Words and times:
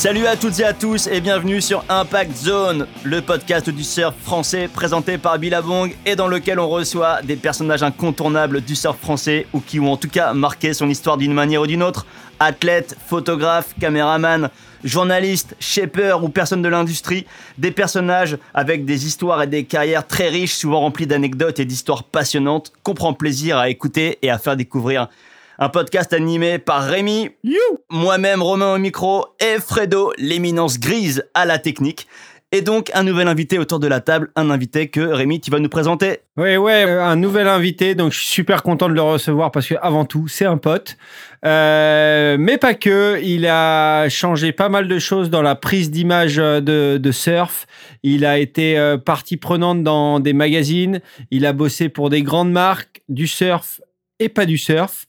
Salut 0.00 0.26
à 0.26 0.34
toutes 0.34 0.58
et 0.60 0.64
à 0.64 0.72
tous 0.72 1.08
et 1.08 1.20
bienvenue 1.20 1.60
sur 1.60 1.84
Impact 1.90 2.34
Zone, 2.34 2.86
le 3.04 3.20
podcast 3.20 3.68
du 3.68 3.84
surf 3.84 4.14
français 4.22 4.66
présenté 4.66 5.18
par 5.18 5.38
Billabong 5.38 5.94
et 6.06 6.16
dans 6.16 6.26
lequel 6.26 6.58
on 6.58 6.70
reçoit 6.70 7.20
des 7.20 7.36
personnages 7.36 7.82
incontournables 7.82 8.62
du 8.62 8.74
surf 8.74 8.98
français 8.98 9.46
ou 9.52 9.60
qui 9.60 9.78
ont 9.78 9.92
en 9.92 9.98
tout 9.98 10.08
cas 10.08 10.32
marqué 10.32 10.72
son 10.72 10.88
histoire 10.88 11.18
d'une 11.18 11.34
manière 11.34 11.60
ou 11.60 11.66
d'une 11.66 11.82
autre. 11.82 12.06
Athlètes, 12.38 12.96
photographes, 13.08 13.74
caméramans, 13.78 14.48
journalistes, 14.84 15.54
shapers 15.60 16.24
ou 16.24 16.30
personnes 16.30 16.62
de 16.62 16.70
l'industrie, 16.70 17.26
des 17.58 17.70
personnages 17.70 18.38
avec 18.54 18.86
des 18.86 19.06
histoires 19.06 19.42
et 19.42 19.48
des 19.48 19.64
carrières 19.64 20.06
très 20.06 20.30
riches, 20.30 20.54
souvent 20.54 20.80
remplies 20.80 21.08
d'anecdotes 21.08 21.60
et 21.60 21.66
d'histoires 21.66 22.04
passionnantes 22.04 22.72
qu'on 22.84 22.94
prend 22.94 23.12
plaisir 23.12 23.58
à 23.58 23.68
écouter 23.68 24.18
et 24.22 24.30
à 24.30 24.38
faire 24.38 24.56
découvrir. 24.56 25.08
Un 25.62 25.68
podcast 25.68 26.14
animé 26.14 26.58
par 26.58 26.84
Rémi, 26.84 27.28
moi-même 27.90 28.40
Romain 28.40 28.74
au 28.74 28.78
micro 28.78 29.26
et 29.40 29.60
Fredo, 29.60 30.10
l'éminence 30.16 30.80
grise 30.80 31.22
à 31.34 31.44
la 31.44 31.58
technique. 31.58 32.06
Et 32.50 32.62
donc 32.62 32.90
un 32.94 33.02
nouvel 33.02 33.28
invité 33.28 33.58
autour 33.58 33.78
de 33.78 33.86
la 33.86 34.00
table, 34.00 34.30
un 34.36 34.48
invité 34.48 34.88
que 34.88 35.02
Rémi, 35.02 35.38
tu 35.38 35.50
vas 35.50 35.58
nous 35.58 35.68
présenter. 35.68 36.20
Ouais, 36.38 36.56
ouais, 36.56 36.86
euh, 36.86 37.04
un 37.04 37.14
nouvel 37.16 37.46
invité, 37.46 37.94
donc 37.94 38.12
je 38.12 38.20
suis 38.20 38.28
super 38.28 38.62
content 38.62 38.88
de 38.88 38.94
le 38.94 39.02
recevoir 39.02 39.50
parce 39.52 39.66
que 39.66 39.74
avant 39.82 40.06
tout, 40.06 40.28
c'est 40.28 40.46
un 40.46 40.56
pote, 40.56 40.96
Euh, 41.44 42.36
mais 42.40 42.56
pas 42.56 42.72
que. 42.72 43.20
Il 43.22 43.46
a 43.46 44.08
changé 44.08 44.52
pas 44.52 44.70
mal 44.70 44.88
de 44.88 44.98
choses 44.98 45.28
dans 45.28 45.42
la 45.42 45.56
prise 45.56 45.90
d'image 45.90 46.38
euh, 46.38 46.60
de, 46.60 46.96
de 46.96 47.12
surf. 47.12 47.66
Il 48.02 48.24
a 48.24 48.38
été 48.38 48.96
partie 49.04 49.36
prenante 49.36 49.82
dans 49.82 50.20
des 50.20 50.32
magazines. 50.32 51.02
Il 51.30 51.44
a 51.44 51.52
bossé 51.52 51.90
pour 51.90 52.08
des 52.08 52.22
grandes 52.22 52.50
marques 52.50 53.02
du 53.10 53.26
surf 53.26 53.82
et 54.20 54.30
pas 54.30 54.46
du 54.46 54.56
surf. 54.56 55.06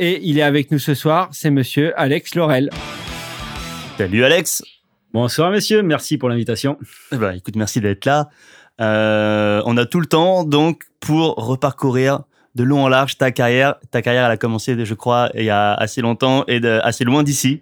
Et 0.00 0.20
il 0.22 0.38
est 0.38 0.42
avec 0.42 0.70
nous 0.70 0.78
ce 0.78 0.94
soir. 0.94 1.28
C'est 1.32 1.50
Monsieur 1.50 1.92
Alex 1.98 2.36
Laurel. 2.36 2.70
Salut 3.96 4.24
Alex. 4.24 4.62
Bonsoir 5.12 5.50
messieurs, 5.50 5.82
merci 5.82 6.18
pour 6.18 6.28
l'invitation. 6.28 6.78
Eh 7.10 7.16
ben, 7.16 7.32
écoute, 7.32 7.56
merci 7.56 7.80
d'être 7.80 8.04
là. 8.04 8.28
Euh, 8.80 9.60
on 9.66 9.76
a 9.76 9.86
tout 9.86 9.98
le 9.98 10.06
temps 10.06 10.44
donc 10.44 10.84
pour 11.00 11.34
reparcourir 11.34 12.20
de 12.54 12.62
long 12.62 12.84
en 12.84 12.88
large 12.88 13.18
ta 13.18 13.32
carrière. 13.32 13.74
Ta 13.90 14.00
carrière, 14.00 14.26
elle 14.26 14.30
a 14.30 14.36
commencé, 14.36 14.76
je 14.84 14.94
crois, 14.94 15.30
il 15.34 15.42
y 15.42 15.50
a 15.50 15.74
assez 15.74 16.00
longtemps 16.00 16.44
et 16.46 16.60
de, 16.60 16.78
assez 16.84 17.02
loin 17.02 17.24
d'ici. 17.24 17.60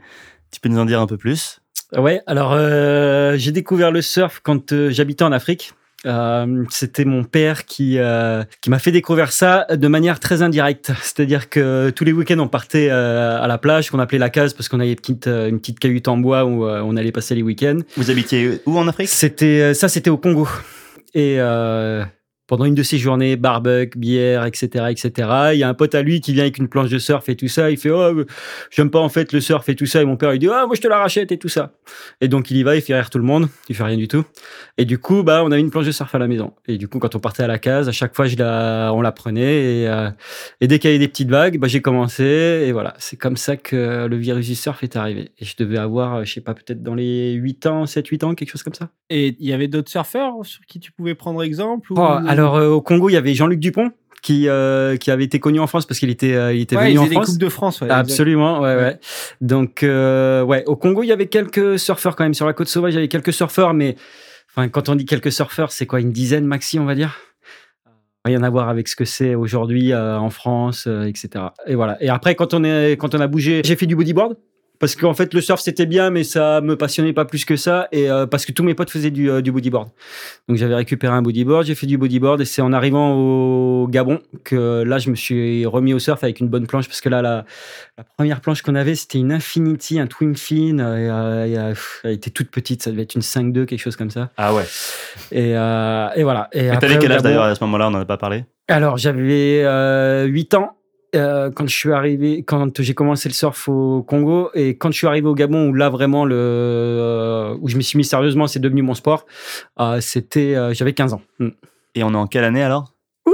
Tu 0.50 0.60
peux 0.60 0.68
nous 0.68 0.78
en 0.78 0.84
dire 0.84 1.00
un 1.00 1.06
peu 1.06 1.16
plus? 1.16 1.60
Ouais, 1.96 2.20
alors 2.26 2.52
euh, 2.52 3.36
j'ai 3.38 3.52
découvert 3.52 3.90
le 3.90 4.02
surf 4.02 4.40
quand 4.42 4.72
euh, 4.72 4.90
j'habitais 4.90 5.24
en 5.24 5.32
Afrique. 5.32 5.72
Euh, 6.06 6.64
C'était 6.70 7.04
mon 7.04 7.24
père 7.24 7.64
qui 7.64 7.98
euh, 7.98 8.44
qui 8.60 8.70
m'a 8.70 8.78
fait 8.78 8.92
découvrir 8.92 9.32
ça 9.32 9.66
de 9.70 9.88
manière 9.88 10.20
très 10.20 10.42
indirecte. 10.42 10.92
C'est-à-dire 11.02 11.48
que 11.50 11.90
tous 11.90 12.04
les 12.04 12.12
week-ends 12.12 12.38
on 12.38 12.48
partait 12.48 12.88
euh, 12.90 13.42
à 13.42 13.46
la 13.46 13.58
plage 13.58 13.90
qu'on 13.90 13.98
appelait 13.98 14.18
la 14.18 14.30
case 14.30 14.54
parce 14.54 14.68
qu'on 14.68 14.80
avait 14.80 14.90
une 14.90 14.96
petite, 14.96 15.26
euh, 15.26 15.48
une 15.48 15.58
petite 15.58 15.78
cahute 15.78 16.08
en 16.08 16.16
bois 16.16 16.44
où 16.44 16.64
euh, 16.64 16.80
on 16.84 16.96
allait 16.96 17.12
passer 17.12 17.34
les 17.34 17.42
week-ends. 17.42 17.78
Vous 17.96 18.10
habitiez 18.10 18.60
où 18.66 18.78
en 18.78 18.86
Afrique? 18.88 19.08
C'était 19.08 19.74
ça, 19.74 19.88
c'était 19.88 20.10
au 20.10 20.16
Congo. 20.16 20.48
Et 21.14 21.36
euh, 21.38 22.04
pendant 22.47 22.64
une 22.64 22.75
de 22.75 22.83
ces 22.83 22.98
journées, 22.98 23.36
barbecue, 23.36 23.98
bière, 23.98 24.44
etc., 24.44 24.86
etc. 24.91 25.28
Il 25.52 25.58
y 25.58 25.62
a 25.62 25.69
un 25.69 25.75
pote 25.75 25.94
à 25.94 26.02
lui 26.02 26.20
qui 26.20 26.33
vient 26.33 26.44
avec 26.44 26.58
une 26.58 26.69
planche 26.69 26.91
de 26.91 26.98
surf 26.98 27.28
et 27.28 27.36
tout 27.36 27.48
ça. 27.48 27.70
Il 27.70 27.77
fait 27.77 27.91
oh 27.91 28.00
euh, 28.00 28.25
j'aime 28.70 28.91
pas 28.91 29.00
en 29.00 29.08
fait 29.08 29.33
le 29.33 29.41
surf 29.41 29.69
et 29.69 29.75
tout 29.75 29.86
ça. 29.86 30.03
Et 30.03 30.05
mon 30.05 30.16
père 30.16 30.33
il 30.33 30.38
dit 30.38 30.48
ah 30.48 30.66
moi 30.66 30.77
je 30.77 30.80
te 30.80 30.88
la 30.88 30.98
rachète 30.98 31.33
et 31.33 31.38
tout 31.38 31.48
ça. 31.48 31.72
Et 32.20 32.28
donc 32.28 32.50
il 32.50 32.56
y 32.56 32.62
va, 32.62 32.77
il 32.77 32.83
fait 32.83 32.94
rire 32.94 33.11
tout 33.11 33.19
le 33.19 33.25
monde. 33.25 33.48
Il 33.69 33.75
fait 33.75 33.84
rien 33.84 33.97
du 33.97 34.08
tout. 34.08 34.25
Et 34.78 34.84
du 34.84 34.98
coup 34.98 35.22
bah 35.22 35.42
on 35.44 35.50
avait 35.50 35.61
une 35.61 35.70
planche 35.70 35.86
de 35.86 35.92
surf 35.92 36.14
à 36.14 36.19
la 36.19 36.28
maison. 36.28 36.53
Et 36.66 36.78
du 36.78 36.88
coup 36.88 36.98
quand 36.98 37.14
on 37.14 37.19
partait 37.19 37.42
à 37.42 37.48
la 37.48 37.58
case, 37.58 37.88
à 37.88 37.92
chaque 37.92 38.14
fois 38.14 38.27
je 38.27 38.36
la, 38.36 38.92
on 38.94 39.00
la 39.00 39.12
prenait 39.12 39.83
et, 39.83 39.88
euh, 39.88 40.10
et 40.60 40.69
dès 40.69 40.78
qu'il 40.78 40.91
y 40.91 40.94
avait 40.94 41.05
des 41.05 41.08
petites 41.08 41.31
vagues, 41.31 41.58
bah 41.58 41.69
j'ai 41.69 41.83
commencé 41.83 42.25
et 42.66 42.72
voilà 42.72 42.94
c'est 42.98 43.16
comme 43.16 43.37
ça 43.37 43.56
que 43.56 44.06
le 44.06 44.16
virus 44.16 44.47
du 44.47 44.54
surf 44.54 44.82
est 44.82 44.97
arrivé. 44.97 45.32
Et 45.38 45.44
je 45.44 45.56
devais 45.59 45.78
avoir 45.78 46.25
je 46.25 46.32
sais 46.32 46.41
pas 46.41 46.54
peut-être 46.54 46.82
dans 46.82 46.94
les 46.94 47.32
8 47.32 47.66
ans, 47.66 47.87
7 47.87 48.06
8 48.06 48.25
ans 48.25 48.34
quelque 48.34 48.50
chose 48.50 48.62
comme 48.62 48.75
ça. 48.75 48.91
Et 49.10 49.37
il 49.38 49.47
y 49.47 49.53
avait 49.53 49.69
d'autres 49.69 49.91
surfeurs 49.91 50.34
sur 50.44 50.65
qui 50.66 50.81
tu 50.81 50.93
pouvais 50.93 51.15
prendre 51.15 51.43
exemple 51.43 51.93
ou... 51.93 51.97
Oh, 51.99 52.19
alors 52.38 52.56
euh, 52.56 52.69
au 52.69 52.80
Congo, 52.80 53.08
il 53.08 53.12
y 53.12 53.16
avait 53.16 53.34
Jean-Luc 53.34 53.60
Dupont 53.60 53.91
qui 54.22 54.48
euh, 54.48 54.97
qui 54.97 55.10
avait 55.10 55.24
été 55.24 55.38
connu 55.41 55.60
en 55.60 55.66
France 55.66 55.86
parce 55.86 56.00
qu'il 56.00 56.10
était 56.10 56.34
euh, 56.34 56.52
il 56.52 56.62
était 56.62 56.76
ouais, 56.76 56.84
venu 56.84 56.94
ils 56.94 56.98
en 56.98 57.06
des 57.06 57.12
France. 57.12 57.26
coupes 57.26 57.38
de 57.38 57.48
France. 57.48 57.80
Ouais, 57.80 57.91
Absolument, 57.91 58.60
ouais, 58.60 58.74
ouais. 58.74 58.98
Donc 59.41 59.78
ouais, 59.82 60.64
au 60.66 60.76
Congo, 60.76 61.02
il 61.02 61.08
y 61.08 61.12
avait 61.12 61.28
quelques 61.28 61.78
surfeurs 61.78 62.16
quand 62.16 62.25
même 62.25 62.34
sur 62.34 62.46
la 62.46 62.52
côte 62.52 62.69
sauvage, 62.69 62.94
il 62.94 62.96
y 62.96 62.98
avait 62.98 63.08
quelques 63.08 63.32
surfeurs 63.32 63.75
mais 63.75 63.96
enfin 64.50 64.69
quand 64.69 64.88
on 64.88 64.94
dit 64.94 65.04
quelques 65.04 65.32
surfeurs, 65.32 65.72
c'est 65.72 65.86
quoi 65.86 66.00
une 66.00 66.12
dizaine 66.12 66.46
maxi, 66.46 66.78
on 66.78 66.84
va 66.84 66.94
dire? 66.94 67.19
Rien 68.26 68.42
à 68.42 68.50
voir 68.50 68.69
avec 68.69 68.88
ce 68.88 68.96
que 68.96 69.04
c'est 69.04 69.36
aujourd'hui 69.36 69.92
euh, 69.92 70.19
en 70.19 70.30
France, 70.30 70.86
euh, 70.88 71.04
etc. 71.04 71.44
Et 71.69 71.76
voilà. 71.76 71.96
Et 72.02 72.08
après, 72.08 72.34
quand 72.34 72.54
on 72.54 72.64
est, 72.64 72.96
quand 72.98 73.14
on 73.14 73.20
a 73.20 73.28
bougé, 73.28 73.62
j'ai 73.64 73.76
fait 73.76 73.86
du 73.86 73.94
bodyboard 73.94 74.36
parce 74.78 74.97
qu'en 74.97 75.14
fait 75.14 75.32
le 75.34 75.41
surf 75.41 75.60
c'était 75.60 75.87
bien, 75.87 76.10
mais 76.10 76.25
ça 76.25 76.60
me 76.60 76.76
passionnait 76.76 77.12
pas 77.12 77.25
plus 77.25 77.44
que 77.44 77.56
ça. 77.56 77.88
Et 77.92 78.10
euh, 78.10 78.26
parce 78.26 78.44
que 78.44 78.53
tous 78.53 78.62
mes 78.62 78.75
potes 78.75 78.91
faisaient 78.91 79.10
du, 79.10 79.31
euh, 79.31 79.42
du 79.42 79.53
bodyboard. 79.53 79.88
Donc 80.48 80.59
j'avais 80.59 80.75
récupéré 80.75 81.14
un 81.14 81.22
bodyboard, 81.22 81.66
j'ai 81.66 81.75
fait 81.75 81.87
du 81.87 81.98
bodyboard 81.98 82.41
et 82.41 82.44
c'est 82.44 82.62
en 82.62 82.72
arrivant 82.72 83.14
au 83.14 83.88
Gabon 83.88 84.20
que 84.44 84.82
là 84.82 84.98
je 84.98 85.10
me 85.10 85.14
suis 85.14 85.66
remis 85.66 85.94
au 85.94 85.98
surf 85.98 86.22
avec 86.25 86.41
une 86.41 86.48
bonne 86.48 86.66
planche 86.66 86.87
parce 86.88 87.00
que 87.00 87.09
là 87.09 87.22
la, 87.22 87.44
la 87.98 88.04
première 88.04 88.41
planche 88.41 88.62
qu'on 88.62 88.75
avait 88.75 88.94
c'était 88.94 89.19
une 89.19 89.32
Infinity, 89.32 90.00
un 90.00 90.06
twin 90.06 90.34
fin. 90.37 90.78
Euh, 90.78 91.47
euh, 91.56 91.75
elle 92.04 92.12
était 92.12 92.31
toute 92.31 92.50
petite, 92.50 92.82
ça 92.82 92.91
devait 92.91 93.03
être 93.03 93.14
une 93.14 93.22
5.2 93.22 93.64
quelque 93.66 93.81
chose 93.81 93.97
comme 93.97 94.10
ça. 94.10 94.31
Ah 94.37 94.54
ouais. 94.54 94.64
Et, 95.32 95.56
euh, 95.56 96.08
et 96.14 96.22
voilà. 96.22 96.48
Et 96.53 96.69
t'avais 96.81 96.98
quel 96.98 97.12
âge 97.12 97.22
d'ailleurs 97.22 97.44
à 97.44 97.54
ce 97.54 97.62
moment-là? 97.64 97.88
On 97.88 97.91
n'en 97.91 98.00
a 98.00 98.04
pas 98.04 98.16
parlé. 98.16 98.44
alors, 98.69 98.97
j'avais 98.97 99.62
euh, 99.64 100.25
8 100.25 100.54
ans 100.54 100.76
euh, 101.16 101.50
quand 101.50 101.66
je 101.66 101.77
suis 101.77 101.93
arrivé, 101.93 102.43
quand 102.43 102.81
j'ai 102.81 102.94
commencé 102.94 103.28
le 103.28 103.34
surf 103.34 103.69
au 103.69 104.03
Congo 104.03 104.50
et 104.54 104.77
quand 104.77 104.91
je 104.91 104.97
suis 104.97 105.06
arrivé 105.06 105.27
au 105.27 105.34
Gabon 105.34 105.69
où 105.69 105.75
là 105.75 105.88
vraiment 105.88 106.25
le, 106.25 106.37
euh, 106.37 107.56
où 107.60 107.69
je 107.69 107.77
me 107.77 107.81
suis 107.81 107.97
mis 107.97 108.04
sérieusement, 108.04 108.47
c'est 108.47 108.60
devenu 108.60 108.82
mon 108.82 108.94
sport. 108.94 109.26
euh, 109.81 110.00
c'était, 110.00 110.55
euh, 110.55 110.72
j'avais 110.75 110.93
15 110.93 111.15
ans. 111.15 111.22
Mm. 111.38 111.49
Et 111.94 112.05
on 112.05 112.12
est 112.12 112.16
en 112.16 112.26
quelle 112.26 112.44
année 112.44 112.62
alors? 112.62 112.93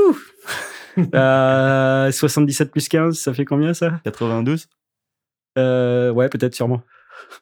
Euh, 1.14 2.12
77 2.12 2.70
plus 2.70 2.86
15, 2.86 3.18
ça 3.18 3.32
fait 3.32 3.46
combien 3.46 3.72
ça? 3.72 3.92
92 4.04 4.68
euh, 5.56 6.10
Ouais, 6.10 6.28
peut-être 6.28 6.54
sûrement. 6.54 6.82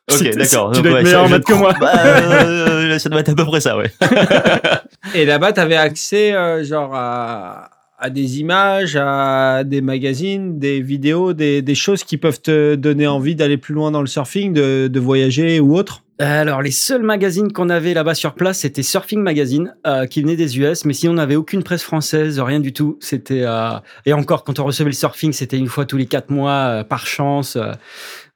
Ok, 0.08 0.22
d'accord. 0.36 0.70
Tu 0.74 0.82
dois 0.82 0.92
ouais, 0.92 0.98
être 1.00 1.04
meilleur 1.04 1.22
ça, 1.22 1.26
en 1.26 1.28
maths 1.28 1.44
que 1.44 1.54
moi. 1.54 1.74
Bah, 1.80 1.92
euh, 1.96 2.98
ça 3.00 3.08
doit 3.08 3.20
être 3.20 3.30
à 3.30 3.34
peu 3.34 3.44
près 3.44 3.60
ça, 3.60 3.76
ouais. 3.76 3.90
Et 5.14 5.24
là-bas, 5.24 5.52
tu 5.52 5.58
avais 5.58 5.76
accès 5.76 6.32
euh, 6.32 6.62
genre 6.62 6.94
à, 6.94 7.70
à 8.00 8.10
des 8.10 8.40
images, 8.40 8.96
à 8.96 9.62
des 9.64 9.82
magazines, 9.82 10.58
des 10.58 10.80
vidéos, 10.80 11.34
des, 11.34 11.60
des 11.60 11.74
choses 11.74 12.02
qui 12.02 12.16
peuvent 12.16 12.40
te 12.40 12.74
donner 12.74 13.06
envie 13.06 13.34
d'aller 13.34 13.58
plus 13.58 13.74
loin 13.74 13.90
dans 13.90 14.00
le 14.00 14.06
surfing, 14.06 14.54
de, 14.54 14.88
de 14.88 15.00
voyager 15.00 15.60
ou 15.60 15.76
autre? 15.76 16.02
Alors, 16.18 16.60
les 16.60 16.70
seuls 16.70 17.02
magazines 17.02 17.50
qu'on 17.50 17.70
avait 17.70 17.94
là-bas 17.94 18.14
sur 18.14 18.34
place, 18.34 18.58
c'était 18.58 18.82
Surfing 18.82 19.20
Magazine, 19.20 19.74
euh, 19.86 20.04
qui 20.04 20.20
venait 20.20 20.36
des 20.36 20.58
US, 20.58 20.84
mais 20.84 20.92
sinon, 20.92 21.12
on 21.12 21.16
n'avait 21.16 21.36
aucune 21.36 21.62
presse 21.62 21.82
française, 21.82 22.38
rien 22.40 22.60
du 22.60 22.74
tout. 22.74 22.98
C'était 23.00 23.42
euh, 23.44 23.70
et 24.04 24.12
encore, 24.12 24.44
quand 24.44 24.58
on 24.58 24.64
recevait 24.64 24.90
le 24.90 24.94
surfing, 24.94 25.32
c'était 25.32 25.56
une 25.56 25.68
fois 25.68 25.86
tous 25.86 25.96
les 25.96 26.04
quatre 26.04 26.28
mois, 26.28 26.52
euh, 26.52 26.84
par 26.84 27.06
chance. 27.06 27.56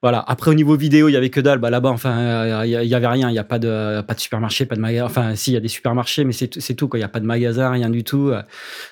Voilà. 0.05 0.23
Après, 0.27 0.51
au 0.51 0.53
niveau 0.53 0.77
vidéo, 0.77 1.09
il 1.09 1.13
y 1.13 1.17
avait 1.17 1.31
que 1.31 1.39
dalle. 1.39 1.57
Bah, 1.57 1.71
là-bas, 1.71 1.89
enfin, 1.89 2.15
euh, 2.15 2.61
il 2.63 2.69
y, 2.69 2.93
avait 2.93 3.07
rien. 3.07 3.27
Il 3.31 3.33
y 3.33 3.39
a 3.39 3.43
pas 3.43 3.57
de 3.57 4.01
pas 4.01 4.13
de 4.13 4.19
supermarché, 4.19 4.67
pas 4.67 4.75
de 4.75 4.79
magasin. 4.79 5.03
Enfin, 5.03 5.35
si, 5.35 5.49
il 5.49 5.53
y 5.55 5.57
a 5.57 5.59
des 5.59 5.67
supermarchés, 5.67 6.23
mais 6.25 6.31
c'est 6.31 6.47
tout-. 6.75 6.87
Quoi. 6.87 6.99
Il 6.99 7.01
y 7.01 7.05
a 7.05 7.07
pas 7.09 7.19
de 7.19 7.25
magasin, 7.25 7.71
rien 7.71 7.89
du 7.89 8.03
tout. 8.03 8.29
euh. 8.29 8.43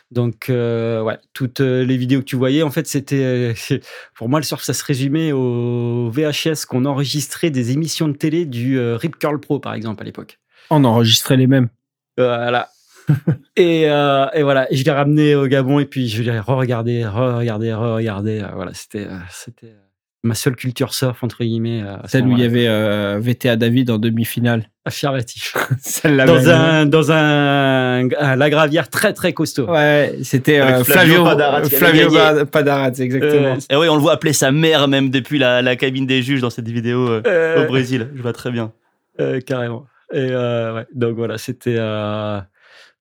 Donc, 0.09 0.49
euh, 0.49 1.03
ouais, 1.03 1.19
toutes 1.33 1.59
les 1.59 1.97
vidéos 1.97 2.21
que 2.21 2.25
tu 2.25 2.35
voyais, 2.35 2.63
en 2.63 2.71
fait, 2.71 2.87
c'était 2.87 3.53
pour 4.15 4.27
moi 4.27 4.39
le 4.39 4.43
surf, 4.43 4.63
ça 4.63 4.73
se 4.73 4.83
résumait 4.83 5.31
au 5.33 6.09
VHS 6.09 6.65
qu'on 6.67 6.83
enregistrait 6.85 7.51
des 7.51 7.69
émissions 7.69 8.07
de 8.07 8.13
télé 8.13 8.45
du 8.45 8.79
Rip 8.79 9.19
Curl 9.19 9.39
Pro, 9.39 9.59
par 9.59 9.75
exemple, 9.75 10.01
à 10.01 10.05
l'époque. 10.05 10.39
On 10.71 10.83
enregistrait 10.83 11.37
les 11.37 11.45
mêmes. 11.45 11.69
Voilà. 12.17 12.69
et, 13.55 13.83
euh, 13.87 14.25
et 14.33 14.41
voilà, 14.41 14.65
et 14.73 14.77
je 14.77 14.83
l'ai 14.83 14.91
ramené 14.91 15.35
au 15.35 15.45
Gabon 15.45 15.77
et 15.77 15.85
puis 15.85 16.07
je 16.07 16.23
l'ai 16.23 16.39
re-regardé, 16.39 17.05
re-regardé, 17.05 17.71
re-regardé. 17.71 18.43
Voilà, 18.55 18.73
c'était 18.73 19.07
c'était 19.29 19.75
ma 20.23 20.35
seule 20.35 20.55
culture 20.55 20.93
surf 20.93 21.23
entre 21.23 21.43
guillemets. 21.43 21.81
euh, 21.83 21.97
Celle 22.05 22.25
où 22.25 22.31
il 22.31 22.39
y 22.39 22.45
avait 22.45 22.67
euh, 22.67 23.19
VTA 23.21 23.55
David 23.57 23.91
en 23.91 23.97
demi-finale. 23.97 24.69
affirmatif. 24.85 25.53
Celle-là. 25.81 26.25
dans 26.25 26.49
un 26.49 26.85
dans 26.85 27.11
un, 27.11 28.07
un 28.17 28.35
la 28.35 28.49
gravière 28.49 28.89
très 28.89 29.13
très 29.13 29.33
costaud. 29.33 29.69
Ouais, 29.69 30.15
c'était 30.23 30.59
euh, 30.61 30.83
Flavio 30.83 31.15
Flavio, 31.15 31.23
Padarat 31.25 31.63
Flavio 31.65 32.45
Padarat, 32.45 32.91
exactement. 32.99 33.55
Euh, 33.55 33.57
Et 33.69 33.75
oui, 33.75 33.87
on 33.89 33.95
le 33.95 34.01
voit 34.01 34.13
appeler 34.13 34.33
sa 34.33 34.51
mère 34.51 34.87
même 34.87 35.09
depuis 35.09 35.39
la, 35.39 35.61
la 35.61 35.75
cabine 35.75 36.05
des 36.05 36.21
juges 36.21 36.41
dans 36.41 36.49
cette 36.49 36.67
vidéo 36.69 37.07
euh, 37.09 37.21
Euh, 37.27 37.63
au 37.63 37.67
Brésil. 37.67 38.09
Je 38.15 38.21
vois 38.21 38.33
très 38.33 38.51
bien. 38.51 38.71
Euh, 39.19 39.39
carrément. 39.41 39.85
Et 40.13 40.27
euh, 40.31 40.75
ouais, 40.75 40.85
donc 40.93 41.15
voilà, 41.15 41.37
c'était. 41.37 41.77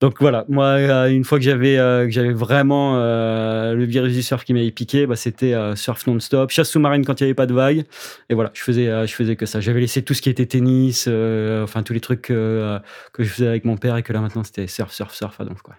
Donc 0.02 0.16
voilà, 0.18 0.44
moi, 0.48 0.64
euh, 0.64 1.10
une 1.10 1.22
fois 1.22 1.38
que 1.38 1.44
j'avais 1.44 1.78
euh, 1.78 2.06
que 2.06 2.10
j'avais 2.10 2.32
vraiment 2.32 2.96
euh, 2.96 3.72
le 3.72 3.84
virus 3.84 4.12
du 4.12 4.22
surf 4.22 4.44
qui 4.44 4.52
m'avait 4.52 4.72
piqué, 4.72 5.06
bah, 5.06 5.14
c'était 5.14 5.54
euh, 5.54 5.76
surf 5.76 6.04
non-stop, 6.08 6.50
chasse 6.50 6.70
sous-marine 6.70 7.04
quand 7.04 7.20
il 7.20 7.22
n'y 7.22 7.26
avait 7.28 7.34
pas 7.34 7.46
de 7.46 7.54
vagues. 7.54 7.84
Et 8.28 8.34
voilà, 8.34 8.50
je 8.52 8.62
faisais, 8.62 8.88
euh, 8.88 9.06
je 9.06 9.14
faisais 9.14 9.36
que 9.36 9.46
ça. 9.46 9.60
J'avais 9.60 9.78
laissé 9.78 10.02
tout 10.02 10.12
ce 10.12 10.20
qui 10.20 10.28
était 10.28 10.44
tennis, 10.44 11.04
euh, 11.06 11.62
enfin 11.62 11.84
tous 11.84 11.92
les 11.92 12.00
trucs 12.00 12.30
euh, 12.30 12.80
que 13.12 13.22
je 13.22 13.28
faisais 13.28 13.46
avec 13.46 13.64
mon 13.64 13.76
père 13.76 13.96
et 13.96 14.02
que 14.02 14.12
là 14.12 14.20
maintenant 14.20 14.42
c'était 14.42 14.66
surf, 14.66 14.92
surf, 14.92 15.14
surf 15.14 15.40
à 15.40 15.44
donf, 15.44 15.62
quoi. 15.62 15.76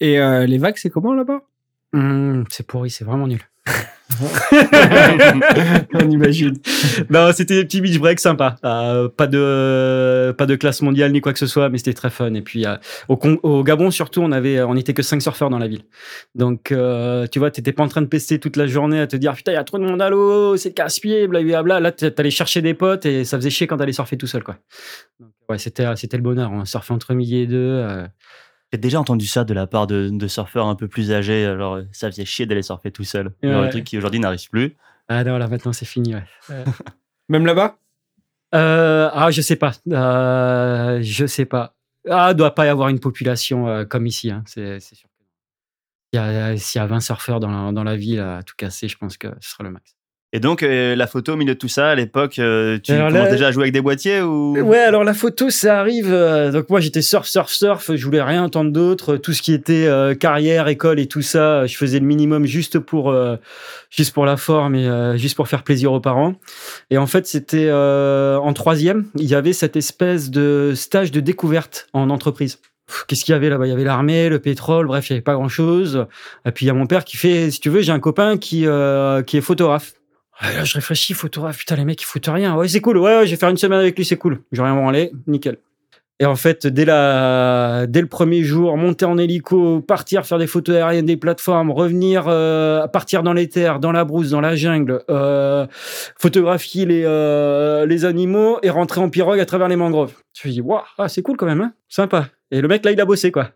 Et 0.00 0.18
euh, 0.18 0.46
les 0.46 0.56
vagues, 0.56 0.78
c'est 0.78 0.88
comment 0.88 1.12
là-bas? 1.12 1.42
Hum, 1.92 2.44
c'est 2.48 2.66
pourri, 2.66 2.88
c'est 2.88 3.04
vraiment 3.04 3.26
nul. 3.26 3.42
On 5.94 6.10
imagine. 6.10 6.54
non, 7.10 7.30
c'était 7.32 7.56
des 7.56 7.64
petits 7.64 7.80
beach 7.80 7.98
breaks 7.98 8.20
sympas. 8.20 8.56
Euh, 8.64 9.08
pas 9.08 9.26
de 9.26 10.34
pas 10.36 10.46
de 10.46 10.56
classe 10.56 10.82
mondiale 10.82 11.12
ni 11.12 11.20
quoi 11.20 11.32
que 11.32 11.38
ce 11.38 11.46
soit, 11.46 11.68
mais 11.68 11.78
c'était 11.78 11.92
très 11.92 12.10
fun. 12.10 12.32
Et 12.34 12.42
puis 12.42 12.66
euh, 12.66 12.76
au, 13.08 13.62
Gabon 13.62 13.90
surtout, 13.90 14.20
on 14.22 14.32
avait 14.32 14.62
on 14.62 14.76
était 14.76 14.94
que 14.94 15.02
cinq 15.02 15.20
surfeurs 15.22 15.50
dans 15.50 15.58
la 15.58 15.68
ville. 15.68 15.82
Donc 16.34 16.72
euh, 16.72 17.26
tu 17.30 17.38
vois, 17.38 17.50
t'étais 17.50 17.72
pas 17.72 17.84
en 17.84 17.88
train 17.88 18.02
de 18.02 18.06
pester 18.06 18.38
toute 18.38 18.56
la 18.56 18.66
journée 18.66 19.00
à 19.00 19.06
te 19.06 19.16
dire 19.16 19.34
putain 19.34 19.52
il 19.52 19.56
y 19.56 19.58
a 19.58 19.64
trop 19.64 19.78
de 19.78 19.84
monde 19.84 20.02
à 20.02 20.10
l'eau, 20.10 20.56
c'est 20.56 20.72
casse-pied, 20.72 21.28
blablabla. 21.28 21.80
Là 21.80 21.92
t'a- 21.92 22.10
t'allais 22.10 22.30
chercher 22.30 22.62
des 22.62 22.74
potes 22.74 23.06
et 23.06 23.24
ça 23.24 23.36
faisait 23.36 23.50
chier 23.50 23.66
quand 23.66 23.76
t'allais 23.76 23.92
surfer 23.92 24.16
tout 24.16 24.26
seul 24.26 24.42
quoi. 24.42 24.56
Ouais, 25.48 25.58
c'était 25.58 25.84
c'était 25.96 26.16
le 26.16 26.22
bonheur. 26.22 26.50
On 26.52 26.64
surfait 26.64 26.92
entre 26.94 27.14
midi 27.14 27.38
et 27.38 27.46
deux. 27.46 27.84
J'ai 28.72 28.78
déjà 28.78 29.00
entendu 29.00 29.26
ça 29.26 29.44
de 29.44 29.54
la 29.54 29.66
part 29.66 29.86
de, 29.86 30.10
de 30.12 30.26
surfeurs 30.28 30.66
un 30.66 30.74
peu 30.74 30.88
plus 30.88 31.10
âgés. 31.12 31.46
Alors, 31.46 31.74
euh, 31.76 31.82
ça 31.92 32.10
faisait 32.10 32.24
chier 32.26 32.44
d'aller 32.46 32.62
surfer 32.62 32.90
tout 32.92 33.04
seul. 33.04 33.32
Genre, 33.42 33.60
Ouais. 33.62 33.66
un 33.66 33.70
truc 33.70 33.84
qui 33.84 33.96
aujourd'hui 33.96 34.20
n'arrive 34.20 34.48
plus. 34.50 34.76
Ah 35.08 35.24
non 35.24 35.38
là 35.38 35.48
maintenant 35.48 35.72
c'est 35.72 35.86
fini. 35.86 36.14
Ouais. 36.50 36.64
Même 37.30 37.46
là-bas? 37.46 37.78
Euh, 38.54 39.10
ah, 39.12 39.30
je 39.30 39.40
sais 39.42 39.56
pas. 39.56 39.72
Euh, 39.90 41.00
je 41.02 41.26
sais 41.26 41.44
pas. 41.44 41.74
Ah, 42.08 42.32
doit 42.34 42.54
pas 42.54 42.64
y 42.66 42.68
avoir 42.68 42.88
une 42.88 43.00
population 43.00 43.68
euh, 43.68 43.84
comme 43.84 44.06
ici. 44.06 44.30
Hein. 44.30 44.42
C'est 44.46 44.80
sûr. 44.80 45.08
S'il 46.14 46.20
y, 46.20 46.24
a- 46.24 46.56
s'il 46.56 46.78
y 46.80 46.82
a 46.82 46.86
20 46.86 47.00
surfeurs 47.00 47.38
dans 47.40 47.50
la, 47.50 47.72
dans 47.72 47.84
la 47.84 47.96
ville 47.96 48.20
à 48.20 48.42
tout 48.42 48.54
casser, 48.56 48.88
je 48.88 48.96
pense 48.96 49.18
que 49.18 49.28
ce 49.40 49.50
sera 49.50 49.64
le 49.64 49.70
max. 49.70 49.94
Et 50.34 50.40
donc, 50.40 50.62
euh, 50.62 50.94
la 50.94 51.06
photo 51.06 51.32
au 51.32 51.36
milieu 51.36 51.54
de 51.54 51.58
tout 51.58 51.68
ça, 51.68 51.88
à 51.88 51.94
l'époque, 51.94 52.38
euh, 52.38 52.78
tu 52.82 52.92
Alors 52.92 53.08
commences 53.08 53.24
là- 53.24 53.30
déjà 53.30 53.46
à 53.46 53.50
jouer 53.50 53.62
avec 53.62 53.72
des 53.72 53.80
boîtiers 53.80 54.20
ou? 54.20 54.58
Ouais, 54.60 54.76
alors 54.78 55.02
la 55.02 55.14
photo, 55.14 55.48
ça 55.48 55.80
arrive. 55.80 56.12
euh, 56.12 56.52
donc 56.52 56.68
moi, 56.68 56.80
j'étais 56.80 57.00
surf, 57.00 57.26
surf, 57.26 57.48
surf. 57.50 57.90
Je 57.94 58.04
voulais 58.04 58.20
rien 58.20 58.44
entendre 58.44 58.70
d'autre. 58.70 59.16
Tout 59.16 59.32
ce 59.32 59.40
qui 59.40 59.54
était 59.54 59.88
carrière, 60.20 60.68
école 60.68 61.00
et 61.00 61.06
tout 61.06 61.22
ça, 61.22 61.64
je 61.64 61.76
faisais 61.78 61.98
le 61.98 62.04
minimum 62.04 62.44
juste 62.44 62.78
pour, 62.78 63.14
juste 63.90 64.12
pour 64.12 64.26
la 64.26 64.36
forme 64.36 64.74
et 64.74 65.16
juste 65.16 65.34
pour 65.34 65.48
faire 65.48 65.62
plaisir 65.62 65.92
aux 65.92 66.00
parents. 66.00 66.34
Et 66.90 66.98
en 66.98 67.06
fait, 67.06 67.26
c'était 67.26 67.70
en 67.72 68.52
troisième, 68.52 69.06
il 69.16 69.24
y 69.26 69.34
avait 69.34 69.54
cette 69.54 69.76
espèce 69.76 70.30
de 70.30 70.72
stage 70.74 71.10
de 71.10 71.20
découverte 71.20 71.86
en 71.94 72.10
entreprise. 72.10 72.58
Qu'est-ce 73.06 73.24
qu'il 73.24 73.32
y 73.32 73.36
avait 73.36 73.48
là-bas? 73.50 73.66
Il 73.66 73.70
y 73.70 73.72
avait 73.72 73.84
l'armée, 73.84 74.28
le 74.28 74.38
pétrole, 74.38 74.86
bref, 74.86 75.08
il 75.08 75.12
n'y 75.12 75.16
avait 75.16 75.22
pas 75.22 75.34
grand-chose. 75.34 76.06
Et 76.46 76.50
puis 76.52 76.66
il 76.66 76.68
y 76.68 76.70
a 76.70 76.74
mon 76.74 76.86
père 76.86 77.04
qui 77.04 77.16
fait, 77.16 77.50
si 77.50 77.60
tu 77.60 77.68
veux, 77.70 77.80
j'ai 77.80 77.92
un 77.92 78.00
copain 78.00 78.36
qui, 78.38 78.66
euh, 78.66 79.22
qui 79.22 79.36
est 79.38 79.42
photographe. 79.42 79.92
Ah, 80.40 80.52
là, 80.52 80.64
je 80.64 80.74
réfléchis, 80.74 81.14
photographe, 81.14 81.58
putain, 81.58 81.74
les 81.76 81.84
mecs, 81.84 82.00
ils 82.00 82.04
foutent 82.04 82.28
rien. 82.28 82.54
Ouais, 82.54 82.68
c'est 82.68 82.80
cool, 82.80 82.98
ouais, 82.98 83.18
ouais, 83.18 83.26
je 83.26 83.32
vais 83.32 83.36
faire 83.36 83.48
une 83.48 83.56
semaine 83.56 83.80
avec 83.80 83.96
lui, 83.96 84.04
c'est 84.04 84.16
cool. 84.16 84.40
Je 84.52 84.58
vais 84.60 84.68
rien 84.68 84.76
branler, 84.76 85.10
nickel. 85.26 85.58
Et 86.20 86.26
en 86.26 86.34
fait, 86.34 86.66
dès, 86.66 86.84
le 86.84 88.06
premier 88.06 88.42
jour, 88.42 88.76
monter 88.76 89.04
en 89.04 89.18
hélico, 89.18 89.80
partir 89.80 90.26
faire 90.26 90.38
des 90.38 90.48
photos 90.48 90.74
aériennes 90.74 91.06
des 91.06 91.16
plateformes, 91.16 91.70
revenir, 91.70 92.24
euh, 92.26 92.88
partir 92.88 93.22
dans 93.22 93.32
les 93.32 93.48
terres, 93.48 93.78
dans 93.78 93.92
la 93.92 94.04
brousse, 94.04 94.30
dans 94.30 94.40
la 94.40 94.56
jungle, 94.56 95.02
euh, 95.10 95.66
photographier 96.18 96.86
les, 96.86 97.04
euh, 97.04 97.86
les 97.86 98.04
animaux 98.04 98.58
et 98.64 98.70
rentrer 98.70 99.00
en 99.00 99.10
pirogue 99.10 99.38
à 99.38 99.46
travers 99.46 99.68
les 99.68 99.76
mangroves. 99.76 100.12
Je 100.34 100.48
me 100.48 100.52
dis, 100.52 100.60
waouh, 100.60 100.80
ah, 100.98 101.08
c'est 101.08 101.22
cool 101.22 101.36
quand 101.36 101.46
même, 101.46 101.60
hein 101.60 101.72
sympa. 101.88 102.28
Et 102.50 102.60
le 102.60 102.66
mec, 102.66 102.84
là, 102.84 102.90
il 102.90 103.00
a 103.00 103.04
bossé, 103.04 103.30
quoi. 103.30 103.50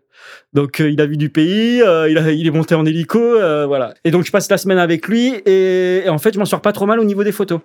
Donc, 0.53 0.79
il 0.79 1.01
a 1.01 1.05
vu 1.05 1.17
du 1.17 1.29
pays, 1.29 1.79
il, 1.79 2.47
est 2.47 2.51
monté 2.51 2.75
en 2.75 2.85
hélico, 2.85 3.19
voilà. 3.67 3.93
Et 4.05 4.11
donc, 4.11 4.23
je 4.23 4.31
passe 4.31 4.49
la 4.49 4.57
semaine 4.57 4.77
avec 4.77 5.07
lui 5.09 5.33
et 5.45 6.05
en 6.07 6.17
fait, 6.17 6.33
je 6.33 6.39
m'en 6.39 6.45
sors 6.45 6.61
pas 6.61 6.71
trop 6.71 6.85
mal 6.85 6.99
au 6.99 7.03
niveau 7.03 7.25
des 7.25 7.31
photos. 7.33 7.59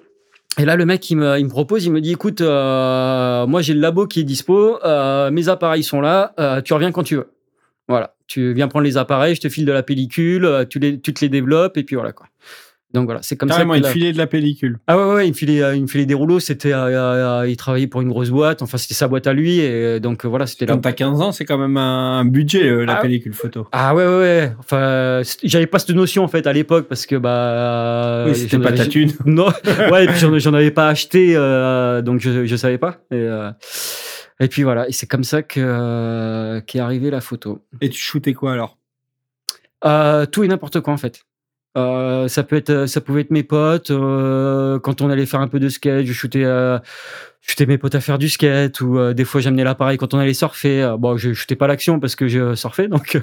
Et 0.56 0.64
là, 0.64 0.76
le 0.76 0.86
mec, 0.86 1.08
il 1.10 1.16
me, 1.16 1.40
me 1.40 1.48
propose, 1.48 1.84
il 1.84 1.92
me 1.92 2.00
dit, 2.00 2.12
écoute, 2.12 2.40
euh, 2.40 3.46
moi, 3.46 3.60
j'ai 3.60 3.74
le 3.74 3.80
labo 3.80 4.06
qui 4.06 4.20
est 4.20 4.24
dispo, 4.24 4.82
euh, 4.84 5.30
mes 5.30 5.48
appareils 5.48 5.84
sont 5.84 6.00
là, 6.00 6.32
euh, 6.40 6.60
tu 6.62 6.72
reviens 6.72 6.90
quand 6.90 7.04
tu 7.04 7.16
veux. 7.16 7.30
Voilà, 7.86 8.14
tu 8.26 8.52
viens 8.54 8.68
prendre 8.68 8.84
les 8.84 8.96
appareils, 8.96 9.34
je 9.34 9.40
te 9.40 9.48
file 9.48 9.64
de 9.64 9.72
la 9.72 9.82
pellicule, 9.82 10.66
tu, 10.68 10.78
les, 10.78 11.00
tu 11.00 11.14
te 11.14 11.24
les 11.24 11.28
développes, 11.28 11.76
et 11.76 11.84
puis 11.84 11.96
voilà, 11.96 12.12
quoi. 12.12 12.26
Donc 12.94 13.04
voilà, 13.04 13.20
c'est 13.22 13.36
comme 13.36 13.50
Carrément, 13.50 13.74
ça. 13.74 13.78
il 13.78 13.82
que 13.82 13.86
la- 13.86 13.92
filait 13.92 14.12
de 14.14 14.18
la 14.18 14.26
pellicule. 14.26 14.78
Ah 14.86 14.96
ouais, 14.96 15.14
ouais, 15.14 15.26
il 15.26 15.32
me 15.32 15.36
filait, 15.36 15.62
euh, 15.62 15.76
il 15.76 15.82
me 15.82 15.86
filait 15.86 16.06
des 16.06 16.14
rouleaux, 16.14 16.40
c'était, 16.40 16.72
euh, 16.72 17.42
euh, 17.42 17.46
il 17.46 17.54
travaillait 17.58 17.86
pour 17.86 18.00
une 18.00 18.08
grosse 18.08 18.30
boîte, 18.30 18.62
enfin, 18.62 18.78
c'était 18.78 18.94
sa 18.94 19.08
boîte 19.08 19.26
à 19.26 19.34
lui, 19.34 19.58
et 19.60 20.00
donc 20.00 20.24
voilà, 20.24 20.46
c'était 20.46 20.64
là. 20.64 20.72
Quand 20.72 20.80
t'as 20.80 20.92
15 20.92 21.20
ans, 21.20 21.30
c'est 21.30 21.44
quand 21.44 21.58
même 21.58 21.76
un 21.76 22.24
budget, 22.24 22.66
euh, 22.66 22.86
la 22.86 22.96
Ah. 22.96 23.02
pellicule 23.02 23.34
photo. 23.34 23.66
Ah 23.72 23.94
ouais, 23.94 24.06
ouais, 24.06 24.16
ouais. 24.18 24.52
Enfin, 24.58 25.20
j'avais 25.44 25.66
pas 25.66 25.78
cette 25.78 25.90
notion, 25.94 26.24
en 26.24 26.28
fait, 26.28 26.46
à 26.46 26.52
l'époque, 26.54 26.88
parce 26.88 27.04
que, 27.04 27.16
bah. 27.16 28.24
oui, 28.26 28.34
c'était 28.34 28.58
pas 28.58 28.72
ta 28.72 28.86
thune. 28.86 29.12
Non, 29.26 29.48
ouais, 29.92 30.04
et 30.04 30.08
puis 30.08 30.18
j'en, 30.18 30.38
j'en 30.38 30.54
avais 30.54 30.70
pas 30.70 30.88
acheté, 30.88 31.34
euh, 31.36 32.00
donc 32.00 32.20
je, 32.20 32.46
je 32.46 32.56
savais 32.56 32.78
pas. 32.78 33.02
Et, 33.10 33.16
euh, 33.16 33.50
et 34.40 34.48
puis 34.48 34.62
voilà, 34.62 34.88
et 34.88 34.92
c'est 34.92 35.06
comme 35.06 35.24
ça 35.24 35.42
que 35.42 35.60
euh, 35.62 36.60
qu'est 36.66 36.78
arrivée 36.80 37.10
la 37.10 37.20
photo. 37.20 37.60
Et 37.82 37.90
tu 37.90 38.00
shootais 38.00 38.32
quoi 38.32 38.52
alors? 38.54 38.78
Euh, 39.84 40.26
tout 40.26 40.42
et 40.42 40.48
n'importe 40.48 40.80
quoi 40.80 40.92
en 40.92 40.96
fait. 40.96 41.20
Euh, 41.78 42.28
ça 42.28 42.42
pouvait 43.00 43.20
être 43.22 43.30
mes 43.30 43.42
potes. 43.42 43.90
euh, 43.90 44.78
quand 44.78 45.00
on 45.00 45.10
allait 45.10 45.26
faire 45.26 45.40
un 45.40 45.48
peu 45.48 45.60
de 45.60 45.68
skate, 45.68 46.04
je 46.06 46.12
shootais, 46.12 46.44
euh, 46.44 46.78
mes 47.66 47.78
potes 47.78 47.94
à 47.94 48.00
faire 48.00 48.18
du 48.18 48.28
skate 48.28 48.80
ou 48.80 49.12
des 49.14 49.24
fois 49.24 49.40
j'amenais 49.40 49.64
l'appareil 49.64 49.96
quand 49.96 50.12
on 50.14 50.18
allait 50.18 50.34
surfer. 50.34 50.94
Bon, 50.98 51.16
je 51.16 51.32
shootais 51.32 51.56
pas 51.56 51.66
l'action 51.66 52.00
parce 52.00 52.16
que 52.16 52.28
je 52.28 52.54
surfais, 52.54 52.88
donc. 52.88 53.18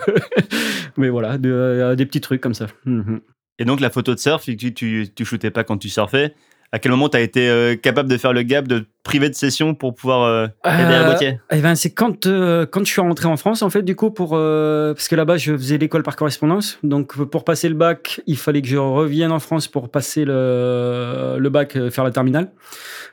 mais 0.97 1.09
voilà, 1.09 1.37
de- 1.37 1.93
des 1.95 2.05
petits 2.05 2.21
trucs 2.21 2.41
comme 2.41 2.53
ça. 2.53 2.67
Mhm. 2.85 3.21
Et 3.59 3.65
donc, 3.65 3.79
la 3.79 3.89
photo 3.89 4.13
de 4.13 4.19
surf, 4.19 4.43
tu, 4.43 4.73
tu, 4.73 5.07
tu 5.15 5.25
shootais 5.25 5.51
pas 5.51 5.63
quand 5.63 5.77
tu 5.77 5.89
surfais. 5.89 6.33
À 6.71 6.79
quel 6.79 6.91
moment 6.91 7.07
tu 7.07 7.15
as 7.17 7.21
été 7.21 7.47
euh, 7.47 7.75
capable 7.75 8.09
de 8.09 8.17
faire 8.17 8.33
le 8.33 8.41
gap, 8.41 8.67
de 8.67 8.79
te 8.79 8.85
priver 9.03 9.29
de 9.29 9.35
session 9.35 9.75
pour 9.75 9.95
pouvoir 9.95 10.23
euh, 10.23 10.47
derrière 10.65 11.07
le 11.07 11.25
Euh, 11.25 11.31
Eh 11.51 11.61
ben, 11.61 11.75
c'est 11.75 11.91
quand, 11.91 12.25
euh, 12.25 12.65
quand 12.65 12.81
je 12.81 12.91
suis 12.91 13.01
rentré 13.01 13.27
en 13.27 13.37
France, 13.37 13.61
en 13.61 13.69
fait, 13.69 13.83
du 13.83 13.95
coup, 13.95 14.11
pour, 14.11 14.31
parce 14.31 15.07
que 15.07 15.15
là-bas, 15.15 15.37
je 15.37 15.55
faisais 15.55 15.77
l'école 15.77 16.03
par 16.03 16.15
correspondance. 16.15 16.79
Donc, 16.83 17.15
pour 17.15 17.45
passer 17.45 17.69
le 17.69 17.75
bac, 17.75 18.21
il 18.27 18.37
fallait 18.37 18.61
que 18.61 18.67
je 18.67 18.77
revienne 18.77 19.31
en 19.31 19.39
France 19.39 19.67
pour 19.67 19.89
passer 19.89 20.25
le, 20.25 21.37
le 21.39 21.49
bac, 21.49 21.77
faire 21.89 22.03
la 22.03 22.11
terminale, 22.11 22.51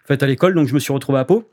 en 0.04 0.06
fait, 0.08 0.22
à 0.22 0.26
l'école. 0.26 0.54
Donc, 0.54 0.66
je 0.66 0.74
me 0.74 0.80
suis 0.80 0.92
retrouvé 0.92 1.18
à 1.20 1.24
Pau. 1.24 1.48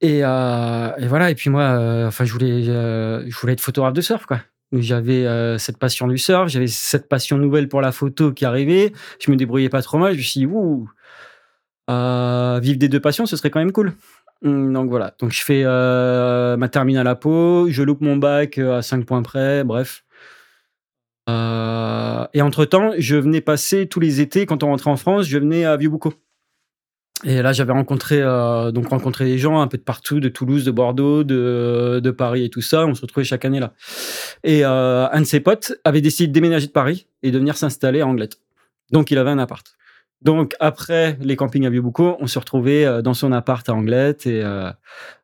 Et, 0.00 0.18
et 0.18 1.06
voilà. 1.06 1.30
Et 1.30 1.34
puis, 1.34 1.50
moi, 1.50 2.06
enfin, 2.06 2.24
je 2.24 2.32
voulais, 2.32 2.62
je 2.62 3.36
voulais 3.40 3.54
être 3.54 3.60
photographe 3.60 3.94
de 3.94 4.00
surf, 4.02 4.26
quoi. 4.26 4.40
J'avais 4.72 5.24
euh, 5.26 5.58
cette 5.58 5.78
passion 5.78 6.08
du 6.08 6.18
surf, 6.18 6.48
j'avais 6.48 6.66
cette 6.66 7.08
passion 7.08 7.38
nouvelle 7.38 7.68
pour 7.68 7.80
la 7.80 7.92
photo 7.92 8.32
qui 8.32 8.44
arrivait. 8.44 8.92
Je 9.24 9.30
me 9.30 9.36
débrouillais 9.36 9.68
pas 9.68 9.80
trop 9.80 9.96
mal. 9.96 10.14
Je 10.14 10.18
me 10.18 10.22
suis 10.22 10.40
dit, 10.40 10.46
ouh, 10.46 10.90
euh, 11.88 12.58
vivre 12.60 12.78
des 12.78 12.88
deux 12.88 13.00
passions, 13.00 13.26
ce 13.26 13.36
serait 13.36 13.50
quand 13.50 13.60
même 13.60 13.72
cool. 13.72 13.92
Hum, 14.44 14.72
Donc 14.72 14.90
voilà, 14.90 15.14
donc 15.18 15.32
je 15.32 15.42
fais 15.42 15.62
euh, 15.64 16.56
ma 16.56 16.68
terminale 16.68 17.06
à 17.06 17.14
Pau, 17.14 17.68
je 17.70 17.82
loupe 17.82 18.00
mon 18.00 18.16
bac 18.16 18.58
euh, 18.58 18.78
à 18.78 18.82
5 18.82 19.04
points 19.06 19.22
près, 19.22 19.64
bref. 19.64 20.02
Et 21.28 22.42
entre-temps, 22.42 22.92
je 22.98 23.16
venais 23.16 23.40
passer 23.40 23.86
tous 23.86 24.00
les 24.00 24.20
étés, 24.20 24.46
quand 24.46 24.62
on 24.62 24.66
rentrait 24.66 24.90
en 24.90 24.96
France, 24.96 25.26
je 25.26 25.38
venais 25.38 25.64
à 25.64 25.76
Vieux-Boucau. 25.76 26.14
Et 27.24 27.40
là, 27.40 27.52
j'avais 27.52 27.72
rencontré, 27.72 28.20
donc 28.72 28.88
rencontré 28.88 29.24
des 29.24 29.38
gens 29.38 29.60
un 29.60 29.68
peu 29.68 29.78
de 29.78 29.82
partout, 29.82 30.20
de 30.20 30.28
Toulouse, 30.28 30.64
de 30.64 30.70
Bordeaux, 30.70 31.24
de, 31.24 32.00
de 32.02 32.10
Paris 32.10 32.44
et 32.44 32.50
tout 32.50 32.60
ça. 32.60 32.86
On 32.86 32.94
se 32.94 33.00
retrouvait 33.00 33.24
chaque 33.24 33.44
année 33.44 33.58
là. 33.58 33.72
Et 34.44 34.64
un 34.64 35.20
de 35.20 35.24
ses 35.24 35.40
potes 35.40 35.72
avait 35.84 36.02
décidé 36.02 36.28
de 36.28 36.32
déménager 36.32 36.66
de 36.66 36.72
Paris 36.72 37.06
et 37.22 37.30
de 37.30 37.38
venir 37.38 37.56
s'installer 37.56 38.02
à 38.02 38.06
Anglette. 38.06 38.38
Donc, 38.92 39.10
il 39.10 39.18
avait 39.18 39.30
un 39.30 39.38
appart. 39.38 39.66
Donc, 40.22 40.54
après 40.60 41.18
les 41.20 41.36
campings 41.36 41.66
à 41.66 41.70
Vieux-Boucau, 41.70 42.16
on 42.20 42.26
se 42.26 42.38
retrouvait 42.38 42.84
euh, 42.84 43.02
dans 43.02 43.14
son 43.14 43.32
appart 43.32 43.68
à 43.68 43.74
Anglette 43.74 44.26
et 44.26 44.42
euh, 44.42 44.70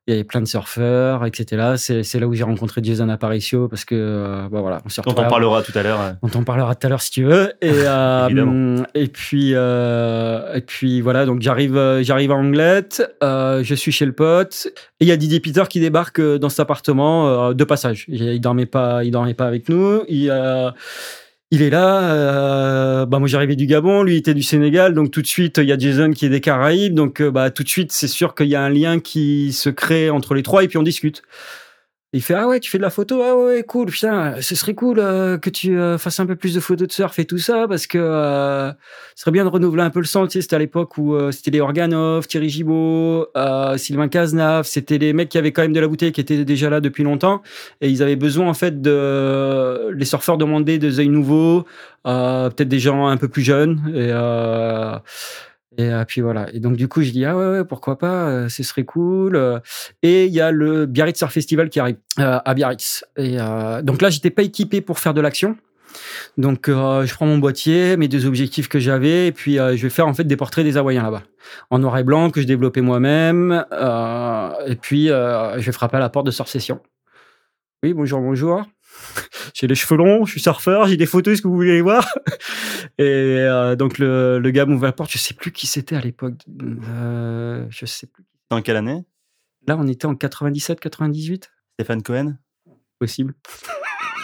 il 0.06 0.10
y 0.10 0.14
avait 0.14 0.24
plein 0.24 0.40
de 0.40 0.46
surfeurs, 0.46 1.24
etc. 1.24 1.74
C'est 1.76 2.02
c'est 2.02 2.18
là 2.18 2.26
où 2.26 2.34
j'ai 2.34 2.42
rencontré 2.42 2.80
Jason 2.84 3.08
Aparicio 3.08 3.68
parce 3.68 3.84
que, 3.84 3.94
euh, 3.94 4.48
bah 4.50 4.60
voilà, 4.60 4.82
on 4.84 4.88
s'est 4.88 5.00
Dont 5.00 5.10
retrouvés 5.10 5.28
on 5.28 5.30
parlera 5.30 5.62
tout 5.62 5.72
à 5.76 5.82
l'heure. 5.82 6.00
euh. 6.00 6.12
dont 6.22 6.40
on 6.40 6.44
parlera 6.44 6.74
tout 6.74 6.86
à 6.86 6.90
l'heure 6.90 7.00
si 7.00 7.12
tu 7.12 7.22
veux. 7.24 7.52
Et, 7.62 7.70
euh, 7.72 8.82
et 8.94 9.06
puis 9.06 9.52
et 9.52 10.60
puis 10.66 11.00
voilà, 11.00 11.24
donc 11.24 11.40
j'arrive 11.40 12.00
j'arrive 12.02 12.32
à 12.32 12.34
Anglette, 12.34 13.02
je 13.22 13.74
suis 13.74 13.92
chez 13.92 14.04
le 14.06 14.12
pote 14.12 14.68
et 15.00 15.04
il 15.04 15.08
y 15.08 15.12
a 15.12 15.16
Didier 15.16 15.40
Peter 15.40 15.62
qui 15.70 15.78
débarque 15.78 16.20
dans 16.20 16.48
cet 16.48 16.60
appartement 16.60 17.54
de 17.54 17.64
passage. 17.64 18.04
Il, 18.08 18.40
dormait 18.40 18.66
pas 18.66 19.04
il 19.04 19.10
dormait 19.12 19.34
pas 19.34 19.46
avec 19.46 19.68
nous. 19.68 20.02
Il 20.08 20.30
il 21.52 21.60
est 21.60 21.68
là, 21.68 22.14
euh, 22.14 23.04
bah 23.04 23.18
moi 23.18 23.28
j'arrivais 23.28 23.56
du 23.56 23.66
Gabon, 23.66 24.02
lui 24.04 24.14
il 24.14 24.16
était 24.16 24.32
du 24.32 24.42
Sénégal, 24.42 24.94
donc 24.94 25.10
tout 25.10 25.20
de 25.20 25.26
suite 25.26 25.58
il 25.58 25.68
y 25.68 25.72
a 25.72 25.76
Jason 25.76 26.10
qui 26.12 26.24
est 26.24 26.30
des 26.30 26.40
Caraïbes, 26.40 26.94
donc 26.94 27.20
euh, 27.20 27.30
bah 27.30 27.50
tout 27.50 27.62
de 27.62 27.68
suite 27.68 27.92
c'est 27.92 28.08
sûr 28.08 28.34
qu'il 28.34 28.46
y 28.46 28.54
a 28.54 28.62
un 28.62 28.70
lien 28.70 29.00
qui 29.00 29.52
se 29.52 29.68
crée 29.68 30.08
entre 30.08 30.32
les 30.32 30.42
trois 30.42 30.64
et 30.64 30.68
puis 30.68 30.78
on 30.78 30.82
discute. 30.82 31.22
Il 32.14 32.20
fait 32.20 32.34
ah 32.34 32.46
ouais 32.46 32.60
tu 32.60 32.70
fais 32.70 32.76
de 32.76 32.82
la 32.82 32.90
photo 32.90 33.22
ah 33.22 33.34
ouais 33.34 33.62
cool 33.62 33.86
putain 33.86 34.34
ce 34.42 34.54
serait 34.54 34.74
cool 34.74 34.98
euh, 34.98 35.38
que 35.38 35.48
tu 35.48 35.78
euh, 35.78 35.96
fasses 35.96 36.20
un 36.20 36.26
peu 36.26 36.36
plus 36.36 36.54
de 36.54 36.60
photos 36.60 36.86
de 36.86 36.92
surf 36.92 37.18
et 37.18 37.24
tout 37.24 37.38
ça 37.38 37.66
parce 37.66 37.86
que 37.86 37.96
euh, 37.96 38.68
ce 38.70 39.22
serait 39.22 39.30
bien 39.30 39.44
de 39.44 39.48
renouveler 39.48 39.82
un 39.82 39.88
peu 39.88 40.00
le 40.00 40.04
son 40.04 40.26
tu 40.26 40.32
sais 40.32 40.42
c'était 40.42 40.56
à 40.56 40.58
l'époque 40.58 40.98
où 40.98 41.14
euh, 41.14 41.32
c'était 41.32 41.50
les 41.50 41.62
Organov 41.62 42.26
Thierry 42.26 42.50
Gibaud 42.50 43.28
euh, 43.34 43.78
Sylvain 43.78 44.08
Cazenave 44.08 44.66
c'était 44.66 44.98
les 44.98 45.14
mecs 45.14 45.30
qui 45.30 45.38
avaient 45.38 45.52
quand 45.52 45.62
même 45.62 45.72
de 45.72 45.80
la 45.80 45.88
bouteille 45.88 46.12
qui 46.12 46.20
étaient 46.20 46.44
déjà 46.44 46.68
là 46.68 46.82
depuis 46.82 47.02
longtemps 47.02 47.40
et 47.80 47.88
ils 47.88 48.02
avaient 48.02 48.16
besoin 48.16 48.46
en 48.46 48.54
fait 48.54 48.82
de 48.82 49.88
les 49.94 50.04
surfeurs 50.04 50.36
demandaient 50.36 50.76
des 50.76 51.00
œils 51.00 51.08
nouveaux 51.08 51.64
euh, 52.06 52.50
peut-être 52.50 52.68
des 52.68 52.78
gens 52.78 53.06
un 53.06 53.16
peu 53.16 53.28
plus 53.28 53.42
jeunes 53.42 53.90
et 53.94 54.12
et 55.78 55.90
euh, 55.90 56.04
puis 56.04 56.20
voilà. 56.20 56.46
Et 56.52 56.60
donc 56.60 56.76
du 56.76 56.88
coup, 56.88 57.02
je 57.02 57.10
dis 57.10 57.24
ah 57.24 57.36
ouais, 57.36 57.46
ouais 57.46 57.64
pourquoi 57.64 57.98
pas, 57.98 58.28
euh, 58.28 58.48
ce 58.48 58.62
serait 58.62 58.84
cool. 58.84 59.36
euh. 59.36 59.58
Et 60.02 60.26
il 60.26 60.32
y 60.32 60.40
a 60.40 60.50
le 60.50 60.86
Biarritz 60.86 61.18
Surf 61.18 61.32
Festival 61.32 61.70
qui 61.70 61.80
arrive 61.80 61.96
à 62.18 62.54
Biarritz. 62.54 63.04
Et 63.16 63.36
donc 63.82 64.02
là, 64.02 64.10
j'étais 64.10 64.30
pas 64.30 64.42
équipé 64.42 64.80
pour 64.80 64.98
faire 64.98 65.14
de 65.14 65.20
l'action. 65.20 65.56
Donc, 66.38 66.64
je 66.68 67.14
prends 67.14 67.26
mon 67.26 67.38
boîtier, 67.38 67.96
mes 67.96 68.08
deux 68.08 68.26
objectifs 68.26 68.68
que 68.68 68.78
j'avais, 68.78 69.28
et 69.28 69.32
puis 69.32 69.56
je 69.56 69.82
vais 69.82 69.90
faire 69.90 70.06
en 70.06 70.14
fait 70.14 70.24
des 70.24 70.36
portraits 70.36 70.64
des 70.64 70.76
Hawaïens 70.76 71.02
là-bas, 71.02 71.22
en 71.70 71.78
noir 71.78 71.96
et 71.98 72.04
blanc 72.04 72.30
que 72.30 72.40
je 72.40 72.46
développais 72.46 72.80
moi-même. 72.80 73.64
et 74.66 74.76
puis, 74.76 75.08
je 75.08 75.60
vais 75.60 75.72
frapper 75.72 75.96
à 75.96 76.00
la 76.00 76.08
porte 76.08 76.26
de 76.26 76.30
Surf 76.30 76.48
Session. 76.48 76.80
Oui, 77.82 77.94
bonjour, 77.94 78.20
bonjour. 78.20 78.64
J'ai 79.54 79.66
les 79.66 79.74
cheveux 79.74 79.96
longs, 79.96 80.24
je 80.24 80.32
suis 80.32 80.40
surfeur, 80.40 80.86
j'ai 80.86 80.96
des 80.96 81.06
photos, 81.06 81.34
est-ce 81.34 81.42
que 81.42 81.48
vous 81.48 81.54
voulez 81.56 81.72
les 81.72 81.82
voir? 81.82 82.06
Et 82.98 83.04
euh, 83.04 83.76
donc, 83.76 83.98
le, 83.98 84.38
le 84.38 84.50
gars 84.50 84.66
m'ouvre 84.66 84.84
la 84.84 84.92
porte, 84.92 85.10
je 85.10 85.18
sais 85.18 85.34
plus 85.34 85.52
qui 85.52 85.66
c'était 85.66 85.96
à 85.96 86.00
l'époque. 86.00 86.34
Euh, 86.88 87.66
je 87.70 87.86
sais 87.86 88.06
plus. 88.06 88.24
Dans 88.50 88.62
quelle 88.62 88.76
année? 88.76 89.04
Là, 89.66 89.76
on 89.78 89.86
était 89.86 90.06
en 90.06 90.14
97, 90.14 90.80
98 90.80 91.50
Stéphane 91.74 92.02
Cohen? 92.02 92.36
Possible. 92.98 93.34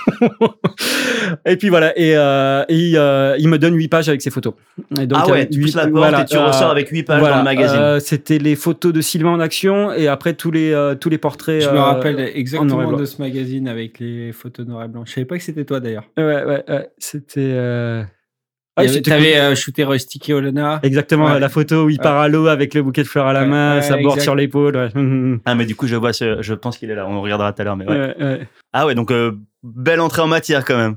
et 1.47 1.57
puis 1.57 1.69
voilà, 1.69 1.97
et, 1.99 2.17
euh, 2.17 2.65
et, 2.69 2.93
euh, 2.97 3.37
il 3.39 3.49
me 3.49 3.59
donne 3.59 3.75
huit 3.75 3.89
pages 3.89 4.09
avec 4.09 4.23
ses 4.23 4.31
photos. 4.31 4.55
Et 5.01 5.07
donc, 5.07 5.19
Ah 5.23 5.31
ouais, 5.31 5.49
tu 5.49 5.61
pousses 5.61 5.75
la 5.75 5.83
porte 5.83 5.93
voilà, 5.97 6.23
et 6.23 6.25
tu 6.25 6.37
euh, 6.37 6.47
ressors 6.47 6.71
avec 6.71 6.89
8 6.89 7.03
pages 7.05 7.21
voilà, 7.21 7.37
dans 7.37 7.41
le 7.43 7.45
magazine. 7.45 7.79
euh, 7.81 8.01
C'était 8.01 8.39
les 8.39 8.57
photos 8.57 8.93
de 8.93 9.01
Sylvain 9.01 9.31
en 9.31 9.41
action 9.41 9.93
et 9.93 10.09
après 10.09 10.35
tous 10.35 10.51
les, 10.51 10.73
euh, 10.73 10.95
tous 10.95 11.09
les 11.09 11.19
portraits. 11.19 11.63
Je 11.63 11.71
me 11.71 11.79
rappelle 11.79 12.19
exactement 12.35 12.93
de 12.93 13.05
ce 13.05 13.21
magazine 13.21 13.69
avec 13.69 13.99
les 13.99 14.33
photos 14.33 14.67
noir 14.67 14.85
et 14.85 14.89
blanc. 14.89 15.03
Je 15.05 15.13
savais 15.13 15.25
pas 15.25 15.37
que 15.37 15.45
c'était 15.45 15.65
toi 15.65 15.81
d'ailleurs. 15.81 16.05
Ouais, 16.17 16.25
ouais, 16.25 16.65
ouais, 16.69 16.89
c'était. 16.99 17.55
Euh, 18.87 19.01
Tu 19.03 19.13
avais 19.13 19.33
cool. 19.33 19.41
euh, 19.41 19.55
shooté 19.55 19.85
Rusty 19.85 20.33
Olena. 20.33 20.81
Exactement, 20.83 21.27
Ouais. 21.27 21.41
la 21.41 21.49
photo 21.49 21.85
où 21.85 21.91
il 21.91 21.99
part 21.99 22.17
à 22.19 22.29
l'eau 22.29 22.47
avec 22.47 22.75
le 22.75 22.83
bouquet 22.83 23.03
de 23.03 23.09
fleurs 23.09 23.27
à 23.27 23.33
la 23.33 23.45
main, 23.45 23.77
ouais, 23.77 23.83
sa 23.83 23.95
board 23.97 24.15
exact. 24.15 24.23
sur 24.23 24.35
l'épaule. 24.35 24.77
ouais. 24.77 24.91
Ah, 25.45 25.55
mais 25.55 25.67
du 25.67 25.75
coup, 25.77 25.87
je 25.87 25.97
vois, 25.97 26.13
ce- 26.13 26.43
je 26.43 26.55
pense 26.55 26.79
qu'il 26.79 26.91
est 26.91 26.95
là. 26.95 27.07
On 27.09 27.15
le 27.15 27.21
regardera 27.21 27.53
tout 27.53 27.63
à 27.63 27.65
l'heure. 27.65 27.77
Mais 27.77 27.87
ouais. 27.89 27.97
Ouais, 27.99 28.15
ouais. 28.21 28.49
Ah 28.73 28.87
ouais, 28.87 28.95
donc 28.95 29.11
euh, 29.11 29.33
belle 29.63 30.01
entrée 30.01 30.23
en 30.23 30.27
matière 30.29 30.65
quand 30.65 30.77
même. 30.77 30.97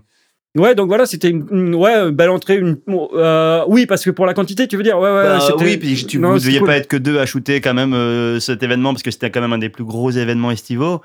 Ouais, 0.57 0.75
donc 0.75 0.87
voilà, 0.89 1.05
c'était 1.05 1.29
une, 1.29 1.45
une- 1.49 1.75
ouais, 1.75 1.93
une 1.93 2.09
belle 2.09 2.29
entrée. 2.29 2.57
Une, 2.57 2.77
euh, 2.89 3.63
oui, 3.67 3.85
parce 3.85 4.03
que 4.03 4.09
pour 4.09 4.25
la 4.25 4.33
quantité, 4.33 4.67
tu 4.67 4.75
veux 4.75 4.83
dire, 4.83 4.99
ouais, 4.99 5.09
ouais, 5.09 5.23
Bah, 5.23 5.39
oui, 5.59 5.77
puis 5.77 6.05
tu, 6.05 6.19
non, 6.19 6.31
vous 6.31 6.39
c'était 6.39 6.47
deviez 6.47 6.59
cool. 6.59 6.67
pas 6.67 6.75
être 6.75 6.87
que 6.87 6.97
deux 6.97 7.19
à 7.19 7.25
shooter 7.25 7.61
quand 7.61 7.73
même 7.73 7.93
euh, 7.93 8.39
cet 8.41 8.61
événement 8.61 8.91
parce 8.91 9.01
que 9.03 9.11
c'était 9.11 9.31
quand 9.31 9.39
même 9.39 9.53
un 9.53 9.57
des 9.59 9.69
plus 9.69 9.85
gros 9.85 10.11
événements 10.11 10.51
estivaux. 10.51 11.01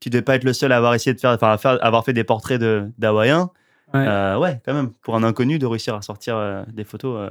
Tu 0.00 0.10
devais 0.10 0.22
pas 0.22 0.34
être 0.34 0.42
le 0.44 0.52
seul 0.52 0.72
à 0.72 0.76
avoir 0.78 0.94
essayé 0.94 1.14
de 1.14 1.20
faire, 1.20 1.30
enfin, 1.30 1.52
à 1.52 1.58
faire, 1.58 1.78
avoir 1.84 2.04
fait 2.04 2.12
des 2.12 2.24
portraits 2.24 2.60
de 2.60 2.84
d'Hawaïens. 2.98 3.50
Ouais. 3.94 4.04
Euh, 4.06 4.38
ouais, 4.38 4.60
quand 4.64 4.74
même, 4.74 4.90
pour 5.02 5.16
un 5.16 5.22
inconnu 5.22 5.58
de 5.58 5.66
réussir 5.66 5.94
à 5.94 6.02
sortir 6.02 6.36
euh, 6.36 6.62
des 6.72 6.84
photos. 6.84 7.16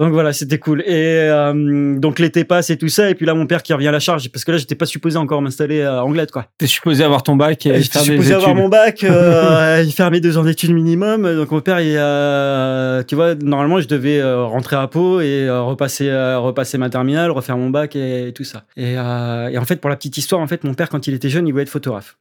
Donc 0.00 0.12
voilà, 0.12 0.32
c'était 0.32 0.60
cool. 0.60 0.82
Et 0.82 0.92
euh, 1.28 1.98
donc 1.98 2.20
l'été 2.20 2.44
passe 2.44 2.70
et 2.70 2.78
tout 2.78 2.88
ça, 2.88 3.10
et 3.10 3.16
puis 3.16 3.26
là 3.26 3.34
mon 3.34 3.48
père 3.48 3.64
qui 3.64 3.72
revient 3.74 3.88
à 3.88 3.90
la 3.90 3.98
charge, 3.98 4.30
parce 4.30 4.44
que 4.44 4.52
là 4.52 4.56
j'étais 4.58 4.76
pas 4.76 4.86
supposé 4.86 5.18
encore 5.18 5.42
m'installer 5.42 5.82
à 5.82 6.04
Anglette, 6.04 6.30
quoi. 6.30 6.46
T'es 6.56 6.68
supposé 6.68 7.02
avoir 7.02 7.24
ton 7.24 7.34
bac 7.34 7.66
et 7.66 7.80
J'étais 7.82 7.98
faire 7.98 8.02
des 8.02 8.10
supposé 8.12 8.34
avoir 8.34 8.50
études. 8.50 8.62
mon 8.62 8.68
bac, 8.68 9.02
euh, 9.02 9.82
il 9.84 9.90
faire 9.92 10.12
mes 10.12 10.20
deux 10.20 10.38
ans 10.38 10.44
d'études 10.44 10.70
minimum. 10.72 11.24
Donc 11.34 11.50
mon 11.50 11.60
père, 11.60 11.80
il, 11.80 11.96
euh, 11.98 13.02
tu 13.02 13.16
vois, 13.16 13.34
normalement 13.34 13.80
je 13.80 13.88
devais 13.88 14.20
euh, 14.20 14.44
rentrer 14.44 14.76
à 14.76 14.86
Pau 14.86 15.20
et 15.20 15.48
euh, 15.48 15.62
repasser, 15.62 16.08
euh, 16.08 16.38
repasser 16.38 16.78
ma 16.78 16.90
terminale, 16.90 17.32
refaire 17.32 17.56
mon 17.56 17.70
bac 17.70 17.96
et, 17.96 18.32
tout 18.36 18.44
ça. 18.44 18.66
Et, 18.76 18.96
euh, 18.96 19.48
et 19.48 19.58
en 19.58 19.64
fait, 19.64 19.80
pour 19.80 19.90
la 19.90 19.96
petite 19.96 20.16
histoire, 20.16 20.40
en 20.40 20.46
fait, 20.46 20.62
mon 20.62 20.74
père 20.74 20.90
quand 20.90 21.08
il 21.08 21.14
était 21.14 21.28
jeune, 21.28 21.48
il 21.48 21.50
voulait 21.50 21.64
être 21.64 21.68
photographe. 21.70 22.18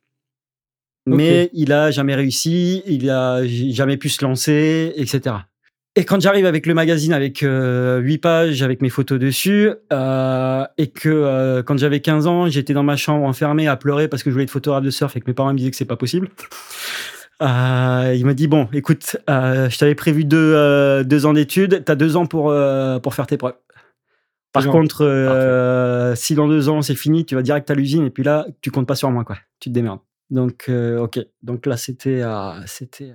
Mais 1.16 1.50
il 1.54 1.72
a 1.72 1.92
jamais 1.92 2.16
réussi, 2.16 2.84
il 2.86 3.10
a 3.10 3.42
jamais 3.46 3.98
pu 3.98 4.10
se 4.10 4.24
lancer, 4.24 4.94
etc. 4.96 5.36
Et 5.96 6.06
quand 6.06 6.22
j'arrive 6.22 6.46
avec 6.46 6.68
le 6.68 6.76
magazine 6.76 7.12
avec 7.12 7.42
euh, 7.42 7.98
8 7.98 8.18
pages 8.20 8.62
avec 8.62 8.84
mes 8.84 8.90
photos 8.90 9.18
dessus, 9.18 9.72
euh, 9.92 10.64
et 10.78 10.88
que 10.88 11.10
euh, 11.10 11.64
quand 11.64 11.78
j'avais 11.78 12.02
15 12.02 12.28
ans, 12.28 12.48
j'étais 12.50 12.74
dans 12.74 12.84
ma 12.84 12.98
chambre 12.98 13.26
enfermé 13.26 13.68
à 13.68 13.78
pleurer 13.78 14.08
parce 14.08 14.22
que 14.22 14.30
je 14.30 14.34
voulais 14.34 14.44
être 14.44 14.52
photographe 14.52 14.84
de 14.84 14.92
surf 14.92 15.16
et 15.16 15.22
que 15.22 15.26
mes 15.28 15.34
parents 15.34 15.52
me 15.52 15.58
disaient 15.58 15.72
que 15.72 15.76
c'est 15.78 15.86
pas 15.86 15.96
possible. 15.96 16.30
Euh, 17.42 18.16
il 18.16 18.26
m'a 18.26 18.34
dit 18.34 18.48
bon, 18.48 18.68
écoute, 18.74 19.18
euh, 19.30 19.70
je 19.70 19.78
t'avais 19.78 19.96
prévu 19.96 20.26
deux, 20.26 20.54
euh, 20.56 21.04
deux 21.04 21.26
ans 21.26 21.34
d'études, 21.34 21.84
t'as 21.86 21.96
deux 21.96 22.16
ans 22.16 22.26
pour 22.26 22.54
pour 23.02 23.14
faire 23.14 23.28
tes 23.28 23.38
preuves. 23.38 23.56
Par 24.54 24.68
contre, 24.68 26.14
si 26.16 26.36
dans 26.36 26.48
deux 26.48 26.70
ans 26.70 26.82
c'est 26.82 26.96
fini, 26.96 27.26
tu 27.26 27.36
vas 27.36 27.42
direct 27.42 27.70
à 27.70 27.76
l'usine 27.76 28.06
et 28.06 28.10
puis 28.10 28.24
là, 28.24 28.48
tu 28.62 28.72
comptes 28.72 28.88
pas 28.88 28.96
sur 28.96 29.12
moi, 29.12 29.24
quoi. 29.24 29.38
Tu 29.60 29.70
te 29.70 29.74
démerdes. 29.74 30.00
Donc, 30.30 30.66
euh, 30.70 31.00
ok. 31.00 31.20
Donc 31.42 31.66
là, 31.66 31.78
c'était, 31.78 32.24
c'était. 32.66 33.14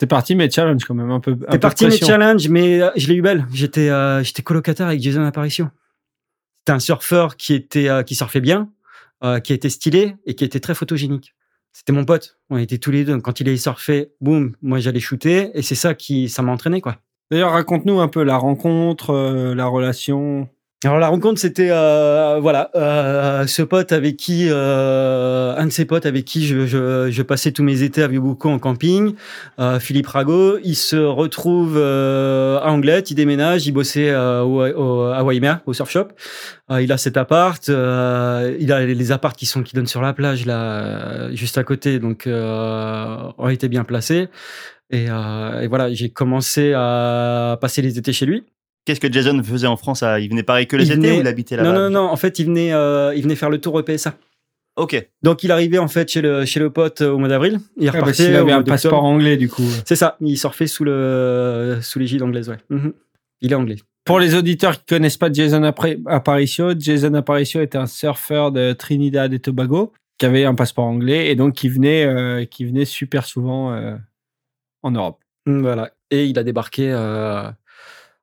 T'es 0.00 0.06
parti, 0.06 0.34
mais 0.34 0.50
challenge 0.50 0.82
quand 0.86 0.94
même 0.94 1.10
un 1.10 1.20
peu. 1.20 1.36
T'es 1.50 1.58
parti 1.58 1.84
mes 1.84 1.90
pression. 1.90 2.06
challenges, 2.06 2.48
mais 2.48 2.80
euh, 2.80 2.88
je 2.96 3.06
l'ai 3.08 3.16
eu 3.16 3.20
belle. 3.20 3.46
J'étais, 3.52 3.90
euh, 3.90 4.22
j'étais 4.22 4.40
colocataire 4.40 4.86
avec 4.86 5.02
Jason 5.02 5.22
Apparition. 5.22 5.70
C'était 6.60 6.72
un 6.72 6.78
surfeur 6.78 7.36
qui 7.36 7.52
était, 7.52 7.90
euh, 7.90 8.02
qui 8.02 8.14
surfait 8.14 8.40
bien, 8.40 8.70
qui 9.44 9.52
était 9.52 9.68
stylé 9.68 10.16
et 10.24 10.34
qui 10.34 10.44
était 10.44 10.60
très 10.60 10.74
photogénique. 10.74 11.34
C'était 11.74 11.92
mon 11.92 12.06
pote. 12.06 12.38
On 12.48 12.56
était 12.56 12.78
tous 12.78 12.90
les 12.90 13.04
deux. 13.04 13.20
Quand 13.20 13.40
il 13.40 13.48
allait 13.48 13.58
surfer, 13.58 14.12
boum, 14.22 14.56
moi 14.62 14.78
j'allais 14.78 15.00
shooter 15.00 15.50
et 15.52 15.60
c'est 15.60 15.74
ça 15.74 15.92
qui, 15.92 16.30
ça 16.30 16.40
m'a 16.40 16.50
entraîné 16.50 16.80
quoi. 16.80 16.96
D'ailleurs, 17.30 17.52
raconte-nous 17.52 18.00
un 18.00 18.08
peu 18.08 18.22
la 18.22 18.38
rencontre, 18.38 19.12
la 19.54 19.66
relation. 19.66 20.48
Alors 20.82 20.98
la 20.98 21.08
rencontre, 21.08 21.38
c'était 21.38 21.68
euh, 21.70 22.38
voilà, 22.40 22.70
euh, 22.74 23.46
ce 23.46 23.60
pote 23.60 23.92
avec 23.92 24.16
qui, 24.16 24.46
euh, 24.48 25.54
un 25.54 25.66
de 25.66 25.70
ses 25.70 25.84
potes 25.84 26.06
avec 26.06 26.24
qui 26.24 26.46
je, 26.46 26.64
je, 26.64 27.10
je 27.10 27.22
passais 27.22 27.52
tous 27.52 27.62
mes 27.62 27.82
étés 27.82 28.02
à 28.02 28.08
Vieux-Boucau 28.08 28.48
en 28.48 28.58
camping, 28.58 29.14
euh, 29.58 29.78
Philippe 29.78 30.06
Rago. 30.06 30.56
Il 30.64 30.74
se 30.76 30.96
retrouve 30.96 31.76
euh, 31.76 32.58
à 32.60 32.70
Anglette, 32.70 33.10
il 33.10 33.14
déménage, 33.14 33.66
il 33.66 33.72
bossait 33.72 34.08
euh, 34.08 34.40
au, 34.40 34.62
au, 34.62 35.02
à 35.02 35.22
Waimea, 35.22 35.60
au 35.66 35.74
surf 35.74 35.90
shop. 35.90 36.08
Il 36.70 36.90
a 36.92 36.96
cet 36.96 37.18
appart, 37.18 37.62
il 37.68 38.72
a 38.72 38.86
les 38.86 39.12
apparts 39.12 39.34
qui 39.34 39.44
sont 39.44 39.62
qui 39.62 39.74
donnent 39.74 39.86
sur 39.86 40.00
la 40.00 40.14
plage 40.14 40.46
là, 40.46 41.30
juste 41.34 41.58
à 41.58 41.64
côté, 41.64 41.98
donc 41.98 42.26
on 42.26 43.48
était 43.50 43.68
bien 43.68 43.84
placés. 43.84 44.28
Et, 44.90 45.06
et 45.06 45.66
voilà, 45.66 45.92
j'ai 45.92 46.08
commencé 46.08 46.72
à 46.74 47.58
passer 47.60 47.82
les 47.82 47.98
étés 47.98 48.14
chez 48.14 48.24
lui. 48.24 48.44
Qu'est-ce 48.84 49.00
que 49.00 49.12
Jason 49.12 49.42
faisait 49.42 49.66
en 49.66 49.76
France 49.76 50.02
Il 50.20 50.28
venait 50.30 50.42
pareil 50.42 50.66
que 50.66 50.76
les 50.76 50.86
Il 50.86 50.92
étés 50.92 51.00
venait- 51.00 51.18
ou 51.18 51.20
il 51.20 51.26
habitait 51.26 51.56
là-bas 51.56 51.72
Non, 51.72 51.78
non, 51.78 51.90
non. 51.90 52.08
En 52.10 52.16
fait, 52.16 52.38
il 52.38 52.46
venait, 52.46 52.72
euh, 52.72 53.14
il 53.14 53.22
venait 53.22 53.36
faire 53.36 53.50
le 53.50 53.60
tour 53.60 53.74
au 53.74 53.82
PSA. 53.82 54.14
Ok. 54.76 55.08
Donc, 55.22 55.44
il 55.44 55.52
arrivait 55.52 55.78
en 55.78 55.88
fait 55.88 56.08
chez 56.10 56.22
le, 56.22 56.44
chez 56.46 56.58
le 56.60 56.70
pote 56.70 57.02
euh, 57.02 57.10
au 57.10 57.18
mois 57.18 57.28
d'avril. 57.28 57.58
Il 57.76 57.88
Ah, 57.88 57.92
parce 57.92 58.04
repartait 58.18 58.36
au 58.36 58.40
avait 58.40 58.52
un 58.52 58.62
passeport 58.62 59.04
anglais 59.04 59.36
du 59.36 59.48
coup. 59.48 59.64
C'est 59.84 59.96
ça. 59.96 60.16
Il 60.20 60.38
surfait 60.38 60.66
sous 60.66 60.84
le, 60.84 61.78
sous 61.82 61.98
l'égide 61.98 62.22
anglaise, 62.22 62.48
ouais. 62.48 62.58
Mhm. 62.70 62.92
Il 63.42 63.52
est 63.52 63.56
anglais. 63.56 63.76
Pour 64.04 64.18
les 64.18 64.34
auditeurs 64.34 64.78
qui 64.78 64.86
connaissent 64.94 65.18
pas 65.18 65.30
Jason 65.30 65.62
Aparicio, 66.06 66.72
Jason 66.78 67.12
Aparicio 67.14 67.60
était 67.60 67.78
un 67.78 67.86
surfeur 67.86 68.50
de 68.50 68.72
Trinidad 68.72 69.32
et 69.34 69.38
Tobago 69.40 69.92
qui 70.18 70.26
avait 70.26 70.44
un 70.44 70.54
passeport 70.54 70.84
anglais 70.84 71.30
et 71.30 71.34
donc 71.34 71.54
qui 71.54 71.68
venait, 71.68 72.04
euh, 72.04 72.44
qui 72.44 72.64
venait 72.64 72.84
super 72.86 73.24
souvent 73.26 73.72
euh, 73.72 73.96
en 74.82 74.90
Europe. 74.90 75.18
Voilà. 75.46 75.90
Et 76.10 76.26
il 76.26 76.38
a 76.38 76.42
débarqué 76.42 76.90
euh, 76.90 77.48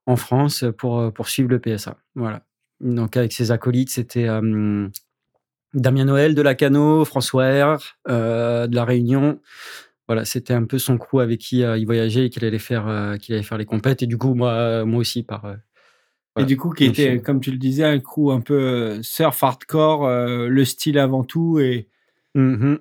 en 0.08 0.16
France 0.16 0.64
pour 0.78 0.98
euh, 0.98 1.10
poursuivre 1.10 1.50
le 1.50 1.58
PSA. 1.60 1.96
Voilà. 2.14 2.42
Donc, 2.80 3.16
avec 3.16 3.32
ses 3.32 3.50
acolytes, 3.50 3.90
c'était 3.90 4.26
euh, 4.28 4.88
Damien 5.74 6.06
Noël 6.06 6.34
de 6.34 6.42
Lacano, 6.42 7.04
François 7.04 7.74
R 7.76 7.78
euh, 8.08 8.66
de 8.66 8.74
La 8.74 8.84
Réunion. 8.84 9.40
Voilà, 10.06 10.24
c'était 10.24 10.54
un 10.54 10.64
peu 10.64 10.78
son 10.78 10.96
crew 10.96 11.20
avec 11.20 11.38
qui 11.40 11.62
euh, 11.62 11.76
il 11.76 11.84
voyageait 11.84 12.26
et 12.26 12.30
qu'il 12.30 12.44
allait 12.44 12.58
faire, 12.58 12.88
euh, 12.88 13.16
qu'il 13.16 13.34
allait 13.34 13.44
faire 13.44 13.58
les 13.58 13.66
compètes. 13.66 14.02
Et 14.02 14.06
du 14.06 14.16
coup, 14.16 14.34
moi, 14.34 14.84
moi 14.86 15.00
aussi, 15.00 15.22
par. 15.22 15.44
euh, 15.44 15.54
Et 16.38 16.44
du 16.44 16.56
coup, 16.56 16.70
qui 16.70 16.86
Donc, 16.86 16.98
était, 16.98 17.20
comme 17.20 17.40
tu 17.40 17.50
le 17.50 17.58
disais, 17.58 17.84
un 17.84 17.98
crew 18.00 18.30
un 18.30 18.40
peu 18.40 19.02
surf 19.02 19.42
hardcore, 19.44 20.06
euh, 20.06 20.48
le 20.48 20.64
style 20.64 20.98
avant 20.98 21.24
tout 21.24 21.58
et 21.58 21.88
mhm. 22.34 22.78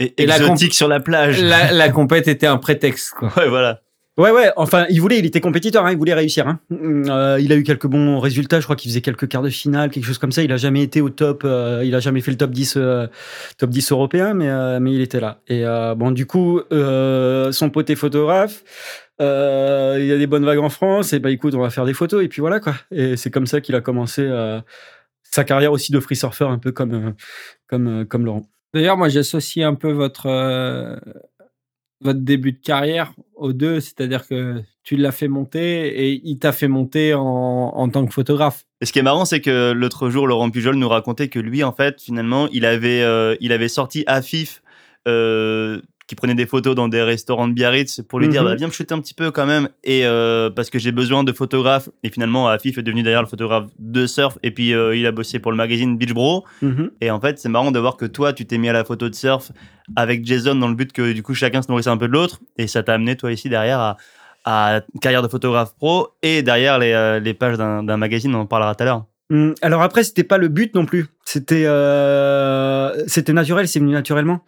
Et, 0.00 0.22
Et 0.22 0.26
la 0.26 0.38
sur 0.56 0.86
la 0.88 1.00
plage. 1.00 1.42
la, 1.42 1.72
la 1.72 1.88
compète 1.98 2.28
était 2.28 2.46
un 2.46 2.58
prétexte. 2.58 3.14
Quoi. 3.14 3.32
Ouais, 3.36 3.48
voilà. 3.48 3.80
Ouais, 4.18 4.32
ouais, 4.32 4.50
enfin, 4.56 4.84
il 4.90 5.00
voulait, 5.00 5.20
il 5.20 5.26
était 5.26 5.40
compétiteur, 5.40 5.86
hein, 5.86 5.92
il 5.92 5.96
voulait 5.96 6.12
réussir. 6.12 6.48
Hein. 6.48 6.58
Euh, 6.72 7.38
il 7.40 7.52
a 7.52 7.54
eu 7.54 7.62
quelques 7.62 7.86
bons 7.86 8.18
résultats, 8.18 8.58
je 8.58 8.64
crois 8.64 8.74
qu'il 8.74 8.90
faisait 8.90 9.00
quelques 9.00 9.28
quarts 9.28 9.42
de 9.42 9.48
finale, 9.48 9.90
quelque 9.90 10.06
chose 10.06 10.18
comme 10.18 10.32
ça. 10.32 10.42
Il 10.42 10.50
a 10.50 10.56
jamais 10.56 10.82
été 10.82 11.00
au 11.00 11.08
top, 11.08 11.42
euh, 11.44 11.82
il 11.84 11.94
a 11.94 12.00
jamais 12.00 12.20
fait 12.20 12.32
le 12.32 12.36
top 12.36 12.50
10, 12.50 12.74
euh, 12.78 13.06
top 13.58 13.70
10 13.70 13.92
européen, 13.92 14.34
mais, 14.34 14.80
mais 14.80 14.92
il 14.92 15.00
était 15.02 15.20
là. 15.20 15.40
Et 15.46 15.62
bon, 15.96 16.10
du 16.10 16.26
coup, 16.26 16.60
son 16.68 17.70
pote 17.72 17.90
est 17.90 17.94
photographe, 17.94 18.64
il 19.20 19.24
y 20.04 20.12
a 20.12 20.18
des 20.18 20.26
bonnes 20.26 20.44
vagues 20.44 20.58
en 20.58 20.68
France, 20.68 21.12
et 21.12 21.20
bah 21.20 21.30
écoute, 21.30 21.54
on 21.54 21.60
va 21.60 21.70
faire 21.70 21.84
des 21.84 21.94
photos, 21.94 22.24
et 22.24 22.28
puis 22.28 22.40
voilà 22.40 22.58
quoi. 22.58 22.74
Et 22.90 23.16
c'est 23.16 23.30
comme 23.30 23.46
ça 23.46 23.60
qu'il 23.60 23.76
a 23.76 23.80
commencé 23.80 24.28
sa 25.22 25.44
carrière 25.44 25.70
aussi 25.70 25.92
de 25.92 26.00
free 26.00 26.16
surfer, 26.16 26.46
un 26.46 26.58
peu 26.58 26.72
comme, 26.72 27.14
comme, 27.68 28.04
comme 28.04 28.24
Laurent. 28.24 28.42
D'ailleurs, 28.74 28.96
moi, 28.96 29.08
j'associe 29.08 29.64
un 29.64 29.76
peu 29.76 29.92
votre, 29.92 30.26
votre 32.00 32.20
début 32.20 32.52
de 32.52 32.58
carrière 32.58 33.12
aux 33.34 33.52
deux, 33.52 33.80
c'est-à-dire 33.80 34.26
que 34.26 34.62
tu 34.84 34.96
l'as 34.96 35.12
fait 35.12 35.28
monter 35.28 36.08
et 36.08 36.20
il 36.24 36.38
t'a 36.38 36.52
fait 36.52 36.68
monter 36.68 37.12
en, 37.14 37.88
tant 37.90 38.06
que 38.06 38.12
photographe. 38.12 38.64
Et 38.80 38.86
ce 38.86 38.92
qui 38.92 39.00
est 39.00 39.02
marrant, 39.02 39.24
c'est 39.24 39.40
que 39.40 39.72
l'autre 39.72 40.08
jour, 40.08 40.26
Laurent 40.26 40.50
Pujol 40.50 40.76
nous 40.76 40.88
racontait 40.88 41.28
que 41.28 41.38
lui, 41.38 41.64
en 41.64 41.72
fait, 41.72 42.00
finalement, 42.00 42.48
il 42.52 42.64
avait, 42.64 43.02
euh, 43.02 43.68
sorti 43.68 44.04
Afif 44.06 44.62
euh, 45.06 45.80
qui 46.08 46.16
prenait 46.16 46.34
des 46.34 46.46
photos 46.46 46.74
dans 46.74 46.88
des 46.88 47.02
restaurants 47.02 47.46
de 47.46 47.52
Biarritz 47.52 48.00
pour 48.08 48.18
lui 48.18 48.28
dire 48.28 48.42
Mhm. 48.42 48.48
bah, 48.48 48.54
viens 48.56 48.66
me 48.66 48.72
shooter 48.72 48.94
un 48.94 49.00
petit 49.00 49.14
peu 49.14 49.30
quand 49.30 49.46
même. 49.46 49.68
Et 49.84 50.04
euh, 50.06 50.50
parce 50.50 50.70
que 50.70 50.78
j'ai 50.80 50.90
besoin 50.90 51.22
de 51.22 51.32
photographes. 51.32 51.88
Et 52.02 52.08
finalement 52.10 52.48
Afif 52.48 52.78
est 52.78 52.82
devenu 52.82 53.02
d'ailleurs 53.04 53.22
le 53.22 53.28
photographe 53.28 53.66
de 53.78 54.06
surf. 54.06 54.38
Et 54.42 54.50
puis 54.50 54.74
euh, 54.74 54.96
il 54.96 55.06
a 55.06 55.12
bossé 55.12 55.38
pour 55.38 55.52
le 55.52 55.56
magazine 55.56 55.96
Beach 55.98 56.12
Bro. 56.14 56.44
Mhm. 56.62 56.90
et 57.00 57.10
en 57.12 57.20
fait 57.20 57.38
c'est 57.38 57.48
marrant 57.48 57.70
de 57.70 57.78
voir 57.78 57.96
que 57.96 58.06
toi 58.06 58.32
tu 58.32 58.44
t'es 58.46 58.58
mis 58.58 58.68
à 58.68 58.72
la 58.72 58.84
photo 58.84 59.08
de 59.08 59.14
surf 59.14 59.52
avec 59.96 60.24
Jason 60.26 60.54
dans 60.56 60.68
le 60.68 60.74
but 60.74 60.92
que 60.92 61.12
du 61.12 61.22
coup 61.22 61.34
chacun 61.34 61.62
se 61.62 61.68
nourrissait 61.70 61.90
un 61.90 61.96
peu 61.98 62.08
de 62.08 62.12
l'autre. 62.12 62.40
Et 62.56 62.66
ça 62.66 62.82
t'a 62.82 62.94
amené 62.94 63.14
toi 63.16 63.30
ici 63.30 63.48
derrière 63.48 63.78
à, 63.78 63.96
à 64.46 64.80
carrière 65.02 65.22
de 65.22 65.28
photographe 65.28 65.74
pro. 65.76 66.08
Et 66.22 66.42
derrière 66.42 66.78
les, 66.78 66.92
euh, 66.92 67.20
les 67.20 67.34
pages 67.34 67.58
d'un 67.58 67.96
magazine 67.98 68.34
on 68.34 68.40
en 68.40 68.46
parlera 68.46 68.74
tout 68.74 68.82
à 68.82 68.86
l'heure. 68.86 69.04
Hum, 69.30 69.54
Alors 69.60 69.82
après, 69.82 70.04
c'était 70.04 70.24
pas 70.24 70.38
le 70.38 70.48
but 70.48 70.74
non 70.74 70.86
plus. 70.86 71.06
C'était 71.30 71.64
euh, 71.66 73.06
c'était 73.06 73.34
naturel, 73.34 73.68
c'est 73.68 73.80
venu 73.80 73.92
naturellement 73.92 74.40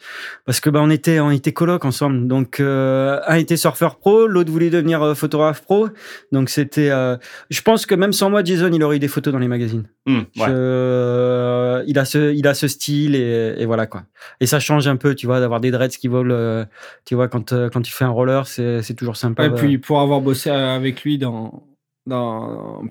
parce 0.47 0.61
que 0.61 0.71
bah 0.71 0.81
on 0.83 0.89
était 0.89 1.21
on 1.21 1.31
était 1.31 1.53
coloc 1.53 1.85
ensemble. 1.85 2.27
Donc 2.27 2.59
euh, 2.59 3.21
un 3.27 3.35
était 3.37 3.59
surfeur 3.59 3.99
pro, 3.99 4.27
l'autre 4.27 4.51
voulait 4.51 4.71
devenir 4.71 5.03
euh, 5.03 5.15
photographe 5.15 5.61
pro. 5.61 5.89
Donc 6.33 6.49
c'était 6.49 6.89
euh, 6.89 7.19
je 7.51 7.61
pense 7.61 7.85
que 7.85 7.95
même 7.95 8.15
sans 8.15 8.31
moi 8.31 8.43
Jason, 8.43 8.71
il 8.73 8.83
aurait 8.83 8.97
eu 8.97 8.99
des 8.99 9.09
photos 9.09 9.31
dans 9.31 9.39
les 9.39 9.47
magazines. 9.49 9.85
Hmm, 10.07 10.21
ouais. 10.21 10.25
Je- 10.37 10.45
euh, 10.49 11.85
il 11.87 11.99
a 11.99 12.07
ce 12.07 12.33
il 12.33 12.47
a 12.49 12.55
ce 12.55 12.67
style 12.67 13.15
et, 13.15 13.57
et 13.59 13.67
voilà 13.67 13.87
quoi. 13.87 14.05
Et 14.41 14.47
ça 14.47 14.59
change 14.59 14.89
un 14.89 14.97
peu, 14.97 15.15
tu 15.15 15.27
vois, 15.27 15.39
d'avoir 15.41 15.61
des 15.61 15.71
dreads 15.71 15.99
qui 15.99 16.09
volent 16.09 16.35
euh, 16.35 16.65
tu 17.05 17.15
vois 17.15 17.29
quand 17.29 17.53
euh, 17.53 17.69
quand 17.69 17.83
tu 17.83 17.93
fais 17.93 18.05
un 18.05 18.09
roller, 18.11 18.47
c'est 18.47 18.81
c'est 18.81 18.95
toujours 18.95 19.17
sympa. 19.17 19.45
Et 19.45 19.51
puis 19.51 19.77
pour 19.77 20.01
avoir 20.01 20.23
bossé 20.23 20.49
avec 20.49 21.03
lui 21.03 21.19
dans, 21.19 21.63
dans 22.07 22.83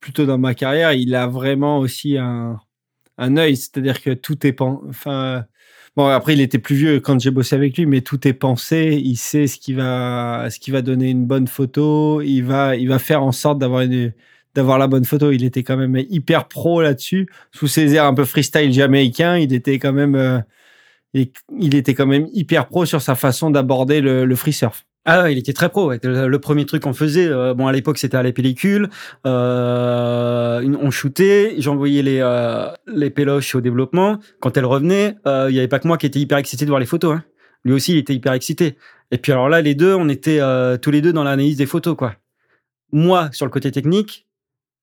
plutôt 0.00 0.26
dans 0.26 0.38
ma 0.38 0.54
carrière, 0.54 0.92
il 0.92 1.12
a 1.16 1.26
vraiment 1.26 1.80
aussi 1.80 2.18
un, 2.18 2.60
un 3.18 3.36
œil, 3.36 3.56
c'est-à-dire 3.56 4.02
que 4.02 4.10
tout 4.10 4.46
est 4.46 4.52
pen- 4.52 4.78
enfin 4.88 5.44
bon 5.96 6.06
après 6.06 6.34
il 6.34 6.40
était 6.40 6.58
plus 6.58 6.76
vieux 6.76 7.00
quand 7.00 7.20
j'ai 7.20 7.30
bossé 7.30 7.56
avec 7.56 7.76
lui, 7.76 7.86
mais 7.86 8.00
tout 8.00 8.26
est 8.26 8.32
pensé, 8.32 9.00
il 9.02 9.16
sait 9.16 9.46
ce 9.46 9.58
qui 9.58 9.74
va 9.74 10.48
ce 10.50 10.58
qui 10.58 10.70
va 10.70 10.82
donner 10.82 11.10
une 11.10 11.26
bonne 11.26 11.46
photo, 11.48 12.20
il 12.22 12.42
va 12.42 12.76
il 12.76 12.88
va 12.88 12.98
faire 12.98 13.22
en 13.22 13.32
sorte 13.32 13.58
d'avoir 13.58 13.82
une 13.82 14.12
d'avoir 14.54 14.78
la 14.78 14.86
bonne 14.86 15.04
photo. 15.04 15.30
Il 15.32 15.44
était 15.44 15.62
quand 15.62 15.76
même 15.76 15.96
hyper 16.10 16.48
pro 16.48 16.82
là-dessus, 16.82 17.28
sous 17.52 17.68
ses 17.68 17.94
airs 17.94 18.04
un 18.06 18.14
peu 18.14 18.24
freestyle 18.24 18.72
jamaïcain, 18.72 19.38
il 19.38 19.52
était 19.52 19.78
quand 19.78 19.92
même 19.92 20.14
euh, 20.14 20.40
il, 21.14 21.74
était 21.74 21.94
quand 21.94 22.06
même 22.06 22.28
hyper 22.32 22.68
pro 22.68 22.86
sur 22.86 23.02
sa 23.02 23.14
façon 23.14 23.50
d'aborder 23.50 24.00
le, 24.00 24.24
le 24.24 24.36
free 24.36 24.52
surf. 24.52 24.84
Ah, 25.04 25.30
il 25.32 25.38
était 25.38 25.52
très 25.52 25.68
pro. 25.68 25.90
Le, 25.90 26.38
premier 26.38 26.64
truc 26.64 26.84
qu'on 26.84 26.92
faisait, 26.92 27.26
euh, 27.26 27.54
bon 27.54 27.66
à 27.66 27.72
l'époque 27.72 27.98
c'était 27.98 28.16
à 28.16 28.22
la 28.22 28.30
pellicule, 28.30 28.88
euh, 29.26 30.76
on 30.80 30.90
shootait, 30.92 31.56
j'envoyais 31.58 32.02
les 32.02 32.20
euh, 32.20 32.68
les 32.86 33.10
péloches 33.10 33.56
au 33.56 33.60
développement. 33.60 34.18
Quand 34.40 34.56
elles 34.56 34.64
revenaient, 34.64 35.16
euh, 35.26 35.48
il 35.50 35.56
y 35.56 35.58
avait 35.58 35.66
pas 35.66 35.80
que 35.80 35.88
moi 35.88 35.98
qui 35.98 36.06
était 36.06 36.20
hyper 36.20 36.38
excité 36.38 36.64
de 36.64 36.70
voir 36.70 36.78
les 36.78 36.86
photos. 36.86 37.16
Hein. 37.16 37.24
Lui 37.64 37.72
aussi, 37.72 37.92
il 37.92 37.98
était 37.98 38.14
hyper 38.14 38.32
excité. 38.32 38.76
Et 39.10 39.18
puis 39.18 39.32
alors 39.32 39.48
là, 39.48 39.60
les 39.60 39.74
deux, 39.74 39.94
on 39.94 40.08
était 40.08 40.38
euh, 40.40 40.76
tous 40.78 40.92
les 40.92 41.00
deux 41.00 41.12
dans 41.12 41.24
l'analyse 41.24 41.56
des 41.56 41.66
photos, 41.66 41.96
quoi. 41.96 42.14
Moi 42.92 43.28
sur 43.32 43.46
le 43.46 43.50
côté 43.50 43.72
technique, 43.72 44.28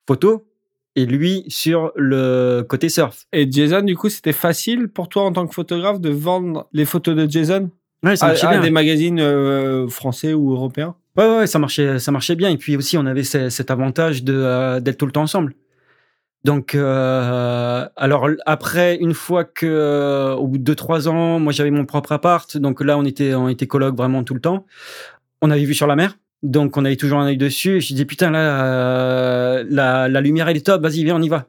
photo, 0.06 0.46
et 0.98 1.06
lui 1.06 1.46
sur 1.48 1.94
le 1.96 2.66
côté 2.68 2.90
surf. 2.90 3.26
Et 3.32 3.50
Jason, 3.50 3.84
du 3.84 3.96
coup, 3.96 4.10
c'était 4.10 4.34
facile 4.34 4.90
pour 4.90 5.08
toi 5.08 5.24
en 5.24 5.32
tant 5.32 5.48
que 5.48 5.54
photographe 5.54 6.02
de 6.02 6.10
vendre 6.10 6.68
les 6.74 6.86
photos 6.86 7.16
de 7.16 7.30
Jason? 7.30 7.72
Ouais, 8.04 8.16
ça 8.16 8.26
à, 8.26 8.30
marchait 8.30 8.48
à 8.48 8.50
bien. 8.52 8.62
des 8.62 8.70
magazines 8.70 9.20
euh, 9.20 9.88
français 9.88 10.34
ou 10.34 10.52
européens? 10.54 10.96
Ouais, 11.18 11.38
ouais, 11.40 11.48
ça 11.48 11.60
marchait, 11.60 12.00
ça 12.00 12.12
marchait 12.12 12.36
bien. 12.36 12.50
Et 12.50 12.58
puis 12.58 12.78
aussi, 12.78 12.98
on 12.98 13.06
avait 13.06 13.24
ce- 13.24 13.50
cet 13.50 13.72
avantage 13.72 14.24
de 14.24 14.34
euh, 14.34 14.80
d'être 14.80 14.98
tout 14.98 15.06
le 15.06 15.12
temps 15.12 15.24
ensemble. 15.24 15.54
Donc, 16.46 16.74
euh, 16.74 17.86
alors 17.98 18.30
après, 18.46 18.96
une 18.96 19.14
fois 19.14 19.44
que, 19.44 20.34
au 20.38 20.48
bout 20.48 20.58
de 20.58 20.64
deux 20.64 20.76
trois 20.76 21.10
ans, 21.10 21.38
moi 21.40 21.52
j'avais 21.52 21.72
mon 21.72 21.86
propre 21.86 22.14
appart, 22.14 22.56
donc 22.58 22.82
là 22.82 22.98
on 22.98 23.04
était, 23.04 23.34
on 23.34 23.50
était 23.50 23.68
coloc 23.68 23.96
vraiment 23.98 24.24
tout 24.24 24.34
le 24.34 24.40
temps. 24.40 24.66
On 25.42 25.52
avait 25.52 25.66
vu 25.66 25.74
sur 25.74 25.86
la 25.88 25.98
mer, 25.98 26.18
donc 26.42 26.78
on 26.78 26.86
avait 26.86 26.96
toujours 26.96 27.20
un 27.20 27.26
œil 27.26 27.36
dessus. 27.38 27.78
Et 27.78 27.82
je 27.82 27.88
disais 27.90 28.06
putain 28.06 28.32
là, 28.32 28.64
euh, 28.64 29.66
la, 29.70 30.08
la 30.08 30.22
lumière 30.22 30.48
elle 30.48 30.56
est 30.56 30.66
top, 30.66 30.82
vas-y 30.82 31.04
viens 31.04 31.18
on 31.18 31.22
y 31.22 31.28
va. 31.28 31.48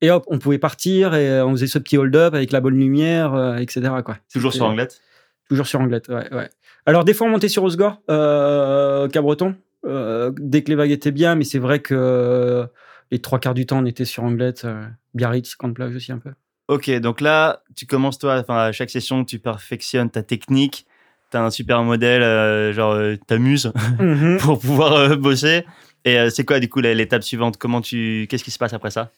Et 0.00 0.10
hop, 0.10 0.24
on 0.26 0.40
pouvait 0.40 0.58
partir 0.58 1.14
et 1.14 1.40
on 1.42 1.52
faisait 1.52 1.68
ce 1.68 1.78
petit 1.78 1.96
hold-up 1.96 2.34
avec 2.34 2.50
la 2.50 2.60
bonne 2.60 2.74
lumière, 2.76 3.34
euh, 3.34 3.56
etc. 3.58 3.82
Quoi. 4.04 4.16
toujours 4.32 4.52
sur 4.52 4.64
Et- 4.64 4.68
Anglette? 4.68 5.00
Toujours 5.48 5.66
sur 5.66 5.80
Anglette, 5.80 6.08
ouais, 6.08 6.32
ouais. 6.32 6.48
Alors, 6.86 7.04
des 7.04 7.14
fois, 7.14 7.26
on 7.26 7.30
montait 7.30 7.48
sur 7.48 7.62
Osgore, 7.62 8.00
euh, 8.10 9.08
Cabreton, 9.08 9.54
euh, 9.86 10.32
dès 10.36 10.62
que 10.62 10.70
les 10.70 10.74
vagues 10.74 10.90
étaient 10.90 11.12
bien, 11.12 11.34
mais 11.34 11.44
c'est 11.44 11.58
vrai 11.58 11.80
que 11.80 11.94
euh, 11.96 12.66
les 13.10 13.20
trois 13.20 13.38
quarts 13.38 13.54
du 13.54 13.66
temps, 13.66 13.78
on 13.78 13.86
était 13.86 14.04
sur 14.04 14.24
Anglette, 14.24 14.66
Biarritz, 15.14 15.56
Grande 15.56 15.74
Plage 15.74 15.94
aussi 15.94 16.12
un 16.12 16.18
peu. 16.18 16.30
Ok, 16.68 16.90
donc 17.00 17.20
là, 17.20 17.62
tu 17.76 17.86
commences 17.86 18.18
toi, 18.18 18.38
enfin 18.38 18.56
à 18.56 18.72
chaque 18.72 18.90
session, 18.90 19.24
tu 19.24 19.38
perfectionnes 19.38 20.10
ta 20.10 20.22
technique, 20.22 20.86
t'as 21.30 21.42
un 21.42 21.50
super 21.50 21.82
modèle, 21.82 22.72
genre 22.72 22.96
t'amuses 23.26 23.72
pour 24.40 24.58
pouvoir 24.58 25.16
bosser. 25.18 25.66
Et 26.04 26.30
c'est 26.30 26.44
quoi 26.44 26.60
du 26.60 26.68
coup 26.68 26.80
l'étape 26.80 27.22
suivante? 27.22 27.58
Comment 27.58 27.80
tu, 27.80 28.26
qu'est-ce 28.30 28.44
qui 28.44 28.50
se 28.50 28.58
passe 28.58 28.72
après 28.72 28.90
ça? 28.90 29.10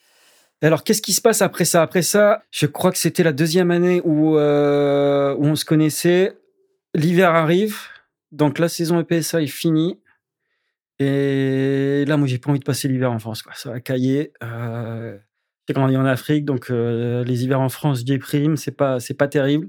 Alors, 0.64 0.82
qu'est-ce 0.82 1.02
qui 1.02 1.12
se 1.12 1.20
passe 1.20 1.42
après 1.42 1.66
ça? 1.66 1.82
Après 1.82 2.00
ça, 2.00 2.42
je 2.50 2.64
crois 2.64 2.90
que 2.90 2.96
c'était 2.96 3.22
la 3.22 3.34
deuxième 3.34 3.70
année 3.70 4.00
où, 4.02 4.38
euh, 4.38 5.36
on 5.38 5.56
se 5.56 5.64
connaissait. 5.66 6.38
L'hiver 6.94 7.34
arrive, 7.34 7.76
donc 8.32 8.58
la 8.58 8.70
saison 8.70 8.98
EPSA 8.98 9.42
est 9.42 9.46
finie. 9.46 10.00
Et 11.00 12.06
là, 12.06 12.16
moi, 12.16 12.26
j'ai 12.26 12.38
pas 12.38 12.48
envie 12.48 12.60
de 12.60 12.64
passer 12.64 12.88
l'hiver 12.88 13.12
en 13.12 13.18
France. 13.18 13.42
Quoi. 13.42 13.52
Ça 13.54 13.72
va 13.72 13.80
cailler. 13.80 14.32
Euh, 14.42 15.18
j'ai 15.68 15.74
grandi 15.74 15.98
en 15.98 16.06
Afrique, 16.06 16.46
donc 16.46 16.70
euh, 16.70 17.24
les 17.24 17.44
hivers 17.44 17.60
en 17.60 17.68
France, 17.68 18.02
prime, 18.18 18.56
c'est 18.56 18.74
pas, 18.74 19.00
c'est 19.00 19.12
pas 19.12 19.28
terrible. 19.28 19.68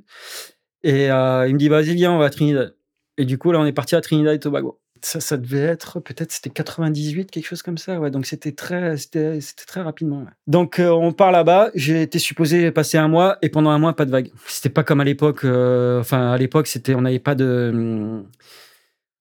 Et 0.84 1.08
il 1.08 1.54
me 1.54 1.58
dit, 1.58 1.68
vas-y, 1.68 1.94
viens, 1.94 2.14
on 2.14 2.20
va 2.20 2.28
à 2.28 2.30
Trinidad. 2.30 2.74
Et 3.18 3.26
du 3.26 3.38
coup, 3.38 3.52
là, 3.52 3.60
on 3.60 3.66
est 3.66 3.74
parti 3.74 3.98
à 3.98 4.02
Trinidad 4.02 4.34
et 4.34 4.40
Tobago. 4.40 4.80
Ça, 5.06 5.38
devait 5.38 5.60
être 5.60 6.00
peut-être 6.00 6.32
c'était 6.32 6.50
98, 6.50 7.30
quelque 7.30 7.46
chose 7.46 7.62
comme 7.62 7.78
ça. 7.78 8.00
Ouais, 8.00 8.10
donc 8.10 8.26
c'était 8.26 8.54
très, 8.54 8.98
c'était, 8.98 9.38
très 9.68 9.82
rapidement. 9.82 10.26
Donc 10.48 10.80
euh, 10.80 10.90
on 10.90 11.12
part 11.14 11.32
là-bas. 11.32 11.70
J'ai 11.76 12.02
été 12.02 12.18
supposé 12.18 12.72
passer 12.72 12.98
un 12.98 13.08
mois 13.08 13.38
et 13.44 13.50
pendant 13.50 13.70
un 13.70 13.78
mois 13.78 13.96
pas 13.96 14.06
de 14.06 14.12
vague. 14.12 14.32
C'était 14.48 14.70
pas 14.70 14.84
comme 14.84 15.02
à 15.02 15.04
l'époque. 15.04 15.46
euh, 15.46 16.00
enfin 16.00 16.32
à 16.32 16.38
l'époque 16.38 16.66
c'était, 16.66 16.96
on 16.96 17.02
n'avait 17.02 17.20
pas 17.20 17.36
de, 17.36 17.72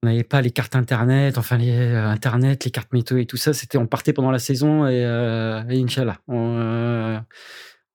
on 0.03 0.07
n'avait 0.07 0.25
pas 0.25 0.40
les 0.40 0.51
cartes 0.51 0.75
internet, 0.75 1.37
enfin 1.37 1.59
les 1.59 1.70
euh, 1.70 2.09
internet, 2.09 2.64
les 2.64 2.70
cartes 2.70 2.92
météo 2.94 3.18
et 3.18 3.27
tout 3.27 3.37
ça. 3.37 3.53
C'était 3.53 3.77
on 3.77 3.87
partait 3.87 4.14
pendant 4.14 4.31
la 4.31 4.38
saison 4.38 4.88
et, 4.88 5.01
et 5.01 5.83
Inch'Allah. 5.83 6.16
On, 6.29 7.20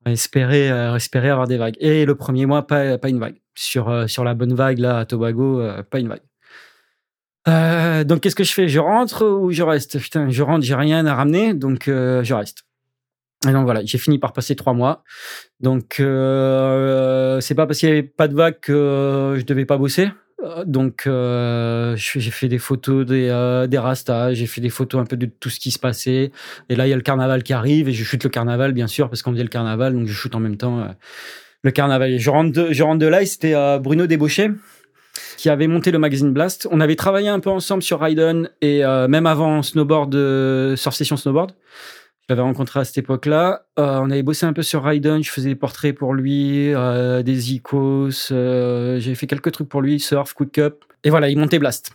espérait, 0.05 0.69
euh, 0.69 0.95
avoir 1.31 1.47
des 1.47 1.57
vagues. 1.57 1.75
Et 1.79 2.05
le 2.05 2.13
premier 2.13 2.45
mois 2.45 2.67
pas, 2.67 2.99
pas 2.99 3.09
une 3.09 3.19
vague. 3.19 3.41
Sur 3.55 4.07
sur 4.07 4.23
la 4.23 4.35
bonne 4.35 4.53
vague 4.53 4.77
là 4.77 4.99
à 4.99 5.05
Tobago, 5.05 5.59
pas 5.89 5.99
une 5.99 6.09
vague. 6.09 6.21
Euh, 7.49 8.03
donc 8.03 8.21
qu'est-ce 8.21 8.35
que 8.35 8.43
je 8.43 8.53
fais? 8.53 8.67
Je 8.67 8.79
rentre 8.79 9.25
ou 9.25 9.51
je 9.51 9.63
reste? 9.63 9.99
Putain, 9.99 10.29
je 10.29 10.43
rentre, 10.43 10.63
j'ai 10.65 10.75
rien 10.75 11.05
à 11.05 11.15
ramener, 11.15 11.53
donc 11.53 11.87
euh, 11.87 12.23
je 12.23 12.33
reste. 12.33 12.63
Et 13.47 13.51
donc 13.51 13.63
voilà, 13.63 13.81
j'ai 13.85 13.97
fini 13.97 14.19
par 14.19 14.33
passer 14.33 14.55
trois 14.55 14.73
mois. 14.73 15.03
Donc 15.59 15.99
euh, 15.99 17.39
c'est 17.41 17.55
pas 17.55 17.65
parce 17.65 17.79
qu'il 17.79 17.89
y 17.89 17.91
avait 17.91 18.03
pas 18.03 18.27
de 18.27 18.35
vague 18.35 18.59
que 18.59 19.35
je 19.37 19.45
devais 19.45 19.65
pas 19.65 19.77
bosser. 19.77 20.09
Euh, 20.43 20.63
Donc 20.65 21.03
euh, 21.07 21.95
j'ai 21.97 22.31
fait 22.31 22.47
des 22.47 22.59
photos 22.59 23.05
des, 23.05 23.29
euh, 23.29 23.67
des 23.67 23.77
rastas, 23.77 24.33
j'ai 24.33 24.45
fait 24.45 24.61
des 24.61 24.69
photos 24.69 25.01
un 25.01 25.05
peu 25.05 25.17
de 25.17 25.25
tout 25.25 25.49
ce 25.49 25.59
qui 25.59 25.71
se 25.71 25.79
passait. 25.79 26.31
Et 26.69 26.75
là 26.75 26.85
il 26.87 26.89
y 26.89 26.93
a 26.93 26.95
le 26.95 27.01
carnaval 27.01 27.43
qui 27.43 27.53
arrive 27.53 27.89
et 27.89 27.93
je 27.93 28.03
chute 28.03 28.23
le 28.23 28.29
carnaval 28.29 28.73
bien 28.73 28.87
sûr 28.87 29.09
parce 29.09 29.21
qu'on 29.21 29.31
faisait 29.31 29.43
le 29.43 29.49
carnaval, 29.49 29.93
donc 29.93 30.07
je 30.07 30.13
chute 30.13 30.35
en 30.35 30.39
même 30.39 30.57
temps 30.57 30.79
euh, 30.79 30.87
le 31.63 31.71
carnaval. 31.71 32.11
Et 32.11 32.19
je 32.19 32.29
rentre 32.29 32.51
de, 32.51 32.73
je 32.73 32.83
rentre 32.83 32.99
de 32.99 33.07
là 33.07 33.21
et 33.21 33.25
c'était 33.25 33.53
Bruno 33.79 34.05
Desbauchets 34.05 34.51
qui 35.37 35.49
avait 35.49 35.67
monté 35.67 35.91
le 35.91 35.99
magazine 35.99 36.31
Blast. 36.31 36.67
On 36.71 36.79
avait 36.81 36.95
travaillé 36.95 37.29
un 37.29 37.39
peu 37.39 37.49
ensemble 37.49 37.83
sur 37.83 37.99
Raiden 37.99 38.49
et 38.61 38.83
euh, 38.83 39.07
même 39.07 39.25
avant 39.25 39.61
snowboard, 39.61 40.13
euh, 40.15 40.75
sur 40.75 40.93
session 40.93 41.17
snowboard. 41.17 41.51
Je 42.21 42.33
l'avais 42.33 42.41
rencontré 42.41 42.79
à 42.79 42.85
cette 42.85 42.97
époque-là. 42.99 43.65
Euh, 43.79 43.99
on 44.01 44.11
avait 44.11 44.23
bossé 44.23 44.45
un 44.45 44.53
peu 44.53 44.61
sur 44.61 44.83
Raiden. 44.83 45.23
Je 45.23 45.31
faisais 45.31 45.49
des 45.49 45.55
portraits 45.55 45.95
pour 45.95 46.13
lui, 46.13 46.73
euh, 46.73 47.23
des 47.23 47.53
icos. 47.53 48.29
J'ai 48.29 49.15
fait 49.15 49.27
quelques 49.27 49.51
trucs 49.51 49.69
pour 49.69 49.81
lui, 49.81 49.99
surf, 49.99 50.33
quick 50.33 50.59
up. 50.59 50.83
Et 51.03 51.09
voilà, 51.09 51.29
il 51.29 51.37
montait 51.37 51.59
Blast. 51.59 51.93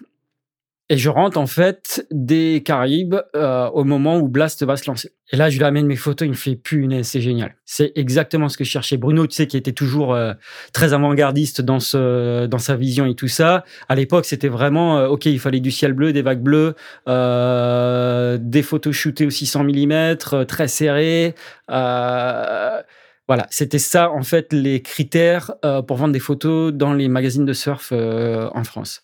Et 0.90 0.99
je 0.99 1.09
rentre 1.09 1.38
en 1.38 1.47
fait 1.47 2.07
des 2.11 2.62
Caraïbes 2.62 3.16
euh, 3.35 3.68
au 3.70 3.85
moment 3.85 4.18
où 4.18 4.29
Blast 4.29 4.62
va 4.64 4.77
se 4.77 4.87
lancer. 4.87 5.12
Et 5.33 5.37
là, 5.37 5.49
je 5.49 5.57
lui 5.57 5.64
amène 5.64 5.87
mes 5.87 5.97
photos, 5.97 6.27
il 6.27 6.33
me 6.33 6.37
fait 6.37 6.57
punaise, 6.57 7.07
c'est 7.07 7.23
génial. 7.23 7.57
C'est 7.64 7.92
exactement 7.94 8.51
ce 8.51 8.59
que 8.59 8.64
je 8.64 8.70
cherchais. 8.70 8.99
Bruno, 8.99 9.27
tu 9.27 9.35
sais, 9.35 9.47
qui 9.47 9.57
était 9.57 9.73
toujours 9.73 10.14
euh, 10.14 10.35
très 10.75 10.92
avant-gardiste 10.92 11.62
dans 11.62 11.79
dans 11.79 12.59
sa 12.59 12.77
vision 12.77 13.07
et 13.07 13.14
tout 13.14 13.29
ça. 13.29 13.64
À 13.88 13.94
l'époque, 13.94 14.27
c'était 14.27 14.49
vraiment 14.49 14.99
euh, 14.99 15.09
ok, 15.09 15.25
il 15.25 15.40
fallait 15.40 15.61
du 15.61 15.70
ciel 15.70 15.94
bleu, 15.94 16.12
des 16.12 16.23
vagues 16.23 16.42
bleues, 16.42 16.75
euh, 17.09 18.37
des 18.38 18.62
photos 18.62 18.94
shootées 18.94 19.27
au 19.27 19.31
600 19.31 19.64
mm, 19.64 20.16
très 20.47 20.68
serrées. 20.68 21.35
Euh, 21.70 22.83
voilà, 23.27 23.47
c'était 23.51 23.79
ça 23.79 24.11
en 24.11 24.23
fait 24.23 24.53
les 24.53 24.83
critères 24.83 25.53
euh, 25.64 25.81
pour 25.81 25.97
vendre 25.97 26.12
des 26.12 26.20
photos 26.20 26.73
dans 26.75 26.92
les 26.92 27.09
magazines 27.09 27.47
de 27.47 27.55
surf 27.55 27.88
euh, 27.92 28.51
en 28.53 28.64
France. 28.64 29.03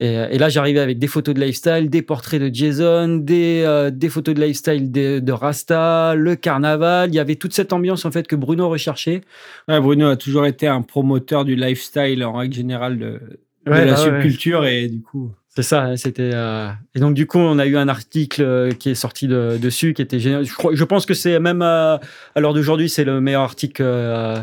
Et, 0.00 0.08
et 0.14 0.38
là, 0.38 0.48
j'arrivais 0.50 0.80
avec 0.80 0.98
des 0.98 1.06
photos 1.06 1.34
de 1.34 1.40
lifestyle, 1.40 1.88
des 1.88 2.02
portraits 2.02 2.40
de 2.40 2.50
Jason, 2.54 3.16
des, 3.16 3.62
euh, 3.64 3.90
des 3.90 4.08
photos 4.10 4.34
de 4.34 4.42
lifestyle 4.42 4.92
de, 4.92 5.20
de 5.20 5.32
Rasta, 5.32 6.14
le 6.14 6.36
carnaval. 6.36 7.08
Il 7.10 7.14
y 7.14 7.18
avait 7.18 7.36
toute 7.36 7.54
cette 7.54 7.72
ambiance 7.72 8.04
en 8.04 8.10
fait 8.10 8.26
que 8.26 8.36
Bruno 8.36 8.68
recherchait. 8.68 9.22
Ouais, 9.68 9.80
Bruno 9.80 10.08
a 10.08 10.16
toujours 10.16 10.44
été 10.46 10.66
un 10.66 10.82
promoteur 10.82 11.44
du 11.46 11.56
lifestyle 11.56 12.22
en 12.24 12.34
règle 12.34 12.54
générale 12.54 12.98
de, 12.98 13.04
de 13.66 13.70
Ouais, 13.70 13.84
la 13.86 13.94
bah 13.94 13.98
ouais, 13.98 14.04
subculture 14.04 14.66
et 14.66 14.88
du 14.88 15.00
coup. 15.00 15.32
C'est 15.48 15.62
ça, 15.62 15.96
c'était. 15.96 16.32
euh, 16.34 16.68
Et 16.94 17.00
donc 17.00 17.14
du 17.14 17.26
coup, 17.26 17.38
on 17.38 17.58
a 17.58 17.64
eu 17.64 17.78
un 17.78 17.88
article 17.88 18.42
euh, 18.42 18.70
qui 18.72 18.90
est 18.90 18.94
sorti 18.94 19.26
de- 19.26 19.56
dessus, 19.56 19.94
qui 19.94 20.02
était 20.02 20.18
génial. 20.20 20.44
Je, 20.44 20.52
crois, 20.52 20.72
je 20.74 20.84
pense 20.84 21.06
que 21.06 21.14
c'est 21.14 21.40
même 21.40 21.62
à, 21.62 21.98
à 22.34 22.40
l'heure 22.40 22.52
d'aujourd'hui, 22.52 22.90
c'est 22.90 23.04
le 23.04 23.22
meilleur 23.22 23.40
article 23.40 23.82
euh, 23.82 24.36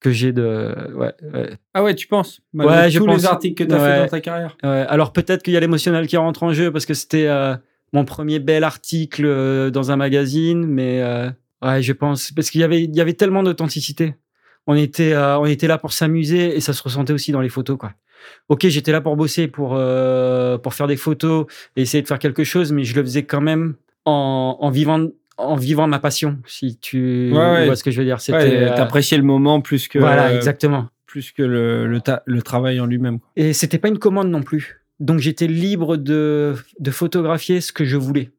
que 0.00 0.10
j'ai 0.10 0.32
de. 0.32 0.74
Ouais, 0.94 1.12
ouais. 1.34 1.50
Ah 1.74 1.82
ouais, 1.82 1.94
tu 1.94 2.06
penses 2.06 2.40
Ouais, 2.54 2.90
je 2.90 2.98
tous 2.98 3.06
pense. 3.06 3.16
les 3.16 3.26
articles 3.26 3.64
que 3.64 3.68
tu 3.68 3.74
as 3.74 3.82
Ouais. 3.82 3.92
fait 3.94 3.98
dans 4.00 4.08
ta 4.08 4.20
carrière. 4.20 4.56
Ouais, 4.62 4.84
alors 4.88 5.12
peut-être 5.12 5.42
qu'il 5.42 5.54
y 5.54 5.56
a 5.56 5.60
l'émotionnel 5.60 6.06
qui 6.06 6.16
rentre 6.16 6.42
en 6.44 6.52
jeu 6.52 6.70
parce 6.72 6.86
que 6.86 6.94
c'était 6.94 7.26
euh, 7.26 7.56
mon 7.92 8.04
premier 8.04 8.38
bel 8.38 8.64
article 8.64 9.24
euh, 9.26 9.70
dans 9.70 9.90
un 9.90 9.96
magazine, 9.96 10.66
mais 10.66 11.02
euh, 11.02 11.30
ouais, 11.62 11.82
je 11.82 11.92
pense 11.92 12.30
parce 12.32 12.50
qu'il 12.50 12.60
y 12.60 12.64
avait 12.64 12.82
il 12.84 12.94
y 12.94 13.00
avait 13.00 13.14
tellement 13.14 13.42
d'authenticité. 13.42 14.14
On 14.66 14.76
était 14.76 15.12
euh, 15.14 15.38
on 15.38 15.46
était 15.46 15.66
là 15.66 15.78
pour 15.78 15.92
s'amuser 15.92 16.54
et 16.56 16.60
ça 16.60 16.72
se 16.74 16.82
ressentait 16.82 17.12
aussi 17.12 17.32
dans 17.32 17.40
les 17.40 17.48
photos 17.48 17.78
quoi. 17.78 17.92
Ok, 18.48 18.66
j'étais 18.68 18.92
là 18.92 19.00
pour 19.00 19.16
bosser, 19.16 19.48
pour 19.48 19.74
euh, 19.76 20.58
pour 20.58 20.74
faire 20.74 20.86
des 20.86 20.96
photos 20.96 21.46
et 21.76 21.82
essayer 21.82 22.02
de 22.02 22.08
faire 22.08 22.18
quelque 22.18 22.44
chose, 22.44 22.72
mais 22.72 22.84
je 22.84 22.94
le 22.94 23.02
faisais 23.02 23.24
quand 23.24 23.40
même 23.40 23.74
en, 24.04 24.56
en 24.60 24.70
vivant 24.70 25.06
en 25.38 25.56
vivant 25.56 25.86
ma 25.86 25.98
passion. 25.98 26.38
Si 26.46 26.76
tu 26.78 27.30
Ouais, 27.32 27.38
ouais. 27.38 27.66
vois 27.66 27.76
ce 27.76 27.84
que 27.84 27.90
je 27.90 27.98
veux 27.98 28.04
dire, 28.04 28.20
c'était 28.20 28.36
Ouais, 28.38 28.56
euh, 28.70 28.76
T'appréciais 28.76 29.16
le 29.16 29.22
moment 29.24 29.60
plus 29.60 29.88
que, 29.88 29.98
voilà 29.98 30.34
exactement. 30.34 30.88
plus 31.06 31.32
que 31.32 31.42
le, 31.42 31.86
le, 31.86 32.00
ta- 32.00 32.22
le 32.26 32.42
travail 32.42 32.80
en 32.80 32.86
lui-même. 32.86 33.18
Et 33.36 33.52
c'était 33.52 33.78
pas 33.78 33.88
une 33.88 33.98
commande 33.98 34.28
non 34.28 34.42
plus. 34.42 34.80
Donc 35.00 35.20
j'étais 35.20 35.46
libre 35.46 35.96
de, 35.96 36.54
de 36.80 36.90
photographier 36.90 37.60
ce 37.60 37.72
que 37.72 37.84
je 37.84 37.96
voulais. 37.96 38.30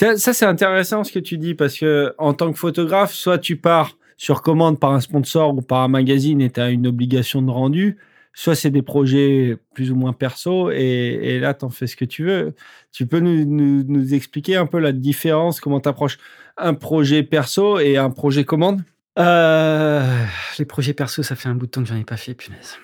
Ça, 0.00 0.16
ça, 0.16 0.32
c'est 0.32 0.44
intéressant 0.46 1.04
ce 1.04 1.12
que 1.12 1.18
tu 1.18 1.36
dis 1.38 1.54
parce 1.54 1.78
que 1.78 2.14
en 2.18 2.32
tant 2.34 2.52
que 2.52 2.58
photographe, 2.58 3.12
soit 3.12 3.38
tu 3.38 3.56
pars 3.56 3.96
sur 4.18 4.40
commande 4.42 4.78
par 4.78 4.92
un 4.92 5.00
sponsor 5.00 5.54
ou 5.56 5.62
par 5.62 5.80
un 5.82 5.88
magazine 5.88 6.40
et 6.40 6.50
tu 6.50 6.60
as 6.60 6.70
une 6.70 6.86
obligation 6.86 7.42
de 7.42 7.50
rendu, 7.50 7.96
soit 8.36 8.54
c'est 8.54 8.70
des 8.70 8.82
projets 8.82 9.56
plus 9.74 9.90
ou 9.90 9.96
moins 9.96 10.12
perso 10.12 10.70
et, 10.70 10.76
et 11.22 11.40
là, 11.40 11.54
tu 11.54 11.64
en 11.64 11.70
fais 11.70 11.86
ce 11.86 11.96
que 11.96 12.04
tu 12.04 12.24
veux. 12.24 12.54
Tu 12.92 13.06
peux 13.06 13.18
nous, 13.18 13.46
nous, 13.46 13.82
nous 13.82 14.12
expliquer 14.12 14.56
un 14.56 14.66
peu 14.66 14.78
la 14.78 14.92
différence, 14.92 15.58
comment 15.58 15.80
tu 15.80 15.88
approches 15.88 16.18
un 16.58 16.74
projet 16.74 17.22
perso 17.22 17.78
et 17.78 17.96
un 17.96 18.10
projet 18.10 18.44
commande? 18.44 18.82
Euh, 19.18 20.22
les 20.58 20.66
projets 20.66 20.92
perso, 20.92 21.22
ça 21.22 21.34
fait 21.34 21.48
un 21.48 21.54
bout 21.54 21.64
de 21.64 21.70
temps 21.70 21.82
que 21.82 21.88
j'en 21.88 21.96
ai 21.96 22.04
pas 22.04 22.18
fait, 22.18 22.34
punaise. 22.34 22.76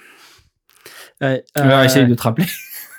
Ouais, 1.20 1.44
Alors, 1.54 1.80
euh, 1.80 1.84
essaye 1.84 2.06
de 2.06 2.14
te 2.14 2.22
rappeler. 2.22 2.46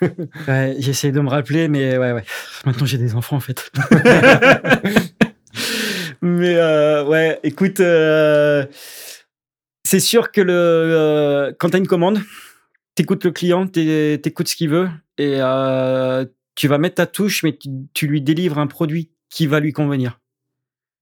ouais, 0.48 0.76
J'essaie 0.78 1.12
de 1.12 1.20
me 1.20 1.30
rappeler, 1.30 1.68
mais 1.68 1.98
ouais, 1.98 2.12
ouais. 2.12 2.24
Maintenant, 2.68 2.86
j'ai 2.86 3.00
des 3.00 3.16
enfants, 3.16 3.38
en 3.38 3.40
fait. 3.40 3.72
mais 6.22 6.56
euh, 6.56 7.04
ouais, 7.06 7.40
écoute, 7.42 7.80
euh, 7.80 8.68
c'est 9.84 10.00
sûr 10.00 10.32
que 10.32 10.42
le, 10.42 10.54
euh, 10.54 11.52
quand 11.60 11.70
tu 11.70 11.76
as 11.76 11.80
une 11.80 11.88
commande, 11.88 12.20
t'écoutes 12.96 13.24
le 13.26 13.32
client, 13.32 13.68
t'é- 13.68 14.20
t'écoutes 14.22 14.48
ce 14.48 14.56
qu'il 14.56 14.70
veut 14.70 14.90
et 15.18 15.36
euh, 15.40 16.26
tu 16.56 16.68
vas 16.68 16.78
mettre 16.78 16.96
ta 16.96 17.06
touche, 17.08 17.44
mais 17.44 17.56
tu, 17.58 17.70
tu 17.94 18.08
lui 18.08 18.22
délivres 18.22 18.60
un 18.60 18.68
produit 18.68 19.12
qui 19.30 19.48
va 19.48 19.60
lui 19.60 19.74
convenir. 19.74 20.20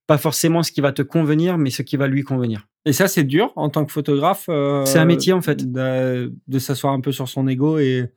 Pas 0.07 0.17
forcément 0.17 0.63
ce 0.63 0.71
qui 0.71 0.81
va 0.81 0.91
te 0.91 1.01
convenir, 1.01 1.57
mais 1.57 1.69
ce 1.69 1.81
qui 1.81 1.97
va 1.97 2.07
lui 2.07 2.23
convenir. 2.23 2.67
Et 2.85 2.93
ça, 2.93 3.07
c'est 3.07 3.23
dur 3.23 3.53
en 3.55 3.69
tant 3.69 3.85
que 3.85 3.91
photographe. 3.91 4.45
euh, 4.49 4.83
C'est 4.85 4.97
un 4.99 5.05
métier, 5.05 5.33
en 5.33 5.41
fait. 5.41 5.71
De, 5.71 6.33
de 6.47 6.59
s'asseoir 6.59 6.93
un 6.93 6.99
peu 7.01 7.11
sur 7.11 7.27
son 7.29 7.47
ego 7.47 7.77
et. 7.77 8.11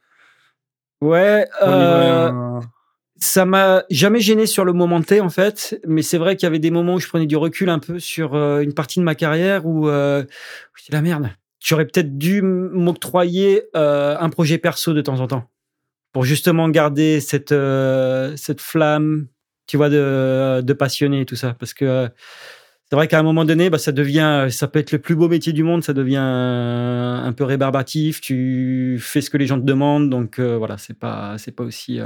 Ouais, 1.01 1.47
euh, 1.63 2.29
un- 2.31 2.61
ça 3.17 3.45
m'a 3.45 3.85
jamais 3.91 4.21
gêné 4.21 4.47
sur 4.47 4.65
le 4.65 4.73
moment 4.73 5.01
T 5.03 5.21
en 5.21 5.29
fait, 5.31 5.81
mais 5.87 6.03
c'est 6.03 6.19
vrai 6.19 6.37
qu'il 6.37 6.47
y 6.47 6.49
avait 6.49 6.59
des 6.59 6.71
moments 6.71 6.95
où 6.95 7.01
je 7.01 7.09
prenais 7.09 7.27
du 7.27 7.37
recul 7.37 7.69
un 7.69 7.79
peu 7.79 7.99
sur 7.99 8.35
une 8.35 8.75
partie 8.75 8.99
de 8.99 9.05
ma 9.05 9.15
carrière 9.15 9.67
où 9.67 9.89
euh, 9.89 10.25
c'est 10.77 10.93
la 10.93 11.01
merde. 11.03 11.31
J'aurais 11.65 11.87
peut-être 11.87 12.19
dû 12.19 12.43
m'octroyer 12.43 13.63
euh, 13.75 14.19
un 14.21 14.29
projet 14.29 14.59
perso 14.59 14.93
de 14.93 15.01
temps 15.01 15.21
en 15.21 15.27
temps 15.27 15.51
pour 16.13 16.23
justement 16.23 16.69
garder 16.69 17.21
cette 17.21 17.53
euh, 17.53 18.37
cette 18.37 18.61
flamme, 18.61 19.29
tu 19.67 19.79
vois, 19.79 19.89
de, 19.89 20.61
de 20.61 20.73
passionné 20.75 21.23
et 21.23 21.25
tout 21.25 21.37
ça, 21.37 21.57
parce 21.59 21.73
que 21.73 21.87
euh, 21.87 22.09
c'est 22.91 22.97
vrai 22.97 23.09
qu'à 23.09 23.19
un 23.19 23.23
moment 23.23 23.47
donné, 23.47 23.71
bah, 23.71 23.79
ça 23.79 23.93
devient, 23.93 24.49
ça 24.51 24.69
peut 24.69 24.79
être 24.79 24.93
le 24.93 24.99
plus 24.99 25.17
beau 25.17 25.27
métier 25.27 25.55
du 25.55 25.63
monde, 25.63 25.83
ça 25.83 25.95
devient 25.95 26.19
un, 26.19 27.33
peu 27.35 27.45
rébarbatif. 27.45 28.21
Tu 28.21 28.99
fais 29.01 29.23
ce 29.23 29.31
que 29.31 29.39
les 29.39 29.47
gens 29.47 29.59
te 29.59 29.65
demandent, 29.65 30.11
donc 30.11 30.39
voilà, 30.39 30.77
c'est 30.77 30.99
pas, 30.99 31.39
c'est 31.39 31.53
pas 31.53 31.65
aussi. 31.65 31.99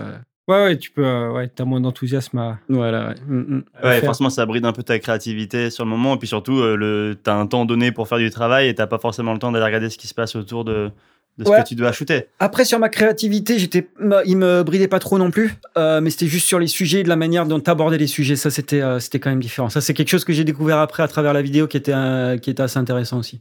Ouais, 0.49 0.65
ouais, 0.65 0.79
tu 0.79 0.91
peux. 0.91 1.05
euh, 1.05 1.31
ouais, 1.31 1.49
t'as 1.49 1.65
moins 1.65 1.81
d'enthousiasme 1.81 2.39
à. 2.39 2.59
Voilà, 2.71 3.09
ouais. 3.09 3.15
Mm, 3.27 3.37
mm. 3.57 3.65
à 3.83 3.87
Ouais, 3.87 3.95
faire. 3.97 4.05
forcément, 4.07 4.31
ça 4.31 4.47
bride 4.47 4.65
un 4.65 4.73
peu 4.73 4.83
ta 4.83 4.99
créativité 4.99 5.69
sur 5.71 5.85
le 5.85 5.91
moment. 5.91 6.15
Et 6.15 6.19
puis 6.19 6.27
surtout, 6.27 6.59
euh, 6.61 6.75
le... 6.75 7.17
tu 7.23 7.29
as 7.31 7.35
un 7.35 7.47
temps 7.47 7.67
donné 7.67 7.93
pour 7.93 8.09
faire 8.09 8.19
du 8.19 8.31
travail 8.31 8.69
et 8.69 8.75
t'as 8.75 8.87
pas 8.87 8.99
forcément 8.99 9.35
le 9.35 9.39
temps 9.39 9.53
d'aller 9.53 9.65
regarder 9.67 9.91
ce 9.91 9.99
qui 9.99 10.07
se 10.09 10.15
passe 10.15 10.35
autour 10.37 10.65
de, 10.65 10.91
de 11.37 11.45
ce 11.45 11.51
Ouais. 11.51 11.63
que 11.63 11.69
tu 11.69 11.75
dois 11.75 11.93
shooter. 11.93 12.29
Après, 12.41 12.65
sur 12.65 12.79
ma 12.79 12.89
créativité, 12.89 13.59
j'étais, 13.59 13.89
il 14.25 14.37
me 14.39 14.63
bridait 14.63 14.89
pas 14.89 14.99
trop 15.01 15.19
non 15.19 15.31
plus, 15.31 15.55
euh, 15.77 16.01
mais 16.01 16.09
c'était 16.09 16.27
juste 16.29 16.47
sur 16.47 16.59
les 16.59 16.67
sujets, 16.67 17.03
de 17.03 17.09
la 17.11 17.17
manière 17.17 17.45
dont 17.45 17.61
t'abordais 17.61 17.99
les 17.99 18.07
sujets. 18.07 18.35
Ça, 18.37 18.51
c'était, 18.51 18.81
euh, 18.81 19.01
c'était 19.01 19.21
quand 19.21 19.29
même 19.31 19.43
différent. 19.43 19.69
Ça, 19.69 19.83
c'est 19.83 19.93
quelque 19.93 20.09
chose 20.09 20.25
que 20.25 20.33
j'ai 20.33 20.45
découvert 20.45 20.79
après 20.79 21.03
à 21.03 21.09
travers 21.09 21.35
la 21.35 21.43
vidéo, 21.43 21.67
qui 21.69 21.77
était, 21.77 21.93
euh, 21.95 22.39
qui 22.39 22.49
était 22.49 22.63
assez 22.63 22.79
intéressant 22.79 23.19
aussi. 23.19 23.39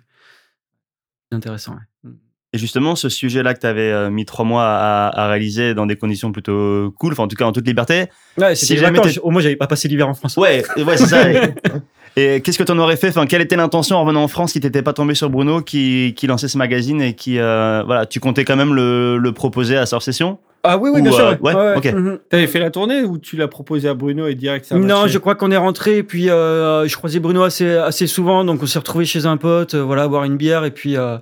Intéressant. 1.32 1.76
Ouais. 2.04 2.12
Et 2.58 2.60
justement, 2.60 2.96
ce 2.96 3.08
sujet-là 3.08 3.54
que 3.54 3.60
tu 3.60 3.68
avais 3.68 4.10
mis 4.10 4.26
trois 4.26 4.44
mois 4.44 4.64
à, 4.66 5.12
à 5.24 5.28
réaliser 5.28 5.76
dans 5.76 5.86
des 5.86 5.96
conditions 5.96 6.32
plutôt 6.32 6.92
cool, 6.98 7.14
enfin 7.14 7.24
en 7.24 7.28
tout 7.28 7.36
cas 7.36 7.46
en 7.46 7.52
toute 7.52 7.68
liberté. 7.68 8.06
Ouais, 8.38 8.56
Si 8.56 8.78
jamais 8.78 9.00
Au 9.22 9.30
moins, 9.30 9.42
j'avais 9.42 9.56
pas 9.56 9.68
passé 9.68 9.88
l'hiver 9.88 10.10
en 10.10 10.16
France. 10.16 10.38
Ouais, 10.38 10.64
ouais, 10.76 10.98
c'est 10.98 11.06
ça. 11.06 11.20
Et, 11.32 12.36
et 12.36 12.42
qu'est-ce 12.42 12.58
que 12.58 12.64
tu 12.64 12.72
en 12.72 12.80
aurais 12.80 12.98
fait? 12.98 13.10
Enfin, 13.10 13.28
quelle 13.28 13.42
était 13.42 13.56
l'intention 13.56 13.96
en 13.98 14.02
revenant 14.02 14.24
en 14.24 14.28
France 14.28 14.54
qui 14.54 14.60
t'était 14.60 14.82
pas 14.82 14.94
tombé 14.94 15.14
sur 15.14 15.30
Bruno, 15.30 15.62
qui, 15.62 16.16
qui 16.18 16.26
lançait 16.26 16.48
ce 16.48 16.58
magazine 16.58 17.00
et 17.00 17.14
qui, 17.14 17.38
euh, 17.38 17.84
voilà, 17.86 18.08
tu 18.08 18.20
comptais 18.20 18.44
quand 18.44 18.56
même 18.56 18.74
le, 18.74 19.20
le 19.20 19.32
proposer 19.34 19.78
à 19.78 19.86
Surf 19.86 20.02
Session 20.04 20.40
Ah 20.64 20.80
oui, 20.80 20.90
oui, 20.92 21.02
Ou, 21.02 21.04
bien 21.04 21.12
euh, 21.14 21.16
sûr. 21.36 21.38
ouais, 21.44 21.54
ok. 21.76 21.86
mhm. 21.94 22.18
T'avais 22.28 22.48
fait 22.48 22.58
la 22.60 22.72
tournée 22.72 23.04
ou 23.04 23.20
tu 23.20 23.36
l'as 23.36 23.48
proposé 23.48 23.88
à 23.88 23.94
Bruno 23.94 24.26
et 24.26 24.34
direct 24.34 24.66
ça 24.66 24.76
Non, 24.80 25.06
je 25.06 25.18
crois 25.20 25.36
qu'on 25.36 25.52
est 25.52 25.58
rentré, 25.58 25.98
et 25.98 26.04
puis 26.04 26.32
euh, 26.32 26.88
je 26.88 26.96
croisais 26.98 27.20
Bruno 27.20 27.44
assez, 27.44 27.70
assez 27.70 28.08
souvent, 28.08 28.44
donc 28.44 28.64
on 28.64 28.66
s'est 28.66 28.80
retrouvé 28.80 29.06
chez 29.06 29.28
un 29.28 29.38
pote, 29.38 29.76
euh, 29.76 29.84
voilà, 29.84 30.08
boire 30.08 30.24
une 30.24 30.38
bière, 30.38 30.66
et 30.66 30.72
puis 30.72 30.98
euh, 30.98 31.18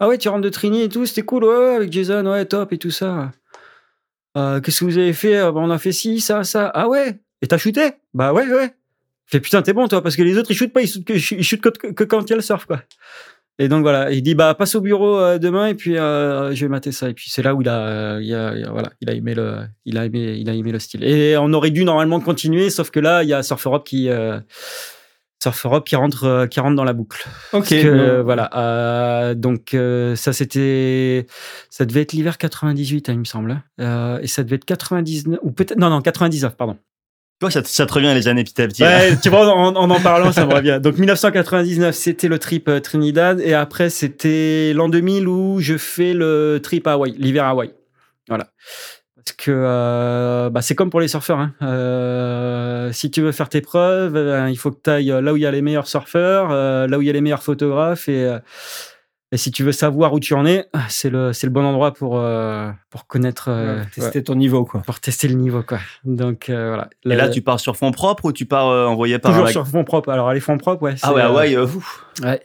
ah 0.00 0.08
ouais, 0.08 0.18
tu 0.18 0.28
rentres 0.28 0.42
de 0.42 0.48
Trini 0.48 0.82
et 0.82 0.88
tout, 0.88 1.06
c'était 1.06 1.22
cool, 1.22 1.44
ouais, 1.44 1.74
avec 1.76 1.92
Jason, 1.92 2.24
ouais, 2.26 2.44
top 2.44 2.72
et 2.72 2.78
tout 2.78 2.90
ça. 2.90 3.32
Euh, 4.36 4.60
Qu'est-ce 4.60 4.80
que 4.80 4.84
vous 4.84 4.98
avez 4.98 5.12
fait? 5.12 5.36
Euh, 5.38 5.52
bah, 5.52 5.60
On 5.62 5.70
a 5.70 5.78
fait 5.78 5.92
ci, 5.92 6.20
ça, 6.20 6.44
ça. 6.44 6.70
Ah 6.74 6.88
ouais? 6.88 7.18
Et 7.42 7.46
t'as 7.46 7.58
shooté? 7.58 7.92
Bah 8.14 8.32
ouais, 8.32 8.46
ouais. 8.46 8.74
Fais 9.26 9.40
putain, 9.40 9.60
t'es 9.62 9.72
bon 9.72 9.88
toi, 9.88 10.02
parce 10.02 10.16
que 10.16 10.22
les 10.22 10.38
autres 10.38 10.50
ils 10.50 10.54
shootent 10.56 10.72
pas, 10.72 10.80
ils 10.82 10.88
shootent 10.88 11.04
que, 11.04 11.18
shootent 11.18 11.60
que, 11.78 12.04
quand 12.04 12.22
il 12.24 12.30
y 12.30 12.32
a 12.32 12.36
le 12.36 12.42
surf, 12.42 12.64
quoi. 12.66 12.82
Et 13.58 13.66
donc 13.68 13.82
voilà, 13.82 14.12
il 14.12 14.22
dit 14.22 14.36
bah 14.36 14.54
passe 14.54 14.76
au 14.76 14.80
bureau 14.80 15.18
euh, 15.18 15.38
demain 15.38 15.66
et 15.66 15.74
puis 15.74 15.94
je 15.94 16.54
vais 16.60 16.68
mater 16.68 16.92
ça 16.92 17.10
et 17.10 17.14
puis 17.14 17.28
c'est 17.28 17.42
là 17.42 17.54
où 17.56 17.60
il 17.60 17.68
a, 17.68 18.20
il 18.20 18.32
a, 18.32 18.54
il 18.56 18.64
a- 18.64 18.70
voilà, 18.70 18.90
il 19.00 19.10
a 19.10 19.14
aimé 19.14 19.34
le, 19.34 19.56
il 19.84 19.98
a 19.98 20.04
aimé, 20.06 20.36
il 20.38 20.48
a 20.48 20.54
aimé 20.54 20.70
le 20.70 20.78
style. 20.78 21.02
Et 21.02 21.36
on 21.36 21.52
aurait 21.52 21.72
dû 21.72 21.84
normalement 21.84 22.20
continuer, 22.20 22.70
sauf 22.70 22.90
que 22.90 23.00
là 23.00 23.24
il 23.24 23.28
y 23.28 23.34
a 23.34 23.42
Surf 23.42 23.66
Europe 23.66 23.84
qui, 23.84 24.08
Surf 25.42 25.64
Europe 25.66 25.86
qui 25.86 25.94
rentre, 25.96 26.24
euh, 26.24 26.46
qui 26.46 26.58
rentre 26.60 26.74
dans 26.74 26.84
la 26.84 26.92
boucle. 26.92 27.24
Ok. 27.52 27.68
Que, 27.68 27.74
euh, 27.86 28.22
voilà, 28.24 28.50
euh, 28.56 29.34
donc 29.34 29.72
euh, 29.74 30.16
ça 30.16 30.32
c'était, 30.32 31.26
ça 31.70 31.84
devait 31.84 32.02
être 32.02 32.12
l'hiver 32.12 32.38
98, 32.38 33.08
hein, 33.08 33.12
il 33.12 33.18
me 33.20 33.24
semble, 33.24 33.62
Euh, 33.80 34.18
et 34.20 34.26
ça 34.26 34.42
devait 34.42 34.56
être 34.56 34.64
99 34.64 35.38
ou 35.42 35.52
peut-être 35.52 35.78
non 35.78 35.90
non 35.90 36.00
99 36.02 36.56
pardon. 36.56 36.74
Tu 37.40 37.44
vois, 37.44 37.50
ça, 37.52 37.62
te- 37.62 37.68
ça 37.68 37.86
te 37.86 37.92
revient 37.92 38.12
les 38.14 38.26
années 38.26 38.42
petit 38.42 38.60
à 38.60 38.66
petit. 38.66 38.82
Ouais, 38.82 39.16
tu 39.22 39.28
vois, 39.28 39.46
en, 39.54 39.76
en 39.76 39.88
en 39.90 40.00
parlant, 40.00 40.32
ça 40.32 40.44
me 40.44 40.52
revient. 40.56 40.80
Donc 40.82 40.98
1999, 40.98 41.94
c'était 41.94 42.26
le 42.26 42.40
trip 42.40 42.68
Trinidad, 42.82 43.40
et 43.40 43.54
après 43.54 43.90
c'était 43.90 44.72
l'an 44.74 44.88
2000 44.88 45.28
où 45.28 45.60
je 45.60 45.76
fais 45.78 46.14
le 46.14 46.58
trip 46.60 46.88
à 46.88 46.94
Hawaï, 46.94 47.12
l'hiver 47.16 47.44
à 47.44 47.50
Hawaï. 47.50 47.72
Voilà. 48.28 48.48
Parce 49.28 49.36
que 49.36 49.50
euh, 49.54 50.48
bah, 50.48 50.62
c'est 50.62 50.74
comme 50.74 50.88
pour 50.88 51.00
les 51.00 51.08
surfeurs. 51.08 51.38
Hein. 51.38 51.52
Euh, 51.60 52.90
si 52.92 53.10
tu 53.10 53.20
veux 53.20 53.32
faire 53.32 53.50
tes 53.50 53.60
preuves, 53.60 54.16
euh, 54.16 54.48
il 54.48 54.56
faut 54.56 54.70
que 54.70 54.78
tu 54.82 54.88
ailles 54.90 55.14
là 55.22 55.32
où 55.34 55.36
il 55.36 55.42
y 55.42 55.46
a 55.46 55.50
les 55.50 55.60
meilleurs 55.60 55.86
surfeurs, 55.86 56.48
euh, 56.50 56.86
là 56.86 56.96
où 56.96 57.02
il 57.02 57.06
y 57.06 57.10
a 57.10 57.12
les 57.12 57.20
meilleurs 57.20 57.42
photographes. 57.42 58.08
Et, 58.08 58.24
euh, 58.24 58.38
et 59.30 59.36
si 59.36 59.50
tu 59.50 59.64
veux 59.64 59.72
savoir 59.72 60.14
où 60.14 60.20
tu 60.20 60.32
en 60.32 60.46
es, 60.46 60.66
c'est 60.88 61.10
le, 61.10 61.34
c'est 61.34 61.46
le 61.46 61.52
bon 61.52 61.62
endroit 61.62 61.92
pour, 61.92 62.18
euh, 62.18 62.70
pour 62.88 63.06
connaître, 63.06 63.48
euh, 63.50 63.80
Ouais, 63.80 63.86
tester 63.94 64.22
ton 64.22 64.34
niveau, 64.34 64.64
quoi. 64.64 64.80
ouais, 64.80 64.84
pour 64.86 64.98
tester 64.98 65.28
le 65.28 65.34
niveau. 65.34 65.62
Quoi. 65.62 65.78
Donc 66.04 66.48
euh, 66.48 66.68
voilà. 66.68 66.88
Et 67.04 67.14
là, 67.14 67.28
tu 67.28 67.42
pars 67.42 67.60
sur 67.60 67.76
fond 67.76 67.90
propre 67.90 68.24
ou 68.24 68.32
tu 68.32 68.46
pars 68.46 68.68
euh, 68.68 68.86
envoyé 68.86 69.18
par 69.18 69.32
Toujours 69.32 69.48
un... 69.48 69.50
sur 69.50 69.66
fond 69.66 69.84
propre. 69.84 70.08
Alors, 70.08 70.32
les 70.32 70.40
fonds 70.40 70.56
propres, 70.56 70.82
ouais. 70.84 70.94
Ah 71.02 71.12
ouais, 71.12 71.54
euh, 71.54 71.60
euh, 71.60 71.66
ouf. 71.66 72.06
Ouais. 72.22 72.40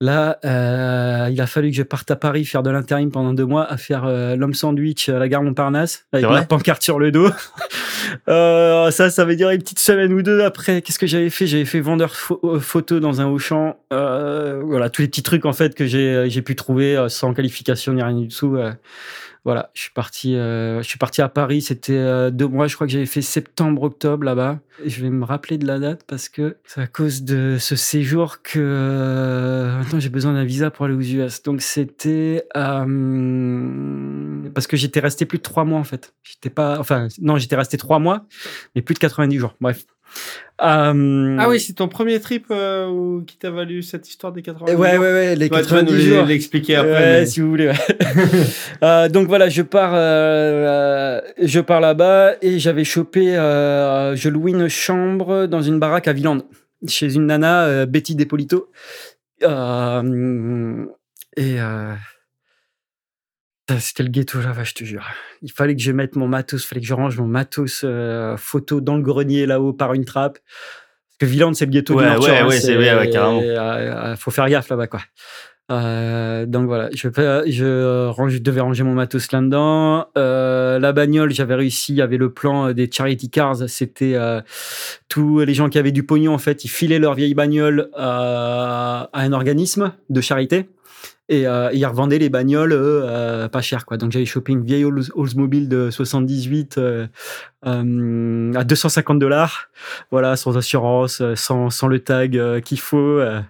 Là, 0.00 0.38
euh, 0.44 1.30
il 1.30 1.40
a 1.40 1.46
fallu 1.46 1.70
que 1.70 1.76
je 1.76 1.82
parte 1.82 2.10
à 2.10 2.16
Paris 2.16 2.44
faire 2.44 2.62
de 2.62 2.70
l'intérim 2.70 3.10
pendant 3.10 3.32
deux 3.32 3.46
mois 3.46 3.64
à 3.64 3.78
faire 3.78 4.04
euh, 4.04 4.36
l'homme 4.36 4.52
sandwich 4.52 5.08
à 5.08 5.18
la 5.18 5.26
gare 5.28 5.42
Montparnasse 5.42 6.04
avec 6.12 6.28
la 6.28 6.42
pancarte 6.42 6.82
sur 6.82 6.98
le 6.98 7.10
dos. 7.10 7.30
Euh, 8.28 8.90
ça, 8.90 9.10
ça 9.10 9.24
veut 9.24 9.36
dire 9.36 9.50
une 9.50 9.58
petite 9.58 9.78
semaine 9.78 10.12
ou 10.12 10.22
deux 10.22 10.42
après. 10.42 10.82
Qu'est-ce 10.82 10.98
que 10.98 11.06
j'avais 11.06 11.30
fait? 11.30 11.46
J'avais 11.46 11.64
fait 11.64 11.80
vendeur 11.80 12.12
euh, 12.44 12.60
photo 12.60 13.00
dans 13.00 13.20
un 13.20 13.26
Auchan. 13.26 13.76
Euh, 13.92 14.60
voilà, 14.64 14.90
tous 14.90 15.02
les 15.02 15.08
petits 15.08 15.22
trucs 15.22 15.44
en 15.44 15.52
fait 15.52 15.74
que 15.74 15.86
j'ai 15.86 16.42
pu 16.42 16.56
trouver 16.56 16.96
euh, 16.96 17.08
sans 17.08 17.34
qualification 17.34 17.92
ni 17.92 18.02
rien 18.02 18.16
du 18.16 18.28
tout. 18.28 18.58
Voilà, 19.46 19.70
je 19.74 19.82
suis 19.82 19.92
parti, 19.92 20.34
euh, 20.34 20.82
je 20.82 20.88
suis 20.88 20.98
parti 20.98 21.22
à 21.22 21.28
Paris. 21.28 21.62
C'était 21.62 21.92
euh, 21.92 22.32
deux 22.32 22.48
mois. 22.48 22.66
Je 22.66 22.74
crois 22.74 22.88
que 22.88 22.92
j'avais 22.92 23.06
fait 23.06 23.22
septembre-octobre 23.22 24.24
là-bas. 24.24 24.58
Je 24.84 25.00
vais 25.00 25.08
me 25.08 25.24
rappeler 25.24 25.56
de 25.56 25.64
la 25.68 25.78
date 25.78 26.02
parce 26.04 26.28
que 26.28 26.56
c'est 26.64 26.80
à 26.80 26.88
cause 26.88 27.22
de 27.22 27.56
ce 27.60 27.76
séjour 27.76 28.42
que 28.42 28.58
euh, 28.58 29.78
maintenant 29.78 30.00
j'ai 30.00 30.08
besoin 30.08 30.32
d'un 30.32 30.44
visa 30.44 30.72
pour 30.72 30.86
aller 30.86 30.94
aux 30.94 31.00
US. 31.00 31.44
Donc 31.44 31.62
c'était 31.62 32.44
parce 34.52 34.66
que 34.66 34.76
j'étais 34.76 34.98
resté 34.98 35.26
plus 35.26 35.38
de 35.38 35.44
trois 35.44 35.64
mois 35.64 35.78
en 35.78 35.84
fait. 35.84 36.12
J'étais 36.24 36.50
pas, 36.50 36.80
enfin 36.80 37.06
non, 37.20 37.38
j'étais 37.38 37.54
resté 37.54 37.76
trois 37.76 38.00
mois, 38.00 38.26
mais 38.74 38.82
plus 38.82 38.94
de 38.94 38.98
90 38.98 39.38
jours. 39.38 39.54
Bref. 39.60 39.86
Euh, 40.62 41.36
Ah 41.38 41.48
oui, 41.50 41.60
c'est 41.60 41.74
ton 41.74 41.86
premier 41.88 42.18
trip 42.18 42.46
euh, 42.50 42.88
où- 42.88 43.22
qui 43.26 43.36
t'a 43.36 43.50
valu 43.50 43.82
cette 43.82 44.08
histoire 44.08 44.32
des 44.32 44.40
80 44.40 44.72
Ouais, 44.72 44.74
ouais, 44.76 44.92
jours 44.94 45.00
ouais, 45.02 45.36
les 45.36 45.48
Ouais, 45.50 45.58
nous 45.58 45.62
90 45.66 46.00
jours. 46.08 46.24
l'expliquer 46.24 46.76
après. 46.76 46.92
Ouais, 46.92 47.00
mais- 47.20 47.26
si 47.26 47.40
vous 47.40 47.50
voulez. 47.50 47.72
Euh, 48.82 49.08
donc 49.08 49.26
voilà, 49.28 49.48
je 49.48 49.62
pars, 49.62 49.92
euh, 49.94 51.20
je 51.42 51.60
pars 51.60 51.80
là-bas 51.80 52.34
et 52.42 52.58
j'avais 52.58 52.84
chopé, 52.84 53.34
je 53.34 54.28
louais 54.28 54.50
une 54.52 54.68
chambre 54.68 55.46
dans 55.46 55.60
une 55.62 55.78
baraque 55.78 56.08
à 56.08 56.12
Villande 56.12 56.42
chez 56.86 57.14
une 57.14 57.26
nana, 57.26 57.84
Betty 57.86 58.14
Depolito. 58.14 58.70
Et 61.36 61.56
c'était 63.78 64.02
le 64.02 64.08
ghetto 64.10 64.40
là-bas, 64.40 64.64
je 64.64 64.74
te 64.74 64.84
jure. 64.84 65.04
Il 65.42 65.50
fallait 65.52 65.74
que 65.74 65.82
je 65.82 65.92
mette 65.92 66.16
mon 66.16 66.28
matos, 66.28 66.64
il 66.64 66.66
fallait 66.66 66.80
que 66.80 66.86
je 66.86 66.94
range 66.94 67.18
mon 67.18 67.26
matos 67.26 67.82
euh, 67.84 68.36
photo 68.36 68.80
dans 68.80 68.96
le 68.96 69.02
grenier 69.02 69.46
là-haut 69.46 69.72
par 69.72 69.94
une 69.94 70.04
trappe. 70.04 70.38
Parce 70.38 71.18
que 71.18 71.26
Villande, 71.26 71.54
c'est 71.56 71.64
le 71.66 71.70
ghetto 71.72 71.94
Ouais, 71.94 72.04
du 72.04 72.10
Nord 72.10 72.22
ouais, 72.24 72.38
hein, 72.38 72.46
ouais, 72.46 72.60
c'est 72.60 72.74
vrai, 72.74 72.94
ouais, 72.96 73.10
carrément. 73.10 73.40
euh, 73.42 73.56
euh, 74.12 74.16
faut 74.16 74.30
faire 74.30 74.48
gaffe 74.48 74.68
là-bas, 74.68 74.86
quoi. 74.86 75.00
Euh, 75.72 76.46
donc 76.46 76.66
voilà, 76.66 76.90
je, 76.94 78.06
range, 78.08 78.32
je 78.34 78.38
devais 78.38 78.60
ranger 78.60 78.84
mon 78.84 78.94
matos 78.94 79.32
là-dedans. 79.32 80.06
Euh, 80.16 80.78
la 80.78 80.92
bagnole, 80.92 81.32
j'avais 81.32 81.56
réussi. 81.56 81.92
Il 81.92 81.96
y 81.96 82.02
avait 82.02 82.18
le 82.18 82.32
plan 82.32 82.72
des 82.72 82.88
charity 82.88 83.30
cars. 83.30 83.68
C'était 83.68 84.14
euh, 84.14 84.40
tous 85.08 85.40
les 85.40 85.54
gens 85.54 85.68
qui 85.68 85.78
avaient 85.78 85.90
du 85.90 86.04
pognon 86.04 86.34
en 86.34 86.38
fait, 86.38 86.64
ils 86.64 86.68
filaient 86.68 87.00
leur 87.00 87.14
vieille 87.14 87.34
bagnole 87.34 87.90
à 87.96 89.10
un 89.12 89.32
organisme 89.32 89.92
de 90.08 90.20
charité 90.20 90.68
et 91.28 91.46
euh, 91.46 91.70
ils 91.72 91.84
revendaient 91.86 92.18
les 92.18 92.28
bagnoles 92.28 92.72
euh, 92.72 93.48
pas 93.48 93.60
cher 93.60 93.84
quoi. 93.86 93.96
Donc 93.96 94.12
j'avais 94.12 94.24
chopé 94.26 94.52
une 94.52 94.64
vieille 94.64 94.84
Olds- 94.84 95.10
Oldsmobile 95.14 95.68
de 95.68 95.90
78 95.90 96.78
euh, 96.78 97.06
euh, 97.66 98.52
à 98.54 98.64
250 98.64 99.18
dollars, 99.18 99.68
voilà, 100.10 100.36
sans 100.36 100.56
assurance, 100.56 101.22
sans, 101.34 101.70
sans 101.70 101.88
le 101.88 101.98
tag 102.00 102.36
euh, 102.38 102.60
qu'il 102.60 102.78
faut. 102.80 102.96
euh. 102.98 103.40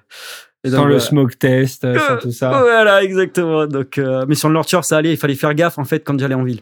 Et 0.64 0.70
Sans 0.70 0.84
le 0.86 0.98
smoke 1.00 1.36
test, 1.38 1.84
euh, 1.84 1.96
sans 1.98 2.16
tout 2.16 2.32
ça. 2.32 2.50
Voilà, 2.60 3.02
exactement. 3.04 3.66
Donc, 3.68 3.98
euh, 3.98 4.24
mais 4.26 4.34
sur 4.34 4.48
le 4.48 4.54
North 4.54 4.68
Shore, 4.68 4.84
ça 4.84 4.96
allait. 4.96 5.12
Il 5.12 5.16
fallait 5.16 5.34
faire 5.36 5.54
gaffe 5.54 5.78
en 5.78 5.84
fait 5.84 6.00
quand 6.00 6.18
j'allais 6.18 6.34
en 6.34 6.42
ville. 6.42 6.60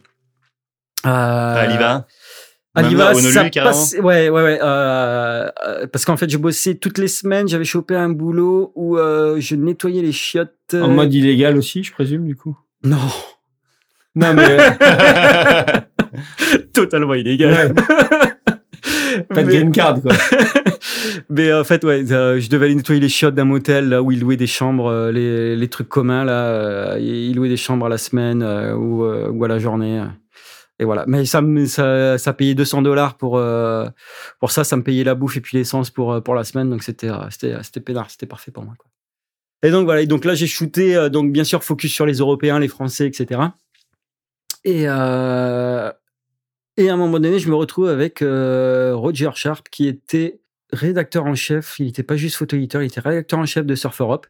Euh, 1.07 1.11
À 1.11 2.07
Liva. 2.75 2.81
à 2.81 2.83
Même 2.83 2.91
Liva, 2.91 3.05
à 3.07 3.11
Honolulu, 3.13 3.33
ça 3.55 3.63
passe- 3.63 3.97
Ouais, 4.03 4.29
ouais, 4.29 4.43
ouais. 4.43 4.59
euh, 4.63 5.49
euh, 5.67 5.87
parce 5.87 6.05
qu'en 6.05 6.17
fait, 6.17 6.29
je 6.31 6.39
bossais 6.39 6.75
toutes 6.75 6.99
les 6.99 7.09
semaines. 7.09 7.47
J'avais 7.49 7.65
chopé 7.65 7.95
un 7.97 8.09
boulot 8.09 8.73
où 8.75 8.99
euh, 8.99 9.37
je 9.41 9.55
nettoyais 9.55 10.03
les 10.03 10.13
chiottes. 10.13 10.53
En 10.75 10.89
mode 10.89 11.13
illégal 11.15 11.57
aussi, 11.57 11.83
je 11.85 11.93
présume, 11.93 12.27
du 12.27 12.35
coup? 12.37 12.57
Non, 12.83 12.99
Non, 14.17 14.35
mais 14.35 14.45
euh, 14.61 15.81
totalement 16.73 17.15
illégal. 17.15 17.75
pas 17.75 19.43
de 19.43 19.47
Mais- 19.47 19.55
green 19.57 19.73
card, 19.73 20.01
quoi. 20.03 20.13
Mais 21.31 21.53
en 21.53 21.65
fait, 21.65 21.85
ouais, 21.85 22.05
euh, 22.13 22.41
je 22.41 22.51
devais 22.51 22.67
aller 22.67 22.75
nettoyer 22.75 23.01
les 23.01 23.09
chiottes 23.09 23.35
d'un 23.35 23.45
motel 23.45 23.89
là 23.89 24.03
où 24.03 24.11
ils 24.11 24.21
louaient 24.21 24.37
des 24.37 24.47
chambres, 24.47 24.89
euh, 24.89 25.13
les, 25.13 25.55
les 25.57 25.69
trucs 25.69 25.89
communs 25.89 26.25
là. 26.25 26.45
euh, 26.47 26.99
ils 27.01 27.35
louaient 27.35 27.49
des 27.49 27.57
chambres 27.57 27.87
à 27.87 27.89
la 27.89 27.99
semaine 27.99 28.43
euh, 28.43 28.75
ou, 28.75 29.05
euh, 29.05 29.29
ou 29.31 29.45
à 29.45 29.49
la 29.49 29.59
journée. 29.59 30.03
Et 30.79 30.85
voilà. 30.85 31.05
Mais 31.07 31.25
ça, 31.25 31.41
ça, 31.67 32.19
ça 32.19 32.33
payait 32.33 32.55
200 32.55 32.83
dollars 32.83 33.17
pour 33.17 33.39
euh, 33.39 33.89
pour 34.41 34.51
ça. 34.51 34.65
Ça 34.65 34.77
me 34.77 34.83
payait 34.83 35.05
la 35.05 35.15
bouffe 35.15 35.37
et 35.37 35.41
puis 35.41 35.57
l'essence 35.57 35.91
pour 35.91 36.13
euh, 36.13 36.21
pour 36.21 36.35
la 36.35 36.45
semaine. 36.45 36.69
Donc 36.69 36.83
c'était 36.83 37.09
euh, 37.09 37.31
c'était 37.31 37.57
c'était 37.63 37.81
peinard, 37.81 38.11
c'était 38.11 38.27
parfait 38.27 38.51
pour 38.51 38.65
moi. 38.65 38.75
Et 39.63 39.71
donc 39.71 39.85
voilà. 39.85 40.03
Et 40.03 40.07
donc 40.07 40.25
là, 40.25 40.35
j'ai 40.35 40.47
shooté. 40.47 41.09
donc 41.11 41.33
bien 41.33 41.45
sûr, 41.45 41.63
focus 41.63 41.93
sur 41.93 42.07
les 42.07 42.15
Européens, 42.15 42.59
les 42.59 42.69
Français, 42.69 43.07
etc. 43.07 43.41
Et 44.65 44.83
et 46.77 46.89
à 46.89 46.95
un 46.95 46.97
moment 46.97 47.21
donné, 47.21 47.39
je 47.39 47.49
me 47.49 47.55
retrouve 47.55 47.89
avec 47.89 48.19
Roger 48.21 49.31
Sharp, 49.35 49.69
qui 49.71 49.87
était 49.87 50.41
rédacteur 50.75 51.25
en 51.25 51.35
chef. 51.35 51.77
Il 51.79 51.87
n'était 51.87 52.03
pas 52.03 52.17
juste 52.17 52.37
photo-éditeur, 52.37 52.83
il 52.83 52.87
était 52.87 53.01
rédacteur 53.01 53.39
en 53.39 53.47
chef 53.47 53.65
de 53.65 53.75
Surf 53.75 54.01
Europe. 54.01 54.27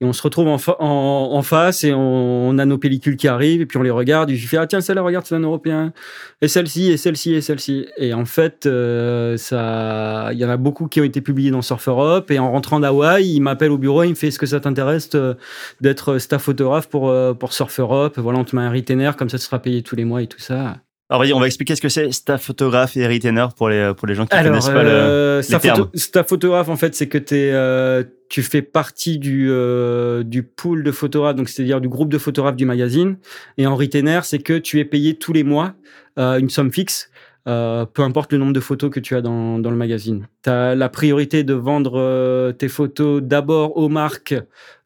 Et 0.00 0.04
on 0.04 0.12
se 0.12 0.22
retrouve 0.22 0.48
en, 0.48 0.58
fa- 0.58 0.76
en, 0.80 1.30
en 1.32 1.42
face 1.42 1.84
et 1.84 1.92
on, 1.92 2.48
on 2.48 2.58
a 2.58 2.64
nos 2.64 2.78
pellicules 2.78 3.16
qui 3.16 3.28
arrivent 3.28 3.60
et 3.60 3.66
puis 3.66 3.78
on 3.78 3.82
les 3.82 3.90
regarde. 3.90 4.30
Et 4.30 4.36
je 4.36 4.48
fais 4.48 4.56
Ah, 4.56 4.66
tiens, 4.66 4.80
celle-là, 4.80 5.02
regarde, 5.02 5.26
c'est 5.26 5.34
un 5.34 5.40
européen. 5.40 5.92
Et 6.40 6.48
celle-ci, 6.48 6.90
et 6.90 6.96
celle-ci, 6.96 7.34
et 7.34 7.40
celle-ci. 7.40 7.86
Et 7.96 8.14
en 8.14 8.24
fait, 8.24 8.66
euh, 8.66 9.36
ça, 9.36 10.30
il 10.32 10.38
y 10.38 10.44
en 10.44 10.50
a 10.50 10.56
beaucoup 10.56 10.88
qui 10.88 11.00
ont 11.00 11.04
été 11.04 11.20
publiés 11.20 11.50
dans 11.50 11.62
Surf 11.62 11.86
Europe. 11.88 12.30
Et 12.30 12.38
en 12.38 12.50
rentrant 12.50 12.80
d'Hawaï, 12.80 13.26
il 13.34 13.40
m'appelle 13.40 13.70
au 13.70 13.78
bureau, 13.78 14.02
il 14.02 14.10
me 14.10 14.14
fait 14.14 14.28
Est-ce 14.28 14.38
que 14.38 14.46
ça 14.46 14.60
t'intéresse 14.60 15.10
euh, 15.14 15.34
d'être 15.80 16.18
staff 16.18 16.42
photographe 16.42 16.88
pour, 16.88 17.08
euh, 17.10 17.34
pour 17.34 17.52
Surf 17.52 17.78
Europe? 17.78 18.18
Voilà, 18.18 18.38
on 18.38 18.44
te 18.44 18.56
met 18.56 18.62
un 18.62 18.70
retainer, 18.70 19.10
comme 19.16 19.28
ça 19.28 19.38
tu 19.38 19.44
seras 19.44 19.58
payé 19.58 19.82
tous 19.82 19.96
les 19.96 20.04
mois 20.04 20.22
et 20.22 20.26
tout 20.26 20.40
ça. 20.40 20.76
Alors, 21.12 21.36
on 21.36 21.40
va 21.40 21.46
expliquer 21.46 21.76
ce 21.76 21.82
que 21.82 21.90
c'est 21.90 22.10
staff 22.10 22.42
photographe 22.42 22.96
et 22.96 23.06
retainer 23.06 23.46
pour 23.56 23.68
les, 23.68 23.92
pour 23.96 24.08
les 24.08 24.14
gens 24.14 24.24
qui 24.24 24.34
Alors, 24.34 24.50
connaissent 24.52 24.68
pas 24.70 24.82
le. 24.82 24.88
euh, 24.88 25.42
staff, 25.42 25.60
termes. 25.62 25.78
photo- 25.80 25.90
staff 25.98 26.26
photographe, 26.26 26.68
en 26.70 26.76
fait, 26.76 26.94
c'est 26.94 27.06
que 27.06 27.18
t'es, 27.18 27.50
euh, 27.52 28.02
tu 28.30 28.42
fais 28.42 28.62
partie 28.62 29.18
du, 29.18 29.48
euh, 29.50 30.22
du 30.22 30.42
pool 30.42 30.82
de 30.82 30.90
photographes, 30.90 31.36
donc 31.36 31.50
c'est-à-dire 31.50 31.82
du 31.82 31.88
groupe 31.88 32.08
de 32.10 32.16
photographes 32.16 32.56
du 32.56 32.64
magazine. 32.64 33.18
Et 33.58 33.66
en 33.66 33.76
retainer, 33.76 34.20
c'est 34.22 34.38
que 34.38 34.56
tu 34.56 34.80
es 34.80 34.86
payé 34.86 35.14
tous 35.14 35.34
les 35.34 35.44
mois 35.44 35.74
euh, 36.18 36.38
une 36.38 36.48
somme 36.48 36.72
fixe, 36.72 37.10
euh, 37.46 37.84
peu 37.84 38.02
importe 38.02 38.32
le 38.32 38.38
nombre 38.38 38.52
de 38.54 38.60
photos 38.60 38.90
que 38.90 39.00
tu 39.00 39.14
as 39.14 39.20
dans, 39.20 39.58
dans 39.58 39.70
le 39.70 39.76
magazine. 39.76 40.28
Tu 40.44 40.48
as 40.50 40.74
la 40.74 40.88
priorité 40.88 41.44
de 41.44 41.52
vendre 41.54 42.52
tes 42.52 42.68
photos 42.68 43.20
d'abord 43.22 43.76
aux 43.76 43.88
marques 43.90 44.34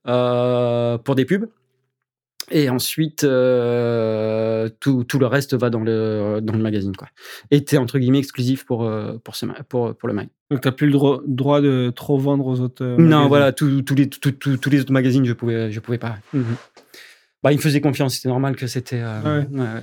euh, 0.09 0.99
pour 0.99 1.15
des 1.15 1.25
pubs. 1.25 1.47
Et 2.51 2.69
ensuite, 2.71 3.25
euh, 3.25 4.69
tout, 4.81 5.05
tout 5.05 5.19
le 5.19 5.27
reste 5.27 5.55
va 5.55 5.71
dans 5.71 5.81
le, 5.81 6.41
dans 6.43 6.53
le 6.53 6.63
magazine. 6.63 6.95
Quoi. 6.95 7.09
Et 7.51 7.65
tu 7.65 7.75
es 7.75 7.79
entre 7.79 7.99
guillemets 7.99 8.19
exclusif 8.21 8.65
pour, 8.65 8.85
euh, 8.85 9.15
pour, 9.25 9.35
ce, 9.37 9.47
pour, 9.69 9.95
pour 9.97 10.09
le 10.09 10.15
mag. 10.15 10.29
Donc, 10.51 10.61
t'as 10.61 10.71
plus 10.73 10.87
le 10.87 10.93
dro- 10.93 11.23
droit 11.27 11.61
de 11.61 11.93
trop 11.95 12.19
vendre 12.19 12.47
aux 12.47 12.61
autres. 12.61 12.85
euh, 12.85 12.97
Non, 12.99 13.05
magazines. 13.09 13.29
voilà, 13.29 13.53
tous 13.53 13.67
les, 13.97 14.09
tous- 14.09 14.71
les 14.71 14.81
autres 14.81 14.93
magazines, 14.93 15.25
je 15.25 15.33
pouvais, 15.33 15.73
je 15.73 15.81
pouvais 15.81 15.99
pas. 15.99 16.17
Mhm. 16.33 16.45
Bah, 17.43 17.53
ils 17.53 17.57
me 17.57 17.61
faisaient 17.63 17.81
confiance, 17.81 18.15
c'était 18.15 18.29
normal 18.29 18.57
que 18.57 18.67
c'était. 18.67 19.01
euh, 19.01 19.41
Ouais. 19.41 19.47
ouais, 19.51 19.61
ouais. 19.61 19.83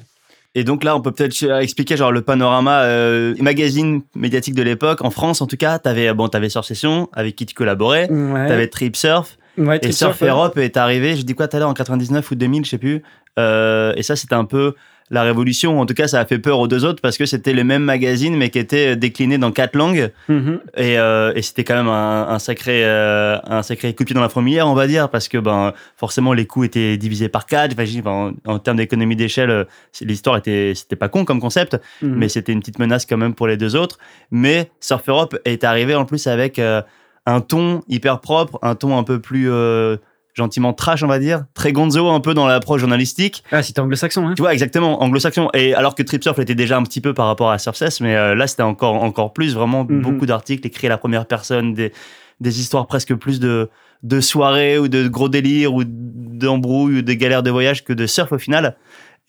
Et 0.56 0.64
donc 0.64 0.84
là, 0.84 0.96
on 0.96 1.02
peut 1.02 1.12
peut-être 1.12 1.44
expliquer 1.62 1.98
genre 1.98 2.12
le 2.12 2.22
panorama 2.22 2.84
euh, 2.84 3.34
magazine 3.40 4.04
médiatique 4.16 4.54
de 4.54 4.62
l'époque. 4.62 5.02
En 5.04 5.10
France, 5.10 5.42
en 5.42 5.48
tout 5.48 5.58
cas, 5.58 5.80
t'avais 5.80 6.14
bon, 6.14 6.28
t'avais 6.30 6.48
Surf 6.50 6.66
Session 6.68 7.10
avec 7.12 7.36
qui 7.36 7.46
tu 7.48 7.56
collaborais. 7.56 8.08
Ouais. 8.12 8.48
T'avais 8.48 8.68
Trip 8.68 8.96
Surf 8.96 9.38
Ouais, 9.58 9.80
et 9.82 9.92
Surf 9.92 10.22
ouais. 10.22 10.30
Europe 10.30 10.58
est 10.58 10.78
arrivé. 10.78 11.16
Je 11.16 11.24
dis 11.24 11.36
quoi 11.36 11.48
tout 11.48 11.58
à 11.58 11.60
l'heure 11.60 11.70
en 11.70 11.74
99 11.74 12.32
ou 12.32 12.36
2000, 12.36 12.66
je 12.66 12.70
sais 12.72 12.78
plus. 12.78 13.04
Euh, 13.40 13.94
et 13.96 14.04
ça, 14.04 14.16
c'était 14.16 14.36
un 14.36 14.46
peu 14.46 14.74
la 15.10 15.22
révolution. 15.22 15.80
En 15.80 15.86
tout 15.86 15.94
cas, 15.94 16.08
ça 16.08 16.20
a 16.22 16.26
fait 16.26 16.40
peur 16.40 16.58
aux 16.60 16.68
deux 16.68 16.86
autres 16.86 17.02
parce 17.02 17.18
que 17.18 17.26
c'était 17.28 17.54
les 17.54 17.64
mêmes 17.64 17.84
magazines 17.84 18.36
mais 18.36 18.50
qui 18.50 18.58
étaient 18.58 18.96
déclinés 18.96 19.38
dans 19.38 19.52
quatre 19.52 19.76
langues. 19.76 20.12
Mhm. 20.28 20.60
Et, 20.78 20.98
euh, 20.98 21.34
et 21.36 21.42
c'était 21.44 21.64
quand 21.64 21.76
même 21.76 21.90
un, 21.90 22.28
un 22.30 22.40
sacré 22.40 22.84
euh, 22.86 23.38
un 23.44 23.62
sacré 23.62 23.94
coup 23.94 24.04
de 24.04 24.08
pied 24.08 24.16
dans 24.16 24.22
la 24.22 24.30
fourmilière, 24.30 24.68
on 24.68 24.74
va 24.74 24.88
dire, 24.88 25.10
parce 25.10 25.28
que 25.28 25.38
ben 25.38 25.74
forcément 25.98 26.34
les 26.34 26.48
coûts 26.48 26.64
étaient 26.64 26.98
divisés 26.98 27.30
par 27.30 27.46
quatre. 27.46 27.74
Enfin, 27.74 28.00
ben, 28.04 28.34
en, 28.48 28.54
en 28.54 28.60
termes 28.60 28.78
d'économie 28.78 29.16
d'échelle, 29.16 29.50
euh, 29.52 29.64
l'histoire 30.02 30.38
était 30.38 30.74
c'était 30.74 30.96
pas 30.96 31.10
con 31.10 31.26
comme 31.26 31.42
concept, 31.42 31.78
Mhm. 32.02 32.16
mais 32.16 32.30
c'était 32.30 32.54
une 32.54 32.62
petite 32.62 32.80
menace 32.80 33.06
quand 33.06 33.18
même 33.18 33.36
pour 33.36 33.48
les 33.48 33.58
deux 33.58 33.76
autres. 33.76 34.00
Mais 34.32 34.72
Surf 34.80 35.08
Europe 35.10 35.38
est 35.46 35.64
arrivé 35.64 35.94
en 35.96 36.06
plus 36.06 36.26
avec 36.28 36.58
euh, 36.58 36.82
un 37.26 37.42
ton 37.42 37.82
hyper 37.88 38.20
propre, 38.20 38.60
un 38.62 38.76
ton 38.76 38.98
un 38.98 39.04
peu 39.04 39.20
plus 39.20 39.50
euh, 39.52 39.98
gentiment 40.34 40.74
trash, 40.74 41.04
on 41.04 41.08
va 41.08 41.20
dire, 41.20 41.46
très 41.54 41.72
gonzo 41.72 42.10
un 42.10 42.20
peu 42.20 42.34
dans 42.34 42.48
l'approche 42.48 42.82
journalistique. 42.82 43.44
Ah, 43.52 43.62
c'était 43.64 43.80
anglo-saxon, 43.80 44.28
hein 44.28 44.34
Tu 44.36 44.42
vois, 44.42 44.52
exactement, 44.54 45.02
anglo-saxon. 45.04 45.50
Et 45.54 45.74
alors 45.76 45.96
que 45.96 46.04
Trip 46.04 46.24
Surf 46.24 46.40
était 46.40 46.56
déjà 46.56 46.76
un 46.78 46.84
petit 46.84 47.02
peu 47.02 47.14
par 47.14 47.28
rapport 47.28 47.52
à 47.52 47.60
Surf 47.60 47.76
Cess, 47.78 48.02
mais 48.02 48.16
euh, 48.16 48.34
là, 48.36 48.48
c'était 48.48 48.64
encore, 48.64 48.96
encore 49.04 49.32
plus, 49.34 49.54
vraiment 49.54 49.84
Mhm. 49.88 50.02
beaucoup 50.02 50.26
d'articles 50.26 50.66
écrits 50.68 50.88
à 50.88 50.90
la 50.90 50.98
première 50.98 51.26
personne, 51.28 51.74
des, 51.74 51.94
des 52.40 52.60
histoires 52.60 52.88
presque 52.88 53.14
plus 53.16 53.40
de, 53.40 53.70
de 54.02 54.20
soirées 54.22 54.80
ou 54.80 54.88
de 54.88 55.08
gros 55.08 55.30
délires 55.30 55.74
ou 55.74 55.84
d'embrouilles 55.86 56.98
ou 56.98 57.02
de 57.04 57.14
galères 57.14 57.44
de 57.44 57.52
voyage 57.52 57.84
que 57.84 57.94
de 57.94 58.06
surf 58.08 58.32
au 58.32 58.38
final. 58.40 58.76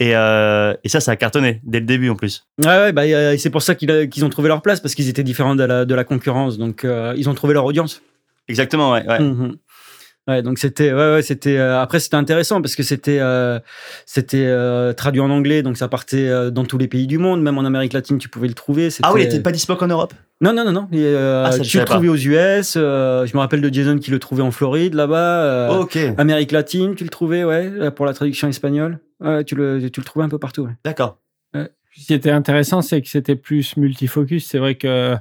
Et, 0.00 0.16
euh, 0.16 0.74
et 0.83 0.88
ça, 0.88 1.00
ça 1.00 1.12
a 1.12 1.16
cartonné 1.16 1.61
dès 1.64 1.78
le 1.80 1.87
début 1.87 2.09
en 2.11 2.16
plus. 2.16 2.46
Ouais, 2.59 2.66
ouais, 2.66 2.92
bah, 2.92 3.02
euh, 3.02 3.37
c'est 3.38 3.50
pour 3.50 3.62
ça 3.62 3.72
a- 3.72 4.07
qu'ils 4.07 4.24
ont 4.24 4.28
trouvé 4.28 4.48
leur 4.48 4.61
place, 4.61 4.80
parce 4.80 4.94
qu'ils 4.94 5.09
étaient 5.09 5.22
différents 5.22 5.54
de 5.54 5.62
la, 5.64 5.85
de 5.85 5.94
la 5.94 6.04
concurrence. 6.04 6.59
Donc, 6.59 6.85
euh, 6.85 7.14
ils 7.16 7.28
ont 7.28 7.35
trouvé 7.35 7.54
leur 7.54 7.64
audience. 7.64 8.02
Exactement, 8.48 8.92
ouais. 8.92 9.07
ouais. 9.07 9.20
Mhm. 9.20 9.57
Ouais, 10.26 10.40
donc 10.40 10.58
c'était 10.58 10.90
ouais, 10.94 11.14
ouais 11.16 11.22
c'était 11.22 11.58
euh, 11.58 11.78
après 11.82 12.00
c'était 12.00 12.16
intéressant 12.16 12.62
parce 12.62 12.76
que 12.76 12.82
c'était 12.82 13.18
euh, 13.20 13.58
c'était 14.06 14.46
euh, 14.46 14.94
traduit 14.94 15.20
en 15.20 15.28
anglais 15.28 15.62
donc 15.62 15.76
ça 15.76 15.87
partait 15.87 16.28
euh, 16.28 16.50
dans 16.50 16.64
tous 16.64 16.78
les 16.78 16.88
pays 16.88 17.06
du 17.06 17.18
monde. 17.18 17.42
Même 17.42 17.58
en 17.58 17.64
Amérique 17.66 17.92
latine 17.92 18.16
tu 18.16 18.30
pouvais 18.30 18.48
le 18.48 18.54
trouver. 18.54 18.88
Ah 19.02 19.12
oui, 19.12 19.20
il 19.22 19.26
était 19.26 19.40
pas 19.40 19.52
dispo 19.52 19.76
qu'en 19.76 19.87
Europe? 19.88 20.14
Non 20.40 20.54
non 20.54 20.64
non 20.64 20.72
non. 20.72 20.88
Et, 20.92 21.04
euh, 21.04 21.44
Ah, 21.46 21.52
ça, 21.52 21.60
tu 21.60 21.78
le 21.78 21.84
trouvais 21.84 22.08
aux 22.08 22.16
US 22.16 22.74
euh, 22.76 23.26
je 23.26 23.34
me 23.34 23.38
rappelle 23.40 23.60
de 23.60 23.72
Jason 23.72 23.98
qui 23.98 24.10
le 24.10 24.18
trouvait 24.18 24.42
en 24.42 24.50
Floride 24.50 24.94
là-bas 24.94 25.42
euh, 25.44 25.78
Ok, 25.80 25.98
Amérique 26.16 26.52
latine 26.52 26.94
tu 26.94 27.04
le 27.04 27.10
trouvais 27.10 27.44
ouais 27.44 27.90
pour 27.90 28.06
la 28.06 28.14
traduction 28.14 28.48
espagnole. 28.48 29.00
Ouais, 29.20 29.44
tu 29.44 29.54
le 29.54 29.90
tu 29.90 30.00
le 30.00 30.04
trouvais 30.04 30.24
un 30.24 30.30
peu 30.30 30.38
partout 30.38 30.62
ouais. 30.62 30.72
d'accord. 30.84 31.18
Ce 31.96 32.06
qui 32.06 32.14
était 32.14 32.32
intéressant, 32.32 32.82
c'est 32.82 33.00
que 33.02 33.08
c'était 33.08 33.37
plus 33.37 33.76
multifocus. 33.76 34.46
C'est 34.46 34.58
vrai 34.58 34.74
que 34.74 35.14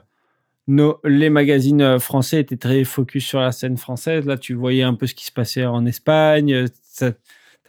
nos, 0.67 0.99
les 1.03 1.29
magazines 1.29 1.81
euh, 1.81 1.99
français 1.99 2.39
étaient 2.39 2.57
très 2.57 2.83
focus 2.83 3.25
sur 3.25 3.39
la 3.39 3.51
scène 3.51 3.77
française. 3.77 4.25
Là, 4.25 4.37
tu 4.37 4.53
voyais 4.53 4.83
un 4.83 4.93
peu 4.93 5.07
ce 5.07 5.15
qui 5.15 5.25
se 5.25 5.31
passait 5.31 5.65
en 5.65 5.85
Espagne. 5.85 6.65
Tu 6.97 7.05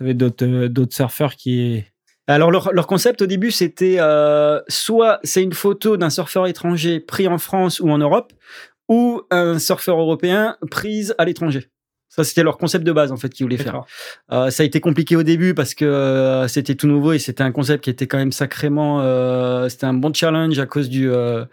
avais 0.01 0.15
d'autres 0.15 0.47
euh, 0.47 0.69
d'autres 0.69 0.95
surfeurs 0.95 1.35
qui. 1.37 1.85
Alors 2.27 2.51
leur, 2.51 2.73
leur 2.73 2.87
concept 2.87 3.21
au 3.21 3.27
début 3.27 3.51
c'était 3.51 3.97
euh, 3.99 4.59
soit 4.69 5.21
c'est 5.25 5.43
une 5.43 5.53
photo 5.53 5.99
d'un 5.99 6.09
surfeur 6.09 6.47
étranger 6.47 6.99
pris 6.99 7.29
en 7.29 7.37
France 7.37 7.81
ou 7.81 7.91
en 7.91 7.99
Europe 7.99 8.33
ou 8.89 9.21
un 9.31 9.59
surfeur 9.59 10.01
européen 10.01 10.57
prise 10.71 11.15
à 11.19 11.27
l'étranger. 11.27 11.69
Ça 12.09 12.25
c'était 12.25 12.43
leur 12.43 12.59
concept 12.59 12.85
de 12.85 12.93
base 12.93 13.13
en 13.13 13.17
fait 13.17 13.29
qu'ils 13.29 13.45
voulaient 13.45 13.57
faire. 13.57 13.83
Euh, 14.33 14.49
ça 14.51 14.63
a 14.63 14.67
été 14.67 14.81
compliqué 14.81 15.17
au 15.17 15.23
début 15.23 15.53
parce 15.53 15.75
que 15.75 15.85
euh, 15.85 16.49
c'était 16.49 16.77
tout 16.77 16.87
nouveau 16.87 17.13
et 17.13 17.19
c'était 17.19 17.43
un 17.43 17.53
concept 17.53 17.85
qui 17.85 17.91
était 17.91 18.07
quand 18.07 18.19
même 18.19 18.33
sacrément 18.33 19.01
euh, 19.03 19.69
c'était 19.69 19.87
un 19.87 19.95
bon 19.95 20.15
challenge 20.15 20.59
à 20.59 20.67
cause 20.67 20.89
du 20.89 21.11
euh, 21.11 21.45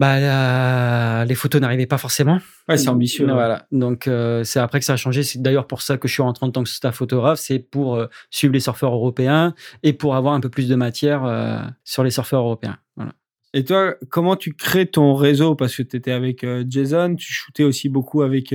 bah 0.00 0.18
la- 0.18 1.24
les 1.24 1.34
photos 1.34 1.60
n'arrivaient 1.60 1.86
pas 1.86 1.98
forcément. 1.98 2.40
Ouais, 2.68 2.76
c'est 2.76 2.88
ambitieux. 2.88 3.28
hein. 3.28 3.34
Voilà. 3.34 3.66
Donc 3.70 4.08
euh, 4.08 4.42
c'est 4.44 4.58
après 4.58 4.80
que 4.80 4.84
ça 4.84 4.94
a 4.94 4.96
changé. 4.96 5.22
C'est 5.22 5.40
d'ailleurs 5.40 5.66
pour 5.66 5.82
ça 5.82 5.98
que 5.98 6.08
je 6.08 6.12
suis 6.14 6.22
rentré 6.22 6.44
en 6.46 6.50
tant 6.50 6.62
que 6.64 6.68
staff 6.68 6.96
photographe, 6.96 7.38
c'est 7.38 7.58
pour 7.60 7.94
euh, 7.94 8.06
suivre 8.30 8.52
les 8.52 8.60
surfeurs 8.60 8.92
européens 8.92 9.54
et 9.82 9.92
pour 9.92 10.16
avoir 10.16 10.34
un 10.34 10.40
peu 10.40 10.48
plus 10.48 10.68
de 10.68 10.74
matière 10.74 11.24
euh, 11.24 11.58
sur 11.84 12.02
les 12.02 12.10
surfeurs 12.10 12.40
européens. 12.42 12.78
Voilà. 12.96 13.12
Et 13.52 13.62
toi, 13.64 13.94
comment 14.10 14.34
tu 14.34 14.54
crées 14.54 14.86
ton 14.86 15.14
réseau? 15.14 15.54
Parce 15.54 15.76
que 15.76 15.82
tu 15.84 15.96
étais 15.96 16.10
avec 16.10 16.44
Jason, 16.68 17.14
tu 17.14 17.32
shootais 17.32 17.62
aussi 17.62 17.88
beaucoup 17.88 18.22
avec 18.22 18.52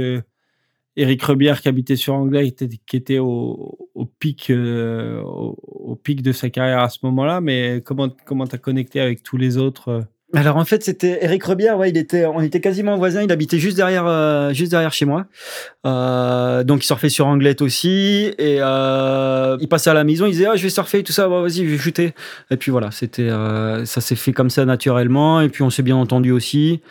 Eric 0.98 1.24
Rebière 1.24 1.62
qui 1.62 1.70
habitait 1.70 1.96
sur 1.96 2.16
Anglais, 2.16 2.52
qui 2.52 2.66
était, 2.66 2.78
qui 2.86 2.98
était 2.98 3.20
au, 3.20 3.90
au 3.96 4.06
pic, 4.06 4.52
au, 4.52 5.56
au 5.64 5.96
pic 5.96 6.22
de 6.22 6.34
sa 6.34 6.50
carrière 6.50 6.80
à 6.80 6.90
ce 6.90 7.00
moment-là. 7.04 7.40
Mais 7.40 7.82
comment 7.86 8.10
comment 8.26 8.46
t'as 8.46 8.58
connecté 8.58 9.00
avec 9.00 9.24
tous 9.24 9.38
les 9.38 9.56
autres 9.56 10.04
Alors 10.36 10.58
en 10.58 10.66
fait, 10.66 10.84
c'était 10.84 11.18
Eric 11.24 11.44
Rebière, 11.44 11.76
ouais, 11.80 11.90
il 11.90 11.98
était, 11.98 12.26
on 12.26 12.40
était 12.40 12.62
quasiment 12.62 12.96
voisins, 12.98 13.24
il 13.24 13.32
habitait 13.32 13.58
juste 13.58 13.76
derrière, 13.76 14.06
euh, 14.06 14.54
juste 14.54 14.70
derrière 14.70 14.94
chez 14.94 15.06
moi. 15.06 15.26
Euh, 15.88 16.64
donc 16.64 16.84
il 16.84 16.86
surfait 16.86 17.10
sur 17.10 17.26
Anglette 17.26 17.64
aussi, 17.64 18.32
et 18.38 18.58
euh, 18.60 19.58
il 19.60 19.68
passait 19.68 19.90
à 19.90 19.96
la 19.96 20.04
maison, 20.04 20.28
il 20.28 20.34
disait 20.34 20.46
ah 20.46 20.56
je 20.56 20.62
vais 20.62 20.70
surfer 20.70 21.02
tout 21.02 21.14
ça, 21.14 21.28
vas-y 21.28 21.66
je 21.66 21.72
vais 21.72 21.78
shooter. 21.80 22.14
Et 22.52 22.58
puis 22.58 22.70
voilà, 22.70 22.92
c'était, 22.92 23.30
ça 23.86 24.02
s'est 24.02 24.16
fait 24.16 24.32
comme 24.32 24.52
ça 24.52 24.66
naturellement, 24.66 25.42
et 25.42 25.50
puis 25.50 25.64
on 25.64 25.72
s'est 25.72 25.84
bien 25.84 25.96
entendu 25.96 26.32
aussi. 26.32 26.82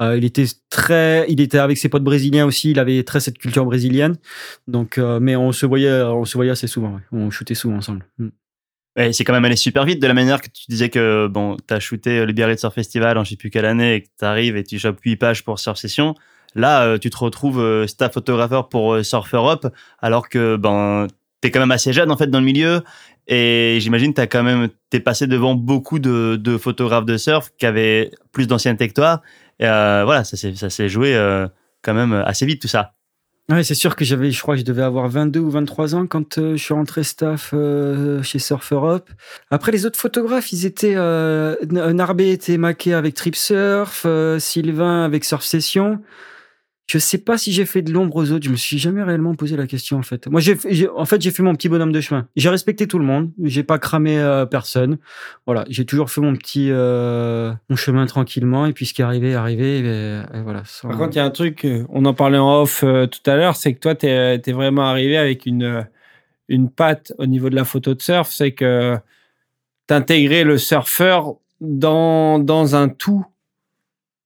Il 0.00 0.24
était 0.24 0.46
très, 0.70 1.26
il 1.28 1.40
était 1.40 1.58
avec 1.58 1.78
ses 1.78 1.88
potes 1.88 2.04
brésiliens 2.04 2.46
aussi, 2.46 2.70
il 2.70 2.78
avait 2.78 3.02
très 3.02 3.18
cette 3.18 3.38
culture 3.38 3.64
brésilienne. 3.64 4.14
Donc, 4.68 5.00
mais 5.20 5.34
on 5.34 5.50
se 5.50 5.66
voyait, 5.66 6.02
on 6.02 6.24
se 6.24 6.34
voyait 6.38 6.52
assez 6.52 6.68
souvent, 6.68 7.00
on 7.10 7.30
shootait 7.30 7.54
souvent 7.54 7.76
ensemble. 7.76 8.06
Mm. 8.18 8.28
C'est 8.96 9.24
quand 9.24 9.32
même 9.32 9.44
allé 9.44 9.56
super 9.56 9.84
vite 9.84 10.00
de 10.00 10.06
la 10.06 10.14
manière 10.14 10.40
que 10.40 10.48
tu 10.48 10.66
disais 10.68 10.88
que 10.88 11.26
bon, 11.26 11.56
t'as 11.66 11.80
shooté 11.80 12.24
le 12.24 12.32
Biarritz 12.32 12.60
Surf 12.60 12.74
Festival 12.74 13.18
en 13.18 13.24
je 13.24 13.30
sais 13.30 13.36
plus 13.36 13.50
quelle 13.50 13.64
année 13.64 13.94
et 13.96 14.02
que 14.02 14.08
t'arrives 14.16 14.56
et 14.56 14.62
tu 14.62 14.78
chopes 14.78 15.00
8 15.00 15.16
pages 15.16 15.42
pour 15.44 15.58
Surf 15.58 15.76
Session. 15.76 16.14
Là, 16.54 16.84
euh, 16.84 16.98
tu 16.98 17.10
te 17.10 17.16
retrouves 17.16 17.60
euh, 17.60 17.88
staff 17.88 18.12
photographeur 18.14 18.68
pour 18.68 18.94
euh, 18.94 19.02
Surf 19.02 19.34
Europe 19.34 19.66
alors 20.00 20.28
que 20.28 20.54
ben 20.54 21.08
t'es 21.40 21.50
quand 21.50 21.58
même 21.58 21.72
assez 21.72 21.92
jeune 21.92 22.12
en 22.12 22.16
fait 22.16 22.28
dans 22.28 22.38
le 22.38 22.44
milieu 22.44 22.82
et 23.26 23.78
j'imagine 23.80 24.12
t'as 24.12 24.26
quand 24.26 24.42
même 24.42 24.68
t'es 24.90 25.00
passé 25.00 25.26
devant 25.26 25.54
beaucoup 25.54 25.98
de, 25.98 26.36
de 26.36 26.58
photographes 26.58 27.06
de 27.06 27.16
surf 27.16 27.50
qui 27.58 27.66
avaient 27.66 28.10
plus 28.32 28.46
d'ancienneté 28.46 28.88
que 28.88 28.94
toi. 28.94 29.22
Et, 29.58 29.66
euh, 29.66 30.02
voilà, 30.04 30.24
ça 30.24 30.36
s'est 30.36 30.54
ça 30.54 30.70
s'est 30.70 30.88
joué 30.88 31.16
euh, 31.16 31.48
quand 31.82 31.94
même 31.94 32.12
assez 32.12 32.44
vite 32.46 32.60
tout 32.60 32.68
ça. 32.68 32.94
Ouais, 33.50 33.62
c'est 33.62 33.74
sûr 33.74 33.94
que 33.94 34.06
j'avais, 34.06 34.30
je 34.30 34.40
crois 34.40 34.54
que 34.54 34.60
je 34.60 34.64
devais 34.64 34.82
avoir 34.82 35.06
22 35.06 35.38
ou 35.40 35.50
23 35.50 35.94
ans 35.94 36.06
quand 36.06 36.38
euh, 36.38 36.56
je 36.56 36.62
suis 36.62 36.72
rentré 36.72 37.04
staff 37.04 37.50
euh, 37.52 38.22
chez 38.22 38.38
Surf 38.38 38.72
Europe. 38.72 39.10
Après, 39.50 39.70
les 39.70 39.84
autres 39.84 39.98
photographes, 39.98 40.50
ils 40.52 40.64
étaient, 40.64 40.94
euh, 40.96 41.54
Narbé 41.70 42.30
était 42.30 42.56
maqué 42.56 42.94
avec 42.94 43.12
Trip 43.14 43.36
Surf, 43.36 44.04
euh, 44.06 44.38
Sylvain 44.38 45.04
avec 45.04 45.26
Surf 45.26 45.44
Session. 45.44 46.00
Je 46.86 46.98
sais 46.98 47.18
pas 47.18 47.38
si 47.38 47.52
j'ai 47.52 47.64
fait 47.64 47.80
de 47.80 47.92
l'ombre 47.92 48.16
aux 48.16 48.30
autres. 48.30 48.44
Je 48.44 48.50
me 48.50 48.56
suis 48.56 48.78
jamais 48.78 49.02
réellement 49.02 49.34
posé 49.34 49.56
la 49.56 49.66
question 49.66 49.96
en 49.98 50.02
fait. 50.02 50.26
Moi, 50.26 50.40
j'ai, 50.40 50.56
en 50.88 51.04
fait, 51.06 51.20
j'ai 51.20 51.30
fait 51.30 51.42
mon 51.42 51.54
petit 51.54 51.70
bonhomme 51.70 51.92
de 51.92 52.00
chemin. 52.00 52.28
J'ai 52.36 52.50
respecté 52.50 52.86
tout 52.86 52.98
le 52.98 53.06
monde. 53.06 53.30
J'ai 53.42 53.62
pas 53.62 53.78
cramé 53.78 54.18
euh, 54.18 54.44
personne. 54.44 54.98
Voilà, 55.46 55.64
j'ai 55.68 55.86
toujours 55.86 56.10
fait 56.10 56.20
mon 56.20 56.36
petit, 56.36 56.68
euh, 56.70 57.52
mon 57.70 57.76
chemin 57.76 58.04
tranquillement. 58.04 58.66
Et 58.66 58.74
puis 58.74 58.84
ce 58.84 58.92
qui 58.92 59.00
est 59.00 59.04
arrivé, 59.04 59.34
arrivé. 59.34 59.78
Et, 59.78 60.20
et 60.34 60.42
voilà. 60.42 60.62
Par 60.82 60.98
contre, 60.98 61.14
il 61.14 61.16
y 61.16 61.20
a 61.20 61.24
un 61.24 61.30
truc, 61.30 61.64
euh, 61.64 61.84
on 61.88 62.04
en 62.04 62.14
parlait 62.14 62.38
en 62.38 62.62
off 62.62 62.82
euh, 62.84 63.06
tout 63.06 63.28
à 63.30 63.36
l'heure, 63.36 63.56
c'est 63.56 63.74
que 63.74 63.80
toi, 63.80 63.94
tu 63.94 64.06
es, 64.06 64.52
vraiment 64.52 64.82
arrivé 64.82 65.16
avec 65.16 65.46
une, 65.46 65.62
euh, 65.62 65.82
une 66.48 66.70
patte 66.70 67.12
au 67.18 67.26
niveau 67.26 67.50
de 67.50 67.56
la 67.56 67.64
photo 67.64 67.94
de 67.94 68.02
surf, 68.02 68.30
c'est 68.30 68.52
que 68.52 68.96
t'intégrais 69.86 70.44
le 70.44 70.58
surfeur 70.58 71.36
dans, 71.60 72.38
dans 72.38 72.76
un 72.76 72.88
tout 72.88 73.24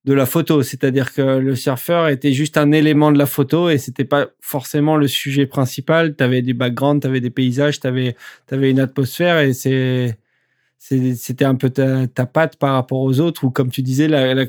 de 0.09 0.15
la 0.15 0.25
photo. 0.25 0.63
C'est-à-dire 0.63 1.13
que 1.13 1.21
le 1.39 1.55
surfeur 1.55 2.09
était 2.09 2.33
juste 2.33 2.57
un 2.57 2.73
élément 2.73 3.13
de 3.13 3.19
la 3.19 3.27
photo 3.27 3.69
et 3.69 3.77
c'était 3.77 4.07
pas 4.07 4.29
forcément 4.41 4.97
le 4.97 5.07
sujet 5.07 5.47
principal. 5.47 6.17
Tu 6.17 6.25
avais 6.25 6.41
des 6.41 6.55
backgrounds, 6.55 7.03
tu 7.03 7.07
avais 7.07 7.21
des 7.21 7.31
paysages, 7.31 7.79
tu 7.79 7.87
avais, 7.87 8.17
une 8.51 8.81
atmosphère 8.81 9.39
et 9.41 9.53
c'était 9.53 11.45
un 11.45 11.55
peu 11.57 11.69
ta, 11.69 12.07
ta 12.07 12.25
patte 12.25 12.57
par 12.57 12.73
rapport 12.73 13.01
aux 13.01 13.21
autres 13.21 13.45
ou 13.45 13.51
comme 13.51 13.71
tu 13.71 13.83
disais 13.83 14.09
la, 14.09 14.47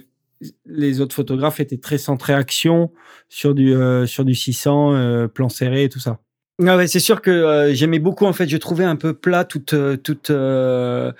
les 0.66 1.02
autres 1.02 1.14
photographes 1.14 1.60
étaient 1.60 1.78
très 1.78 1.98
centrés 1.98 2.34
action 2.34 2.92
sur 3.28 3.54
du 3.54 3.76
euh, 3.76 4.06
sur 4.06 4.24
du 4.24 4.36
600 4.36 4.94
euh, 4.94 5.28
plan 5.28 5.50
serré 5.50 5.84
et 5.84 5.90
tout 5.90 6.00
ça. 6.00 6.20
Ah 6.66 6.76
ouais, 6.76 6.88
c'est 6.88 7.00
sûr 7.00 7.22
que 7.22 7.32
euh, 7.32 7.74
j'aimais 7.74 8.00
beaucoup 8.00 8.26
en 8.26 8.34
fait. 8.34 8.48
Je 8.48 8.58
trouvais 8.58 8.84
un 8.84 8.98
peu 8.98 9.14
plat 9.14 9.46
toutes 9.46 9.74
euh, 9.74 11.12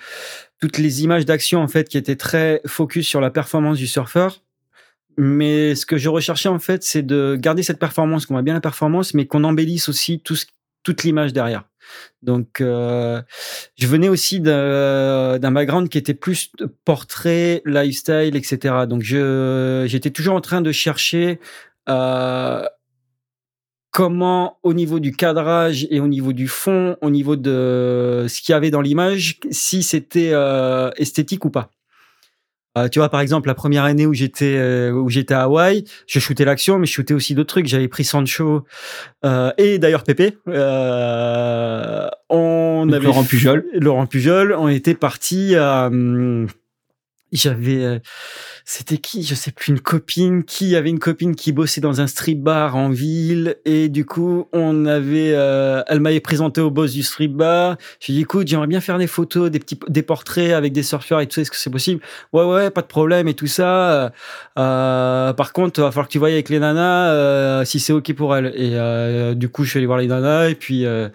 toutes 0.60 0.78
les 0.78 1.02
images 1.02 1.24
d'action 1.24 1.60
en 1.60 1.68
fait 1.68 1.88
qui 1.88 1.98
étaient 1.98 2.16
très 2.16 2.60
focus 2.66 3.06
sur 3.08 3.20
la 3.20 3.30
performance 3.30 3.78
du 3.78 3.86
surfeur. 3.86 4.42
Mais 5.16 5.74
ce 5.74 5.84
que 5.86 5.96
je 5.96 6.08
recherchais 6.08 6.48
en 6.48 6.58
fait, 6.58 6.82
c'est 6.82 7.02
de 7.02 7.36
garder 7.38 7.62
cette 7.62 7.78
performance, 7.78 8.26
qu'on 8.26 8.34
voit 8.34 8.42
bien 8.42 8.54
la 8.54 8.60
performance, 8.60 9.12
mais 9.14 9.26
qu'on 9.26 9.44
embellisse 9.44 9.88
aussi 9.88 10.20
tout 10.20 10.36
ce- 10.36 10.46
toute 10.82 11.02
l'image 11.02 11.32
derrière. 11.32 11.64
Donc, 12.22 12.60
euh, 12.60 13.20
je 13.76 13.86
venais 13.86 14.08
aussi 14.08 14.40
d'un 14.40 15.50
background 15.52 15.88
qui 15.88 15.98
était 15.98 16.14
plus 16.14 16.52
portrait, 16.84 17.60
lifestyle, 17.66 18.36
etc. 18.36 18.86
Donc, 18.88 19.02
j'étais 19.02 20.10
toujours 20.10 20.36
en 20.36 20.40
train 20.40 20.60
de 20.60 20.72
chercher 20.72 21.40
euh, 21.88 22.64
comment, 23.90 24.58
au 24.62 24.74
niveau 24.74 25.00
du 25.00 25.12
cadrage 25.12 25.86
et 25.90 26.00
au 26.00 26.08
niveau 26.08 26.32
du 26.32 26.48
fond, 26.48 26.96
au 27.02 27.10
niveau 27.10 27.36
de 27.36 28.26
ce 28.28 28.40
qu'il 28.40 28.52
y 28.52 28.56
avait 28.56 28.70
dans 28.70 28.80
l'image, 28.80 29.38
si 29.50 29.82
c'était 29.82 30.30
euh, 30.32 30.90
esthétique 30.96 31.44
ou 31.44 31.50
pas. 31.50 31.70
Euh, 32.78 32.88
tu 32.88 33.00
vois, 33.00 33.08
par 33.08 33.20
exemple, 33.20 33.48
la 33.48 33.54
première 33.54 33.82
année 33.82 34.06
où 34.06 34.14
j'étais 34.14 34.54
euh, 34.56 34.92
où 34.92 35.08
j'étais 35.08 35.34
à 35.34 35.42
Hawaï, 35.42 35.84
je 36.06 36.20
shootais 36.20 36.44
l'action, 36.44 36.78
mais 36.78 36.86
je 36.86 36.92
shootais 36.92 37.14
aussi 37.14 37.34
d'autres 37.34 37.48
trucs. 37.48 37.66
J'avais 37.66 37.88
pris 37.88 38.04
Sancho 38.04 38.64
euh, 39.24 39.50
et 39.58 39.80
d'ailleurs 39.80 40.04
Pépé. 40.04 40.38
Euh, 40.46 42.06
on 42.28 42.86
Donc, 42.86 42.94
avait 42.94 43.06
Laurent 43.06 43.24
Pujol. 43.24 43.66
Laurent 43.74 44.06
Pujol. 44.06 44.54
On 44.56 44.68
était 44.68 44.94
parti. 44.94 45.56
Euh, 47.32 47.36
j'avais 47.36 47.84
euh, 47.84 47.98
c'était 48.64 48.98
qui? 48.98 49.22
Je 49.22 49.34
sais 49.34 49.50
plus 49.52 49.72
une 49.72 49.80
copine. 49.80 50.44
Qui? 50.44 50.76
Avait 50.76 50.90
une 50.90 50.98
copine 50.98 51.34
qui 51.34 51.52
bossait 51.52 51.80
dans 51.80 52.00
un 52.00 52.06
strip 52.06 52.42
bar 52.42 52.76
en 52.76 52.90
ville. 52.90 53.56
Et 53.64 53.88
du 53.88 54.04
coup 54.04 54.48
on 54.52 54.86
avait 54.86 55.32
euh, 55.34 55.82
elle 55.88 56.00
m'avait 56.00 56.20
présenté 56.20 56.60
au 56.60 56.70
boss 56.70 56.92
du 56.92 57.02
strip 57.02 57.32
bar. 57.32 57.76
J'ai 58.00 58.12
dit 58.12 58.20
écoute 58.20 58.48
j'aimerais 58.48 58.66
bien 58.66 58.80
faire 58.80 58.98
des 58.98 59.06
photos 59.06 59.50
des 59.50 59.58
petits 59.58 59.78
des 59.88 60.02
portraits 60.02 60.52
avec 60.52 60.72
des 60.72 60.82
surfeurs 60.82 61.20
et 61.20 61.26
tout 61.26 61.40
est-ce 61.40 61.50
que 61.50 61.56
c'est 61.56 61.70
possible? 61.70 62.00
Ouais 62.32 62.44
ouais 62.44 62.70
pas 62.70 62.82
de 62.82 62.86
problème 62.86 63.28
et 63.28 63.34
tout 63.34 63.46
ça. 63.46 64.12
Euh, 64.58 65.32
par 65.32 65.52
contre 65.52 65.80
va 65.80 65.90
falloir 65.90 66.06
que 66.06 66.12
tu 66.12 66.18
voyes 66.18 66.32
avec 66.32 66.48
les 66.48 66.58
nanas 66.58 67.10
euh, 67.10 67.64
si 67.64 67.80
c'est 67.80 67.92
ok 67.92 68.12
pour 68.14 68.36
elles 68.36 68.52
et 68.54 68.72
euh, 68.74 69.34
du 69.34 69.48
coup 69.48 69.64
je 69.64 69.70
suis 69.70 69.78
allé 69.78 69.86
voir 69.86 69.98
les 69.98 70.06
nanas 70.06 70.48
et 70.48 70.54
puis 70.54 70.84
euh, 70.84 71.08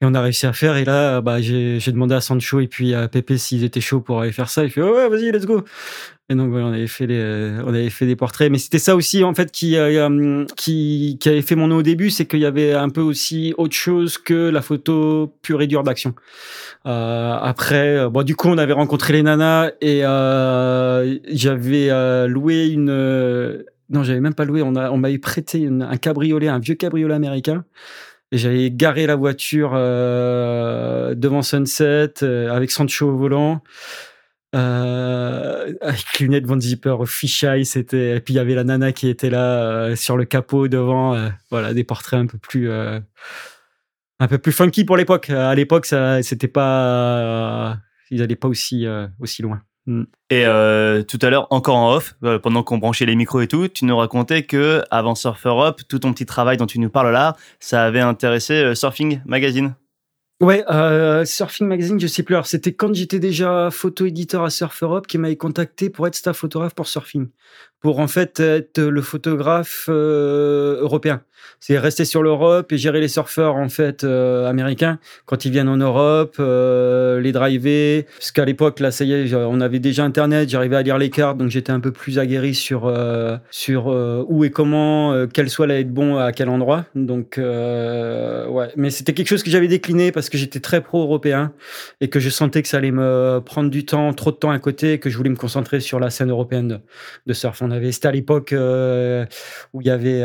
et 0.00 0.06
on 0.06 0.14
a 0.14 0.20
réussi 0.20 0.46
à 0.46 0.52
faire. 0.52 0.76
Et 0.76 0.84
là, 0.84 1.20
bah, 1.20 1.40
j'ai 1.40 1.80
demandé 1.92 2.14
à 2.14 2.20
Sancho 2.20 2.60
et 2.60 2.68
puis 2.68 2.94
à 2.94 3.08
Pépé 3.08 3.36
s'ils 3.38 3.64
étaient 3.64 3.80
chauds 3.80 4.00
pour 4.00 4.20
aller 4.20 4.32
faire 4.32 4.48
ça. 4.48 4.64
Il 4.64 4.70
fait 4.70 4.82
oh 4.82 4.94
ouais, 4.94 5.08
vas-y, 5.08 5.32
let's 5.32 5.46
go. 5.46 5.64
Et 6.30 6.34
donc 6.34 6.50
voilà, 6.50 6.66
on 6.66 6.72
avait 6.72 6.86
fait 6.86 7.06
les, 7.06 7.56
on 7.64 7.68
avait 7.68 7.88
fait 7.90 8.06
des 8.06 8.14
portraits. 8.14 8.50
Mais 8.52 8.58
c'était 8.58 8.78
ça 8.78 8.94
aussi 8.94 9.24
en 9.24 9.34
fait 9.34 9.50
qui 9.50 9.76
euh, 9.76 10.44
qui 10.56 11.16
qui 11.20 11.28
avait 11.28 11.42
fait 11.42 11.56
mon 11.56 11.68
nom 11.68 11.76
au 11.76 11.82
début, 11.82 12.10
c'est 12.10 12.26
qu'il 12.26 12.40
y 12.40 12.46
avait 12.46 12.74
un 12.74 12.90
peu 12.90 13.00
aussi 13.00 13.54
autre 13.56 13.74
chose 13.74 14.18
que 14.18 14.50
la 14.50 14.60
photo 14.62 15.34
pure 15.42 15.62
et 15.62 15.66
dure 15.66 15.82
d'action. 15.82 16.14
Euh, 16.86 17.36
après, 17.40 18.08
bon, 18.08 18.22
du 18.22 18.36
coup, 18.36 18.48
on 18.48 18.58
avait 18.58 18.72
rencontré 18.72 19.14
les 19.14 19.22
nanas 19.22 19.70
et 19.80 20.04
euh, 20.04 21.18
j'avais 21.28 21.90
euh, 21.90 22.26
loué 22.26 22.68
une 22.68 23.64
non, 23.90 24.02
j'avais 24.02 24.20
même 24.20 24.34
pas 24.34 24.44
loué. 24.44 24.62
On, 24.62 24.76
a, 24.76 24.90
on 24.90 24.98
m'avait 24.98 25.18
prêté 25.18 25.66
un 25.66 25.96
cabriolet, 25.96 26.48
un 26.48 26.58
vieux 26.58 26.74
cabriolet 26.74 27.14
américain. 27.14 27.64
J'avais 28.30 28.70
garé 28.70 29.06
la 29.06 29.16
voiture 29.16 29.72
euh, 29.74 31.14
devant 31.14 31.40
Sunset 31.40 32.22
euh, 32.22 32.52
avec 32.52 32.70
Sancho 32.70 33.08
au 33.08 33.16
volant. 33.16 33.62
Euh, 34.54 35.72
avec 35.80 36.20
lunettes 36.20 36.46
Von 36.46 36.60
Zipper, 36.60 36.96
fisheye, 37.06 37.64
c'était. 37.64 38.16
Et 38.16 38.20
puis 38.20 38.34
il 38.34 38.36
y 38.36 38.40
avait 38.40 38.54
la 38.54 38.64
nana 38.64 38.92
qui 38.92 39.08
était 39.08 39.30
là 39.30 39.62
euh, 39.62 39.96
sur 39.96 40.16
le 40.16 40.24
capot 40.26 40.68
devant. 40.68 41.30
voilà, 41.50 41.72
des 41.72 41.84
portraits 41.84 42.20
un 42.20 42.26
peu 42.26 42.38
plus, 42.38 42.70
un 42.70 44.28
peu 44.28 44.38
plus 44.38 44.52
funky 44.52 44.84
pour 44.84 44.98
l'époque. 44.98 45.30
À 45.30 45.54
l'époque, 45.54 45.86
ça, 45.86 46.22
c'était 46.22 46.48
pas, 46.48 47.78
ils 48.10 48.22
allaient 48.22 48.36
pas 48.36 48.48
aussi, 48.48 48.86
aussi 49.20 49.40
loin. 49.40 49.62
Et 50.30 50.44
euh, 50.44 51.02
tout 51.02 51.18
à 51.22 51.30
l'heure, 51.30 51.46
encore 51.50 51.76
en 51.76 51.94
off, 51.94 52.14
euh, 52.22 52.38
pendant 52.38 52.62
qu'on 52.62 52.78
branchait 52.78 53.06
les 53.06 53.16
micros 53.16 53.40
et 53.40 53.48
tout, 53.48 53.68
tu 53.68 53.86
nous 53.86 53.96
racontais 53.96 54.42
que 54.42 54.82
avant 54.90 55.14
Surfer 55.14 55.54
Up, 55.60 55.80
tout 55.88 56.00
ton 56.00 56.12
petit 56.12 56.26
travail 56.26 56.58
dont 56.58 56.66
tu 56.66 56.78
nous 56.78 56.90
parles 56.90 57.10
là, 57.10 57.36
ça 57.58 57.84
avait 57.84 58.00
intéressé 58.00 58.52
euh, 58.54 58.74
Surfing 58.74 59.20
Magazine. 59.24 59.74
Ouais, 60.40 60.62
Surfing 61.24 61.66
Magazine, 61.66 61.98
je 61.98 62.06
sais 62.06 62.22
plus. 62.22 62.36
Alors, 62.36 62.46
c'était 62.46 62.72
quand 62.72 62.94
j'étais 62.94 63.18
déjà 63.18 63.70
photo-éditeur 63.72 64.44
à 64.44 64.50
Surf 64.50 64.84
Europe 64.84 65.08
qui 65.08 65.18
m'avait 65.18 65.36
contacté 65.36 65.90
pour 65.90 66.06
être 66.06 66.14
staff 66.14 66.36
photographe 66.36 66.74
pour 66.74 66.86
Surfing. 66.86 67.26
Pour 67.80 67.98
en 67.98 68.06
fait 68.06 68.38
être 68.38 68.80
le 68.80 69.02
photographe 69.02 69.88
européen. 69.88 71.22
C'est 71.60 71.78
rester 71.78 72.04
sur 72.04 72.22
l'Europe 72.22 72.70
et 72.72 72.78
gérer 72.78 73.00
les 73.00 73.08
surfeurs 73.08 73.56
en 73.56 73.68
fait 73.68 74.04
euh, 74.04 74.48
américains 74.48 74.98
quand 75.26 75.44
ils 75.44 75.50
viennent 75.50 75.68
en 75.68 75.76
Europe, 75.76 76.36
euh, 76.38 77.20
les 77.20 77.32
driver. 77.32 78.04
Parce 78.18 78.30
qu'à 78.30 78.44
l'époque, 78.44 78.80
là, 78.80 78.90
ça 78.90 79.04
y 79.04 79.12
est, 79.12 79.34
on 79.34 79.60
avait 79.60 79.80
déjà 79.80 80.04
Internet, 80.04 80.48
j'arrivais 80.48 80.76
à 80.76 80.82
lire 80.82 80.98
les 80.98 81.10
cartes, 81.10 81.38
donc 81.38 81.50
j'étais 81.50 81.72
un 81.72 81.80
peu 81.80 81.90
plus 81.90 82.18
aguerri 82.18 82.54
sur, 82.54 82.86
euh, 82.86 83.36
sur 83.50 83.86
où 84.28 84.44
et 84.44 84.50
comment, 84.50 85.26
quel 85.32 85.50
soit 85.50 85.64
allait 85.64 85.80
être 85.80 85.92
bon 85.92 86.16
à 86.16 86.32
quel 86.32 86.48
endroit. 86.48 86.84
Donc, 86.94 87.38
ouais. 87.38 88.68
Mais 88.76 88.90
c'était 88.90 89.12
quelque 89.12 89.28
chose 89.28 89.42
que 89.42 89.50
j'avais 89.50 89.68
décliné 89.68 90.12
parce 90.12 90.28
que 90.28 90.38
j'étais 90.38 90.60
très 90.60 90.80
pro-européen 90.80 91.52
et 92.00 92.08
que 92.08 92.20
je 92.20 92.30
sentais 92.30 92.62
que 92.62 92.68
ça 92.68 92.76
allait 92.78 92.90
me 92.90 93.40
prendre 93.44 93.70
du 93.70 93.84
temps, 93.84 94.12
trop 94.12 94.30
de 94.30 94.36
temps 94.36 94.50
à 94.50 94.58
côté, 94.58 94.98
que 94.98 95.10
je 95.10 95.16
voulais 95.16 95.30
me 95.30 95.36
concentrer 95.36 95.80
sur 95.80 95.98
la 96.00 96.10
scène 96.10 96.30
européenne 96.30 96.68
de, 96.68 96.78
de 97.26 97.32
surf. 97.32 97.60
On 97.62 97.70
avait, 97.70 97.92
c'était 97.92 98.08
à 98.08 98.12
l'époque 98.12 98.54
où 98.54 99.80
il 99.80 99.86
y 99.86 99.90
avait, 99.90 100.22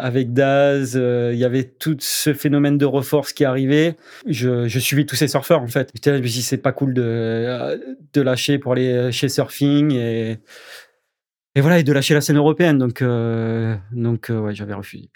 avec 0.00 0.32
Daz, 0.32 0.94
euh, 0.96 1.30
il 1.32 1.38
y 1.38 1.44
avait 1.44 1.64
tout 1.64 1.96
ce 2.00 2.32
phénomène 2.32 2.78
de 2.78 2.86
reforce 2.86 3.32
qui 3.32 3.44
arrivait. 3.44 3.96
Je, 4.26 4.66
je 4.68 4.78
suivais 4.78 5.04
tous 5.04 5.16
ces 5.16 5.28
surfeurs, 5.28 5.62
en 5.62 5.68
fait. 5.68 5.90
Je 6.04 6.10
me 6.10 6.20
dis, 6.20 6.42
c'est 6.42 6.58
pas 6.58 6.72
cool 6.72 6.94
de, 6.94 7.80
de 8.12 8.20
lâcher 8.20 8.58
pour 8.58 8.72
aller 8.72 9.12
chez 9.12 9.28
Surfing 9.28 9.92
et, 9.92 10.38
et 11.54 11.60
voilà, 11.60 11.78
et 11.78 11.82
de 11.82 11.92
lâcher 11.92 12.14
la 12.14 12.20
scène 12.20 12.36
européenne. 12.36 12.78
Donc, 12.78 13.02
euh, 13.02 13.76
donc 13.92 14.30
euh, 14.30 14.40
ouais, 14.40 14.54
j'avais 14.54 14.74
refusé. 14.74 15.10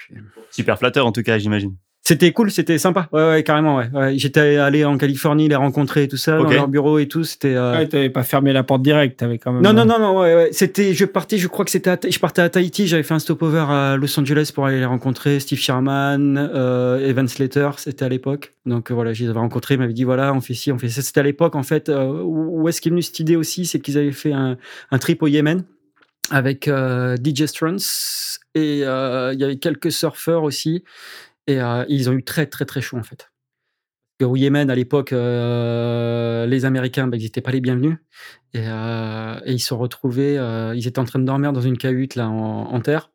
Super 0.50 0.78
flatteur 0.78 1.06
en 1.06 1.12
tout 1.12 1.22
cas, 1.22 1.38
j'imagine. 1.38 1.76
C'était 2.06 2.32
cool, 2.32 2.50
c'était 2.50 2.76
sympa. 2.76 3.08
Ouais, 3.12 3.26
ouais, 3.30 3.42
carrément, 3.42 3.76
ouais. 3.76 3.88
ouais. 3.94 4.18
J'étais 4.18 4.56
allé 4.56 4.84
en 4.84 4.98
Californie, 4.98 5.48
les 5.48 5.54
rencontrer 5.56 6.02
et 6.02 6.08
tout 6.08 6.18
ça, 6.18 6.36
dans 6.36 6.50
leur 6.50 6.68
bureau 6.68 6.98
et 6.98 7.08
tout. 7.08 7.24
C'était. 7.24 7.54
euh, 7.54 7.78
Ouais, 7.78 7.88
t'avais 7.88 8.10
pas 8.10 8.22
fermé 8.24 8.52
la 8.52 8.62
porte 8.62 8.82
directe, 8.82 9.18
t'avais 9.18 9.38
quand 9.38 9.52
même. 9.52 9.62
Non, 9.62 9.72
non, 9.72 9.86
non, 9.86 9.98
non, 9.98 10.20
ouais, 10.20 10.34
ouais. 10.34 10.48
C'était, 10.52 10.92
je 10.92 11.06
partais, 11.06 11.38
je 11.38 11.48
crois 11.48 11.64
que 11.64 11.70
c'était, 11.70 11.96
je 12.10 12.18
partais 12.18 12.42
à 12.42 12.50
Tahiti, 12.50 12.86
j'avais 12.86 13.02
fait 13.02 13.14
un 13.14 13.18
stopover 13.18 13.64
à 13.68 13.96
Los 13.96 14.20
Angeles 14.20 14.50
pour 14.54 14.66
aller 14.66 14.80
les 14.80 14.84
rencontrer, 14.84 15.40
Steve 15.40 15.58
Sherman, 15.58 16.36
euh, 16.54 17.08
Evan 17.08 17.26
Slater, 17.26 17.70
c'était 17.78 18.04
à 18.04 18.08
l'époque. 18.10 18.52
Donc 18.66 18.90
euh, 18.90 18.94
voilà, 18.94 19.14
je 19.14 19.24
les 19.24 19.30
avais 19.30 19.38
rencontrés, 19.38 19.74
ils 19.74 19.80
m'avaient 19.80 19.92
dit 19.94 20.04
voilà, 20.04 20.34
on 20.34 20.42
fait 20.42 20.54
ci, 20.54 20.70
on 20.72 20.78
fait 20.78 20.90
ça. 20.90 21.00
C'était 21.00 21.20
à 21.20 21.24
l'époque, 21.24 21.54
en 21.56 21.62
fait, 21.62 21.88
euh, 21.88 22.20
où 22.22 22.68
est-ce 22.68 22.82
qu'est 22.82 22.90
venue 22.90 23.00
cette 23.02 23.18
idée 23.20 23.36
aussi, 23.36 23.64
c'est 23.64 23.80
qu'ils 23.80 23.96
avaient 23.96 24.12
fait 24.12 24.32
un, 24.32 24.58
un 24.90 24.98
trip 24.98 25.22
au 25.22 25.26
Yémen 25.26 25.64
avec 26.30 26.68
euh, 26.68 27.16
DJ 27.22 27.44
Struns 27.46 27.76
et 28.54 28.80
euh, 28.84 29.32
il 29.34 29.40
y 29.40 29.44
avait 29.44 29.56
quelques 29.56 29.92
surfeurs 29.92 30.42
aussi 30.42 30.82
et 31.46 31.60
euh, 31.60 31.84
ils 31.88 32.10
ont 32.10 32.12
eu 32.12 32.24
très 32.24 32.46
très 32.46 32.64
très 32.64 32.80
chaud 32.80 32.96
en 32.96 33.02
fait. 33.02 33.30
Au 34.22 34.36
Yémen, 34.36 34.70
à 34.70 34.74
l'époque, 34.74 35.12
euh, 35.12 36.46
les 36.46 36.64
Américains, 36.64 37.08
bah, 37.08 37.16
ils 37.16 37.24
n'étaient 37.24 37.40
pas 37.40 37.50
les 37.50 37.60
bienvenus. 37.60 37.98
Et, 38.54 38.60
euh, 38.60 39.40
et 39.44 39.52
ils 39.52 39.58
se 39.58 39.66
sont 39.66 39.76
retrouvés, 39.76 40.36
ils 40.74 40.86
étaient 40.86 41.00
en 41.00 41.04
train 41.04 41.18
de 41.18 41.24
dormir 41.24 41.52
dans 41.52 41.60
une 41.60 41.76
cahute 41.76 42.14
là, 42.14 42.28
en, 42.28 42.72
en 42.72 42.80
terre. 42.80 43.10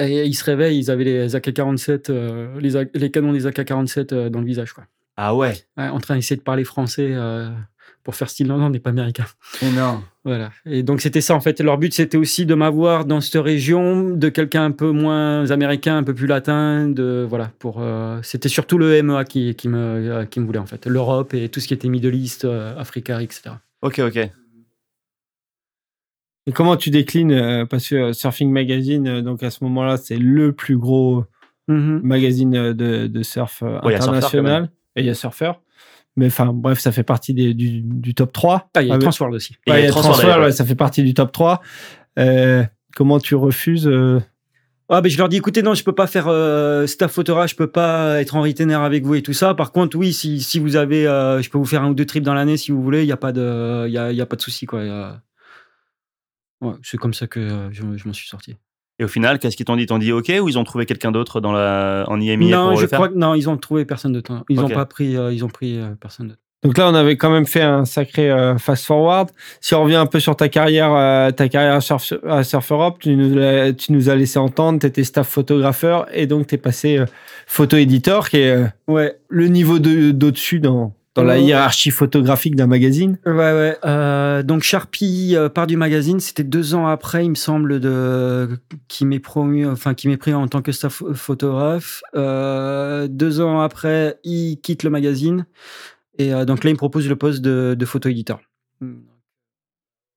Et 0.00 0.24
ils 0.24 0.34
se 0.34 0.44
réveillent, 0.44 0.78
ils 0.78 0.90
avaient 0.90 1.04
les 1.04 1.36
AK-47, 1.36 2.10
euh, 2.10 2.58
les, 2.94 3.10
canons 3.10 3.32
des 3.32 3.46
AK-47 3.46 4.14
euh, 4.14 4.30
dans 4.30 4.40
le 4.40 4.46
visage. 4.46 4.72
Quoi. 4.72 4.84
Ah 5.16 5.34
ouais. 5.34 5.54
Ouais, 5.76 5.88
en 5.88 6.00
train 6.00 6.16
d'essayer 6.16 6.36
de 6.36 6.42
parler 6.42 6.64
français 6.64 7.10
euh, 7.12 7.50
pour 8.10 8.16
faire 8.16 8.28
style 8.28 8.48
non, 8.48 8.58
non, 8.58 8.66
on 8.66 8.70
n'est 8.70 8.80
pas 8.80 8.90
américain. 8.90 9.24
Énorme. 9.62 10.02
Voilà. 10.24 10.50
Et 10.66 10.82
donc 10.82 11.00
c'était 11.00 11.20
ça 11.20 11.34
en 11.36 11.40
fait. 11.40 11.60
Leur 11.60 11.78
but 11.78 11.94
c'était 11.94 12.16
aussi 12.18 12.44
de 12.44 12.54
m'avoir 12.54 13.04
dans 13.04 13.20
cette 13.20 13.40
région, 13.40 14.10
de 14.10 14.28
quelqu'un 14.28 14.64
un 14.64 14.70
peu 14.72 14.90
moins 14.90 15.48
américain, 15.52 15.96
un 15.96 16.02
peu 16.02 16.12
plus 16.12 16.26
latin. 16.26 16.88
De 16.88 17.24
voilà. 17.28 17.52
Pour 17.60 17.76
euh, 17.80 18.18
c'était 18.22 18.48
surtout 18.48 18.78
le 18.78 19.00
MEA 19.02 19.24
qui, 19.24 19.54
qui 19.54 19.68
me 19.68 19.78
euh, 19.78 20.24
qui 20.24 20.40
me 20.40 20.46
voulait 20.46 20.58
en 20.58 20.66
fait. 20.66 20.86
L'Europe 20.86 21.32
et 21.34 21.48
tout 21.48 21.60
ce 21.60 21.68
qui 21.68 21.74
était 21.74 21.88
Middle 21.88 22.14
East, 22.16 22.44
euh, 22.44 22.76
Africa, 22.76 23.22
etc. 23.22 23.50
Ok, 23.82 24.00
ok. 24.00 24.16
Et 26.46 26.52
comment 26.52 26.76
tu 26.76 26.90
déclines 26.90 27.32
euh, 27.32 27.66
Parce 27.66 27.88
que 27.88 28.12
Surfing 28.12 28.50
Magazine, 28.50 29.06
euh, 29.06 29.22
donc 29.22 29.42
à 29.42 29.50
ce 29.50 29.62
moment-là, 29.64 29.96
c'est 29.96 30.16
le 30.18 30.52
plus 30.52 30.76
gros 30.76 31.24
Mhm. 31.68 32.00
magazine 32.02 32.72
de, 32.72 33.06
de 33.06 33.22
surf 33.22 33.62
euh, 33.62 33.78
Ouais, 33.82 33.90
il 33.90 33.92
y 33.92 33.94
a 33.94 34.00
Surfer, 34.00 34.16
international. 34.16 34.70
et 34.96 35.00
il 35.02 35.06
y 35.06 35.10
a 35.10 35.14
Surfer. 35.14 35.52
Mais 36.16 36.26
enfin, 36.26 36.52
bref, 36.52 36.78
ça 36.80 36.92
fait 36.92 37.02
partie 37.04 37.34
des- 37.34 37.54
du, 37.54 37.80
du 37.82 38.14
top 38.14 38.32
3. 38.32 38.70
Ah, 38.74 38.82
il 38.82 38.88
y 38.88 38.90
a 38.90 38.94
Ah, 38.94 38.98
Transworld 38.98 39.34
aussi. 39.34 39.54
Ouais, 39.68 39.80
il 39.82 39.84
y 39.84 39.88
a 39.88 39.90
Transworld, 39.90 40.42
ouais, 40.44 40.52
ça 40.52 40.64
fait 40.64 40.74
partie 40.74 41.02
du 41.02 41.14
top 41.14 41.32
3. 41.32 41.60
Euh, 42.18 42.64
comment 42.96 43.18
tu 43.20 43.34
refuses 43.36 43.86
euh, 43.86 44.20
Ah, 44.88 45.00
je 45.04 45.16
leur 45.16 45.28
dis 45.28 45.36
écoutez, 45.36 45.62
non, 45.62 45.74
je 45.74 45.84
peux 45.84 45.94
pas 45.94 46.08
faire 46.08 46.26
euh, 46.26 46.86
staff 46.88 47.12
photographe, 47.12 47.50
je 47.50 47.56
peux 47.56 47.70
pas 47.70 48.20
être 48.20 48.34
en 48.34 48.42
retainer 48.42 48.74
avec 48.74 49.04
vous 49.04 49.14
et 49.14 49.22
tout 49.22 49.32
ça. 49.32 49.54
Par 49.54 49.70
contre, 49.70 49.96
oui, 49.96 50.12
si, 50.12 50.40
si 50.40 50.58
vous 50.58 50.74
avez, 50.76 51.06
euh, 51.06 51.40
je 51.42 51.48
peux 51.48 51.58
vous 51.58 51.64
faire 51.64 51.82
un 51.84 51.90
ou 51.90 51.94
deux 51.94 52.06
trips 52.06 52.24
dans 52.24 52.34
l'année 52.34 52.56
si 52.56 52.72
vous 52.72 52.82
voulez. 52.82 53.02
Il 53.02 53.08
y 53.08 53.12
a 53.12 53.16
pas 53.16 53.30
de, 53.32 53.84
il 53.86 53.92
y 53.92 53.98
a, 53.98 54.10
y 54.12 54.20
a 54.20 54.26
pas 54.26 54.36
de 54.36 54.42
souci 54.42 54.66
quoi. 54.66 54.80
Ouais, 56.60 56.74
c'est 56.82 56.98
comme 56.98 57.14
ça 57.14 57.26
que 57.26 57.68
je, 57.70 57.82
je 57.96 58.06
m'en 58.06 58.12
suis 58.12 58.28
sorti. 58.28 58.56
Et 59.00 59.04
au 59.04 59.08
final, 59.08 59.38
qu'est-ce 59.38 59.56
qu'ils 59.56 59.64
t'ont 59.66 59.76
dit? 59.76 59.84
Ils 59.84 59.86
t'ont 59.86 59.98
dit 59.98 60.12
ok 60.12 60.30
ou 60.42 60.48
ils 60.50 60.58
ont 60.58 60.64
trouvé 60.64 60.84
quelqu'un 60.86 61.10
d'autre 61.10 61.40
dans 61.40 61.52
la 61.52 62.04
en 62.06 62.20
IMI 62.20 62.50
non, 62.50 62.68
pour 62.68 62.76
je 62.76 62.82
le 62.82 62.86
faire? 62.88 62.98
crois 62.98 63.08
que 63.08 63.14
non, 63.18 63.34
ils 63.34 63.48
ont 63.48 63.56
trouvé 63.56 63.84
personne 63.86 64.12
de 64.12 64.20
temps. 64.20 64.44
Ils 64.50 64.60
Ok. 64.60 64.66
ont 64.66 64.74
pas 64.74 64.84
pris, 64.86 65.16
euh, 65.16 65.32
ils 65.32 65.42
ont 65.44 65.48
pris 65.48 65.78
euh, 65.78 65.88
personne 65.98 66.28
de 66.28 66.34
Donc 66.62 66.76
là, 66.76 66.90
on 66.90 66.94
avait 66.94 67.16
quand 67.16 67.30
même 67.30 67.46
fait 67.46 67.62
un 67.62 67.86
sacré 67.86 68.30
euh, 68.30 68.58
fast 68.58 68.84
forward. 68.84 69.30
Si 69.62 69.74
on 69.74 69.82
revient 69.84 69.96
un 69.96 70.04
peu 70.04 70.20
sur 70.20 70.36
ta 70.36 70.50
carrière, 70.50 70.92
euh, 70.92 71.30
ta 71.30 71.48
carrière 71.48 71.72
à 71.76 71.80
Surf, 71.80 72.12
à 72.28 72.44
Surf 72.44 72.70
Europe, 72.70 72.98
tu 73.00 73.16
nous, 73.16 73.34
l'as- 73.34 73.72
tu 73.72 73.92
nous 73.92 74.10
as 74.10 74.14
laissé 74.16 74.38
entendre, 74.38 74.78
tu 74.80 74.86
étais 74.86 75.02
staff 75.02 75.26
photographeur 75.28 76.06
et 76.12 76.26
donc 76.26 76.46
tu 76.48 76.56
es 76.56 76.58
passé 76.58 76.98
euh, 76.98 77.06
photo-éditeur, 77.46 78.28
qui 78.28 78.36
est 78.38 78.50
euh, 78.50 78.66
Ouais, 78.86 79.16
le 79.28 79.48
niveau 79.48 79.78
de- 79.78 80.10
d'au-dessus 80.10 80.60
dans, 80.60 80.92
dans 81.14 81.24
la 81.24 81.38
hiérarchie 81.38 81.90
photographique 81.90 82.56
d'un 82.56 82.66
magazine? 82.66 83.18
ouais, 83.26 83.32
ouais. 83.34 83.76
Euh, 83.84 84.42
donc 84.42 84.62
Sharpie 84.62 85.34
euh, 85.34 85.48
part 85.48 85.66
du 85.66 85.76
magazine. 85.76 86.20
C'était 86.20 86.44
deux 86.44 86.74
ans 86.74 86.86
après, 86.86 87.24
il 87.24 87.30
me 87.30 87.34
semble, 87.34 87.80
de 87.80 88.58
qui 88.88 89.04
m'est 89.04 89.18
promu, 89.18 89.66
enfin 89.66 89.94
qui 89.94 90.08
m'est 90.08 90.16
pris 90.16 90.32
en 90.34 90.46
tant 90.46 90.62
que 90.62 90.72
staff 90.72 91.02
photographe. 91.14 92.02
Euh, 92.14 93.08
deux 93.08 93.40
ans 93.40 93.60
après, 93.60 94.18
il 94.24 94.60
quitte 94.60 94.82
le 94.82 94.90
magazine 94.90 95.46
et 96.18 96.34
euh, 96.34 96.44
donc 96.44 96.64
là, 96.64 96.70
il 96.70 96.74
me 96.74 96.78
propose 96.78 97.08
le 97.08 97.16
poste 97.16 97.40
de, 97.40 97.74
de 97.78 97.86
photo-éditeur. 97.86 98.40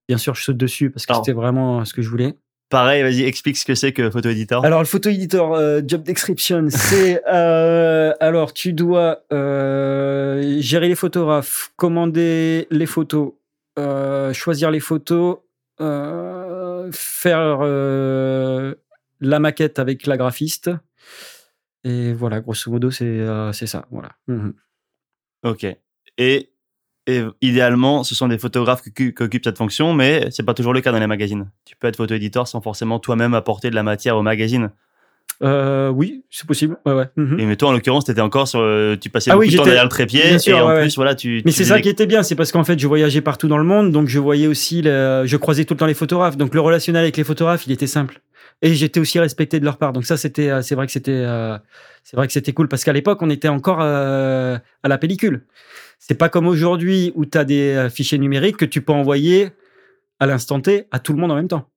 Bien 0.10 0.18
sûr, 0.18 0.36
je 0.36 0.44
saute 0.44 0.58
dessus 0.58 0.89
parce 0.89 1.06
que 1.06 1.16
c'était 1.16 1.32
vraiment 1.32 1.86
ce 1.86 1.94
que 1.94 2.02
je 2.02 2.10
voulais. 2.10 2.36
Pareil, 2.74 3.03
vas-y, 3.03 3.21
explique 3.21 3.55
ce 3.55 3.65
que 3.65 3.76
c'est 3.76 3.93
que 3.93 4.09
photo 4.09 4.30
éditeur. 4.30 4.65
Alors, 4.65 4.80
le 4.80 4.88
photo 4.88 5.07
editor 5.07 5.53
euh, 5.53 5.82
job 5.86 6.01
description, 6.01 6.65
c'est 6.69 7.21
euh, 7.32 8.13
alors 8.19 8.51
tu 8.51 8.74
dois 8.74 9.19
euh, 9.32 10.57
gérer 10.59 10.88
les 10.88 10.95
photographes, 10.95 11.71
commander 11.76 12.65
les 12.71 12.88
photos, 12.88 13.34
choisir 14.34 14.71
les 14.71 14.80
photos, 14.80 15.38
faire 15.78 17.59
la 19.19 19.39
maquette 19.39 19.78
avec 19.78 20.07
la 20.07 20.17
graphiste. 20.17 20.71
Et 21.84 22.11
voilà, 22.13 22.41
grosso 22.41 22.71
modo, 22.71 22.89
c'est 22.89 23.24
c'est 23.51 23.67
ça. 23.67 23.86
Voilà. 23.91 24.09
Mhm. 24.28 24.55
Ok. 25.43 25.67
Et, 26.17 26.53
et 27.06 27.22
idéalement, 27.41 28.04
ce 28.04 28.16
sont 28.16 28.28
des 28.28 28.38
photographes 28.38 28.82
qui, 28.82 29.14
occupent 29.20 29.43
cette 29.43 29.58
fonction, 29.58 29.93
mais 29.93 30.28
c'est 30.32 30.43
pas 30.43 30.54
toujours 30.54 30.74
le 30.74 30.82
cas 30.82 30.91
dans 30.91 30.99
les 30.99 31.08
magazines. 31.08 31.49
Tu 31.66 31.76
peux 31.76 31.88
être 31.88 31.97
photo-éditeur 31.97 32.47
sans 32.47 32.62
forcément 32.62 32.99
toi-même 32.99 33.34
apporter 33.34 33.70
de 33.70 33.76
la 33.76 33.84
matière 33.84 34.16
au 34.16 34.22
magazine. 34.22 34.70
Euh, 35.41 35.89
oui, 35.89 36.24
c'est 36.30 36.47
possible. 36.47 36.78
Ouais, 36.86 36.93
ouais. 36.93 37.10
Mhm. 37.18 37.39
Et 37.39 37.45
mais 37.45 37.56
toi, 37.58 37.70
en 37.70 37.72
l'occurrence, 37.74 38.06
t'étais 38.06 38.22
encore 38.22 38.47
sur, 38.47 38.62
euh, 38.62 38.95
tu 38.95 39.10
passais 39.10 39.32
Ah 39.32 39.34
beaucoup 39.34 39.47
oui, 39.47 39.51
de 39.51 39.58
temps 39.58 39.64
derrière 39.66 39.84
le 39.84 39.89
trépied, 39.89 40.39
sûr, 40.39 40.58
et 40.58 40.62
en 40.62 40.68
ouais, 40.70 40.82
plus, 40.82 40.95
voilà, 40.95 41.16
tu. 41.16 41.41
Mais 41.43 41.51
c'est 41.51 41.66
ça 41.66 41.82
qui 41.82 41.89
était 41.89 42.06
bien, 42.06 42.24
c'est 42.24 42.36
parce 42.36 42.51
qu'en 42.51 42.64
fait, 42.64 42.80
je 42.80 42.88
voyageais 42.88 43.22
partout 43.22 43.47
dans 43.49 43.58
le 43.58 43.64
monde, 43.66 43.91
donc 43.91 44.08
je 44.08 44.20
voyais 44.20 44.47
aussi, 44.47 44.82
le- 44.82 45.24
je 45.26 45.36
croisais 45.38 45.66
tout 45.66 45.74
le 45.74 45.80
temps 45.80 45.86
les 45.86 45.93
photographes. 45.93 46.38
Donc 46.38 46.54
le 46.54 46.62
relationnel 46.62 47.04
avec 47.04 47.18
les 47.18 47.24
photographes, 47.26 47.66
il 47.68 47.74
était 47.74 47.88
simple. 47.88 48.22
Et 48.62 48.76
j'étais 48.76 48.99
aussi 49.01 49.20
respecté 49.20 49.60
de 49.60 49.66
leur 49.66 49.78
part. 49.78 49.91
Donc 49.91 50.06
ça, 50.06 50.16
c'était, 50.16 50.49
euh, 50.49 50.62
c'est 50.62 50.76
vrai 50.76 50.86
que 50.86 50.91
c'était, 50.93 51.26
c'est 52.04 52.16
vrai 52.16 52.28
que 52.28 52.34
c'était 52.34 52.54
cool 52.54 52.70
parce 52.70 52.86
qu'à 52.86 52.93
l'époque, 52.93 53.22
on 53.22 53.30
était 53.30 53.49
encore 53.49 53.82
à 53.82 54.62
la 54.84 54.97
pellicule. 54.97 55.45
C'est 56.00 56.18
pas 56.18 56.30
comme 56.30 56.48
aujourd'hui 56.48 57.12
où 57.16 57.26
tu 57.26 57.38
as 57.38 57.46
des 57.46 57.74
euh, 57.74 57.89
fichiers 57.89 58.18
numériques 58.18 58.58
que 58.58 58.66
tu 58.66 58.82
peux 58.82 58.94
envoyer 58.94 59.50
à 60.20 60.26
l'instant 60.26 60.60
T 60.60 60.88
à 60.91 61.00
tout 61.00 61.14
le 61.14 61.20
monde 61.20 61.32
en 61.32 61.36
même 61.36 61.48
temps. 61.48 61.70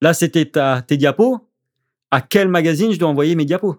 Là, 0.00 0.14
c'était 0.14 0.44
ta, 0.44 0.82
tes 0.82 0.96
diapos. 0.96 1.48
À 2.10 2.20
quel 2.20 2.48
magazine 2.48 2.92
je 2.92 2.98
dois 2.98 3.08
envoyer 3.08 3.34
mes 3.34 3.44
diapos? 3.44 3.76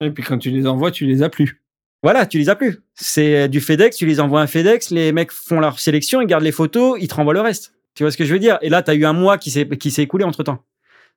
Et 0.00 0.10
puis 0.10 0.22
quand 0.22 0.38
tu 0.38 0.50
les 0.50 0.66
envoies, 0.66 0.90
tu 0.90 1.06
les 1.06 1.22
as 1.22 1.28
plus. 1.28 1.62
Voilà, 2.02 2.26
tu 2.26 2.38
les 2.38 2.48
as 2.48 2.54
plus. 2.54 2.80
C'est 2.94 3.48
du 3.48 3.60
FedEx, 3.60 3.96
tu 3.96 4.06
les 4.06 4.20
envoies 4.20 4.40
un 4.40 4.46
FedEx, 4.46 4.90
les 4.90 5.10
mecs 5.12 5.32
font 5.32 5.58
leur 5.58 5.80
sélection, 5.80 6.20
ils 6.20 6.26
gardent 6.26 6.44
les 6.44 6.52
photos, 6.52 6.96
ils 7.00 7.08
te 7.08 7.14
renvoient 7.14 7.34
le 7.34 7.40
reste. 7.40 7.74
Tu 7.94 8.04
vois 8.04 8.12
ce 8.12 8.16
que 8.16 8.24
je 8.24 8.32
veux 8.32 8.38
dire? 8.38 8.58
Et 8.62 8.68
là, 8.68 8.82
tu 8.82 8.92
as 8.92 8.94
eu 8.94 9.04
un 9.04 9.12
mois 9.12 9.38
qui 9.38 9.50
s'est 9.50 9.68
qui 9.68 9.90
s'est 9.90 10.02
écoulé 10.02 10.24
entre 10.24 10.44
temps. 10.44 10.64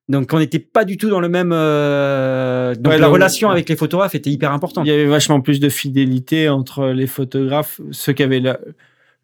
Donc 0.10 0.34
on 0.34 0.40
n'était 0.40 0.60
pas 0.60 0.84
du 0.84 0.98
tout 0.98 1.10
dans 1.10 1.20
le 1.22 1.30
même. 1.30 1.52
euh, 1.54 2.76
Donc 2.76 2.94
Ouais, 2.94 3.00
la 3.00 3.08
relation 3.08 3.50
avec 3.50 3.70
les 3.70 3.76
photographes 3.76 4.16
était 4.16 4.30
hyper 4.30 4.52
importante. 4.52 4.86
Il 4.86 4.90
y 4.90 4.94
avait 4.94 5.06
vachement 5.06 5.42
plus 5.42 5.60
de 5.60 5.70
fidélité 5.70 6.50
entre 6.50 6.88
les 6.88 7.08
photographes, 7.08 7.80
ceux 7.92 8.14
qui 8.14 8.24
avaient 8.24 8.40
la- 8.40 8.60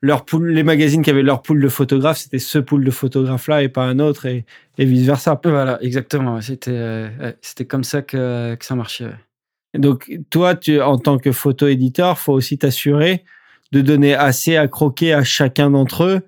leur 0.02 0.26
pool, 0.26 0.52
les 0.52 0.64
magazines 0.64 1.02
qui 1.02 1.10
avaient 1.10 1.24
leur 1.24 1.42
pool 1.42 1.60
de 1.60 1.68
photographes, 1.70 2.20
c'était 2.20 2.40
ce 2.40 2.60
pool 2.60 2.86
de 2.86 2.92
photographes 2.92 3.48
là 3.48 3.64
et 3.64 3.68
pas 3.70 3.84
un 3.84 4.00
autre 4.00 4.28
et, 4.28 4.46
et 4.78 4.86
vice 4.86 5.06
versa. 5.08 5.40
Voilà, 5.44 5.80
exactement. 5.82 6.40
C'était 6.42 6.72
euh, 6.72 7.32
c'était 7.42 7.66
comme 7.66 7.84
ça 7.84 8.02
que, 8.04 8.56
que 8.56 8.64
ça 8.66 8.76
marchait. 8.76 9.06
ouais. 9.06 9.80
Donc 9.80 10.10
toi, 10.30 10.56
tu, 10.56 10.80
en 10.82 10.98
tant 10.98 11.18
que 11.18 11.32
photo-éditeur, 11.32 12.18
faut 12.20 12.34
aussi 12.34 12.58
t'assurer 12.58 13.24
de 13.72 13.82
donner 13.82 14.16
assez 14.16 14.56
à 14.56 14.68
croquer 14.68 15.14
à 15.14 15.24
chacun 15.24 15.72
d'entre 15.72 16.04
eux 16.06 16.22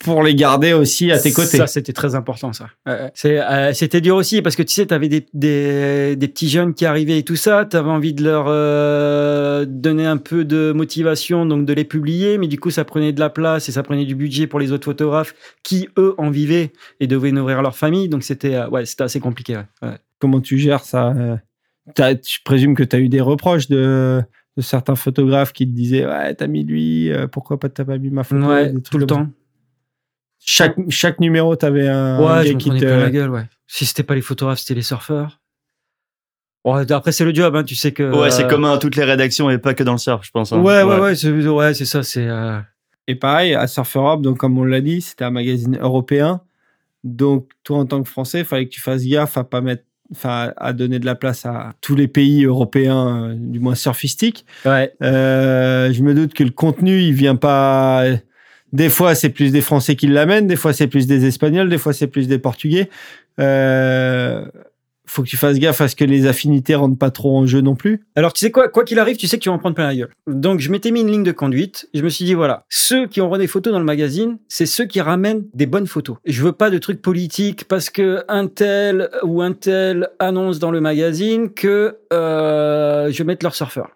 pour 0.00 0.22
les 0.22 0.34
garder 0.34 0.72
aussi 0.74 1.10
à 1.12 1.18
tes 1.18 1.32
côtés. 1.32 1.56
Ça, 1.56 1.66
c'était 1.66 1.92
très 1.92 2.14
important, 2.14 2.52
ça. 2.52 2.68
Ouais, 2.86 2.92
ouais. 2.92 3.10
C'est, 3.14 3.40
euh, 3.40 3.72
c'était 3.72 4.00
dur 4.00 4.16
aussi 4.16 4.42
parce 4.42 4.54
que 4.54 4.62
tu 4.62 4.74
sais, 4.74 4.86
tu 4.86 4.92
avais 4.92 5.08
des, 5.08 5.24
des, 5.32 6.14
des 6.16 6.28
petits 6.28 6.48
jeunes 6.48 6.74
qui 6.74 6.84
arrivaient 6.84 7.18
et 7.18 7.22
tout 7.22 7.36
ça. 7.36 7.64
Tu 7.64 7.76
avais 7.76 7.88
envie 7.88 8.12
de 8.12 8.22
leur 8.22 8.46
euh, 8.48 9.64
donner 9.66 10.04
un 10.04 10.16
peu 10.18 10.44
de 10.44 10.72
motivation, 10.74 11.46
donc 11.46 11.64
de 11.64 11.72
les 11.72 11.84
publier. 11.84 12.36
Mais 12.38 12.48
du 12.48 12.58
coup, 12.58 12.70
ça 12.70 12.84
prenait 12.84 13.12
de 13.12 13.20
la 13.20 13.30
place 13.30 13.68
et 13.68 13.72
ça 13.72 13.82
prenait 13.82 14.04
du 14.04 14.14
budget 14.14 14.46
pour 14.46 14.60
les 14.60 14.72
autres 14.72 14.84
photographes 14.84 15.34
qui, 15.62 15.88
eux, 15.96 16.14
en 16.18 16.28
vivaient 16.30 16.72
et 17.00 17.06
devaient 17.06 17.32
nourrir 17.32 17.62
leur 17.62 17.76
famille. 17.76 18.08
Donc, 18.08 18.24
c'était, 18.24 18.56
euh, 18.56 18.68
ouais, 18.68 18.84
c'était 18.84 19.04
assez 19.04 19.20
compliqué. 19.20 19.56
ouais. 19.56 19.88
Ouais. 19.88 19.96
Comment 20.18 20.40
tu 20.40 20.58
gères 20.58 20.84
ça 20.84 21.14
Je 21.96 22.38
présume 22.44 22.74
que 22.74 22.82
tu 22.82 22.96
as 22.96 22.98
eu 22.98 23.08
des 23.08 23.20
reproches 23.20 23.68
de, 23.68 24.22
de 24.56 24.62
certains 24.62 24.94
photographes 24.96 25.52
qui 25.52 25.66
te 25.66 25.72
disaient 25.74 26.06
Ouais, 26.06 26.34
t'as 26.34 26.46
mis 26.46 26.64
lui, 26.64 27.10
euh, 27.12 27.26
pourquoi 27.26 27.58
pas 27.58 27.68
t'as 27.68 27.84
pas 27.84 27.98
mis 27.98 28.10
ma 28.10 28.24
photo? 28.24 28.46
Ouais, 28.46 28.72
tout 28.82 28.98
le 28.98 29.06
temps. 29.06 29.28
Chaque, 30.46 30.76
chaque 30.90 31.20
numéro, 31.20 31.56
t'avais 31.56 31.88
un 31.88 32.18
Ouais, 32.20 32.42
je 32.44 32.48
gars 32.48 32.54
me 32.54 32.58
qui 32.60 32.70
te. 32.70 32.76
plein 32.84 32.98
la 32.98 33.10
gueule, 33.10 33.30
ouais. 33.30 33.44
Si 33.66 33.86
c'était 33.86 34.02
pas 34.02 34.14
les 34.14 34.20
photographes, 34.20 34.58
c'était 34.58 34.74
les 34.74 34.82
surfeurs. 34.82 35.40
Ouais, 36.64 36.90
après, 36.90 37.12
c'est 37.12 37.24
le 37.24 37.34
job, 37.34 37.54
hein, 37.56 37.64
tu 37.64 37.74
sais 37.74 37.92
que. 37.92 38.10
Ouais, 38.14 38.30
c'est 38.30 38.44
euh, 38.44 38.48
commun 38.48 38.74
à 38.74 38.78
toutes 38.78 38.96
les 38.96 39.04
rédactions 39.04 39.50
et 39.50 39.58
pas 39.58 39.74
que 39.74 39.82
dans 39.82 39.92
le 39.92 39.98
surf, 39.98 40.24
je 40.24 40.30
pense. 40.30 40.52
hein. 40.52 40.60
Ouais, 40.60 40.82
ouais, 40.82 40.98
ouais, 40.98 41.14
c'est, 41.14 41.30
ouais, 41.30 41.74
c'est 41.74 41.84
ça, 41.84 42.02
c'est. 42.02 42.26
euh, 42.26 42.58
Et 43.06 43.14
pareil, 43.16 43.54
à 43.54 43.66
Surf 43.66 43.96
Europe, 43.96 44.22
donc 44.22 44.38
comme 44.38 44.58
on 44.58 44.64
l'a 44.64 44.80
dit, 44.80 45.00
c'était 45.02 45.24
un 45.24 45.30
magazine 45.30 45.76
européen. 45.80 46.40
Donc, 47.02 47.50
toi, 47.64 47.78
en 47.78 47.86
tant 47.86 48.02
que 48.02 48.08
Français, 48.08 48.40
il 48.40 48.44
fallait 48.46 48.64
que 48.66 48.70
tu 48.72 48.80
fasses 48.80 49.04
gaffe 49.04 49.36
à 49.36 49.44
pas 49.44 49.60
mettre, 49.60 49.84
enfin, 50.12 50.54
à 50.56 50.72
donner 50.72 50.98
de 50.98 51.04
la 51.04 51.14
place 51.14 51.44
à 51.44 51.74
tous 51.82 51.96
les 51.96 52.08
pays 52.08 52.44
européens, 52.46 53.28
euh, 53.30 53.34
du 53.36 53.60
moins 53.60 53.74
surfistiques. 53.74 54.46
Ouais. 54.64 54.90
Euh, 55.02 55.92
je 55.92 56.02
me 56.02 56.14
doute 56.14 56.32
que 56.32 56.44
le 56.44 56.50
contenu, 56.50 57.00
il 57.02 57.12
vient 57.12 57.36
pas. 57.36 58.04
Des 58.74 58.88
fois, 58.88 59.14
c'est 59.14 59.30
plus 59.30 59.52
des 59.52 59.60
Français 59.60 59.94
qui 59.94 60.08
l'amènent, 60.08 60.48
des 60.48 60.56
fois, 60.56 60.72
c'est 60.72 60.88
plus 60.88 61.06
des 61.06 61.24
Espagnols, 61.26 61.68
des 61.68 61.78
fois, 61.78 61.92
c'est 61.92 62.08
plus 62.08 62.26
des 62.26 62.40
Portugais. 62.40 62.90
Euh, 63.38 64.44
faut 65.06 65.22
que 65.22 65.28
tu 65.28 65.36
fasses 65.36 65.60
gaffe 65.60 65.80
à 65.80 65.86
ce 65.86 65.94
que 65.94 66.04
les 66.04 66.26
affinités 66.26 66.74
rentrent 66.74 66.98
pas 66.98 67.12
trop 67.12 67.38
en 67.38 67.46
jeu 67.46 67.60
non 67.60 67.76
plus. 67.76 68.02
Alors, 68.16 68.32
tu 68.32 68.40
sais 68.40 68.50
quoi, 68.50 68.68
quoi 68.68 68.82
qu'il 68.82 68.98
arrive, 68.98 69.16
tu 69.16 69.28
sais 69.28 69.38
que 69.38 69.44
tu 69.44 69.48
vas 69.48 69.54
en 69.54 69.60
prendre 69.60 69.76
plein 69.76 69.86
la 69.86 69.94
gueule. 69.94 70.10
Donc, 70.26 70.58
je 70.58 70.72
m'étais 70.72 70.90
mis 70.90 71.02
une 71.02 71.10
ligne 71.12 71.22
de 71.22 71.30
conduite. 71.30 71.88
Je 71.94 72.02
me 72.02 72.08
suis 72.08 72.24
dit, 72.24 72.34
voilà, 72.34 72.64
ceux 72.68 73.06
qui 73.06 73.20
auront 73.20 73.38
des 73.38 73.46
photos 73.46 73.72
dans 73.72 73.78
le 73.78 73.84
magazine, 73.84 74.38
c'est 74.48 74.66
ceux 74.66 74.86
qui 74.86 75.00
ramènent 75.00 75.44
des 75.54 75.66
bonnes 75.66 75.86
photos. 75.86 76.16
Je 76.24 76.42
veux 76.42 76.52
pas 76.52 76.68
de 76.68 76.78
trucs 76.78 77.00
politiques 77.00 77.68
parce 77.68 77.90
que 77.90 78.24
un 78.26 78.48
tel 78.48 79.08
ou 79.22 79.40
un 79.40 79.52
tel 79.52 80.08
annonce 80.18 80.58
dans 80.58 80.72
le 80.72 80.80
magazine 80.80 81.50
que 81.50 81.98
euh, 82.12 83.08
je 83.12 83.18
vais 83.18 83.24
mettre 83.24 83.44
leur 83.44 83.54
surfeur. 83.54 83.90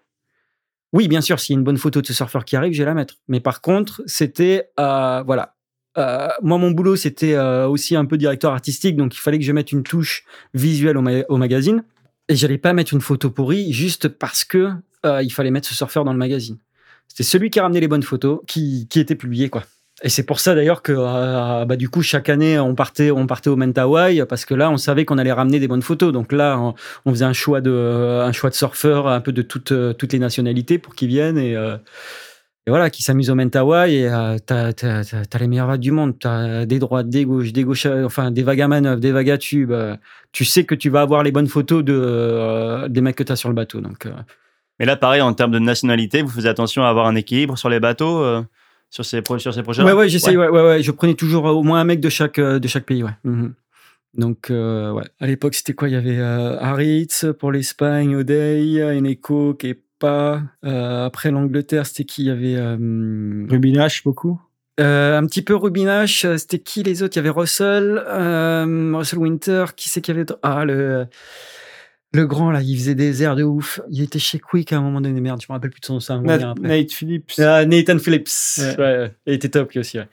Oui, 0.93 1.07
bien 1.07 1.21
sûr, 1.21 1.39
s'il 1.39 1.53
y 1.53 1.57
a 1.57 1.59
une 1.59 1.63
bonne 1.63 1.77
photo 1.77 2.01
de 2.01 2.07
ce 2.07 2.13
surfeur 2.13 2.45
qui 2.45 2.55
arrive, 2.55 2.73
je 2.73 2.79
vais 2.79 2.85
la 2.85 2.93
mettre. 2.95 3.15
Mais 3.27 3.39
par 3.39 3.61
contre, 3.61 4.01
c'était, 4.07 4.69
euh, 4.79 5.21
voilà. 5.23 5.55
Euh, 5.97 6.29
moi, 6.41 6.57
mon 6.57 6.71
boulot, 6.71 6.95
c'était 6.95 7.33
euh, 7.35 7.67
aussi 7.67 7.95
un 7.95 8.05
peu 8.05 8.17
directeur 8.17 8.53
artistique, 8.53 8.95
donc 8.95 9.15
il 9.15 9.19
fallait 9.19 9.37
que 9.39 9.45
je 9.45 9.51
mette 9.51 9.71
une 9.71 9.83
touche 9.83 10.23
visuelle 10.53 10.97
au, 10.97 11.01
ma- 11.01 11.23
au 11.29 11.37
magazine. 11.37 11.83
Et 12.27 12.35
j'allais 12.35 12.57
pas 12.57 12.73
mettre 12.73 12.93
une 12.93 13.01
photo 13.01 13.29
pourrie 13.31 13.73
juste 13.73 14.07
parce 14.07 14.43
que 14.45 14.71
euh, 15.05 15.23
il 15.23 15.31
fallait 15.31 15.51
mettre 15.51 15.67
ce 15.67 15.75
surfeur 15.75 16.03
dans 16.05 16.13
le 16.13 16.19
magazine. 16.19 16.57
C'était 17.07 17.23
celui 17.23 17.49
qui 17.49 17.59
ramenait 17.59 17.79
les 17.79 17.87
bonnes 17.87 18.03
photos 18.03 18.39
qui, 18.47 18.87
qui 18.87 18.99
était 18.99 19.15
publié, 19.15 19.49
quoi. 19.49 19.63
Et 20.01 20.09
c'est 20.09 20.23
pour 20.23 20.39
ça 20.39 20.55
d'ailleurs 20.55 20.81
que 20.81 20.93
euh, 20.95 21.65
bah, 21.65 21.75
du 21.75 21.89
coup 21.89 22.01
chaque 22.01 22.29
année 22.29 22.57
on 22.57 22.73
partait 22.73 23.11
on 23.11 23.27
partait 23.27 23.49
au 23.49 23.57
Mentawai 23.57 24.25
parce 24.27 24.45
que 24.45 24.53
là 24.53 24.71
on 24.71 24.77
savait 24.77 25.03
qu'on 25.03 25.17
allait 25.17 25.33
ramener 25.33 25.59
des 25.59 25.67
bonnes 25.67 25.81
photos. 25.81 26.13
Donc 26.13 26.31
là 26.31 26.73
on, 27.05 27.11
faisait 27.11 27.25
un 27.25 27.33
choix 27.33 27.59
de 27.59 28.21
un 28.23 28.31
choix 28.31 28.49
de 28.49 28.55
surfeurs 28.55 29.07
un 29.07 29.19
peu 29.19 29.31
de 29.31 29.41
toutes 29.41 29.73
euh, 29.73 29.93
toutes 29.93 30.13
les 30.13 30.19
nationalités 30.19 30.77
pour 30.77 30.95
qu'ils 30.95 31.09
viennent 31.09 31.37
et, 31.37 31.55
euh, 31.55 31.77
voilà 32.67 32.89
qui 32.91 33.03
s'amusent 33.03 33.29
au 33.29 33.35
Mentawai. 33.35 33.93
Et 33.93 34.07
euh, 34.07 34.37
t'as 34.45 34.71
t'as 34.73 35.39
les 35.39 35.47
meilleures 35.47 35.67
vagues 35.67 35.81
du 35.81 35.91
monde. 35.91 36.17
T'as 36.17 36.65
des 36.65 36.79
droites 36.79 37.09
des 37.09 37.25
gauches 37.25 37.51
des 37.51 37.63
gauches 37.63 37.85
enfin 37.85 38.31
des 38.31 38.43
vagues 38.43 38.61
à 38.61 38.67
manœuvre 38.69 39.01
des 39.01 39.11
vagues 39.11 39.31
à 39.31 39.37
tube 39.37 39.73
tu 40.31 40.45
sais 40.45 40.63
que 40.63 40.75
tu 40.75 40.89
vas 40.89 41.01
avoir 41.01 41.23
les 41.23 41.31
bonnes 41.31 41.47
photos 41.47 41.83
de 41.83 42.87
des 42.87 43.01
mecs 43.01 43.15
que 43.15 43.23
t'as 43.23 43.35
sur 43.35 43.49
le 43.49 43.55
bateau. 43.55 43.81
Donc 43.81 44.07
Mais 44.79 44.85
là, 44.85 44.95
pareil, 44.95 45.21
en 45.21 45.33
termes 45.33 45.51
de 45.51 45.59
nationalité, 45.59 46.21
vous 46.21 46.29
faisiez 46.29 46.49
attention 46.49 46.83
à 46.83 46.89
avoir 46.89 47.07
un 47.07 47.15
équilibre 47.15 47.57
sur 47.57 47.69
les 47.69 47.79
bateaux, 47.79 48.23
sur 48.89 49.05
ces, 49.05 49.21
pro- 49.21 49.37
sur 49.39 49.53
ces 49.53 49.63
projets 49.63 49.83
Ouais, 49.83 49.93
ouais, 49.93 50.09
j'essaye, 50.09 50.35
ouais. 50.37 50.47
ouais, 50.49 50.61
ouais, 50.61 50.81
Je 50.83 50.91
prenais 50.91 51.13
toujours 51.15 51.47
euh, 51.47 51.51
au 51.51 51.63
moins 51.63 51.79
un 51.79 51.83
mec 51.83 51.99
de 51.99 52.09
chaque, 52.09 52.39
euh, 52.39 52.59
de 52.59 52.67
chaque 52.67 52.85
pays, 52.85 53.03
ouais. 53.03 53.15
Mhm. 53.23 53.53
Donc, 54.15 54.49
euh, 54.49 54.91
ouais. 54.91 55.03
À 55.19 55.27
l'époque, 55.27 55.53
c'était 55.53 55.73
quoi? 55.73 55.87
Il 55.87 55.93
y 55.93 55.97
avait 55.97 56.17
euh, 56.17 56.57
Haritz 56.59 57.25
pour 57.37 57.51
l'Espagne, 57.51 58.15
O'Day, 58.15 58.81
Eneco, 58.97 59.53
Kepa. 59.53 60.41
Euh, 60.65 61.05
après 61.05 61.29
l'Angleterre, 61.29 61.85
c'était 61.85 62.05
qui? 62.05 62.23
Il 62.23 62.27
y 62.27 62.31
avait 62.31 62.55
euh, 62.55 63.45
Rubinache, 63.49 64.03
beaucoup? 64.03 64.41
euh, 64.79 65.17
un 65.17 65.25
petit 65.27 65.43
peu 65.43 65.55
Rubinache. 65.55 66.25
C'était 66.37 66.57
qui 66.59 66.81
les 66.81 67.03
autres? 67.03 67.17
Il 67.17 67.19
y 67.19 67.19
avait 67.19 67.29
Russell, 67.29 68.03
euh, 68.07 68.93
Russell 68.95 69.19
Winter. 69.19 69.65
Qui 69.75 69.89
c'est 69.89 70.01
qu'il 70.01 70.15
y 70.15 70.19
avait 70.19 70.27
Ah, 70.41 70.65
le. 70.65 71.05
Le 72.11 72.25
grand, 72.25 72.49
là, 72.49 72.61
il 72.63 72.75
faisait 72.75 72.95
des 72.95 73.21
airs 73.21 73.35
de 73.35 73.43
ouf. 73.43 73.79
Il 73.91 74.01
était 74.01 74.17
chez 74.17 74.39
Quick 74.39 74.73
à 74.73 74.77
un 74.77 74.81
moment 74.81 74.99
donné. 74.99 75.21
Merde, 75.21 75.39
je 75.41 75.45
me 75.47 75.53
rappelle 75.53 75.69
plus 75.69 75.79
de 75.79 75.85
son 75.85 75.99
nom. 76.15 76.21
Nat- 76.23 76.55
Nate 76.59 76.91
Phillips. 76.91 77.33
Ah, 77.37 77.65
Nathan 77.65 77.99
Phillips. 77.99 78.27
Ouais. 78.57 78.75
Ouais. 78.77 78.97
ouais. 78.97 79.11
Il 79.27 79.33
était 79.33 79.49
top 79.49 79.71
lui 79.71 79.79
aussi. 79.79 79.99
Ouais. 79.99 80.07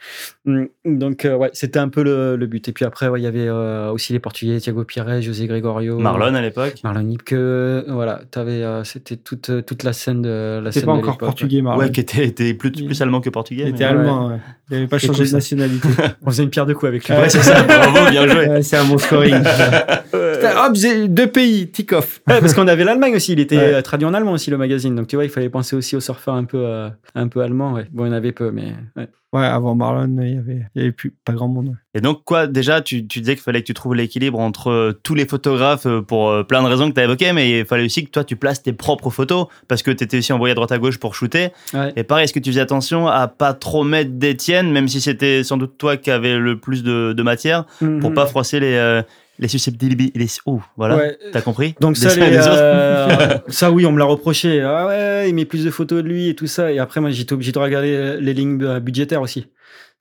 Mm. 0.84 0.98
Donc, 0.98 1.24
euh, 1.24 1.36
ouais, 1.36 1.48
c'était 1.54 1.78
un 1.78 1.88
peu 1.88 2.02
le, 2.02 2.36
le 2.36 2.46
but. 2.46 2.68
Et 2.68 2.72
puis 2.72 2.84
après, 2.84 3.08
ouais, 3.08 3.18
il 3.20 3.24
y 3.24 3.26
avait 3.26 3.48
euh, 3.48 3.90
aussi 3.92 4.12
les 4.12 4.18
Portugais, 4.18 4.60
Thiago 4.60 4.84
Pires, 4.84 5.22
José 5.22 5.46
Gregorio. 5.46 5.98
Marlon 5.98 6.34
à 6.34 6.42
l'époque. 6.42 6.74
Marlon 6.84 7.08
Hipke. 7.08 7.32
Voilà, 7.32 8.20
t'avais, 8.30 8.62
euh, 8.62 8.84
c'était 8.84 9.16
toute, 9.16 9.50
toute 9.64 9.82
la 9.82 9.94
scène 9.94 10.20
de 10.20 10.60
la 10.62 10.72
scène 10.72 10.84
pas 10.84 10.92
de 10.92 10.98
encore 10.98 11.16
portugais, 11.16 11.62
Marlon. 11.62 11.80
Ouais, 11.80 11.90
qui 11.90 12.00
était, 12.00 12.26
était 12.26 12.52
plus, 12.52 12.72
plus 12.72 13.00
allemand 13.00 13.22
que 13.22 13.30
portugais. 13.30 13.62
Il 13.62 13.68
était 13.70 13.84
allemand, 13.84 14.28
ouais. 14.28 14.38
Il 14.70 14.74
n'avait 14.74 14.88
pas 14.88 14.98
changé 14.98 15.24
de 15.24 15.30
nationalité. 15.32 15.88
On 16.26 16.30
faisait 16.30 16.42
une 16.42 16.50
pierre 16.50 16.66
de 16.66 16.74
coups 16.74 16.88
avec 16.88 17.08
lui. 17.08 17.14
Ouais, 17.16 17.28
c'est 17.28 17.42
ça. 17.42 17.62
Bravo, 17.62 18.10
bien 18.10 18.26
joué. 18.26 18.48
Ouais, 18.48 18.62
c'est 18.62 18.76
un 18.76 18.84
bon 18.84 18.98
scoring. 18.98 19.36
Putain, 20.10 20.66
hop, 20.66 20.74
j'ai 20.74 21.06
deux 21.08 21.28
pays, 21.28 21.68
tick-off. 21.70 22.20
Ouais, 22.28 22.40
parce 22.40 22.52
qu'on 22.52 22.66
avait 22.66 22.82
l'Allemagne 22.84 23.14
aussi. 23.14 23.32
Il 23.32 23.40
était 23.40 23.56
Ouais. 23.56 23.74
euh, 23.74 23.82
traduit 23.82 24.06
en 24.06 24.12
allemand 24.14 24.32
aussi, 24.32 24.50
le 24.50 24.56
magazine. 24.58 24.94
Donc, 24.96 25.06
tu 25.06 25.16
vois, 25.16 25.24
il 25.24 25.30
fallait 25.30 25.48
penser 25.50 25.76
aussi 25.76 25.94
aux 25.96 26.00
surfeurs 26.00 26.34
un 26.34 26.44
peu, 26.44 26.58
euh, 26.58 26.88
un 27.14 27.28
peu 27.28 27.40
allemands. 27.42 27.74
Ouais. 27.74 27.86
Bon, 27.92 28.04
il 28.04 28.08
y 28.08 28.10
en 28.10 28.14
avait 28.14 28.32
peu, 28.32 28.50
mais. 28.50 28.74
Ouais. 28.96 29.08
Ouais, 29.32 29.44
avant 29.44 29.74
Marlon, 29.74 30.16
il 30.22 30.34
y 30.34 30.38
avait, 30.38 30.62
il 30.74 30.78
y 30.78 30.84
avait 30.84 30.92
plus, 30.92 31.12
pas 31.24 31.32
grand 31.32 31.48
monde. 31.48 31.68
ouais. 31.68 31.74
Et 31.94 32.00
donc, 32.00 32.22
quoi, 32.24 32.46
déjà, 32.46 32.80
tu, 32.80 33.06
tu 33.06 33.20
disais 33.20 33.34
qu'il 33.34 33.42
fallait 33.42 33.60
que 33.60 33.66
tu 33.66 33.74
trouves 33.74 33.94
l'équilibre 33.94 34.38
entre 34.38 34.70
euh, 34.70 34.92
tous 35.02 35.14
les 35.14 35.26
photographes 35.26 35.84
euh, 35.86 36.00
pour 36.00 36.30
euh, 36.30 36.42
plein 36.44 36.62
de 36.62 36.68
raisons 36.68 36.88
que 36.88 36.94
tu 36.94 37.00
as 37.00 37.04
évoquées, 37.04 37.32
mais 37.32 37.58
il 37.60 37.64
fallait 37.66 37.84
aussi 37.84 38.04
que 38.04 38.10
toi, 38.10 38.22
tu 38.24 38.36
places 38.36 38.62
tes 38.62 38.72
propres 38.72 39.10
photos 39.10 39.46
parce 39.68 39.82
que 39.82 39.90
tu 39.90 40.04
étais 40.04 40.18
aussi 40.18 40.32
envoyé 40.32 40.52
à 40.52 40.54
droite 40.54 40.72
à 40.72 40.78
gauche 40.78 40.98
pour 40.98 41.14
shooter. 41.14 41.48
Ouais. 41.74 41.92
Et 41.96 42.04
pareil, 42.04 42.24
est-ce 42.24 42.32
que 42.32 42.38
tu 42.38 42.50
faisais 42.50 42.60
attention 42.60 43.08
à 43.08 43.26
pas 43.28 43.52
trop 43.52 43.82
mettre 43.84 44.12
d'Étienne, 44.12 44.70
même 44.70 44.88
si 44.88 45.00
c'était 45.00 45.42
sans 45.42 45.56
doute 45.56 45.76
toi 45.76 45.96
qui 45.96 46.10
avais 46.10 46.38
le 46.38 46.58
plus 46.58 46.82
de, 46.84 47.12
de 47.12 47.22
matière, 47.22 47.64
pour 47.80 47.86
Mhm. 48.10 48.14
pas 48.14 48.26
froisser 48.26 48.60
les, 48.60 49.02
les 49.38 49.48
susceptibilités. 49.48 50.18
Les... 50.18 50.26
Oh, 50.46 50.60
voilà. 50.76 50.96
Ouais. 50.96 51.18
T'as 51.32 51.40
compris? 51.42 51.74
Donc 51.80 51.96
ça, 51.96 52.14
les, 52.14 52.36
euh, 52.36 53.38
ça 53.48 53.70
oui, 53.70 53.84
on 53.86 53.92
me 53.92 53.98
l'a 53.98 54.04
reproché. 54.04 54.60
Ah 54.62 54.86
ouais, 54.86 55.28
il 55.28 55.34
met 55.34 55.44
plus 55.44 55.64
de 55.64 55.70
photos 55.70 56.02
de 56.02 56.08
lui 56.08 56.28
et 56.28 56.34
tout 56.34 56.46
ça. 56.46 56.72
Et 56.72 56.78
après, 56.78 57.00
moi, 57.00 57.10
j'étais 57.10 57.32
obligé 57.32 57.52
de 57.52 57.58
regarder 57.58 58.16
les 58.20 58.34
lignes 58.34 58.62
euh, 58.62 58.80
budgétaires 58.80 59.20
aussi. 59.22 59.46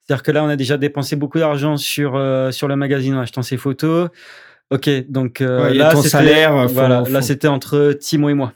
C'est-à-dire 0.02 0.22
que 0.22 0.30
là, 0.30 0.44
on 0.44 0.48
a 0.48 0.56
déjà 0.56 0.76
dépensé 0.78 1.16
beaucoup 1.16 1.38
d'argent 1.38 1.76
sur 1.76 2.12
euh, 2.16 2.50
sur 2.52 2.68
le 2.68 2.76
magazine 2.76 3.14
en 3.14 3.20
achetant 3.20 3.42
ces 3.42 3.56
photos. 3.56 4.08
Ok, 4.70 4.88
donc 5.08 5.40
euh, 5.40 5.62
Ouais, 5.64 5.74
là, 5.74 5.90
ton 5.92 5.98
c'était- 5.98 6.08
salaire, 6.10 6.52
faut- 6.68 6.74
voilà, 6.74 7.04
faut- 7.04 7.12
là, 7.12 7.22
c'était 7.22 7.48
entre 7.48 7.92
Timo 7.92 8.28
et 8.28 8.34
moi. 8.34 8.52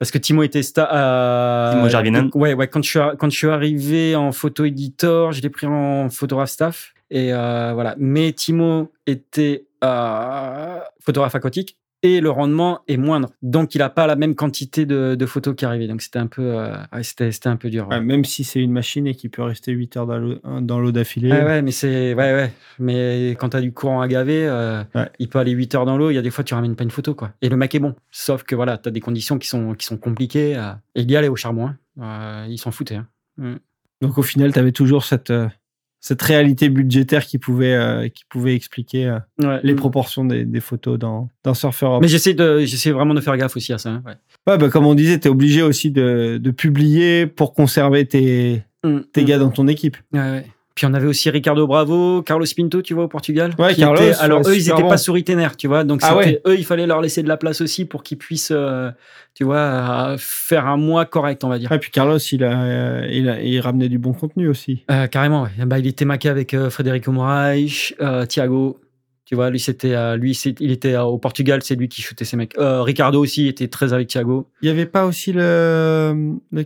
Parce 0.00 0.10
que 0.10 0.18
Timo 0.18 0.42
était 0.42 0.62
sta 0.62 0.92
euh, 0.92 1.72
Timo 1.72 1.88
Jarvinen. 1.88 2.22
donc, 2.24 2.34
Ouais, 2.36 2.54
ouais. 2.54 2.66
Quand 2.68 2.82
je 2.82 2.90
suis 2.90 2.98
ar- 2.98 3.14
quand 3.16 3.30
je 3.30 3.36
suis 3.36 3.48
arrivé 3.48 4.16
en 4.16 4.32
photo 4.32 4.64
éditor, 4.64 5.32
je 5.32 5.40
l'ai 5.42 5.48
pris 5.50 5.66
en 5.66 6.10
photographe 6.10 6.50
staff 6.50 6.92
et 7.10 7.32
euh, 7.32 7.70
voilà. 7.74 7.94
Mais 7.98 8.32
Timo 8.32 8.92
était 9.06 9.64
euh, 9.84 10.80
photographe 11.00 11.34
aquatique 11.34 11.78
et 12.02 12.20
le 12.20 12.28
rendement 12.30 12.80
est 12.86 12.98
moindre. 12.98 13.30
Donc, 13.40 13.74
il 13.74 13.78
n'a 13.78 13.88
pas 13.88 14.06
la 14.06 14.14
même 14.14 14.34
quantité 14.34 14.84
de, 14.84 15.14
de 15.14 15.26
photos 15.26 15.54
qui 15.56 15.64
arrivaient. 15.64 15.86
Donc, 15.86 16.02
c'était 16.02 16.18
un 16.18 16.26
peu, 16.26 16.42
euh, 16.42 16.76
c'était, 17.02 17.32
c'était 17.32 17.48
un 17.48 17.56
peu 17.56 17.70
dur. 17.70 17.88
ouais. 17.88 17.94
Ouais, 17.96 18.02
même 18.02 18.26
si 18.26 18.44
c'est 18.44 18.60
une 18.60 18.72
machine 18.72 19.06
et 19.06 19.14
qui 19.14 19.30
peut 19.30 19.40
rester 19.42 19.72
8 19.72 19.96
heures 19.96 20.06
dans 20.06 20.18
l'eau- 20.18 20.38
dans 20.60 20.80
l'eau 20.80 20.92
d'affilée. 20.92 21.32
Ouais, 21.32 21.42
ouais, 21.44 21.62
mais 21.62 21.70
c'est, 21.70 22.12
ouais, 22.12 22.34
ouais. 22.34 22.52
Mais 22.78 23.30
quand 23.40 23.48
t'as 23.50 23.62
du 23.62 23.72
courant 23.72 24.02
à 24.02 24.08
gaver, 24.08 24.46
euh, 24.46 24.84
il 25.18 25.30
peut 25.30 25.38
aller 25.38 25.52
8 25.52 25.74
heures 25.74 25.86
dans 25.86 25.96
l'eau. 25.96 26.10
Il 26.10 26.14
y 26.14 26.18
a 26.18 26.22
des 26.22 26.30
fois, 26.30 26.44
tu 26.44 26.52
ramènes 26.52 26.76
pas 26.76 26.84
une 26.84 26.90
photo, 26.90 27.14
quoi. 27.14 27.30
Et 27.40 27.48
le 27.48 27.56
mec 27.56 27.74
est 27.74 27.78
bon. 27.80 27.94
Sauf 28.10 28.42
que 28.42 28.54
voilà, 28.54 28.76
t'as 28.76 28.90
des 28.90 29.00
conditions 29.00 29.38
qui 29.38 29.48
sont, 29.48 29.72
qui 29.72 29.86
sont 29.86 29.96
compliquées. 29.96 30.56
euh, 30.58 30.72
et 30.94 31.02
il 31.02 31.10
y 31.10 31.16
allait 31.16 31.28
au 31.28 31.36
charbon. 31.36 31.68
hein. 31.68 31.76
Euh, 32.02 32.46
ils 32.50 32.58
s'en 32.58 32.70
foutaient. 32.70 32.96
hein. 33.38 33.58
Donc 34.02 34.18
au 34.18 34.22
final, 34.22 34.52
tu 34.52 34.58
avais 34.58 34.72
toujours 34.72 35.04
cette, 35.04 35.30
euh, 35.30 35.48
cette 36.06 36.20
réalité 36.20 36.68
budgétaire 36.68 37.24
qui 37.24 37.38
pouvait, 37.38 37.72
euh, 37.72 38.08
qui 38.08 38.24
pouvait 38.28 38.54
expliquer 38.54 39.06
euh, 39.06 39.18
Ouais. 39.42 39.60
les 39.62 39.74
proportions 39.74 40.22
des, 40.26 40.44
des 40.44 40.60
photos 40.60 40.98
dans, 40.98 41.30
dans 41.44 41.54
Surfer 41.54 41.86
Up. 41.86 41.98
Mais 42.02 42.08
j'essaie 42.08 42.34
de, 42.34 42.58
j'essaie 42.66 42.90
vraiment 42.90 43.14
de 43.14 43.22
faire 43.22 43.34
gaffe 43.38 43.56
aussi 43.56 43.72
à 43.72 43.78
ça. 43.78 43.88
hein, 43.88 44.02
ouais. 44.04 44.12
Ouais, 44.46 44.58
bah, 44.58 44.68
comme 44.68 44.84
on 44.84 44.94
disait, 44.94 45.18
tu 45.18 45.28
es 45.28 45.30
obligé 45.30 45.62
aussi 45.62 45.90
de, 45.90 46.36
de 46.36 46.50
publier 46.50 47.26
pour 47.26 47.54
conserver 47.54 48.04
tes, 48.06 48.62
Mm, 48.84 48.98
tes 49.14 49.22
mm. 49.22 49.24
gars 49.24 49.38
dans 49.38 49.48
ton 49.48 49.66
équipe. 49.66 49.96
Ouais, 50.12 50.20
ouais. 50.20 50.46
Puis 50.74 50.86
on 50.86 50.94
avait 50.94 51.06
aussi 51.06 51.30
Ricardo 51.30 51.66
Bravo, 51.68 52.22
Carlos 52.22 52.46
Pinto, 52.56 52.82
tu 52.82 52.94
vois, 52.94 53.04
au 53.04 53.08
Portugal. 53.08 53.52
Ouais, 53.60 53.74
qui 53.74 53.80
Carlos, 53.82 53.96
étaient- 54.02 54.14
alors 54.18 54.40
ouais, 54.44 54.50
eux, 54.50 54.56
ils 54.56 54.62
super 54.62 54.74
étaient 54.74 54.82
bon. 54.82 54.88
pas 54.88 54.96
sous 54.96 55.20
ténère, 55.20 55.56
tu 55.56 55.68
vois. 55.68 55.84
Donc 55.84 56.00
Ah 56.02 56.16
c'était- 56.20 56.40
eux, 56.48 56.56
il 56.58 56.64
fallait 56.64 56.86
leur 56.86 57.00
laisser 57.00 57.22
de 57.22 57.28
la 57.28 57.36
place 57.36 57.60
aussi 57.60 57.84
pour 57.84 58.02
qu'ils 58.02 58.18
puissent, 58.18 58.50
euh, 58.52 58.90
tu 59.34 59.44
vois, 59.44 59.56
euh, 59.58 60.16
faire 60.18 60.66
un 60.66 60.76
mois 60.76 61.04
correct, 61.04 61.44
on 61.44 61.48
va 61.48 61.58
dire. 61.60 61.70
Et 61.70 61.78
puis 61.78 61.92
Carlos, 61.92 62.18
il, 62.18 62.42
a, 62.42 62.60
euh, 62.62 63.08
il, 63.08 63.28
a- 63.28 63.40
il 63.40 63.60
ramenait 63.60 63.88
du 63.88 63.98
bon 63.98 64.12
contenu 64.14 64.48
aussi. 64.48 64.84
Euh, 64.90 65.06
carrément, 65.06 65.42
ouais. 65.44 65.64
Bah, 65.64 65.78
il 65.78 65.86
était 65.86 66.04
maqué 66.04 66.28
avec 66.28 66.56
Federico 66.70 67.12
Moraes, 67.12 67.92
Thiago. 68.28 68.80
Tu 69.26 69.36
vois, 69.36 69.48
lui, 69.50 69.58
c'était, 69.60 70.16
lui, 70.18 70.34
c'est- 70.34 70.60
il 70.60 70.70
était 70.72 70.96
au 70.98 71.16
Portugal, 71.18 71.60
c'est 71.62 71.76
lui 71.76 71.88
qui 71.88 72.02
shootait 72.02 72.24
ses 72.26 72.36
mecs. 72.36 72.54
Ricardo 72.58 73.20
aussi 73.22 73.46
était 73.46 73.68
très 73.68 73.92
avec 73.92 74.08
Thiago. 74.08 74.48
Il 74.60 74.66
n'y 74.66 74.70
avait 74.72 74.86
pas 74.86 75.06
aussi 75.06 75.32
le, 75.32 76.34
le 76.52 76.64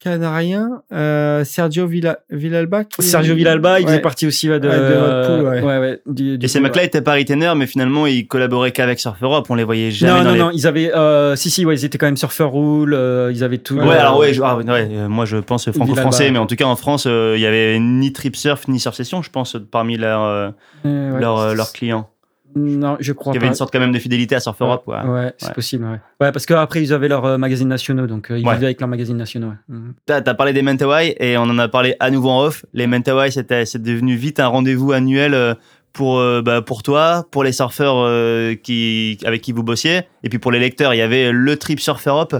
Canarien, 0.00 0.82
euh, 0.92 1.44
Sergio 1.44 1.86
Villa, 1.86 2.18
Villalba 2.28 2.84
qui- 2.84 3.02
Sergio 3.02 3.34
Villalba, 3.34 3.80
il 3.80 3.84
Ouais. 3.84 3.90
faisait 3.92 4.00
partie 4.02 4.26
aussi 4.26 4.48
de, 4.48 4.52
Ouais, 4.52 4.58
de 4.60 5.26
pool, 5.26 5.46
ouais. 5.48 5.62
ouais, 5.62 5.78
ouais, 5.78 6.00
du- 6.06 6.36
du 6.36 6.44
Et 6.44 6.48
ces 6.48 6.60
mecs-là 6.60 6.82
étaient 6.84 7.00
pas 7.00 7.14
retainers, 7.14 7.54
mais 7.56 7.66
finalement, 7.66 8.06
ils 8.06 8.26
collaboraient 8.26 8.72
qu'avec 8.72 9.00
Surfer 9.00 9.26
Up. 9.32 9.46
On 9.48 9.54
les 9.54 9.64
voyait 9.64 9.90
jamais 9.90 10.12
Non, 10.12 10.18
dans 10.18 10.24
non, 10.24 10.32
les... 10.34 10.38
non, 10.40 10.50
ils 10.52 10.66
avaient, 10.66 10.94
euh, 10.94 11.36
si, 11.36 11.48
si, 11.48 11.64
ouais, 11.64 11.74
ils 11.76 11.84
étaient 11.86 11.96
quand 11.96 12.06
même 12.06 12.18
surfer 12.18 12.44
rule, 12.44 12.92
euh, 12.92 13.30
ils 13.32 13.42
avaient 13.44 13.58
tout. 13.58 13.76
Ouais, 13.78 13.96
alors 13.96 14.18
ouais, 14.18 14.34
je- 14.34 14.42
ah, 14.42 14.56
ouais, 14.58 14.64
euh, 14.68 15.08
moi 15.08 15.24
je 15.24 15.38
pense 15.38 15.70
franco-français, 15.70 16.24
Villalba. 16.24 16.32
mais 16.40 16.44
en 16.44 16.46
tout 16.46 16.56
cas 16.56 16.66
en 16.66 16.76
France, 16.76 17.06
euh, 17.06 17.34
il 17.36 17.40
y 17.40 17.46
avait 17.46 17.78
ni 17.78 18.12
Trip 18.12 18.36
Surf 18.36 18.68
ni 18.68 18.80
Surf 18.80 18.94
Session, 18.94 19.22
je 19.22 19.30
pense, 19.30 19.56
parmi 19.70 19.96
leurs 19.96 20.52
ouais. 20.84 21.20
leurs, 21.20 21.54
leurs 21.54 21.72
clients. 21.72 22.10
Non, 22.54 22.96
je 23.00 23.12
crois 23.12 23.32
Il 23.32 23.36
y 23.36 23.38
avait 23.38 23.46
pas. 23.46 23.52
une 23.52 23.54
sorte 23.56 23.72
quand 23.72 23.80
même 23.80 23.92
de 23.92 23.98
fidélité 23.98 24.34
à 24.34 24.40
Surfer 24.40 24.64
Up. 24.64 24.80
quoi. 24.84 25.04
Ouais, 25.06 25.32
c'est 25.38 25.48
Ouais. 25.48 25.54
possible. 25.54 25.84
Ouais. 25.84 25.98
ouais, 26.20 26.32
parce 26.32 26.46
qu'après, 26.46 26.82
ils 26.82 26.92
avaient 26.92 27.08
leurs 27.08 27.24
euh, 27.24 27.38
magazines 27.38 27.68
nationaux, 27.68 28.06
donc 28.06 28.30
euh, 28.30 28.38
ils 28.38 28.46
Ouais. 28.46 28.54
vivaient 28.54 28.66
avec 28.66 28.80
leurs 28.80 28.88
magazines 28.88 29.16
nationaux. 29.16 29.48
ouais. 29.48 29.54
Mhm. 29.76 29.94
T'as 30.06 30.22
as 30.24 30.34
parlé 30.34 30.52
des 30.52 30.62
Mentawai 30.62 31.16
et 31.18 31.36
on 31.38 31.42
en 31.42 31.58
a 31.58 31.68
parlé 31.68 31.96
à 32.00 32.10
nouveau 32.10 32.30
en 32.30 32.44
off. 32.44 32.64
Les 32.74 32.86
Mentawai, 32.86 33.30
c'était 33.30 33.64
c'est 33.66 33.82
devenu 33.82 34.14
vite 34.16 34.40
un 34.40 34.46
rendez-vous 34.48 34.92
annuel 34.92 35.34
euh, 35.34 35.54
pour 35.92 36.18
euh, 36.18 36.42
bah, 36.42 36.60
pour 36.62 36.82
toi, 36.82 37.26
pour 37.30 37.44
les 37.44 37.52
surfeurs 37.52 37.96
euh, 37.98 38.54
qui 38.54 39.18
avec 39.24 39.42
qui 39.42 39.52
vous 39.52 39.62
bossiez, 39.62 40.02
et 40.22 40.28
puis 40.28 40.38
pour 40.38 40.50
les 40.52 40.58
lecteurs, 40.58 40.92
il 40.94 40.98
y 40.98 41.02
avait 41.02 41.30
le 41.32 41.56
trip 41.56 41.78
Surfer 41.80 42.10
Up 42.10 42.34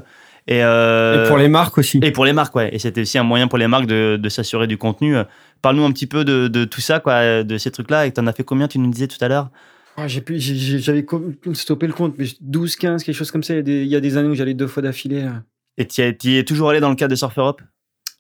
et, 0.46 0.62
euh, 0.62 1.24
Et 1.24 1.28
pour 1.28 1.38
les 1.38 1.48
marques 1.48 1.78
aussi. 1.78 2.00
et 2.02 2.10
pour 2.10 2.24
les 2.24 2.32
marques, 2.34 2.54
ouais. 2.56 2.68
Et 2.74 2.78
c'était 2.78 3.00
aussi 3.02 3.16
un 3.16 3.22
moyen 3.22 3.46
pour 3.48 3.58
les 3.58 3.66
marques 3.68 3.86
de, 3.86 4.16
de 4.20 4.28
s'assurer 4.28 4.66
du 4.66 4.76
contenu. 4.76 5.16
Parle-nous 5.62 5.84
un 5.84 5.92
petit 5.92 6.06
peu 6.06 6.24
de, 6.24 6.48
de 6.48 6.64
tout 6.66 6.82
ça, 6.82 7.00
quoi, 7.00 7.42
de 7.42 7.56
ces 7.56 7.70
trucs-là. 7.70 8.04
Et 8.06 8.12
t'en 8.12 8.26
as 8.26 8.32
fait 8.34 8.42
combien 8.44 8.68
Tu 8.68 8.78
nous 8.78 8.90
disais 8.90 9.06
tout 9.06 9.16
à 9.22 9.28
l'heure? 9.28 9.48
Ah, 9.97 10.09
j'ai 10.09 10.20
pu- 10.20 10.38
j'ai- 10.38 10.55
j'ai- 10.57 10.78
J'avais 10.78 11.07
stoppé 11.53 11.86
le 11.86 11.92
compte, 11.92 12.16
mais 12.18 12.26
12, 12.40 12.76
15, 12.76 13.05
quelque 13.05 13.14
chose 13.14 13.30
comme 13.30 13.42
ça. 13.42 13.55
Il 13.55 13.57
y 13.57 13.61
a 13.61 13.62
des, 13.62 13.82
il 13.82 13.88
y 13.88 13.97
a 13.97 14.01
des 14.01 14.16
années 14.16 14.28
où 14.28 14.34
j'allais 14.34 14.55
deux 14.55 14.66
fois 14.66 14.82
d'affilée. 14.82 15.22
euh. 15.22 15.30
Et 15.78 15.86
tu 15.86 16.03
y 16.03 16.36
es 16.36 16.45
toujours 16.45 16.70
allé 16.70 16.80
dans 16.80 16.90
le 16.90 16.97
cadre 16.97 17.11
de 17.11 17.16
Surfer 17.16 17.40
Up 17.42 17.61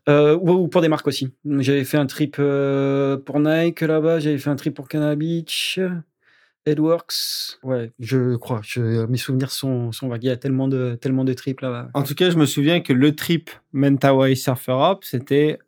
Euh, 0.08 0.36
ou, 0.40 0.50
ou 0.52 0.68
pour 0.68 0.80
des 0.82 0.88
marques 0.88 1.06
aussi. 1.06 1.30
J'avais 1.44 1.84
fait 1.84 1.96
un 1.96 2.06
trip 2.06 2.36
euh, 2.38 3.16
pour 3.16 3.40
Nike 3.40 3.80
là-bas, 3.80 4.18
j'avais 4.20 4.38
fait 4.38 4.50
un 4.50 4.56
trip 4.56 4.74
pour 4.74 4.88
Canada 4.88 5.14
Beach, 5.16 5.78
Edworks. 6.66 7.58
Ouais, 7.62 7.90
je 8.00 8.36
crois. 8.36 8.60
Je, 8.64 9.06
mes 9.06 9.16
souvenirs 9.18 9.50
sont, 9.50 9.92
sont 9.92 10.08
vagues. 10.08 10.24
Il 10.24 10.28
y 10.28 10.30
a 10.30 10.36
tellement 10.36 10.68
de, 10.68 10.96
tellement 11.00 11.24
de 11.24 11.32
trips 11.32 11.60
là-bas. 11.60 11.90
En 11.94 12.02
tout 12.02 12.14
cas, 12.14 12.30
je 12.30 12.36
me 12.36 12.46
souviens 12.46 12.80
que 12.80 12.92
le 12.92 13.14
trip 13.14 13.50
Mentawai 13.72 14.34
Surfer 14.36 14.72
Up, 14.80 14.98
c'était 15.02 15.58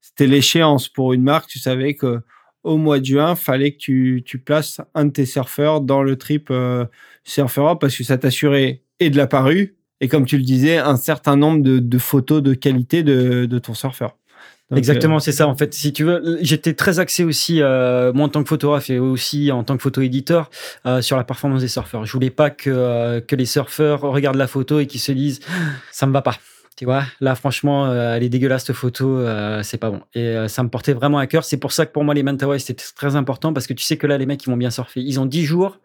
c'était 0.00 0.26
l'échéance 0.26 0.88
pour 0.88 1.12
une 1.12 1.22
marque. 1.22 1.48
Tu 1.48 1.58
savais 1.58 1.94
que 1.94 2.20
au 2.62 2.76
mois 2.76 3.00
de 3.00 3.04
juin, 3.04 3.34
fallait 3.36 3.72
que 3.72 3.78
tu, 3.78 4.22
tu 4.24 4.38
places 4.38 4.80
un 4.94 5.06
de 5.06 5.10
tes 5.10 5.26
surfeurs 5.26 5.80
dans 5.80 6.02
le 6.02 6.16
trip 6.16 6.48
euh, 6.50 6.84
Surfer 7.24 7.62
Up 7.62 7.78
parce 7.80 7.96
que 7.96 8.04
ça 8.04 8.18
t'assurait 8.18 8.82
et 8.98 9.10
de 9.10 9.16
la 9.16 9.26
parue 9.26 9.76
et 10.00 10.08
comme 10.08 10.24
tu 10.24 10.38
le 10.38 10.42
disais, 10.42 10.78
un 10.78 10.96
certain 10.96 11.36
nombre 11.36 11.62
de, 11.62 11.78
de 11.78 11.98
photos 11.98 12.42
de 12.42 12.54
qualité 12.54 13.02
de, 13.02 13.44
de 13.46 13.58
ton 13.58 13.74
surfeur. 13.74 14.16
Donc, 14.70 14.78
Exactement, 14.78 15.18
c'est 15.18 15.32
ça 15.32 15.48
en 15.48 15.56
fait. 15.56 15.74
Si 15.74 15.92
tu 15.92 16.04
veux, 16.04 16.38
j'étais 16.42 16.74
très 16.74 17.00
axé 17.00 17.24
aussi, 17.24 17.60
euh, 17.60 18.12
moi 18.12 18.26
en 18.26 18.28
tant 18.28 18.42
que 18.44 18.48
photographe 18.48 18.88
et 18.88 19.00
aussi 19.00 19.50
en 19.50 19.64
tant 19.64 19.76
que 19.76 19.82
photo-éditeur, 19.82 20.48
euh, 20.86 21.02
sur 21.02 21.16
la 21.16 21.24
performance 21.24 21.62
des 21.62 21.68
surfeurs. 21.68 22.06
Je 22.06 22.12
voulais 22.12 22.30
pas 22.30 22.50
que, 22.50 22.70
euh, 22.70 23.20
que 23.20 23.34
les 23.34 23.46
surfeurs 23.46 24.02
regardent 24.02 24.36
la 24.36 24.46
photo 24.46 24.78
et 24.78 24.86
qu'ils 24.86 25.00
se 25.00 25.10
disent 25.10 25.40
ça 25.90 26.06
me 26.06 26.12
va 26.12 26.22
pas. 26.22 26.36
Là 27.20 27.34
franchement, 27.34 27.86
euh, 27.86 28.14
elle 28.16 28.22
est 28.22 28.28
euh, 29.26 29.62
c'est 29.62 29.78
pas 29.78 29.90
bon. 29.90 30.00
Et 30.14 30.20
euh, 30.20 30.48
ça 30.48 30.62
me 30.62 30.68
portait 30.68 30.92
vraiment 30.92 31.18
à 31.18 31.26
cœur. 31.26 31.44
C'est 31.44 31.56
pour 31.56 31.72
ça 31.72 31.86
que 31.86 31.92
pour 31.92 32.04
moi 32.04 32.14
les 32.14 32.22
Mentawai 32.22 32.58
c'était 32.58 32.84
très 32.96 33.16
important 33.16 33.52
parce 33.52 33.66
que 33.66 33.74
tu 33.74 33.84
sais 33.84 33.96
que 33.96 34.06
là 34.06 34.18
les 34.18 34.26
mecs 34.26 34.42
ils 34.44 34.50
vont 34.50 34.56
bien 34.56 34.70
surfer. 34.70 35.00
Ils 35.00 35.20
ont 35.20 35.26
10 35.26 35.44
jours 35.44 35.78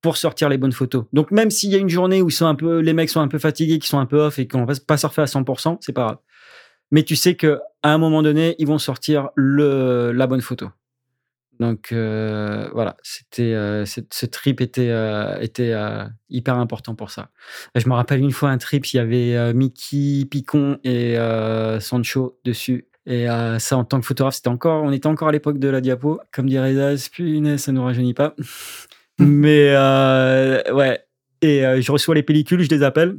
pour 0.00 0.16
sortir 0.16 0.48
les 0.48 0.58
bonnes 0.58 0.72
photos. 0.72 1.04
Donc 1.12 1.30
même 1.30 1.50
s'il 1.50 1.70
y 1.70 1.74
a 1.74 1.78
une 1.78 1.88
journée 1.88 2.22
où 2.22 2.28
ils 2.28 2.32
sont 2.32 2.46
un 2.46 2.54
peu, 2.54 2.80
les 2.80 2.92
mecs 2.92 3.10
sont 3.10 3.20
un 3.20 3.28
peu 3.28 3.38
fatigués, 3.38 3.78
qui 3.78 3.88
sont 3.88 3.98
un 3.98 4.06
peu 4.06 4.20
off 4.20 4.38
et 4.38 4.48
qu'on 4.48 4.64
va 4.64 4.74
pas 4.86 4.96
surfer 4.96 5.22
à 5.22 5.26
100%, 5.26 5.78
c'est 5.80 5.92
pas 5.92 6.02
grave. 6.02 6.18
Mais 6.90 7.04
tu 7.04 7.16
sais 7.16 7.36
que 7.36 7.60
à 7.82 7.92
un 7.92 7.98
moment 7.98 8.22
donné, 8.22 8.54
ils 8.58 8.66
vont 8.66 8.78
sortir 8.78 9.30
la 9.36 10.26
bonne 10.26 10.40
photo. 10.40 10.70
Donc 11.60 11.92
euh, 11.92 12.68
voilà, 12.72 12.96
c'était 13.02 13.52
euh, 13.54 13.84
ce 13.84 14.26
trip 14.26 14.60
était 14.60 14.90
euh, 14.90 15.38
était 15.40 15.74
hyper 16.28 16.56
important 16.56 16.94
pour 16.94 17.10
ça. 17.10 17.30
Je 17.74 17.88
me 17.88 17.94
rappelle 17.94 18.20
une 18.20 18.32
fois 18.32 18.50
un 18.50 18.58
trip, 18.58 18.86
il 18.92 18.96
y 18.96 19.00
avait 19.00 19.54
Mickey, 19.54 20.24
Picon 20.30 20.78
et 20.84 21.16
Sancho 21.80 22.38
dessus. 22.44 22.88
Et 23.04 23.26
ça, 23.58 23.76
en 23.76 23.84
tant 23.84 24.00
que 24.00 24.06
photographe, 24.06 24.34
c'était 24.34 24.48
encore, 24.48 24.84
on 24.84 24.92
était 24.92 25.08
encore 25.08 25.28
à 25.28 25.32
l'époque 25.32 25.58
de 25.58 25.68
la 25.68 25.80
diapo. 25.80 26.20
Comme 26.32 26.48
dirait 26.48 26.74
Daz, 26.74 27.08
punaise, 27.08 27.62
ça 27.62 27.72
nous 27.72 27.82
rajeunit 27.82 28.14
pas. 28.14 28.34
Mais 29.18 29.76
ouais. 30.72 31.00
Et 31.42 31.82
je 31.82 31.92
reçois 31.92 32.14
les 32.14 32.22
pellicules, 32.22 32.62
je 32.62 32.70
les 32.70 32.82
appelle. 32.82 33.18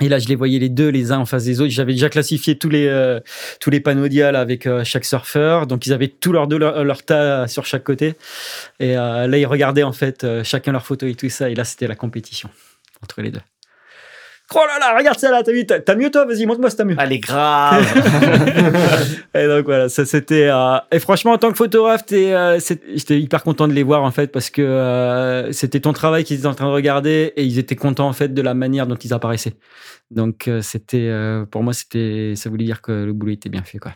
Et 0.00 0.08
là, 0.08 0.18
je 0.18 0.28
les 0.28 0.36
voyais 0.36 0.60
les 0.60 0.68
deux, 0.68 0.88
les 0.88 1.10
uns 1.10 1.18
en 1.18 1.26
face 1.26 1.44
des 1.44 1.60
autres. 1.60 1.70
J'avais 1.70 1.92
déjà 1.92 2.08
classifié 2.08 2.56
tous 2.56 2.68
les 2.68 2.86
euh, 2.86 3.18
tous 3.60 3.70
les 3.70 3.80
panneaux 3.80 4.06
dial 4.06 4.36
avec 4.36 4.66
euh, 4.66 4.84
chaque 4.84 5.04
surfeur. 5.04 5.66
Donc, 5.66 5.86
ils 5.86 5.92
avaient 5.92 6.08
tout 6.08 6.32
leur 6.32 6.46
deux 6.46 6.58
leur, 6.58 7.02
tas 7.04 7.48
sur 7.48 7.66
chaque 7.66 7.84
côté. 7.84 8.14
Et 8.78 8.96
euh, 8.96 9.26
là, 9.26 9.38
ils 9.38 9.46
regardaient 9.46 9.82
en 9.82 9.92
fait 9.92 10.24
chacun 10.44 10.72
leur 10.72 10.86
photo 10.86 11.06
et 11.06 11.14
tout 11.14 11.28
ça. 11.28 11.50
Et 11.50 11.54
là, 11.54 11.64
c'était 11.64 11.88
la 11.88 11.96
compétition 11.96 12.48
entre 13.02 13.22
les 13.22 13.30
deux. 13.30 13.40
Oh 14.54 14.60
là 14.66 14.78
là, 14.80 14.96
regarde 14.96 15.18
ça 15.18 15.30
là, 15.30 15.42
t'as 15.42 15.52
vu, 15.52 15.66
t'as 15.66 15.94
mieux 15.94 16.10
toi, 16.10 16.24
vas-y, 16.24 16.46
montre-moi 16.46 16.70
si 16.70 16.76
t'as 16.76 16.84
mieux. 16.84 16.96
Elle 16.98 17.12
est 17.12 17.18
grave 17.18 17.84
et 19.34 19.46
donc 19.46 19.66
voilà, 19.66 19.88
ça 19.90 20.06
c'était. 20.06 20.48
euh, 20.50 20.78
Et 20.90 20.98
franchement, 21.00 21.32
en 21.32 21.38
tant 21.38 21.50
que 21.50 21.56
photographe, 21.56 22.04
euh, 22.12 22.58
j'étais 22.94 23.20
hyper 23.20 23.42
content 23.42 23.68
de 23.68 23.74
les 23.74 23.82
voir 23.82 24.02
en 24.04 24.10
fait 24.10 24.28
parce 24.28 24.48
que 24.48 24.62
euh, 24.62 25.52
c'était 25.52 25.80
ton 25.80 25.92
travail 25.92 26.24
qu'ils 26.24 26.38
étaient 26.38 26.46
en 26.46 26.54
train 26.54 26.66
de 26.66 26.72
regarder 26.72 27.32
et 27.36 27.44
ils 27.44 27.58
étaient 27.58 27.76
contents 27.76 28.08
en 28.08 28.14
fait 28.14 28.32
de 28.32 28.40
la 28.42 28.54
manière 28.54 28.86
dont 28.86 28.96
ils 28.96 29.12
apparaissaient. 29.12 29.54
Donc 30.10 30.48
euh, 30.48 30.62
c'était, 30.62 31.08
euh, 31.10 31.44
pour 31.44 31.62
moi, 31.62 31.74
c'était, 31.74 32.32
ça 32.34 32.48
voulait 32.48 32.64
dire 32.64 32.80
que 32.80 32.92
le 33.04 33.12
boulot 33.12 33.32
était 33.32 33.50
bien 33.50 33.62
fait 33.62 33.76
quoi. 33.78 33.92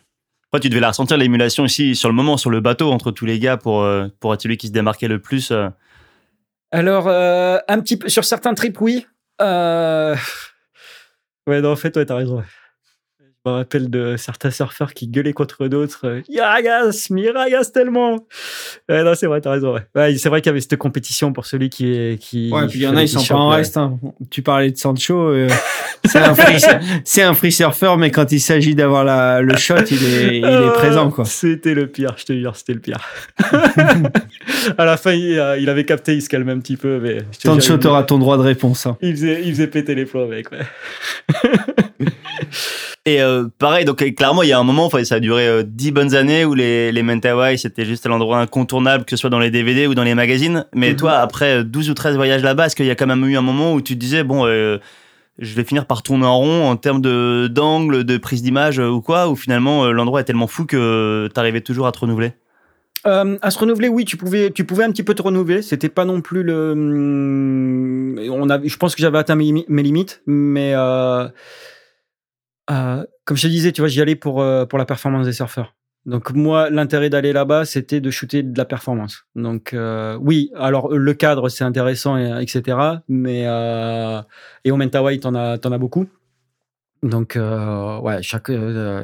Toi, 0.51 0.61
tu 0.61 0.69
devais 0.69 0.83
la 0.83 0.89
ressentir, 0.89 1.17
l'émulation 1.17 1.65
aussi, 1.65 1.95
sur 1.97 2.11
le 2.11 2.15
moment, 2.15 2.37
sur 2.37 2.51
le 2.51 2.61
bateau, 2.61 2.93
entre 2.93 3.11
tous 3.11 3.25
les 3.25 3.39
gars, 3.39 3.57
pour, 3.57 3.81
euh, 3.85 4.09
pour 4.21 4.35
être 4.35 4.43
celui 4.43 4.59
qui 4.59 4.67
se 4.67 4.73
démarquait 4.73 5.09
le 5.09 5.19
plus. 5.19 5.51
euh. 5.51 5.69
Alors 6.71 7.09
euh, 7.09 7.57
un 7.69 7.81
petit 7.81 7.97
peu 7.97 8.11
sur 8.11 8.25
certains 8.25 8.53
trips, 8.53 8.79
oui. 8.83 9.07
Euh... 9.41 10.17
Ouais, 11.47 11.61
non, 11.61 11.73
en 11.73 11.77
fait, 11.77 11.97
ouais, 11.97 12.07
t'as 12.07 12.17
raison. 12.17 12.45
Je 13.45 13.51
me 13.51 13.57
rappelle 13.57 13.91
de 13.91 14.17
certains 14.17 14.53
surfeurs 14.53 14.95
qui 14.95 15.09
gueulaient 15.09 15.33
contre 15.33 15.67
d'autres. 15.67 16.07
euh, 16.07 16.21
mais 17.11 17.23
il 17.23 17.31
ragasse 17.31 17.73
tellement. 17.73 18.25
Non, 18.89 19.15
c'est 19.17 19.27
vrai, 19.27 19.41
t'as 19.41 19.51
raison. 19.51 19.75
Ouais. 19.75 19.81
Ouais, 19.97 20.17
c'est 20.17 20.29
vrai 20.29 20.41
qu'il 20.41 20.51
y 20.51 20.51
avait 20.51 20.61
cette 20.61 20.77
compétition 20.77 21.33
pour 21.33 21.45
celui 21.47 21.69
qui 21.69 21.93
est. 21.93 22.21
Qui, 22.21 22.51
Ouais, 22.53 22.67
puis 22.69 22.79
il 22.79 22.83
y 22.83 22.87
en 22.87 22.97
a, 22.97 23.03
ils 23.03 23.09
sont 23.09 23.25
pas 23.25 23.35
en 23.41 23.49
reste. 23.49 23.77
hein. 23.77 23.99
Tu 24.31 24.43
parlais 24.43 24.71
de 24.71 24.77
Sancho. 24.77 25.17
euh, 25.19 25.49
c'est 26.05 26.19
un, 26.21 26.35
free, 26.35 26.61
c'est 27.05 27.23
un 27.23 27.35
free 27.35 27.51
surfer, 27.51 27.95
mais 27.99 28.13
quand 28.13 28.31
il 28.31 28.41
s'agit 28.41 28.77
d'avoir 28.77 29.43
le 29.43 29.57
shot, 29.57 29.75
il 29.91 30.05
est, 30.05 30.39
il 30.39 30.45
est 30.45 30.69
Ah, 30.69 30.71
présent. 30.75 31.11
Quoi. 31.11 31.25
C'était 31.25 31.75
le 31.75 31.89
pire, 31.89 32.15
je 32.19 32.25
te 32.27 32.33
jure, 32.33 32.55
c'était 32.55 32.75
le 32.75 32.81
pire. 32.81 33.01
à 34.79 34.85
la 34.85 34.97
fin, 34.97 35.13
il, 35.15 35.39
euh, 35.39 35.59
il 35.59 35.69
avait 35.69 35.85
capté, 35.85 36.15
il 36.15 36.23
se 36.23 36.29
calmait 36.29 36.53
un 36.53 36.61
petit 36.61 36.77
peu. 36.77 37.01
Mais 37.01 37.19
Sancho, 37.33 37.77
t'auras 37.79 38.05
ton 38.05 38.19
droit 38.19 38.37
de 38.37 38.43
réponse. 38.43 38.87
hein. 38.87 38.97
Il 39.03 39.13
faisait, 39.17 39.43
il 39.45 39.51
faisait 39.51 39.67
péter 39.67 39.97
les 39.97 40.05
plombs 40.05 40.23
avec, 40.23 40.47
ouais. 40.53 40.59
Et 43.07 43.21
euh, 43.21 43.47
pareil, 43.59 43.85
donc 43.85 44.05
clairement, 44.15 44.43
il 44.43 44.49
y 44.49 44.53
a 44.53 44.59
un 44.59 44.63
moment, 44.65 44.87
enfin, 44.87 45.03
ça 45.05 45.17
a 45.17 45.21
duré 45.21 45.47
euh, 45.49 45.63
10 45.67 45.91
bonnes 45.91 46.15
années 46.15 46.45
où 46.45 46.55
les, 46.55 46.93
les 46.93 47.03
Mentawai, 47.03 47.57
c'était 47.57 47.85
juste 47.85 48.07
l'endroit 48.07 48.39
incontournable, 48.39 49.05
que 49.05 49.11
ce 49.11 49.17
soit 49.17 49.31
dans 49.31 49.39
les 49.41 49.51
DVD 49.51 49.87
ou 49.87 49.95
dans 49.95 50.05
les 50.05 50.15
magazines. 50.15 50.67
Mais 50.75 50.91
Mhm. 50.91 50.97
toi, 50.97 51.13
après 51.19 51.59
euh, 51.59 51.63
12 51.65 51.91
ou 51.91 51.95
13 51.95 52.17
voyages 52.17 52.43
là-bas, 52.43 52.67
est-ce 52.67 52.77
qu'il 52.77 52.87
y 52.87 52.91
a 52.91 52.95
quand 52.95 53.07
même 53.07 53.25
eu 53.29 53.37
un 53.37 53.43
moment 53.43 53.73
où 53.75 53.81
tu 53.81 53.95
te 53.95 53.99
disais, 53.99 54.23
bon, 54.23 54.47
euh, 54.47 54.79
je 55.39 55.55
vais 55.55 55.65
finir 55.65 55.87
par 55.87 56.03
tourner 56.03 56.27
en 56.27 56.37
rond 56.39 56.69
en 56.69 56.77
termes 56.77 57.01
de 57.01 57.49
d'angle, 57.51 58.05
de 58.05 58.17
prise 58.19 58.43
d'image 58.43 58.79
euh, 58.79 58.89
ou 58.89 59.01
quoi, 59.01 59.29
ou 59.29 59.35
finalement 59.37 59.85
euh, 59.87 59.91
l'endroit 59.93 60.21
est 60.21 60.25
tellement 60.25 60.47
fou 60.47 60.67
que 60.67 61.29
t'arrivais 61.35 61.63
toujours 61.63 61.87
à 61.87 61.93
te 61.93 61.99
renouveler? 62.01 62.33
Euh, 63.05 63.37
à 63.43 63.51
se 63.51 63.59
renouveler, 63.59 63.89
oui, 63.89 64.05
tu 64.05 64.17
pouvais, 64.17 64.53
tu 64.53 64.63
pouvais 64.65 64.85
un 64.85 64.93
petit 64.93 65.03
peu 65.03 65.15
te 65.15 65.23
renouveler. 65.23 65.63
C'était 65.63 65.89
pas 65.89 66.05
non 66.05 66.21
plus 66.21 66.45
le. 66.45 66.71
hum, 66.73 68.17
On 68.31 68.47
je 68.65 68.77
pense 68.77 68.95
que 68.95 69.03
j'avais 69.03 69.19
atteint 69.19 69.35
mes, 69.35 69.45
limi- 69.45 69.65
mes 69.69 69.83
limites, 69.83 70.23
mais 70.27 70.73
euh, 70.77 71.27
euh, 72.71 73.05
comme 73.25 73.37
je 73.37 73.43
te 73.43 73.49
disais, 73.49 73.73
tu 73.73 73.81
vois, 73.81 73.89
j'y 73.89 74.01
allais 74.01 74.17
pour 74.17 74.41
euh, 74.41 74.67
pour 74.67 74.79
la 74.79 74.85
performance 74.85 75.27
des 75.27 75.33
surfeurs. 75.33 75.75
Donc 76.05 76.33
moi, 76.33 76.69
l'intérêt 76.69 77.11
d'aller 77.11 77.33
là-bas, 77.33 77.65
c'était 77.65 78.01
de 78.01 78.11
shooter 78.11 78.43
de 78.43 78.59
la 78.59 78.65
performance. 78.65 79.25
Donc 79.37 79.73
euh, 79.73 80.19
oui, 80.21 80.51
alors 80.57 80.93
le 80.93 81.15
cadre 81.15 81.49
c'est 81.49 81.65
intéressant, 81.65 82.17
et, 82.17 82.43
etc. 82.43 82.77
Mais 83.09 83.43
et 84.65 84.71
au 84.71 84.77
Mentawai, 84.77 85.19
t'en 85.21 85.35
as 85.35 85.59
t'en 85.59 85.73
as 85.73 85.79
beaucoup. 85.79 86.07
Donc 87.05 87.37
ouais, 87.37 88.23
chaque 88.23 88.51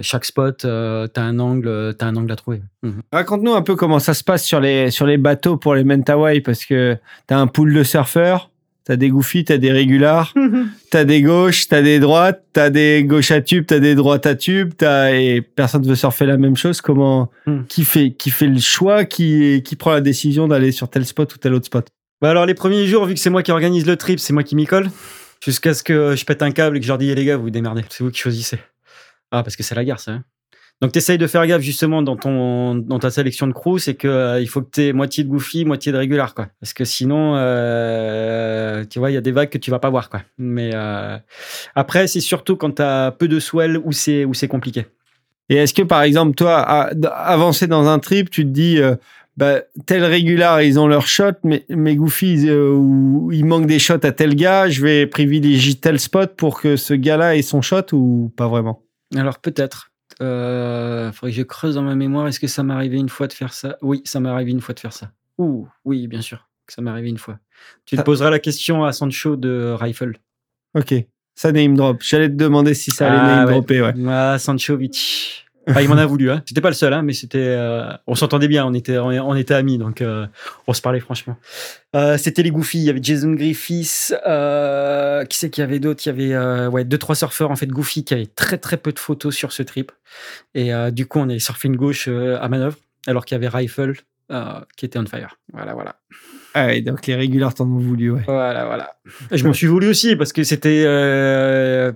chaque 0.02 0.24
spot, 0.24 0.58
t'as 0.58 1.22
un 1.22 1.38
angle, 1.38 1.94
t'as 1.96 2.06
un 2.06 2.16
angle 2.16 2.32
à 2.32 2.36
trouver. 2.36 2.62
Mhm. 2.82 3.02
Raconte-nous 3.12 3.54
un 3.54 3.62
peu 3.62 3.76
comment 3.76 4.00
ça 4.00 4.14
se 4.14 4.24
passe 4.24 4.44
sur 4.44 4.60
les, 4.60 4.90
sur 4.90 5.06
les 5.06 5.18
bateaux 5.18 5.56
pour 5.56 5.74
les 5.74 5.84
Mentawai, 5.84 6.40
parce 6.40 6.64
que 6.64 6.96
tu 7.28 7.34
as 7.34 7.38
un 7.38 7.46
pool 7.46 7.74
de 7.74 7.82
surfeurs, 7.84 8.50
tu 8.88 8.92
as 8.92 8.96
des 8.96 9.10
goofies, 9.10 9.44
tu 9.44 9.52
as 9.52 9.58
des 9.58 9.70
régulars, 9.70 10.32
tu 10.90 10.96
as 10.96 11.04
des 11.04 11.20
gauches, 11.20 11.68
tu 11.68 11.74
as 11.74 11.82
des 11.82 12.00
droites, 12.00 12.42
tu 12.54 12.60
as 12.60 12.70
des 12.70 13.04
gauches 13.04 13.30
à 13.30 13.42
tube, 13.42 13.66
tu 13.66 13.74
as 13.74 13.80
des 13.80 13.94
droites 13.94 14.24
à 14.24 14.34
tube, 14.34 14.72
t'as- 14.76 15.12
et 15.14 15.42
personne 15.42 15.86
veut 15.86 15.94
surfer 15.94 16.24
la 16.24 16.38
même 16.38 16.56
chose. 16.56 16.80
Comment 16.80 17.30
Hmm. 17.46 17.64
qui, 17.68 17.84
fait, 17.84 18.12
qui 18.12 18.30
fait 18.30 18.46
le 18.46 18.58
choix, 18.58 19.04
qui, 19.04 19.62
qui 19.62 19.76
prend 19.76 19.92
la 19.92 20.00
décision 20.00 20.48
d'aller 20.48 20.72
sur 20.72 20.88
tel 20.88 21.04
spot 21.04 21.34
ou 21.34 21.38
tel 21.38 21.52
autre 21.52 21.66
spot? 21.66 21.86
Bah 22.22 22.30
alors 22.30 22.46
les 22.46 22.54
premiers 22.54 22.86
jours, 22.86 23.04
vu 23.04 23.14
que 23.14 23.20
c'est 23.20 23.30
moi 23.30 23.42
qui 23.42 23.52
organise 23.52 23.86
le 23.86 23.96
trip, 23.96 24.18
c'est 24.18 24.32
moi 24.32 24.42
qui 24.42 24.56
m'y 24.56 24.66
colle. 24.66 24.88
Jusqu'à 25.44 25.74
ce 25.74 25.82
que 25.84 26.16
je 26.16 26.24
pète 26.24 26.42
un 26.42 26.50
câble 26.50 26.76
et 26.76 26.80
que 26.80 26.84
je 26.86 26.90
leur 26.90 26.98
dis, 26.98 27.14
les 27.14 27.24
gars, 27.24 27.36
vous 27.36 27.44
vous 27.44 27.50
démerdez. 27.50 27.84
C'est 27.90 28.02
vous 28.02 28.10
qui 28.10 28.18
choisissez. 28.18 28.58
Ah, 29.30 29.42
parce 29.42 29.54
que 29.56 29.62
c'est 29.62 29.74
la 29.74 29.84
guerre, 29.84 30.00
ça. 30.00 30.12
hein. 30.12 30.24
Donc 30.80 30.92
t'essayes 30.92 31.18
de 31.18 31.26
faire 31.26 31.44
gaffe 31.46 31.62
justement 31.62 32.02
dans 32.02 32.14
ton 32.16 32.76
dans 32.76 33.00
ta 33.00 33.10
sélection 33.10 33.48
de 33.48 33.52
crew, 33.52 33.78
c'est 33.78 33.94
que 33.94 34.06
euh, 34.06 34.40
il 34.40 34.48
faut 34.48 34.62
que 34.62 34.70
t'aies 34.70 34.92
moitié 34.92 35.24
de 35.24 35.28
goofy, 35.28 35.64
moitié 35.64 35.90
de 35.90 35.96
régular, 35.96 36.34
quoi. 36.34 36.48
Parce 36.60 36.72
que 36.72 36.84
sinon, 36.84 37.34
euh, 37.36 38.84
tu 38.88 39.00
vois, 39.00 39.10
il 39.10 39.14
y 39.14 39.16
a 39.16 39.20
des 39.20 39.32
vagues 39.32 39.48
que 39.48 39.58
tu 39.58 39.70
vas 39.72 39.80
pas 39.80 39.90
voir, 39.90 40.08
quoi. 40.08 40.22
Mais 40.38 40.70
euh, 40.74 41.16
après, 41.74 42.06
c'est 42.06 42.20
surtout 42.20 42.56
quand 42.56 42.76
t'as 42.76 43.10
peu 43.10 43.26
de 43.26 43.40
swell 43.40 43.76
où 43.78 43.90
c'est 43.90 44.24
où 44.24 44.34
c'est 44.34 44.46
compliqué. 44.48 44.86
Et 45.48 45.56
est-ce 45.56 45.74
que, 45.74 45.82
par 45.82 46.02
exemple, 46.02 46.34
toi, 46.34 46.58
à- 46.60 46.90
avancer 47.26 47.66
dans 47.66 47.88
un 47.88 47.98
trip, 47.98 48.30
tu 48.30 48.44
te 48.44 48.50
dis, 48.50 48.78
euh, 48.80 48.94
bah, 49.36 49.62
tel 49.86 50.04
régular, 50.04 50.62
ils 50.62 50.78
ont 50.78 50.86
leur 50.86 51.06
shot, 51.06 51.32
mais 51.42 51.64
mes 51.70 51.96
goofies, 51.96 52.48
euh, 52.48 52.70
ou 52.70 53.30
il 53.32 53.46
manque 53.46 53.66
des 53.66 53.78
shots 53.78 54.04
à 54.04 54.12
tel 54.12 54.34
gars, 54.36 54.68
je 54.68 54.82
vais 54.82 55.06
privilégier 55.06 55.74
tel 55.74 55.98
spot 55.98 56.36
pour 56.36 56.60
que 56.60 56.76
ce 56.76 56.92
gars-là 56.94 57.36
ait 57.36 57.42
son 57.42 57.62
shot 57.62 57.92
ou 57.92 58.30
pas 58.36 58.46
vraiment? 58.46 58.82
Alors 59.16 59.38
peut-être. 59.38 59.90
Euh, 60.20 61.12
faudrait 61.12 61.30
que 61.30 61.36
je 61.36 61.42
creuse 61.42 61.74
dans 61.76 61.82
ma 61.82 61.94
mémoire. 61.94 62.26
Est-ce 62.26 62.40
que 62.40 62.46
ça 62.46 62.62
m'est 62.62 62.74
arrivé 62.74 62.96
une 62.98 63.08
fois 63.08 63.26
de 63.26 63.32
faire 63.32 63.52
ça? 63.52 63.76
Oui, 63.82 64.02
ça 64.04 64.20
m'est 64.20 64.28
arrivé 64.28 64.50
une 64.50 64.60
fois 64.60 64.74
de 64.74 64.80
faire 64.80 64.92
ça. 64.92 65.12
Ouh, 65.38 65.68
oui, 65.84 66.06
bien 66.08 66.20
sûr, 66.22 66.48
que 66.66 66.72
ça 66.72 66.82
m'est 66.82 66.90
arrivé 66.90 67.08
une 67.08 67.18
fois. 67.18 67.38
Tu 67.84 67.96
te 67.96 68.02
poseras 68.02 68.30
la 68.30 68.38
question 68.40 68.84
à 68.84 68.92
Sancho 68.92 69.36
de 69.36 69.74
Rifle. 69.78 70.16
Ok, 70.74 70.94
ça 71.34 71.52
name 71.52 71.76
drop. 71.76 72.02
J'allais 72.02 72.28
te 72.28 72.34
demander 72.34 72.74
si 72.74 72.90
ça 72.90 73.06
allait 73.06 73.16
Ah, 73.18 73.36
name 73.36 73.46
ouais. 73.46 73.52
dropper, 73.52 73.80
ouais. 73.82 73.94
Ah, 74.08 74.38
Sanchovic. 74.38 75.46
Il 75.80 75.88
m'en 75.88 75.96
a 75.96 76.06
voulu. 76.06 76.30
Hein. 76.30 76.42
C'était 76.46 76.60
pas 76.60 76.68
le 76.68 76.74
seul, 76.74 76.92
hein, 76.92 77.02
mais 77.02 77.12
c'était. 77.12 77.38
euh, 77.38 77.92
on 78.06 78.14
s'entendait 78.14 78.48
bien. 78.48 78.64
On 78.66 78.74
était, 78.74 78.98
on, 78.98 79.34
était 79.34 79.54
amis, 79.54 79.78
donc 79.78 80.00
euh, 80.00 80.26
on 80.66 80.72
se 80.72 80.80
parlait 80.80 81.00
franchement. 81.00 81.36
Euh, 81.94 82.16
c'était 82.18 82.42
les 82.42 82.50
Goofy. 82.50 82.78
Il 82.78 82.84
y 82.84 82.90
avait 82.90 83.02
Jason 83.02 83.32
Griffiths. 83.32 84.14
Euh, 84.26 85.24
qui 85.24 85.38
c'est 85.38 85.50
qu'il 85.50 85.62
y 85.62 85.64
avait 85.64 85.78
d'autres? 85.78 86.06
Il 86.06 86.08
y 86.08 86.10
avait 86.10 86.34
euh, 86.34 86.68
ouais 86.68 86.84
deux 86.84 86.98
trois 86.98 87.14
surfeurs 87.14 87.50
en 87.50 87.56
fait 87.56 87.66
Goofy 87.66 88.04
qui 88.04 88.14
avaient 88.14 88.26
très 88.26 88.58
très 88.58 88.76
peu 88.76 88.92
de 88.92 88.98
photos 88.98 89.34
sur 89.34 89.52
ce 89.52 89.62
trip. 89.62 89.92
Et 90.54 90.72
euh, 90.72 90.90
du 90.90 91.06
coup, 91.06 91.18
on 91.18 91.28
avait 91.28 91.38
surfé 91.38 91.68
une 91.68 91.76
gauche 91.76 92.08
à 92.08 92.48
manœuvre, 92.48 92.76
alors 93.06 93.24
qu'il 93.24 93.34
y 93.34 93.38
avait 93.44 93.48
Rifle 93.48 93.94
qui 94.76 94.84
était 94.84 94.98
on 94.98 95.06
fire. 95.06 95.38
Voilà, 95.52 95.74
voilà. 95.74 95.96
Ah 96.58 96.80
donc 96.80 97.06
les 97.06 97.14
régulars 97.14 97.54
t'en 97.54 97.64
ont 97.66 97.78
voulu, 97.78 98.10
ouais. 98.10 98.22
Voilà, 98.26 98.66
voilà. 98.66 98.94
Je 99.30 99.46
m'en 99.46 99.52
suis 99.52 99.66
voulu 99.66 99.88
aussi 99.88 100.16
parce 100.16 100.32
que 100.32 100.42
c'était. 100.42 100.84
euh, 100.86 101.92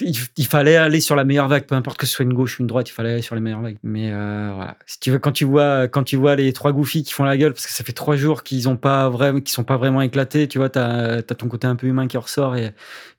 il, 0.00 0.16
il 0.36 0.46
fallait 0.46 0.76
aller 0.76 1.00
sur 1.00 1.16
la 1.16 1.24
meilleure 1.24 1.48
vague, 1.48 1.66
peu 1.66 1.74
importe 1.74 1.98
que 1.98 2.06
ce 2.06 2.14
soit 2.14 2.24
une 2.24 2.32
gauche 2.34 2.58
ou 2.58 2.62
une 2.62 2.66
droite, 2.66 2.88
il 2.88 2.92
fallait 2.92 3.12
aller 3.12 3.22
sur 3.22 3.34
les 3.34 3.40
meilleures 3.40 3.60
vagues. 3.62 3.78
Mais 3.82 4.10
euh, 4.12 4.52
voilà. 4.54 4.76
Si 4.86 5.00
tu 5.00 5.10
veux, 5.10 5.18
quand 5.18 5.32
tu 5.32 5.44
vois, 5.44 5.88
quand 5.88 6.02
tu 6.04 6.16
vois 6.16 6.36
les 6.36 6.52
trois 6.52 6.72
goofies 6.72 7.02
qui 7.02 7.12
font 7.12 7.24
la 7.24 7.36
gueule, 7.36 7.52
parce 7.52 7.66
que 7.66 7.72
ça 7.72 7.84
fait 7.84 7.92
trois 7.92 8.16
jours 8.16 8.42
qu'ils 8.42 8.68
ont 8.68 8.76
pas 8.76 9.08
vraiment, 9.08 9.40
qu'ils 9.40 9.50
sont 9.50 9.64
pas 9.64 9.76
vraiment 9.76 10.02
éclatés, 10.02 10.48
tu 10.48 10.58
vois, 10.58 10.68
t'as 10.68 11.18
as 11.18 11.22
ton 11.22 11.48
côté 11.48 11.66
un 11.66 11.76
peu 11.76 11.86
humain 11.86 12.06
qui 12.06 12.16
ressort 12.16 12.56
et, 12.56 12.70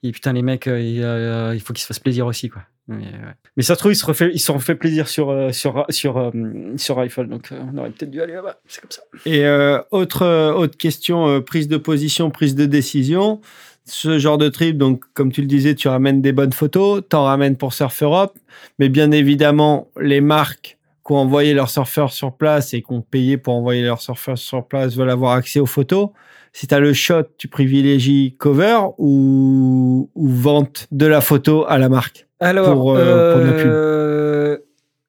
et 0.04 0.12
putain 0.12 0.34
les 0.34 0.42
mecs, 0.42 0.68
euh, 0.68 0.80
il, 0.80 1.04
euh, 1.04 1.54
il 1.54 1.62
faut 1.62 1.74
qu'ils 1.74 1.82
se 1.82 1.88
fassent 1.88 2.00
plaisir 2.00 2.26
aussi, 2.26 2.50
quoi. 2.50 2.64
Mais, 2.88 3.06
ouais. 3.06 3.36
Mais 3.56 3.64
ça 3.64 3.76
se 3.76 3.80
trouve, 3.80 3.92
ils 3.92 3.96
se, 3.96 4.06
refait, 4.06 4.32
ils 4.34 4.40
se 4.40 4.48
sont 4.48 4.60
fait 4.60 4.76
plaisir 4.76 5.08
sur 5.08 5.30
euh, 5.30 5.52
sur 5.52 5.86
sur 5.90 6.18
euh, 6.18 6.32
sur 6.78 6.98
Rifle, 6.98 7.28
donc 7.28 7.52
euh, 7.52 7.62
on 7.72 7.78
aurait 7.78 7.92
peut-être 7.92 8.10
dû 8.12 8.22
aller 8.22 8.34
là-bas. 8.34 8.60
C'est 8.68 8.82
comme 8.82 8.92
ça. 8.92 9.02
Et 9.26 9.46
euh, 9.46 9.80
autre, 9.92 10.24
euh, 10.24 10.52
autre 10.54 10.78
question, 10.78 11.28
euh, 11.28 11.42
prise 11.42 11.68
de 11.68 11.78
position, 11.78 12.32
prise 12.32 12.56
de 12.56 12.66
décision. 12.66 13.40
Ce 13.86 14.20
genre 14.20 14.38
de 14.38 14.50
trip, 14.50 14.78
donc 14.78 15.04
comme 15.14 15.32
tu 15.32 15.42
le 15.42 15.48
disais, 15.48 15.74
tu 15.76 15.88
ramènes 15.88 16.22
des 16.22 16.34
bonnes 16.34 16.54
photos, 16.54 17.02
t'en 17.08 17.24
ramènes 17.24 17.58
pour 17.58 17.74
Surf 17.74 18.02
Europe, 18.04 18.38
mais 18.78 18.90
bien 18.90 19.12
évidemment, 19.12 19.88
les 20.00 20.22
marques 20.22 20.78
qui 21.06 21.14
ont 21.14 21.18
envoyé 21.18 21.54
leurs 21.54 21.70
surfeurs 21.70 22.12
sur 22.12 22.36
place 22.36 22.74
et 22.74 22.82
qui 22.82 22.92
ont 22.92 23.02
payé 23.02 23.38
pour 23.38 23.56
envoyer 23.56 23.84
leurs 23.84 24.02
surfeurs 24.02 24.38
sur 24.38 24.68
place 24.68 24.96
veulent 24.96 25.10
avoir 25.10 25.34
accès 25.34 25.60
aux 25.60 25.66
photos. 25.66 26.10
Si 26.54 26.68
tu 26.68 26.76
as 26.76 26.80
le 26.80 26.94
shot, 26.94 27.24
tu 27.38 27.48
privilégies 27.48 28.36
cover 28.38 28.80
ou, 28.98 30.10
ou 30.14 30.28
vente 30.28 30.88
de 30.92 31.06
la 31.06 31.22
photo 31.22 31.66
à 31.68 31.78
la 31.78 31.90
marque? 31.90 32.28
Alors, 32.42 32.74
Pour, 32.74 32.96
euh, 32.98 33.34
pour 33.36 33.42
de 33.42 33.48
la 33.48 33.54
pub. 33.54 33.72
euh, 33.72 34.58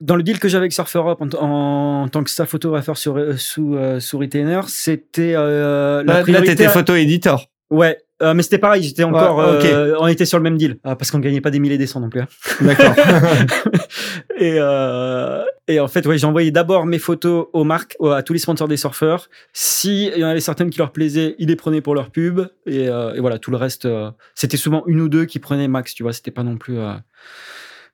dans 0.00 0.16
le 0.16 0.22
deal 0.22 0.38
que 0.38 0.48
j'avais 0.48 0.62
avec 0.64 0.72
Surf 0.72 0.94
Europe 0.94 1.20
en, 1.22 1.28
en, 1.42 2.02
en 2.04 2.08
tant 2.08 2.22
que 2.22 2.30
staff 2.30 2.48
photographer 2.50 2.92
sur, 2.96 3.16
euh, 3.16 3.36
sous, 3.36 3.74
euh, 3.74 4.00
sous 4.00 4.18
Retainer, 4.18 4.60
c'était 4.68 5.32
euh, 5.34 6.02
la 6.04 6.12
Là, 6.12 6.18
là 6.18 6.22
priorité 6.22 6.48
t'étais 6.52 6.66
à- 6.66 6.70
photo 6.70 6.94
éditor. 6.94 7.46
Ouais, 7.70 7.98
euh, 8.22 8.34
mais 8.34 8.42
c'était 8.42 8.58
pareil, 8.58 8.82
j'étais 8.82 9.04
encore, 9.04 9.36
Ouais, 9.38 9.56
ok. 9.58 9.64
euh, 9.66 9.96
on 9.98 10.06
était 10.06 10.24
sur 10.26 10.38
le 10.38 10.44
même 10.44 10.56
deal, 10.56 10.78
Ah, 10.84 10.96
parce 10.96 11.10
qu'on 11.10 11.18
gagnait 11.18 11.40
pas 11.40 11.50
des 11.50 11.58
milliers 11.58 11.74
et 11.74 11.78
des 11.78 11.86
cents 11.86 12.00
non 12.00 12.08
plus. 12.10 12.20
hein. 12.20 12.28
D'accord. 12.60 12.94
et, 14.38 14.56
euh, 14.58 15.42
et 15.68 15.80
en 15.80 15.88
fait, 15.88 16.06
ouais, 16.06 16.18
j'ai 16.18 16.26
envoyé 16.26 16.50
d'abord 16.50 16.86
mes 16.86 16.98
photos 16.98 17.46
aux 17.52 17.64
marques, 17.64 17.96
à 18.04 18.22
tous 18.22 18.32
les 18.32 18.38
sponsors 18.38 18.68
des 18.68 18.76
surfeurs. 18.76 19.28
Si 19.52 20.06
il 20.14 20.18
y 20.20 20.24
en 20.24 20.28
avait 20.28 20.40
certaines 20.40 20.70
qui 20.70 20.78
leur 20.78 20.92
plaisaient, 20.92 21.34
ils 21.38 21.48
les 21.48 21.56
prenaient 21.56 21.80
pour 21.80 21.94
leur 21.94 22.10
pub. 22.10 22.40
Et, 22.66 22.88
euh, 22.88 23.14
et 23.14 23.20
voilà, 23.20 23.38
tout 23.38 23.50
le 23.50 23.56
reste, 23.56 23.86
euh, 23.86 24.10
c'était 24.34 24.56
souvent 24.56 24.82
une 24.86 25.00
ou 25.00 25.08
deux 25.08 25.24
qui 25.24 25.38
prenaient 25.38 25.68
max, 25.68 25.94
tu 25.94 26.02
vois, 26.02 26.12
c'était 26.12 26.30
pas 26.30 26.42
non 26.42 26.56
plus. 26.56 26.76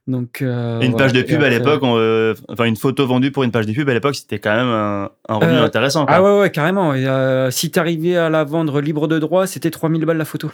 Euh, 0.08 0.12
donc. 0.12 0.42
euh, 0.42 0.80
une 0.80 0.92
voilà. 0.92 1.06
page 1.06 1.12
de 1.12 1.22
pub 1.22 1.42
à 1.42 1.48
l'époque, 1.48 1.82
euh, 1.84 2.34
enfin 2.48 2.64
une 2.64 2.76
photo 2.76 3.06
vendue 3.06 3.30
pour 3.30 3.44
une 3.44 3.50
page 3.52 3.66
de 3.66 3.72
pub 3.72 3.88
à 3.88 3.94
l'époque, 3.94 4.14
c'était 4.14 4.38
quand 4.38 4.54
même 4.54 4.66
un, 4.68 5.10
un 5.28 5.34
revenu 5.36 5.58
Euh, 5.58 5.64
intéressant. 5.64 6.06
quoi. 6.06 6.14
Ah 6.16 6.22
ouais, 6.22 6.40
ouais, 6.40 6.50
carrément. 6.50 6.94
Et, 6.94 7.06
si 7.50 7.70
t'arrivais 7.70 8.16
à 8.16 8.28
la 8.30 8.44
vendre 8.44 8.80
libre 8.80 9.08
de 9.08 9.18
droit, 9.18 9.46
c'était 9.46 9.70
3000 9.70 10.04
balles 10.04 10.16
la 10.18 10.24
photo. 10.24 10.50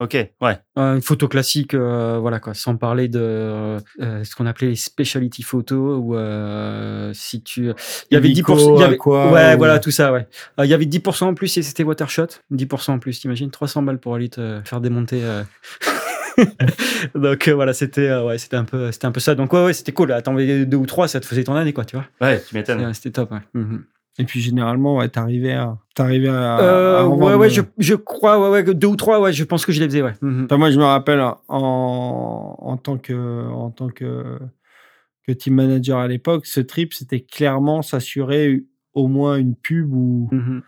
Ok, 0.00 0.16
ouais. 0.40 0.58
Une 0.76 1.00
photo 1.00 1.28
classique, 1.28 1.76
voilà 1.76 2.40
quoi, 2.40 2.54
sans 2.54 2.76
parler 2.76 3.06
de 3.06 3.76
ce 4.00 4.34
qu'on 4.34 4.46
appelait 4.46 4.68
les 4.70 4.74
speciality 4.74 5.44
photos 5.44 6.02
euh, 6.14 7.12
si 7.14 7.40
tu, 7.42 7.66
il 8.10 8.14
y 8.14 8.16
avait 8.16 8.28
Illico, 8.30 8.56
10%, 8.56 8.76
il 8.78 8.80
y 8.80 8.84
avait, 8.84 8.94
Aqua, 8.94 9.30
ouais, 9.30 9.54
ou- 9.54 9.58
voilà 9.58 9.78
tout 9.78 9.92
ça, 9.92 10.10
ouais. 10.12 10.26
Il 10.58 10.64
y 10.66 10.74
avait 10.74 10.86
10% 10.86 11.22
en 11.26 11.34
plus 11.34 11.56
et 11.56 11.62
c'était 11.62 11.84
watershot, 11.84 12.26
10% 12.52 12.90
en 12.90 12.98
plus, 12.98 13.20
t'imagines, 13.20 13.50
300 13.52 13.82
balles 13.82 13.98
pour 14.00 14.16
aller 14.16 14.28
te 14.28 14.60
faire 14.64 14.80
démonter. 14.80 15.22
Euh. 16.38 16.44
Donc 17.14 17.48
euh, 17.48 17.54
voilà, 17.54 17.72
c'était 17.72 18.08
euh, 18.08 18.24
ouais, 18.26 18.38
c'était 18.38 18.56
un 18.56 18.64
peu, 18.64 18.90
c'était 18.92 19.06
un 19.06 19.12
peu 19.12 19.20
ça. 19.20 19.34
Donc 19.34 19.52
ouais, 19.52 19.64
ouais, 19.64 19.72
c'était 19.72 19.92
cool. 19.92 20.12
Envoyais 20.26 20.66
deux 20.66 20.76
ou 20.76 20.86
trois, 20.86 21.08
ça 21.08 21.20
te 21.20 21.26
faisait 21.26 21.44
ton 21.44 21.54
année 21.54 21.72
quoi, 21.72 21.84
tu 21.84 21.96
vois. 21.96 22.06
Ouais, 22.20 22.40
tu 22.46 22.54
m'étonnes. 22.54 22.92
C'était 22.94 23.10
top. 23.10 23.30
Ouais. 23.32 23.38
Mhm. 23.54 23.84
Et 24.18 24.24
puis 24.24 24.40
généralement, 24.40 24.98
ouais, 24.98 25.08
t'arrivais 25.08 25.54
à, 25.54 25.78
t'arrivais 25.94 26.28
à, 26.28 26.58
Euh, 26.60 26.98
à 27.00 27.06
en 27.06 27.16
ouais, 27.16 27.34
ouais, 27.34 27.46
euh, 27.46 27.50
je, 27.50 27.62
je 27.78 27.94
crois, 27.94 28.38
ouais, 28.50 28.62
ouais, 28.62 28.74
deux 28.74 28.86
ou 28.88 28.96
trois, 28.96 29.20
ouais, 29.20 29.32
je 29.32 29.42
pense 29.44 29.64
que 29.64 29.72
je 29.72 29.80
les 29.80 29.86
faisais, 29.86 30.02
ouais. 30.02 30.12
Mhm. 30.20 30.44
Enfin, 30.44 30.58
moi, 30.58 30.70
je 30.70 30.78
me 30.78 30.84
rappelle 30.84 31.20
en, 31.48 32.56
en 32.58 32.76
tant 32.76 32.98
que, 32.98 33.46
en 33.48 33.70
tant 33.70 33.88
que, 33.88 34.38
que 35.26 35.32
team 35.32 35.54
manager 35.54 35.98
à 35.98 36.08
l'époque, 36.08 36.44
ce 36.44 36.60
trip, 36.60 36.92
c'était 36.92 37.20
clairement 37.20 37.80
s'assurer 37.80 38.64
au 38.92 39.08
moins 39.08 39.36
une 39.36 39.54
pub 39.56 39.90
ou 39.94 40.28
Mhm. 40.30 40.62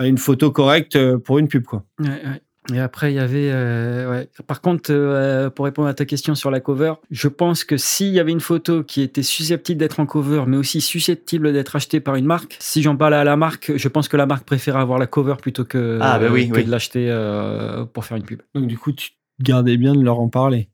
une 0.00 0.18
photo 0.18 0.50
correcte 0.50 0.96
euh, 0.96 1.16
pour 1.16 1.38
une 1.38 1.46
pub, 1.46 1.62
quoi. 1.64 1.84
Ouais, 2.00 2.08
ouais. 2.08 2.42
Et 2.72 2.78
après, 2.78 3.10
il 3.12 3.16
y 3.16 3.18
avait. 3.18 3.50
euh, 3.50 4.10
ouais. 4.10 4.28
Par 4.46 4.60
contre, 4.60 4.90
euh, 4.92 5.48
pour 5.50 5.64
répondre 5.64 5.88
à 5.88 5.94
ta 5.94 6.04
question 6.04 6.34
sur 6.34 6.50
la 6.50 6.60
cover, 6.60 6.92
je 7.10 7.26
pense 7.28 7.64
que 7.64 7.76
s'il 7.78 8.08
y 8.08 8.20
avait 8.20 8.32
une 8.32 8.40
photo 8.40 8.84
qui 8.84 9.00
était 9.00 9.22
susceptible 9.22 9.80
d'être 9.80 9.98
en 9.98 10.06
cover, 10.06 10.44
mais 10.46 10.56
aussi 10.58 10.80
susceptible 10.82 11.52
d'être 11.52 11.74
achetée 11.74 12.00
par 12.00 12.16
une 12.16 12.26
marque, 12.26 12.56
si 12.60 12.82
j'en 12.82 12.96
parlais 12.96 13.16
à 13.16 13.24
la 13.24 13.36
marque, 13.36 13.72
je 13.76 13.88
pense 13.88 14.08
que 14.08 14.16
la 14.18 14.26
marque 14.26 14.44
préférait 14.44 14.78
avoir 14.80 14.98
la 14.98 15.06
cover 15.06 15.36
plutôt 15.40 15.64
que, 15.64 15.98
Ah, 16.02 16.18
bah 16.18 16.26
oui, 16.30 16.48
que 16.50 16.56
oui. 16.56 16.64
de 16.64 16.70
l'acheter 16.70 17.06
euh, 17.08 17.84
pour 17.86 18.04
faire 18.04 18.18
une 18.18 18.24
pub. 18.24 18.42
Donc, 18.54 18.66
du 18.66 18.76
coup, 18.78 18.92
tu 18.92 19.10
gardais 19.42 19.78
bien 19.78 19.94
de 19.94 20.02
leur 20.02 20.20
en 20.20 20.28
parler. 20.28 20.68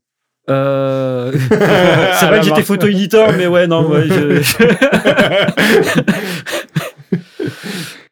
Euh... 0.50 1.32
c'est 1.48 2.26
vrai 2.26 2.40
que 2.40 2.46
j'étais 2.46 2.62
photo 2.62 2.88
éditeur, 2.88 3.32
mais 3.36 3.46
ouais, 3.46 3.66
non, 3.68 3.88
ouais, 3.90 4.06
je... 4.08 4.42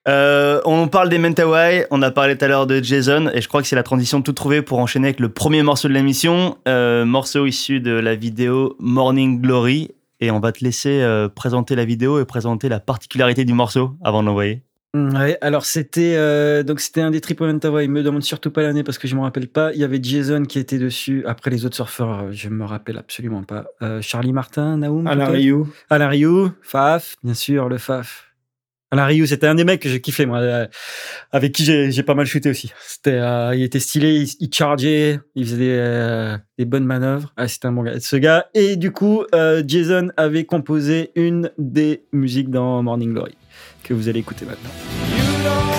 Euh, 0.07 0.61
on 0.65 0.89
parle 0.89 1.09
des 1.09 1.19
Mentawai, 1.19 1.87
on 1.91 2.03
a 2.03 2.11
parlé 2.11 2.37
tout 2.37 2.45
à 2.45 2.49
l'heure 2.49 2.67
de 2.67 2.83
Jason, 2.83 3.31
et 3.33 3.41
je 3.41 3.49
crois 3.49 3.63
que 3.63 3.69
c'est 3.69 3.77
la 3.77 3.83
transition 3.83 4.21
toute 4.21 4.37
trouvée 4.37 4.61
pour 4.61 4.79
enchaîner 4.79 5.09
avec 5.09 5.21
le 5.21 5.31
premier 5.31 5.63
morceau 5.63 5.89
de 5.89 5.95
l'émission, 5.95 6.59
euh, 6.69 7.05
morceau 7.07 7.47
issu 7.47 7.81
de 7.81 7.93
la 7.93 8.15
vidéo 8.15 8.77
Morning 8.79 9.41
Glory. 9.41 9.91
Et 10.21 10.31
on 10.31 10.41
va 10.41 10.53
te 10.53 10.65
laisser 10.65 11.03
euh, 11.03 11.29
présenter 11.29 11.75
la 11.75 11.85
vidéo 11.85 12.21
et 12.21 12.25
présenter 12.25 12.69
la 12.69 12.81
particularité 12.81 13.45
du 13.45 13.53
morceau 13.53 13.97
avant 14.03 14.23
de 14.23 14.27
l'envoyer. 14.29 14.63
Mm, 14.95 15.17
ouais, 15.17 15.39
alors 15.41 15.65
c'était 15.67 16.15
euh, 16.17 16.63
donc 16.63 16.81
c'était 16.81 17.01
un 17.01 17.11
des 17.11 17.21
triple 17.21 17.45
Mentawai. 17.45 17.85
Il 17.85 17.91
me 17.91 18.03
demande 18.03 18.23
surtout 18.23 18.51
pas 18.51 18.63
l'année 18.63 18.85
parce 18.85 18.97
que 18.97 19.09
je 19.09 19.17
me 19.17 19.23
rappelle 19.23 19.49
pas. 19.49 19.73
Il 19.73 19.81
y 19.81 19.85
avait 19.85 19.99
Jason 20.01 20.45
qui 20.45 20.61
était 20.61 20.79
dessus. 20.79 21.25
Après 21.27 21.51
les 21.51 21.67
autres 21.67 21.75
surfeurs, 21.75 22.33
je 22.33 22.49
me 22.49 22.65
rappelle 22.65 22.97
absolument 22.97 23.43
pas. 23.43 23.67
Euh, 23.83 24.01
Charlie 24.01 24.33
Martin, 24.33 24.79
Naoum, 24.79 25.07
Alain 25.07 25.27
Rioux. 25.27 25.69
Alain 25.91 26.11
Faf, 26.63 27.17
bien 27.25 27.35
sûr, 27.35 27.69
le 27.69 27.79
Faf. 27.79 28.34
Alain 28.95 29.07
Rioux, 29.07 29.27
c'était 29.27 29.49
un 29.49 29.57
des 29.57 29.65
mecs 29.65 29.83
que 29.83 29.89
j'ai 29.89 30.01
kiffé, 30.01 30.25
moi, 30.25 30.39
euh, 30.39 30.67
avec 31.33 31.53
qui 31.53 31.65
j'ai 31.65 32.03
pas 32.05 32.15
mal 32.15 32.27
shooté 32.27 32.49
aussi. 32.49 32.73
C'était, 32.87 33.19
euh, 33.19 33.53
il 33.53 33.65
était 33.65 33.81
stylé, 33.81 34.25
il, 34.39 34.55
chargeait, 34.55 35.19
il 35.35 35.45
faisait 35.45 35.57
des, 35.57 35.71
euh, 35.73 36.39
bonnes 36.61 36.85
manœuvres. 36.85 37.33
Ah, 37.37 37.49
c'était 37.49 37.67
un 37.67 37.73
bon 37.73 37.83
gars, 37.83 37.99
ce 37.99 38.15
gars. 38.15 38.47
Et 38.55 38.77
du 38.77 38.93
coup, 38.93 39.25
Jason 39.67 40.11
avait 40.17 40.45
composé 40.45 41.11
une 41.17 41.51
des 41.59 42.05
musiques 42.13 42.51
dans 42.51 42.85
Morning 42.85 43.13
Glory 43.13 43.37
que 43.83 43.95
vous 43.95 44.09
allez 44.09 44.21
écouter 44.21 44.47
maintenant. 44.47 45.74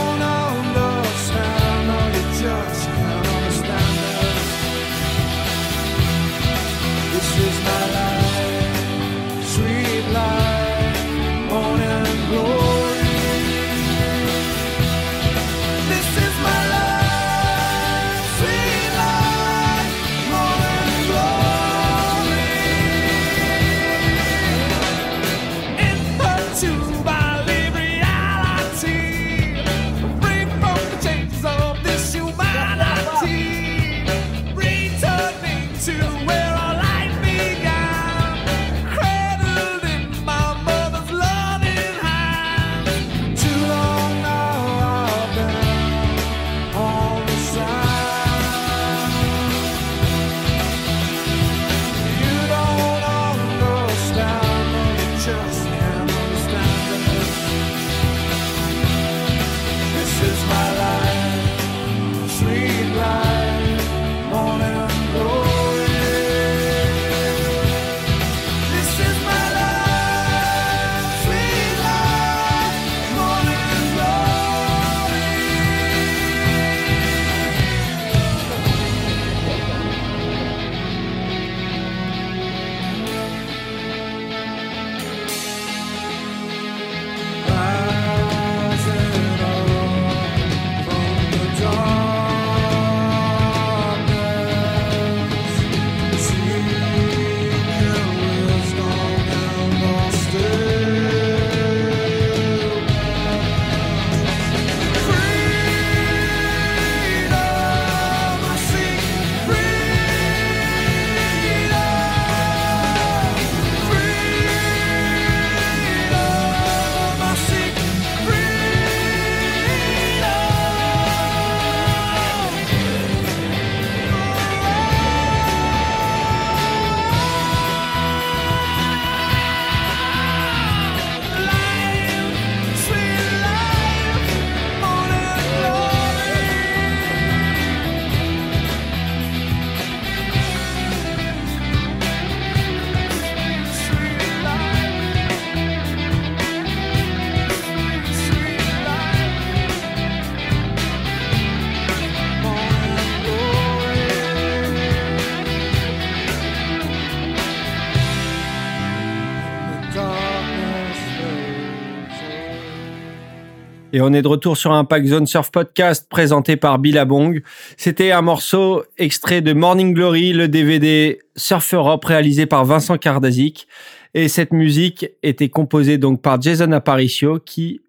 Et 163.96 164.02
on 164.02 164.12
est 164.12 164.22
de 164.22 164.28
retour 164.28 164.58
sur 164.58 164.74
Impact 164.74 165.08
Zone 165.08 165.26
Surf 165.26 165.52
Podcast 165.52 166.08
présenté 166.10 166.58
par 166.58 166.80
Billabong. 166.80 167.41
C'était 167.78 168.12
un 168.12 168.22
morceau 168.22 168.84
extrait 168.98 169.39
de 169.39 169.54
Morning 169.54 169.93
Glory, 169.93 170.34
le 170.34 170.50
DVD 170.50 171.20
Surf 171.38 171.74
Europe 171.74 172.04
réalisé 172.04 172.46
par 172.46 172.66
Vincent 172.66 172.98
Kardazik. 172.98 173.70
Et 174.14 174.28
cette 174.28 174.52
musique 174.52 175.12
était 175.24 175.48
composée 175.48 175.98
donc 175.98 176.22
par 176.22 176.41
Jason 176.41 176.74
Aparicio 176.74 177.39
qui 177.39 177.84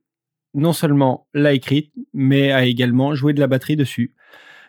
non 0.54 0.72
seulement 0.72 1.26
l'a 1.34 1.54
écrite, 1.54 1.92
mais 2.14 2.52
a 2.52 2.66
également 2.66 3.16
joué 3.16 3.32
de 3.32 3.40
la 3.40 3.48
batterie 3.48 3.74
dessus. 3.74 4.14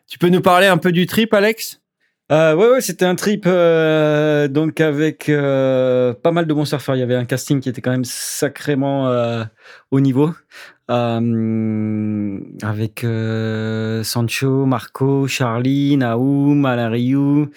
Tu 0.07 0.17
peux 0.17 0.29
nous 0.29 0.41
parler 0.41 0.65
un 0.65 0.77
peu 0.77 0.91
du 0.91 1.05
trip, 1.05 1.35
Alex? 1.35 1.79
Euh, 2.29 2.55
ouais, 2.55 2.67
ouais, 2.67 2.81
c'était 2.81 3.05
un 3.05 3.15
trip 3.15 3.45
euh, 3.47 4.49
donc 4.49 4.81
avec 4.81 5.29
euh, 5.29 6.13
pas 6.13 6.31
mal 6.31 6.45
de 6.45 6.53
bons 6.53 6.65
surfeurs. 6.65 6.95
Il 6.95 6.99
y 6.99 7.03
avait 7.03 7.15
un 7.15 7.23
casting 7.23 7.61
qui 7.61 7.69
était 7.69 7.81
quand 7.81 7.91
même 7.91 8.03
sacrément 8.03 9.07
euh, 9.07 9.45
haut 9.91 10.01
niveau, 10.01 10.31
Euh, 10.89 12.39
avec 12.61 13.03
euh, 13.03 14.03
Sancho, 14.03 14.65
Marco, 14.65 15.27
Charlie, 15.27 15.97
Naoum, 15.97 16.65
Alain 16.65 16.89
Rioux, 16.89 17.49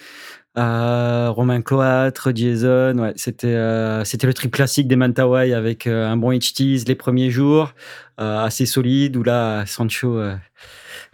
euh, 0.57 1.29
Romain 1.29 1.61
Cloître, 1.61 2.31
Jason. 2.35 2.97
Ouais, 2.97 3.13
c'était 3.15 3.47
euh, 3.47 4.03
c'était 4.03 4.27
le 4.27 4.33
trip 4.33 4.51
classique 4.51 4.87
des 4.87 4.97
Mantawai 4.97 5.53
avec 5.53 5.87
euh, 5.87 6.07
un 6.07 6.17
bon 6.17 6.37
HTs 6.37 6.87
les 6.87 6.95
premiers 6.95 7.29
jours, 7.29 7.73
euh, 8.19 8.43
assez 8.43 8.65
solide. 8.65 9.15
Où 9.15 9.23
là, 9.23 9.65
Sancho, 9.65 10.19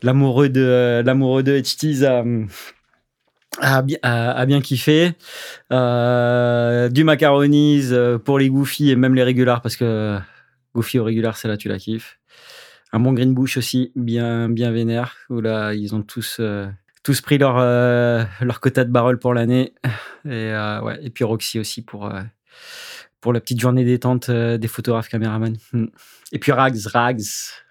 l'amoureux 0.02 0.50
de 0.50 1.04
l'amoureux 1.06 1.44
de 1.44 1.60
HTs 1.60 2.04
a 2.04 2.24
a 3.60 3.82
bien, 3.82 3.98
a, 4.02 4.32
a 4.32 4.46
bien 4.48 4.62
kiffé. 4.62 5.14
Du 5.70 7.04
macaronis 7.04 7.92
pour 8.26 8.40
les 8.40 8.50
Goofy 8.50 8.90
et 8.90 8.96
même 8.96 9.14
les 9.14 9.24
régulars 9.24 9.62
parce 9.62 9.76
que 9.76 10.18
Goofy 10.78 11.00
au 11.00 11.04
régular, 11.04 11.36
c'est 11.36 11.48
là 11.48 11.58
tu 11.58 11.70
la 11.70 11.80
kiffes. 11.80 12.20
Un 12.94 13.00
bon 13.00 13.12
Green 13.12 13.34
Bush 13.34 13.58
aussi, 13.58 13.92
bien, 13.96 14.48
bien 14.48 14.72
vénère, 14.72 15.16
où 15.30 15.40
ils 15.40 15.96
ont 15.96 16.04
tous, 16.04 16.38
euh, 16.40 16.68
tous 17.04 17.20
pris 17.22 17.40
leur, 17.40 17.58
euh, 17.58 18.24
leur 18.42 18.60
quota 18.60 18.86
de 18.86 18.92
barrel 18.92 19.18
pour 19.18 19.34
l'année. 19.34 19.74
Et, 20.26 20.30
euh, 20.30 20.82
ouais, 20.82 21.00
et 21.02 21.10
puis 21.10 21.24
Roxy 21.24 21.60
aussi 21.60 21.82
pour, 21.82 22.12
pour 23.22 23.34
la 23.34 23.40
petite 23.40 23.60
journée 23.60 23.84
détente 23.84 24.30
des 24.30 24.68
photographes 24.68 25.10
caméramans. 25.10 25.58
Hmm. 25.74 25.88
Et 26.32 26.38
puis 26.38 26.52
Rags, 26.52 26.86
Rags, 26.86 27.22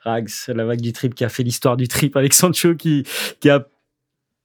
Rags, 0.03 0.31
la 0.49 0.65
vague 0.65 0.81
du 0.81 0.93
trip 0.93 1.15
qui 1.15 1.25
a 1.25 1.29
fait 1.29 1.45
l'histoire 1.45 1.77
du 1.77 1.87
trip 1.87 2.17
avec 2.17 2.35
Sancho 2.35 2.75
qui, 2.75 3.05
qui 3.41 3.51
a 3.51 3.67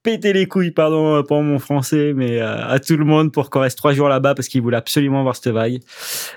pété 0.04 0.34
les 0.34 0.48
couilles, 0.48 0.72
pardon 0.72 1.16
euh, 1.16 1.24
pour 1.24 1.42
mon 1.42 1.60
français, 1.60 2.14
mais 2.16 2.42
euh, 2.42 2.68
à 2.68 2.80
tout 2.80 2.98
le 2.98 3.06
monde 3.06 3.32
pour 3.32 3.50
qu'on 3.50 3.62
reste 3.62 3.78
trois 3.78 3.94
jours 3.94 4.10
là-bas 4.10 4.36
parce 4.36 4.48
qu'il 4.48 4.62
voulait 4.62 4.78
absolument 4.78 5.24
voir 5.24 5.36
cette 5.36 5.54
vague. 5.54 5.76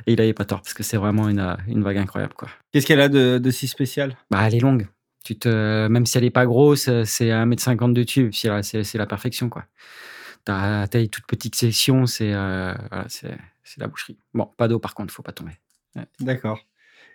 Et 0.07 0.13
il 0.13 0.21
avait 0.21 0.33
pas 0.33 0.45
tort 0.45 0.61
parce 0.63 0.75
que 0.75 0.83
c'est 0.83 0.97
vraiment 0.97 1.29
une, 1.29 1.41
euh, 1.41 1.55
une 1.69 1.83
vague 1.83 1.99
incroyable, 1.99 2.35
quoi. 2.35 2.49
Qu'est-ce 2.73 2.87
qu'elle 2.87 3.01
a 3.01 3.09
de, 3.09 3.39
de 3.39 3.51
si 3.51 3.69
spécial? 3.69 4.17
Bah, 4.31 4.41
elle 4.47 4.55
est 4.55 4.61
longue. 4.61 4.87
Tu 5.25 5.37
te, 5.39 5.89
même 5.89 6.05
si 6.05 6.19
elle 6.19 6.25
est 6.25 6.31
pas 6.31 6.45
grosse, 6.45 6.91
c'est 7.05 7.29
1m50 7.31 7.95
de 7.95 8.03
tube. 8.03 8.31
C'est 8.33 8.49
la, 8.49 8.63
c'est, 8.63 8.85
c'est 8.85 8.99
la 8.99 9.07
perfection, 9.07 9.49
quoi. 9.49 9.65
T'as, 10.45 10.87
t'as 10.87 11.01
une 11.01 11.09
toute 11.09 11.27
petite 11.27 11.55
section, 11.55 12.05
c'est, 12.05 12.35
euh, 12.35 12.75
voilà, 12.91 13.07
c'est, 13.09 13.35
c'est 13.63 13.81
la 13.81 13.87
boucherie. 13.87 14.19
Bon, 14.35 14.51
pas 14.59 14.69
d'eau 14.69 14.79
par 14.79 14.95
contre, 14.95 15.13
faut 15.15 15.23
pas 15.23 15.33
tomber. 15.33 15.53
D'accord. 16.21 16.61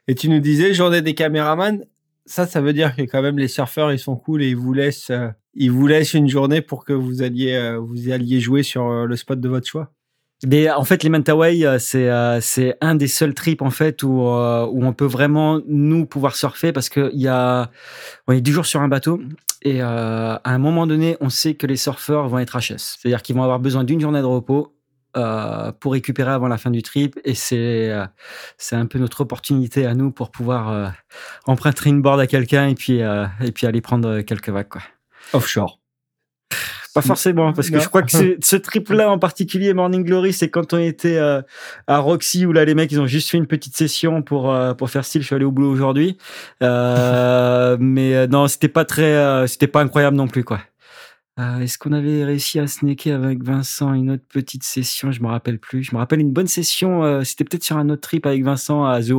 Et 0.07 0.15
tu 0.15 0.29
nous 0.29 0.39
disais, 0.39 0.73
journée 0.73 1.03
des 1.03 1.13
caméramans, 1.13 1.85
ça, 2.25 2.47
ça 2.47 2.61
veut 2.61 2.73
dire 2.73 2.95
que 2.95 3.03
quand 3.03 3.21
même 3.21 3.37
les 3.37 3.47
surfeurs, 3.47 3.91
ils 3.91 3.99
sont 3.99 4.15
cool 4.15 4.41
et 4.41 4.49
ils 4.49 4.55
vous 4.55 4.73
laissent, 4.73 5.11
ils 5.55 5.71
vous 5.71 5.87
laissent 5.87 6.13
une 6.13 6.29
journée 6.29 6.61
pour 6.61 6.85
que 6.85 6.93
vous 6.93 7.21
alliez, 7.21 7.53
euh, 7.53 7.79
vous 7.79 8.11
alliez 8.11 8.39
jouer 8.39 8.63
sur 8.63 8.87
euh, 8.87 9.05
le 9.05 9.15
spot 9.15 9.39
de 9.39 9.49
votre 9.49 9.67
choix? 9.67 9.91
Mais 10.47 10.71
en 10.71 10.85
fait, 10.85 11.03
les 11.03 11.09
Mentawai, 11.09 11.65
euh, 11.65 11.79
c'est 11.79 12.09
c'est 12.41 12.77
un 12.79 12.95
des 12.95 13.07
seuls 13.07 13.33
trips 13.33 13.61
en 13.61 13.71
fait 13.71 14.03
où 14.03 14.21
où 14.21 14.85
on 14.85 14.93
peut 14.93 15.05
vraiment 15.05 15.59
nous 15.67 16.05
pouvoir 16.05 16.35
surfer 16.35 16.71
parce 16.71 16.87
que 16.87 17.09
il 17.13 17.21
y 17.21 17.27
a 17.27 17.69
on 18.27 18.33
est 18.33 18.41
du 18.41 18.53
jour 18.53 18.65
sur 18.65 18.81
un 18.81 18.87
bateau 18.87 19.19
et 19.61 19.81
à 19.81 20.39
un 20.45 20.57
moment 20.57 20.87
donné, 20.87 21.17
on 21.19 21.29
sait 21.29 21.55
que 21.55 21.67
les 21.67 21.75
surfeurs 21.75 22.29
vont 22.29 22.39
être 22.39 22.57
HS, 22.57 22.97
c'est-à-dire 22.97 23.21
qu'ils 23.21 23.35
vont 23.35 23.43
avoir 23.43 23.59
besoin 23.59 23.83
d'une 23.83 23.99
journée 23.99 24.21
de 24.21 24.25
repos. 24.25 24.73
pour 25.81 25.91
récupérer 25.91 26.31
avant 26.31 26.47
la 26.47 26.57
fin 26.57 26.71
du 26.71 26.83
trip 26.83 27.19
et 27.25 27.33
c'est 27.35 27.91
c'est 28.57 28.77
un 28.77 28.85
peu 28.85 28.99
notre 28.99 29.21
opportunité 29.21 29.85
à 29.85 29.93
nous 29.93 30.11
pour 30.11 30.31
pouvoir 30.31 30.93
emprunter 31.47 31.89
une 31.89 32.01
board 32.01 32.19
à 32.21 32.27
quelqu'un 32.27 32.69
et 32.69 32.75
puis 32.75 32.99
et 32.99 33.51
puis 33.53 33.67
aller 33.67 33.81
prendre 33.81 34.21
quelques 34.21 34.49
vagues 34.49 34.69
quoi. 34.69 34.83
Offshore. 35.33 35.79
Pas 36.95 37.01
forcément, 37.01 37.53
parce 37.53 37.69
que 37.69 37.75
Non. 37.75 37.81
je 37.81 37.87
crois 37.87 38.01
que 38.01 38.11
ce 38.11 38.55
trip-là 38.55 39.11
en 39.11 39.19
particulier, 39.19 39.73
Morning 39.75 40.03
Glory, 40.03 40.33
c'est 40.33 40.49
quand 40.49 40.73
on 40.73 40.79
était 40.79 41.17
euh, 41.17 41.41
à 41.85 41.99
Roxy, 41.99 42.47
où 42.47 42.51
là, 42.51 42.65
les 42.65 42.73
mecs, 42.73 42.91
ils 42.91 42.99
ont 42.99 43.05
juste 43.05 43.29
fait 43.29 43.37
une 43.37 43.45
petite 43.45 43.77
session 43.77 44.23
pour, 44.23 44.51
euh, 44.51 44.73
pour 44.73 44.89
faire 44.89 45.05
style, 45.05 45.21
je 45.21 45.27
suis 45.27 45.35
allé 45.35 45.45
au 45.45 45.51
boulot 45.51 45.71
aujourd'hui. 45.71 46.17
Euh, 46.63 47.77
mais 47.79 48.15
euh, 48.15 48.27
non, 48.27 48.47
c'était 48.47 48.69
pas 48.69 48.85
très, 48.85 49.47
c'était 49.47 49.67
pas 49.67 49.81
incroyable 49.81 50.17
non 50.17 50.27
plus, 50.27 50.43
quoi. 50.43 50.59
Euh, 51.39 51.59
Est-ce 51.59 51.77
qu'on 51.77 51.93
avait 51.93 52.25
réussi 52.25 52.59
à 52.59 52.67
snaker 52.67 53.15
avec 53.15 53.43
Vincent 53.43 53.93
une 53.93 54.11
autre 54.11 54.23
petite 54.27 54.63
session? 54.63 55.11
Je 55.11 55.21
me 55.21 55.27
rappelle 55.27 55.57
plus. 55.57 55.83
Je 55.83 55.93
me 55.93 55.99
rappelle 55.99 56.19
une 56.19 56.33
bonne 56.33 56.47
session. 56.47 57.03
euh, 57.03 57.23
c'était 57.23 57.45
peut-être 57.45 57.63
sur 57.63 57.77
un 57.77 57.89
autre 57.89 58.01
trip 58.01 58.25
avec 58.25 58.43
Vincent 58.43 58.83
à 58.83 59.01
The. 59.01 59.11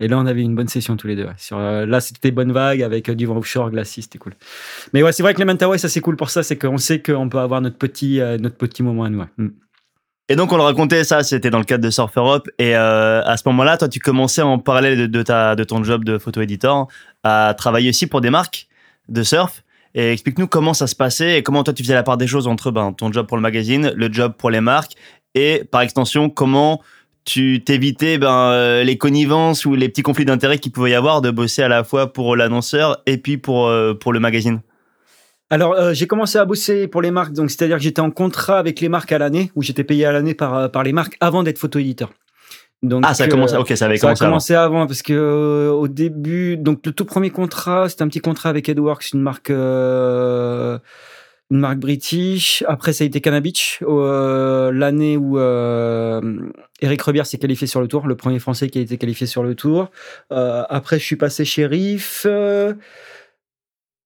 Et 0.00 0.08
là, 0.08 0.18
on 0.18 0.26
avait 0.26 0.42
une 0.42 0.54
bonne 0.54 0.68
session 0.68 0.96
tous 0.96 1.06
les 1.06 1.16
deux. 1.16 1.26
euh, 1.52 1.86
là, 1.86 2.00
c'était 2.00 2.30
bonne 2.30 2.52
vague 2.52 2.82
avec 2.82 3.10
du 3.10 3.24
vent 3.24 3.38
offshore 3.38 3.70
glacé. 3.70 4.02
C'était 4.02 4.18
cool. 4.18 4.34
Mais 4.92 5.02
ouais, 5.02 5.12
c'est 5.12 5.22
vrai 5.22 5.32
que 5.32 5.38
les 5.38 5.46
Mentawai, 5.46 5.78
ça 5.78 5.88
c'est 5.88 6.02
cool 6.02 6.16
pour 6.16 6.28
ça. 6.28 6.42
C'est 6.42 6.58
qu'on 6.58 6.78
sait 6.78 7.00
qu'on 7.00 7.28
peut 7.28 7.38
avoir 7.38 7.62
notre 7.62 7.78
petit, 7.78 8.20
notre 8.38 8.56
petit 8.56 8.82
moment 8.82 9.04
à 9.04 9.08
nous. 9.08 9.24
Mm. 9.38 9.48
Et 10.28 10.36
donc 10.36 10.52
on 10.52 10.56
le 10.56 10.62
racontait 10.62 11.02
ça, 11.02 11.24
c'était 11.24 11.50
dans 11.50 11.58
le 11.58 11.64
cadre 11.64 11.82
de 11.82 11.90
Surf 11.90 12.16
Europe. 12.16 12.48
Et 12.58 12.74
à 12.74 13.36
ce 13.36 13.48
moment-là, 13.48 13.78
toi, 13.78 13.88
tu 13.88 13.98
commençais 13.98 14.42
en 14.42 14.58
parallèle 14.58 14.98
de, 14.98 15.06
de 15.06 15.22
ta 15.22 15.56
de 15.56 15.64
ton 15.64 15.82
job 15.82 16.04
de 16.04 16.18
photo 16.18 16.40
éditeur 16.40 16.86
à 17.24 17.54
travailler 17.56 17.88
aussi 17.88 18.06
pour 18.06 18.20
des 18.20 18.30
marques 18.30 18.68
de 19.08 19.22
surf. 19.22 19.64
Explique-nous 19.94 20.46
comment 20.46 20.74
ça 20.74 20.86
se 20.86 20.94
passait 20.94 21.38
et 21.38 21.42
comment 21.42 21.64
toi 21.64 21.74
tu 21.74 21.82
faisais 21.82 21.94
la 21.94 22.02
part 22.02 22.16
des 22.16 22.26
choses 22.26 22.46
entre 22.46 22.70
ben, 22.70 22.92
ton 22.92 23.12
job 23.12 23.26
pour 23.26 23.36
le 23.36 23.42
magazine, 23.42 23.92
le 23.96 24.12
job 24.12 24.34
pour 24.38 24.50
les 24.50 24.60
marques 24.60 24.92
et 25.34 25.64
par 25.70 25.80
extension 25.80 26.30
comment 26.30 26.80
tu 27.24 27.62
t'évitais 27.64 28.18
ben, 28.18 28.50
euh, 28.50 28.84
les 28.84 28.96
connivences 28.98 29.66
ou 29.66 29.74
les 29.74 29.88
petits 29.88 30.02
conflits 30.02 30.24
d'intérêts 30.24 30.58
qu'il 30.58 30.72
pouvait 30.72 30.90
y 30.90 30.94
avoir 30.94 31.20
de 31.20 31.30
bosser 31.30 31.62
à 31.62 31.68
la 31.68 31.84
fois 31.84 32.12
pour 32.12 32.36
l'annonceur 32.36 33.02
et 33.06 33.18
puis 33.18 33.36
pour, 33.36 33.68
euh, 33.68 33.94
pour 33.94 34.12
le 34.12 34.20
magazine? 34.20 34.60
Alors, 35.50 35.74
euh, 35.74 35.92
j'ai 35.92 36.06
commencé 36.06 36.38
à 36.38 36.44
bosser 36.44 36.86
pour 36.86 37.02
les 37.02 37.10
marques. 37.10 37.32
Donc, 37.32 37.50
c'est-à-dire 37.50 37.76
que 37.76 37.82
j'étais 37.82 38.00
en 38.00 38.12
contrat 38.12 38.58
avec 38.58 38.80
les 38.80 38.88
marques 38.88 39.10
à 39.10 39.18
l'année, 39.18 39.50
où 39.56 39.62
j'étais 39.62 39.82
payé 39.82 40.04
à 40.04 40.12
l'année 40.12 40.34
par, 40.34 40.70
par 40.70 40.84
les 40.84 40.92
marques 40.92 41.16
avant 41.20 41.42
d'être 41.42 41.58
photo-éditeur. 41.58 42.10
Donc, 42.82 43.04
Ah, 43.06 43.12
ça 43.12 43.24
a 43.24 43.26
euh, 43.26 43.30
commencé, 43.30 43.56
ok, 43.56 43.72
ça 43.76 43.84
avait 43.84 43.98
Ça 43.98 44.10
a 44.10 44.14
commencé 44.14 44.54
avant. 44.54 44.86
parce 44.86 45.02
que 45.02 45.12
euh, 45.12 45.70
au 45.70 45.86
début, 45.86 46.56
donc 46.56 46.80
le 46.86 46.92
tout 46.92 47.04
premier 47.04 47.30
contrat, 47.30 47.88
c'était 47.88 48.02
un 48.02 48.08
petit 48.08 48.20
contrat 48.20 48.48
avec 48.48 48.68
Edworks, 48.70 49.12
une 49.12 49.20
marque, 49.20 49.50
euh, 49.50 50.78
une 51.50 51.58
marque 51.58 51.78
british. 51.78 52.64
Après, 52.68 52.94
ça 52.94 53.04
a 53.04 53.06
été 53.06 53.20
Canabich, 53.20 53.80
euh, 53.82 54.72
l'année 54.72 55.18
où 55.18 55.38
euh, 55.38 56.20
Eric 56.80 57.02
Rebière 57.02 57.26
s'est 57.26 57.36
qualifié 57.38 57.66
sur 57.66 57.82
le 57.82 57.88
tour, 57.88 58.06
le 58.06 58.16
premier 58.16 58.38
Français 58.38 58.70
qui 58.70 58.78
a 58.78 58.82
été 58.82 58.96
qualifié 58.96 59.26
sur 59.26 59.42
le 59.42 59.54
tour. 59.54 59.90
Euh, 60.32 60.62
après, 60.70 60.98
je 60.98 61.04
suis 61.04 61.16
passé 61.16 61.44
chez 61.44 61.66
Riff. 61.66 62.26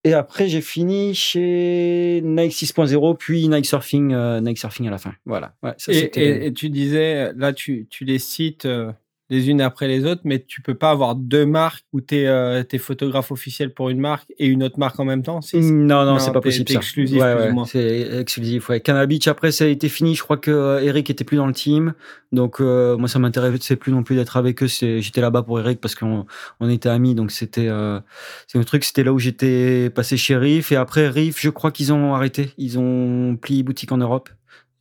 Et 0.05 0.13
après, 0.13 0.49
j'ai 0.49 0.61
fini 0.61 1.15
chez 1.15 2.21
Nike 2.25 2.53
6.0, 2.53 3.17
puis 3.17 3.49
Nike 3.49 3.67
Surfing, 3.67 4.13
euh, 4.13 4.41
Nike 4.41 4.59
Surfing 4.59 4.87
à 4.87 4.91
la 4.91 4.99
fin. 4.99 5.15
Voilà. 5.25 5.55
Ouais, 5.63 5.73
ça, 5.79 5.93
Et, 5.93 5.95
c'était- 5.97 6.43
et- 6.43 6.47
et 6.47 6.53
tu 6.53 6.69
disais, 6.71 7.33
là, 7.35 7.53
tu, 7.53 7.87
tu 7.89 8.05
les 8.05 8.19
cites 8.19 8.67
euh, 8.67 8.93
les 9.35 9.51
unes 9.51 9.61
après 9.61 9.89
les 9.89 10.05
autres, 10.05 10.22
mais 10.24 10.43
tu 10.47 10.62
peux 10.62 10.74
pas 10.74 10.91
avoir 10.91 11.14
deux 11.16 11.45
marques 11.47 11.85
où 11.93 12.01
tu 12.01 12.14
es, 12.16 12.78
photographe 12.78 13.30
officiel 13.30 13.72
pour 13.74 13.91
une 13.91 13.99
marque 14.01 14.30
et 14.39 14.47
une 14.47 14.62
autre 14.62 14.78
marque 14.78 14.99
en 15.01 15.05
même 15.05 15.22
temps. 15.22 15.41
si- 15.41 15.59
Non, 15.59 16.05
non, 16.05 16.12
Non, 16.14 16.18
c'est 16.18 16.32
pas 16.32 16.41
possible. 16.41 16.68
ça. 16.70 16.78
exclusif, 16.78 17.20
Ouais, 17.20 17.35
ouais, 17.35 17.53
c'est 17.66 18.20
exclusif. 18.20 18.68
Ouais. 18.68 18.80
Canal 18.80 19.07
Beach, 19.07 19.26
après, 19.28 19.53
ça 19.53 19.64
a 19.64 19.68
été 19.68 19.89
fini. 19.89 20.14
Je 20.14 20.22
crois 20.22 20.37
que 20.37 20.51
euh, 20.51 20.80
Eric 20.82 21.11
était 21.11 21.24
plus 21.24 21.37
dans 21.37 21.47
le 21.47 21.53
team. 21.53 21.95
Donc, 22.32 22.61
euh, 22.61 22.97
moi, 22.97 23.09
ça 23.09 23.18
m'intéressait 23.18 23.76
plus 23.76 23.93
non 23.93 24.03
plus 24.03 24.16
d'être 24.16 24.37
avec 24.37 24.62
eux. 24.62 24.68
C'est- 24.68 25.01
J'étais 25.01 25.20
là-bas 25.20 25.43
pour 25.43 25.59
Eric 25.61 25.80
parce 25.80 25.95
qu'on 25.95 26.26
on 26.61 26.68
était 26.68 26.89
amis. 26.89 27.14
Donc, 27.14 27.30
c'était 27.30 27.68
euh, 27.68 28.01
c'est 28.49 28.59
le 28.59 28.64
truc. 28.64 28.85
C'était 28.85 29.05
là 29.05 29.12
où 29.12 29.18
j'étais 29.18 29.91
passé 29.91 30.16
chez 30.16 30.37
Riff. 30.37 30.72
Et 30.72 30.76
après, 30.76 31.09
Riff, 31.09 31.41
je 31.41 31.51
crois 31.51 31.70
qu'ils 31.70 31.93
ont 31.93 32.14
arrêté. 32.14 32.51
Ils 32.59 32.78
ont 32.78 33.37
plié 33.41 33.62
boutique 33.62 33.93
en 33.93 33.99
Europe. 33.99 34.28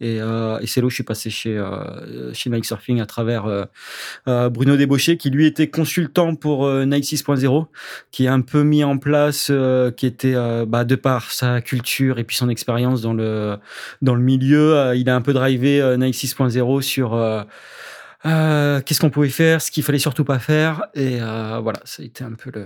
Et, 0.03 0.19
euh, 0.19 0.59
et 0.59 0.67
c'est 0.67 0.81
là 0.81 0.87
où 0.87 0.89
je 0.89 0.95
suis 0.95 1.03
passé 1.05 1.29
chez, 1.29 1.57
euh, 1.57 2.33
Nike 2.45 2.65
Surfing 2.65 2.99
à 2.99 3.05
travers 3.05 3.45
euh, 3.45 3.63
euh, 4.27 4.49
Bruno 4.49 4.75
Débauché, 4.75 5.15
qui 5.15 5.29
lui 5.29 5.45
était 5.45 5.69
consultant 5.69 6.35
pour 6.35 6.69
Nike 6.69 7.05
6.0 7.05 7.67
qui 8.11 8.25
est 8.25 8.27
un 8.27 8.41
peu 8.41 8.63
mis 8.63 8.83
en 8.83 8.97
place, 8.97 9.49
qui 9.95 10.05
était 10.05 10.35
bah, 10.67 10.83
de 10.83 10.95
par 10.95 11.31
sa 11.31 11.61
culture 11.61 12.19
et 12.19 12.25
puis 12.25 12.35
son 12.35 12.49
expérience 12.49 13.01
dans 13.01 13.13
le 13.13 13.57
dans 14.01 14.15
le 14.15 14.21
milieu, 14.21 14.91
il 14.95 15.09
a 15.09 15.15
un 15.15 15.21
peu 15.21 15.31
drivé 15.31 15.81
Nike 15.97 16.15
6.0 16.15 16.81
sur 16.81 17.45
qu'est-ce 18.23 18.99
qu'on 18.99 19.09
pouvait 19.09 19.29
faire, 19.29 19.61
ce 19.61 19.71
qu'il 19.71 19.83
fallait 19.83 19.99
surtout 19.99 20.25
pas 20.25 20.39
faire, 20.39 20.83
et 20.95 21.19
voilà, 21.19 21.79
ça 21.85 22.03
a 22.03 22.05
été 22.05 22.25
un 22.25 22.33
peu 22.33 22.51
le. 22.53 22.65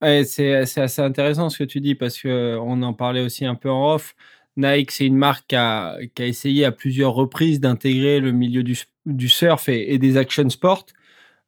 Ouais, 0.00 0.24
c'est 0.24 0.54
assez 0.54 1.02
intéressant 1.02 1.50
ce 1.50 1.58
que 1.58 1.64
tu 1.64 1.80
dis 1.80 1.94
parce 1.94 2.18
que 2.18 2.56
on 2.60 2.80
en 2.82 2.94
parlait 2.94 3.22
aussi 3.22 3.44
un 3.44 3.56
peu 3.56 3.68
en 3.68 3.94
off. 3.94 4.14
Nike, 4.58 4.90
c'est 4.90 5.06
une 5.06 5.16
marque 5.16 5.46
qui 5.46 5.56
a, 5.56 5.98
essayé 6.18 6.64
à 6.64 6.72
plusieurs 6.72 7.14
reprises 7.14 7.60
d'intégrer 7.60 8.18
le 8.18 8.32
milieu 8.32 8.64
du, 8.64 9.28
surf 9.28 9.68
et, 9.68 9.98
des 9.98 10.16
action 10.16 10.50
sports 10.50 10.86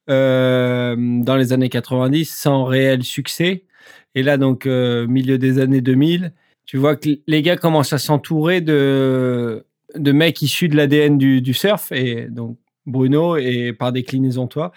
euh, 0.09 0.95
dans 0.97 1.35
les 1.35 1.51
années 1.51 1.69
90 1.69 2.33
sans 2.33 2.63
réel 2.63 3.03
succès. 3.03 3.65
Et 4.15 4.23
là, 4.23 4.37
donc, 4.37 4.65
euh, 4.65 5.07
milieu 5.07 5.37
des 5.37 5.59
années 5.59 5.81
2000, 5.81 6.31
tu 6.65 6.77
vois 6.77 6.95
que 6.95 7.09
les 7.27 7.41
gars 7.41 7.57
commencent 7.57 7.91
à 7.91 7.97
s'entourer 7.97 8.61
de, 8.61 9.65
mecs 9.97 10.41
issus 10.41 10.69
de 10.69 10.77
l'ADN 10.77 11.17
du, 11.17 11.53
surf, 11.53 11.91
et 11.91 12.27
donc 12.29 12.57
Bruno, 12.85 13.35
et 13.35 13.73
par 13.73 13.91
déclinaison 13.91 14.47
toi. 14.47 14.71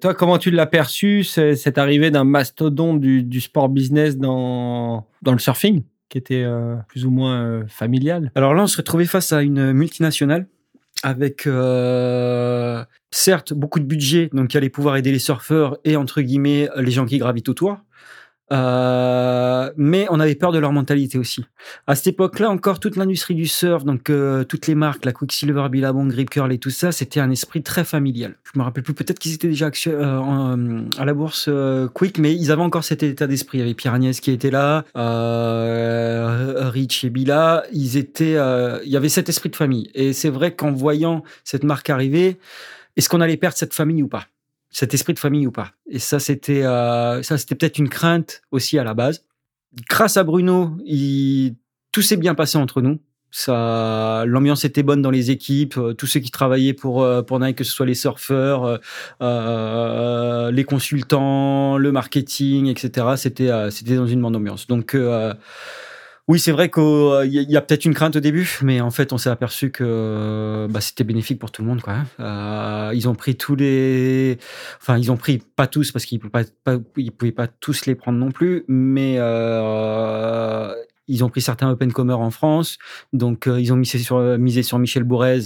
Toi, 0.00 0.14
comment 0.14 0.38
tu 0.38 0.50
l'as 0.50 0.66
perçu, 0.66 1.22
ce- 1.22 1.54
cette 1.54 1.76
arrivée 1.76 2.10
d'un 2.10 2.24
mastodonte 2.24 2.98
du, 3.00 3.40
sport 3.42 3.68
business 3.68 4.16
dans 4.16 5.06
le 5.26 5.38
surfing, 5.38 5.82
qui 6.14 6.18
était 6.18 6.44
euh, 6.44 6.76
plus 6.86 7.06
ou 7.06 7.10
moins 7.10 7.42
euh, 7.42 7.64
familial 7.66 8.30
Alors 8.36 8.54
là, 8.54 8.62
on 8.62 8.66
se 8.68 8.76
retrouvait 8.76 9.04
face 9.04 9.32
à 9.32 9.42
une 9.42 9.72
multinationale 9.72 10.46
avec 11.02 11.48
euh, 11.48 12.84
certes 13.10 13.52
beaucoup 13.52 13.80
de 13.80 13.84
budget, 13.84 14.30
donc 14.32 14.46
qui 14.46 14.56
allait 14.56 14.70
pouvoir 14.70 14.96
aider 14.96 15.10
les 15.10 15.18
surfeurs 15.18 15.76
et 15.84 15.96
entre 15.96 16.22
guillemets 16.22 16.68
les 16.76 16.92
gens 16.92 17.04
qui 17.04 17.18
gravitent 17.18 17.48
autour. 17.48 17.78
Euh, 18.52 19.70
mais 19.76 20.06
on 20.10 20.20
avait 20.20 20.34
peur 20.34 20.52
de 20.52 20.58
leur 20.58 20.70
mentalité 20.72 21.18
aussi. 21.18 21.44
À 21.86 21.94
cette 21.94 22.08
époque-là, 22.08 22.50
encore 22.50 22.78
toute 22.78 22.96
l'industrie 22.96 23.34
du 23.34 23.46
surf, 23.46 23.84
donc 23.84 24.10
euh, 24.10 24.44
toutes 24.44 24.66
les 24.66 24.74
marques, 24.74 25.04
la 25.06 25.12
Quicksilver, 25.12 25.66
Billabong, 25.70 26.08
Grip 26.10 26.28
Curl 26.30 26.52
et 26.52 26.58
tout 26.58 26.70
ça, 26.70 26.92
c'était 26.92 27.20
un 27.20 27.30
esprit 27.30 27.62
très 27.62 27.84
familial. 27.84 28.34
Je 28.52 28.58
me 28.58 28.64
rappelle 28.64 28.82
plus, 28.82 28.92
peut-être 28.94 29.18
qu'ils 29.18 29.32
étaient 29.34 29.48
déjà 29.48 29.70
euh, 29.86 30.18
en- 30.18 30.90
à 30.98 31.04
la 31.04 31.14
bourse 31.14 31.46
euh, 31.48 31.88
Quick, 31.88 32.18
mais 32.18 32.34
ils 32.34 32.52
avaient 32.52 32.62
encore 32.62 32.84
cet 32.84 33.02
état 33.02 33.26
d'esprit. 33.26 33.58
Il 33.58 33.60
y 33.62 33.64
avait 33.64 33.74
Pierre 33.74 33.94
Agnès 33.94 34.20
qui 34.20 34.30
était 34.30 34.50
là, 34.50 34.84
euh, 34.96 36.68
Rich 36.70 37.04
et 37.04 37.10
Billa, 37.10 37.64
ils 37.72 37.96
étaient, 37.96 38.36
euh, 38.36 38.78
il 38.84 38.92
y 38.92 38.96
avait 38.96 39.08
cet 39.08 39.28
esprit 39.28 39.48
de 39.48 39.56
famille. 39.56 39.90
Et 39.94 40.12
c'est 40.12 40.30
vrai 40.30 40.54
qu'en 40.54 40.72
voyant 40.72 41.22
cette 41.44 41.64
marque 41.64 41.88
arriver, 41.90 42.38
est-ce 42.96 43.08
qu'on 43.08 43.20
allait 43.20 43.36
perdre 43.36 43.56
cette 43.56 43.74
famille 43.74 44.02
ou 44.02 44.08
pas? 44.08 44.26
Cet 44.74 44.92
esprit 44.92 45.14
de 45.14 45.20
famille 45.20 45.46
ou 45.46 45.52
pas. 45.52 45.70
Et 45.88 46.00
ça, 46.00 46.18
c'était 46.18 46.64
euh, 46.64 47.22
ça, 47.22 47.38
c'était 47.38 47.54
peut-être 47.54 47.78
une 47.78 47.88
crainte 47.88 48.42
aussi 48.50 48.76
à 48.76 48.82
la 48.82 48.92
base. 48.92 49.24
Grâce 49.88 50.16
à 50.16 50.24
Bruno, 50.24 50.76
tout 51.92 52.02
s'est 52.02 52.16
bien 52.16 52.34
passé 52.34 52.58
entre 52.58 52.82
nous. 52.82 52.98
Ça, 53.30 54.24
l'ambiance 54.26 54.64
était 54.64 54.82
bonne 54.82 55.00
dans 55.00 55.10
les 55.12 55.30
équipes. 55.30 55.76
euh, 55.78 55.92
Tous 55.94 56.06
ceux 56.06 56.18
qui 56.20 56.30
travaillaient 56.32 56.74
pour 56.74 57.04
euh, 57.04 57.22
pour 57.22 57.38
Nike, 57.38 57.58
que 57.58 57.64
ce 57.64 57.70
soit 57.70 57.86
les 57.86 57.94
surfeurs, 57.94 58.80
les 59.20 60.64
consultants, 60.64 61.78
le 61.78 61.92
marketing, 61.92 62.66
etc. 62.66 63.06
C'était 63.16 63.70
c'était 63.70 63.94
dans 63.94 64.08
une 64.08 64.20
bonne 64.20 64.34
ambiance. 64.34 64.66
Donc 64.66 64.96
Oui, 66.26 66.38
c'est 66.38 66.52
vrai 66.52 66.70
qu'il 66.70 66.82
y 66.82 67.38
a- 67.38 67.42
il 67.42 67.50
y 67.50 67.56
a 67.56 67.60
peut-être 67.60 67.84
une 67.84 67.92
crainte 67.92 68.16
au 68.16 68.20
début, 68.20 68.58
mais 68.62 68.80
en 68.80 68.90
fait, 68.90 69.12
on 69.12 69.18
s'est 69.18 69.28
aperçu 69.28 69.70
que 69.70 70.66
bah, 70.70 70.80
c'était 70.80 71.04
bénéfique 71.04 71.38
pour 71.38 71.50
tout 71.50 71.60
le 71.60 71.68
monde. 71.68 71.82
Quoi. 71.82 71.92
hein. 71.92 72.06
Euh, 72.20 72.94
ils 72.94 73.08
ont 73.10 73.14
pris 73.14 73.36
tous 73.36 73.54
les. 73.56 74.38
Enfin, 74.80 74.96
ils 74.96 75.12
ont 75.12 75.18
pris 75.18 75.42
pas 75.56 75.66
tous 75.66 75.92
parce 75.92 76.06
qu'ils 76.06 76.18
ne 76.24 76.28
pouvaient 77.10 77.32
pas, 77.32 77.46
tous 77.46 77.84
les 77.84 77.94
prendre 77.94 78.18
non 78.18 78.30
plus, 78.30 78.64
mais 78.68 79.16
euh, 79.18 80.72
ils 81.08 81.22
ont 81.24 81.28
pris 81.28 81.42
certains 81.42 81.68
open 81.70 81.92
comers 81.92 82.18
en 82.20 82.30
France. 82.30 82.78
Donc, 83.12 83.46
euh, 83.46 83.60
ils 83.60 83.70
ont 83.74 83.76
misé 83.76 83.98
sur, 83.98 84.18
misé 84.38 84.62
sur 84.62 84.78
Michel 84.78 85.04
Bourrez 85.04 85.40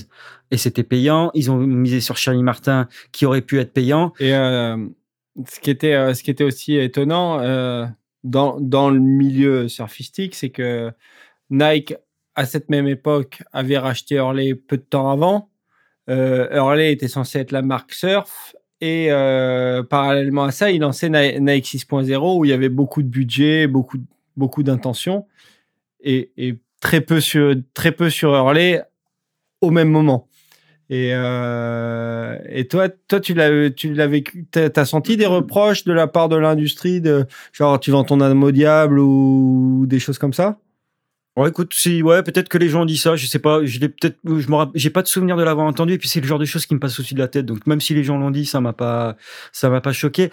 et 0.53 0.57
c'était 0.57 0.85
payant. 0.85 1.33
Ils 1.35 1.51
ont 1.51 1.57
misé 1.59 2.01
sur 2.01 2.17
Charlie 2.17 2.45
Martin 2.45 2.87
qui 3.11 3.27
aurait 3.27 3.43
pu 3.43 3.59
être 3.59 3.73
payant. 3.73 4.13
Et 4.21 4.33
euh, 4.33 4.77
ce, 5.49 5.59
qui 5.59 5.71
était, 5.71 5.95
euh, 5.95 6.15
ce 6.15 6.23
qui 6.23 6.31
était 6.31 6.45
aussi 6.45 6.77
étonnant 6.77 7.41
euh, 7.41 7.85
dans, 8.25 8.91
le 8.91 9.01
milieu 9.01 9.69
surfistique, 9.69 10.35
c'est 10.35 10.51
que 10.51 10.93
Nike, 11.51 11.95
à 12.35 12.47
cette 12.47 12.69
même 12.71 12.87
époque, 12.87 13.43
avait 13.53 13.79
racheté 13.79 14.17
Hurley 14.17 14.55
peu 14.55 14.77
de 14.77 14.83
temps 14.83 15.11
avant. 15.11 15.51
Euh, 16.09 16.49
Hurley 16.53 16.93
était 16.93 17.09
censé 17.09 17.39
être 17.39 17.53
la 17.53 17.63
marque 17.63 17.93
surf. 17.93 18.55
Et 18.81 19.09
euh, 19.11 19.83
parallèlement 19.83 20.45
à 20.45 20.53
ça, 20.53 20.71
il 20.71 20.81
lançait 20.81 21.11
Ni- 21.11 21.41
Nike 21.41 21.67
6.0 21.67 22.39
où 22.39 22.45
il 22.45 22.51
y 22.51 22.53
avait 22.53 22.69
beaucoup 22.69 23.03
de 23.03 23.09
budget, 23.09 23.67
beaucoup, 23.67 23.99
beaucoup 24.37 24.63
d'intentions 24.63 25.27
et, 26.01 26.31
et 26.37 26.59
très, 26.81 27.01
peu 27.01 27.21
sur, 27.21 27.55
très 27.75 27.93
peu 27.93 28.09
sur 28.09 28.35
Hurley 28.35 28.83
au 29.61 29.71
même 29.71 29.89
moment. 29.89 30.29
Et, 30.91 31.11
euh, 31.13 32.39
et 32.49 32.67
toi, 32.67 32.89
toi, 32.89 33.21
tu 33.21 33.35
l'as, 33.35 33.71
tu 33.71 33.93
l'as 33.93 34.07
vécu, 34.07 34.47
t'as, 34.51 34.71
t'as 34.71 34.87
senti 34.87 35.17
des 35.17 35.27
reproches 35.27 35.85
de 35.85 35.93
la 35.93 36.07
part 36.07 36.29
de 36.29 36.37
l'industrie, 36.37 37.01
de 37.01 37.27
genre 37.53 37.79
tu 37.79 37.91
vends 37.91 38.05
ton 38.05 38.21
âme 38.21 38.43
au 38.43 38.51
diable 38.53 38.99
ou 38.99 39.85
des 39.87 39.99
choses 39.99 40.19
comme 40.19 40.33
ça? 40.33 40.59
Ouais, 41.37 41.51
écoute, 41.51 41.73
si, 41.73 42.03
ouais, 42.03 42.23
peut-être 42.25 42.49
que 42.49 42.59
les 42.59 42.69
gens 42.69 42.83
ont 42.83 42.85
dit 42.85 42.97
ça, 42.97 43.15
je 43.15 43.27
sais 43.27 43.39
pas, 43.39 43.65
je 43.65 43.79
l'ai 43.79 43.89
peut-être, 43.89 44.17
je 44.25 44.47
j'ai 44.75 44.91
pas 44.91 45.03
de 45.03 45.09
souvenir 45.09 45.37
de 45.37 45.45
l'avoir 45.45 45.69
entendu, 45.69 45.93
et 45.93 45.99
puis 45.99 46.09
c'est 46.09 46.21
le 46.21 46.27
genre 46.27 46.41
de 46.41 46.45
choses 46.45 46.67
qui 46.67 46.75
me 46.75 46.81
passe 46.81 46.99
au-dessus 46.99 47.15
de 47.15 47.21
la 47.21 47.29
tête, 47.29 47.47
donc 47.47 47.65
même 47.69 47.81
si 47.81 47.95
les 47.95 48.03
gens 48.03 48.19
l'ont 48.19 48.33
dit, 48.33 48.45
ça 48.45 48.61
m'a 48.61 48.73
pas, 48.73 49.17
ça 49.53 49.69
m'a 49.71 49.81
pas 49.81 49.93
choqué. 49.93 50.31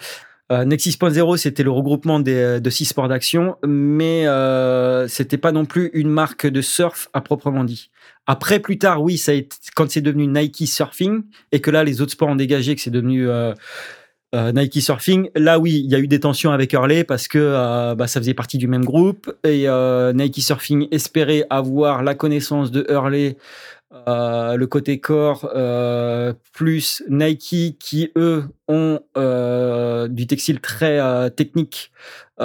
Euh, 0.50 0.64
Next 0.64 0.86
6.0, 0.86 1.36
c'était 1.36 1.62
le 1.62 1.70
regroupement 1.70 2.18
des, 2.18 2.60
de 2.60 2.70
six 2.70 2.86
sports 2.86 3.06
d'action, 3.06 3.56
mais 3.64 4.26
euh, 4.26 5.06
c'était 5.06 5.38
pas 5.38 5.52
non 5.52 5.64
plus 5.64 5.90
une 5.92 6.08
marque 6.08 6.46
de 6.46 6.60
surf 6.60 7.08
à 7.12 7.20
proprement 7.20 7.62
dit. 7.62 7.90
Après, 8.26 8.58
plus 8.58 8.78
tard, 8.78 9.02
oui, 9.02 9.18
ça 9.18 9.32
a 9.32 9.34
été, 9.34 9.56
quand 9.74 9.90
c'est 9.90 10.00
devenu 10.00 10.26
Nike 10.26 10.66
Surfing, 10.66 11.22
et 11.52 11.60
que 11.60 11.70
là, 11.70 11.84
les 11.84 12.00
autres 12.00 12.12
sports 12.12 12.28
ont 12.28 12.36
dégagé, 12.36 12.74
que 12.74 12.80
c'est 12.80 12.90
devenu 12.90 13.28
euh, 13.28 13.52
euh, 14.34 14.52
Nike 14.52 14.82
Surfing, 14.82 15.30
là 15.36 15.60
oui, 15.60 15.82
il 15.84 15.90
y 15.90 15.94
a 15.94 15.98
eu 15.98 16.08
des 16.08 16.18
tensions 16.18 16.50
avec 16.50 16.72
Hurley 16.72 17.04
parce 17.04 17.28
que 17.28 17.38
euh, 17.38 17.94
bah, 17.94 18.08
ça 18.08 18.20
faisait 18.20 18.34
partie 18.34 18.58
du 18.58 18.66
même 18.66 18.84
groupe 18.84 19.32
et 19.44 19.66
Nike 20.14 20.42
Surfing 20.42 20.88
espérait 20.90 21.46
avoir 21.50 22.02
la 22.02 22.14
connaissance 22.14 22.72
de 22.72 22.84
Hurley, 22.90 23.36
euh, 23.92 24.56
le 24.56 24.66
côté 24.66 24.98
corps, 24.98 25.48
euh, 25.54 26.32
plus 26.52 27.04
Nike 27.08 27.76
qui 27.78 28.10
eux 28.16 28.44
ont 28.66 28.98
euh, 29.16 30.08
du 30.08 30.26
textile 30.26 30.60
très 30.60 31.30
technique 31.30 31.92
pour 32.36 32.44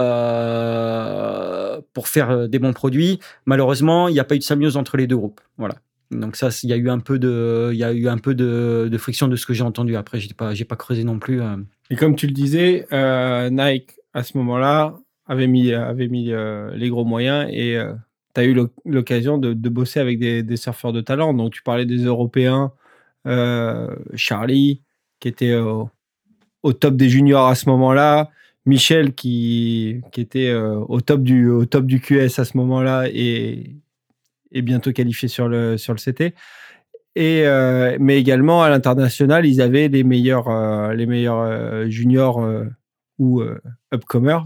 faire 2.08 2.48
des 2.48 2.60
bons 2.60 2.74
produits. 2.74 3.20
Malheureusement, 3.46 4.08
il 4.08 4.14
n'y 4.14 4.20
a 4.20 4.24
pas 4.24 4.36
eu 4.36 4.40
de 4.40 4.44
symbiose 4.44 4.78
entre 4.78 4.98
les 4.98 5.08
deux 5.08 5.18
groupes. 5.18 5.42
Voilà. 5.58 5.76
Donc 6.12 6.36
ça, 6.36 6.50
il 6.64 6.70
y 6.70 6.74
a 6.74 6.78
eu 6.78 6.90
un 6.90 7.00
peu 7.00 7.18
de, 7.18 7.72
il 7.74 7.80
y 7.80 7.84
a 7.84 7.92
eu 7.92 8.08
un 8.08 8.18
peu 8.18 8.36
de, 8.36 8.90
de 8.92 8.98
friction 8.98 9.28
de 9.28 9.36
ce 9.36 9.46
que 9.46 9.54
j'ai 9.54 9.64
entendu. 9.64 9.96
Après, 9.96 10.20
j'ai 10.20 10.34
pas, 10.34 10.54
j'ai 10.54 10.66
pas 10.66 10.76
creusé 10.76 11.04
non 11.04 11.20
plus. 11.20 11.42
Et 11.90 11.96
comme 11.96 12.16
tu 12.16 12.28
le 12.28 12.34
disais, 12.34 12.86
Nike 13.52 13.96
à 14.14 14.24
ce 14.24 14.38
moment-là 14.38 14.96
avait 15.26 15.48
mis, 15.48 15.74
avait 15.74 16.08
mis 16.08 16.32
les 16.76 16.90
gros 16.90 17.06
moyens 17.06 17.50
et 17.52 17.80
tu 18.34 18.42
as 18.42 18.44
eu 18.46 18.54
l'oc- 18.54 18.74
l'occasion 18.86 19.38
de, 19.38 19.54
bosser 19.70 20.00
avec 20.00 20.20
des, 20.20 20.58
surfeurs 20.58 20.94
de 20.94 21.02
talent. 21.02 21.34
Donc 21.34 21.54
tu 21.54 21.62
parlais 21.64 21.86
des 21.86 22.04
Européens, 22.04 22.74
euh, 23.28 23.96
Charlie 24.16 24.82
qui 25.20 25.28
était 25.28 25.56
au, 25.56 26.74
top 26.74 26.96
des 26.96 27.10
juniors 27.10 27.48
à 27.48 27.56
ce 27.56 27.70
moment-là. 27.70 28.32
Michel 28.66 29.14
qui, 29.16 30.02
était 30.16 30.50
euh, 30.50 30.76
au, 30.88 31.02
top 31.02 31.24
du, 31.24 31.50
au 31.50 31.66
top 31.66 31.86
du 31.86 32.00
QS 32.00 32.40
à 32.40 32.46
ce 32.46 32.58
moment-là 32.58 33.08
et, 33.12 33.76
et 34.52 34.62
bientôt 34.62 34.92
qualifié 34.92 35.28
sur 35.28 35.48
le, 35.48 35.78
sur 35.78 35.94
le 35.94 36.00
CT. 36.00 36.36
Et, 37.16 37.46
euh, 37.46 37.98
mais 38.00 38.20
également 38.20 38.64
à 38.64 38.70
l'international, 38.70 39.46
ils 39.46 39.62
avaient 39.62 39.88
les 39.90 40.04
meilleurs, 40.04 40.94
les 40.94 41.06
meilleurs 41.06 41.90
juniors 41.90 42.48
ou 43.20 43.44
upcomers 43.92 44.46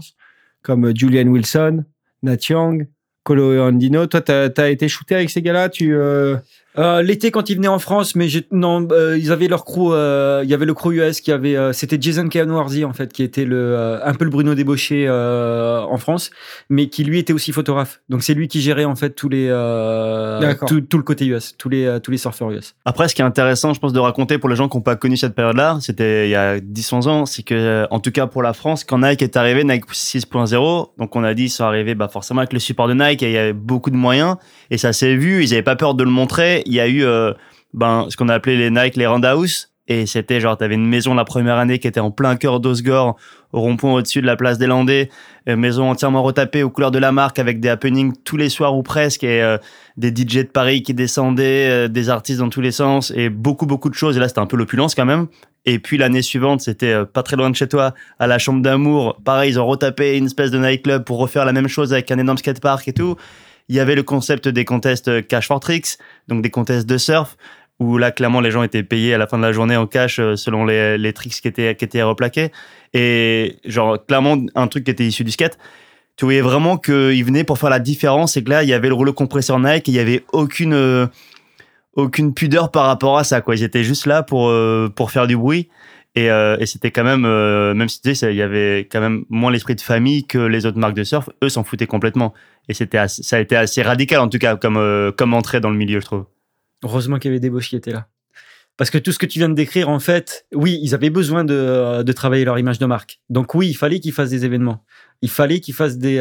comme 0.66 0.92
Julian 0.96 1.28
Wilson, 1.28 1.84
Nat 2.24 2.48
Young, 2.48 2.88
Colo 3.26 3.60
Andino. 3.60 4.06
Toi, 4.06 4.20
tu 4.20 4.32
as, 4.32 4.70
été 4.70 4.88
shooté 4.88 5.16
avec 5.16 5.30
ces 5.30 5.42
gars-là? 5.42 5.68
Tu, 5.68 5.94
euh, 5.94 6.36
Euh, 6.78 7.02
L'été 7.02 7.30
quand 7.30 7.48
ils 7.50 7.56
venaient 7.56 7.68
en 7.68 7.78
France, 7.78 8.14
mais 8.14 8.26
non, 8.52 8.86
euh, 8.92 9.16
ils 9.18 9.32
avaient 9.32 9.48
leur 9.48 9.64
crew. 9.64 9.92
euh, 9.92 10.42
Il 10.44 10.50
y 10.50 10.54
avait 10.54 10.66
le 10.66 10.74
crew 10.74 10.92
US 10.92 11.20
qui 11.20 11.32
avait, 11.32 11.56
euh, 11.56 11.72
c'était 11.72 11.96
Jason 12.00 12.28
Canwardy 12.28 12.84
en 12.84 12.92
fait, 12.92 13.12
qui 13.12 13.22
était 13.22 13.44
le 13.44 13.56
euh, 13.56 13.98
un 14.04 14.14
peu 14.14 14.24
le 14.24 14.30
Bruno 14.30 14.54
débauché 14.54 15.06
euh, 15.08 15.80
en 15.80 15.96
France, 15.96 16.30
mais 16.68 16.88
qui 16.88 17.04
lui 17.04 17.18
était 17.18 17.32
aussi 17.32 17.52
photographe. 17.52 18.00
Donc 18.08 18.22
c'est 18.22 18.34
lui 18.34 18.48
qui 18.48 18.60
gérait 18.60 18.84
en 18.84 18.96
fait 18.96 19.10
tous 19.10 19.28
les 19.28 19.48
euh, 19.48 20.54
tout, 20.66 20.80
tout 20.82 20.96
le 20.98 21.02
côté 21.02 21.26
US, 21.26 21.54
tous 21.58 21.68
les 21.68 21.84
euh, 21.86 21.98
tous 21.98 22.10
les 22.10 22.18
surfeurs 22.18 22.50
US. 22.50 22.74
Après, 22.84 23.08
ce 23.08 23.14
qui 23.14 23.22
est 23.22 23.24
intéressant, 23.24 23.72
je 23.74 23.80
pense, 23.80 23.92
de 23.92 23.98
raconter 23.98 24.38
pour 24.38 24.48
les 24.48 24.56
gens 24.56 24.68
qui 24.68 24.76
n'ont 24.76 24.82
pas 24.82 24.96
connu 24.96 25.16
cette 25.16 25.34
période-là, 25.34 25.78
c'était 25.80 26.26
il 26.28 26.30
y 26.30 26.34
a 26.36 26.58
10-11 26.58 27.08
ans, 27.08 27.26
c'est 27.26 27.42
que, 27.42 27.86
en 27.90 28.00
tout 28.00 28.10
cas 28.10 28.26
pour 28.26 28.42
la 28.42 28.52
France, 28.52 28.84
quand 28.84 28.98
Nike 28.98 29.22
est 29.22 29.36
arrivé, 29.36 29.64
Nike 29.64 29.86
6.0, 29.92 30.88
donc 30.98 31.16
on 31.16 31.24
a 31.24 31.34
dit, 31.34 31.44
ils 31.44 31.50
sont 31.50 31.64
arrivés 31.64 31.94
bah, 31.94 32.08
forcément 32.08 32.40
avec 32.40 32.52
le 32.52 32.58
support 32.58 32.88
de 32.88 32.94
Nike, 32.94 33.22
et 33.22 33.28
il 33.28 33.32
y 33.32 33.38
avait 33.38 33.52
beaucoup 33.52 33.90
de 33.90 33.96
moyens, 33.96 34.36
et 34.70 34.78
ça 34.78 34.92
s'est 34.92 35.16
vu, 35.16 35.42
ils 35.44 35.50
n'avaient 35.50 35.62
pas 35.62 35.76
peur 35.76 35.94
de 35.94 36.04
le 36.04 36.10
montrer. 36.10 36.62
Il 36.66 36.74
y 36.74 36.80
a 36.80 36.88
eu 36.88 37.04
euh, 37.04 37.32
ben, 37.72 38.06
ce 38.08 38.16
qu'on 38.16 38.28
a 38.28 38.34
appelé 38.34 38.56
les 38.56 38.70
Nike, 38.70 38.96
les 38.96 39.06
Roundhouse, 39.06 39.72
et 39.88 40.06
c'était 40.06 40.40
genre, 40.40 40.56
t'avais 40.56 40.74
une 40.74 40.86
maison 40.86 41.14
la 41.14 41.24
première 41.24 41.56
année 41.56 41.78
qui 41.78 41.86
était 41.86 42.00
en 42.00 42.10
plein 42.10 42.36
cœur 42.36 42.58
d'Osgore, 42.58 43.16
au 43.52 43.60
rond-point 43.60 43.94
au-dessus 43.94 44.20
de 44.20 44.26
la 44.26 44.34
place 44.34 44.58
des 44.58 44.66
Landais, 44.66 45.10
euh, 45.48 45.56
maison 45.56 45.88
entièrement 45.88 46.24
retapée 46.24 46.64
aux 46.64 46.70
couleurs 46.70 46.90
de 46.90 46.98
la 46.98 47.12
marque, 47.12 47.38
avec 47.38 47.60
des 47.60 47.68
happenings 47.68 48.12
tous 48.24 48.36
les 48.36 48.48
soirs 48.48 48.76
ou 48.76 48.82
presque, 48.82 49.22
et 49.22 49.40
euh, 49.42 49.58
des 49.96 50.08
DJ 50.08 50.38
de 50.38 50.42
Paris 50.42 50.82
qui 50.82 50.92
descendaient, 50.92 51.88
des 51.88 52.10
artistes 52.10 52.40
dans 52.40 52.48
tous 52.48 52.60
les 52.60 52.72
sens, 52.72 53.12
et 53.14 53.30
beaucoup, 53.30 53.66
beaucoup 53.66 53.88
de 53.88 53.94
choses. 53.94 54.16
Et 54.16 54.20
là, 54.20 54.28
c'était 54.28 54.40
un 54.40 54.46
peu 54.46 54.56
l'opulence 54.56 54.94
quand 54.94 55.06
même. 55.06 55.28
Et 55.64 55.78
puis 55.78 55.98
l'année 55.98 56.22
suivante, 56.22 56.60
c'était 56.60 57.04
pas 57.04 57.22
très 57.22 57.36
loin 57.36 57.50
de 57.50 57.56
chez 57.56 57.68
toi, 57.68 57.94
à 58.18 58.26
la 58.26 58.38
Chambre 58.38 58.62
d'Amour. 58.62 59.20
Pareil, 59.24 59.50
ils 59.50 59.58
ont 59.58 59.66
retapé 59.66 60.16
une 60.16 60.26
espèce 60.26 60.50
de 60.50 60.58
nightclub 60.58 61.04
pour 61.04 61.18
refaire 61.18 61.44
la 61.44 61.52
même 61.52 61.68
chose 61.68 61.92
avec 61.92 62.10
un 62.10 62.18
énorme 62.18 62.38
skatepark 62.38 62.86
et 62.86 62.92
tout. 62.92 63.16
Il 63.68 63.76
y 63.76 63.80
avait 63.80 63.94
le 63.94 64.02
concept 64.02 64.48
des 64.48 64.64
contests 64.64 65.08
euh, 65.08 65.22
cash 65.22 65.48
for 65.48 65.60
tricks, 65.60 65.98
donc 66.28 66.42
des 66.42 66.50
contests 66.50 66.86
de 66.86 66.98
surf, 66.98 67.36
où 67.78 67.98
là, 67.98 68.10
clairement, 68.10 68.40
les 68.40 68.50
gens 68.50 68.62
étaient 68.62 68.82
payés 68.82 69.14
à 69.14 69.18
la 69.18 69.26
fin 69.26 69.38
de 69.38 69.42
la 69.42 69.52
journée 69.52 69.76
en 69.76 69.86
cash 69.86 70.18
euh, 70.18 70.36
selon 70.36 70.64
les, 70.64 71.12
tricks 71.12 71.40
qui 71.40 71.48
étaient, 71.48 71.74
qui 71.74 71.84
étaient 71.84 72.02
replaqués. 72.02 72.52
Et 72.94 73.56
genre, 73.64 74.04
clairement, 74.04 74.36
un 74.54 74.68
truc 74.68 74.84
qui 74.84 74.90
était 74.90 75.06
issu 75.06 75.24
du 75.24 75.30
skate 75.30 75.58
tu 76.18 76.24
voyais 76.24 76.40
vraiment 76.40 76.78
qu'il 76.78 77.22
venait 77.26 77.44
pour 77.44 77.58
faire 77.58 77.68
la 77.68 77.78
différence 77.78 78.38
et 78.38 78.42
que 78.42 78.48
là, 78.48 78.62
il 78.62 78.70
y 78.70 78.72
avait 78.72 78.88
le 78.88 78.94
rouleau 78.94 79.12
compresseur 79.12 79.60
Nike 79.60 79.90
et 79.90 79.92
il 79.92 79.94
y 79.96 79.98
avait 79.98 80.24
aucune, 80.32 80.72
euh, 80.72 81.06
aucune 81.94 82.32
pudeur 82.32 82.70
par 82.70 82.86
rapport 82.86 83.18
à 83.18 83.24
ça, 83.24 83.42
quoi. 83.42 83.54
Ils 83.54 83.62
étaient 83.62 83.84
juste 83.84 84.06
là 84.06 84.22
pour, 84.22 84.50
pour 84.94 85.10
faire 85.10 85.26
du 85.26 85.36
bruit. 85.36 85.68
Et, 86.16 86.30
euh, 86.30 86.56
et 86.58 86.64
c'était 86.64 86.90
quand 86.90 87.04
même, 87.04 87.26
euh, 87.26 87.74
même 87.74 87.90
si 87.90 88.00
tu 88.00 88.14
sais, 88.14 88.32
il 88.32 88.36
y 88.36 88.42
avait 88.42 88.88
quand 88.90 89.00
même 89.00 89.26
moins 89.28 89.52
l'esprit 89.52 89.74
de 89.74 89.82
famille 89.82 90.26
que 90.26 90.38
les 90.38 90.64
autres 90.64 90.78
marques 90.78 90.96
de 90.96 91.04
surf, 91.04 91.28
eux 91.44 91.50
s'en 91.50 91.62
foutaient 91.62 91.86
complètement. 91.86 92.32
Et 92.68 92.74
c'était 92.74 93.06
ça 93.06 93.36
a 93.36 93.38
été 93.38 93.54
assez 93.54 93.82
radical, 93.82 94.20
en 94.20 94.28
tout 94.28 94.38
cas, 94.38 94.56
comme, 94.56 94.78
euh, 94.78 95.12
comme 95.12 95.34
entrée 95.34 95.60
dans 95.60 95.68
le 95.68 95.76
milieu, 95.76 96.00
je 96.00 96.06
trouve. 96.06 96.24
Heureusement 96.82 97.18
qu'il 97.18 97.30
y 97.30 97.32
avait 97.32 97.40
des 97.40 97.50
Bosch 97.50 97.68
qui 97.68 97.76
étaient 97.76 97.92
là. 97.92 98.06
Parce 98.78 98.88
que 98.88 98.96
tout 98.96 99.12
ce 99.12 99.18
que 99.18 99.26
tu 99.26 99.38
viens 99.38 99.50
de 99.50 99.54
décrire, 99.54 99.90
en 99.90 99.98
fait, 99.98 100.46
oui, 100.54 100.80
ils 100.82 100.94
avaient 100.94 101.10
besoin 101.10 101.44
de, 101.44 102.02
de 102.02 102.12
travailler 102.12 102.46
leur 102.46 102.58
image 102.58 102.78
de 102.78 102.86
marque. 102.86 103.20
Donc 103.28 103.54
oui, 103.54 103.68
il 103.68 103.74
fallait 103.74 104.00
qu'ils 104.00 104.12
fassent 104.12 104.30
des 104.30 104.46
événements. 104.46 104.84
Il 105.20 105.30
fallait 105.30 105.60
qu'ils 105.60 105.74
fassent 105.74 105.98
des, 105.98 106.18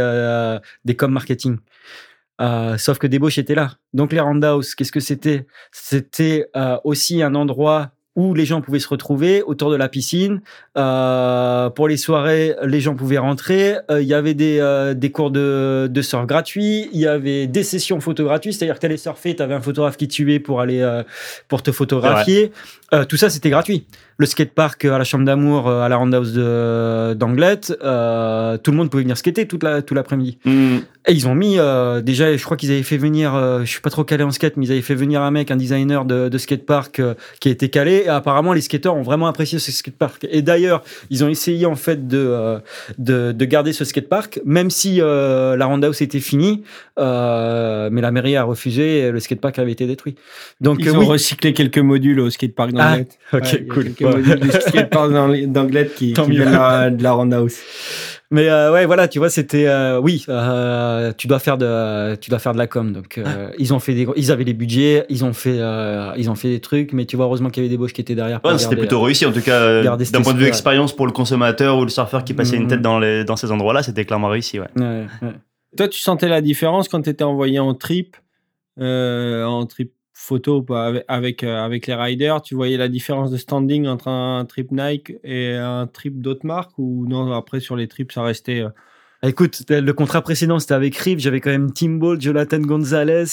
des 0.85 0.95
com 0.95 1.11
marketing. 1.11 1.57
Sauf 2.77 2.97
que 2.97 3.07
Débauche 3.07 3.37
était 3.37 3.55
là. 3.55 3.77
Donc 3.93 4.13
les 4.13 4.21
Roundhouse, 4.21 4.73
qu'est-ce 4.73 4.93
que 4.93 5.01
c'était? 5.01 5.47
C'était 5.73 6.49
aussi 6.85 7.21
un 7.21 7.35
endroit 7.35 7.91
où 8.15 8.33
les 8.33 8.45
gens 8.45 8.61
pouvaient 8.61 8.79
se 8.79 8.87
retrouver 8.87 9.43
autour 9.43 9.71
de 9.71 9.75
la 9.75 9.89
piscine. 9.89 10.41
Euh, 10.77 11.69
pour 11.69 11.87
les 11.87 11.97
soirées, 11.97 12.55
les 12.63 12.79
gens 12.79 12.95
pouvaient 12.95 13.17
rentrer. 13.17 13.75
Euh, 13.91 14.01
Il 14.01 14.07
y 14.07 14.13
avait 14.13 14.33
des, 14.33 14.59
euh, 14.59 14.93
des 14.93 15.11
cours 15.11 15.31
de, 15.31 15.87
de 15.91 16.01
surf 16.01 16.25
gratuits. 16.25 16.89
Il 16.93 16.99
y 16.99 17.07
avait 17.07 17.47
des 17.47 17.63
sessions 17.63 17.99
photo 17.99 18.23
gratuites. 18.23 18.53
C'est-à-dire 18.53 18.75
que 18.75 18.79
tu 18.79 18.85
allais 18.85 18.97
surfer, 18.97 19.35
tu 19.35 19.43
avais 19.43 19.53
un 19.53 19.61
photographe 19.61 19.97
qui 19.97 20.07
te 20.07 20.13
suivait 20.13 20.39
pour 20.39 20.61
aller 20.61 21.01
pour 21.47 21.61
te 21.61 21.71
photographier. 21.71 22.51
Tout 23.09 23.17
ça, 23.17 23.29
c'était 23.29 23.49
gratuit. 23.49 23.85
Le 24.17 24.25
skatepark 24.25 24.85
à 24.85 24.97
la 24.97 25.03
Chambre 25.03 25.25
d'Amour, 25.25 25.67
euh, 25.67 25.81
à 25.81 25.89
la 25.89 25.97
Roundhouse 25.97 26.31
de- 26.33 27.13
d'Anglette, 27.15 27.77
euh, 27.83 28.57
tout 28.57 28.71
le 28.71 28.77
monde 28.77 28.89
pouvait 28.89 29.03
venir 29.03 29.17
skater 29.17 29.45
toute 29.45 29.61
la, 29.63 29.81
tout 29.81 29.93
l'après-midi. 29.93 30.37
Et 31.07 31.11
ils 31.11 31.27
ont 31.27 31.35
mis, 31.35 31.59
euh, 31.59 32.01
déjà, 32.01 32.35
je 32.35 32.43
crois 32.43 32.55
qu'ils 32.57 32.71
avaient 32.71 32.81
fait 32.81 32.97
venir, 32.97 33.35
euh, 33.35 33.59
je 33.59 33.65
suis 33.69 33.81
pas 33.81 33.89
trop 33.89 34.03
calé 34.05 34.23
en 34.23 34.31
skate, 34.31 34.55
mais 34.57 34.65
ils 34.67 34.71
avaient 34.71 34.81
fait 34.81 34.95
venir 34.95 35.21
un 35.21 35.31
mec, 35.31 35.51
un 35.51 35.57
designer 35.57 36.05
de, 36.05 36.29
de 36.29 36.37
skatepark 36.37 36.99
euh, 36.99 37.13
qui 37.41 37.49
était 37.49 37.67
calé, 37.69 38.03
Et 38.05 38.09
apparemment, 38.09 38.53
les 38.53 38.61
skateurs 38.61 38.95
ont 38.95 39.03
vraiment 39.03 39.27
apprécié 39.27 39.59
ce 39.59 39.71
skatepark. 39.71 40.25
Et 40.31 40.41
d'ailleurs, 40.41 40.81
ils 41.09 41.23
ont 41.23 41.27
essayé 41.29 41.65
en 41.65 41.75
fait 41.75 42.07
de, 42.07 42.17
euh, 42.17 42.59
de, 42.97 43.33
de 43.33 43.45
garder 43.45 43.73
ce 43.73 43.83
skatepark, 43.85 44.39
même 44.45 44.69
si 44.71 44.99
euh, 45.01 45.55
la 45.57 45.65
roundhouse 45.67 46.01
était 46.01 46.21
finie, 46.21 46.63
euh, 46.99 47.89
mais 47.91 48.01
la 48.01 48.11
mairie 48.11 48.35
a 48.35 48.43
refusé 48.43 48.99
et 48.99 49.11
le 49.11 49.19
skatepark 49.19 49.59
avait 49.59 49.73
été 49.73 49.85
détruit. 49.85 50.15
Donc 50.61 50.77
Ils 50.79 50.89
euh, 50.89 50.93
ont 50.93 50.99
oui. 50.99 51.05
recyclé 51.05 51.53
quelques 51.53 51.77
modules 51.79 52.19
au 52.21 52.29
skatepark 52.29 52.71
Ah, 52.77 52.89
d'Anglette. 52.91 53.17
ok, 53.33 53.41
Ouais, 53.43 53.49
il 53.51 53.67
y 53.67 53.69
a 53.69 53.73
cool. 53.73 53.85
Quelques 54.13 54.95
Ouais. 54.95 55.45
d'Anglette 55.47 55.95
qui, 55.95 56.13
qui 56.13 56.35
de 56.37 56.43
la, 56.43 56.89
de 56.89 57.03
la 57.03 57.11
roundhouse. 57.13 57.57
Mais 58.31 58.49
euh, 58.49 58.71
ouais, 58.73 58.85
voilà, 58.87 59.07
tu 59.07 59.19
vois, 59.19 59.29
c'était 59.29 59.67
euh, 59.67 59.99
oui, 60.01 60.25
euh, 60.29 61.13
tu 61.15 61.27
dois 61.27 61.37
faire 61.39 61.57
de, 61.59 62.15
tu 62.15 62.29
dois 62.31 62.39
faire 62.39 62.53
de 62.53 62.57
la 62.57 62.65
com. 62.67 62.91
Donc 62.91 63.17
euh, 63.19 63.49
ils 63.59 63.71
ont 63.73 63.79
fait 63.79 63.93
des, 63.93 64.07
ils 64.15 64.31
avaient 64.31 64.43
les 64.43 64.53
budgets, 64.55 65.05
ils 65.09 65.23
ont 65.23 65.31
fait, 65.33 65.57
euh, 65.59 66.11
ils 66.17 66.29
ont 66.29 66.35
fait 66.35 66.49
des 66.49 66.59
trucs, 66.59 66.91
mais 66.91 67.05
tu 67.05 67.15
vois, 67.17 67.25
heureusement 67.25 67.49
qu'il 67.49 67.61
y 67.61 67.65
avait 67.65 67.71
des 67.71 67.77
boches 67.77 67.93
qui 67.93 68.01
étaient 68.01 68.15
derrière. 68.15 68.39
Ouais, 68.43 68.57
c'était 68.57 68.75
plutôt 68.75 69.01
réussi 69.01 69.25
en 69.27 69.31
tout 69.31 69.41
cas 69.41 69.81
d'un 69.83 70.21
point 70.21 70.33
de 70.33 70.39
vue 70.39 70.47
expérience 70.47 70.93
pour 70.95 71.05
le 71.05 71.11
consommateur 71.11 71.77
ou 71.77 71.83
le 71.83 71.89
surfeur 71.89 72.23
qui 72.23 72.33
passait 72.33 72.55
une 72.57 72.63
Mhm. 72.63 72.69
tête 72.69 72.81
dans, 72.81 72.97
les, 72.99 73.23
dans 73.25 73.35
ces 73.35 73.51
endroits-là, 73.51 73.83
c'était 73.83 74.05
clairement 74.05 74.29
réussi. 74.29 74.59
Ouais. 74.59 74.67
ouais, 74.75 75.05
ouais. 75.21 75.29
Toi, 75.77 75.87
tu 75.87 75.99
sentais 75.99 76.27
la 76.27 76.41
différence 76.41 76.87
quand 76.89 77.01
tu 77.03 77.09
étais 77.11 77.23
envoyé 77.23 77.59
en 77.59 77.73
trip, 77.75 78.15
euh, 78.79 79.43
en 79.45 79.65
trip 79.67 79.91
photo 80.15 80.65
avec, 81.07 81.43
euh, 81.43 81.63
avec 81.63 81.87
les 81.87 81.93
riders 81.93 82.41
Tu 82.41 82.55
voyais 82.55 82.77
la 82.77 82.87
différence 82.87 83.31
de 83.31 83.37
standing 83.37 83.85
entre 83.87 84.07
un 84.07 84.45
trip 84.45 84.71
Nike 84.71 85.13
et 85.23 85.53
un 85.55 85.87
trip 85.87 86.21
d'autres 86.21 86.45
marques 86.45 86.77
Ou 86.79 87.05
non, 87.07 87.31
après, 87.33 87.59
sur 87.59 87.75
les 87.75 87.87
trips, 87.87 88.11
ça 88.13 88.23
restait. 88.23 88.63
Euh, 89.23 89.27
Écoute, 89.29 89.63
le 89.69 89.91
contrat 89.93 90.21
précédent 90.21 90.59
c'était 90.59 90.73
avec 90.73 90.95
Rive, 90.97 91.19
j'avais 91.19 91.39
quand 91.41 91.49
même 91.49 91.71
Tim 91.71 91.91
Ball, 91.91 92.19
Jonathan 92.21 92.59
Gonzalez, 92.59 93.25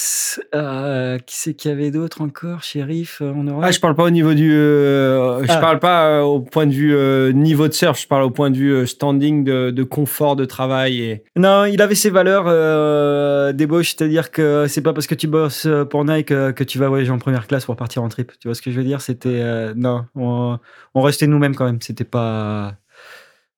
euh, 0.55 1.19
qui 1.19 1.37
c'est 1.37 1.55
qu'il 1.55 1.71
y 1.71 1.75
avait 1.75 1.91
d'autres 1.91 2.23
encore 2.23 2.63
chez 2.63 2.83
Riff 2.83 3.21
euh, 3.21 3.33
en 3.33 3.45
Europe? 3.45 3.63
Ah, 3.65 3.71
je 3.71 3.81
parle 3.81 3.95
pas 3.95 4.05
au 4.05 4.11
niveau 4.11 4.35
du. 4.35 4.53
euh, 4.53 5.45
je 5.45 5.53
Ah. 5.53 5.57
parle 5.59 5.79
pas 5.79 6.07
euh, 6.09 6.21
au 6.23 6.41
point 6.41 6.67
de 6.67 6.73
vue 6.73 6.95
euh, 6.95 7.33
niveau 7.33 7.69
de 7.69 7.73
surf, 7.73 8.01
je 8.01 8.07
parle 8.07 8.23
au 8.25 8.31
point 8.31 8.51
de 8.51 8.57
vue 8.57 8.87
standing 8.87 9.45
de, 9.45 9.71
de 9.71 9.83
confort 9.83 10.37
de 10.37 10.45
travail. 10.45 11.01
Et... 11.03 11.25
Non, 11.37 11.65
il 11.65 11.81
avait 11.83 11.95
ses 11.95 12.11
valeurs 12.11 12.45
euh, 12.47 13.53
d'ébauche, 13.53 13.91
c'est-à-dire 13.97 14.31
que 14.31 14.67
c'est 14.69 14.83
pas 14.83 14.93
parce 14.93 15.07
que 15.07 15.15
tu 15.15 15.27
bosses 15.27 15.67
pour 15.91 16.05
Nike 16.05 16.29
que 16.29 16.65
tu 16.65 16.79
vas 16.79 16.89
voyager 16.89 17.11
en 17.11 17.19
première 17.19 17.47
classe 17.47 17.65
pour 17.67 17.77
partir 17.77 18.03
en 18.03 18.09
trip. 18.09 18.33
Tu 18.41 18.49
vois 18.49 18.55
ce 18.55 18.63
que 18.63 18.71
je 18.71 18.77
veux 18.79 18.85
dire? 18.85 19.01
C'était 19.01 19.41
euh, 19.43 19.75
non, 19.77 20.05
on, 20.15 20.59
on 20.95 21.03
restait 21.03 21.27
nous-mêmes 21.27 21.55
quand 21.55 21.65
même. 21.65 21.81
C'était 21.81 22.05
pas 22.05 22.75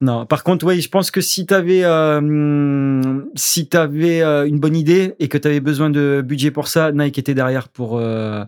non. 0.05 0.27
Par 0.27 0.45
contre, 0.45 0.67
oui, 0.67 0.81
je 0.81 0.89
pense 0.89 1.11
que 1.11 1.21
si 1.21 1.47
t'avais 1.47 1.85
euh, 1.85 2.19
hum, 2.19 3.27
si 3.35 3.69
t'avais 3.69 4.23
euh, 4.23 4.47
une 4.47 4.59
bonne 4.61 4.77
idée 4.77 5.15
et 5.19 5.29
que 5.29 5.39
t'avais 5.39 5.61
besoin 5.61 5.91
de 5.91 6.23
budget 6.25 6.51
pour 6.51 6.69
ça, 6.69 6.93
Nike 6.93 7.19
était 7.19 7.35
derrière 7.35 7.69
pour 7.69 7.99
euh, 7.99 8.45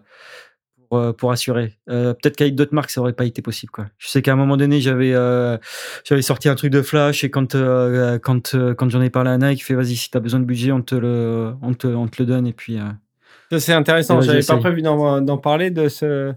pour, 0.89 0.99
euh, 0.99 1.13
pour 1.13 1.33
assurer. 1.33 1.75
Euh, 1.89 2.13
Peut-être 2.15 2.37
qu'avec 2.37 2.55
d'autres 2.55 2.75
marques, 2.75 2.91
ça 2.91 3.01
aurait 3.01 3.13
pas 3.13 3.25
été 3.25 3.43
possible. 3.43 3.71
Quoi. 3.73 3.87
Je 3.99 4.09
sais 4.09 4.23
qu'à 4.23 4.33
un 4.33 4.37
moment 4.37 4.57
donné, 4.57 4.81
j'avais 4.81 5.13
euh, 5.15 5.57
j'avais 6.05 6.23
sorti 6.23 6.49
un 6.49 6.55
truc 6.55 6.71
de 6.73 6.83
flash 6.83 7.25
et 7.25 7.31
quand 7.31 7.55
euh, 7.55 8.19
quand 8.19 8.55
euh, 8.55 8.75
quand 8.75 8.89
j'en 8.91 9.03
ai 9.03 9.11
parlé 9.11 9.31
à 9.31 9.39
Nike, 9.39 9.61
il 9.61 9.65
fait 9.65 9.75
vas-y 9.75 9.97
si 9.97 10.11
t'as 10.11 10.21
besoin 10.21 10.41
de 10.41 10.45
budget, 10.45 10.73
on 10.73 10.83
te 10.83 10.95
le 10.95 11.53
on 11.63 11.75
te 11.75 11.87
on 11.87 12.07
te 12.09 12.23
le 12.23 12.27
donne 12.27 12.47
et 12.47 12.53
puis. 12.53 12.79
euh, 12.79 13.59
c'est 13.59 13.73
intéressant. 13.73 14.21
J'avais 14.21 14.43
pas 14.43 14.57
prévu 14.59 14.83
d'en 14.83 15.21
d'en 15.21 15.39
parler 15.39 15.71
de 15.71 15.89
ce. 15.89 16.33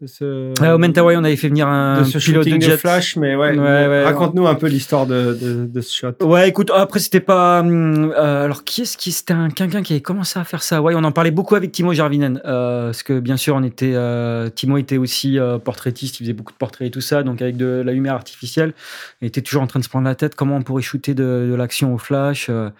De 0.00 0.06
ce, 0.06 0.52
Ah, 0.62 0.76
au 0.76 0.78
Mentawai, 0.78 1.16
on 1.16 1.24
avait 1.24 1.34
fait 1.34 1.48
venir 1.48 1.66
un 1.66 2.02
de 2.02 2.04
ce 2.04 2.18
pilote 2.18 2.44
shooting 2.44 2.60
de 2.60 2.64
de, 2.66 2.70
jet. 2.70 2.76
flash, 2.76 3.16
mais 3.16 3.34
ouais. 3.34 3.50
Ouais, 3.50 3.58
ouais, 3.58 4.04
Raconte-nous 4.04 4.46
un 4.46 4.54
peu 4.54 4.68
l'histoire 4.68 5.06
de, 5.06 5.34
de, 5.34 5.66
de 5.66 5.80
ce 5.80 5.92
shot. 5.92 6.12
Ouais, 6.24 6.48
écoute, 6.48 6.70
après 6.72 7.00
c'était 7.00 7.18
pas. 7.18 7.60
hum, 7.60 8.12
euh, 8.16 8.44
alors 8.44 8.62
qui 8.62 8.82
est-ce 8.82 8.96
qui 8.96 9.10
c'était 9.10 9.32
un 9.34 9.50
quelqu'un 9.50 9.82
qui 9.82 9.94
avait 9.94 10.00
commencé 10.00 10.38
à 10.38 10.44
faire 10.44 10.62
ça? 10.62 10.80
Ouais, 10.82 10.94
on 10.96 11.02
en 11.02 11.10
parlait 11.10 11.32
beaucoup 11.32 11.56
avec 11.56 11.72
Timo 11.72 11.92
Jarvinen, 11.94 12.40
euh, 12.44 12.86
parce 12.86 13.02
que 13.02 13.18
bien 13.18 13.36
sûr 13.36 13.56
on 13.56 13.64
était. 13.64 13.92
euh, 13.94 14.48
Timo 14.50 14.76
était 14.78 14.98
aussi 14.98 15.36
euh, 15.36 15.58
portraitiste, 15.58 16.20
il 16.20 16.22
faisait 16.22 16.32
beaucoup 16.32 16.52
de 16.52 16.58
portraits 16.58 16.86
et 16.86 16.90
tout 16.92 17.00
ça, 17.00 17.24
donc 17.24 17.42
avec 17.42 17.56
de 17.56 17.82
la 17.84 17.90
lumière 17.92 18.14
artificielle, 18.14 18.74
il 19.20 19.26
était 19.26 19.42
toujours 19.42 19.62
en 19.62 19.66
train 19.66 19.80
de 19.80 19.84
se 19.84 19.90
prendre 19.90 20.06
la 20.06 20.14
tête. 20.14 20.36
Comment 20.36 20.58
on 20.58 20.62
pourrait 20.62 20.82
shooter 20.82 21.14
de, 21.14 21.48
de 21.50 21.54
l'action 21.56 21.92
au 21.92 21.98
flash 21.98 22.46
euh, 22.50 22.70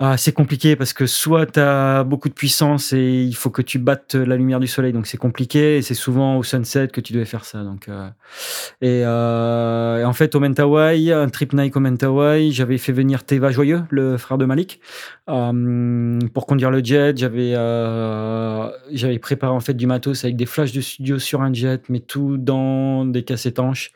ah, 0.00 0.16
c'est 0.16 0.32
compliqué 0.32 0.74
parce 0.74 0.92
que 0.92 1.06
soit 1.06 1.46
tu 1.46 1.60
as 1.60 2.02
beaucoup 2.02 2.28
de 2.28 2.34
puissance 2.34 2.92
et 2.92 3.22
il 3.22 3.36
faut 3.36 3.50
que 3.50 3.62
tu 3.62 3.78
battes 3.78 4.16
la 4.16 4.36
lumière 4.36 4.58
du 4.58 4.66
soleil, 4.66 4.92
donc 4.92 5.06
c'est 5.06 5.18
compliqué. 5.18 5.76
Et 5.76 5.82
c'est 5.82 5.94
souvent 5.94 6.36
au 6.36 6.42
sunset 6.42 6.88
que 6.88 7.00
tu 7.00 7.12
devais 7.12 7.24
faire 7.24 7.44
ça. 7.44 7.62
Donc, 7.62 7.88
euh, 7.88 8.08
et, 8.80 9.02
euh, 9.04 10.04
en 10.04 10.12
fait, 10.12 10.34
au 10.34 10.40
Mentawai, 10.40 11.12
un 11.12 11.28
trip 11.28 11.52
Nike 11.52 11.76
au 11.76 11.80
Mentawai, 11.80 12.50
j'avais 12.50 12.78
fait 12.78 12.90
venir 12.90 13.22
Teva 13.24 13.52
Joyeux, 13.52 13.82
le 13.90 14.16
frère 14.16 14.36
de 14.36 14.44
Malik, 14.44 14.80
euh, 15.30 16.18
pour 16.34 16.46
conduire 16.46 16.72
le 16.72 16.82
jet. 16.82 17.16
J'avais 17.16 17.52
euh, 17.54 18.68
j'avais 18.90 19.20
préparé 19.20 19.52
en 19.52 19.60
fait 19.60 19.74
du 19.74 19.86
matos 19.86 20.24
avec 20.24 20.34
des 20.34 20.46
flashs 20.46 20.72
de 20.72 20.80
studio 20.80 21.20
sur 21.20 21.40
un 21.40 21.52
jet, 21.52 21.88
mais 21.88 22.00
tout 22.00 22.36
dans 22.36 23.04
des 23.04 23.22
caisses 23.22 23.46
étanches. 23.46 23.92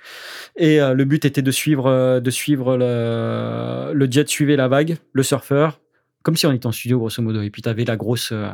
Et 0.57 0.81
euh, 0.81 0.95
le 0.95 1.05
but 1.05 1.25
était 1.25 1.43
de 1.43 1.51
suivre, 1.51 2.20
de 2.20 2.31
suivre 2.31 2.77
le, 2.77 3.93
le 3.93 4.09
jet 4.09 4.29
suivait 4.29 4.57
la 4.57 4.69
vague, 4.69 4.97
le 5.12 5.23
surfeur, 5.25 5.81
comme 6.29 6.37
si 6.37 6.45
on 6.45 6.53
était 6.53 6.67
en 6.67 6.73
studio 6.73 6.99
grosso 6.99 7.23
modo. 7.23 7.41
Et 7.41 7.49
puis 7.49 7.63
tu 7.63 7.71
avais 7.71 7.87
la 7.87 7.97
grosse, 7.97 8.33
euh, 8.33 8.51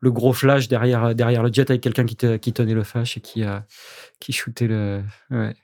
le 0.00 0.10
gros 0.10 0.32
flash 0.32 0.66
derrière, 0.66 1.14
derrière 1.14 1.44
le 1.44 1.52
jet 1.52 1.70
avec 1.70 1.80
quelqu'un 1.80 2.04
qui, 2.04 2.16
te- 2.16 2.36
qui 2.36 2.52
tenait 2.52 2.74
le 2.74 2.82
flash 2.82 3.16
et 3.16 3.20
qui, 3.20 3.44
euh, 3.44 3.60
qui 4.18 4.32
shootait 4.32 4.66
le. 4.66 5.04
Ouais. 5.30 5.54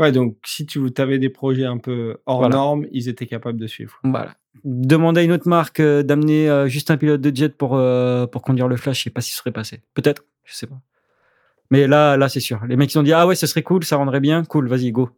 Ouais, 0.00 0.10
donc 0.10 0.36
si 0.44 0.66
tu 0.66 0.80
avais 0.96 1.20
des 1.20 1.28
projets 1.28 1.66
un 1.66 1.78
peu 1.78 2.16
hors 2.26 2.38
Voilà. 2.38 2.56
normes, 2.56 2.86
ils 2.90 3.08
étaient 3.08 3.28
capables 3.28 3.60
de 3.60 3.68
suivre. 3.68 4.00
Voilà. 4.02 4.34
Demander 4.64 5.20
à 5.20 5.22
une 5.22 5.30
autre 5.30 5.46
marque 5.48 5.78
euh, 5.78 6.02
d'amener 6.02 6.50
euh, 6.50 6.66
juste 6.66 6.90
un 6.90 6.96
pilote 6.96 7.20
de 7.20 7.36
jet 7.36 7.56
pour, 7.56 7.76
euh, 7.76 8.26
pour 8.26 8.42
conduire 8.42 8.66
le 8.66 8.76
flash, 8.76 8.98
je 8.98 9.02
sais 9.04 9.10
pas 9.10 9.20
si 9.20 9.30
ce 9.30 9.36
serait 9.36 9.52
passé. 9.52 9.82
Peut-être, 9.94 10.24
je 10.42 10.52
sais 10.54 10.66
pas. 10.66 10.80
Mais 11.70 11.86
là, 11.86 12.16
là 12.16 12.28
c'est 12.28 12.40
sûr. 12.40 12.60
Les 12.66 12.74
mecs 12.74 12.92
ils 12.92 12.98
ont 12.98 13.04
dit 13.04 13.12
ah 13.12 13.24
ouais, 13.28 13.36
ce 13.36 13.46
serait 13.46 13.62
cool, 13.62 13.84
ça 13.84 13.98
rendrait 13.98 14.18
bien, 14.18 14.42
cool, 14.44 14.66
vas-y 14.66 14.90
go. 14.90 15.10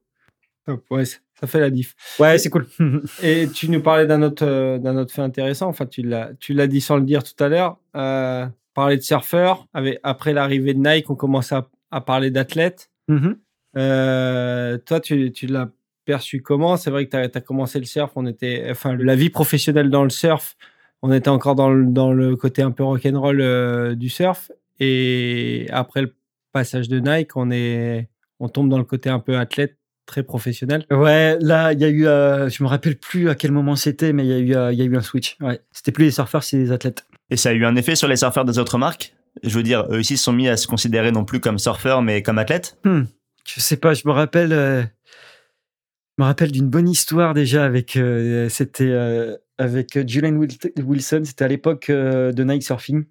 Top, 0.67 0.85
ouais, 0.91 1.05
ça 1.43 1.49
fait 1.49 1.59
la 1.59 1.71
diff. 1.71 1.97
Ouais, 2.21 2.39
c'est 2.39 2.51
cool. 2.51 2.69
Et 3.23 3.49
tu 3.49 3.69
nous 3.69 3.83
parlais 3.83 4.07
d'un 4.07 4.23
autre, 4.23 4.47
euh, 4.47 4.79
d'un 4.79 4.97
autre 4.97 5.13
fait 5.13 5.23
intéressant. 5.23 5.67
Enfin, 5.67 5.87
tu 5.87 6.03
l'as, 6.03 6.31
tu 6.39 6.55
l'as 6.55 6.69
dit 6.69 6.81
sans 6.81 6.97
le 6.97 7.03
dire 7.03 7.25
tout 7.25 7.43
à 7.43 7.49
l'heure. 7.49 7.79
Euh, 7.97 8.47
parler 8.75 8.97
de 8.97 9.03
surfeurs. 9.03 9.67
Avec, 9.75 9.99
après 10.05 10.33
l'arrivée 10.33 10.73
de 10.73 10.79
Nike, 10.79 11.11
on 11.11 11.17
commence 11.17 11.51
à, 11.51 11.69
à 11.91 12.01
parler 12.01 12.31
d'athlètes. 12.31 12.91
Mhm. 13.09 13.39
Euh, 13.77 14.79
toi, 14.79 15.01
tu, 15.01 15.33
tu 15.33 15.49
l'as 15.49 15.69
perçu 16.05 16.43
comment? 16.43 16.77
C'est 16.77 16.93
vrai 16.93 17.07
que 17.07 17.11
tu 17.11 17.17
as, 17.17 17.41
commencé 17.41 17.81
le 17.81 17.87
surf. 17.87 18.13
On 18.15 18.27
était, 18.27 18.69
enfin, 18.71 18.95
la 18.97 19.17
vie 19.17 19.31
professionnelle 19.31 19.91
dans 19.91 20.05
le 20.05 20.11
surf. 20.11 20.57
On 21.03 21.13
était 21.13 21.29
encore 21.29 21.57
dans 21.57 21.71
le, 21.71 21.87
dans 21.87 22.13
le 22.13 22.37
côté 22.37 22.63
un 22.63 22.71
peu 22.71 22.85
rock'n'roll 22.85 23.41
euh, 23.41 23.97
du 23.97 24.09
surf. 24.09 24.53
Et 24.79 25.67
après 25.71 26.03
le 26.03 26.15
passage 26.53 26.89
de 26.89 27.01
Nike, 27.01 27.37
on 27.37 27.51
est, 27.51 28.09
on 28.39 28.49
tombe 28.49 28.69
dans 28.69 28.79
le 28.79 28.85
côté 28.85 29.11
un 29.11 29.19
peu 29.19 29.37
athlète, 29.37 29.77
très 30.07 30.23
professionnel. 30.23 30.85
Ouais, 30.91 31.39
là, 31.41 31.73
il 31.73 31.81
y 31.81 31.85
a 31.85 31.89
eu, 31.89 32.07
euh, 32.07 32.49
je 32.49 32.63
me 32.63 32.69
rappelle 32.69 32.97
plus 32.97 33.29
à 33.31 33.35
quel 33.35 33.53
moment 33.53 33.77
c'était, 33.77 34.13
mais 34.13 34.25
il 34.25 34.31
y 34.31 34.35
a 34.35 34.39
eu, 34.39 34.55
euh, 34.55 34.73
il 34.73 34.79
y 34.79 34.83
a 34.83 34.85
eu 34.85 34.97
un 34.97 35.01
switch. 35.03 35.37
Ouais, 35.41 35.61
c'était 35.73 35.93
plus 35.93 36.05
les 36.05 36.11
surfeurs, 36.11 36.43
c'est 36.43 36.57
les 36.57 36.73
athlètes. 36.73 37.05
Et 37.31 37.37
ça 37.37 37.51
a 37.51 37.53
eu 37.53 37.65
un 37.65 37.77
effet 37.77 37.95
sur 37.95 38.09
les 38.09 38.17
surfeurs 38.17 38.45
des 38.45 38.59
autres 38.59 38.79
marques? 38.79 39.15
Je 39.43 39.57
veux 39.57 39.63
dire, 39.63 39.87
eux 39.91 39.99
aussi 40.01 40.17
se 40.19 40.25
sont 40.25 40.33
mis 40.33 40.49
à 40.49 40.57
se 40.57 40.67
considérer 40.67 41.13
non 41.13 41.25
plus 41.25 41.41
comme 41.41 41.59
surfeurs, 41.59 42.03
mais 42.03 42.23
comme 42.23 42.39
athlètes? 42.39 42.77
Hmm. 42.85 43.05
Je 43.47 43.61
sais 43.61 43.77
pas, 43.77 43.95
je 43.95 44.03
me 44.07 44.13
rappelle, 44.13 44.53
euh, 44.53 44.83
je 44.83 46.23
me 46.23 46.25
rappelle 46.25 46.53
d'une 46.53 46.69
bonne 46.69 46.89
histoire 46.89 47.33
déjà 47.33 47.65
avec, 47.65 47.97
euh, 47.97 48.49
c'était 48.49 48.91
euh, 48.91 49.37
avec 49.57 50.07
Julian 50.07 50.37
Wil- 50.37 50.73
Wilson. 50.85 51.23
C'était 51.25 51.45
à 51.45 51.49
l'époque 51.49 51.89
euh, 51.89 52.33
de 52.33 52.45
Nike 52.45 52.63
Surfing. 52.63 53.05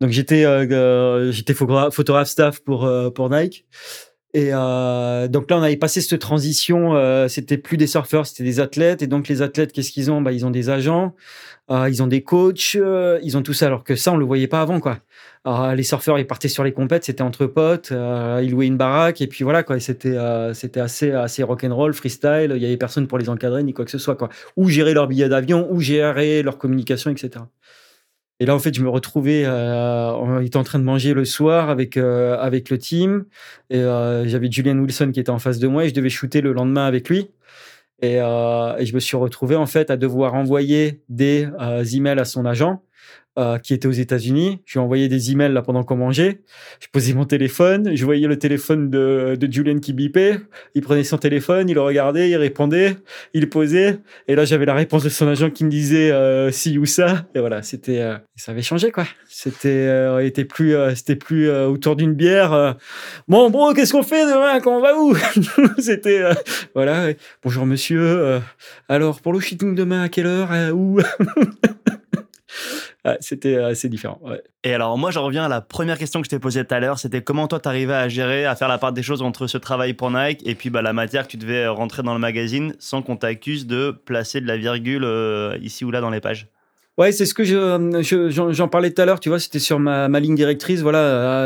Donc 0.00 0.10
j'étais, 0.10 0.44
euh, 0.44 0.66
euh, 0.70 1.30
j'étais 1.30 1.52
photogra- 1.52 1.92
photographe 1.92 2.28
staff 2.28 2.60
pour 2.60 2.84
euh, 2.84 3.10
pour 3.10 3.30
Nike. 3.30 3.64
Et 4.36 4.48
euh, 4.52 5.28
donc 5.28 5.48
là, 5.48 5.58
on 5.58 5.62
avait 5.62 5.76
passé 5.76 6.00
cette 6.00 6.18
transition. 6.20 6.96
euh, 6.96 7.28
c'était 7.28 7.56
plus 7.56 7.76
des 7.76 7.86
surfeurs, 7.86 8.26
c'était 8.26 8.42
des 8.42 8.58
athlètes. 8.58 9.00
Et 9.00 9.06
donc 9.06 9.28
les 9.28 9.42
athlètes, 9.42 9.72
qu'est-ce 9.72 9.92
qu'ils 9.92 10.10
ont? 10.10 10.20
Bah, 10.20 10.32
ils 10.32 10.44
ont 10.44 10.50
des 10.50 10.70
agents, 10.70 11.14
euh, 11.70 11.88
ils 11.88 12.02
ont 12.02 12.08
des 12.08 12.22
coachs, 12.24 12.72
euh, 12.76 13.20
ils 13.22 13.36
ont 13.36 13.42
tout 13.42 13.52
ça. 13.52 13.66
Alors 13.66 13.84
que 13.84 13.94
ça, 13.94 14.12
on 14.12 14.16
le 14.16 14.24
voyait 14.24 14.48
pas 14.48 14.60
avant, 14.60 14.80
quoi. 14.80 14.98
Alors, 15.44 15.74
les 15.74 15.84
surfeurs, 15.84 16.18
ils 16.18 16.26
partaient 16.26 16.48
sur 16.48 16.64
les 16.64 16.72
compètes, 16.72 17.04
c'était 17.04 17.22
entre 17.22 17.46
potes, 17.46 17.92
euh, 17.92 18.40
ils 18.42 18.50
louaient 18.50 18.66
une 18.66 18.76
baraque 18.78 19.20
et 19.20 19.26
puis 19.28 19.44
voilà 19.44 19.62
quoi. 19.62 19.78
C'était 19.78 20.16
euh, 20.16 20.52
c'était 20.54 20.80
assez 20.80 21.12
assez 21.12 21.42
rock'n'roll, 21.44 21.94
freestyle. 21.94 22.52
Il 22.56 22.62
y 22.62 22.66
avait 22.66 22.76
personne 22.76 23.06
pour 23.06 23.18
les 23.18 23.28
encadrer 23.28 23.62
ni 23.62 23.72
quoi 23.72 23.84
que 23.84 23.90
ce 23.92 23.98
soit 23.98 24.16
quoi. 24.16 24.30
Ou 24.56 24.68
gérer 24.68 24.94
leur 24.94 25.06
billet 25.06 25.28
d'avion, 25.28 25.68
ou 25.70 25.80
gérer 25.80 26.42
leur 26.42 26.58
communication, 26.58 27.10
etc. 27.10 27.44
Et 28.40 28.46
là, 28.46 28.54
en 28.54 28.58
fait, 28.58 28.74
je 28.74 28.82
me 28.82 28.88
retrouvais 28.88 29.44
euh, 29.44 30.10
en 30.10 30.40
étant 30.40 30.60
en 30.60 30.64
train 30.64 30.78
de 30.78 30.84
manger 30.84 31.14
le 31.14 31.24
soir 31.24 31.70
avec 31.70 31.96
euh, 31.96 32.36
avec 32.38 32.68
le 32.70 32.78
team. 32.78 33.26
Et 33.70 33.78
euh, 33.78 34.26
j'avais 34.26 34.50
Julian 34.50 34.76
Wilson 34.78 35.10
qui 35.12 35.20
était 35.20 35.30
en 35.30 35.38
face 35.38 35.58
de 35.60 35.68
moi 35.68 35.84
et 35.84 35.88
je 35.88 35.94
devais 35.94 36.10
shooter 36.10 36.40
le 36.40 36.52
lendemain 36.52 36.86
avec 36.86 37.08
lui. 37.08 37.30
Et, 38.02 38.20
euh, 38.20 38.76
et 38.76 38.86
je 38.86 38.94
me 38.94 39.00
suis 39.00 39.16
retrouvé 39.16 39.56
en 39.56 39.66
fait 39.66 39.90
à 39.90 39.96
devoir 39.96 40.34
envoyer 40.34 41.02
des 41.08 41.48
euh, 41.60 41.84
emails 41.84 42.18
à 42.18 42.24
son 42.24 42.44
agent 42.44 42.82
euh, 43.38 43.58
qui 43.58 43.74
était 43.74 43.86
aux 43.88 43.92
États-Unis. 43.92 44.60
Je 44.64 44.74
lui 44.74 44.80
ai 44.80 44.84
envoyé 44.84 45.08
des 45.08 45.32
emails 45.32 45.52
là 45.52 45.62
pendant 45.62 45.82
qu'on 45.84 45.96
mangeait. 45.96 46.40
Je 46.80 46.86
posais 46.92 47.12
mon 47.14 47.24
téléphone, 47.24 47.94
je 47.96 48.04
voyais 48.04 48.26
le 48.28 48.38
téléphone 48.38 48.90
de, 48.90 49.36
de 49.38 49.52
Julian 49.52 49.78
qui 49.78 49.92
bipait. 49.92 50.38
Il 50.74 50.82
prenait 50.82 51.04
son 51.04 51.18
téléphone, 51.18 51.68
il 51.68 51.74
le 51.74 51.80
regardait, 51.80 52.30
il 52.30 52.36
répondait, 52.36 52.96
il 53.32 53.48
posait. 53.48 53.98
Et 54.28 54.34
là, 54.34 54.44
j'avais 54.44 54.66
la 54.66 54.74
réponse 54.74 55.02
de 55.04 55.08
son 55.08 55.26
agent 55.28 55.50
qui 55.50 55.64
me 55.64 55.70
disait 55.70 56.10
euh, 56.12 56.50
si 56.50 56.78
ou 56.78 56.86
ça. 56.86 57.26
Et 57.34 57.40
voilà, 57.40 57.62
c'était, 57.62 58.00
euh, 58.00 58.16
ça 58.36 58.52
avait 58.52 58.62
changé 58.62 58.90
quoi. 58.90 59.04
C'était, 59.28 59.68
euh, 59.68 60.22
il 60.22 60.26
était 60.26 60.44
plus, 60.44 60.74
euh, 60.76 60.94
c'était 60.94 61.16
plus 61.16 61.48
euh, 61.48 61.66
autour 61.66 61.96
d'une 61.96 62.14
bière. 62.14 62.52
euh, 62.52 62.72
bon, 63.28 63.50
bon, 63.50 63.72
qu'est-ce 63.74 63.92
qu'on 63.92 64.02
fait 64.02 64.24
demain? 64.26 64.60
Quand 64.60 64.76
on 64.76 64.80
va 64.80 64.96
où? 64.98 65.14
C'était, 65.78 66.20
euh, 66.22 66.34
voilà. 66.74 67.08
Bonjour 67.42 67.66
monsieur. 67.66 68.00
euh, 68.00 68.40
alors 68.88 69.20
pour 69.20 69.32
le 69.32 69.40
shooting 69.40 69.74
demain 69.74 70.02
à 70.02 70.08
quelle 70.08 70.26
heure 70.26 70.48
euh, 70.52 70.70
Où? 70.70 71.00
Ouais, 73.04 73.18
C'était 73.20 73.56
assez 73.56 73.88
différent. 73.90 74.18
Ouais. 74.22 74.42
Et 74.64 74.72
alors, 74.72 74.96
moi, 74.96 75.10
je 75.10 75.18
reviens 75.18 75.44
à 75.44 75.48
la 75.48 75.60
première 75.60 75.98
question 75.98 76.20
que 76.20 76.24
je 76.24 76.30
t'ai 76.30 76.38
posée 76.38 76.64
tout 76.64 76.74
à 76.74 76.80
l'heure. 76.80 76.98
C'était 76.98 77.20
comment 77.22 77.46
toi, 77.48 77.60
t'arrivais 77.60 77.92
à 77.94 78.08
gérer, 78.08 78.46
à 78.46 78.56
faire 78.56 78.68
la 78.68 78.78
part 78.78 78.92
des 78.94 79.02
choses 79.02 79.20
entre 79.20 79.46
ce 79.46 79.58
travail 79.58 79.92
pour 79.92 80.10
Nike 80.10 80.40
et 80.46 80.54
puis 80.54 80.70
bah, 80.70 80.80
la 80.80 80.92
matière 80.94 81.24
que 81.26 81.32
tu 81.32 81.36
devais 81.36 81.66
rentrer 81.66 82.02
dans 82.02 82.14
le 82.14 82.20
magazine 82.20 82.74
sans 82.78 83.02
qu'on 83.02 83.16
t'accuse 83.16 83.66
de 83.66 83.90
placer 83.90 84.40
de 84.40 84.46
la 84.46 84.56
virgule 84.56 85.04
euh, 85.04 85.58
ici 85.60 85.84
ou 85.84 85.90
là 85.90 86.00
dans 86.00 86.08
les 86.10 86.20
pages? 86.20 86.48
Ouais, 86.96 87.10
c'est 87.12 87.26
ce 87.26 87.34
que 87.34 87.42
je, 87.44 88.00
je- 88.02 88.30
j'en, 88.30 88.52
j'en 88.52 88.68
parlais 88.68 88.90
tout 88.92 89.02
à 89.02 89.04
l'heure. 89.04 89.18
Tu 89.20 89.28
vois, 89.28 89.38
c'était 89.40 89.58
sur 89.58 89.78
ma, 89.80 90.08
ma 90.08 90.20
ligne 90.20 90.36
directrice. 90.36 90.80
Voilà, 90.80 90.98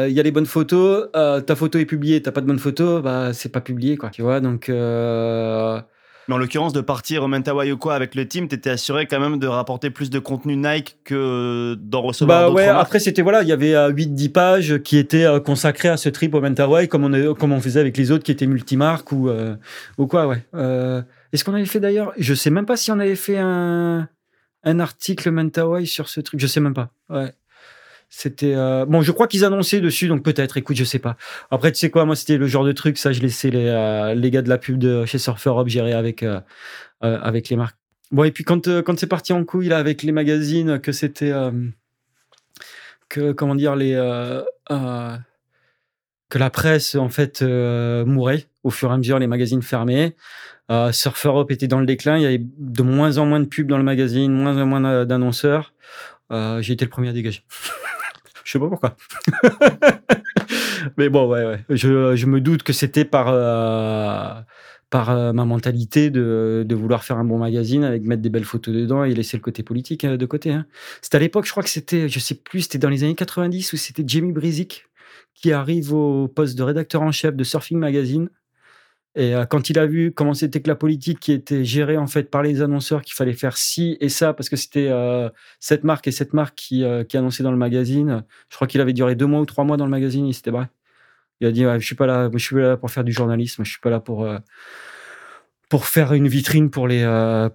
euh, 0.03 0.07
il 0.09 0.15
y 0.15 0.21
a 0.21 0.23
les 0.23 0.31
bonnes 0.31 0.47
photos. 0.47 1.09
euh, 1.17 1.41
ta 1.41 1.57
photo 1.57 1.79
est 1.79 1.87
publiée. 1.87 2.23
T'as 2.23 2.33
pas 2.33 2.43
de 2.43 2.47
bonnes 2.47 2.59
photos, 2.59 3.03
bah 3.03 3.33
c'est 3.33 3.49
pas 3.51 3.63
publié, 3.63 3.97
quoi. 3.97 4.11
Tu 4.11 4.23
vois, 4.23 4.41
donc. 4.41 4.69
euh, 4.69 5.81
Mais 6.29 6.35
en 6.35 6.39
l'occurrence, 6.39 6.73
de 6.75 6.81
partir 6.83 7.23
au 7.23 7.29
Mentawai 7.29 7.73
ou 7.73 7.79
quoi 7.79 7.95
avec 7.95 8.15
le 8.15 8.29
team, 8.29 8.49
t'étais 8.49 8.71
assuré 8.71 9.07
quand 9.07 9.19
même 9.19 9.39
de 9.39 9.47
rapporter 9.47 9.89
plus 9.91 10.11
de 10.11 10.19
contenu 10.19 10.57
Nike 10.57 10.99
que 11.05 11.75
d'en 11.81 12.03
recevoir 12.03 12.39
Bah 12.41 12.45
d'autres 12.47 12.57
ouais, 12.57 12.67
marques. 12.67 12.83
après 12.83 12.99
c'était 13.01 13.23
voilà, 13.23 13.43
il 13.43 13.49
y 13.49 13.53
avait 13.53 13.73
8-10 13.73 14.29
pages 14.33 14.79
qui 14.83 14.99
étaient 14.99 15.25
euh, 15.25 15.41
consacrées 15.41 15.89
à 15.89 15.97
ce 15.97 16.09
trip 16.11 16.35
au 16.35 16.41
Mentawai 16.41 16.87
comme 16.87 17.05
on, 17.05 17.35
comme 17.35 17.53
on 17.53 17.61
faisait 17.61 17.81
avec 17.81 17.97
les 17.97 18.11
autres 18.13 18.25
qui 18.25 18.31
étaient 18.33 18.47
multimarques 18.47 19.11
ou, 19.11 19.29
euh, 19.31 19.57
ou 19.97 20.07
quoi, 20.07 20.27
ouais. 20.27 20.45
Euh, 20.55 21.01
Est-ce 21.33 21.45
qu'on 21.45 21.55
avait 21.55 21.65
fait 21.65 21.81
d'ailleurs 21.81 22.13
Je 22.19 22.35
sais 22.35 22.51
même 22.51 22.67
pas 22.67 22.77
si 22.77 22.93
on 22.93 22.99
avait 22.99 23.17
fait 23.17 23.39
un, 23.39 24.07
un 24.65 24.81
article 24.81 25.31
Mentawai 25.31 25.87
sur 25.87 26.09
ce 26.11 26.21
truc, 26.21 26.41
je 26.41 26.47
sais 26.47 26.61
même 26.61 26.75
pas. 26.75 26.91
Ouais. 27.09 27.33
C'était 28.11 28.55
euh, 28.55 28.87
bon, 28.87 29.03
je 29.03 29.13
crois 29.13 29.27
qu'ils 29.29 29.45
annonçaient 29.45 29.81
dessus, 29.81 30.09
donc 30.09 30.23
peut-être. 30.25 30.57
Écoute, 30.57 30.77
je 30.77 30.85
sais 30.85 30.99
pas. 30.99 31.17
Après, 31.51 31.71
tu 31.73 31.79
sais 31.79 31.91
quoi, 31.91 32.05
moi 32.07 32.17
c'était 32.17 32.39
le 32.39 32.47
genre 32.47 32.65
de 32.65 32.73
truc, 32.73 32.97
ça 32.99 33.13
je 33.13 33.21
laissais 33.21 33.51
les, 33.51 33.67
euh, 33.67 34.15
les 34.15 34.31
gars 34.31 34.41
de 34.43 34.49
la 34.49 34.57
pub 34.59 34.79
de 34.79 35.05
chez 35.05 35.19
Surfer 35.19 35.51
Up 35.59 35.69
gérer 35.69 35.93
avec 35.93 36.23
euh, 36.23 36.41
euh, 37.05 37.19
avec 37.21 37.49
les 37.51 37.57
marques. 37.57 37.77
Bon, 38.11 38.25
et 38.25 38.31
puis 38.33 38.45
quand 38.45 38.67
euh, 38.67 38.81
quand 38.81 38.99
c'est 38.99 39.07
parti 39.07 39.33
en 39.35 39.45
couille 39.45 39.69
là 39.69 39.77
avec 39.79 40.03
les 40.03 40.13
magazines, 40.13 40.79
que 40.81 40.91
c'était 40.93 41.31
euh, 41.31 41.51
que 43.11 43.33
comment 43.33 43.55
dire 43.55 43.77
les 43.77 43.93
que 46.31 46.39
la 46.39 46.51
presse 46.51 46.95
en 46.95 47.09
fait 47.09 47.43
mourait 47.43 48.47
au 48.63 48.71
fur 48.71 48.91
et 48.91 48.95
à 48.95 48.97
mesure 48.99 49.19
les 49.19 49.27
magazines 49.27 49.63
fermaient 49.63 50.15
euh, 50.71 50.93
Surfer 50.93 51.31
Up 51.35 51.51
était 51.51 51.69
dans 51.69 51.81
le 51.81 51.87
déclin 51.87 52.17
il 52.19 52.23
y 52.23 52.27
avait 52.27 52.43
de 52.43 52.83
moins 52.83 53.17
en 53.19 53.25
moins 53.27 53.41
de 53.41 53.47
pubs 53.47 53.67
dans 53.67 53.79
le 53.79 53.83
magazine 53.85 54.31
moins 54.33 54.61
en 54.61 54.67
moins 54.67 54.81
d'a- 54.83 55.05
d'annonceurs 55.07 55.73
euh, 56.31 56.61
j'ai 56.61 56.75
été 56.75 56.85
le 56.85 56.91
premier 56.91 57.09
à 57.09 57.13
dégager 57.15 57.43
je 58.49 58.53
sais 58.53 58.59
pas 58.59 58.69
pourquoi 58.69 58.97
mais 60.97 61.11
bon 61.11 61.29
ouais 61.29 61.45
ouais 61.45 61.65
je, 61.69 62.25
me 62.25 62.41
doute 62.41 62.63
que 62.63 62.73
c'était 62.73 63.05
par 63.05 63.29
euh, 63.29 64.41
par 64.89 65.11
euh, 65.11 65.35
ma 65.35 65.45
mentalité 65.45 66.09
de, 66.09 66.65
de 66.67 66.75
vouloir 66.75 67.05
faire 67.05 67.19
un 67.19 67.25
bon 67.25 67.37
magazine 67.37 67.85
avec 67.85 68.05
mettre 68.05 68.23
des 68.23 68.31
belles 68.31 68.47
photos 68.47 68.75
dedans 68.75 69.05
et 69.05 69.13
laisser 69.13 69.37
le 69.37 69.43
côté 69.43 69.63
politique 69.63 70.05
euh, 70.05 70.17
de 70.17 70.25
côté 70.25 70.51
hein. 70.51 70.65
C'était 71.03 71.17
à 71.17 71.21
l'époque, 71.21 71.45
je 71.45 71.51
crois 71.51 71.63
que 71.63 71.69
c'était, 71.69 72.09
je 72.09 72.19
sais 72.19 72.37
plus, 72.37 72.63
c'était 72.63 72.79
dans 72.79 72.89
les 72.89 73.05
années 73.05 73.15
90 73.15 73.75
où 73.75 73.77
c'était 73.77 74.05
Jamie 74.07 74.33
Brizick 74.33 74.87
qui 75.35 75.53
arrive 75.53 75.93
au 75.93 76.27
poste 76.27 76.57
de 76.57 76.63
rédacteur 76.63 77.03
en 77.03 77.13
chef 77.13 77.37
de 77.37 77.45
Surfing 77.45 77.79
Magazine. 77.79 78.31
Et 79.15 79.35
euh, 79.35 79.47
quand 79.47 79.69
il 79.71 79.79
a 79.79 79.87
vu 79.87 80.13
comment 80.13 80.35
c'était 80.35 80.61
que 80.61 80.69
la 80.69 80.77
politique 80.77 81.19
qui 81.19 81.33
était 81.33 81.65
gérée 81.65 81.97
en 81.97 82.07
fait 82.07 82.31
par 82.31 82.43
les 82.43 82.63
annonceurs, 82.63 83.03
qu'il 83.03 83.15
fallait 83.15 83.33
faire 83.33 83.57
ci 83.57 83.97
et 84.01 84.09
ça, 84.09 84.33
parce 84.33 84.49
que 84.49 84.57
c'était 84.57 84.89
euh, 84.89 85.29
cette 85.61 85.83
marque 85.83 86.07
et 86.07 86.13
cette 86.13 86.35
marque 86.35 86.55
qui, 86.55 86.85
euh, 86.85 87.03
qui 87.05 87.17
annonçait 87.17 87.43
dans 87.43 87.51
le 87.51 87.57
magazine. 87.57 88.23
Je 88.51 88.55
crois 88.57 88.69
qu'il 88.69 88.81
avait 88.81 88.93
duré 88.93 89.15
deux 89.17 89.27
mois 89.27 89.41
ou 89.41 89.47
trois 89.47 89.65
mois 89.65 89.77
dans 89.77 89.87
le 89.87 89.91
magazine, 89.91 90.27
il 90.27 90.35
s'était 90.35 90.51
barré. 90.53 90.67
Il 91.41 91.47
a 91.47 91.53
dit 91.53 91.65
ouais, 91.67 91.81
je 91.81 91.87
suis 91.87 91.95
pas 91.97 92.07
là, 92.07 92.29
je 92.33 92.39
suis 92.39 92.55
pas 92.55 92.61
là 92.63 92.77
pour 92.77 92.91
faire 92.91 93.03
du 93.05 93.13
journalisme, 93.13 93.65
je 93.65 93.71
suis 93.71 93.81
pas 93.81 93.91
là 93.91 93.99
pour 94.01 94.25
euh, 94.25 94.39
pour 95.69 95.87
faire 95.87 96.13
une 96.13 96.29
vitrine 96.29 96.71
pour 96.71 96.87
les 96.89 97.03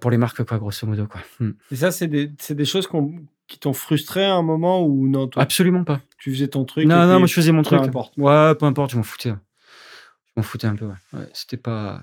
pour 0.00 0.10
les 0.10 0.18
marques 0.18 0.44
quoi, 0.44 0.58
grosso 0.58 0.86
modo 0.86 1.06
quoi. 1.06 1.20
Hmm. 1.40 1.52
Et 1.70 1.76
ça, 1.76 1.90
c'est 1.90 2.06
des, 2.08 2.30
des 2.50 2.64
choses 2.64 2.86
qu'on- 2.86 3.14
qui 3.46 3.58
t'ont 3.58 3.72
frustré 3.74 4.24
à 4.24 4.34
un 4.34 4.42
moment 4.42 4.84
ou 4.86 5.06
non 5.06 5.28
toi, 5.28 5.42
Absolument 5.42 5.84
pas. 5.84 6.00
Tu 6.18 6.32
faisais 6.32 6.48
ton 6.48 6.64
truc. 6.64 6.86
Non, 6.86 7.06
non, 7.06 7.18
moi 7.18 7.26
je 7.26 7.34
faisais 7.34 7.52
mon 7.52 7.60
peu 7.62 7.76
truc. 7.76 7.80
importe. 7.82 8.14
Ouais, 8.16 8.54
peu 8.54 8.64
importe, 8.66 8.92
je 8.92 8.96
m'en 8.96 9.02
foutais. 9.02 9.34
M'en 10.36 10.42
foutais 10.42 10.66
un 10.66 10.74
peu, 10.74 10.88
c'était 11.32 11.56
pas. 11.56 12.02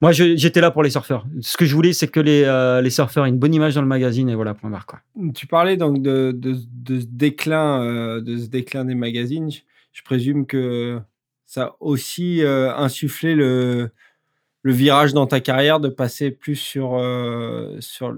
Moi, 0.00 0.12
j'étais 0.12 0.60
là 0.60 0.70
pour 0.70 0.82
les 0.82 0.90
surfeurs. 0.90 1.26
Ce 1.40 1.56
que 1.56 1.64
je 1.64 1.74
voulais, 1.74 1.92
c'est 1.92 2.08
que 2.08 2.20
les, 2.20 2.44
euh, 2.44 2.80
les 2.80 2.90
surfeurs 2.90 3.26
aient 3.26 3.28
une 3.28 3.38
bonne 3.38 3.54
image 3.54 3.74
dans 3.74 3.82
le 3.82 3.88
magazine 3.88 4.28
et 4.28 4.34
voilà, 4.34 4.54
point 4.54 4.70
barre, 4.70 4.86
quoi. 4.86 5.00
Tu 5.34 5.46
parlais 5.46 5.76
donc 5.76 6.02
de, 6.02 6.32
de, 6.32 6.54
ce 6.54 7.06
déclin, 7.06 7.82
euh, 7.82 8.20
de 8.20 8.36
déclin 8.46 8.84
des 8.84 8.94
magazines. 8.94 9.50
Je, 9.92 10.02
présume 10.04 10.46
que 10.46 11.00
ça 11.46 11.62
a 11.64 11.76
aussi 11.80 12.42
euh, 12.42 12.72
insufflé 12.76 13.34
le, 13.34 13.90
le 14.62 14.72
virage 14.72 15.12
dans 15.14 15.26
ta 15.26 15.40
carrière 15.40 15.80
de 15.80 15.88
passer 15.88 16.30
plus 16.30 16.56
sur, 16.56 17.00
sur 17.80 18.14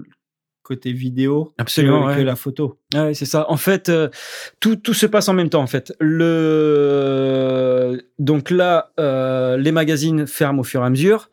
côté 0.63 0.91
vidéo 0.91 1.53
Absolument, 1.57 2.03
que, 2.03 2.07
ouais. 2.07 2.15
que 2.17 2.21
la 2.21 2.35
photo. 2.35 2.77
Ouais, 2.93 3.13
c'est 3.13 3.25
ça. 3.25 3.49
En 3.49 3.57
fait, 3.57 3.89
euh, 3.89 4.09
tout, 4.59 4.75
tout 4.75 4.93
se 4.93 5.05
passe 5.05 5.29
en 5.29 5.33
même 5.33 5.49
temps. 5.49 5.61
En 5.61 5.67
fait, 5.67 5.93
le 5.99 8.01
donc 8.19 8.51
là, 8.51 8.91
euh, 8.99 9.57
les 9.57 9.71
magazines 9.71 10.27
ferment 10.27 10.61
au 10.61 10.63
fur 10.63 10.81
et 10.81 10.85
à 10.85 10.89
mesure. 10.89 11.29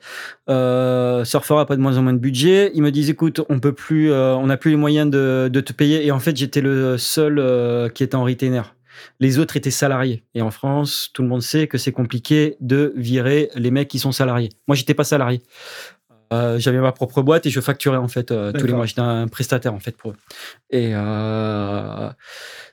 Euh, 0.49 1.25
Surfer 1.25 1.57
a 1.59 1.67
pas 1.67 1.77
de 1.77 1.83
moins 1.83 1.99
en 1.99 2.03
moins 2.03 2.15
de 2.15 2.19
budget. 2.19 2.71
Ils 2.75 2.83
me 2.83 2.91
disent, 2.91 3.11
écoute, 3.11 3.41
on 3.49 3.61
peut 3.61 3.75
plus, 3.75 4.11
euh, 4.11 4.35
on 4.37 4.47
n'a 4.47 4.57
plus 4.57 4.71
les 4.71 4.77
moyens 4.77 5.11
de, 5.11 5.49
de 5.53 5.61
te 5.61 5.73
payer. 5.73 6.07
Et 6.07 6.11
en 6.11 6.19
fait, 6.19 6.37
j'étais 6.37 6.61
le 6.61 6.99
seul 6.99 7.93
qui 7.93 8.03
était 8.03 8.15
en 8.15 8.25
retainer. 8.25 8.63
Les 9.21 9.39
autres 9.39 9.57
étaient 9.57 9.71
salariés. 9.71 10.25
Et 10.35 10.43
en 10.43 10.51
France, 10.51 11.11
tout 11.13 11.23
le 11.23 11.29
monde 11.29 11.43
sait 11.43 11.67
que 11.67 11.79
c'est 11.79 11.93
compliqué 11.93 12.57
de 12.61 12.93
virer 12.97 13.51
les 13.55 13.71
mecs 13.71 13.89
qui 13.89 13.99
sont 13.99 14.13
salariés. 14.13 14.51
Moi, 14.67 14.75
j'étais 14.75 14.95
pas 14.95 15.05
salarié. 15.05 15.43
Euh, 16.33 16.59
j'avais 16.59 16.79
ma 16.79 16.93
propre 16.93 17.23
boîte 17.23 17.47
et 17.47 17.51
je 17.51 17.61
facturais 17.61 17.97
en 17.97 18.09
fait 18.09 18.31
euh, 18.31 18.53
tous 18.53 18.67
les 18.67 18.73
mois. 18.73 18.87
J'étais 18.87 19.01
un 19.01 19.29
prestataire 19.29 19.75
en 19.75 19.81
fait 19.81 19.97
pour 19.97 20.13
eux. 20.13 20.17
Et 20.71 20.91
euh, 20.95 22.11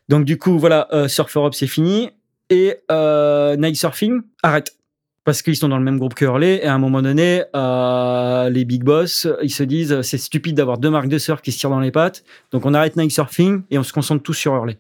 donc 0.10 0.26
du 0.26 0.38
coup 0.38 0.60
voilà, 0.60 0.88
euh, 0.94 1.08
Surf 1.08 1.36
Europe 1.36 1.56
c'est 1.56 1.68
fini 1.68 2.10
et 2.50 2.78
euh, 2.92 3.56
Night 3.56 3.76
Surfing 3.76 4.22
arrête 4.44 4.76
parce 5.24 5.42
qu'ils 5.42 5.56
sont 5.56 5.70
dans 5.70 5.80
le 5.80 5.84
même 5.84 5.98
groupe 5.98 6.14
que 6.14 6.26
Hurley 6.26 6.60
et 6.64 6.68
à 6.68 6.74
un 6.74 6.78
moment 6.78 7.02
donné 7.02 7.44
euh, 7.56 8.50
les 8.50 8.66
big 8.66 8.84
boss 8.84 9.28
ils 9.42 9.50
se 9.50 9.64
disent 9.64 10.02
c'est 10.02 10.20
stupide 10.20 10.56
d'avoir 10.56 10.78
deux 10.78 10.92
marques 10.92 11.08
de 11.08 11.18
surf 11.18 11.42
qui 11.42 11.52
se 11.52 11.58
tirent 11.58 11.72
dans 11.72 11.80
les 11.80 11.92
pattes 11.92 12.24
donc 12.52 12.66
on 12.66 12.76
arrête 12.76 12.96
Night 12.96 13.12
Surfing 13.12 13.64
et 13.72 13.80
on 13.80 13.84
se 13.84 13.94
concentre 13.94 14.22
tous 14.22 14.34
sur 14.36 14.54
Hurley. 14.54 14.78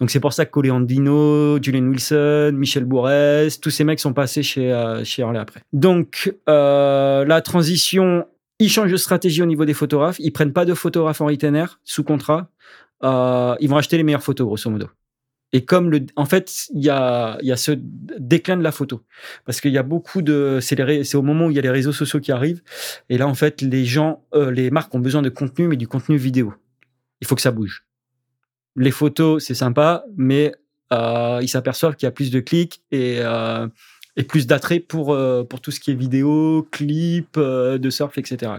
Donc 0.00 0.10
c'est 0.10 0.20
pour 0.20 0.32
ça 0.32 0.44
que 0.44 0.50
Colé 0.50 0.70
Andino, 0.70 1.62
Julian 1.62 1.86
Wilson, 1.86 2.52
Michel 2.54 2.84
Bourrez, 2.84 3.48
tous 3.60 3.70
ces 3.70 3.84
mecs 3.84 4.00
sont 4.00 4.12
passés 4.12 4.42
chez, 4.42 4.72
euh, 4.72 5.04
chez 5.04 5.22
après. 5.22 5.60
Donc 5.72 6.34
euh, 6.48 7.24
la 7.24 7.40
transition, 7.40 8.26
ils 8.58 8.68
changent 8.68 8.92
de 8.92 8.96
stratégie 8.96 9.42
au 9.42 9.46
niveau 9.46 9.64
des 9.64 9.74
photographes. 9.74 10.16
Ils 10.18 10.32
prennent 10.32 10.52
pas 10.52 10.64
de 10.64 10.74
photographes 10.74 11.20
en 11.20 11.26
retainer 11.26 11.66
sous 11.84 12.04
contrat. 12.04 12.48
Euh, 13.02 13.54
ils 13.60 13.68
vont 13.68 13.76
acheter 13.76 13.96
les 13.96 14.02
meilleures 14.02 14.22
photos 14.22 14.46
grosso 14.46 14.70
modo. 14.70 14.88
Et 15.52 15.64
comme 15.64 15.88
le, 15.88 16.00
en 16.16 16.24
fait, 16.24 16.66
il 16.74 16.82
y 16.82 16.90
a, 16.90 17.38
y 17.40 17.52
a 17.52 17.56
ce 17.56 17.70
déclin 18.18 18.56
de 18.56 18.62
la 18.64 18.72
photo. 18.72 19.02
Parce 19.44 19.60
qu'il 19.60 19.70
y 19.70 19.78
a 19.78 19.84
beaucoup 19.84 20.20
de, 20.20 20.58
c'est 20.60 21.04
c'est 21.04 21.16
au 21.16 21.22
moment 21.22 21.46
où 21.46 21.50
il 21.50 21.54
y 21.54 21.60
a 21.60 21.62
les 21.62 21.70
réseaux 21.70 21.92
sociaux 21.92 22.18
qui 22.18 22.32
arrivent. 22.32 22.60
Et 23.08 23.18
là, 23.18 23.28
en 23.28 23.34
fait, 23.34 23.62
les 23.62 23.84
gens, 23.84 24.24
euh, 24.34 24.50
les 24.50 24.72
marques 24.72 24.92
ont 24.96 24.98
besoin 24.98 25.22
de 25.22 25.28
contenu, 25.28 25.68
mais 25.68 25.76
du 25.76 25.86
contenu 25.86 26.16
vidéo. 26.16 26.54
Il 27.20 27.28
faut 27.28 27.36
que 27.36 27.40
ça 27.40 27.52
bouge. 27.52 27.84
Les 28.76 28.90
photos, 28.90 29.44
c'est 29.44 29.54
sympa, 29.54 30.04
mais 30.16 30.52
euh, 30.92 31.38
ils 31.42 31.48
s'aperçoivent 31.48 31.96
qu'il 31.96 32.06
y 32.06 32.08
a 32.08 32.12
plus 32.12 32.30
de 32.30 32.40
clics 32.40 32.82
et, 32.90 33.18
euh, 33.20 33.66
plus 34.28 34.46
d'attrait 34.46 34.80
pour, 34.80 35.12
euh, 35.12 35.42
pour 35.44 35.60
tout 35.60 35.70
ce 35.70 35.80
qui 35.80 35.90
est 35.90 35.94
vidéo, 35.94 36.68
clips, 36.70 37.36
euh, 37.36 37.78
de 37.78 37.90
surf, 37.90 38.16
etc. 38.18 38.52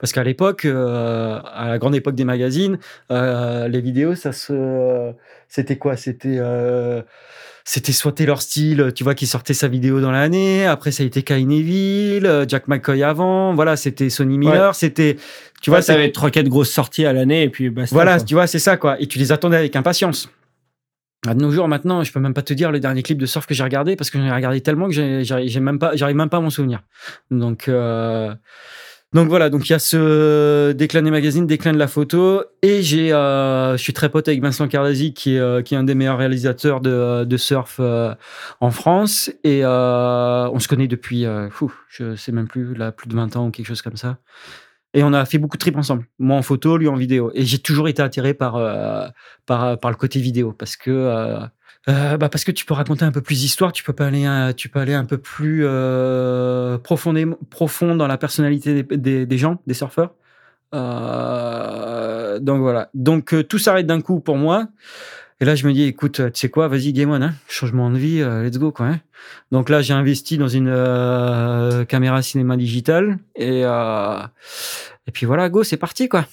Parce 0.00 0.12
qu'à 0.12 0.24
l'époque, 0.24 0.64
à 0.64 1.68
la 1.68 1.78
grande 1.78 1.94
époque 1.94 2.14
des 2.14 2.24
magazines, 2.24 2.78
les 3.10 3.80
vidéos, 3.80 4.14
ça 4.14 4.32
se, 4.32 5.12
c'était 5.48 5.76
quoi? 5.76 5.96
C'était 5.96 6.38
c'était 7.68 7.92
soit 7.92 8.12
Taylor 8.12 8.40
Steele, 8.40 8.92
tu 8.94 9.04
vois, 9.04 9.14
qui 9.14 9.26
sortait 9.26 9.52
sa 9.52 9.68
vidéo 9.68 10.00
dans 10.00 10.10
l'année. 10.10 10.64
Après, 10.64 10.90
ça 10.90 11.02
a 11.02 11.06
été 11.06 11.22
Kai 11.22 11.44
Neville, 11.44 12.24
euh, 12.24 12.46
Jack 12.48 12.66
McCoy 12.66 13.02
avant. 13.02 13.52
Voilà, 13.52 13.76
c'était 13.76 14.08
Sonny 14.08 14.38
Miller. 14.38 14.74
C'était, 14.74 15.18
tu 15.60 15.68
vois, 15.68 15.82
ça 15.82 15.92
avait 15.92 16.10
trois 16.10 16.30
quatre 16.30 16.48
grosses 16.48 16.70
sorties 16.70 17.04
à 17.04 17.12
l'année 17.12 17.42
et 17.42 17.50
puis 17.50 17.68
basta. 17.68 17.94
voilà, 17.94 18.16
quoi. 18.16 18.24
tu 18.24 18.32
vois, 18.32 18.46
c'est 18.46 18.58
ça, 18.58 18.78
quoi. 18.78 18.98
Et 19.02 19.06
tu 19.06 19.18
les 19.18 19.32
attendais 19.32 19.58
avec 19.58 19.76
impatience. 19.76 20.30
À 21.26 21.34
de 21.34 21.42
nos 21.42 21.50
jours, 21.50 21.68
maintenant, 21.68 22.02
je 22.02 22.10
peux 22.10 22.20
même 22.20 22.32
pas 22.32 22.40
te 22.40 22.54
dire 22.54 22.72
le 22.72 22.80
dernier 22.80 23.02
clip 23.02 23.18
de 23.18 23.26
surf 23.26 23.44
que 23.44 23.52
j'ai 23.52 23.64
regardé 23.64 23.96
parce 23.96 24.08
que 24.08 24.18
j'en 24.18 24.24
ai 24.24 24.32
regardé 24.32 24.62
tellement 24.62 24.88
que 24.88 24.94
j'ai 24.94 25.60
même 25.60 25.78
pas, 25.78 25.94
j'arrive 25.94 26.16
même 26.16 26.30
pas 26.30 26.38
à 26.38 26.40
m'en 26.40 26.48
souvenir. 26.48 26.80
Donc, 27.30 27.68
euh, 27.68 28.34
Donc 29.14 29.28
voilà, 29.28 29.48
donc 29.48 29.66
il 29.66 29.72
y 29.72 29.74
a 29.74 29.78
ce 29.78 30.72
Déclin 30.72 31.00
des 31.00 31.10
magazines, 31.10 31.46
Déclin 31.46 31.72
de 31.72 31.78
la 31.78 31.88
photo, 31.88 32.42
et 32.60 32.82
j'ai, 32.82 33.10
euh, 33.14 33.74
je 33.74 33.82
suis 33.82 33.94
très 33.94 34.10
pote 34.10 34.28
avec 34.28 34.42
Vincent 34.42 34.68
Cardasi, 34.68 35.14
qui 35.14 35.36
est, 35.36 35.38
euh, 35.38 35.62
qui 35.62 35.74
est 35.74 35.78
un 35.78 35.84
des 35.84 35.94
meilleurs 35.94 36.18
réalisateurs 36.18 36.82
de, 36.82 37.24
de 37.24 37.36
surf 37.38 37.76
euh, 37.80 38.14
en 38.60 38.70
France, 38.70 39.30
et 39.44 39.64
euh, 39.64 40.50
on 40.50 40.58
se 40.58 40.68
connaît 40.68 40.88
depuis, 40.88 41.24
euh, 41.24 41.48
fou, 41.48 41.72
je 41.88 42.16
sais 42.16 42.32
même 42.32 42.48
plus, 42.48 42.74
là, 42.74 42.92
plus 42.92 43.08
de 43.08 43.14
20 43.14 43.36
ans 43.36 43.46
ou 43.46 43.50
quelque 43.50 43.66
chose 43.66 43.80
comme 43.80 43.96
ça. 43.96 44.18
Et 44.92 45.02
on 45.02 45.14
a 45.14 45.24
fait 45.24 45.38
beaucoup 45.38 45.56
de 45.56 45.60
trips 45.60 45.76
ensemble, 45.76 46.04
moi 46.18 46.36
en 46.36 46.42
photo, 46.42 46.76
lui 46.76 46.88
en 46.88 46.96
vidéo. 46.96 47.30
Et 47.34 47.46
j'ai 47.46 47.58
toujours 47.58 47.88
été 47.88 48.02
attiré 48.02 48.34
par, 48.34 48.56
euh, 48.56 49.08
par, 49.46 49.78
par 49.80 49.90
le 49.90 49.96
côté 49.96 50.20
vidéo, 50.20 50.52
parce 50.52 50.76
que 50.76 50.90
euh, 51.88 52.14
euh, 52.14 52.16
bah 52.16 52.28
parce 52.28 52.44
que 52.44 52.50
tu 52.52 52.64
peux 52.64 52.74
raconter 52.74 53.04
un 53.04 53.12
peu 53.12 53.22
plus 53.22 53.40
d'histoire, 53.40 53.72
tu 53.72 53.82
peux 53.84 53.92
pas 53.92 54.06
aller, 54.06 54.24
un, 54.24 54.52
tu 54.52 54.68
peux 54.68 54.78
aller 54.80 54.94
un 54.94 55.04
peu 55.04 55.18
plus 55.18 55.62
euh, 55.64 56.78
profondément, 56.78 57.36
profond 57.50 57.94
dans 57.94 58.06
la 58.06 58.18
personnalité 58.18 58.82
des, 58.82 59.38
gens, 59.38 59.60
des 59.66 59.74
surfeurs. 59.74 60.14
Euh, 60.74 62.38
donc 62.40 62.60
voilà. 62.60 62.90
Donc 62.94 63.32
euh, 63.32 63.42
tout 63.42 63.58
s'arrête 63.58 63.86
d'un 63.86 64.00
coup 64.00 64.20
pour 64.20 64.36
moi. 64.36 64.68
Et 65.40 65.44
là, 65.44 65.54
je 65.54 65.64
me 65.68 65.72
dis, 65.72 65.84
écoute, 65.84 66.20
tu 66.32 66.40
sais 66.40 66.48
quoi, 66.48 66.66
vas-y, 66.66 66.92
game 66.92 67.10
on, 67.10 67.22
hein, 67.22 67.32
changement 67.48 67.90
de 67.90 67.98
vie, 67.98 68.20
euh, 68.20 68.42
let's 68.42 68.58
go, 68.58 68.72
quoi. 68.72 68.86
hein. 68.86 69.00
Donc 69.52 69.68
là, 69.68 69.82
j'ai 69.82 69.94
investi 69.94 70.36
dans 70.36 70.48
une 70.48 70.68
euh, 70.68 71.84
caméra 71.84 72.22
cinéma 72.22 72.56
digitale 72.56 73.18
et 73.36 73.62
euh, 73.64 74.18
et 75.06 75.12
puis 75.12 75.26
voilà, 75.26 75.48
go, 75.48 75.62
c'est 75.62 75.76
parti, 75.76 76.08
quoi. 76.08 76.26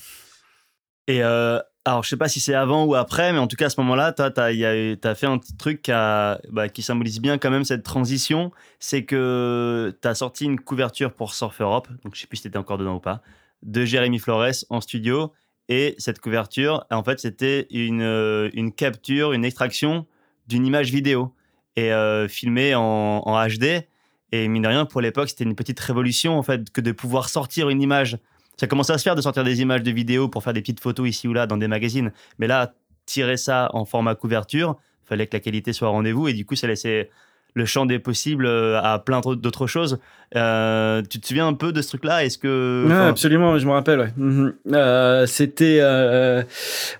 Et 1.07 1.23
euh, 1.23 1.59
alors, 1.87 2.03
je 2.03 2.09
sais 2.09 2.17
pas 2.17 2.27
si 2.27 2.39
c'est 2.39 2.55
avant 2.55 2.85
ou 2.85 2.95
après, 2.95 3.31
mais 3.31 3.37
en 3.37 3.45
tout 3.45 3.55
cas, 3.55 3.67
à 3.67 3.69
ce 3.69 3.79
moment-là, 3.81 4.11
tu 4.11 4.23
as, 4.23 5.15
fait 5.15 5.27
un 5.27 5.37
petit 5.37 5.55
truc 5.55 5.85
bah, 5.87 6.67
qui 6.73 6.81
symbolise 6.81 7.21
bien 7.21 7.37
quand 7.37 7.51
même 7.51 7.63
cette 7.63 7.83
transition. 7.83 8.51
C'est 8.79 9.05
que 9.05 9.95
tu 10.01 10.07
as 10.07 10.15
sorti 10.15 10.45
une 10.45 10.59
couverture 10.59 11.13
pour 11.13 11.35
Surf 11.35 11.61
Europe, 11.61 11.87
donc 12.03 12.15
je 12.15 12.21
sais 12.21 12.27
plus 12.27 12.37
si 12.37 12.41
tu 12.41 12.47
étais 12.47 12.57
encore 12.57 12.79
dedans 12.79 12.95
ou 12.95 12.99
pas, 12.99 13.21
de 13.61 13.85
Jérémy 13.85 14.17
Flores 14.17 14.65
en 14.71 14.81
studio. 14.81 15.31
Et 15.69 15.93
cette 15.99 16.19
couverture, 16.19 16.85
en 16.89 17.03
fait, 17.03 17.19
c'était 17.19 17.67
une, 17.69 18.01
euh, 18.01 18.49
capture, 18.75 19.33
une 19.33 19.45
extraction 19.45 20.07
d'une 20.47 20.65
image 20.65 20.91
vidéo 20.91 21.35
et 21.75 21.93
euh, 21.93 22.27
filmée 22.27 22.73
en, 22.73 23.21
en 23.25 23.47
HD. 23.47 23.85
Et 24.31 24.47
mine 24.47 24.63
de 24.63 24.67
rien, 24.67 24.85
pour 24.85 25.01
l'époque, 25.01 25.29
c'était 25.29 25.43
une 25.43 25.55
petite 25.55 25.79
révolution, 25.79 26.35
en 26.35 26.43
fait, 26.43 26.71
que 26.71 26.81
de 26.81 26.91
pouvoir 26.91 27.29
sortir 27.29 27.69
une 27.69 27.81
image 27.81 28.17
ça 28.57 28.67
commençait 28.67 28.93
à 28.93 28.97
se 28.97 29.03
faire 29.03 29.15
de 29.15 29.21
sortir 29.21 29.43
des 29.43 29.61
images 29.61 29.83
de 29.83 29.91
vidéos 29.91 30.27
pour 30.27 30.43
faire 30.43 30.53
des 30.53 30.61
petites 30.61 30.79
photos 30.79 31.07
ici 31.07 31.27
ou 31.27 31.33
là 31.33 31.47
dans 31.47 31.57
des 31.57 31.67
magazines. 31.67 32.11
Mais 32.39 32.47
là, 32.47 32.73
tirer 33.05 33.37
ça 33.37 33.69
en 33.73 33.85
format 33.85 34.15
couverture, 34.15 34.77
fallait 35.03 35.27
que 35.27 35.35
la 35.35 35.39
qualité 35.39 35.73
soit 35.73 35.89
au 35.89 35.91
rendez-vous 35.91 36.27
et 36.27 36.33
du 36.33 36.45
coup, 36.45 36.55
ça 36.55 36.67
laissait 36.67 37.09
le 37.53 37.65
champ 37.65 37.85
des 37.85 37.99
possibles 37.99 38.45
euh, 38.45 38.81
à 38.81 38.99
plein 38.99 39.21
d'autres 39.21 39.65
choses. 39.65 39.99
Euh, 40.35 41.01
tu 41.09 41.19
te 41.19 41.27
souviens 41.27 41.47
un 41.47 41.53
peu 41.53 41.71
de 41.71 41.81
ce 41.81 41.87
truc-là? 41.89 42.25
Est-ce 42.25 42.37
que 42.37 42.83
enfin, 42.85 43.07
absolument, 43.07 43.57
je 43.57 43.65
me 43.65 43.71
rappelle. 43.71 43.99
Ouais. 43.99 44.13
Mhm. 44.17 44.53
Euh, 44.73 45.25
c'était, 45.25 45.79
euh, 45.79 46.43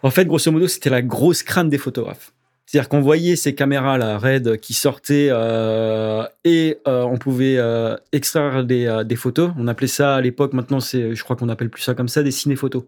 en 0.02 0.10
fait, 0.12 0.26
grosso 0.26 0.50
modo, 0.52 0.68
c'était 0.68 0.90
la 0.90 1.02
grosse 1.02 1.44
crâne 1.44 1.70
des 1.70 1.78
photographes. 1.78 2.32
C'est-à-dire 2.76 2.90
qu'on 2.90 3.00
voyait 3.00 3.38
ces 3.38 3.56
caméras 3.56 3.98
là, 3.98 4.18
RED, 4.18 4.60
qui 4.60 4.74
sortaient 4.74 5.30
euh, 5.32 6.26
et 6.44 6.78
euh, 6.90 7.04
on 7.04 7.16
pouvait 7.16 7.56
euh, 7.58 7.96
extraire 8.12 8.66
des, 8.66 9.04
des 9.06 9.16
photos. 9.16 9.52
On 9.58 9.70
appelait 9.70 9.88
ça 9.88 10.16
à 10.16 10.20
l'époque, 10.20 10.52
maintenant, 10.52 10.82
c'est, 10.82 11.16
je 11.16 11.24
crois 11.24 11.38
qu'on 11.38 11.48
appelle 11.48 11.70
plus 11.70 11.84
ça 11.84 11.94
comme 11.94 12.10
ça, 12.10 12.22
des 12.22 12.32
ciné-photos. 12.32 12.84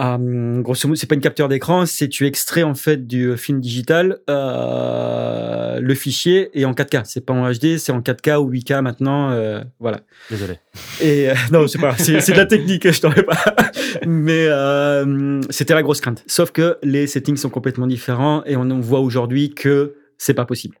Euh, 0.00 0.60
grosso 0.60 0.88
modo, 0.88 0.96
c'est 0.96 1.06
pas 1.06 1.14
une 1.14 1.20
capture 1.20 1.48
d'écran, 1.48 1.86
c'est 1.86 2.08
tu 2.08 2.26
extrais 2.26 2.64
en 2.64 2.74
fait 2.74 3.06
du 3.06 3.36
film 3.36 3.60
digital 3.60 4.18
euh, 4.28 5.78
le 5.80 5.94
fichier 5.94 6.50
et 6.52 6.64
en 6.64 6.72
4K. 6.72 7.02
C'est 7.04 7.24
pas 7.24 7.32
en 7.32 7.48
HD, 7.48 7.78
c'est 7.78 7.92
en 7.92 8.00
4K 8.00 8.38
ou 8.38 8.50
8K 8.50 8.80
maintenant. 8.80 9.30
euh, 9.30 9.62
voilà. 9.78 10.00
Désolé. 10.30 10.54
Et 11.00 11.30
euh, 11.30 11.34
non, 11.52 11.68
c'est 11.68 11.78
pas, 11.78 11.96
c'est 11.96 12.32
de 12.32 12.36
la 12.36 12.46
technique, 12.46 12.90
je 12.90 13.00
t'en 13.00 13.12
ai 13.12 13.22
pas. 13.22 13.38
Mais 14.06 14.46
euh, 14.48 15.40
c'était 15.50 15.74
la 15.74 15.82
grosse 15.82 16.00
crainte. 16.00 16.24
Sauf 16.26 16.50
que 16.50 16.78
les 16.82 17.06
settings 17.06 17.36
sont 17.36 17.50
complètement 17.50 17.86
différents 17.86 18.42
et 18.46 18.56
on, 18.56 18.62
on 18.70 18.80
voit 18.80 19.00
aujourd'hui 19.00 19.54
que 19.54 19.94
c'est 20.18 20.34
pas 20.34 20.44
possible. 20.44 20.76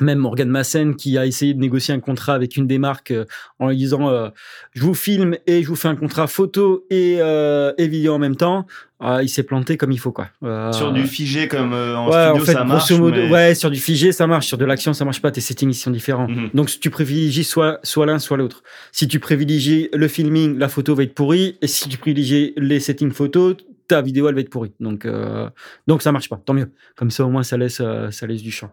Même 0.00 0.18
Morgan 0.18 0.48
Massen 0.48 0.94
qui 0.96 1.16
a 1.18 1.26
essayé 1.26 1.54
de 1.54 1.58
négocier 1.60 1.94
un 1.94 2.00
contrat 2.00 2.34
avec 2.34 2.56
une 2.56 2.66
des 2.66 2.78
marques 2.78 3.10
euh, 3.12 3.24
en 3.58 3.68
lui 3.70 3.76
disant 3.76 4.08
euh, 4.10 4.28
je 4.74 4.82
vous 4.82 4.94
filme 4.94 5.36
et 5.46 5.62
je 5.62 5.68
vous 5.68 5.76
fais 5.76 5.88
un 5.88 5.96
contrat 5.96 6.26
photo 6.26 6.84
et, 6.90 7.16
euh, 7.20 7.72
et 7.78 7.88
vidéo 7.88 8.12
en 8.14 8.18
même 8.18 8.36
temps, 8.36 8.66
euh, 9.02 9.22
il 9.22 9.28
s'est 9.28 9.42
planté 9.42 9.76
comme 9.76 9.92
il 9.92 9.98
faut 9.98 10.12
quoi. 10.12 10.28
Euh, 10.42 10.72
Sur 10.72 10.92
du 10.92 11.02
figé 11.06 11.48
comme 11.48 11.72
euh, 11.72 11.96
en 11.96 12.06
ouais, 12.10 12.24
studio, 12.26 12.42
en 12.42 12.44
fait, 12.46 12.52
ça 12.52 12.64
marche. 12.64 12.88
grosso 12.88 13.02
modo, 13.02 13.16
mais- 13.16 13.30
ouais, 13.30 13.54
sur 13.54 13.70
du 13.70 13.78
figé, 13.78 14.12
ça 14.12 14.26
marche. 14.26 14.46
Sur 14.46 14.56
de 14.58 14.64
l'action, 14.64 14.92
ça 14.94 15.04
marche 15.04 15.20
pas. 15.20 15.30
Tes 15.30 15.40
settings, 15.42 15.70
ils 15.70 15.74
sont 15.74 15.90
différents. 15.90 16.28
Mhm. 16.28 16.50
Donc, 16.54 16.70
si 16.70 16.80
tu 16.80 16.88
privilégies 16.90 17.44
soit, 17.44 17.78
soit 17.82 18.06
l'un, 18.06 18.18
soit 18.18 18.36
l'autre. 18.38 18.62
Si 18.92 19.06
tu 19.08 19.18
privilégies 19.20 19.88
le 19.92 20.08
filming, 20.08 20.58
la 20.58 20.68
photo 20.68 20.94
va 20.94 21.02
être 21.02 21.14
pourrie. 21.14 21.56
Et 21.60 21.66
si 21.66 21.88
tu 21.90 21.98
privilégies 21.98 22.54
les 22.56 22.80
settings 22.80 23.12
photo, 23.12 23.54
ta 23.86 24.02
vidéo, 24.02 24.28
elle 24.28 24.34
va 24.34 24.40
être 24.40 24.50
pourrie. 24.50 24.72
Donc, 24.80 25.04
euh, 25.04 25.48
donc 25.86 26.02
ça 26.02 26.12
marche 26.12 26.28
pas. 26.28 26.40
Tant 26.44 26.54
mieux. 26.54 26.70
Comme 26.96 27.10
ça, 27.10 27.24
au 27.24 27.30
moins, 27.30 27.42
ça 27.42 27.56
laisse, 27.56 27.80
euh, 27.80 28.10
ça 28.10 28.26
laisse 28.26 28.42
du 28.42 28.50
champ. 28.50 28.70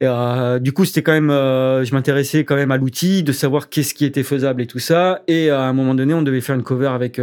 Et, 0.00 0.06
euh, 0.06 0.58
du 0.58 0.72
coup, 0.72 0.84
c'était 0.84 1.02
quand 1.02 1.12
même, 1.12 1.30
euh, 1.30 1.84
je 1.84 1.94
m'intéressais 1.94 2.44
quand 2.44 2.56
même 2.56 2.70
à 2.70 2.76
l'outil, 2.76 3.22
de 3.22 3.32
savoir 3.32 3.68
qu'est-ce 3.68 3.94
qui 3.94 4.04
était 4.04 4.22
faisable 4.22 4.62
et 4.62 4.66
tout 4.66 4.78
ça. 4.78 5.22
Et 5.28 5.50
à 5.50 5.62
un 5.62 5.72
moment 5.72 5.94
donné, 5.94 6.14
on 6.14 6.22
devait 6.22 6.40
faire 6.40 6.56
une 6.56 6.62
cover 6.62 6.88
avec, 6.88 7.20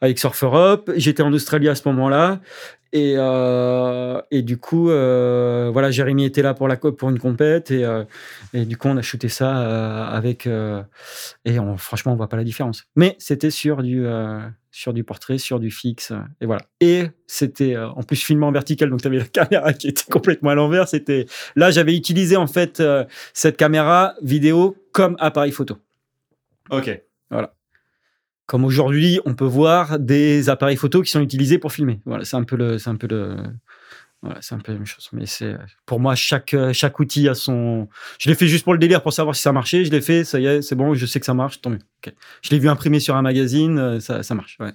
avec 0.00 0.18
Surf 0.18 0.42
Europe. 0.42 0.90
J'étais 0.96 1.22
en 1.22 1.32
Australie 1.32 1.68
à 1.68 1.74
ce 1.74 1.86
moment-là. 1.88 2.40
Et, 2.92 3.16
et 4.30 4.42
du 4.42 4.56
coup, 4.56 4.86
voilà, 4.86 5.90
Jérémy 5.90 6.24
était 6.24 6.42
là 6.42 6.54
pour 6.54 6.68
la 6.68 6.76
pour 6.76 7.10
une 7.10 7.18
compète 7.18 7.70
et, 7.70 7.84
et 8.54 8.64
du 8.64 8.76
coup, 8.76 8.88
on 8.88 8.96
a 8.96 9.02
shooté 9.02 9.28
ça 9.28 10.06
avec 10.08 10.46
et 10.46 11.56
franchement, 11.76 12.12
on 12.12 12.16
voit 12.16 12.28
pas 12.28 12.36
la 12.38 12.44
différence. 12.44 12.84
Mais 12.96 13.16
c'était 13.18 13.50
sur 13.50 13.82
du 13.82 14.06
sur 14.78 14.92
du 14.92 15.02
portrait, 15.02 15.38
sur 15.38 15.58
du 15.58 15.72
fixe 15.72 16.12
euh, 16.12 16.20
et 16.40 16.46
voilà. 16.46 16.62
Et 16.80 17.08
c'était 17.26 17.74
euh, 17.74 17.88
en 17.88 18.04
plus 18.04 18.22
filmé 18.22 18.46
en 18.46 18.52
vertical, 18.52 18.88
donc 18.90 19.00
tu 19.02 19.08
avais 19.08 19.18
la 19.18 19.24
caméra 19.44 19.72
qui 19.72 19.88
était 19.88 20.10
complètement 20.10 20.50
à 20.50 20.54
l'envers. 20.54 20.86
C'était 20.86 21.26
là, 21.56 21.72
j'avais 21.72 21.96
utilisé 21.96 22.36
en 22.36 22.46
fait 22.46 22.78
euh, 22.78 23.04
cette 23.34 23.56
caméra 23.56 24.14
vidéo 24.22 24.76
comme 24.92 25.16
appareil 25.18 25.50
photo. 25.50 25.78
Ok. 26.70 27.02
Comme 28.46 28.64
aujourd'hui, 28.64 29.20
on 29.26 29.34
peut 29.34 29.44
voir 29.44 29.98
des 29.98 30.48
appareils 30.48 30.76
photo 30.76 31.02
qui 31.02 31.10
sont 31.10 31.20
utilisés 31.20 31.58
pour 31.58 31.72
filmer. 31.72 32.00
Voilà, 32.06 32.24
c'est 32.24 32.36
un 32.36 32.44
peu 32.44 32.56
le, 32.56 32.78
c'est 32.78 32.88
un 32.88 32.96
peu 32.96 33.06
le, 33.06 33.36
voilà, 34.22 34.38
c'est 34.42 34.54
un 34.54 34.58
peu 34.58 34.72
la 34.72 34.78
même 34.78 34.86
chose. 34.86 35.08
Mais 35.12 35.26
c'est, 35.26 35.56
pour 35.86 36.00
moi, 36.00 36.14
chaque, 36.16 36.52
euh, 36.54 36.72
chaque 36.72 36.98
outil 36.98 37.28
a 37.28 37.34
son. 37.34 37.88
Je 38.18 38.28
l'ai 38.28 38.34
fait 38.34 38.48
juste 38.48 38.64
pour 38.64 38.72
le 38.72 38.78
délire, 38.78 39.02
pour 39.02 39.12
savoir 39.12 39.36
si 39.36 39.42
ça 39.42 39.52
marchait. 39.52 39.84
Je 39.84 39.90
l'ai 39.90 40.00
fait, 40.00 40.24
ça 40.24 40.40
y 40.40 40.46
est, 40.46 40.62
c'est 40.62 40.74
bon, 40.74 40.94
je 40.94 41.06
sais 41.06 41.20
que 41.20 41.26
ça 41.26 41.34
marche, 41.34 41.60
tant 41.60 41.70
mieux. 41.70 41.78
Je 42.42 42.50
l'ai 42.50 42.58
vu 42.58 42.68
imprimé 42.68 42.98
sur 43.00 43.14
un 43.16 43.22
magazine, 43.22 43.78
euh, 43.78 44.00
ça, 44.00 44.22
ça 44.22 44.34
marche. 44.34 44.56
Ouais. 44.60 44.72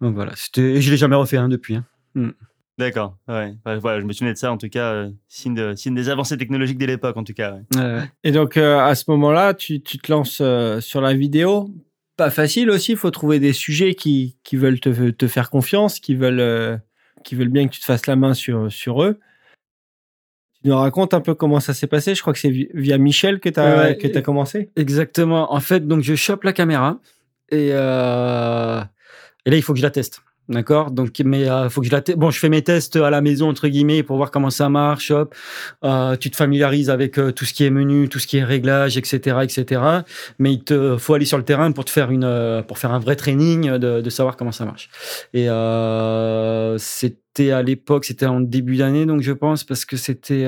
Donc 0.00 0.14
voilà, 0.14 0.32
c'était, 0.36 0.62
et 0.62 0.80
je 0.80 0.90
l'ai 0.90 0.96
jamais 0.96 1.16
refait 1.16 1.36
un 1.38 1.48
depuis. 1.48 1.76
hein. 1.76 2.32
D'accord. 2.78 3.16
Ouais. 3.26 3.56
Ouais, 3.66 3.78
voilà, 3.78 4.00
je 4.00 4.06
me 4.06 4.12
souvenais 4.12 4.32
de 4.34 4.38
ça 4.38 4.52
en 4.52 4.56
tout 4.56 4.68
cas. 4.68 4.92
euh, 4.92 5.10
signe, 5.26 5.54
de, 5.54 5.74
signe 5.74 5.94
des 5.96 6.08
avancées 6.10 6.36
technologiques 6.38 6.78
dès 6.78 6.86
l'époque 6.86 7.16
en 7.16 7.24
tout 7.24 7.34
cas. 7.34 7.56
ouais. 7.74 8.08
Et 8.22 8.30
donc, 8.30 8.56
euh, 8.56 8.78
à 8.78 8.94
ce 8.94 9.04
moment-là, 9.08 9.52
tu, 9.54 9.82
tu 9.82 9.98
te 9.98 10.12
lances 10.12 10.38
euh, 10.40 10.80
sur 10.80 11.00
la 11.00 11.12
vidéo. 11.14 11.68
Pas 12.16 12.30
facile 12.30 12.70
aussi, 12.70 12.92
il 12.92 12.98
faut 12.98 13.10
trouver 13.10 13.40
des 13.40 13.52
sujets 13.52 13.94
qui, 13.94 14.36
qui 14.44 14.56
veulent 14.56 14.78
te, 14.80 15.10
te 15.10 15.26
faire 15.28 15.50
confiance, 15.50 15.98
qui 15.98 16.14
veulent, 16.14 16.38
euh, 16.40 16.76
qui 17.24 17.34
veulent 17.34 17.48
bien 17.48 17.66
que 17.68 17.72
tu 17.74 17.80
te 17.80 17.84
fasses 17.84 18.06
la 18.06 18.16
main 18.16 18.34
sur, 18.34 18.70
sur 18.72 19.02
eux. 19.02 19.18
Tu 20.62 20.68
nous 20.68 20.76
racontes 20.76 21.14
un 21.14 21.20
peu 21.20 21.34
comment 21.34 21.60
ça 21.60 21.72
s'est 21.74 21.86
passé 21.86 22.14
Je 22.14 22.20
crois 22.20 22.32
que 22.32 22.38
c'est 22.38 22.50
vi- 22.50 22.68
via 22.74 22.98
Michel 22.98 23.38
que 23.40 23.48
tu 23.48 23.60
as, 23.60 23.78
Ouais, 23.78 23.96
que 23.96 24.16
as 24.18 24.22
commencé. 24.22 24.70
Exactement. 24.76 25.52
En 25.52 25.60
fait, 25.60 25.86
donc 25.86 26.02
je 26.02 26.14
chope 26.16 26.42
la 26.44 26.52
caméra 26.52 26.98
et, 27.50 27.70
euh, 27.72 28.80
et 29.46 29.50
là 29.50 29.56
il 29.56 29.62
faut 29.62 29.72
que 29.72 29.78
je 29.78 29.84
la 29.84 29.90
teste. 29.90 30.22
D'accord? 30.48 30.90
Donc, 30.90 31.20
mais 31.22 31.46
euh, 31.46 31.68
faut 31.68 31.82
que 31.82 31.86
je 31.86 31.92
la. 31.92 32.00
Bon, 32.16 32.30
je 32.30 32.38
fais 32.38 32.48
mes 32.48 32.62
tests 32.62 32.96
à 32.96 33.10
la 33.10 33.20
maison 33.20 33.50
entre 33.50 33.68
guillemets 33.68 34.02
pour 34.02 34.16
voir 34.16 34.30
comment 34.30 34.48
ça 34.48 34.70
marche. 34.70 35.10
Hop. 35.10 35.34
Euh, 35.84 36.16
tu 36.16 36.30
te 36.30 36.36
familiarises 36.36 36.88
avec 36.88 37.18
euh, 37.18 37.32
tout 37.32 37.44
ce 37.44 37.52
qui 37.52 37.64
est 37.64 37.70
menu, 37.70 38.08
tout 38.08 38.18
ce 38.18 38.26
qui 38.26 38.38
est 38.38 38.44
réglage, 38.44 38.96
etc., 38.96 39.40
etc. 39.42 39.82
Mais 40.38 40.54
il 40.54 40.64
te 40.64 40.96
faut 40.96 41.12
aller 41.12 41.26
sur 41.26 41.36
le 41.36 41.44
terrain 41.44 41.70
pour 41.72 41.84
te 41.84 41.90
faire 41.90 42.10
une 42.10 42.24
euh, 42.24 42.62
pour 42.62 42.78
faire 42.78 42.92
un 42.92 42.98
vrai 42.98 43.14
training 43.14 43.72
de, 43.72 44.00
de 44.00 44.10
savoir 44.10 44.38
comment 44.38 44.52
ça 44.52 44.64
marche. 44.64 44.88
Et 45.34 45.50
euh, 45.50 46.78
c'était 46.78 47.50
à 47.50 47.62
l'époque, 47.62 48.06
c'était 48.06 48.26
en 48.26 48.40
début 48.40 48.78
d'année, 48.78 49.04
donc 49.04 49.20
je 49.20 49.32
pense 49.32 49.64
parce 49.64 49.84
que 49.84 49.98
c'était 49.98 50.46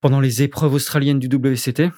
pendant 0.00 0.20
les 0.20 0.42
épreuves 0.42 0.74
australiennes 0.74 1.18
du 1.18 1.26
WCT. 1.26 1.90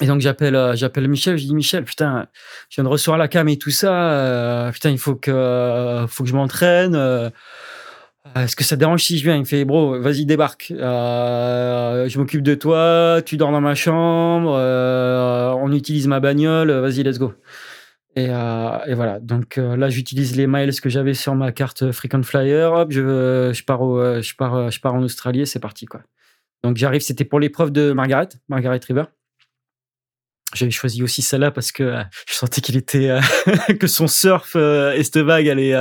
Et 0.00 0.06
donc 0.06 0.20
j'appelle 0.20 0.56
euh, 0.56 0.74
j'appelle 0.74 1.06
Michel, 1.08 1.36
je 1.38 1.44
dis 1.44 1.54
Michel, 1.54 1.84
putain, 1.84 2.26
je 2.68 2.76
viens 2.76 2.84
de 2.84 2.88
recevoir 2.88 3.16
la 3.16 3.28
cam 3.28 3.48
et 3.48 3.58
tout 3.58 3.70
ça, 3.70 4.10
euh, 4.10 4.72
putain, 4.72 4.90
il 4.90 4.98
faut 4.98 5.14
que 5.14 5.30
euh, 5.30 6.06
faut 6.08 6.24
que 6.24 6.30
je 6.30 6.34
m'entraîne. 6.34 6.96
euh, 6.96 7.30
est-ce 8.34 8.56
que 8.56 8.64
ça 8.64 8.74
te 8.76 8.80
dérange 8.80 9.02
si 9.04 9.18
je 9.18 9.24
viens? 9.24 9.36
Il 9.36 9.40
me 9.40 9.44
fait, 9.44 9.64
bro, 9.64 10.00
vas-y, 10.00 10.24
débarque. 10.26 10.72
Euh, 10.76 12.08
je 12.08 12.18
m'occupe 12.18 12.42
de 12.42 12.54
toi, 12.54 13.20
tu 13.24 13.36
dors 13.36 13.52
dans 13.52 13.60
ma 13.60 13.74
chambre, 13.74 14.50
on 15.60 15.72
utilise 15.72 16.08
ma 16.08 16.20
bagnole, 16.20 16.72
vas-y, 16.72 17.02
let's 17.02 17.18
go. 17.18 17.34
Et, 18.16 18.24
et 18.26 18.94
voilà, 18.94 19.20
donc 19.20 19.56
là, 19.56 19.90
j'utilise 19.90 20.36
les 20.36 20.46
miles 20.46 20.72
que 20.80 20.88
j'avais 20.88 21.14
sur 21.14 21.34
ma 21.34 21.52
carte 21.52 21.92
Frequent 21.92 22.22
Flyer. 22.24 22.72
Hop, 22.72 22.92
je, 22.92 23.50
je, 23.52 23.62
pars 23.64 23.82
au, 23.82 24.20
je, 24.22 24.34
pars, 24.36 24.70
je 24.70 24.80
pars 24.80 24.94
en 24.94 25.02
Australie 25.02 25.46
c'est 25.46 25.60
parti. 25.60 25.84
quoi. 25.86 26.00
Donc 26.64 26.78
j'arrive, 26.78 27.02
c'était 27.02 27.24
pour 27.26 27.40
l'épreuve 27.40 27.72
de 27.72 27.92
Margaret, 27.92 28.28
Margaret 28.48 28.80
River. 28.88 29.04
J'avais 30.54 30.70
choisi 30.70 31.02
aussi 31.02 31.20
celle-là 31.20 31.50
parce 31.50 31.72
que 31.72 31.82
euh, 31.82 32.02
je 32.28 32.34
sentais 32.34 32.60
qu'il 32.60 32.76
était 32.76 33.10
euh, 33.10 33.20
que 33.80 33.86
son 33.86 34.06
surf 34.06 34.52
euh, 34.56 34.92
Estevag 34.92 35.48
allait 35.48 35.74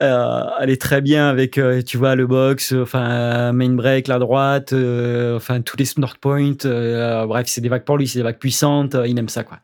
allait 0.00 0.76
très 0.76 1.00
bien 1.00 1.28
avec 1.28 1.60
tu 1.86 1.96
vois 1.96 2.14
le 2.14 2.26
box, 2.26 2.72
enfin 2.72 3.52
main 3.52 3.70
break 3.70 4.08
la 4.08 4.18
droite, 4.18 4.72
enfin 4.72 5.60
tous 5.62 5.76
les 5.76 5.84
snort 5.86 6.18
points. 6.18 6.64
euh, 6.64 7.26
bref, 7.26 7.46
c'est 7.48 7.60
des 7.60 7.68
vagues 7.68 7.84
pour 7.84 7.96
lui, 7.96 8.06
c'est 8.06 8.18
des 8.18 8.24
vagues 8.24 8.38
puissantes. 8.38 8.96
il 9.06 9.18
aime 9.18 9.28
ça 9.28 9.42
quoi. 9.42 9.58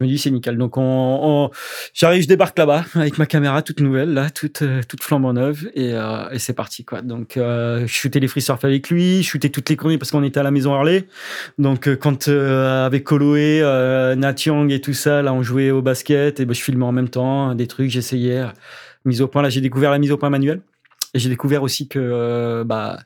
Je 0.00 0.06
me 0.06 0.10
dis 0.10 0.16
c'est 0.18 0.30
nickel. 0.30 0.56
Donc 0.56 0.78
on, 0.78 0.80
on- 0.82 1.50
j'arrive, 1.92 2.22
je 2.22 2.28
débarque 2.28 2.58
là-bas 2.58 2.86
avec 2.94 3.18
ma 3.18 3.26
caméra 3.26 3.60
toute 3.60 3.80
nouvelle 3.80 4.14
là, 4.14 4.30
toute 4.30 4.62
euh, 4.62 4.80
toute 4.88 5.02
flambant 5.02 5.34
neuve 5.34 5.68
et, 5.74 5.92
euh, 5.92 6.30
et 6.30 6.38
c'est 6.38 6.54
parti 6.54 6.84
quoi. 6.84 7.02
Donc 7.02 7.36
euh, 7.36 7.82
je 7.86 7.92
shootais 7.92 8.18
les 8.18 8.26
free 8.28 8.40
surf 8.40 8.64
avec 8.64 8.88
lui, 8.88 9.22
je 9.22 9.28
shootais 9.28 9.50
toutes 9.50 9.68
les 9.68 9.76
conneries 9.76 9.98
parce 9.98 10.10
qu'on 10.10 10.22
était 10.24 10.40
à 10.40 10.42
la 10.42 10.50
maison 10.50 10.72
Harley. 10.72 11.04
Donc 11.58 11.86
euh, 11.86 11.96
quand 11.96 12.28
euh, 12.28 12.86
avec 12.86 13.04
Koloé, 13.04 13.60
euh, 13.62 14.14
Nat 14.14 14.34
Young 14.46 14.72
et 14.72 14.80
tout 14.80 14.94
ça, 14.94 15.20
là 15.20 15.34
on 15.34 15.42
jouait 15.42 15.70
au 15.70 15.82
basket 15.82 16.40
et 16.40 16.46
ben 16.46 16.54
je 16.54 16.62
filmais 16.62 16.84
en 16.86 16.92
même 16.92 17.10
temps 17.10 17.54
des 17.54 17.66
trucs, 17.66 17.90
j'essayais 17.90 18.44
mise 19.04 19.20
au 19.20 19.28
point. 19.28 19.42
Là 19.42 19.50
j'ai 19.50 19.60
découvert 19.60 19.90
la 19.90 19.98
mise 19.98 20.12
au 20.12 20.16
point 20.16 20.30
manuelle. 20.30 20.62
Et 21.12 21.18
j'ai 21.18 21.28
découvert 21.28 21.64
aussi 21.64 21.88
que 21.88 22.62
bah 22.64 23.00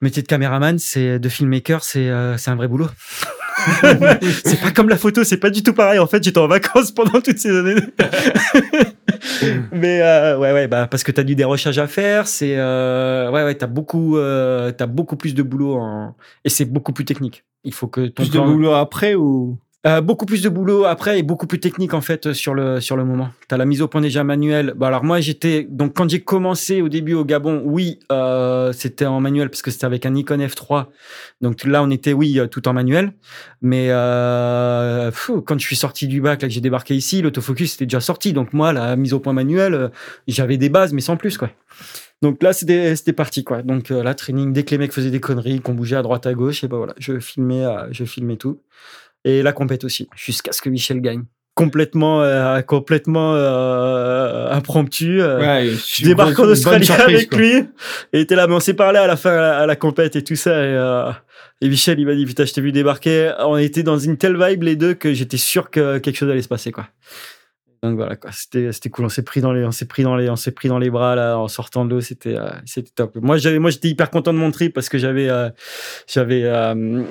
le 0.00 0.06
métier 0.06 0.22
de 0.22 0.26
caméraman, 0.26 0.78
c'est 0.78 1.18
de 1.18 1.28
filmmaker, 1.28 1.84
c'est 1.84 2.08
euh, 2.08 2.38
c'est 2.38 2.50
un 2.50 2.56
vrai 2.56 2.66
boulot. 2.68 2.88
c'est 4.44 4.60
pas 4.60 4.70
comme 4.70 4.88
la 4.88 4.96
photo, 4.96 5.24
c'est 5.24 5.36
pas 5.36 5.50
du 5.50 5.62
tout 5.62 5.72
pareil. 5.72 5.98
En 5.98 6.06
fait, 6.06 6.22
j'étais 6.22 6.38
en 6.38 6.48
vacances 6.48 6.92
pendant 6.92 7.20
toutes 7.20 7.38
ces 7.38 7.56
années. 7.56 7.74
Mais 9.72 10.02
euh, 10.02 10.38
ouais, 10.38 10.52
ouais, 10.52 10.68
bah 10.68 10.86
parce 10.86 11.02
que 11.02 11.12
t'as 11.12 11.22
du 11.22 11.34
dérochage 11.34 11.78
à 11.78 11.86
faire. 11.86 12.26
C'est 12.26 12.56
euh, 12.56 13.30
ouais, 13.30 13.44
ouais, 13.44 13.54
t'as 13.54 13.66
beaucoup, 13.66 14.16
euh, 14.16 14.72
t'as 14.72 14.86
beaucoup 14.86 15.16
plus 15.16 15.34
de 15.34 15.42
boulot 15.42 15.74
en... 15.76 16.14
et 16.44 16.48
c'est 16.48 16.64
beaucoup 16.64 16.92
plus 16.92 17.04
technique. 17.04 17.44
Il 17.64 17.74
faut 17.74 17.88
que 17.88 18.06
ton 18.06 18.22
Plus 18.22 18.30
de 18.30 18.40
boulot 18.40 18.72
après 18.72 19.14
ou? 19.14 19.58
Euh, 19.86 20.00
beaucoup 20.00 20.26
plus 20.26 20.42
de 20.42 20.48
boulot 20.48 20.84
après 20.84 21.18
et 21.18 21.22
beaucoup 21.22 21.46
plus 21.46 21.58
technique 21.58 21.94
en 21.94 22.00
fait 22.00 22.32
sur 22.32 22.54
le 22.54 22.80
sur 22.80 22.96
le 22.96 23.04
moment. 23.04 23.30
T'as 23.48 23.56
la 23.56 23.64
mise 23.64 23.80
au 23.80 23.88
point 23.88 24.00
déjà 24.00 24.24
manuelle. 24.24 24.74
Bah 24.76 24.88
alors 24.88 25.04
moi 25.04 25.20
j'étais 25.20 25.66
donc 25.68 25.94
quand 25.94 26.08
j'ai 26.10 26.20
commencé 26.20 26.82
au 26.82 26.88
début 26.88 27.14
au 27.14 27.24
Gabon, 27.24 27.62
oui, 27.64 27.98
euh, 28.12 28.72
c'était 28.72 29.06
en 29.06 29.20
manuel 29.20 29.48
parce 29.48 29.62
que 29.62 29.70
c'était 29.70 29.86
avec 29.86 30.04
un 30.04 30.10
Nikon 30.10 30.38
F3. 30.38 30.86
Donc 31.40 31.64
là 31.64 31.82
on 31.82 31.90
était 31.90 32.12
oui 32.12 32.38
euh, 32.38 32.46
tout 32.46 32.68
en 32.68 32.74
manuel. 32.74 33.12
Mais 33.62 33.86
euh, 33.90 35.10
quand 35.46 35.58
je 35.58 35.66
suis 35.66 35.76
sorti 35.76 36.06
du 36.06 36.20
bac 36.20 36.42
là 36.42 36.48
que 36.48 36.54
j'ai 36.54 36.60
débarqué 36.60 36.94
ici, 36.94 37.22
l'autofocus 37.22 37.74
était 37.74 37.86
déjà 37.86 38.00
sorti. 38.00 38.32
Donc 38.32 38.52
moi 38.52 38.72
la 38.72 38.96
mise 38.96 39.12
au 39.12 39.20
point 39.20 39.32
manuelle, 39.32 39.74
euh, 39.74 39.88
j'avais 40.28 40.56
des 40.56 40.68
bases 40.68 40.92
mais 40.92 41.00
sans 41.00 41.16
plus 41.16 41.36
quoi. 41.36 41.50
Donc 42.22 42.42
là, 42.42 42.52
c'était 42.52 42.96
c'était 42.96 43.14
parti 43.14 43.44
quoi. 43.44 43.62
Donc 43.62 43.90
euh, 43.90 44.02
là, 44.02 44.14
training 44.14 44.52
dès 44.52 44.62
que 44.62 44.72
les 44.72 44.78
mecs 44.78 44.92
faisaient 44.92 45.10
des 45.10 45.20
conneries, 45.20 45.60
qu'on 45.60 45.72
bougeait 45.72 45.96
à 45.96 46.02
droite 46.02 46.26
à 46.26 46.34
gauche, 46.34 46.62
et 46.64 46.68
ben 46.68 46.76
voilà, 46.76 46.94
je 46.98 47.18
filmais, 47.18 47.64
je 47.92 48.04
filmais 48.04 48.36
tout. 48.36 48.60
Et 49.24 49.42
la 49.42 49.52
compète 49.52 49.84
aussi, 49.84 50.08
jusqu'à 50.16 50.52
ce 50.52 50.62
que 50.62 50.68
Michel 50.70 51.00
gagne. 51.00 51.24
Complètement, 51.56 52.22
euh, 52.22 52.62
complètement 52.62 53.34
euh, 53.34 54.50
impromptu. 54.50 55.20
euh, 55.20 55.38
Ouais, 55.40 55.70
je 55.70 56.04
débarque 56.04 56.38
en 56.38 56.44
Australie 56.44 56.90
avec 56.90 57.34
lui. 57.34 57.64
Et 58.14 58.20
était 58.20 58.36
là, 58.36 58.46
mais 58.46 58.54
on 58.54 58.60
s'est 58.60 58.72
parlé 58.74 58.98
à 58.98 59.06
la 59.06 59.16
fin, 59.16 59.32
à 59.32 59.40
la, 59.40 59.58
à 59.58 59.66
la 59.66 59.76
compète 59.76 60.16
et 60.16 60.24
tout 60.24 60.36
ça. 60.36 60.52
Et, 60.52 60.74
euh, 60.74 61.10
et 61.60 61.68
Michel, 61.68 61.98
il 62.00 62.06
m'a 62.06 62.14
dit, 62.14 62.24
putain, 62.24 62.46
je 62.46 62.54
t'ai 62.54 62.62
vu 62.62 62.72
débarquer. 62.72 63.32
On 63.40 63.58
était 63.58 63.82
dans 63.82 63.98
une 63.98 64.16
telle 64.16 64.42
vibe, 64.42 64.62
les 64.62 64.76
deux, 64.76 64.94
que 64.94 65.12
j'étais 65.12 65.36
sûr 65.36 65.70
que 65.70 65.98
quelque 65.98 66.16
chose 66.16 66.30
allait 66.30 66.40
se 66.40 66.48
passer, 66.48 66.72
quoi. 66.72 66.88
Donc 67.82 67.96
voilà, 67.96 68.16
quoi. 68.16 68.30
C'était, 68.32 68.72
c'était 68.72 68.88
cool. 68.88 69.06
On 69.06 69.10
s'est 69.10 69.22
pris 69.24 69.40
dans 69.42 69.52
les, 69.52 69.64
on 69.64 69.70
s'est 69.72 69.86
pris 69.86 70.02
dans 70.02 70.16
les, 70.16 70.30
on 70.30 70.36
s'est 70.36 70.52
pris 70.52 70.68
dans 70.68 70.78
les 70.78 70.88
bras, 70.88 71.14
là, 71.14 71.36
en 71.36 71.48
sortant 71.48 71.84
de 71.84 71.90
l'eau. 71.90 72.00
C'était, 72.00 72.36
euh, 72.36 72.48
c'était 72.64 72.92
top. 72.94 73.16
Moi, 73.20 73.36
j'avais, 73.36 73.58
moi, 73.58 73.70
j'étais 73.70 73.88
hyper 73.88 74.08
content 74.08 74.32
de 74.32 74.38
mon 74.38 74.50
trip 74.50 74.72
parce 74.72 74.88
que 74.88 74.96
j'avais, 74.96 75.28
euh, 75.28 75.50
j'avais, 76.06 76.42
euh, 76.44 77.02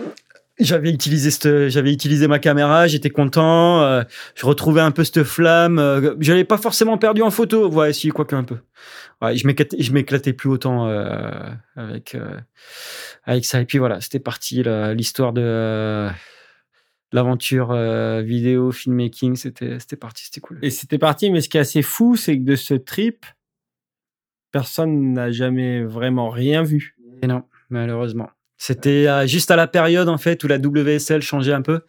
j'avais 0.59 0.91
utilisé 0.91 1.31
cette, 1.31 1.69
j'avais 1.69 1.93
utilisé 1.93 2.27
ma 2.27 2.39
caméra, 2.39 2.87
j'étais 2.87 3.09
content, 3.09 3.81
euh, 3.81 4.03
je 4.35 4.45
retrouvais 4.45 4.81
un 4.81 4.91
peu 4.91 5.03
cette 5.03 5.23
flamme. 5.23 5.79
Euh, 5.79 6.15
je 6.19 6.31
l'avais 6.31 6.43
pas 6.43 6.57
forcément 6.57 6.97
perdu 6.97 7.21
en 7.21 7.31
photo, 7.31 7.69
ouais, 7.69 7.93
si, 7.93 8.09
quoique 8.09 8.35
un 8.35 8.43
peu. 8.43 8.57
Ouais, 9.21 9.35
je 9.35 9.45
m'éclatais, 9.47 9.81
je 9.81 9.91
m'éclatais 9.91 10.33
plus 10.33 10.49
autant 10.49 10.87
euh, 10.87 11.49
avec 11.75 12.15
euh, 12.15 12.37
avec 13.25 13.45
ça. 13.45 13.61
Et 13.61 13.65
puis 13.65 13.77
voilà, 13.77 14.01
c'était 14.01 14.19
parti 14.19 14.63
là, 14.63 14.93
l'histoire 14.93 15.33
de 15.33 15.41
euh, 15.43 16.09
l'aventure 17.11 17.71
euh, 17.71 18.21
vidéo 18.21 18.71
filmmaking. 18.71 19.35
C'était 19.35 19.79
c'était 19.79 19.97
parti, 19.97 20.25
c'était 20.25 20.41
cool. 20.41 20.59
Et 20.61 20.69
c'était 20.69 20.97
parti, 20.97 21.31
mais 21.31 21.41
ce 21.41 21.49
qui 21.49 21.57
est 21.57 21.61
assez 21.61 21.81
fou, 21.81 22.15
c'est 22.15 22.37
que 22.37 22.43
de 22.43 22.55
ce 22.55 22.73
trip, 22.73 23.25
personne 24.51 25.13
n'a 25.13 25.31
jamais 25.31 25.83
vraiment 25.83 26.29
rien 26.29 26.63
vu. 26.63 26.95
Et 27.21 27.27
non, 27.27 27.43
malheureusement. 27.69 28.29
C'était 28.59 29.07
euh, 29.07 29.25
juste 29.25 29.49
à 29.49 29.55
la 29.55 29.65
période 29.65 30.09
en 30.09 30.19
fait 30.19 30.43
où 30.43 30.47
la 30.47 30.57
WSL 30.57 31.23
changeait 31.23 31.53
un 31.53 31.63
peu. 31.63 31.81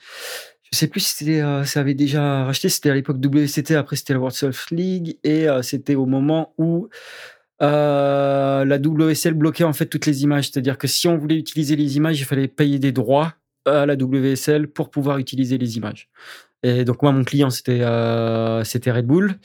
Je 0.73 0.79
sais 0.79 0.87
plus 0.87 1.05
si 1.05 1.41
euh, 1.41 1.65
ça 1.65 1.81
avait 1.81 1.95
déjà 1.95 2.45
racheté. 2.45 2.69
C'était 2.69 2.91
à 2.91 2.95
l'époque 2.95 3.19
WCT, 3.23 3.75
après 3.75 3.97
c'était 3.97 4.13
la 4.13 4.21
World 4.21 4.37
Surf 4.37 4.71
League 4.71 5.19
et 5.25 5.49
euh, 5.49 5.63
c'était 5.63 5.97
au 5.97 6.07
moment 6.07 6.55
où 6.59 6.89
euh, 7.61 8.65
la 8.65 8.77
WSL 8.77 9.35
bloquait 9.35 9.65
en 9.65 9.73
fait 9.73 9.87
toutes 9.87 10.07
les 10.07 10.23
images. 10.23 10.51
C'est-à-dire 10.51 10.79
que 10.79 10.87
si 10.87 11.09
on 11.09 11.19
voulait 11.19 11.37
utiliser 11.37 11.75
les 11.75 11.97
images, 11.97 12.21
il 12.21 12.25
fallait 12.25 12.49
payer 12.49 12.79
des 12.79 12.93
droits 12.93 13.35
à 13.67 13.85
la 13.85 13.95
WSL 13.95 14.69
pour 14.69 14.91
pouvoir 14.91 15.19
utiliser 15.19 15.59
les 15.59 15.77
images. 15.77 16.09
Et 16.63 16.85
donc 16.85 17.03
moi, 17.03 17.13
mon 17.13 17.25
client, 17.25 17.51
c'était 17.51 17.81
euh, 17.81 18.65
c'était 18.65 18.91
Red 18.91 19.07
Bull. 19.07 19.37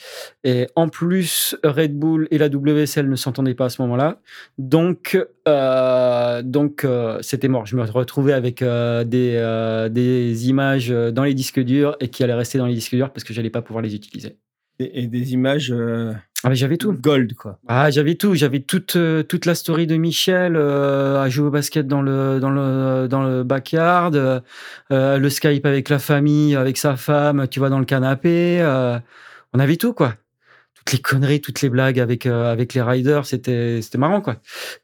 Et 0.44 0.68
en 0.76 0.90
plus, 0.90 1.56
Red 1.64 1.98
Bull 1.98 2.28
et 2.32 2.38
la 2.38 2.48
WSL 2.48 3.10
ne 3.10 3.16
s'entendaient 3.16 3.54
pas 3.56 3.66
à 3.66 3.70
ce 3.70 3.82
moment-là. 3.84 4.20
Donc, 4.58 5.18
euh, 5.48 6.42
donc 6.42 6.84
euh, 6.84 7.20
c'était 7.22 7.48
mort. 7.48 7.66
Je 7.66 7.78
me 7.78 7.84
retrouvais 7.84 8.34
avec 8.34 8.62
euh, 8.62 9.04
des, 9.06 9.36
euh, 9.36 9.90
des 9.90 10.50
images 10.50 10.90
dans 10.90 11.24
les 11.24 11.34
disques 11.34 11.62
durs 11.62 11.96
et 12.00 12.10
qui 12.10 12.24
allaient 12.24 12.34
rester 12.34 12.58
dans 12.58 12.68
les 12.68 12.74
disques 12.76 12.96
durs 12.96 13.12
parce 13.12 13.24
que 13.24 13.34
j'allais 13.34 13.50
pas 13.50 13.62
pouvoir 13.62 13.82
les 13.82 13.96
utiliser. 13.96 14.38
Et, 14.80 15.04
et 15.04 15.08
des 15.08 15.34
images 15.34 15.72
euh, 15.72 16.12
Ah, 16.44 16.54
j'avais 16.54 16.78
tout. 16.78 16.92
gold, 16.94 17.34
quoi. 17.36 17.60
Ah, 17.68 17.90
j'avais 17.92 18.16
tout. 18.16 18.36
J'avais 18.36 18.60
toute 18.60 18.96
euh, 18.98 19.24
toute 19.24 19.46
la 19.46 19.56
story 19.56 19.88
de 19.88 19.96
Michel 19.96 20.56
euh, 20.58 21.22
à 21.22 21.30
jouer 21.30 21.48
au 21.48 21.52
basket 21.52 21.88
dans 21.88 22.02
le 22.02 22.40
dans 22.42 22.50
le 22.52 23.08
dans 23.08 23.24
le 23.24 23.44
backyard, 23.44 24.16
euh, 24.16 24.40
euh, 24.92 25.18
le 25.18 25.30
Skype 25.30 25.66
avec 25.66 25.88
la 25.90 26.00
famille, 26.00 26.56
avec 26.56 26.78
sa 26.78 26.98
femme, 26.98 27.48
tu 27.50 27.60
vois 27.60 27.70
dans 27.70 27.80
le 27.80 27.86
canapé. 27.86 28.60
euh, 28.62 29.00
on 29.54 29.60
avait 29.60 29.78
tout 29.78 29.94
quoi. 29.94 30.16
Toutes 30.86 30.94
les 30.98 31.02
conneries, 31.02 31.42
toutes 31.42 31.62
les 31.64 31.70
blagues 31.70 32.00
avec 32.00 32.28
euh, 32.28 32.52
avec 32.52 32.76
les 32.76 32.82
riders, 32.84 33.26
c'était 33.26 33.80
c'était 33.82 33.98
marrant 33.98 34.22
quoi. 34.22 34.36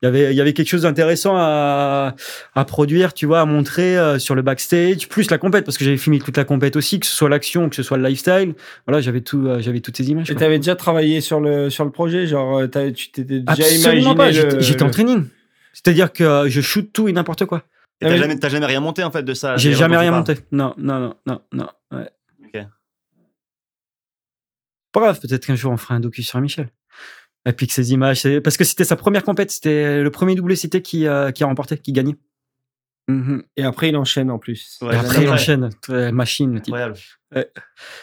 Il 0.02 0.06
y 0.06 0.08
avait 0.08 0.34
il 0.34 0.36
y 0.36 0.42
avait 0.42 0.54
quelque 0.54 0.68
chose 0.68 0.82
d'intéressant 0.82 1.36
à 1.38 2.16
à 2.56 2.66
produire, 2.66 3.14
tu 3.14 3.28
vois, 3.28 3.42
à 3.42 3.46
montrer 3.46 3.98
euh, 4.00 4.18
sur 4.18 4.34
le 4.34 4.42
backstage, 4.42 5.08
plus 5.10 5.30
la 5.30 5.38
compète 5.38 5.64
parce 5.64 5.78
que 5.78 5.86
j'avais 5.86 5.98
filmé 5.98 6.18
toute 6.18 6.38
la 6.38 6.44
compète 6.44 6.76
aussi, 6.76 7.00
que 7.00 7.06
ce 7.06 7.14
soit 7.16 7.30
l'action, 7.30 7.70
que 7.70 7.76
ce 7.76 7.84
soit 7.84 7.98
le 7.98 8.08
lifestyle. 8.08 8.56
Voilà, 8.88 9.00
j'avais 9.00 9.22
tout, 9.22 9.46
euh, 9.46 9.62
j'avais 9.62 9.80
toutes 9.80 9.96
ces 9.96 10.10
images. 10.10 10.28
Et 10.32 10.34
quoi. 10.34 10.40
tu 10.40 10.46
avais 10.46 10.58
déjà 10.58 10.76
travaillé 10.76 11.22
sur 11.22 11.40
le, 11.40 11.70
sur 11.70 11.86
le 11.86 11.92
projet 11.92 12.26
Genre, 12.26 12.58
euh, 12.62 12.92
tu 12.92 13.12
t'étais 13.12 13.42
déjà 13.42 13.52
Absolument 13.52 14.12
imaginé 14.14 14.16
pas. 14.16 14.56
le- 14.56 14.60
J'étais 14.60 14.84
en 14.84 14.90
training. 14.90 15.26
C'est-à-dire 15.74 16.12
que 16.12 16.24
euh, 16.24 16.50
je 16.50 16.62
shoot 16.62 16.90
tout 16.92 17.10
et 17.10 17.14
n'importe 17.14 17.46
quoi. 17.46 17.62
Et 18.02 18.06
t'as 18.06 18.12
Ouais. 18.14 18.18
jamais, 18.18 18.40
t'as 18.40 18.50
jamais 18.50 18.66
rien 18.66 18.80
monté 18.80 19.04
en 19.04 19.12
fait 19.12 19.22
de 19.22 19.36
ça 19.36 19.56
J'ai 19.58 19.74
jamais 19.74 19.98
rien 19.98 20.10
monté. 20.12 20.34
Non, 20.52 20.74
non, 20.80 21.00
non, 21.00 21.14
non, 21.28 21.42
non. 21.54 21.68
Ouais. 21.92 22.10
Pas 24.92 25.00
grave, 25.02 25.20
peut-être 25.20 25.46
qu'un 25.46 25.56
jour 25.56 25.72
on 25.72 25.78
fera 25.78 25.96
un 25.96 26.00
docu 26.00 26.24
sur 26.24 26.40
Michel. 26.42 26.70
Et 27.48 27.54
puis 27.54 27.66
que 27.68 27.74
ces 27.74 27.92
images, 27.94 28.22
c'est- 28.22 28.42
parce 28.42 28.58
que 28.58 28.64
c'était 28.64 28.84
sa 28.84 28.96
première 28.96 29.24
compète, 29.24 29.50
c'était 29.52 30.02
le 30.04 30.12
premier 30.12 30.36
WCT 30.40 30.82
qui, 30.82 31.08
euh, 31.08 31.32
qui 31.32 31.44
a 31.44 31.48
remporté, 31.48 31.78
qui 31.78 31.92
gagnait. 31.92 32.16
Mhm. 33.08 33.44
Et 33.58 33.64
après, 33.64 33.90
il 33.90 33.98
enchaîne 33.98 34.30
en 34.30 34.38
plus. 34.38 34.78
Ouais, 34.82 34.94
Et 34.94 34.98
après, 34.98 35.24
il 35.24 35.30
enchaîne, 35.30 35.70
machine. 36.14 36.54
le 36.54 36.62
type. 36.62 36.74
Incroyable. 36.76 36.96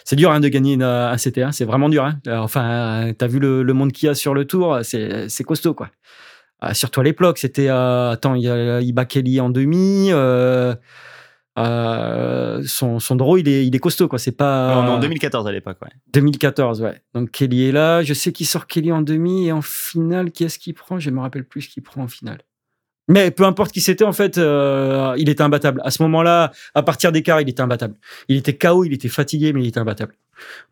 C'est 0.05 0.17
dur 0.17 0.31
hein, 0.33 0.41
de 0.41 0.49
gagner 0.49 0.73
une, 0.75 0.83
euh, 0.83 1.11
un 1.11 1.17
CT1, 1.17 1.53
c'est 1.53 1.65
vraiment 1.65 1.89
dur. 1.89 2.05
Hein. 2.05 2.19
Euh, 2.27 2.37
Enfin, 2.39 3.09
euh, 3.09 3.13
t'as 3.13 3.27
vu 3.29 3.39
le, 3.39 3.63
le 3.63 3.73
monde 3.75 3.93
qu'il 3.93 4.07
y 4.07 4.11
a 4.11 4.15
sur 4.15 4.35
le 4.35 4.45
tour, 4.45 4.81
c'est 4.83 5.29
c'est 5.29 5.45
costaud 5.45 5.75
quoi. 5.75 5.91
Euh, 6.65 6.75
surtout 6.75 7.01
à 7.01 7.05
l'époque, 7.05 7.39
c'était 7.39 7.69
euh, 7.69 8.11
attends, 8.11 8.35
il 8.35 8.43
y 8.43 8.49
a 8.51 8.81
Iba 8.81 9.05
Kelly 9.05 9.41
en 9.41 9.51
demi. 9.51 10.09
Euh, 10.11 10.75
euh, 11.59 12.63
son, 12.67 12.99
son 12.99 13.17
draw, 13.17 13.37
il 13.37 13.49
est, 13.49 13.67
il 13.67 13.75
est 13.75 13.79
costaud 13.79 14.09
quoi. 14.09 14.19
C'est 14.19 14.33
pas. 14.33 14.69
Ouais, 14.69 14.83
on 14.83 14.87
est 14.87 14.97
en 14.97 15.01
2014 15.01 15.47
à 15.47 15.53
l'époque, 15.53 15.79
ouais. 15.83 15.91
2014, 16.13 16.83
ouais. 16.83 17.03
Donc 17.15 17.31
Kelly 17.31 17.69
est 17.69 17.73
là. 17.73 18.03
Je 18.03 18.15
sais 18.15 18.33
qu'il 18.33 18.47
sort 18.47 18.67
Kelly 18.67 18.93
en 18.93 19.03
demi 19.03 19.47
et 19.47 19.53
en 19.53 19.63
finale, 19.63 20.31
qui 20.31 20.45
est-ce 20.45 20.59
qu'il 20.59 20.75
prend? 20.75 20.99
Je 20.99 21.11
me 21.11 21.21
rappelle 21.21 21.45
plus 21.45 21.63
ce 21.63 21.69
qu'il 21.69 21.83
prend 21.83 22.03
en 22.03 22.09
finale. 22.09 22.39
Mais 23.11 23.31
peu 23.31 23.45
importe 23.45 23.73
qui 23.73 23.81
c'était, 23.81 24.05
en 24.05 24.13
fait, 24.13 24.37
euh, 24.37 25.15
il 25.17 25.31
était 25.31 25.43
imbattable. 25.43 25.81
À 25.83 25.91
ce 25.91 26.03
moment-là, 26.03 26.53
à 26.75 26.83
partir 26.83 27.11
des 27.11 27.23
quarts, 27.23 27.41
il 27.41 27.49
était 27.49 27.63
imbattable. 27.63 27.95
Il 28.29 28.37
était 28.37 28.55
KO, 28.55 28.85
il 28.85 28.93
était 28.93 29.09
fatigué, 29.09 29.55
mais 29.55 29.63
il 29.63 29.69
était 29.69 29.81
imbattable. 29.81 30.15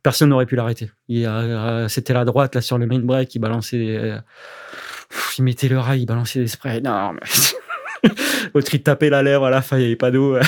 Personne 0.03 0.29
n'aurait 0.29 0.45
pu 0.45 0.55
l'arrêter. 0.55 0.91
Euh, 1.11 1.89
c'était 1.89 2.13
la 2.13 2.27
droite, 2.27 2.55
là, 2.55 2.61
sur 2.61 2.77
le 2.77 2.87
main 2.87 2.99
break, 2.99 3.35
il 3.35 3.39
balançait 3.39 3.79
des, 3.79 4.19
pff, 5.09 5.39
il 5.39 5.45
mettait 5.45 5.69
le 5.69 5.79
rail, 5.79 6.03
il 6.03 6.07
balançait 6.07 6.41
des 6.41 6.49
sprays 6.49 6.77
énormes. 6.77 7.21
L'autre, 8.55 8.75
il 8.75 8.83
tapait 8.83 9.11
la 9.11 9.23
lèvre 9.23 9.45
à 9.45 9.51
la 9.51 9.63
fin, 9.63 9.77
il 9.77 9.81
n'y 9.81 9.87
avait 9.87 9.97
pas 9.97 10.11
d'eau. 10.11 10.37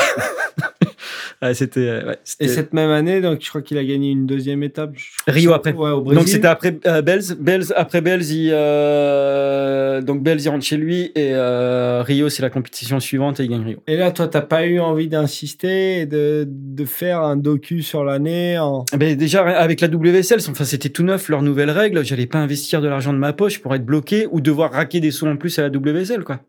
Ouais, 1.41 1.55
c'était, 1.55 2.03
ouais, 2.05 2.19
Et 2.41 2.49
cette 2.49 2.73
même 2.73 2.91
année, 2.91 3.21
donc 3.21 3.39
je 3.41 3.49
crois 3.49 3.63
qu'il 3.63 3.79
a 3.79 3.85
gagné 3.85 4.11
une 4.11 4.27
deuxième 4.27 4.65
étape. 4.65 4.95
Rio 5.29 5.53
après. 5.53 5.73
Ouais, 5.73 5.91
au. 5.91 6.03
Donc 6.03 6.27
c'était 6.27 6.49
après 6.49 6.77
euh, 6.85 7.01
Bells, 7.01 7.37
Bells 7.39 7.67
après 7.77 8.01
Bells, 8.01 8.25
il, 8.25 8.51
euh, 8.53 10.03
donc 10.03 10.25
Bells 10.25 10.41
il 10.41 10.49
rentre 10.49 10.65
chez 10.65 10.77
lui 10.77 11.13
et 11.15 11.35
euh, 11.35 12.03
Rio 12.05 12.29
c'est 12.29 12.43
la 12.43 12.51
compétition 12.51 12.99
suivante 12.99 13.39
et 13.39 13.45
il 13.45 13.51
gagne 13.51 13.65
Rio. 13.65 13.79
Et 13.87 13.97
là, 13.97 14.11
toi, 14.11 14.27
t'as 14.27 14.41
pas 14.41 14.67
eu 14.67 14.81
envie 14.81 15.07
d'insister 15.07 16.01
et 16.01 16.07
de, 16.07 16.45
de 16.49 16.85
faire 16.85 17.23
un 17.23 17.37
docu 17.37 17.83
sur 17.83 18.05
l'année 18.05 18.59
en... 18.59 18.85
Ben 18.97 19.17
déjà 19.17 19.43
avec 19.43 19.81
la 19.81 19.87
WSL, 19.87 20.41
enfin 20.51 20.65
c'était 20.65 20.89
tout 20.89 21.05
neuf 21.05 21.29
leurs 21.29 21.43
nouvelles 21.43 21.71
règles, 21.71 22.05
j'allais 22.05 22.27
pas 22.27 22.39
investir 22.39 22.81
de 22.81 22.89
l'argent 22.89 23.13
de 23.13 23.19
ma 23.19 23.33
poche 23.33 23.61
pour 23.61 23.77
être 23.77 23.85
bloqué 23.85 24.27
ou 24.33 24.41
devoir 24.41 24.73
raquer 24.73 24.99
des 24.99 25.13
sous 25.13 25.27
en 25.29 25.37
plus 25.37 25.57
à 25.61 25.63
la 25.63 25.69
WSL 25.69 26.25
quoi. 26.25 26.41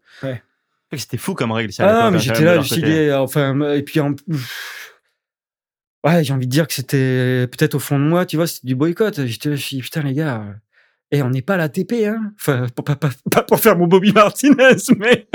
C'était 0.96 1.18
fou 1.18 1.34
comme 1.36 1.52
règle. 1.52 1.72
ça, 1.72 2.06
Ah 2.06 2.12
mais 2.12 2.18
hein, 2.18 2.20
j'étais 2.20 2.44
là, 2.44 2.62
je 2.62 2.76
euh, 2.84 3.18
enfin 3.20 3.74
et 3.74 3.84
puis 3.84 4.00
en... 4.00 4.16
ouais 6.06 6.24
j'ai 6.24 6.34
envie 6.34 6.48
de 6.48 6.52
dire 6.52 6.68
que 6.68 6.74
c'était 6.74 7.48
peut-être 7.48 7.76
au 7.76 7.80
fond 7.80 8.00
de 8.00 8.04
moi, 8.06 8.26
tu 8.26 8.36
vois, 8.38 8.48
c'était 8.48 8.68
du 8.68 8.76
boycott. 8.76 9.26
J'étais, 9.26 9.50
je 9.50 9.52
me 9.52 9.56
suis 9.58 9.76
dit, 9.78 9.82
putain 9.82 10.02
les 10.04 10.14
gars. 10.14 10.42
euh, 10.42 10.54
Et 11.12 11.22
on 11.22 11.30
n'est 11.30 11.42
pas 11.42 11.56
à 11.56 11.58
la 11.58 11.70
TP, 11.70 12.06
hein. 12.08 12.34
Enfin, 12.40 12.68
pour- 12.76 12.86
pas, 12.86 12.96
pas, 12.96 13.10
pas 13.32 13.44
pour 13.44 13.60
faire 13.60 13.78
mon 13.78 13.88
Bobby 13.88 14.12
Martinez, 14.14 14.76
mais 14.98 15.28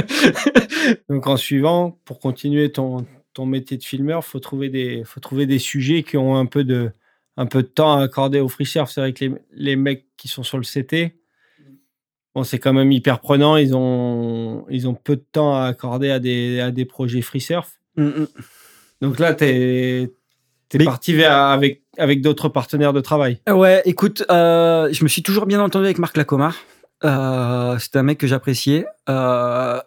Donc 1.09 1.27
en 1.27 1.37
suivant, 1.37 2.01
pour 2.05 2.19
continuer 2.19 2.71
ton, 2.73 3.07
ton 3.33 3.47
métier 3.47 3.77
de 3.77 3.85
filmeur, 3.85 4.25
faut 4.25 4.41
trouver 4.41 4.69
des, 4.71 5.03
faut 5.05 5.21
trouver 5.21 5.47
des 5.47 5.59
sujets 5.59 6.03
qui 6.03 6.17
ont 6.17 6.37
un 6.37 6.47
peu 6.47 6.65
de, 6.65 6.91
un 7.37 7.47
peu 7.47 7.63
de 7.63 7.69
temps 7.69 7.97
à 7.99 8.03
accorder 8.03 8.41
au 8.41 8.49
free 8.49 8.67
surf. 8.67 8.91
C'est 8.91 9.01
vrai 9.01 9.13
que 9.13 9.25
les, 9.25 9.35
les 9.53 9.77
mecs 9.77 10.07
qui 10.17 10.29
sont 10.29 10.43
sur 10.43 10.59
le 10.59 10.65
CT, 10.65 11.15
bon, 12.35 12.45
c'est 12.45 12.59
quand 12.59 12.73
même 12.73 12.91
hyper 12.93 13.21
prenant. 13.21 13.57
Ils 13.57 13.75
ont, 13.77 14.65
ils 14.71 14.89
ont 14.89 14.95
peu 14.95 15.17
de 15.17 15.25
temps 15.33 15.57
à 15.57 15.67
accorder 15.67 16.11
à 16.11 16.19
des, 16.19 16.61
à 16.61 16.71
des 16.71 16.85
projets 16.85 17.21
free 17.23 17.41
surf. 17.41 17.79
Mm, 17.97 18.05
mm. 18.07 18.27
Donc 19.01 19.19
là, 19.19 19.35
t'es, 19.35 20.11
t'es 20.69 20.79
Mais- 20.79 20.85
parti 20.85 21.13
vers, 21.15 21.33
avec, 21.37 21.83
avec 21.99 22.23
d'autres 22.23 22.49
partenaires 22.49 22.93
de 22.93 23.01
travail. 23.01 23.41
Ouais, 23.49 23.83
écoute, 23.85 24.25
euh, 24.31 24.89
je 24.93 25.05
me 25.05 25.09
suis 25.09 25.23
toujours 25.23 25.47
bien 25.47 25.61
entendu 25.61 25.85
avec 25.85 25.99
Marc 25.99 26.17
Lacomar. 26.17 26.57
Euh, 27.05 27.79
C'était 27.79 27.99
un 27.99 28.03
mec 28.03 28.19
que 28.19 28.27
j'appréciais. 28.27 28.87
Euh, 29.09 29.79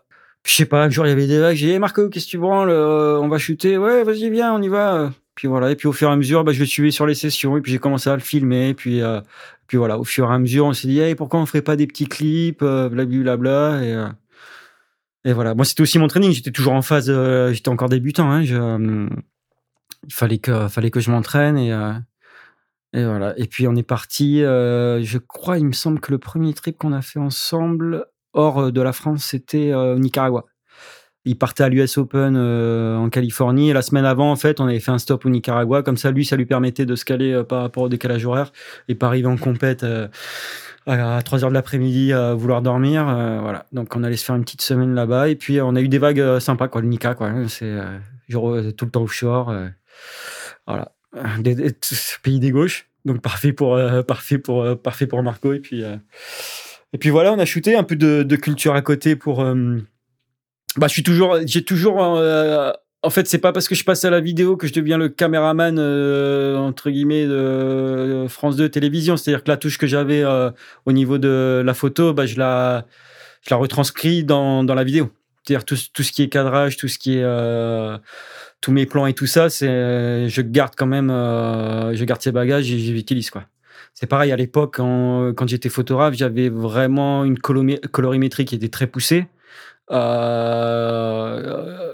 je 0.45 0.51
sais 0.53 0.65
pas, 0.65 0.83
un 0.83 0.89
jour 0.89 1.05
il 1.05 1.09
y 1.09 1.11
avait 1.11 1.25
des 1.27 1.39
vagues, 1.39 1.55
j'ai 1.55 1.65
dit 1.67 1.71
hey 1.73 1.79
Marco, 1.79 2.07
qu'est-ce 2.09 2.25
que 2.25 2.31
tu 2.31 2.37
branles 2.37 2.69
Euh, 2.69 3.17
On 3.19 3.27
va 3.27 3.37
shooter. 3.37 3.77
Ouais, 3.77 4.03
vas-y, 4.03 4.29
viens, 4.29 4.53
on 4.53 4.61
y 4.61 4.67
va. 4.69 5.11
Puis 5.37 5.47
voilà, 5.47 5.69
et 5.69 5.75
puis 5.75 5.87
au 5.87 5.93
fur 5.93 6.09
et 6.09 6.11
à 6.11 6.15
mesure, 6.15 6.43
bah, 6.43 6.51
je 6.51 6.59
le 6.59 6.65
suivais 6.65 6.89
sur 6.89 7.05
les 7.05 7.13
sessions, 7.13 7.57
et 7.57 7.61
puis 7.61 7.71
j'ai 7.71 7.77
commencé 7.77 8.09
à 8.09 8.15
le 8.15 8.21
filmer. 8.21 8.69
Et 8.69 8.73
puis, 8.73 9.03
euh, 9.03 9.21
puis 9.67 9.77
voilà, 9.77 9.99
au 9.99 10.03
fur 10.03 10.31
et 10.31 10.33
à 10.33 10.39
mesure, 10.39 10.65
on 10.65 10.73
s'est 10.73 10.87
dit, 10.87 10.99
hey, 10.99 11.13
pourquoi 11.13 11.39
on 11.39 11.45
ferait 11.45 11.61
pas 11.61 11.75
des 11.75 11.85
petits 11.85 12.07
clips, 12.07 12.63
euh, 12.63 12.89
blablabla. 12.89 13.83
Et, 13.83 13.93
euh, 13.93 14.07
et 15.25 15.33
voilà, 15.33 15.53
moi 15.53 15.63
c'était 15.63 15.81
aussi 15.81 15.99
mon 15.99 16.07
training, 16.07 16.31
j'étais 16.31 16.49
toujours 16.49 16.73
en 16.73 16.81
phase, 16.81 17.11
j'étais 17.53 17.69
encore 17.69 17.87
débutant. 17.87 18.31
Hein, 18.31 18.41
il 18.41 20.13
fallait 20.13 20.39
que, 20.39 20.67
fallait 20.69 20.89
que 20.89 20.99
je 21.01 21.11
m'entraîne 21.11 21.57
et. 21.57 21.69
et 22.93 23.05
voilà. 23.05 23.37
Et 23.37 23.45
puis 23.45 23.67
on 23.67 23.75
est 23.75 23.83
parti. 23.83 24.39
je 24.39 25.17
crois, 25.19 25.59
il 25.59 25.65
me 25.65 25.73
semble 25.73 25.99
que 25.99 26.11
le 26.11 26.17
premier 26.17 26.53
trip 26.53 26.77
qu'on 26.79 26.93
a 26.93 27.01
fait 27.01 27.19
ensemble 27.19 28.05
hors 28.33 28.71
de 28.71 28.81
la 28.81 28.93
France, 28.93 29.25
c'était 29.25 29.73
au 29.73 29.99
Nicaragua. 29.99 30.45
Il 31.27 31.37
partait 31.37 31.63
à 31.63 31.69
l'US 31.69 31.97
Open 31.97 32.35
euh, 32.37 32.95
en 32.95 33.09
Californie 33.09 33.69
et 33.69 33.73
la 33.73 33.81
semaine 33.81 34.05
avant, 34.05 34.31
en 34.31 34.37
fait, 34.37 34.61
on 34.61 34.67
avait 34.67 34.79
fait 34.79 34.91
un 34.91 34.97
stop 34.97 35.25
au 35.25 35.29
Nicaragua. 35.29 35.83
Comme 35.83 35.97
ça, 35.97 36.09
lui, 36.09 36.23
ça 36.23 36.37
lui 36.37 36.45
permettait 36.45 36.85
de 36.85 36.95
se 36.95 37.03
caler 37.03 37.33
euh, 37.33 37.43
par 37.43 37.61
rapport 37.61 37.83
au 37.83 37.89
décalage 37.89 38.25
horaire 38.25 38.53
et 38.87 38.95
pas 38.95 39.07
arriver 39.07 39.27
en 39.27 39.35
compète 39.35 39.83
euh, 39.83 40.07
à 40.85 41.21
3 41.21 41.43
heures 41.43 41.49
de 41.49 41.53
l'après-midi 41.53 42.13
à 42.13 42.33
vouloir 42.33 42.61
dormir. 42.61 43.03
voilà. 43.03 43.65
Donc 43.73 43.93
on 43.97 44.03
allait 44.03 44.15
se 44.15 44.23
faire 44.23 44.37
une 44.37 44.45
petite 44.45 44.61
semaine 44.61 44.95
là-bas 44.95 45.27
et 45.27 45.35
puis 45.35 45.59
on 45.59 45.75
a 45.75 45.81
eu 45.81 45.89
des 45.89 45.97
vagues 45.97 46.39
sympas, 46.39 46.69
quoi. 46.69 46.79
Le 46.79 46.87
Nica, 46.87 47.13
C'est 47.49 47.75
genre 48.29 48.55
tout 48.77 48.85
le 48.85 48.91
temps 48.91 49.03
offshore. 49.03 49.53
voilà. 50.65 50.93
Des- 51.39 51.75
pays 52.23 52.39
des 52.39 52.51
gauches. 52.51 52.87
Donc 53.03 53.21
parfait 53.21 53.51
pour 53.51 53.77
parfait 54.07 54.37
pour 54.37 54.77
parfait 54.81 55.07
pour 55.07 55.21
Marco 55.23 55.51
et 55.51 55.59
puis 55.59 55.83
et 56.93 56.97
puis 56.97 57.09
voilà 57.09 57.33
on 57.33 57.39
a 57.39 57.45
shooté 57.45 57.75
un 57.75 57.83
peu 57.83 57.97
de, 57.97 58.35
culture 58.37 58.73
à 58.73 58.81
côté 58.81 59.17
pour 59.17 59.43
bah 60.77 60.87
je 60.87 60.93
suis 60.93 61.03
toujours 61.03 61.37
j'ai 61.45 61.63
toujours 61.63 62.01
euh, 62.01 62.71
en 63.03 63.09
fait 63.09 63.27
c'est 63.27 63.37
pas 63.37 63.51
parce 63.51 63.67
que 63.67 63.75
je 63.75 63.83
passe 63.83 64.05
à 64.05 64.09
la 64.09 64.19
vidéo 64.19 64.57
que 64.57 64.67
je 64.67 64.73
deviens 64.73 64.97
le 64.97 65.09
caméraman 65.09 65.77
euh, 65.79 66.55
entre 66.57 66.89
guillemets 66.89 67.25
de 67.25 68.25
France 68.29 68.55
2 68.55 68.69
télévision 68.69 69.17
c'est-à-dire 69.17 69.43
que 69.43 69.49
la 69.49 69.57
touche 69.57 69.77
que 69.77 69.87
j'avais 69.87 70.23
euh, 70.23 70.51
au 70.85 70.91
niveau 70.91 71.17
de 71.17 71.61
la 71.65 71.73
photo 71.73 72.13
bah 72.13 72.25
je 72.25 72.37
la 72.37 72.85
je 73.41 73.49
la 73.49 73.57
retranscris 73.57 74.23
dans 74.23 74.63
dans 74.63 74.75
la 74.75 74.83
vidéo 74.83 75.11
c'est-à-dire 75.43 75.65
tout, 75.65 75.77
tout 75.93 76.03
ce 76.03 76.11
qui 76.11 76.23
est 76.23 76.29
cadrage 76.29 76.77
tout 76.77 76.87
ce 76.87 76.99
qui 76.99 77.17
est 77.17 77.23
euh, 77.23 77.97
tous 78.61 78.71
mes 78.71 78.85
plans 78.85 79.05
et 79.05 79.13
tout 79.13 79.27
ça, 79.27 79.49
c'est 79.49 80.27
je 80.29 80.41
garde 80.41 80.73
quand 80.75 80.87
même, 80.87 81.09
euh, 81.09 81.95
je 81.95 82.03
garde 82.03 82.21
ces 82.21 82.31
bagages 82.31 82.71
et 82.71 82.79
je 82.79 82.91
les 82.91 82.99
utilise 82.99 83.29
quoi. 83.29 83.45
C'est 83.93 84.07
pareil 84.07 84.31
à 84.31 84.35
l'époque 84.35 84.75
quand, 84.77 85.33
quand 85.35 85.47
j'étais 85.47 85.69
photographe, 85.69 86.13
j'avais 86.13 86.49
vraiment 86.49 87.23
une 87.25 87.37
colorimétrie 87.39 88.45
qui 88.45 88.55
était 88.55 88.69
très 88.69 88.87
poussée. 88.87 89.27
Euh, 89.91 91.93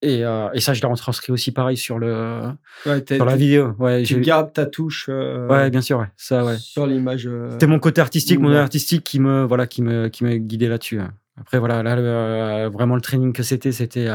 et, 0.00 0.24
euh, 0.24 0.48
et 0.54 0.60
ça, 0.60 0.74
je 0.74 0.80
l'ai 0.80 0.86
retranscrit 0.86 1.32
aussi 1.32 1.50
pareil 1.50 1.76
sur 1.76 1.98
le 1.98 2.42
Ouais, 2.86 3.02
sur 3.10 3.24
la 3.24 3.36
vidéo. 3.36 3.74
Ouais, 3.78 4.02
tu 4.04 4.20
gardes 4.20 4.52
ta 4.52 4.64
touche 4.66 5.06
euh, 5.08 5.48
ouais, 5.48 5.70
bien 5.70 5.80
sûr, 5.80 5.98
ouais. 5.98 6.06
Ça, 6.16 6.44
ouais. 6.44 6.56
sur 6.56 6.86
l'image. 6.86 7.26
euh, 7.26 7.50
C'était 7.52 7.66
mon 7.66 7.80
côté 7.80 8.00
artistique, 8.00 8.38
mon 8.38 8.52
artistique 8.52 9.02
qui 9.02 9.18
me 9.18 9.42
voilà, 9.44 9.66
qui 9.66 9.82
me 9.82 10.08
qui 10.08 10.22
me 10.24 10.36
guidait 10.36 10.68
là-dessus. 10.68 11.00
hein. 11.00 11.12
Après 11.40 11.58
voilà, 11.58 11.82
là 11.82 11.96
le- 11.96 12.68
vraiment 12.68 12.94
le 12.96 13.00
training 13.00 13.32
que 13.32 13.42
c'était, 13.44 13.70
c'était 13.72 14.08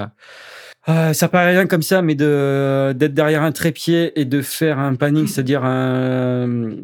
euh, 0.90 1.14
ça 1.14 1.28
paraît 1.30 1.52
rien 1.56 1.68
comme 1.68 1.82
ça, 1.82 2.02
mais 2.02 2.16
de 2.16 2.94
d'être 2.96 3.14
derrière 3.14 3.44
un 3.44 3.52
trépied 3.52 4.18
et 4.20 4.24
de 4.26 4.42
faire 4.42 4.80
un 4.80 4.96
panning, 4.96 5.28
c'est-à-dire 5.28 5.64
un 5.66 6.76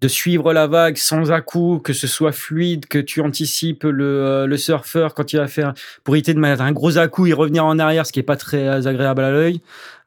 de 0.00 0.08
suivre 0.08 0.52
la 0.52 0.66
vague 0.66 0.96
sans 0.96 1.32
à-coup, 1.32 1.80
que 1.82 1.92
ce 1.92 2.06
soit 2.06 2.32
fluide, 2.32 2.86
que 2.86 2.98
tu 2.98 3.20
anticipes 3.20 3.84
le, 3.84 4.04
euh, 4.04 4.46
le 4.46 4.56
surfeur 4.56 5.14
quand 5.14 5.32
il 5.32 5.38
va 5.38 5.48
faire, 5.48 5.74
pour 6.04 6.14
éviter 6.14 6.34
de 6.34 6.38
mettre 6.38 6.62
un 6.62 6.72
gros 6.72 6.98
à-coup 6.98 7.26
et 7.26 7.32
revenir 7.32 7.64
en 7.64 7.78
arrière, 7.78 8.06
ce 8.06 8.12
qui 8.12 8.20
est 8.20 8.24
pas 8.24 8.36
très 8.36 8.86
agréable 8.86 9.22
à 9.22 9.30
l'œil, 9.30 9.60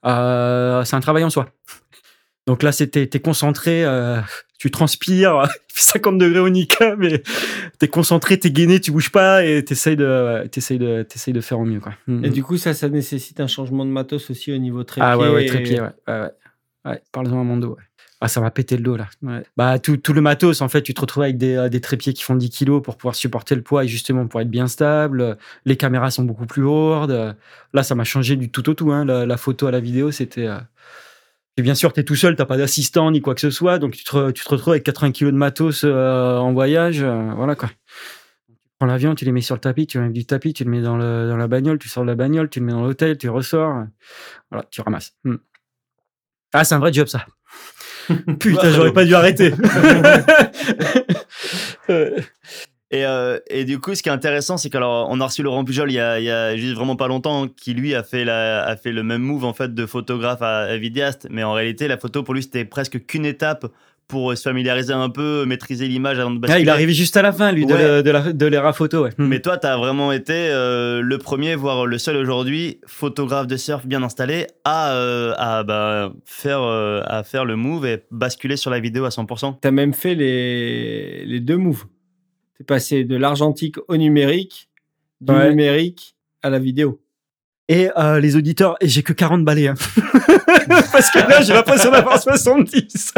euh, 0.05 0.83
c'est 0.85 0.95
un 0.95 1.01
travail 1.01 1.23
en 1.23 1.29
soi. 1.29 1.49
Donc 2.47 2.63
là, 2.63 2.71
c'était, 2.71 3.05
t'es 3.05 3.19
concentré, 3.19 3.83
euh, 3.85 4.19
tu 4.57 4.71
transpires, 4.71 5.43
il 5.69 5.73
fait 5.73 5.91
50 5.91 6.17
degrés 6.17 6.39
au 6.39 6.49
Nika, 6.49 6.95
mais 6.95 7.21
t'es 7.77 7.87
concentré, 7.87 8.39
t'es 8.39 8.51
gainé, 8.51 8.79
tu 8.79 8.91
bouges 8.91 9.11
pas 9.11 9.43
et 9.43 9.63
t'essayes 9.63 9.97
de, 9.97 10.47
t'essayes 10.47 10.79
de, 10.79 11.03
t'essayes 11.03 11.33
de 11.33 11.41
faire 11.41 11.59
au 11.59 11.65
mieux, 11.65 11.79
quoi. 11.79 11.93
Mm. 12.07 12.25
Et 12.25 12.29
du 12.29 12.43
coup, 12.43 12.57
ça, 12.57 12.73
ça 12.73 12.87
nécessite 12.89 13.39
un 13.41 13.47
changement 13.47 13.85
de 13.85 13.91
matos 13.91 14.29
aussi 14.29 14.53
au 14.53 14.57
niveau 14.57 14.83
trépied. 14.83 15.09
Ah 15.11 15.17
ouais, 15.17 15.29
ouais, 15.29 15.43
et- 15.43 15.47
trépied, 15.47 15.81
ouais. 15.81 15.89
ouais, 16.07 16.19
ouais. 16.21 16.29
Ouais, 16.83 16.99
parle-en 17.11 17.41
à 17.41 17.43
mon 17.43 17.57
dos, 17.57 17.75
ouais. 17.75 17.83
Ah, 18.23 18.27
ça 18.27 18.39
m'a 18.39 18.51
pété 18.51 18.77
le 18.77 18.83
dos, 18.83 18.95
là. 18.97 19.07
Ouais. 19.23 19.43
Bah, 19.57 19.79
tout, 19.79 19.97
tout 19.97 20.13
le 20.13 20.21
matos, 20.21 20.61
en 20.61 20.69
fait, 20.69 20.83
tu 20.83 20.93
te 20.93 21.01
retrouves 21.01 21.23
avec 21.23 21.37
des, 21.39 21.55
euh, 21.55 21.69
des 21.69 21.81
trépieds 21.81 22.13
qui 22.13 22.21
font 22.23 22.35
10 22.35 22.51
kilos 22.51 22.81
pour 22.83 22.95
pouvoir 22.97 23.15
supporter 23.15 23.55
le 23.55 23.63
poids 23.63 23.83
et 23.83 23.87
justement 23.87 24.27
pour 24.27 24.39
être 24.41 24.49
bien 24.49 24.67
stable. 24.67 25.37
Les 25.65 25.75
caméras 25.75 26.11
sont 26.11 26.23
beaucoup 26.23 26.45
plus 26.45 26.61
lourdes. 26.61 27.35
Là, 27.73 27.83
ça 27.83 27.95
m'a 27.95 28.03
changé 28.03 28.35
du 28.35 28.51
tout 28.51 28.69
au 28.69 28.75
tout, 28.75 28.91
hein. 28.91 29.05
La, 29.05 29.25
la 29.25 29.37
photo 29.37 29.65
à 29.67 29.71
la 29.71 29.79
vidéo, 29.79 30.11
c'était. 30.11 30.45
euh, 30.47 30.59
Et 31.57 31.61
bien 31.63 31.75
sûr, 31.75 31.91
t'es 31.93 32.03
tout 32.03 32.15
seul, 32.15 32.35
t'as 32.35 32.45
pas 32.45 32.57
d'assistant 32.57 33.11
ni 33.11 33.21
quoi 33.21 33.35
que 33.35 33.41
ce 33.41 33.49
soit, 33.49 33.77
donc 33.79 33.93
tu 33.93 34.03
te, 34.03 34.31
tu 34.31 34.43
te 34.43 34.49
retrouves 34.49 34.71
avec 34.73 34.83
80 34.83 35.11
kilos 35.11 35.33
de 35.33 35.37
matos 35.37 35.81
euh, 35.83 36.37
en 36.37 36.53
voyage, 36.53 37.01
euh, 37.03 37.31
voilà 37.35 37.55
quoi. 37.55 37.69
Tu 37.69 37.75
prends 38.79 38.87
l'avion, 38.87 39.15
tu 39.15 39.25
les 39.25 39.31
mets 39.31 39.41
sur 39.41 39.55
le 39.55 39.61
tapis, 39.61 39.85
tu 39.87 39.97
enlèves 39.99 40.11
du 40.13 40.25
tapis, 40.25 40.53
tu 40.53 40.63
le 40.63 40.69
mets 40.71 40.81
dans, 40.81 40.97
le, 40.97 41.27
dans 41.29 41.37
la 41.37 41.47
bagnole, 41.47 41.77
tu 41.79 41.89
sors 41.89 42.03
de 42.03 42.09
la 42.09 42.15
bagnole, 42.15 42.49
tu 42.49 42.59
le 42.61 42.65
mets 42.67 42.71
dans 42.71 42.83
l'hôtel, 42.83 43.17
tu 43.17 43.29
ressors, 43.29 43.83
voilà, 44.51 44.65
tu 44.71 44.81
ramasses. 44.81 45.13
Hmm. 45.23 45.35
Ah, 46.53 46.63
c'est 46.63 46.75
un 46.75 46.79
vrai 46.79 46.91
job 46.93 47.07
ça. 47.07 47.25
Putain, 48.39 48.71
j'aurais 48.71 48.93
pas 48.93 49.05
dû 49.05 49.15
arrêter. 49.15 49.53
Et, 52.93 53.05
euh, 53.05 53.39
et 53.47 53.63
du 53.63 53.79
coup, 53.79 53.95
ce 53.95 54.03
qui 54.03 54.09
est 54.09 54.11
intéressant, 54.11 54.57
c'est 54.57 54.69
qu'alors 54.69 55.07
on 55.09 55.21
a 55.21 55.25
reçu 55.25 55.43
Laurent 55.43 55.63
Pujol 55.63 55.89
il 55.89 55.93
y 55.93 55.99
a, 55.99 56.19
il 56.19 56.25
y 56.25 56.29
a 56.29 56.57
juste 56.57 56.75
vraiment 56.75 56.97
pas 56.97 57.07
longtemps, 57.07 57.47
qui 57.47 57.73
lui 57.73 57.95
a 57.95 58.03
fait, 58.03 58.25
la, 58.25 58.65
a 58.65 58.75
fait 58.75 58.91
le 58.91 59.01
même 59.01 59.21
move 59.21 59.45
en 59.45 59.53
fait 59.53 59.73
de 59.73 59.85
photographe 59.85 60.41
à, 60.41 60.63
à 60.63 60.75
vidéaste, 60.75 61.27
mais 61.31 61.41
en 61.43 61.53
réalité, 61.53 61.87
la 61.87 61.97
photo 61.97 62.21
pour 62.21 62.33
lui 62.33 62.43
c'était 62.43 62.65
presque 62.65 63.05
qu'une 63.05 63.25
étape 63.25 63.65
pour 64.11 64.37
se 64.37 64.41
familiariser 64.43 64.91
un 64.93 65.09
peu, 65.09 65.45
maîtriser 65.45 65.87
l'image 65.87 66.19
avant 66.19 66.31
de 66.31 66.35
ah, 66.35 66.39
basculer. 66.41 66.61
il 66.63 66.67
est 66.67 66.71
arrivé 66.71 66.93
juste 66.93 67.15
à 67.15 67.21
la 67.21 67.31
fin, 67.31 67.51
lui, 67.53 67.65
de, 67.65 67.73
Ouais. 67.73 68.33
de, 68.33 68.45
l'era 68.45 68.73
photo. 68.73 69.03
Ouais. 69.05 69.09
Hmm. 69.17 69.25
Mais 69.27 69.39
toi, 69.39 69.57
tu 69.57 69.65
as 69.65 69.77
vraiment 69.77 70.11
été 70.11 70.33
euh, 70.35 71.01
le 71.01 71.17
premier, 71.17 71.55
voire 71.55 71.85
le 71.85 71.97
seul 71.97 72.17
aujourd'hui, 72.17 72.79
photographe 72.85 73.47
de 73.47 73.55
surf 73.57 73.87
bien 73.87 74.03
installé, 74.03 74.47
à, 74.65 74.91
euh, 74.93 75.33
à 75.37 75.63
bah, 75.63 76.11
faire, 76.25 76.61
euh, 76.61 77.01
à 77.05 77.23
faire 77.23 77.45
le 77.45 77.55
move 77.55 77.85
et 77.85 78.03
basculer 78.11 78.57
sur 78.57 78.69
la 78.69 78.79
vidéo 78.81 79.05
à 79.05 79.09
100%. 79.09 79.55
Tu 79.61 79.67
as 79.67 79.71
même 79.71 79.93
fait 79.93 80.13
les, 80.13 81.23
les 81.25 81.39
deux 81.39 81.57
moves. 81.57 81.85
Tu 82.57 82.63
es 82.63 82.65
passé 82.65 83.03
de 83.05 83.15
l'argentique 83.15 83.77
au 83.87 83.95
numérique, 83.95 84.69
du 85.21 85.31
Ouais. 85.33 85.49
numérique 85.49 86.15
à 86.43 86.49
la 86.49 86.59
vidéo. 86.59 86.99
Et 87.69 87.89
euh, 87.97 88.19
les 88.19 88.35
auditeurs, 88.35 88.75
et 88.81 88.89
j'ai 88.89 89.01
que 89.03 89.13
40 89.13 89.45
balais. 89.45 89.67
Hein. 89.69 89.75
Parce 90.91 91.09
que 91.11 91.19
là, 91.19 91.41
j'ai 91.41 91.53
l'impression 91.53 91.89
d'avoir 91.89 92.21
70. 92.21 93.13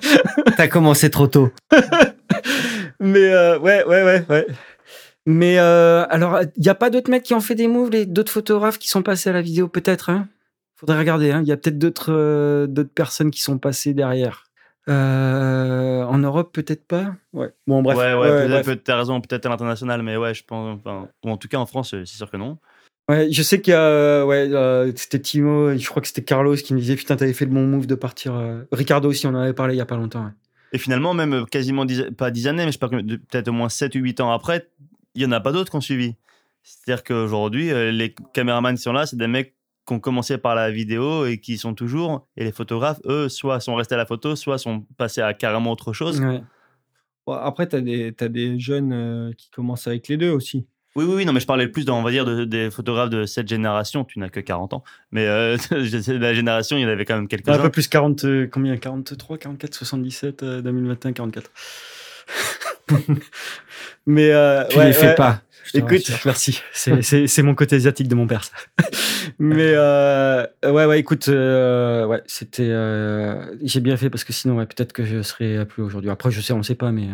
Tu 0.56 0.60
as 0.62 0.68
commencé 0.68 1.10
trop 1.10 1.26
tôt. 1.26 1.50
Mais 3.00 3.32
euh, 3.32 3.58
ouais, 3.58 3.84
ouais, 3.84 4.02
ouais, 4.04 4.24
ouais. 4.28 4.46
Mais 5.26 5.58
euh, 5.58 6.06
alors, 6.10 6.40
il 6.56 6.62
n'y 6.62 6.68
a 6.68 6.74
pas 6.74 6.90
d'autres 6.90 7.10
mecs 7.10 7.22
qui 7.22 7.34
ont 7.34 7.40
fait 7.40 7.54
des 7.54 7.68
moves, 7.68 7.90
les 7.90 8.06
d'autres 8.06 8.32
photographes 8.32 8.78
qui 8.78 8.88
sont 8.88 9.02
passés 9.02 9.30
à 9.30 9.32
la 9.32 9.42
vidéo, 9.42 9.68
peut-être. 9.68 10.10
Hein 10.10 10.28
Faudrait 10.76 10.98
regarder. 10.98 11.30
hein. 11.30 11.40
Il 11.42 11.48
y 11.48 11.52
a 11.52 11.56
peut-être 11.56 11.78
d'autres 11.78 12.12
euh, 12.12 12.66
d'autres 12.66 12.92
personnes 12.94 13.30
qui 13.30 13.40
sont 13.40 13.58
passées 13.58 13.94
derrière. 13.94 14.44
Euh, 14.88 16.02
en 16.04 16.18
Europe, 16.18 16.52
peut-être 16.52 16.86
pas? 16.86 17.14
Ouais. 17.32 17.50
Bon, 17.66 17.82
bref. 17.82 17.96
ouais, 17.98 18.14
ouais, 18.14 18.30
Ouais, 18.48 18.62
peut-être, 18.62 18.82
t'as 18.82 18.96
raison, 18.96 19.20
peut-être 19.20 19.46
à 19.46 19.50
l'international, 19.50 20.02
mais 20.02 20.16
ouais, 20.16 20.34
je 20.34 20.42
pense. 20.44 20.78
Enfin, 20.78 21.08
ou 21.24 21.30
en 21.30 21.36
tout 21.36 21.48
cas 21.48 21.58
en 21.58 21.66
France, 21.66 21.90
c'est 21.90 22.06
sûr 22.06 22.30
que 22.30 22.36
non. 22.36 22.58
Ouais, 23.10 23.30
je 23.32 23.42
sais 23.42 23.60
qu'il 23.60 23.72
y 23.72 23.74
a, 23.74 23.80
euh, 23.82 24.24
ouais, 24.24 24.48
euh, 24.52 24.92
c'était 24.94 25.18
Timo, 25.18 25.76
je 25.76 25.86
crois 25.88 26.00
que 26.00 26.06
c'était 26.08 26.22
Carlos 26.22 26.54
qui 26.54 26.74
me 26.74 26.78
disait 26.78 26.94
putain 26.96 27.16
t'avais 27.16 27.32
fait 27.32 27.44
le 27.44 27.50
bon 27.50 27.66
move 27.66 27.86
de 27.86 27.94
partir. 27.96 28.34
euh. 28.34 28.62
Ricardo 28.72 29.08
aussi, 29.08 29.26
on 29.26 29.30
en 29.30 29.36
avait 29.36 29.52
parlé 29.52 29.74
il 29.74 29.78
y 29.78 29.80
a 29.80 29.86
pas 29.86 29.96
longtemps. 29.96 30.24
ouais. 30.26 30.30
Et 30.72 30.78
finalement, 30.78 31.12
même 31.14 31.44
quasiment, 31.50 31.84
dix- 31.84 32.04
pas 32.16 32.30
10 32.30 32.46
années, 32.46 32.62
mais 32.64 32.68
je 32.68 32.72
sais 32.74 32.78
pas, 32.78 32.88
combien- 32.88 33.04
de- 33.04 33.16
peut-être 33.16 33.48
au 33.48 33.52
moins 33.52 33.68
7 33.68 33.94
ou 33.96 33.98
8 33.98 34.20
ans 34.20 34.30
après, 34.30 34.68
il 35.16 35.22
y 35.22 35.26
en 35.26 35.32
a 35.32 35.40
pas 35.40 35.50
d'autres 35.50 35.70
qui 35.70 35.76
ont 35.76 35.80
suivi. 35.80 36.14
C'est-à-dire 36.62 37.02
qu'aujourd'hui, 37.02 37.70
les 37.92 38.14
caméramans 38.32 38.76
qui 38.76 38.82
sont 38.82 38.92
là, 38.92 39.06
c'est 39.06 39.16
des 39.16 39.26
mecs 39.26 39.54
qui 39.88 39.94
ont 39.94 39.98
commencé 39.98 40.38
par 40.38 40.54
la 40.54 40.70
vidéo 40.70 41.24
et 41.26 41.38
qui 41.38 41.58
sont 41.58 41.74
toujours. 41.74 42.28
Et 42.36 42.44
les 42.44 42.52
photographes, 42.52 43.00
eux, 43.06 43.28
soit 43.28 43.58
sont 43.58 43.74
restés 43.74 43.94
à 43.96 43.98
la 43.98 44.06
photo, 44.06 44.36
soit 44.36 44.58
sont 44.58 44.84
passés 44.96 45.22
à 45.22 45.34
carrément 45.34 45.72
autre 45.72 45.92
chose. 45.92 46.20
Ouais. 46.20 46.42
Bon, 47.26 47.32
après, 47.32 47.66
tu 47.66 47.74
as, 47.76 48.24
as 48.24 48.28
des 48.28 48.58
jeunes 48.60 48.92
euh, 48.92 49.32
qui 49.36 49.50
commencent 49.50 49.86
avec 49.88 50.06
les 50.06 50.16
deux 50.18 50.30
aussi. 50.30 50.66
Oui, 50.96 51.04
oui, 51.04 51.14
oui, 51.16 51.24
non, 51.24 51.32
mais 51.32 51.40
je 51.40 51.46
parlais 51.46 51.68
plus, 51.68 51.84
dans, 51.84 51.98
on 51.98 52.02
va 52.02 52.10
dire, 52.10 52.24
de- 52.24 52.44
des 52.44 52.70
photographes 52.70 53.10
de 53.10 53.24
cette 53.24 53.46
génération. 53.48 54.04
Tu 54.04 54.18
n'as 54.18 54.28
que 54.28 54.40
40 54.40 54.72
ans. 54.74 54.82
Mais 55.12 55.26
euh, 55.26 55.56
de 55.70 56.16
la 56.16 56.34
génération, 56.34 56.76
il 56.76 56.80
y 56.82 56.84
en 56.84 56.88
avait 56.88 57.04
quand 57.04 57.14
même 57.14 57.24
Un 57.24 57.26
quelques-uns. 57.28 57.58
peu 57.58 57.70
plus 57.70 57.86
40, 57.88 58.24
euh, 58.24 58.48
combien? 58.50 58.76
43, 58.76 59.38
44, 59.38 59.74
77, 59.74 60.42
euh, 60.42 60.60
2021, 60.62 61.12
44. 61.12 61.50
Mais 64.06 64.30
euh, 64.32 64.64
Tu 64.68 64.78
ouais, 64.78 64.86
les 64.86 64.92
fais 64.92 65.08
ouais. 65.08 65.14
pas. 65.14 65.42
Écoute, 65.74 65.90
rassure. 66.08 66.18
merci. 66.24 66.60
C'est- 66.72 67.02
C'est 67.02 67.26
c'est 67.28 67.42
mon 67.42 67.54
côté 67.54 67.76
asiatique 67.76 68.08
de 68.08 68.14
mon 68.16 68.26
père, 68.26 68.42
ça. 68.42 68.52
Mais 69.38 69.72
euh, 69.76 70.44
ouais, 70.64 70.86
ouais, 70.86 70.98
écoute, 70.98 71.28
euh, 71.28 72.06
ouais, 72.06 72.22
c'était. 72.26 72.66
euh, 72.68 73.44
J'ai 73.62 73.78
bien 73.80 73.96
fait 73.96 74.10
parce 74.10 74.24
que 74.24 74.32
sinon, 74.32 74.56
ouais, 74.56 74.66
peut-être 74.66 74.92
que 74.92 75.04
je 75.04 75.22
serais 75.22 75.64
plus 75.66 75.82
aujourd'hui. 75.84 76.10
Après, 76.10 76.30
je 76.32 76.40
sais, 76.40 76.52
on 76.52 76.58
ne 76.58 76.62
sait 76.64 76.74
pas, 76.74 76.90
mais. 76.90 77.08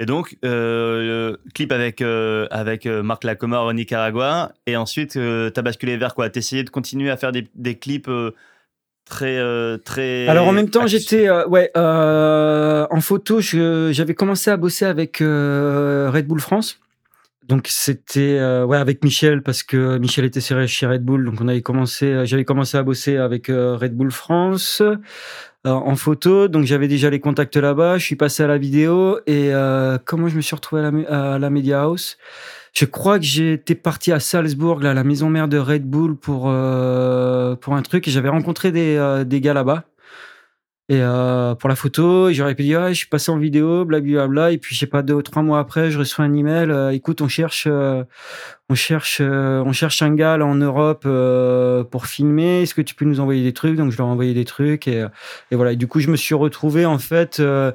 Euh, 0.00 0.02
Et 0.02 0.06
donc, 0.06 0.36
euh, 0.44 1.36
clip 1.54 1.72
avec, 1.72 2.02
euh, 2.02 2.46
avec 2.50 2.86
euh, 2.86 3.02
Marc 3.02 3.24
Lacomar 3.24 3.64
au 3.64 3.72
Nicaragua. 3.72 4.52
Et 4.66 4.76
ensuite, 4.76 5.12
tu 5.12 5.18
as 5.20 5.62
basculé 5.62 5.96
vers 5.96 6.14
quoi? 6.14 6.30
Tu 6.30 6.38
essayé 6.38 6.64
de 6.64 6.70
continuer 6.70 7.10
à 7.10 7.16
faire 7.16 7.32
des, 7.32 7.48
des 7.54 7.76
clips 7.76 8.08
euh, 8.08 8.32
très, 9.04 9.38
euh, 9.38 9.76
très. 9.78 10.28
Alors 10.28 10.46
en 10.46 10.52
même 10.52 10.70
temps, 10.70 10.86
j'étais 10.86 11.28
euh, 11.28 11.46
ouais 11.46 11.70
euh, 11.76 12.86
en 12.90 13.00
photo. 13.00 13.40
J'avais 13.40 14.14
commencé 14.14 14.50
à 14.50 14.56
bosser 14.56 14.84
avec 14.84 15.20
euh, 15.20 16.10
Red 16.12 16.26
Bull 16.26 16.40
France. 16.40 16.80
Donc 17.48 17.66
c'était 17.70 18.36
euh, 18.38 18.66
ouais 18.66 18.76
avec 18.76 19.02
Michel 19.02 19.42
parce 19.42 19.62
que 19.62 19.96
Michel 19.96 20.26
était 20.26 20.42
chez 20.42 20.66
chez 20.66 20.86
Red 20.86 21.02
Bull. 21.02 21.24
Donc 21.24 21.40
on 21.40 21.48
avait 21.48 21.62
commencé, 21.62 22.04
euh, 22.04 22.26
j'avais 22.26 22.44
commencé 22.44 22.76
à 22.76 22.82
bosser 22.82 23.16
avec 23.16 23.48
euh, 23.48 23.74
Red 23.74 23.96
Bull 23.96 24.10
France 24.10 24.82
euh, 24.82 24.96
en 25.64 25.96
photo. 25.96 26.48
Donc 26.48 26.64
j'avais 26.64 26.88
déjà 26.88 27.10
les 27.10 27.20
contacts 27.20 27.56
là-bas. 27.56 27.98
Je 27.98 28.04
suis 28.04 28.16
passé 28.16 28.42
à 28.42 28.46
la 28.46 28.58
vidéo 28.58 29.18
et 29.26 29.52
euh, 29.52 29.98
comment 30.04 30.28
je 30.28 30.36
me 30.36 30.40
suis 30.40 30.54
retrouvé 30.54 30.82
à 30.82 30.90
la, 30.90 31.34
à 31.34 31.38
la 31.38 31.50
Media 31.50 31.82
House? 31.82 32.16
Je 32.74 32.84
crois 32.84 33.18
que 33.18 33.24
j'étais 33.24 33.74
parti 33.74 34.12
à 34.12 34.20
Salzbourg, 34.20 34.80
là, 34.80 34.94
la 34.94 35.02
maison 35.02 35.30
mère 35.30 35.48
de 35.48 35.58
Red 35.58 35.84
Bull, 35.84 36.16
pour, 36.16 36.44
euh, 36.46 37.56
pour 37.56 37.74
un 37.74 37.82
truc. 37.82 38.06
Et 38.06 38.10
j'avais 38.10 38.28
rencontré 38.28 38.70
des, 38.70 38.96
euh, 38.96 39.24
des 39.24 39.40
gars 39.40 39.54
là-bas. 39.54 39.84
Et 40.90 41.00
euh, 41.02 41.54
pour 41.54 41.68
la 41.68 41.74
photo, 41.74 42.28
et 42.28 42.34
j'aurais 42.34 42.54
pu 42.54 42.62
dire, 42.62 42.80
ah, 42.80 42.88
je 42.90 42.98
suis 42.98 43.08
passé 43.08 43.32
en 43.32 43.38
vidéo, 43.38 43.84
blablabla. 43.84 44.52
Et 44.52 44.58
puis, 44.58 44.74
je 44.74 44.80
sais 44.80 44.86
pas, 44.86 45.02
deux 45.02 45.14
ou 45.14 45.22
trois 45.22 45.42
mois 45.42 45.58
après, 45.58 45.90
je 45.90 45.98
reçois 45.98 46.24
un 46.24 46.32
email. 46.34 46.70
euh, 46.70 46.90
écoute, 46.90 47.20
on 47.20 47.28
cherche, 47.28 47.66
euh, 47.66 48.04
on 48.70 48.74
cherche, 48.74 49.18
euh, 49.22 49.62
on 49.64 49.72
cherche 49.72 50.02
un 50.02 50.14
gars 50.14 50.36
là 50.36 50.44
en 50.44 50.54
Europe 50.54 51.04
euh, 51.06 51.84
pour 51.84 52.06
filmer. 52.06 52.62
Est-ce 52.62 52.74
que 52.74 52.82
tu 52.82 52.94
peux 52.94 53.06
nous 53.06 53.18
envoyer 53.18 53.42
des 53.42 53.54
trucs? 53.54 53.76
Donc, 53.76 53.92
je 53.92 53.96
leur 53.96 54.08
ai 54.08 54.10
envoyé 54.10 54.34
des 54.34 54.44
trucs. 54.44 54.86
Et, 54.86 55.06
et 55.50 55.56
voilà. 55.56 55.72
Et 55.72 55.76
du 55.76 55.86
coup, 55.86 56.00
je 56.00 56.10
me 56.10 56.16
suis 56.16 56.34
retrouvé 56.34 56.84
en 56.84 56.98
fait, 56.98 57.40
euh, 57.40 57.72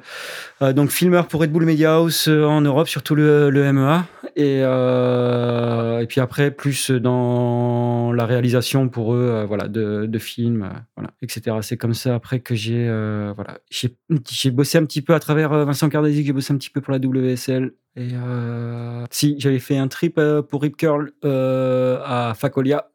euh, 0.62 0.72
donc 0.72 0.90
filmeur 0.90 1.26
pour 1.26 1.40
Red 1.40 1.50
Bull 1.50 1.64
Media 1.64 1.96
House 1.96 2.28
euh, 2.28 2.44
en 2.44 2.60
Europe, 2.60 2.86
surtout 2.86 3.16
le, 3.16 3.50
le 3.50 3.72
MEA. 3.72 4.06
Et, 4.36 4.60
euh, 4.62 5.98
et 5.98 6.06
puis 6.06 6.20
après, 6.20 6.52
plus 6.52 6.92
dans 6.92 8.12
la 8.12 8.24
réalisation 8.24 8.88
pour 8.88 9.14
eux, 9.14 9.44
voilà, 9.48 9.66
de, 9.66 10.06
de 10.06 10.18
films, 10.18 10.70
voilà, 10.96 11.10
etc. 11.22 11.56
C'est 11.62 11.76
comme 11.76 11.94
ça 11.94 12.14
après 12.14 12.38
que 12.40 12.54
j'ai, 12.54 12.86
voilà, 13.34 13.58
j'ai, 13.70 14.50
bossé 14.50 14.78
un 14.78 14.84
petit 14.84 15.02
peu 15.02 15.14
à 15.14 15.20
travers 15.20 15.50
Vincent 15.64 15.88
Cardesi, 15.88 16.24
j'ai 16.24 16.32
bossé 16.32 16.52
un 16.52 16.56
petit 16.56 16.70
peu 16.70 16.80
pour 16.80 16.92
la 16.92 16.98
WSL. 16.98 17.72
Et 17.96 18.10
euh, 18.12 19.04
si 19.10 19.36
j'avais 19.38 19.58
fait 19.58 19.76
un 19.76 19.88
trip 19.88 20.18
euh, 20.18 20.42
pour 20.42 20.62
Rip 20.62 20.76
Curl 20.76 21.12
euh, 21.24 22.00
à 22.04 22.34
Facolia, 22.34 22.90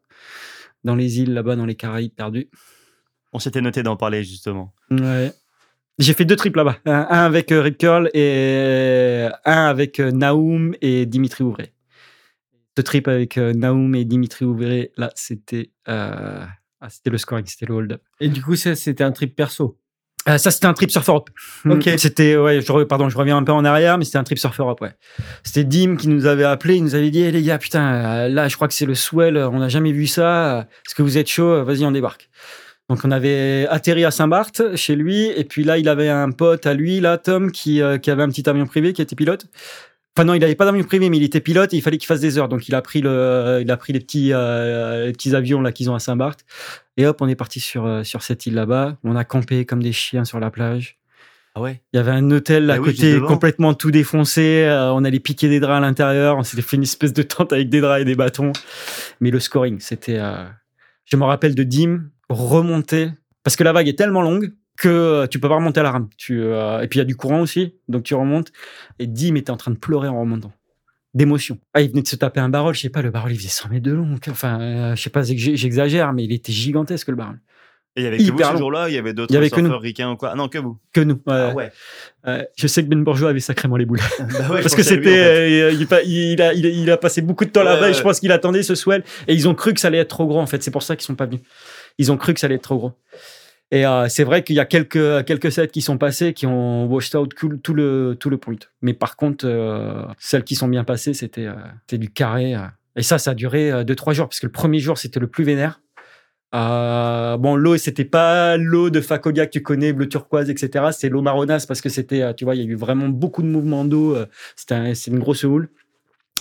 dans 0.83 0.95
les 0.95 1.19
îles 1.19 1.33
là-bas, 1.33 1.55
dans 1.55 1.65
les 1.65 1.75
Caraïbes 1.75 2.13
perdus. 2.13 2.49
On 3.33 3.39
s'était 3.39 3.61
noté 3.61 3.83
d'en 3.83 3.95
parler 3.95 4.23
justement. 4.23 4.73
Ouais. 4.91 5.31
J'ai 5.99 6.13
fait 6.13 6.25
deux 6.25 6.35
trips 6.35 6.55
là-bas. 6.55 6.77
Un, 6.85 7.07
un 7.09 7.25
avec 7.25 7.49
Rip 7.49 7.77
Curl 7.77 8.09
et 8.13 9.27
un 9.45 9.65
avec 9.65 9.99
Naoum 9.99 10.73
et 10.81 11.05
Dimitri 11.05 11.43
Ouvré. 11.43 11.73
Ce 12.77 12.81
trip 12.81 13.07
avec 13.09 13.37
Naoum 13.37 13.93
et 13.95 14.05
Dimitri 14.05 14.45
Ouvré, 14.45 14.93
là, 14.95 15.11
c'était 15.15 15.71
euh, 15.89 16.45
ah, 16.81 16.89
c'était 16.89 17.09
le 17.09 17.17
scoring, 17.17 17.45
c'était 17.45 17.65
le 17.65 17.73
hold-up. 17.73 18.01
Et 18.21 18.29
du 18.29 18.41
coup, 18.41 18.55
ça, 18.55 18.73
c'était 18.75 19.03
un 19.03 19.11
trip 19.11 19.35
perso? 19.35 19.78
Euh, 20.29 20.37
ça, 20.37 20.51
c'était 20.51 20.67
un 20.67 20.73
trip 20.73 20.91
Surf 20.91 21.07
Europe. 21.09 21.29
Ok. 21.65 21.89
C'était, 21.97 22.37
ouais, 22.37 22.61
je, 22.61 22.83
pardon, 22.83 23.09
je 23.09 23.17
reviens 23.17 23.37
un 23.37 23.43
peu 23.43 23.51
en 23.51 23.65
arrière, 23.65 23.97
mais 23.97 24.05
c'était 24.05 24.17
un 24.17 24.23
trip 24.23 24.37
Surf 24.37 24.59
Europe, 24.59 24.81
ouais. 24.81 24.93
C'était 25.43 25.63
Dim 25.63 25.95
qui 25.95 26.07
nous 26.07 26.25
avait 26.25 26.43
appelé, 26.43 26.75
il 26.75 26.83
nous 26.83 26.95
avait 26.95 27.09
dit, 27.09 27.21
Eh, 27.21 27.31
les 27.31 27.41
gars, 27.41 27.57
putain, 27.57 27.93
euh, 27.93 28.29
là, 28.29 28.47
je 28.47 28.55
crois 28.55 28.67
que 28.67 28.73
c'est 28.73 28.85
le 28.85 28.95
swell, 28.95 29.37
on 29.37 29.59
n'a 29.59 29.69
jamais 29.69 29.91
vu 29.91 30.07
ça. 30.07 30.67
Est-ce 30.85 30.95
que 30.95 31.01
vous 31.01 31.17
êtes 31.17 31.27
chaud 31.27 31.63
Vas-y, 31.63 31.83
on 31.85 31.91
débarque. 31.91 32.29
Donc, 32.89 33.01
on 33.03 33.11
avait 33.11 33.67
atterri 33.69 34.03
à 34.03 34.09
Saint-Barth, 34.09 34.75
chez 34.75 34.95
lui, 34.95 35.27
et 35.27 35.43
puis 35.43 35.63
là, 35.63 35.77
il 35.77 35.87
avait 35.87 36.09
un 36.09 36.31
pote 36.31 36.65
à 36.65 36.73
lui, 36.73 36.99
là, 36.99 37.19
Tom, 37.19 37.51
qui, 37.51 37.83
euh, 37.83 37.99
qui 37.99 38.09
avait 38.09 38.23
un 38.23 38.29
petit 38.29 38.49
avion 38.49 38.65
privé, 38.65 38.93
qui 38.93 39.01
était 39.03 39.15
pilote. 39.15 39.45
Enfin 40.17 40.25
non, 40.25 40.33
il 40.33 40.43
avait 40.43 40.55
pas 40.55 40.65
d'avion 40.65 40.83
privé, 40.83 41.09
mais 41.09 41.17
il 41.17 41.23
était 41.23 41.39
pilote 41.39 41.73
et 41.73 41.77
il 41.77 41.81
fallait 41.81 41.97
qu'il 41.97 42.07
fasse 42.07 42.19
des 42.19 42.37
heures. 42.37 42.49
Donc 42.49 42.67
il 42.67 42.75
a 42.75 42.81
pris 42.81 42.99
le, 43.01 43.59
il 43.61 43.71
a 43.71 43.77
pris 43.77 43.93
les 43.93 43.99
petits, 43.99 44.33
euh, 44.33 45.05
les 45.05 45.11
petits 45.13 45.33
avions 45.35 45.61
là 45.61 45.71
qu'ils 45.71 45.89
ont 45.89 45.95
à 45.95 45.99
Saint-Barth. 45.99 46.41
Et 46.97 47.05
hop, 47.05 47.21
on 47.21 47.27
est 47.29 47.35
parti 47.35 47.59
sur 47.61 47.85
euh, 47.85 48.03
sur 48.03 48.21
cette 48.21 48.45
île 48.45 48.55
là-bas. 48.55 48.97
On 49.03 49.15
a 49.15 49.23
campé 49.23 49.65
comme 49.65 49.81
des 49.81 49.93
chiens 49.93 50.25
sur 50.25 50.39
la 50.41 50.51
plage. 50.51 50.97
Ah 51.55 51.61
ouais 51.61 51.81
Il 51.93 51.97
y 51.97 51.99
avait 51.99 52.11
un 52.11 52.29
hôtel 52.31 52.69
à 52.69 52.73
Ah 52.73 52.77
juste 52.83 52.97
côté 52.97 53.19
complètement 53.21 53.73
tout 53.73 53.91
défoncé. 53.91 54.63
Euh, 54.65 54.91
on 54.93 55.03
allait 55.05 55.19
piquer 55.19 55.47
des 55.47 55.59
draps 55.61 55.77
à 55.77 55.79
l'intérieur. 55.81 56.37
On 56.37 56.43
s'était 56.43 56.61
fait 56.61 56.75
une 56.77 56.83
espèce 56.83 57.13
de 57.13 57.23
tente 57.23 57.53
avec 57.53 57.69
des 57.69 57.79
draps 57.81 58.01
et 58.01 58.05
des 58.05 58.15
bâtons. 58.15 58.51
Mais 59.21 59.31
le 59.31 59.39
scoring, 59.39 59.79
c'était. 59.79 60.17
euh, 60.19 60.43
Je 61.05 61.15
me 61.17 61.23
rappelle 61.23 61.55
de 61.55 61.63
Dim 61.63 62.09
remonter 62.29 63.09
parce 63.43 63.55
que 63.55 63.63
la 63.63 63.71
vague 63.71 63.87
est 63.87 63.97
tellement 63.97 64.21
longue 64.21 64.51
que 64.79 64.87
euh, 64.87 65.27
tu 65.27 65.39
peux 65.39 65.49
pas 65.49 65.55
remonter 65.55 65.81
à 65.81 65.83
la 65.83 65.91
rame. 65.91 66.07
Tu, 66.17 66.41
euh, 66.41 66.81
Et 66.81 66.87
puis 66.87 66.97
il 66.97 67.01
y 67.01 67.03
a 67.03 67.05
du 67.05 67.15
courant 67.15 67.41
aussi, 67.41 67.75
donc 67.87 68.03
tu 68.03 68.15
remontes. 68.15 68.51
Et 68.97 69.05
Dim 69.05 69.35
était 69.35 69.51
en 69.51 69.57
train 69.57 69.71
de 69.71 69.77
pleurer 69.77 70.07
en 70.07 70.19
remontant. 70.19 70.53
D'émotion. 71.13 71.59
Ah, 71.73 71.81
il 71.81 71.89
venait 71.89 72.01
de 72.01 72.07
se 72.07 72.15
taper 72.15 72.39
un 72.39 72.49
barrel, 72.49 72.73
je 72.73 72.81
sais 72.81 72.89
pas, 72.89 73.01
le 73.01 73.11
barrel 73.11 73.33
il 73.33 73.37
faisait 73.37 73.49
100 73.49 73.69
mètres 73.69 73.83
de 73.83 73.91
long. 73.91 74.15
Enfin, 74.29 74.61
euh, 74.61 74.95
je 74.95 75.01
sais 75.01 75.09
pas, 75.09 75.23
j'exagère, 75.23 76.13
mais 76.13 76.23
il 76.23 76.31
était 76.31 76.53
gigantesque 76.53 77.09
le 77.09 77.15
barrel. 77.15 77.39
Et 77.95 78.01
il 78.01 78.03
y 78.05 78.07
avait 78.07 78.17
que 78.19 78.31
vous 78.31 78.37
ce 78.37 78.57
jour-là 78.57 78.87
Il 78.87 78.95
y 78.95 78.97
avait 78.97 79.13
d'autres 79.13 79.33
surfeurs 79.33 79.81
ricains 79.81 80.11
ou 80.11 80.15
quoi? 80.15 80.29
Ah 80.31 80.35
non, 80.35 80.47
que 80.47 80.59
vous. 80.59 80.77
Que 80.93 81.01
nous. 81.01 81.19
Ah 81.27 81.53
Ouais. 81.53 81.71
Euh, 82.27 82.43
je 82.55 82.67
sais 82.67 82.83
que 82.83 82.87
Ben 82.87 83.03
Bourgeois 83.03 83.31
avait 83.31 83.39
sacrément 83.39 83.75
les 83.75 83.85
boules. 83.85 83.99
Bah 84.19 84.51
ouais, 84.51 84.61
Parce 84.61 84.75
que 84.75 84.83
c'était, 84.83 85.09
en 85.09 85.13
fait. 85.13 85.93
euh, 85.93 86.03
il, 86.05 86.41
a, 86.41 86.53
il, 86.53 86.91
a, 86.91 86.97
passé 86.97 87.21
beaucoup 87.21 87.43
de 87.43 87.49
temps 87.49 87.61
Ouais, 87.61 87.65
là-bas 87.65 87.89
et 87.89 87.93
je 87.93 88.01
pense 88.01 88.19
qu'il 88.19 88.31
attendait 88.31 88.63
ce 88.63 88.75
swell. 88.75 89.03
Et 89.27 89.33
ils 89.33 89.49
ont 89.49 89.55
cru 89.55 89.73
que 89.73 89.79
ça 89.81 89.87
allait 89.87 89.97
être 89.97 90.09
trop 90.09 90.27
gros, 90.27 90.39
en 90.39 90.45
fait. 90.45 90.63
C'est 90.63 90.71
pour 90.71 90.83
ça 90.83 90.95
qu'ils 90.95 91.05
sont 91.05 91.15
pas 91.15 91.25
venus. 91.25 91.41
Ils 91.97 92.11
ont 92.11 92.17
cru 92.17 92.33
que 92.33 92.39
ça 92.39 92.45
allait 92.45 92.55
être 92.55 92.61
trop 92.61 92.77
gros. 92.77 92.93
Et 93.71 93.85
euh, 93.85 94.07
c'est 94.09 94.23
vrai 94.23 94.43
qu'il 94.43 94.55
y 94.55 94.59
a 94.59 94.65
quelques, 94.65 95.25
quelques 95.25 95.51
sets 95.51 95.67
qui 95.67 95.81
sont 95.81 95.97
passés 95.99 96.33
qui 96.33 96.47
ont 96.47 96.85
washed 96.87 97.15
out 97.15 97.31
tout, 97.35 97.73
le, 97.73 98.15
tout 98.19 98.29
le 98.31 98.37
point. 98.37 98.55
Mais 98.81 98.93
par 98.93 99.15
contre, 99.15 99.45
euh, 99.47 100.05
celles 100.17 100.43
qui 100.43 100.55
sont 100.55 100.67
bien 100.67 100.83
passées, 100.83 101.13
c'était 101.13 101.45
euh, 101.45 101.97
du 101.97 102.09
carré. 102.09 102.55
euh. 102.55 102.61
Et 102.95 103.03
ça, 103.03 103.19
ça 103.19 103.31
a 103.31 103.33
duré 103.35 103.71
2-3 103.85 104.13
jours, 104.13 104.27
parce 104.27 104.39
que 104.39 104.47
le 104.47 104.51
premier 104.51 104.79
jour, 104.79 104.97
c'était 104.97 105.19
le 105.19 105.27
plus 105.27 105.43
vénère. 105.43 105.79
Euh, 106.55 107.37
bon, 107.37 107.55
l'eau, 107.55 107.77
c'était 107.77 108.05
pas 108.05 108.57
l'eau 108.57 108.89
de 108.89 109.01
Facolia 109.01 109.45
que 109.45 109.51
tu 109.51 109.61
connais, 109.61 109.93
bleu 109.93 110.09
turquoise, 110.09 110.49
etc. 110.49 110.85
C'est 110.91 111.07
l'eau 111.09 111.21
marronasse 111.21 111.67
parce 111.67 111.79
que 111.79 111.89
c'était, 111.89 112.23
euh, 112.23 112.33
tu 112.33 112.43
vois, 112.45 112.55
il 112.55 112.63
y 112.63 112.65
a 112.65 112.67
eu 112.67 112.75
vraiment 112.75 113.07
beaucoup 113.07 113.43
de 113.43 113.47
mouvements 113.47 113.85
d'eau. 113.85 114.15
euh, 114.15 114.25
C'était 114.55 114.73
un- 114.73 114.93
une 114.93 115.19
grosse 115.19 115.43
houle. 115.43 115.69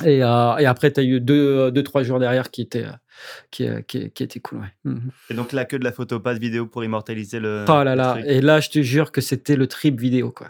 Et, 0.04 0.22
euh, 0.22 0.56
et 0.56 0.66
après, 0.66 0.92
tu 0.92 1.00
as 1.00 1.02
eu 1.02 1.20
deux, 1.20 1.70
deux, 1.70 1.82
trois 1.82 2.02
jours 2.02 2.18
derrière 2.18 2.50
qui 2.50 2.62
étaient, 2.62 2.84
euh, 2.84 2.92
qui, 3.50 3.66
euh, 3.66 3.80
qui, 3.82 4.10
qui 4.10 4.22
étaient 4.22 4.40
cool. 4.40 4.60
Ouais. 4.60 4.72
Mhm. 4.84 5.10
Et 5.30 5.34
donc 5.34 5.52
là, 5.52 5.64
que 5.64 5.76
de 5.76 5.84
la 5.84 5.92
photo, 5.92 6.20
pas 6.20 6.34
de 6.34 6.38
vidéo 6.38 6.66
pour 6.66 6.84
immortaliser 6.84 7.40
le. 7.40 7.64
Oh 7.68 7.82
là 7.82 7.94
là. 7.94 8.18
Et 8.26 8.40
là, 8.40 8.60
je 8.60 8.70
te 8.70 8.82
jure 8.82 9.12
que 9.12 9.20
c'était 9.20 9.56
le 9.56 9.66
trip 9.66 10.00
vidéo, 10.00 10.30
quoi. 10.30 10.48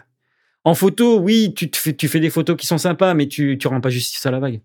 En 0.65 0.75
photo, 0.75 1.19
oui, 1.19 1.53
tu, 1.55 1.71
te 1.71 1.77
fais, 1.77 1.93
tu 1.93 2.07
fais 2.07 2.19
des 2.19 2.29
photos 2.29 2.57
qui 2.57 2.67
sont 2.67 2.77
sympas, 2.77 3.13
mais 3.13 3.27
tu, 3.27 3.57
tu 3.57 3.67
rends 3.67 3.81
pas 3.81 3.89
justice 3.89 4.25
à 4.25 4.31
la 4.31 4.39
vague. 4.39 4.61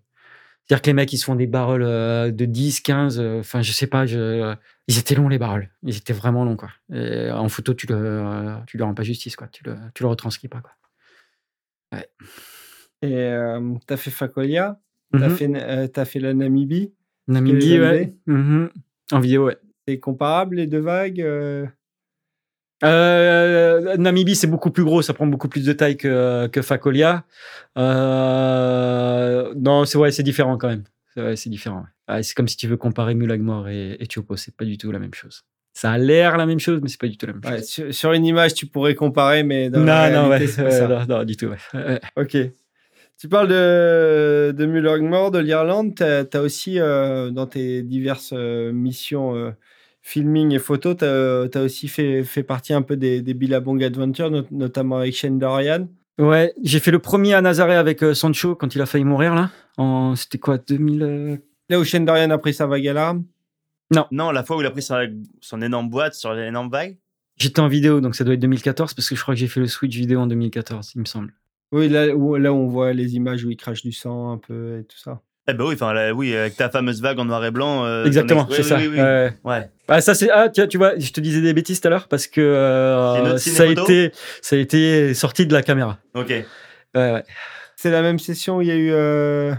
C'est-à-dire 0.65 0.81
que 0.81 0.87
les 0.87 0.93
mecs, 0.93 1.13
ils 1.13 1.17
se 1.17 1.25
font 1.25 1.35
des 1.35 1.47
barrels 1.47 2.35
de 2.35 2.45
10, 2.45 2.81
15, 2.81 3.19
euh, 3.19 3.39
enfin, 3.39 3.61
je 3.61 3.71
sais 3.71 3.87
pas, 3.87 4.05
je... 4.05 4.55
ils 4.87 4.97
étaient 4.97 5.13
longs, 5.13 5.29
les 5.29 5.37
barrels. 5.37 5.69
Ils 5.83 5.95
étaient 5.95 6.13
vraiment 6.13 6.43
longs, 6.43 6.57
quoi. 6.57 6.69
Et 6.91 7.29
en 7.31 7.47
photo, 7.49 7.73
tu 7.73 7.85
le, 7.87 8.55
tu 8.65 8.77
le 8.77 8.83
rends 8.83 8.95
pas 8.95 9.03
justice, 9.03 9.35
quoi. 9.35 9.47
Tu 9.47 9.63
le, 9.63 9.75
tu 9.93 10.03
le 10.03 10.09
retranscris 10.09 10.47
pas, 10.47 10.61
quoi. 10.61 10.71
Et 13.11 13.17
euh, 13.17 13.73
t'as 13.87 13.97
fait 13.97 14.11
Facolia, 14.11 14.79
t'as 15.11 15.29
fait, 15.29 15.49
euh, 15.53 15.87
t'as 15.87 16.05
fait 16.05 16.19
la 16.19 16.33
Namibie. 16.33 16.93
Namibie, 17.27 17.79
ouais. 17.79 18.13
Mhm. 18.25 18.69
En 19.11 19.19
vidéo, 19.19 19.45
ouais. 19.45 19.57
C'est 19.87 19.99
comparable 19.99 20.55
les 20.57 20.67
deux 20.67 20.79
vagues 20.79 21.21
euh? 21.21 21.65
Euh, 22.83 23.95
Namibie, 23.97 24.35
c'est 24.35 24.47
beaucoup 24.47 24.71
plus 24.71 24.83
gros, 24.83 25.01
ça 25.01 25.13
prend 25.13 25.27
beaucoup 25.27 25.47
plus 25.47 25.65
de 25.65 25.73
taille 25.73 25.97
que. 25.97 26.49
Euh, 27.77 29.53
non, 29.55 29.85
c'est 29.85 29.97
ouais, 29.97 30.11
différent 30.11 30.57
quand 30.57 30.67
même. 30.67 30.83
C'est 31.13 31.21
ouais, 31.21 31.35
c'est 31.35 31.49
différent. 31.49 31.85
ouais. 32.09 32.23
C'est 32.23 32.35
comme 32.35 32.47
si 32.47 32.57
tu 32.57 32.67
veux 32.67 32.77
comparer 32.77 33.15
Mulagmore 33.15 33.69
et, 33.69 33.93
et 33.99 34.07
c'est 34.35 34.55
pas 34.55 34.65
du 34.65 34.77
tout 34.77 34.91
la 34.91 34.99
même 34.99 35.13
chose. 35.13 35.43
Ça 35.73 35.91
a 35.91 35.97
l'air 35.97 36.37
la 36.37 36.45
même 36.45 36.59
chose, 36.59 36.79
mais 36.81 36.87
c'est 36.87 36.99
pas 36.99 37.07
du 37.07 37.17
tout 37.17 37.25
la 37.27 37.33
même 37.33 37.43
chose. 37.43 37.65
sur, 37.65 37.93
sur 37.93 38.13
une 38.13 38.25
image, 38.25 38.53
tu 38.53 38.65
pourrais 38.65 38.95
comparer, 38.95 39.43
mais 39.43 39.69
dans 39.69 39.79
non, 39.81 39.85
la 39.87 40.09
non, 40.09 40.29
ouais, 40.29 40.37
réalité, 40.37 40.63
pas 40.63 40.71
ça. 40.71 40.87
non, 41.05 41.05
non, 41.05 41.23
du 41.25 41.35
tout. 41.35 41.47
Ouais. 41.47 41.99
Ok. 42.15 42.37
Tu 43.25 43.29
parles 43.29 43.47
de, 43.47 44.51
de 44.55 44.65
de 45.31 45.39
l'Irlande. 45.39 45.95
Tu 45.95 46.03
as, 46.03 46.41
aussi, 46.43 46.79
euh, 46.79 47.31
dans 47.31 47.47
tes 47.47 47.81
diverses 47.81 48.33
euh, 48.37 48.71
missions 48.71 49.35
euh, 49.35 49.49
filming 50.03 50.51
et 50.51 50.59
photo, 50.59 50.93
tu 50.93 51.05
as, 51.05 51.49
aussi 51.63 51.87
fait, 51.87 52.23
fait 52.23 52.43
partie 52.43 52.71
un 52.73 52.83
peu 52.83 52.95
des, 52.95 53.23
des 53.23 53.33
Billabong 53.33 53.83
Adventures, 53.83 54.29
not- 54.29 54.45
notamment 54.51 54.97
avec 54.97 55.15
Shane 55.15 55.39
Dorian. 55.39 55.87
Ouais, 56.19 56.53
j'ai 56.61 56.79
fait 56.79 56.91
le 56.91 56.99
premier 56.99 57.33
à 57.33 57.41
Nazaré 57.41 57.73
avec 57.75 58.03
euh, 58.03 58.13
Sancho 58.13 58.53
quand 58.53 58.75
il 58.75 58.81
a 58.81 58.85
failli 58.85 59.05
mourir 59.05 59.33
là. 59.33 59.49
En, 59.77 60.15
c'était 60.15 60.37
quoi, 60.37 60.59
2000 60.59 61.01
euh, 61.01 61.37
Là 61.69 61.79
où 61.79 61.83
Shane 61.83 62.05
Dorian 62.05 62.29
a 62.29 62.37
pris 62.37 62.53
sa 62.53 62.67
vague 62.67 62.87
alarme? 62.87 63.23
Non, 64.11 64.29
la 64.31 64.43
fois 64.43 64.57
où 64.57 64.61
il 64.61 64.67
a 64.67 64.71
pris 64.71 64.83
sa- 64.83 65.01
son 65.41 65.63
énorme 65.63 65.89
boîte 65.89 66.13
sur 66.13 66.31
l'énorme 66.35 66.69
vague. 66.69 66.95
J'étais 67.37 67.59
en 67.61 67.69
vidéo, 67.69 68.01
donc 68.01 68.13
ça 68.13 68.23
doit 68.23 68.35
être 68.35 68.39
2014 68.39 68.93
parce 68.93 69.09
que 69.09 69.15
je 69.15 69.21
crois 69.23 69.33
que 69.33 69.39
j'ai 69.39 69.47
fait 69.47 69.61
le 69.61 69.67
switch 69.67 69.95
vidéo 69.97 70.19
en 70.19 70.27
2014, 70.27 70.91
il 70.93 70.99
me 71.01 71.05
semble. 71.05 71.33
Oui, 71.71 71.89
là 71.89 72.07
où, 72.15 72.35
là 72.35 72.53
où 72.53 72.55
on 72.55 72.67
voit 72.67 72.93
les 72.93 73.15
images 73.15 73.43
où 73.43 73.49
il 73.51 73.57
crache 73.57 73.81
du 73.83 73.91
sang 73.91 74.31
un 74.31 74.37
peu 74.37 74.79
et 74.79 74.83
tout 74.83 74.97
ça. 74.97 75.21
Eh 75.47 75.53
ben 75.53 75.63
oui, 75.65 75.75
enfin, 75.75 75.93
là, 75.93 76.11
oui, 76.13 76.35
avec 76.35 76.55
ta 76.55 76.69
fameuse 76.69 77.01
vague 77.01 77.19
en 77.19 77.25
noir 77.25 77.43
et 77.45 77.51
blanc. 77.51 77.85
euh, 77.85 78.05
Exactement, 78.05 78.47
c'est 78.49 78.63
ça. 78.63 78.77
oui, 78.77 78.87
oui, 78.87 78.95
oui. 78.95 79.01
Ouais. 79.01 79.33
Ouais. 79.43 79.69
Ah, 79.87 80.01
ça 80.01 80.15
c'est 80.15 80.29
ah 80.31 80.49
tiens 80.49 80.65
tu 80.65 80.77
vois 80.79 80.97
je 80.97 81.11
te 81.11 81.21
disais 81.21 81.41
des 81.41 81.53
bêtises 81.53 81.79
tout 81.81 81.87
à 81.87 81.91
l'heure 81.91 82.07
parce 82.07 82.25
que 82.25 82.41
euh, 82.41 83.37
ça 83.37 83.63
a 83.63 83.65
été 83.67 84.11
ça 84.41 84.55
a 84.55 84.59
été 84.59 85.13
sorti 85.13 85.45
de 85.45 85.53
la 85.53 85.61
caméra. 85.61 85.99
Ok. 86.15 86.29
Ouais, 86.29 86.45
ouais. 86.95 87.23
C'est 87.75 87.91
la 87.91 88.01
même 88.01 88.17
session 88.17 88.57
où 88.57 88.61
il 88.63 88.67
y 88.69 88.71
a 88.71 88.75
eu 88.75 88.89
euh, 88.91 89.53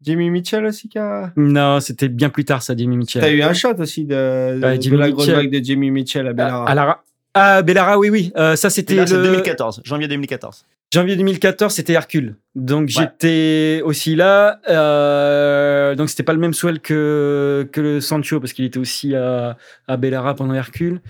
Jimmy 0.00 0.30
Mitchell 0.30 0.64
aussi 0.64 0.88
qui 0.88 0.98
a. 0.98 1.32
Non 1.36 1.80
c'était 1.80 2.08
bien 2.08 2.30
plus 2.30 2.46
tard 2.46 2.62
ça 2.62 2.74
Jimmy 2.74 2.96
Mitchell. 2.96 3.20
T'as 3.20 3.30
eu 3.30 3.42
un 3.42 3.52
shot 3.52 3.74
aussi 3.78 4.04
de, 4.06 4.14
de- 4.58 4.64
Ouais, 4.64 4.76
de 4.78 4.82
Jimmy 4.82 4.96
la 4.96 5.10
grosse 5.10 5.26
Mitchell. 5.26 5.42
vague 5.42 5.52
de 5.60 5.62
Jimmy 5.64 5.90
Mitchell 5.90 6.26
à 6.28 6.32
Bellara. 6.32 6.64
Ah, 6.66 6.70
à 6.70 6.74
Lara- 6.74 7.04
ah 7.34 7.62
Bellara 7.62 7.98
oui 7.98 8.08
oui 8.08 8.32
Euh, 8.38 8.56
ça 8.56 8.70
c'était 8.70 8.94
le 8.94 9.04
2014, 9.04 9.82
janvier 9.84 10.08
2014. 10.08 10.64
Janvier 10.92 11.16
2014 11.16 11.72
c'était 11.74 11.92
Hercule 11.94 12.36
donc 12.54 12.82
Ouais. 12.88 12.92
j'étais 12.96 13.82
aussi 13.84 14.14
là 14.16 14.60
euh, 14.68 15.94
donc 15.94 16.08
c'était 16.10 16.22
pas 16.22 16.32
le 16.32 16.38
même 16.38 16.54
swell 16.54 16.80
que 16.80 17.68
que 17.72 17.80
le 17.80 18.00
Sancho 18.00 18.40
parce 18.40 18.52
qu'il 18.52 18.64
était 18.64 18.78
aussi 18.78 19.14
à 19.14 19.56
à 19.88 19.96
Bellara 19.96 20.34
pendant 20.34 20.54
Hercule 20.54 21.00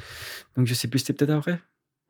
donc 0.56 0.66
je 0.66 0.74
sais 0.74 0.88
plus 0.88 1.00
c'était 1.00 1.12
peut-être 1.12 1.36
après? 1.36 1.58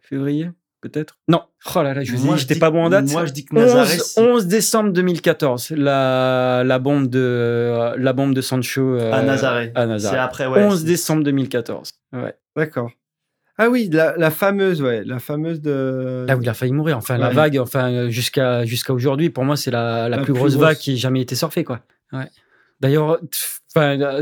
Février 0.00 0.50
peut-être? 0.80 1.18
Non 1.28 1.42
oh 1.74 1.82
là 1.82 1.92
là 1.94 2.04
je 2.04 2.14
vous 2.14 2.36
j'étais 2.36 2.54
pas 2.54 2.70
bon 2.70 2.84
en 2.84 2.90
date 2.90 3.10
Moi, 3.10 3.26
je 3.26 3.32
dis 3.32 3.44
que 3.44 3.56
11, 3.56 3.60
Nazaré. 3.74 3.98
c'est- 3.98 4.20
11 4.20 4.46
décembre 4.46 4.92
2014, 4.92 5.70
la, 5.72 6.62
la 6.64 6.78
bombe 6.78 7.08
de 7.08 7.92
la 7.96 8.12
bombe 8.12 8.32
de 8.34 8.40
Sancho 8.40 8.82
euh, 8.94 9.12
À 9.12 9.22
Nazaré. 9.22 9.72
À 9.74 9.98
C'est 9.98 10.16
après, 10.16 10.46
ouais. 10.46 10.62
11 10.62 10.80
c'est- 10.80 10.86
décembre 10.86 11.24
2014. 11.24 11.92
Ouais. 12.12 12.34
D'accord. 12.56 12.90
Ah 13.58 13.68
oui, 13.70 13.88
la, 13.90 14.14
la 14.16 14.30
fameuse, 14.30 14.82
ouais, 14.82 15.02
la 15.04 15.18
fameuse 15.18 15.60
de. 15.62 16.24
Là 16.28 16.36
où 16.36 16.42
il 16.42 16.48
a 16.48 16.54
failli 16.54 16.72
mourir. 16.72 16.98
Enfin, 16.98 17.16
la 17.16 17.30
vague, 17.30 17.58
enfin 17.58 18.10
jusqu'à 18.10 18.64
jusqu'à 18.66 18.92
aujourd'hui, 18.92 19.30
pour 19.30 19.44
moi, 19.44 19.56
c'est 19.56 19.70
la, 19.70 20.08
la, 20.08 20.08
La 20.10 20.16
plus, 20.18 20.26
plus 20.26 20.32
grosse, 20.34 20.52
grosse. 20.54 20.64
vague 20.66 20.76
qui 20.76 20.92
ait 20.92 20.96
jamais 20.96 21.22
été 21.22 21.34
surfée, 21.34 21.64
quoi. 21.64 21.80
Ouais. 22.12 22.28
D'ailleurs, 22.80 23.18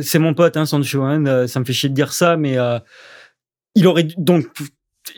c'est 0.03 0.19
mon 0.21 0.35
pote, 0.35 0.57
hein, 0.57 0.67
Sancho. 0.67 1.03
Hein, 1.03 1.27
euh, 1.27 1.47
ça 1.49 1.59
me 1.59 1.65
fait 1.65 1.73
chier 1.73 1.89
de 1.89 1.95
dire 1.95 2.13
ça, 2.13 2.37
mais 2.37 2.57
euh, 2.59 2.79
il 3.75 3.87
aurait 3.89 4.07
donc 4.17 4.47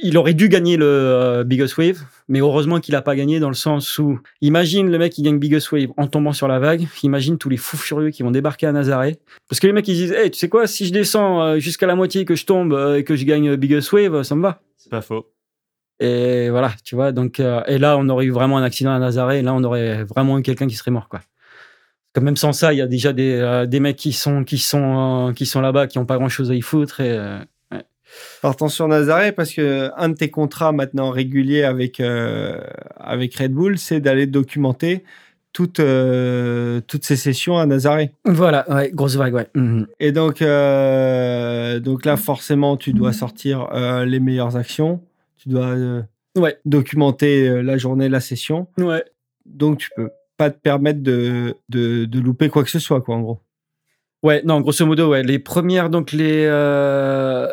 il 0.03 0.19
aurait 0.19 0.35
dû 0.35 0.49
gagner 0.49 0.77
le 0.77 0.87
euh, 0.87 1.45
Biggest 1.45 1.77
Wave, 1.77 2.03
mais 2.29 2.41
heureusement 2.41 2.81
qu'il 2.81 2.95
a 2.95 3.03
pas 3.03 3.17
gagné 3.17 3.41
dans 3.41 3.49
le 3.49 3.55
sens 3.55 3.99
où 3.99 4.19
imagine 4.41 4.91
le 4.91 4.99
mec 4.99 5.13
qui 5.13 5.23
gagne 5.23 5.39
Biggest 5.39 5.71
Wave 5.73 5.89
en 5.97 6.07
tombant 6.07 6.33
sur 6.33 6.49
la 6.49 6.59
vague, 6.59 6.87
imagine 7.03 7.39
tous 7.39 7.49
les 7.49 7.57
fous 7.57 7.77
furieux 7.77 8.11
qui 8.11 8.23
vont 8.23 8.31
débarquer 8.31 8.67
à 8.67 8.73
Nazaré, 8.73 9.19
parce 9.49 9.61
que 9.61 9.67
les 9.67 9.73
mecs 9.73 9.87
ils 9.89 9.95
disent, 9.95 10.13
hey, 10.13 10.31
tu 10.31 10.39
sais 10.39 10.49
quoi, 10.49 10.67
si 10.67 10.87
je 10.87 10.93
descends 10.93 11.43
euh, 11.43 11.59
jusqu'à 11.59 11.87
la 11.87 11.95
moitié 11.95 12.25
que 12.25 12.35
je 12.35 12.47
tombe 12.47 12.73
euh, 12.73 12.99
et 12.99 13.05
que 13.05 13.17
je 13.17 13.25
gagne 13.25 13.57
Biggest 13.57 13.93
Wave, 13.93 14.23
ça 14.23 14.35
me 14.35 14.43
va. 14.43 14.61
C'est 14.77 14.91
pas 14.91 15.03
faux. 15.03 15.27
Et 15.99 16.51
voilà, 16.51 16.73
tu 16.85 16.95
vois. 16.95 17.13
Donc, 17.13 17.41
euh, 17.41 17.63
et 17.67 17.79
là, 17.79 17.97
on 17.99 18.09
aurait 18.09 18.27
eu 18.27 18.31
vraiment 18.31 18.59
un 18.59 18.63
accident 18.63 18.93
à 18.93 18.99
Nazaré. 18.99 19.39
Et 19.39 19.43
là, 19.43 19.55
on 19.55 19.65
aurait 19.65 20.05
vraiment 20.05 20.39
eu 20.39 20.43
quelqu'un 20.43 20.67
qui 20.67 20.75
serait 20.75 20.91
mort, 20.91 21.09
quoi. 21.09 21.21
Que 22.13 22.21
même 22.21 22.37
sans 22.37 22.53
ça, 22.53 22.73
il 22.73 22.79
y 22.79 22.83
a 22.83 22.87
déjà 22.87 23.13
des, 23.13 23.35
euh, 23.35 23.67
des 23.67 23.81
mecs 23.81 23.97
qui 23.97 24.13
sont, 24.13 24.45
qui 24.45 24.59
sont, 24.59 25.29
euh, 25.29 25.33
qui 25.33 25.47
sont 25.47 25.61
là-bas, 25.61 25.87
qui 25.87 25.99
ont 25.99 26.07
pas 26.07 26.17
grand-chose 26.17 26.51
à 26.51 26.55
y 26.55 26.61
foutre. 26.63 27.01
Et, 27.01 27.19
Faire 28.41 28.51
attention 28.51 28.89
Nazaré 28.89 29.33
parce 29.33 29.53
que 29.53 29.91
un 29.97 30.09
de 30.11 30.15
tes 30.15 30.31
contrats 30.31 30.73
maintenant 30.73 31.11
réguliers 31.11 31.63
avec, 31.65 32.01
euh, 32.01 32.61
avec 32.99 33.35
Red 33.37 33.53
Bull, 33.53 33.79
c'est 33.79 34.01
d'aller 34.01 34.27
documenter 34.27 35.05
toutes, 35.53 35.81
euh, 35.81 36.81
toutes 36.87 37.05
ces 37.05 37.17
sessions 37.17 37.59
à 37.59 37.65
Nazaré. 37.67 38.13
voilà, 38.27 38.71
ouais, 38.71 38.91
grosse 38.93 39.17
vague, 39.17 39.35
ouais. 39.35 39.47
Mhm. 39.55 39.87
Et 40.01 40.13
donc, 40.13 40.43
euh, 40.43 41.81
donc 41.81 42.05
là, 42.05 42.17
forcément, 42.17 42.77
tu 42.77 42.93
dois 42.93 43.13
sortir 43.13 43.69
euh, 43.73 44.05
les 44.05 44.21
meilleures 44.21 44.57
actions. 44.57 45.01
Tu 45.39 45.49
dois 45.49 45.75
Ouais, 46.37 46.59
documenter 46.67 47.63
la 47.63 47.79
journée, 47.79 48.09
la 48.11 48.21
session. 48.21 48.67
ouais. 48.79 49.03
Donc, 49.47 49.79
tu 49.79 49.89
peux 49.97 50.11
pas 50.37 50.51
te 50.51 50.59
permettre 50.59 51.03
de, 51.03 51.55
de, 51.71 52.05
de 52.05 52.21
louper 52.21 52.49
quoi 52.51 52.63
que 52.65 52.69
ce 52.71 52.79
soit, 52.81 53.01
quoi, 53.01 53.15
en 53.17 53.21
gros. 53.23 53.41
Ouais, 54.23 54.43
non, 54.45 54.61
grosso 54.61 54.85
modo, 54.85 55.09
ouais. 55.09 55.23
Les 55.23 55.39
premières, 55.39 55.89
donc 55.89 56.13
les, 56.13 56.45
euh, 56.47 57.47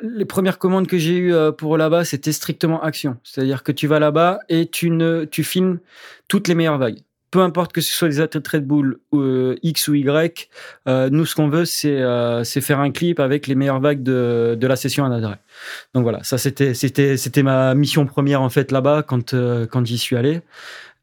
les 0.00 0.24
premières 0.24 0.58
commandes 0.58 0.86
que 0.86 0.98
j'ai 0.98 1.16
eues 1.16 1.34
euh, 1.34 1.52
pour 1.52 1.76
là-bas, 1.76 2.04
c'était 2.04 2.32
strictement 2.32 2.82
action. 2.82 3.16
C'est-à-dire 3.24 3.62
que 3.62 3.72
tu 3.72 3.86
vas 3.86 3.98
là-bas 3.98 4.40
et 4.48 4.66
tu 4.66 4.90
ne, 4.90 5.24
tu 5.24 5.44
filmes 5.44 5.78
toutes 6.28 6.48
les 6.48 6.54
meilleures 6.54 6.78
vagues. 6.78 7.00
Peu 7.30 7.40
importe 7.40 7.72
que 7.74 7.82
ce 7.82 7.92
soit 7.92 8.08
des 8.08 8.20
athlètes 8.20 8.48
Red 8.48 8.66
Bull 8.66 9.00
euh, 9.12 9.56
X 9.62 9.88
ou 9.88 9.94
Y, 9.94 10.48
euh, 10.88 11.10
nous 11.10 11.26
ce 11.26 11.34
qu'on 11.34 11.50
veut 11.50 11.66
c'est 11.66 12.00
euh, 12.00 12.42
faire 12.42 12.80
un 12.80 12.90
clip 12.90 13.20
avec 13.20 13.46
les 13.46 13.54
meilleures 13.54 13.80
vagues 13.80 14.02
de, 14.02 14.56
de 14.58 14.66
la 14.66 14.76
session 14.76 15.04
à 15.04 15.10
Nazaré. 15.10 15.36
Donc 15.92 16.04
voilà, 16.04 16.22
ça 16.22 16.38
c'était 16.38 17.42
ma 17.42 17.74
mission 17.74 18.06
première 18.06 18.40
en 18.40 18.48
fait 18.48 18.72
là-bas 18.72 19.02
quand 19.02 19.34
euh, 19.34 19.66
quand 19.66 19.84
j'y 19.84 19.98
suis 19.98 20.16
allé. 20.16 20.40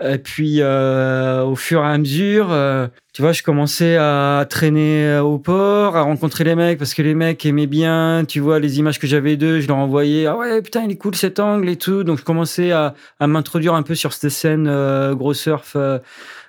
Et 0.04 0.18
puis 0.18 0.58
euh, 0.60 1.44
au 1.44 1.56
fur 1.56 1.82
et 1.82 1.88
à 1.88 1.98
mesure, 1.98 2.52
euh, 2.52 2.88
tu 3.14 3.22
vois, 3.22 3.32
je 3.32 3.44
commençais 3.44 3.96
à 3.96 4.46
traîner 4.50 5.06
euh, 5.06 5.22
au 5.22 5.40
port, 5.40 5.96
à 5.96 6.02
rencontrer 6.02 6.44
les 6.44 6.56
mecs 6.56 6.78
parce 6.78 6.94
que 6.94 7.02
les 7.02 7.16
mecs 7.16 7.46
aimaient 7.46 7.66
bien, 7.66 8.26
tu 8.28 8.42
vois, 8.42 8.60
les 8.60 8.78
images 8.78 9.00
que 9.00 9.08
j'avais 9.08 9.38
d'eux, 9.38 9.62
je 9.62 9.70
leur 9.70 9.78
envoyais, 9.78 10.26
ah 10.26 10.36
ouais, 10.36 10.62
putain, 10.62 10.84
il 10.84 10.92
est 10.92 10.98
cool 10.98 11.16
cet 11.16 11.40
angle 11.40 11.70
et 11.70 11.78
tout. 11.78 12.04
Donc 12.04 12.20
je 12.20 12.26
commençais 12.26 12.72
à, 12.74 12.94
à 13.22 13.28
m'introduire 13.28 13.74
un 13.74 13.84
peu 13.84 13.96
sur 13.96 14.12
cette 14.12 14.32
scène 14.32 14.68
euh, 14.68 15.16
gros 15.16 15.34
surf 15.34 15.78
euh, 15.78 16.00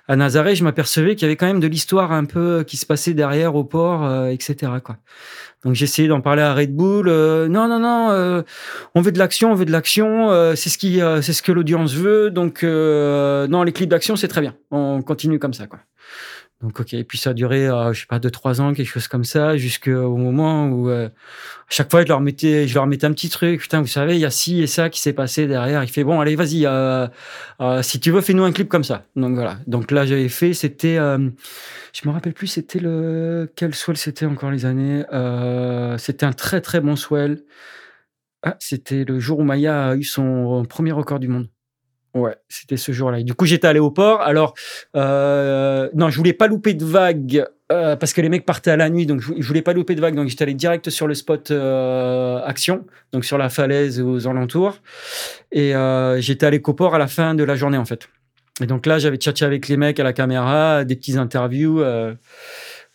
à 0.07 0.15
Nazaré. 0.15 0.55
Je 0.55 0.63
m'apercevais 0.63 1.15
qu'il 1.15 1.23
y 1.23 1.25
avait 1.25 1.35
quand 1.35 1.47
même 1.47 1.59
de 1.59 1.67
l'histoire 1.67 2.11
un 2.11 2.25
peu 2.25 2.63
qui 2.65 2.77
se 2.77 2.85
passait 2.85 3.13
derrière 3.13 3.55
au 3.55 3.63
port, 3.63 4.05
euh, 4.05 4.27
etc. 4.27 4.55
Quoi. 4.83 4.97
Donc 5.63 5.81
essayé 5.81 6.07
d'en 6.07 6.21
parler 6.21 6.41
à 6.43 6.53
Red 6.53 6.75
Bull. 6.75 7.07
euh, 7.09 7.47
non, 7.47 7.67
non, 7.67 7.79
non, 7.79 8.09
euh, 8.11 8.41
on 8.95 9.01
veut 9.01 9.11
de 9.11 9.19
l'action, 9.19 9.51
on 9.51 9.55
veut 9.55 9.65
de 9.65 9.71
l'action. 9.71 10.29
euh, 10.31 10.55
c'est 10.55 10.69
ce 10.69 10.77
qui, 10.77 11.01
euh, 11.01 11.21
c'est 11.21 11.33
ce 11.33 11.41
que 11.41 11.51
l'audience 11.51 11.93
veut. 11.93 12.29
Donc 12.29 12.63
euh, 12.63 13.47
non, 13.47 13.63
les 13.63 13.71
clips 13.71 13.89
d'action, 13.89 14.15
c'est 14.15 14.27
très 14.27 14.41
bien. 14.41 14.55
On 14.71 15.01
continue 15.01 15.39
comme 15.39 15.53
ça, 15.53 15.67
quoi. 15.67 15.79
Donc 16.61 16.79
ok. 16.79 16.95
Et 16.95 17.03
puis 17.03 17.19
ça 17.19 17.29
a 17.29 17.33
duré, 17.33 17.67
euh, 17.67 17.93
je 17.93 17.99
sais 17.99 18.07
pas, 18.07 18.17
deux 18.17 18.31
trois 18.31 18.61
ans, 18.61 18.73
quelque 18.73 18.87
chose 18.87 19.07
comme 19.07 19.23
ça, 19.23 19.57
jusqu'au 19.57 20.17
moment 20.17 20.67
où 20.69 20.89
euh, 20.89 21.07
à 21.07 21.11
chaque 21.69 21.91
fois 21.91 22.01
je 22.01 22.07
leur 22.07 22.19
mettais, 22.19 22.67
je 22.67 22.73
leur 22.73 22.87
mettais 22.87 23.05
un 23.05 23.11
petit 23.13 23.29
truc. 23.29 23.61
Putain, 23.61 23.79
vous 23.81 23.87
savez, 23.87 24.15
il 24.15 24.19
y 24.21 24.25
a 24.25 24.31
ci 24.31 24.61
et 24.63 24.67
ça 24.67 24.89
qui 24.89 24.99
s'est 24.99 25.13
passé 25.13 25.45
derrière. 25.45 25.83
Il 25.83 25.89
fait 25.89 26.03
bon, 26.03 26.19
allez, 26.19 26.35
vas-y. 26.35 26.65
euh, 26.65 27.07
euh, 27.61 27.83
si 27.83 27.99
tu 27.99 28.09
veux, 28.09 28.21
fais-nous 28.21 28.43
un 28.43 28.51
clip 28.51 28.69
comme 28.69 28.83
ça. 28.83 29.05
Donc 29.15 29.35
voilà. 29.35 29.59
Donc 29.67 29.91
là, 29.91 30.05
j'avais 30.07 30.29
fait, 30.29 30.53
c'était, 30.55 30.97
euh, 30.97 31.29
je 31.93 32.07
me 32.07 32.13
rappelle 32.13 32.33
plus, 32.33 32.47
c'était 32.47 32.79
le 32.79 33.51
quel 33.55 33.75
swell 33.75 33.97
c'était 33.97 34.25
encore 34.25 34.49
les 34.49 34.65
années. 34.65 35.03
Euh, 35.13 35.97
c'était 35.99 36.25
un 36.25 36.33
très 36.33 36.61
très 36.61 36.81
bon 36.81 36.95
swell. 36.95 37.43
Ah, 38.43 38.55
c'était 38.59 39.03
le 39.03 39.19
jour 39.19 39.39
où 39.39 39.43
Maya 39.43 39.89
a 39.89 39.95
eu 39.95 40.03
son 40.03 40.65
premier 40.67 40.91
record 40.91 41.19
du 41.19 41.27
monde. 41.27 41.49
Ouais, 42.17 42.35
c'était 42.49 42.77
ce 42.77 42.91
jour-là. 42.91 43.21
Du 43.21 43.35
coup, 43.35 43.45
j'étais 43.45 43.67
allé 43.67 43.79
au 43.79 43.91
port. 43.91 44.21
Alors, 44.21 44.55
euh, 44.95 45.87
non, 45.93 46.09
je 46.09 46.17
voulais 46.17 46.33
pas 46.33 46.47
louper 46.47 46.73
de 46.73 46.83
vague 46.83 47.45
euh, 47.71 47.95
parce 47.95 48.13
que 48.13 48.21
les 48.21 48.29
mecs 48.29 48.43
partaient 48.43 48.71
à 48.71 48.75
la 48.75 48.89
nuit, 48.89 49.05
donc 49.05 49.21
je, 49.21 49.33
je 49.37 49.47
voulais 49.47 49.61
pas 49.61 49.73
louper 49.73 49.93
de 49.93 50.01
vague. 50.01 50.15
Donc, 50.15 50.27
j'étais 50.27 50.43
allé 50.43 50.55
direct 50.55 50.89
sur 50.89 51.05
le 51.05 51.13
spot 51.13 51.51
euh, 51.51 52.41
action, 52.43 52.85
donc 53.13 53.23
sur 53.23 53.37
la 53.37 53.49
falaise 53.49 54.01
aux 54.01 54.27
alentours. 54.27 54.79
Et 55.51 55.73
j'étais 56.19 56.47
allé 56.47 56.59
qu'au 56.59 56.73
port 56.73 56.95
à 56.95 56.97
la 56.97 57.07
fin 57.07 57.35
de 57.35 57.43
la 57.43 57.55
journée, 57.55 57.77
en 57.77 57.85
fait. 57.85 58.09
Et 58.61 58.65
donc 58.65 58.87
là, 58.87 58.97
j'avais 58.97 59.17
tchatché 59.17 59.45
avec 59.45 59.67
les 59.67 59.77
mecs 59.77 59.99
à 59.99 60.03
la 60.03 60.13
caméra, 60.13 60.83
des 60.83 60.95
petites 60.95 61.17
interviews. 61.17 61.83
et 61.83 62.15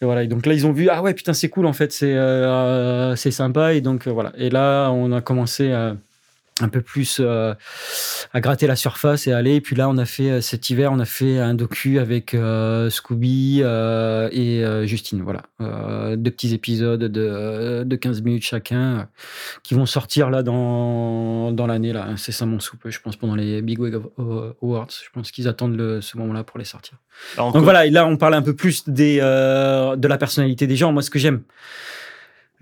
voilà. 0.00 0.24
Et 0.24 0.26
donc 0.26 0.46
là, 0.46 0.52
ils 0.52 0.66
ont 0.66 0.72
vu, 0.72 0.88
ah 0.88 1.00
ouais, 1.00 1.14
putain, 1.14 1.32
c'est 1.32 1.48
cool, 1.48 1.66
en 1.66 1.72
fait, 1.72 1.92
c'est 1.92 3.30
sympa. 3.30 3.74
Et 3.74 3.80
donc, 3.80 4.08
voilà. 4.08 4.32
Et 4.36 4.50
là, 4.50 4.90
on 4.90 5.12
a 5.12 5.20
commencé 5.20 5.70
à, 5.70 5.94
un 6.62 6.68
peu 6.68 6.80
plus 6.80 7.18
euh, 7.20 7.54
à 8.32 8.40
gratter 8.40 8.66
la 8.66 8.76
surface 8.76 9.26
et 9.26 9.32
aller. 9.32 9.56
Et 9.56 9.60
puis 9.60 9.76
là, 9.76 9.88
on 9.88 9.98
a 9.98 10.04
fait 10.04 10.30
euh, 10.30 10.40
cet 10.40 10.70
hiver, 10.70 10.92
on 10.92 10.98
a 10.98 11.04
fait 11.04 11.38
un 11.38 11.54
docu 11.54 11.98
avec 11.98 12.34
euh, 12.34 12.90
Scooby 12.90 13.60
euh, 13.62 14.28
et 14.32 14.86
Justine. 14.86 15.22
Voilà, 15.22 15.42
deux 16.16 16.30
petits 16.30 16.54
épisodes 16.54 17.00
de, 17.00 17.84
de 17.84 17.96
15 17.96 18.22
minutes 18.22 18.44
chacun 18.44 19.08
qui 19.62 19.74
vont 19.74 19.86
sortir 19.86 20.30
là 20.30 20.42
dans, 20.42 21.52
dans 21.52 21.66
l'année 21.66 21.92
là. 21.92 22.08
C'est 22.16 22.32
ça 22.32 22.46
mon 22.46 22.60
soupe, 22.60 22.88
je 22.88 23.00
pense 23.00 23.16
pendant 23.16 23.34
les 23.34 23.62
Big 23.62 23.78
Wig 23.78 23.94
Awards. 24.62 24.88
Je 24.90 25.10
pense 25.12 25.30
qu'ils 25.30 25.48
attendent 25.48 25.76
le, 25.76 26.00
ce 26.00 26.16
moment-là 26.18 26.44
pour 26.44 26.58
les 26.58 26.64
sortir. 26.64 26.98
Alors, 27.36 27.52
Donc 27.52 27.64
voilà, 27.64 27.86
et 27.86 27.90
là 27.90 28.06
on 28.06 28.16
parle 28.16 28.34
un 28.34 28.42
peu 28.42 28.54
plus 28.54 28.88
des, 28.88 29.18
de 29.18 30.08
la 30.08 30.18
personnalité 30.18 30.66
des 30.66 30.76
gens. 30.76 30.92
Moi, 30.92 31.02
ce 31.02 31.10
que 31.10 31.18
j'aime, 31.18 31.42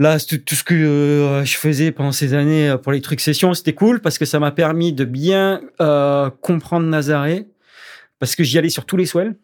là, 0.00 0.18
tout 0.18 0.54
ce 0.54 0.64
que 0.64 0.74
euh, 0.74 1.44
je 1.44 1.56
faisais 1.56 1.92
pendant 1.92 2.10
ces 2.10 2.32
années 2.32 2.70
euh, 2.70 2.78
pour 2.78 2.90
les 2.90 3.02
trucs 3.02 3.20
sessions, 3.20 3.52
c'était 3.52 3.74
cool 3.74 4.00
parce 4.00 4.18
que 4.18 4.24
ça 4.24 4.40
m'a 4.40 4.50
permis 4.50 4.94
de 4.94 5.04
bien 5.04 5.60
euh, 5.80 6.30
comprendre 6.40 6.86
Nazaré 6.86 7.46
parce 8.18 8.34
que 8.34 8.42
j'y 8.42 8.58
allais 8.58 8.70
sur 8.70 8.86
tous 8.86 8.96
les 8.96 9.04
swells. 9.04 9.36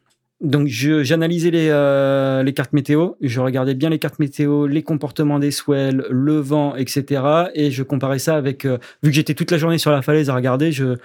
Donc 0.42 0.68
j'analysais 0.68 1.50
les, 1.50 1.68
euh, 1.70 2.42
les 2.42 2.52
cartes 2.52 2.74
météo, 2.74 3.12
je 3.22 3.40
regardais 3.40 3.74
bien 3.74 3.88
les 3.88 3.98
cartes 3.98 4.18
météo, 4.18 4.66
les 4.66 4.82
comportements 4.82 5.38
des 5.38 5.50
swells, 5.50 6.04
le 6.10 6.36
vent, 6.40 6.76
etc. 6.76 7.22
Et 7.54 7.70
je 7.70 7.82
comparais 7.82 8.18
ça 8.18 8.36
avec, 8.36 8.66
euh, 8.66 8.76
vu 9.02 9.08
que 9.08 9.16
j'étais 9.16 9.32
toute 9.32 9.50
la 9.50 9.56
journée 9.56 9.78
sur 9.78 9.90
la 9.90 10.02
falaise 10.02 10.28
à 10.28 10.34
regarder, 10.34 10.72
je, 10.72 10.96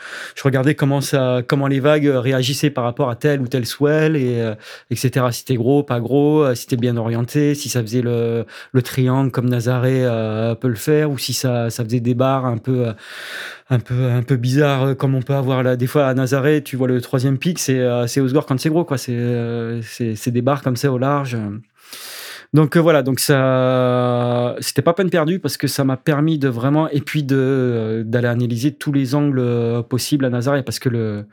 regardais 0.43 0.75
comment 0.75 0.99
ça, 0.99 1.43
comment 1.47 1.67
les 1.67 1.79
vagues 1.79 2.07
réagissaient 2.07 2.71
par 2.71 2.83
rapport 2.83 3.09
à 3.09 3.15
tel 3.15 3.39
ou 3.39 3.47
tel 3.47 3.65
swell 3.65 4.17
et 4.17 4.41
euh, 4.41 4.53
etc. 4.89 5.27
Si 5.31 5.39
c'était 5.39 5.55
gros, 5.55 5.81
pas 5.83 6.01
gros, 6.01 6.53
si 6.53 6.63
c'était 6.63 6.75
bien 6.75 6.97
orienté, 6.97 7.55
si 7.55 7.69
ça 7.69 7.81
faisait 7.81 8.01
le, 8.01 8.45
le 8.73 8.81
triangle 8.81 9.31
comme 9.31 9.47
Nazaré 9.47 10.01
peut 10.59 10.67
le 10.67 10.75
faire, 10.75 11.09
ou 11.09 11.17
si 11.17 11.31
ça, 11.31 11.69
ça 11.69 11.85
faisait 11.85 12.01
des 12.01 12.15
barres 12.15 12.45
un 12.45 12.57
peu, 12.57 12.87
un 13.71 13.79
peu, 13.79 14.11
un 14.11 14.21
peu 14.21 14.35
bizarres 14.35 14.83
euh, 14.83 14.93
comme 14.93 15.15
on 15.15 15.21
peut 15.21 15.33
avoir 15.33 15.63
là. 15.63 15.75
Des 15.75 15.87
fois 15.87 16.07
à 16.07 16.13
Nazaré, 16.13 16.61
tu 16.61 16.75
vois 16.75 16.87
le 16.87 17.01
troisième 17.01 17.37
pic, 17.37 17.57
c'est 17.57 17.79
euh, 17.79 18.05
c'est 18.05 18.19
Osgore 18.19 18.45
quand 18.45 18.59
c'est 18.59 18.69
gros, 18.69 18.83
quoi. 18.83 18.97
C'est 18.97 19.15
euh, 19.15 19.81
c'est 19.81 20.31
des 20.31 20.41
barres 20.41 20.61
comme 20.61 20.75
ça 20.75 20.91
au 20.91 20.97
large. 20.97 21.37
Donc 22.53 22.75
euh, 22.75 22.81
voilà, 22.81 23.01
donc 23.01 23.21
ça, 23.21 24.55
c'était 24.59 24.81
pas 24.81 24.93
peine 24.93 25.09
perdue 25.09 25.39
parce 25.39 25.55
que 25.55 25.67
ça 25.67 25.85
m'a 25.85 25.95
permis 25.95 26.37
de 26.37 26.49
vraiment 26.49 26.89
et 26.89 26.99
puis 26.99 27.23
de 27.23 28.03
d'aller 28.05 28.27
analyser 28.27 28.73
tous 28.73 28.91
les 28.91 29.15
angles 29.15 29.83
possibles 29.89 30.25
à 30.25 30.29
Nazaré 30.29 30.61
parce 30.63 30.79
que 30.79 30.89
le 30.89 31.25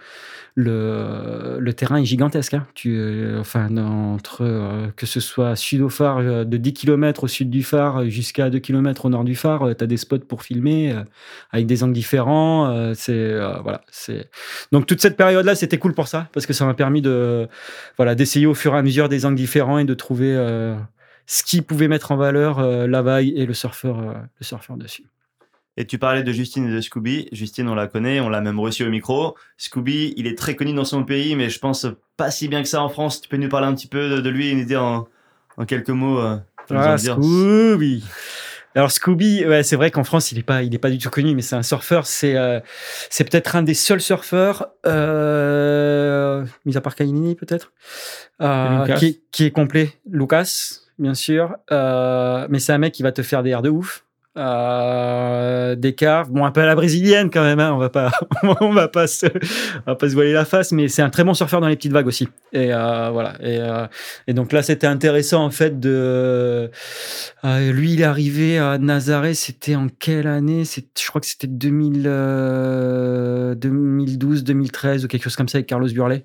le, 0.59 1.59
le 1.61 1.73
terrain 1.73 1.99
est 1.99 2.05
gigantesque. 2.05 2.55
Hein. 2.55 2.67
Tu, 2.75 2.97
euh, 2.99 3.39
enfin, 3.39 3.77
entre 3.77 4.39
euh, 4.43 4.89
que 4.97 5.07
ce 5.07 5.21
soit 5.21 5.55
sud 5.55 5.83
au 5.83 5.89
phare, 5.89 6.19
euh, 6.19 6.45
de 6.45 6.57
10 6.57 6.73
km 6.73 7.25
au 7.25 7.29
sud 7.29 7.49
du 7.49 7.63
phare 7.63 8.11
jusqu'à 8.11 8.51
2 8.51 8.59
km 8.59 9.05
au 9.05 9.09
nord 9.09 9.23
du 9.23 9.37
phare, 9.37 9.69
tu 9.79 9.85
as 9.85 9.87
des 9.87 9.97
spots 9.97 10.19
pour 10.19 10.43
filmer 10.43 10.93
avec 11.53 11.67
des 11.67 11.85
angles 11.85 11.93
différents. 11.93 12.93
c'est 12.95 13.39
voilà, 13.63 13.83
c'est 13.91 14.29
donc 14.73 14.87
toute 14.87 15.01
cette 15.01 15.17
période-là, 15.17 15.55
c'était 15.55 15.79
cool 15.79 15.95
pour 15.95 16.09
ça 16.09 16.29
parce 16.33 16.45
que 16.45 16.53
ça 16.53 16.67
m'a 16.67 16.75
permis 16.75 17.03
de 17.03 17.47
voilà 17.97 18.17
d'essayer 18.17 18.47
au 18.47 18.55
fur 18.55 18.75
et 18.75 18.79
à 18.79 18.83
mesure 18.83 19.09
des 19.09 19.27
angles 19.27 19.37
différents 19.37 19.79
et 19.79 19.85
de 19.85 19.95
trouver 19.95 20.35
ce 21.27 21.45
qui 21.45 21.63
pouvait 21.63 21.89
mettre 21.89 22.11
en 22.11 22.17
valeur 22.17 22.61
la 22.89 23.03
vague 23.03 23.33
et 23.37 23.47
le 23.47 23.55
surfeur, 23.55 23.99
le 24.01 24.45
surfeur 24.45 24.77
dessus. 24.77 25.05
Et 25.81 25.87
tu 25.87 25.97
parlais 25.97 26.25
de 26.25 26.33
Justine 26.33 26.69
et 26.69 26.75
de 26.75 26.81
Scooby. 26.81 27.29
Justine, 27.31 27.69
on 27.69 27.77
la 27.77 27.87
connaît, 27.87 28.19
on 28.19 28.29
l'a 28.29 28.41
même 28.41 28.59
reçu 28.59 28.85
au 28.85 28.91
micro. 28.91 29.37
Scooby, 29.59 30.13
il 30.17 30.27
est 30.27 30.37
très 30.37 30.57
connu 30.57 30.73
dans 30.75 30.85
son 30.85 31.05
pays, 31.05 31.37
mais 31.37 31.51
je 31.51 31.61
pense 31.61 31.87
pas 32.17 32.33
si 32.33 32.49
bien 32.49 32.63
que 32.63 32.69
ça 32.69 32.83
en 32.83 32.89
France. 32.89 33.21
Tu 33.21 33.29
peux 33.29 33.37
nous 33.37 33.49
parler 33.49 33.69
un 33.69 33.75
petit 33.75 33.87
peu 33.87 34.11
de, 34.11 34.21
de 34.21 34.29
lui 34.29 34.49
et 34.49 34.55
nous 34.57 34.65
dire 34.65 34.83
en, 34.83 35.07
en 35.57 35.67
quelques 35.67 35.91
mots 35.91 36.19
euh, 36.19 36.37
Ah, 36.71 36.97
dire. 36.97 37.15
Scooby. 37.15 38.03
Alors 38.75 38.91
Scooby, 38.91 39.47
ouais, 39.47 39.63
c'est 39.63 39.77
vrai 39.77 39.93
qu'en 39.93 40.03
France, 40.03 40.33
il 40.33 40.39
est 40.39 40.43
pas, 40.43 40.65
il 40.65 40.75
est 40.75 40.79
pas 40.79 40.91
du 40.91 40.99
tout 40.99 41.11
connu, 41.11 41.37
mais 41.37 41.43
c'est 41.43 41.55
un 41.57 41.63
surfeur. 41.63 42.07
C'est, 42.07 42.37
euh, 42.37 42.59
c'est 43.09 43.23
peut-être 43.23 43.55
un 43.55 43.63
des 43.63 43.75
seuls 43.75 44.01
surfeurs, 44.01 44.67
euh, 44.85 46.45
mis 46.65 46.77
à 46.77 46.81
part 46.81 46.97
Kainini 46.97 47.37
peut-être, 47.37 47.73
euh, 48.43 48.83
Lucas. 48.83 48.99
qui, 48.99 49.07
est, 49.07 49.21
qui 49.31 49.45
est 49.45 49.51
complet. 49.53 49.93
Lucas, 50.11 50.81
bien 50.99 51.15
sûr, 51.15 51.55
euh, 51.71 52.49
mais 52.51 52.59
c'est 52.59 52.73
un 52.73 52.79
mec 52.79 52.95
qui 52.95 53.05
va 53.05 53.13
te 53.13 53.23
faire 53.23 53.45
des 53.45 53.51
airs 53.51 53.63
de 53.63 53.71
ouf. 53.71 54.05
Euh, 54.37 55.75
des 55.75 55.95
carves, 55.95 56.31
bon 56.31 56.45
un 56.45 56.53
peu 56.53 56.61
à 56.61 56.67
la 56.67 56.77
brésilienne 56.77 57.29
quand 57.29 57.43
même, 57.43 57.59
hein, 57.59 57.73
on 57.73 57.79
va 57.79 57.89
pas, 57.89 58.13
on 58.61 58.73
va 58.73 58.87
pas 58.87 59.07
se, 59.09 59.27
on 59.27 59.91
va 59.91 59.97
pas 59.97 60.09
se 60.09 60.15
voiler 60.15 60.33
la 60.33 60.45
face, 60.45 60.71
mais 60.71 60.87
c'est 60.87 61.03
un 61.03 61.11
très 61.11 61.25
bon 61.25 61.35
surfeur 61.35 61.61
dans 61.61 61.67
les 61.67 61.75
petites 61.75 61.93
vagues 61.93 62.07
aussi. 62.07 62.29
Et 62.53 62.73
euh, 62.73 63.11
voilà. 63.11 63.35
Et, 63.41 63.59
euh, 63.59 63.87
et 64.29 64.35
donc 64.35 64.53
là, 64.53 64.63
c'était 64.63 64.87
intéressant 64.87 65.45
en 65.45 65.51
fait 65.51 65.81
de. 65.81 66.71
euh, 67.45 67.73
lui, 67.73 67.95
il 67.95 68.01
est 68.01 68.05
arrivé 68.05 68.59
à 68.59 68.79
Nazaré, 68.79 69.35
c'était 69.35 69.75
en 69.75 69.89
quelle 69.89 70.27
année? 70.29 70.63
Je 70.65 71.09
crois 71.09 71.21
que 71.21 71.27
c'était 71.27 71.47
2000, 71.49 72.05
euh, 72.07 73.55
2012, 73.57 74.45
2013 74.45 75.05
ou 75.05 75.09
quelque 75.09 75.25
chose 75.25 75.37
comme 75.37 75.49
ça 75.49 75.59
avec 75.59 75.67
Carlos 75.67 75.89
Burley. 75.89 76.25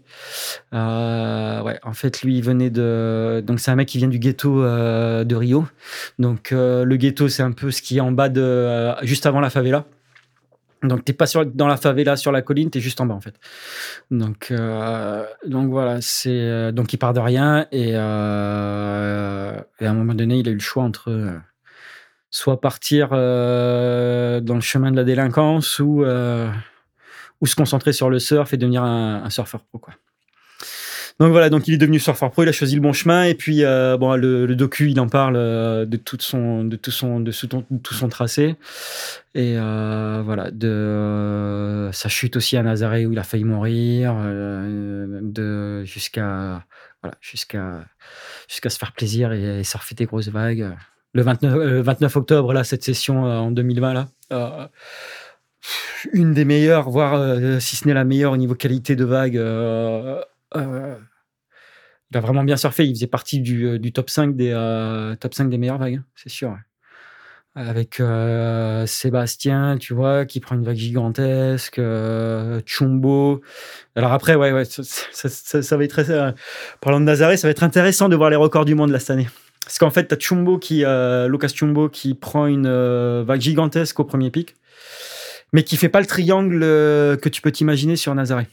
Ouais, 0.71 1.79
en 1.83 1.93
fait, 1.93 2.21
lui, 2.21 2.37
il 2.37 2.43
venait 2.43 2.69
de. 2.69 3.41
Donc, 3.45 3.59
c'est 3.59 3.71
un 3.71 3.75
mec 3.75 3.87
qui 3.87 3.97
vient 3.97 4.07
du 4.07 4.19
ghetto 4.19 4.61
de 4.63 5.35
Rio. 5.35 5.65
Donc, 6.19 6.51
le 6.51 6.95
ghetto, 6.95 7.27
c'est 7.27 7.43
un 7.43 7.51
peu 7.51 7.71
ce 7.71 7.81
qui 7.81 7.92
en 8.01 8.11
bas 8.11 8.29
de. 8.29 8.41
euh, 8.41 8.93
juste 9.03 9.25
avant 9.25 9.39
la 9.39 9.49
favela. 9.49 9.85
Donc, 10.83 11.05
t'es 11.05 11.13
pas 11.13 11.27
sur, 11.27 11.45
dans 11.45 11.67
la 11.67 11.77
favela 11.77 12.17
sur 12.17 12.31
la 12.33 12.41
colline, 12.41 12.69
t'es 12.69 12.81
juste 12.81 12.99
en 12.99 13.05
bas 13.05 13.15
en 13.15 13.21
fait. 13.21 13.35
Donc, 14.11 14.49
euh, 14.51 15.25
donc 15.45 15.69
voilà, 15.69 16.01
c'est 16.01 16.29
euh, 16.29 16.71
donc 16.73 16.91
il 16.91 16.97
part 16.97 17.13
de 17.13 17.21
rien 17.21 17.67
et, 17.71 17.95
à 17.95 19.63
un 19.79 19.93
moment 19.93 20.13
donné, 20.13 20.39
il 20.39 20.47
a 20.49 20.51
eu 20.51 20.55
le 20.55 20.59
choix 20.59 20.83
entre 20.83 21.39
soit 22.29 22.59
partir 22.59 23.09
dans 23.11 23.15
le 24.55 24.61
chemin 24.61 24.91
de 24.91 24.97
la 24.97 25.05
délinquance 25.05 25.79
ou 25.79 26.03
ou 26.03 27.45
se 27.45 27.55
concentrer 27.55 27.93
sur 27.93 28.09
le 28.09 28.19
surf 28.19 28.53
et 28.53 28.57
devenir 28.57 28.83
un, 28.83 29.23
un 29.23 29.29
surfeur 29.29 29.61
pro 29.63 29.79
quoi. 29.79 29.93
Donc 31.19 31.31
voilà, 31.31 31.49
donc 31.49 31.67
il 31.67 31.75
est 31.75 31.77
devenu 31.77 31.99
surfeur 31.99 32.31
pro, 32.31 32.43
il 32.43 32.49
a 32.49 32.51
choisi 32.51 32.75
le 32.75 32.81
bon 32.81 32.91
chemin 32.91 33.23
et 33.25 33.35
puis 33.35 33.63
euh, 33.63 33.97
bon 33.97 34.15
le, 34.15 34.47
docu 34.55 34.89
il 34.89 34.99
en 34.99 35.07
parle 35.07 35.35
euh, 35.37 35.85
de 35.85 35.97
toute 35.97 36.23
son 36.23 36.63
de 36.63 36.75
tout 36.75 36.91
son 36.91 37.19
de, 37.19 37.31
tout 37.31 37.93
son 37.93 38.09
tracé. 38.09 38.55
Et 39.35 39.55
euh, 39.57 40.21
voilà 40.25 40.49
de 40.51 41.89
sa 41.93 42.09
chute 42.09 42.35
aussi 42.35 42.57
à 42.57 42.63
Nazaré 42.63 43.05
où 43.05 43.11
il 43.11 43.19
a 43.19 43.23
failli 43.23 43.43
mourir 43.43 44.15
de 44.15 45.83
jusqu'à 45.85 46.65
voilà 47.03 47.15
jusqu'à 47.21 47.85
jusqu'à 48.47 48.69
se 48.69 48.79
faire 48.79 48.91
plaisir 48.91 49.33
et, 49.33 49.59
et 49.59 49.63
surfer 49.63 49.95
des 49.95 50.05
grosses 50.05 50.29
vagues. 50.29 50.71
Le 51.13 51.21
29 51.21 51.53
euh, 51.53 51.69
le 51.69 51.81
29 51.81 52.15
octobre 52.15 52.53
là 52.53 52.63
cette 52.63 52.83
session 52.83 53.23
en 53.23 53.51
2020 53.51 53.93
là 53.93 54.69
une 56.11 56.33
des 56.33 56.43
meilleures 56.43 56.89
voire 56.89 57.39
si 57.61 57.75
ce 57.75 57.87
n'est 57.87 57.93
la 57.93 58.03
meilleure 58.03 58.33
au 58.33 58.37
niveau 58.37 58.55
qualité 58.55 58.95
de 58.95 59.05
vague 59.05 59.39
euh, 60.55 60.95
il 62.11 62.17
a 62.17 62.21
vraiment 62.21 62.43
bien 62.43 62.57
surfé. 62.57 62.85
Il 62.85 62.95
faisait 62.95 63.07
partie 63.07 63.39
du, 63.39 63.67
euh, 63.67 63.79
top 63.91 64.09
5 64.09 64.35
des, 64.35 64.51
euh, 64.51 65.15
top 65.15 65.33
5 65.33 65.49
des 65.49 65.57
meilleures 65.57 65.77
vagues, 65.77 65.95
hein, 65.95 66.05
c'est 66.15 66.29
sûr. 66.29 66.57
Avec 67.55 68.01
Sébastien, 68.87 69.77
tu 69.77 69.93
vois, 69.93 70.25
qui 70.25 70.39
prend 70.39 70.55
une 70.55 70.63
vague 70.63 70.75
gigantesque, 70.75 71.79
Chumbo. 72.65 73.41
Alors 73.95 74.11
après, 74.11 74.33
ouais, 74.33 74.51
ouais, 74.51 74.65
ça, 74.65 74.81
ça- 74.81 75.77
va 75.77 75.83
être 75.83 75.91
très, 76.03 76.33
parlant 76.81 76.99
de 76.99 77.05
Nazaré, 77.05 77.37
ça 77.37 77.47
va 77.47 77.51
être 77.51 77.61
intéressant 77.61 78.09
de 78.09 78.15
voir 78.15 78.31
les 78.31 78.37
records 78.37 78.65
du 78.65 78.73
monde 78.73 78.89
là 78.89 78.97
cette 78.97 79.11
année. 79.11 79.27
Parce 79.65 79.77
qu'en 79.77 79.91
fait, 79.91 80.07
tu 80.07 80.15
as 80.15 80.17
Chumbo 80.17 80.57
qui, 80.57 80.79
Lucas 80.79 81.49
Chumbo 81.49 81.89
qui 81.89 82.15
prend 82.15 82.47
une 82.47 83.21
vague 83.21 83.41
gigantesque 83.41 83.99
au 83.99 84.03
premier 84.03 84.31
pic, 84.31 84.55
mais 85.51 85.61
qui 85.63 85.77
fait 85.77 85.89
pas 85.89 85.99
le 85.99 86.07
triangle 86.07 86.59
que 86.61 87.29
tu 87.29 87.43
peux 87.43 87.51
t'imaginer 87.51 87.97
sur 87.97 88.15
Nazaré. 88.15 88.47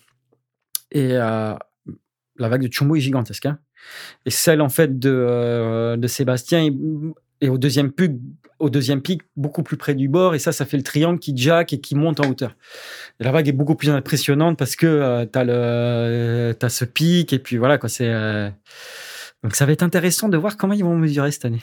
Et 0.93 1.16
la 2.40 2.48
vague 2.48 2.66
de 2.66 2.72
Chumbo 2.72 2.96
est 2.96 3.00
gigantesque. 3.00 3.46
hein. 3.46 3.58
Et 4.26 4.30
celle, 4.30 4.60
en 4.60 4.68
fait, 4.68 4.98
de, 4.98 5.10
euh, 5.10 5.96
de 5.96 6.06
Sébastien 6.06 6.64
est, 7.40 7.48
au, 7.48 7.58
deuxième 7.58 7.90
pic, 7.92 8.12
au 8.58 8.68
deuxième 8.70 9.00
pic, 9.00 9.22
beaucoup 9.36 9.62
plus 9.62 9.76
près 9.76 9.94
du 9.94 10.08
bord. 10.08 10.34
Et 10.34 10.38
ça, 10.38 10.52
ça 10.52 10.66
fait 10.66 10.76
le 10.76 10.82
triangle 10.82 11.18
qui 11.18 11.32
jack 11.36 11.72
et 11.72 11.80
qui 11.80 11.94
monte 11.94 12.20
en 12.20 12.28
hauteur. 12.28 12.56
La 13.18 13.32
vague 13.32 13.48
est 13.48 13.52
beaucoup 13.52 13.74
plus 13.74 13.90
impressionnante 13.90 14.58
parce 14.58 14.76
que 14.76 15.24
tu 15.24 15.38
as, 15.38 16.68
ce 16.68 16.84
pic. 16.84 17.32
Et 17.32 17.38
puis 17.38 17.56
voilà, 17.56 17.78
quoi. 17.78 17.88
C'est. 17.88 18.08
euh, 18.08 18.50
Donc 19.42 19.54
ça 19.54 19.64
va 19.64 19.72
être 19.72 19.82
intéressant 19.82 20.28
de 20.28 20.36
voir 20.36 20.56
comment 20.56 20.74
ils 20.74 20.84
vont 20.84 20.96
mesurer 20.96 21.30
cette 21.32 21.44
année. 21.46 21.62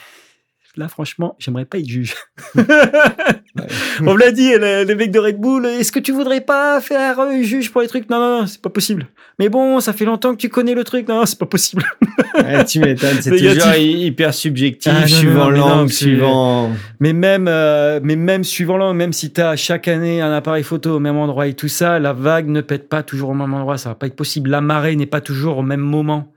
Là, 0.76 0.88
franchement, 0.88 1.36
j'aimerais 1.40 1.66
pas 1.66 1.80
être 1.80 1.88
juge. 1.88 2.16
On 4.02 4.14
me 4.14 4.20
l'a 4.20 4.32
dit, 4.32 4.52
le, 4.52 4.84
le 4.84 4.96
mec 4.96 5.12
de 5.12 5.20
Red 5.20 5.40
Bull, 5.40 5.66
est-ce 5.66 5.92
que 5.92 6.00
tu 6.00 6.12
voudrais 6.12 6.42
pas 6.42 6.80
faire 6.82 7.20
euh, 7.20 7.42
juge 7.42 7.72
pour 7.72 7.82
les 7.82 7.88
trucs? 7.88 8.10
Non, 8.10 8.20
non, 8.20 8.42
non, 8.42 8.48
c'est 8.48 8.62
pas 8.62 8.70
possible. 8.70 9.08
Mais 9.40 9.50
bon, 9.50 9.80
ça 9.80 9.94
fait 9.94 10.06
longtemps 10.06 10.32
que 10.32 10.38
tu 10.38 10.50
connais 10.50 10.74
le 10.74 10.84
truc. 10.84 11.08
Non, 11.08 11.26
c'est 11.26 11.38
pas 11.40 11.46
possible. 11.46 11.84
Ouais, 12.36 12.64
tu 12.66 12.80
m'étonnes, 12.80 13.18
c'est 13.22 13.30
toujours 13.38 13.76
hyper 13.76 14.34
subjectif, 14.34 14.92
Ah, 14.96 15.02
non, 15.02 15.08
suivant 15.08 15.52
non, 15.52 15.58
non, 15.58 15.68
l'angle, 15.68 15.92
suivant. 15.92 16.72
Mais 17.00 17.14
même, 17.14 17.48
euh, 17.48 18.00
mais 18.04 18.16
même 18.16 18.44
suivant 18.44 18.78
l'angle, 18.78 18.98
même 18.98 19.14
si 19.14 19.32
tu 19.32 19.42
as 19.42 19.56
chaque 19.56 19.88
année 19.88 20.22
un 20.22 20.32
appareil 20.34 20.64
photo 20.64 20.96
au 20.96 21.00
même 21.00 21.18
endroit 21.18 21.48
et 21.48 21.54
tout 21.54 21.68
ça, 21.68 22.00
la 22.00 22.14
vague 22.14 22.48
ne 22.48 22.62
pète 22.62 22.90
pas 22.90 23.04
toujours 23.04 23.30
au 23.30 23.34
même 23.34 23.54
endroit. 23.54 23.78
Ça 23.78 23.90
va 23.90 23.96
pas 23.96 24.08
être 24.08 24.16
possible. 24.16 24.50
La 24.50 24.62
marée 24.62 24.96
n'est 24.96 25.06
pas 25.06 25.22
toujours 25.22 25.58
au 25.60 25.64
même 25.64 25.82
moment. 25.82 26.32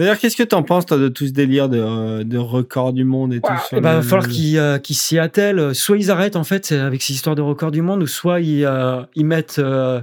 D'ailleurs, 0.00 0.18
qu'est-ce 0.18 0.36
que 0.36 0.42
t'en 0.42 0.62
penses, 0.62 0.86
toi, 0.86 0.96
de 0.96 1.08
tout 1.08 1.26
ce 1.26 1.32
délire 1.32 1.68
de, 1.68 1.78
euh, 1.78 2.24
de 2.24 2.38
record 2.38 2.94
du 2.94 3.04
monde 3.04 3.34
et 3.34 3.40
tout 3.40 3.52
Il 3.76 3.82
va 3.82 3.96
le- 3.96 4.02
falloir 4.02 4.28
qu'ils 4.28 4.58
euh, 4.58 4.78
s'y 4.82 5.18
attellent. 5.18 5.74
Soit 5.74 5.98
ils 5.98 6.10
arrêtent 6.10 6.36
en 6.36 6.42
fait 6.44 6.72
avec 6.72 7.02
ces 7.02 7.12
histoires 7.12 7.36
de 7.36 7.42
record 7.42 7.70
du 7.70 7.82
monde, 7.82 8.02
ou 8.02 8.06
soit 8.06 8.40
ils, 8.40 8.64
euh, 8.64 9.02
ils 9.14 9.26
mettent. 9.26 9.58
euh, 9.58 10.00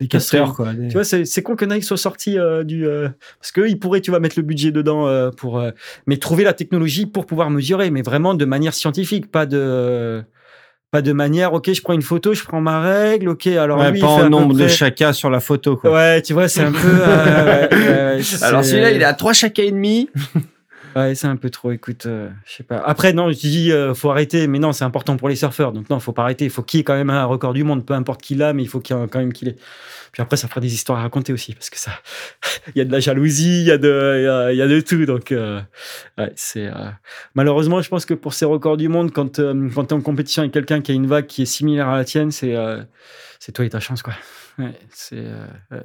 des 0.00 0.08
quoi. 0.54 0.72
des- 0.74 0.88
tu 0.88 0.94
vois, 0.94 1.04
c'est 1.04 1.42
con 1.42 1.54
que 1.54 1.64
Nike 1.66 1.84
soit 1.84 1.96
sorti 1.98 2.38
euh, 2.38 2.64
du. 2.64 2.86
euh, 2.86 3.08
parce 3.40 3.52
qu'ils 3.52 3.78
pourraient, 3.78 4.00
tu 4.00 4.10
vas 4.10 4.20
mettre 4.20 4.38
le 4.38 4.42
budget 4.42 4.70
dedans 4.70 5.06
euh, 5.06 5.30
pour. 5.30 5.58
euh, 5.58 5.70
mais 6.06 6.16
trouver 6.16 6.44
la 6.44 6.52
technologie 6.54 7.04
pour 7.06 7.26
pouvoir 7.26 7.50
mesurer, 7.50 7.90
mais 7.90 8.02
vraiment 8.02 8.32
de 8.34 8.44
manière 8.46 8.72
scientifique, 8.74 9.30
pas 9.30 9.44
de. 9.46 10.22
Pas 10.96 11.02
de 11.02 11.12
manière, 11.12 11.52
ok, 11.52 11.70
je 11.74 11.82
prends 11.82 11.92
une 11.92 12.00
photo, 12.00 12.32
je 12.32 12.42
prends 12.42 12.62
ma 12.62 12.80
règle, 12.80 13.28
ok, 13.28 13.48
alors 13.48 13.78
Ouais, 13.80 13.90
lui, 13.92 14.00
pas 14.00 14.06
il 14.14 14.16
fait 14.18 14.24
en 14.24 14.30
nombre 14.30 14.54
de 14.54 14.66
chacun 14.66 15.12
sur 15.12 15.28
la 15.28 15.40
photo, 15.40 15.76
quoi. 15.76 15.92
Ouais, 15.92 16.22
tu 16.22 16.32
vois, 16.32 16.48
c'est 16.48 16.62
un 16.62 16.72
peu. 16.72 16.78
euh, 16.88 17.68
ouais, 17.70 18.16
ouais, 18.16 18.22
Alors 18.42 18.64
celui-là, 18.64 18.92
il 18.92 19.02
est 19.02 19.04
à 19.04 19.12
3 19.12 19.34
chacun 19.34 19.64
et 19.64 19.72
demi. 19.72 20.08
Ouais, 20.96 21.14
c'est 21.14 21.26
un 21.26 21.36
peu 21.36 21.50
trop. 21.50 21.72
Écoute, 21.72 22.06
euh, 22.06 22.30
je 22.46 22.54
sais 22.54 22.62
pas. 22.62 22.78
Après, 22.78 23.12
non, 23.12 23.30
je 23.30 23.36
dis, 23.38 23.70
euh, 23.70 23.92
faut 23.92 24.10
arrêter. 24.10 24.46
Mais 24.46 24.58
non, 24.58 24.72
c'est 24.72 24.84
important 24.84 25.18
pour 25.18 25.28
les 25.28 25.36
surfeurs. 25.36 25.72
Donc 25.72 25.90
non, 25.90 26.00
faut 26.00 26.12
pas 26.12 26.22
arrêter. 26.22 26.46
Il 26.46 26.50
faut 26.50 26.62
qu'il 26.62 26.78
y 26.78 26.80
ait 26.80 26.84
quand 26.84 26.94
même 26.94 27.10
un 27.10 27.24
record 27.26 27.52
du 27.52 27.64
monde, 27.64 27.84
peu 27.84 27.92
importe 27.92 28.22
qui 28.22 28.34
l'a, 28.34 28.54
mais 28.54 28.62
il 28.62 28.66
faut 28.68 28.80
qu'il 28.80 28.96
ait 28.96 29.06
quand 29.08 29.18
même 29.18 29.34
qu'il 29.34 29.48
ait. 29.48 29.56
Puis 30.12 30.22
après, 30.22 30.38
ça 30.38 30.48
fera 30.48 30.60
des 30.62 30.72
histoires 30.72 30.98
à 30.98 31.02
raconter 31.02 31.34
aussi, 31.34 31.52
parce 31.54 31.68
que 31.68 31.78
ça, 31.78 31.90
il 32.74 32.78
y 32.78 32.80
a 32.80 32.86
de 32.86 32.92
la 32.92 33.00
jalousie, 33.00 33.60
il 33.60 33.66
y 33.66 33.70
a 33.70 33.76
de, 33.76 34.48
il 34.52 34.56
y 34.56 34.62
a, 34.62 34.66
de 34.68 34.80
tout. 34.80 35.04
Donc, 35.04 35.32
euh, 35.32 35.60
ouais, 36.16 36.32
c'est. 36.34 36.66
euh, 36.68 36.88
Malheureusement, 37.34 37.82
je 37.82 37.90
pense 37.90 38.06
que 38.06 38.14
pour 38.14 38.32
ces 38.32 38.46
records 38.46 38.78
du 38.78 38.88
monde, 38.88 39.12
quand 39.12 39.36
quand 39.74 39.84
t'es 39.84 39.92
en 39.94 40.00
compétition 40.00 40.40
avec 40.42 40.52
quelqu'un 40.54 40.80
qui 40.80 40.92
a 40.92 40.94
une 40.94 41.06
vague 41.06 41.26
qui 41.26 41.42
est 41.42 41.46
similaire 41.46 41.88
à 41.88 41.96
la 41.98 42.04
tienne, 42.06 42.30
c'est 42.30 42.54
c'est 43.38 43.52
toi 43.52 43.66
et 43.66 43.70
ta 43.70 43.80
chance, 43.80 44.02
quoi. 44.02 44.14
Ouais, 44.58 44.72
c'est. 44.90 45.16
ouais. 45.70 45.82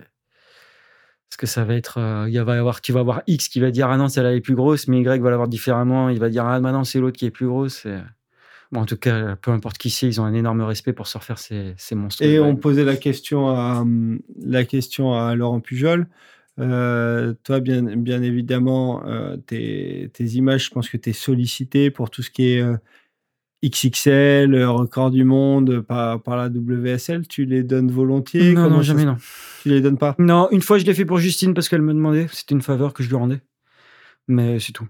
Parce 1.32 1.38
que 1.38 1.48
ça 1.48 1.64
va 1.64 1.76
être, 1.76 1.98
euh, 1.98 2.30
il 2.30 2.38
va 2.42 2.56
y 2.56 2.60
avoir, 2.60 2.82
tu 2.82 2.92
vas 2.92 3.00
avoir 3.00 3.22
X 3.26 3.48
qui 3.48 3.62
va 3.62 3.72
dire 3.72 3.88
ah 3.90 3.96
non 3.96 4.10
celle-là 4.10 4.36
est 4.36 4.42
plus 4.42 4.54
grosse, 4.54 4.90
mais 4.90 5.00
Y 5.00 5.22
va 5.22 5.30
l'avoir 5.30 5.48
différemment. 5.48 6.10
Il 6.10 6.20
va 6.20 6.28
dire 6.28 6.46
ah 6.46 6.60
maintenant 6.60 6.84
c'est 6.84 7.00
l'autre 7.00 7.18
qui 7.18 7.26
est 7.26 7.32
plus 7.32 7.48
grosse. 7.48 7.86
Et, 7.86 7.98
Bon, 8.72 8.82
en 8.82 8.86
tout 8.86 8.96
cas, 8.96 9.36
peu 9.36 9.52
importe 9.52 9.78
qui 9.78 9.90
c'est, 9.90 10.08
ils 10.08 10.22
ont 10.22 10.24
un 10.24 10.34
énorme 10.34 10.62
respect 10.62 10.94
pour 10.94 11.08
sortir 11.08 11.38
ces, 11.38 11.74
ces 11.76 11.94
monstres. 11.94 12.24
Et 12.24 12.40
on 12.40 12.56
posait 12.56 12.86
la 12.86 12.96
question 12.96 13.50
à, 13.50 13.80
hum, 13.82 14.20
la 14.42 14.64
question 14.64 15.14
à 15.14 15.36
Laurent 15.36 15.60
Pujol. 15.60 16.08
Euh, 16.60 17.34
toi, 17.44 17.60
bien, 17.60 17.82
bien 17.82 18.22
évidemment, 18.22 19.06
euh, 19.06 19.36
tes, 19.36 20.10
tes 20.14 20.24
images, 20.24 20.66
je 20.66 20.70
pense 20.70 20.90
que 20.90 20.96
tu 20.98 21.10
es 21.10 21.14
sollicité 21.14 21.92
pour 21.92 22.10
tout 22.10 22.22
ce 22.22 22.30
qui 22.30 22.54
est 22.54 22.62
euh, 22.62 22.78
XXL, 23.66 24.64
record 24.66 25.12
du 25.12 25.24
monde 25.24 25.82
par, 25.82 26.22
par 26.22 26.36
la 26.38 26.48
WSL. 26.48 27.28
Tu 27.28 27.46
les 27.46 27.64
donnes 27.64 27.92
volontiers? 27.92 28.54
Non, 28.54 28.70
non, 28.70 28.82
jamais 28.82 29.02
se- 29.02 29.08
non. 29.08 29.18
Tu 29.62 29.70
les 29.70 29.82
donnes 29.82 29.98
pas? 29.98 30.16
Non, 30.18 30.50
une 30.52 30.62
fois 30.62 30.78
je 30.80 30.86
l'ai 30.86 30.94
fait 30.94 31.06
pour 31.06 31.18
Justine 31.18 31.54
parce 31.54 31.70
qu'elle 31.70 31.82
me 31.82 31.94
demandait. 31.94 32.28
C'était 32.32 32.56
une 32.56 32.62
faveur 32.62 32.94
que 32.94 33.04
je 33.04 33.10
lui 33.10 33.16
rendais. 33.16 33.42
Mais 34.28 34.60
c'est 34.60 34.72
tout. 34.72 34.88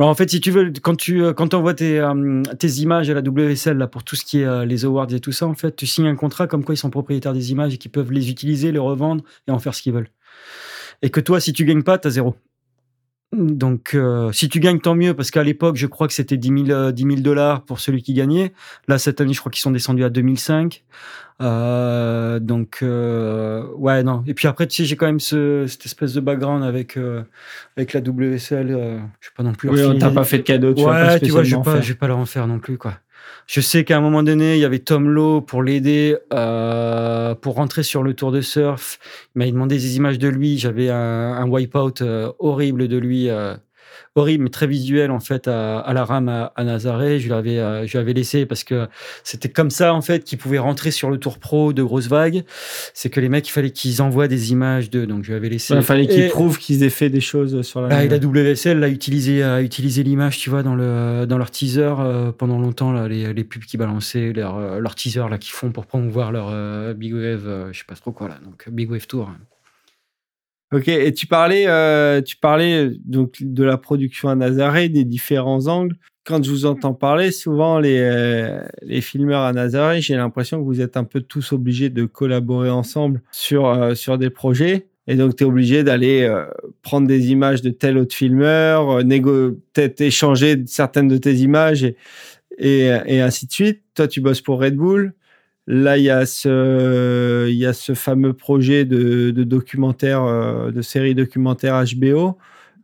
En 0.00 0.14
fait, 0.14 0.30
si 0.30 0.40
tu 0.40 0.50
veux, 0.52 0.72
quand 0.80 0.94
tu 0.94 1.24
euh, 1.24 1.34
envoies 1.52 1.74
tes, 1.74 1.98
euh, 1.98 2.42
tes 2.58 2.68
images 2.68 3.10
à 3.10 3.14
la 3.14 3.20
WSL 3.20 3.78
là, 3.78 3.88
pour 3.88 4.04
tout 4.04 4.14
ce 4.14 4.24
qui 4.24 4.40
est 4.40 4.44
euh, 4.44 4.64
les 4.64 4.84
awards 4.84 5.12
et 5.12 5.20
tout 5.20 5.32
ça, 5.32 5.46
en 5.46 5.54
fait, 5.54 5.74
tu 5.74 5.86
signes 5.86 6.06
un 6.06 6.14
contrat 6.14 6.46
comme 6.46 6.64
quoi 6.64 6.74
ils 6.74 6.78
sont 6.78 6.90
propriétaires 6.90 7.32
des 7.32 7.50
images 7.50 7.74
et 7.74 7.78
qu'ils 7.78 7.90
peuvent 7.90 8.12
les 8.12 8.30
utiliser, 8.30 8.70
les 8.70 8.78
revendre 8.78 9.24
et 9.48 9.50
en 9.50 9.58
faire 9.58 9.74
ce 9.74 9.82
qu'ils 9.82 9.92
veulent. 9.92 10.10
Et 11.02 11.10
que 11.10 11.20
toi, 11.20 11.40
si 11.40 11.52
tu 11.52 11.64
gagnes 11.64 11.82
pas, 11.82 11.98
t'as 11.98 12.10
zéro. 12.10 12.36
Donc, 13.36 13.90
euh, 13.94 14.32
si 14.32 14.48
tu 14.48 14.58
gagnes, 14.58 14.80
tant 14.80 14.94
mieux, 14.94 15.12
parce 15.12 15.30
qu'à 15.30 15.42
l'époque, 15.42 15.76
je 15.76 15.86
crois 15.86 16.08
que 16.08 16.14
c'était 16.14 16.38
10 16.38 16.48
000, 16.66 16.70
euh, 16.70 16.92
10 16.92 17.02
000 17.02 17.16
dollars 17.20 17.62
pour 17.62 17.78
celui 17.78 18.02
qui 18.02 18.14
gagnait. 18.14 18.52
Là, 18.88 18.96
cette 18.98 19.20
année, 19.20 19.34
je 19.34 19.40
crois 19.40 19.52
qu'ils 19.52 19.60
sont 19.60 19.70
descendus 19.70 20.02
à 20.02 20.08
2005. 20.08 20.82
Euh, 21.40 22.40
donc, 22.40 22.78
euh, 22.82 23.64
ouais, 23.76 24.02
non. 24.02 24.24
Et 24.26 24.34
puis 24.34 24.48
après, 24.48 24.66
tu 24.66 24.76
sais, 24.76 24.84
j'ai 24.86 24.96
quand 24.96 25.06
même 25.06 25.20
ce, 25.20 25.66
cette 25.68 25.84
espèce 25.86 26.14
de 26.14 26.20
background 26.20 26.64
avec, 26.64 26.96
euh, 26.96 27.22
avec 27.76 27.92
la 27.92 28.00
WSL. 28.00 28.70
euh, 28.70 28.98
je 29.20 29.28
vais 29.28 29.34
pas 29.36 29.42
non 29.42 29.52
plus. 29.52 29.68
Oui, 29.68 29.80
on 29.82 29.88
filer- 29.88 29.98
t'a 29.98 30.10
pas 30.10 30.24
fait 30.24 30.38
de 30.38 30.42
cadeau. 30.42 30.74
Tu 30.74 30.82
vas 30.82 30.90
pas 30.92 31.08
Ouais, 31.12 31.20
tu 31.20 31.30
vois, 31.30 31.42
je 31.44 31.54
vais 31.56 31.62
pas, 31.62 31.80
je 31.82 31.88
vais 31.88 31.98
pas 31.98 32.08
leur 32.08 32.18
en 32.18 32.26
faire 32.26 32.46
non 32.46 32.58
plus, 32.58 32.78
quoi. 32.78 32.94
Je 33.46 33.60
sais 33.60 33.84
qu'à 33.84 33.96
un 33.96 34.00
moment 34.00 34.22
donné, 34.22 34.56
il 34.56 34.60
y 34.60 34.64
avait 34.64 34.78
Tom 34.78 35.08
Lowe 35.08 35.40
pour 35.40 35.62
l'aider 35.62 36.16
euh, 36.34 37.34
pour 37.34 37.54
rentrer 37.54 37.82
sur 37.82 38.02
le 38.02 38.14
tour 38.14 38.30
de 38.30 38.40
surf. 38.40 38.98
Il 39.34 39.38
m'a 39.38 39.46
demandé 39.46 39.76
des 39.76 39.96
images 39.96 40.18
de 40.18 40.28
lui. 40.28 40.58
J'avais 40.58 40.90
un, 40.90 40.96
un 40.96 41.48
wipeout 41.48 42.02
euh, 42.02 42.30
horrible 42.38 42.88
de 42.88 42.98
lui, 42.98 43.30
euh, 43.30 43.56
horrible 44.18 44.44
mais 44.44 44.50
très 44.50 44.66
visuel 44.66 45.10
en 45.10 45.20
fait 45.20 45.48
à, 45.48 45.78
à 45.80 45.92
la 45.92 46.04
rame 46.04 46.28
à, 46.28 46.52
à 46.56 46.64
Nazaré. 46.64 47.18
Je 47.20 47.26
lui 47.26 47.34
avais, 47.34 47.58
euh, 47.58 47.86
je 47.86 47.92
lui 47.92 47.98
avais 47.98 48.12
laissé 48.12 48.46
parce 48.46 48.64
que 48.64 48.88
c'était 49.24 49.48
comme 49.48 49.70
ça 49.70 49.94
en 49.94 50.02
fait 50.02 50.24
qu'ils 50.24 50.38
pouvaient 50.38 50.58
rentrer 50.58 50.90
sur 50.90 51.10
le 51.10 51.18
tour 51.18 51.38
pro 51.38 51.72
de 51.72 51.82
grosses 51.82 52.08
vagues. 52.08 52.44
C'est 52.94 53.10
que 53.10 53.20
les 53.20 53.28
mecs, 53.28 53.48
il 53.48 53.52
fallait 53.52 53.70
qu'ils 53.70 54.02
envoient 54.02 54.28
des 54.28 54.52
images 54.52 54.90
de. 54.90 55.04
Donc 55.04 55.24
je 55.24 55.30
lui 55.30 55.36
avais 55.36 55.48
laissé. 55.48 55.74
Il 55.74 55.82
fallait 55.82 56.06
qu'ils 56.06 56.28
prouvent 56.28 56.58
qu'ils 56.58 56.82
aient 56.82 56.90
fait 56.90 57.10
des 57.10 57.20
choses 57.20 57.62
sur 57.62 57.80
la. 57.80 57.88
ah, 57.96 58.04
et 58.04 58.08
la 58.08 58.18
WSL 58.18 58.82
a 58.82 58.88
utilisé, 58.88 59.42
a 59.42 59.62
utilisé 59.62 60.02
l'image, 60.02 60.38
tu 60.38 60.50
vois, 60.50 60.62
dans, 60.62 60.74
le, 60.74 61.26
dans 61.26 61.38
leur 61.38 61.50
teaser 61.50 61.94
euh, 61.98 62.32
pendant 62.32 62.58
longtemps, 62.58 62.92
là, 62.92 63.08
les, 63.08 63.32
les 63.32 63.44
pubs 63.44 63.62
qui 63.62 63.76
balançaient, 63.76 64.32
leur, 64.32 64.56
euh, 64.56 64.78
leur 64.78 64.94
teaser 64.94 65.28
là, 65.30 65.38
qu'ils 65.38 65.52
font 65.52 65.70
pour 65.70 65.86
promouvoir 65.86 66.32
leur 66.32 66.48
euh, 66.50 66.94
Big 66.94 67.14
Wave, 67.14 67.70
je 67.72 67.78
sais 67.78 67.84
pas 67.86 67.94
trop 67.94 68.12
quoi, 68.12 68.28
là, 68.28 68.38
donc 68.44 68.68
Big 68.70 68.90
Wave 68.90 69.06
Tour. 69.06 69.30
Ok, 70.72 70.88
et 70.88 71.14
tu 71.14 71.26
parlais, 71.26 71.66
euh, 71.66 72.20
tu 72.20 72.36
parlais 72.36 72.84
euh, 72.88 72.94
donc 73.04 73.36
de 73.40 73.64
la 73.64 73.78
production 73.78 74.28
à 74.28 74.34
Nazaré, 74.34 74.90
des 74.90 75.04
différents 75.04 75.66
angles. 75.66 75.96
Quand 76.26 76.44
je 76.44 76.50
vous 76.50 76.66
entends 76.66 76.92
parler, 76.92 77.30
souvent 77.32 77.78
les, 77.78 77.98
euh, 78.00 78.60
les 78.82 79.00
filmeurs 79.00 79.40
à 79.40 79.52
Nazaré, 79.54 80.02
j'ai 80.02 80.14
l'impression 80.14 80.58
que 80.60 80.64
vous 80.64 80.82
êtes 80.82 80.98
un 80.98 81.04
peu 81.04 81.22
tous 81.22 81.52
obligés 81.52 81.88
de 81.88 82.04
collaborer 82.04 82.68
ensemble 82.68 83.22
sur, 83.32 83.66
euh, 83.66 83.94
sur 83.94 84.18
des 84.18 84.28
projets. 84.28 84.88
Et 85.06 85.14
donc, 85.14 85.36
tu 85.36 85.44
es 85.44 85.46
obligé 85.46 85.84
d'aller 85.84 86.24
euh, 86.24 86.44
prendre 86.82 87.08
des 87.08 87.30
images 87.30 87.62
de 87.62 87.70
tel 87.70 87.96
autre 87.96 88.14
filmeur, 88.14 88.90
euh, 88.98 89.02
négo- 89.02 89.58
peut-être 89.72 90.02
échanger 90.02 90.62
certaines 90.66 91.08
de 91.08 91.16
tes 91.16 91.36
images 91.36 91.82
et, 91.82 91.96
et, 92.58 92.90
et 93.06 93.20
ainsi 93.22 93.46
de 93.46 93.52
suite. 93.52 93.80
Toi, 93.94 94.06
tu 94.06 94.20
bosses 94.20 94.42
pour 94.42 94.60
Red 94.60 94.76
Bull. 94.76 95.14
Là, 95.70 95.98
il 95.98 96.04
y 96.04 96.10
a 96.10 96.24
ce, 96.24 97.46
il 97.46 97.56
y 97.56 97.66
a 97.66 97.74
ce 97.74 97.92
fameux 97.92 98.32
projet 98.32 98.86
de, 98.86 99.30
documentaire, 99.30 100.24
euh, 100.24 100.70
de 100.70 100.80
série 100.80 101.14
documentaire 101.14 101.84
HBO. 101.84 102.38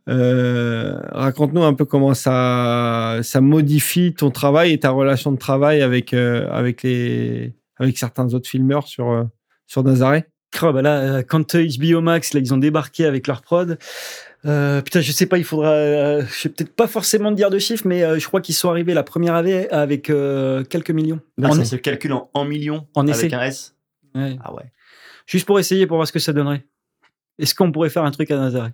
Euh, 0.07 0.99
Raconte-nous 1.11 1.63
un 1.63 1.73
peu 1.73 1.85
comment 1.85 2.13
ça, 2.13 3.21
ça 3.23 3.41
modifie 3.41 4.13
ton 4.13 4.29
travail 4.29 4.71
et 4.71 4.79
ta 4.79 4.91
relation 4.91 5.31
de 5.31 5.37
travail 5.37 5.81
avec, 5.81 6.13
euh, 6.13 6.47
avec, 6.51 6.83
les, 6.83 7.55
avec 7.77 7.97
certains 7.97 8.31
autres 8.35 8.47
filmeurs 8.47 8.87
sur, 8.87 9.09
euh, 9.09 9.23
sur 9.65 9.83
bah 9.83 10.81
là, 10.81 11.23
quand 11.23 11.55
HBO 11.55 12.01
Max, 12.01 12.33
là, 12.33 12.39
ils 12.39 12.53
ont 12.53 12.57
débarqué 12.57 13.05
avec 13.05 13.27
leur 13.27 13.41
prod, 13.41 13.77
euh, 14.45 14.81
putain, 14.81 15.01
je 15.01 15.11
sais 15.11 15.25
pas, 15.25 15.37
il 15.37 15.43
faudra, 15.43 15.69
euh, 15.71 16.23
je 16.27 16.33
sais 16.33 16.49
peut-être 16.49 16.73
pas 16.75 16.87
forcément 16.87 17.31
te 17.31 17.35
dire 17.35 17.49
de 17.49 17.57
chiffres, 17.59 17.87
mais 17.87 18.03
euh, 18.03 18.19
je 18.19 18.27
crois 18.27 18.41
qu'ils 18.41 18.55
sont 18.55 18.69
arrivés 18.69 18.93
la 18.93 19.03
première 19.03 19.33
année 19.35 19.69
avec 19.71 20.09
euh, 20.09 20.63
quelques 20.63 20.91
millions. 20.91 21.19
En- 21.43 21.51
ça 21.53 21.65
se 21.65 21.75
calcule 21.77 22.13
en, 22.13 22.29
en 22.33 22.45
millions 22.45 22.87
En 22.95 23.07
avec 23.07 23.25
essai. 23.25 23.35
un 23.35 23.41
S. 23.41 23.75
Ouais. 24.13 24.37
Ah 24.43 24.53
ouais. 24.53 24.63
juste 25.25 25.45
pour 25.45 25.59
essayer, 25.59 25.87
pour 25.87 25.97
voir 25.97 26.07
ce 26.07 26.13
que 26.13 26.19
ça 26.19 26.31
donnerait. 26.33 26.65
Est-ce 27.39 27.53
qu'on 27.55 27.71
pourrait 27.71 27.89
faire 27.89 28.03
un 28.03 28.11
truc 28.11 28.31
à 28.31 28.37
Nazaré 28.37 28.69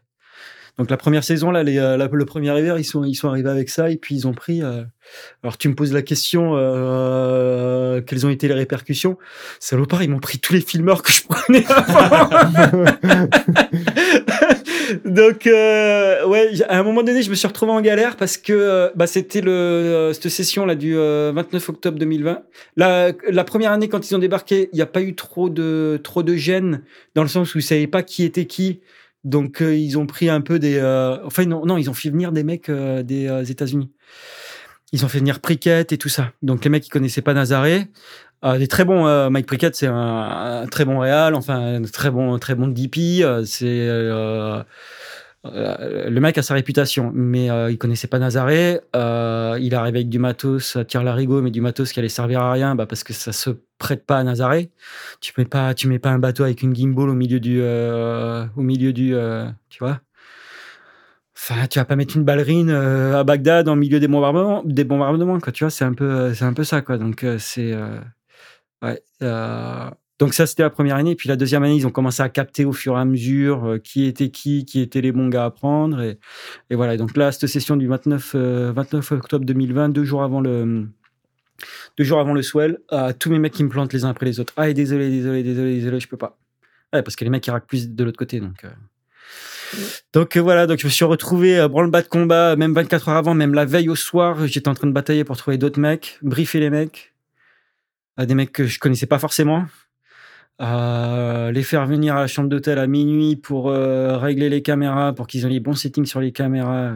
Donc 0.78 0.90
la 0.92 0.98
première 0.98 1.24
saison, 1.24 1.50
là, 1.52 1.64
les, 1.64 1.78
euh, 1.80 1.98
la- 1.98 2.08
le 2.12 2.26
premier 2.26 2.56
hiver, 2.60 2.78
ils 2.78 2.84
sont, 2.84 3.04
ils 3.04 3.16
sont 3.16 3.28
arrivés 3.30 3.50
avec 3.50 3.70
ça 3.70 3.90
et 3.90 3.98
puis 3.98 4.14
ils 4.16 4.28
ont 4.28 4.34
pris. 4.34 4.62
euh, 4.62 4.84
alors 5.44 5.58
tu 5.58 5.68
me 5.68 5.74
poses 5.76 5.94
la 5.94 6.02
question, 6.04 6.52
euh, 6.56 8.02
quelles 8.02 8.26
ont 8.26 8.30
été 8.30 8.48
les 8.48 8.54
répercussions? 8.54 9.18
Salopard, 9.60 10.04
ils 10.04 10.10
m'ont 10.10 10.20
pris 10.20 10.38
tous 10.40 10.54
les 10.54 10.62
filmeurs 10.62 11.02
que 11.02 11.12
je 11.12 11.24
prenais 11.24 11.66
avant. 11.72 12.30
Donc 15.06 15.48
euh, 15.48 16.26
ouais, 16.28 16.62
à 16.68 16.80
un 16.80 16.84
moment 16.84 17.04
donné, 17.04 17.22
je 17.22 17.30
me 17.30 17.36
suis 17.36 17.48
retrouvé 17.48 17.72
en 17.72 17.82
galère 17.82 18.18
parce 18.18 18.38
que 18.38 18.54
euh, 18.54 18.90
bah, 18.96 19.08
c'était 19.08 19.42
le 19.42 19.52
euh, 19.52 20.14
cette 20.14 20.30
session 20.30 20.66
là 20.66 20.76
du 20.76 20.96
euh, 20.98 21.32
29 21.34 21.70
octobre 21.70 21.98
2020. 21.98 22.44
La, 22.78 23.12
la 23.30 23.44
première 23.44 23.72
année 23.72 23.90
quand 23.90 24.10
ils 24.10 24.16
ont 24.16 24.20
débarqué, 24.20 24.70
il 24.74 24.76
n'y 24.76 24.82
a 24.82 24.88
pas 24.88 25.02
eu 25.02 25.16
trop 25.16 25.50
de 25.50 26.00
trop 26.04 26.24
de 26.24 26.36
gêne 26.36 26.84
dans 27.16 27.24
le 27.24 27.30
sens 27.30 27.56
où 27.56 27.60
ils 27.60 27.64
savaient 27.64 27.88
pas 27.88 28.04
qui 28.04 28.24
était 28.24 28.46
qui. 28.46 28.82
Donc 29.24 29.62
euh, 29.62 29.76
ils 29.76 29.98
ont 29.98 30.08
pris 30.08 30.30
un 30.30 30.42
peu 30.42 30.60
des 30.60 30.78
euh, 30.78 31.18
enfin 31.26 31.46
non 31.46 31.66
non, 31.66 31.78
ils 31.78 31.90
ont 31.90 31.94
fait 31.94 32.10
venir 32.10 32.32
des 32.32 32.44
mecs 32.44 32.70
euh, 32.70 33.04
des 33.04 33.28
euh, 33.28 33.44
États-Unis. 33.44 33.92
Ils 34.94 35.06
ont 35.06 35.08
fait 35.08 35.20
venir 35.20 35.40
Prickett 35.40 35.92
et 35.94 35.98
tout 35.98 36.10
ça. 36.10 36.34
Donc 36.42 36.64
les 36.64 36.70
mecs 36.70 36.84
qui 36.84 36.90
connaissaient 36.90 37.22
pas 37.22 37.34
Nazaré, 37.34 37.88
euh, 38.44 38.58
des 38.58 38.68
très 38.68 38.86
bons. 38.86 39.06
euh, 39.08 39.30
Mike 39.30 39.46
Prickett, 39.46 39.76
c'est 39.76 39.88
un, 39.88 40.66
très 40.70 40.86
bon 40.86 41.00
réal, 41.00 41.36
enfin 41.36 41.76
un 41.76 41.84
très 41.84 42.10
bon, 42.10 42.38
très 42.40 42.56
bon 42.56 42.68
DP. 42.68 43.22
euh, 43.22 43.44
c'est 43.46 43.88
le 45.44 46.20
mec 46.20 46.38
a 46.38 46.44
sa 46.44 46.54
réputation, 46.54 47.12
mais 47.16 47.48
il 47.72 47.78
connaissait 47.78 48.08
pas 48.08 48.20
Nazaré. 48.20 48.80
Il 48.94 49.76
arrive 49.76 49.96
avec 49.96 50.10
du 50.10 50.20
matos 50.20 50.76
à 50.76 50.86
tir 50.86 51.04
larigot, 51.04 51.42
mais 51.42 51.52
du 51.52 51.62
matos 51.62 51.92
qui 51.92 52.00
allait 52.00 52.10
servir 52.10 52.42
à 52.42 52.52
rien, 52.52 52.76
bah, 52.76 52.86
parce 52.86 53.04
que 53.04 53.14
ça 53.14 53.32
se 53.32 53.50
prête 53.80 54.06
pas 54.06 54.18
à 54.20 54.24
Nazaré. 54.24 54.72
Tu 55.20 55.34
mets 55.38 55.46
pas, 55.46 55.74
tu 55.74 55.88
mets 55.88 56.00
pas 56.00 56.10
un 56.12 56.20
bateau 56.20 56.44
avec 56.44 56.62
une 56.62 56.76
gimbal 56.76 57.10
au 57.10 57.14
milieu 57.16 57.40
du, 57.40 57.62
au 57.62 58.62
milieu 58.62 58.94
du, 58.94 59.16
tu 59.70 59.80
vois. 59.80 60.00
Enfin, 61.36 61.66
tu 61.68 61.80
vas 61.80 61.86
pas 61.86 61.96
mettre 61.96 62.16
une 62.18 62.24
ballerine 62.24 62.70
à 62.70 63.24
Bagdad 63.24 63.68
en 63.68 63.76
milieu 63.76 64.00
des 64.00 64.08
bombardements, 64.08 64.62
des 64.64 64.84
bombardements, 64.84 65.40
quoi. 65.40 65.52
Tu 65.52 65.64
vois, 65.64 65.72
c'est 65.72 65.86
un 65.86 65.94
peu, 65.94 66.36
c'est 66.36 66.46
un 66.46 66.54
peu 66.54 66.64
ça, 66.64 66.82
quoi. 66.82 67.00
Donc 67.00 67.26
c'est, 67.40 67.76
ouais. 68.82 69.02
euh, 69.22 69.90
Donc 70.20 70.34
ça, 70.34 70.46
c'était 70.46 70.64
la 70.64 70.70
première 70.70 70.96
année. 70.96 71.16
Puis 71.16 71.30
la 71.30 71.36
deuxième 71.36 71.64
année, 71.64 71.76
ils 71.76 71.88
ont 71.88 71.92
commencé 71.92 72.22
à 72.24 72.30
capter 72.30 72.66
au 72.66 72.74
fur 72.74 72.96
et 72.98 73.00
à 73.00 73.06
mesure 73.06 73.66
euh, 73.66 73.78
qui 73.80 74.06
était 74.06 74.30
qui, 74.30 74.66
qui 74.66 74.82
étaient 74.82 75.02
les 75.02 75.12
bons 75.12 75.30
gars 75.30 75.46
à 75.46 75.50
prendre. 75.52 76.02
Et, 76.02 76.20
et 76.70 76.76
voilà. 76.76 76.94
Et 76.96 76.98
donc 76.98 77.16
là, 77.18 77.32
cette 77.32 77.48
session 77.50 77.76
du 77.78 77.88
29, 77.88 78.34
euh, 78.36 78.72
29 78.76 79.12
octobre 79.14 79.46
2020, 79.46 79.90
deux 79.90 80.04
jours 80.04 80.24
avant 80.24 80.42
le 80.42 80.88
deux 81.98 82.04
jours 82.04 82.20
avant 82.20 82.34
le 82.34 82.42
swell, 82.42 82.80
euh, 82.92 83.14
tous 83.18 83.30
mes 83.30 83.38
mecs 83.40 83.54
qui 83.54 83.64
me 83.64 83.70
plantent 83.70 83.94
les 83.94 84.04
uns 84.06 84.10
après 84.10 84.26
les 84.26 84.40
autres. 84.40 84.54
Ah, 84.58 84.70
et 84.70 84.74
désolé, 84.74 85.10
désolé, 85.10 85.44
désolé, 85.44 85.76
désolé, 85.76 86.00
je 86.00 86.08
peux 86.08 86.18
pas. 86.18 86.38
Ouais, 86.94 87.04
parce 87.04 87.16
que 87.16 87.24
les 87.24 87.30
mecs 87.30 87.46
ils 87.46 87.52
raquent 87.52 87.68
plus 87.68 87.90
de 87.90 88.04
l'autre 88.04 88.18
côté, 88.18 88.40
donc. 88.40 88.64
euh. 88.64 88.70
Donc 90.14 90.36
euh, 90.36 90.42
voilà, 90.42 90.68
donc 90.68 90.80
je 90.80 90.86
me 90.86 90.92
suis 90.92 91.06
retrouvé 91.06 91.58
à 91.60 91.68
branle-bas 91.68 92.02
de 92.02 92.08
combat, 92.08 92.56
même 92.56 92.74
24 92.74 93.10
heures 93.10 93.16
avant, 93.16 93.34
même 93.34 93.54
la 93.54 93.66
veille 93.66 93.90
au 93.90 93.96
soir, 93.96 94.46
j'étais 94.48 94.68
en 94.68 94.74
train 94.74 94.88
de 94.88 94.92
batailler 94.92 95.24
pour 95.24 95.38
trouver 95.38 95.58
d'autres 95.58 95.80
mecs, 95.80 96.18
briefer 96.22 96.60
les 96.60 96.70
mecs, 96.70 97.11
à 98.18 98.26
des 98.26 98.36
mecs 98.36 98.52
que 98.52 98.66
je 98.66 98.80
connaissais 98.80 99.06
pas 99.08 99.20
forcément, 99.20 99.66
euh, 100.62 101.52
les 101.52 101.64
faire 101.64 101.86
venir 101.86 102.16
à 102.16 102.22
la 102.22 102.28
chambre 102.28 102.50
d'hôtel 102.50 102.78
à 102.78 102.88
minuit 102.88 103.36
pour 103.36 103.70
euh, 103.70 104.18
régler 104.18 104.50
les 104.50 104.62
caméras, 104.62 105.14
pour 105.14 105.28
qu'ils 105.28 105.46
aient 105.46 105.50
les 105.50 105.60
bons 105.60 105.74
settings 105.74 106.06
sur 106.06 106.20
les 106.20 106.32
caméras, 106.32 106.94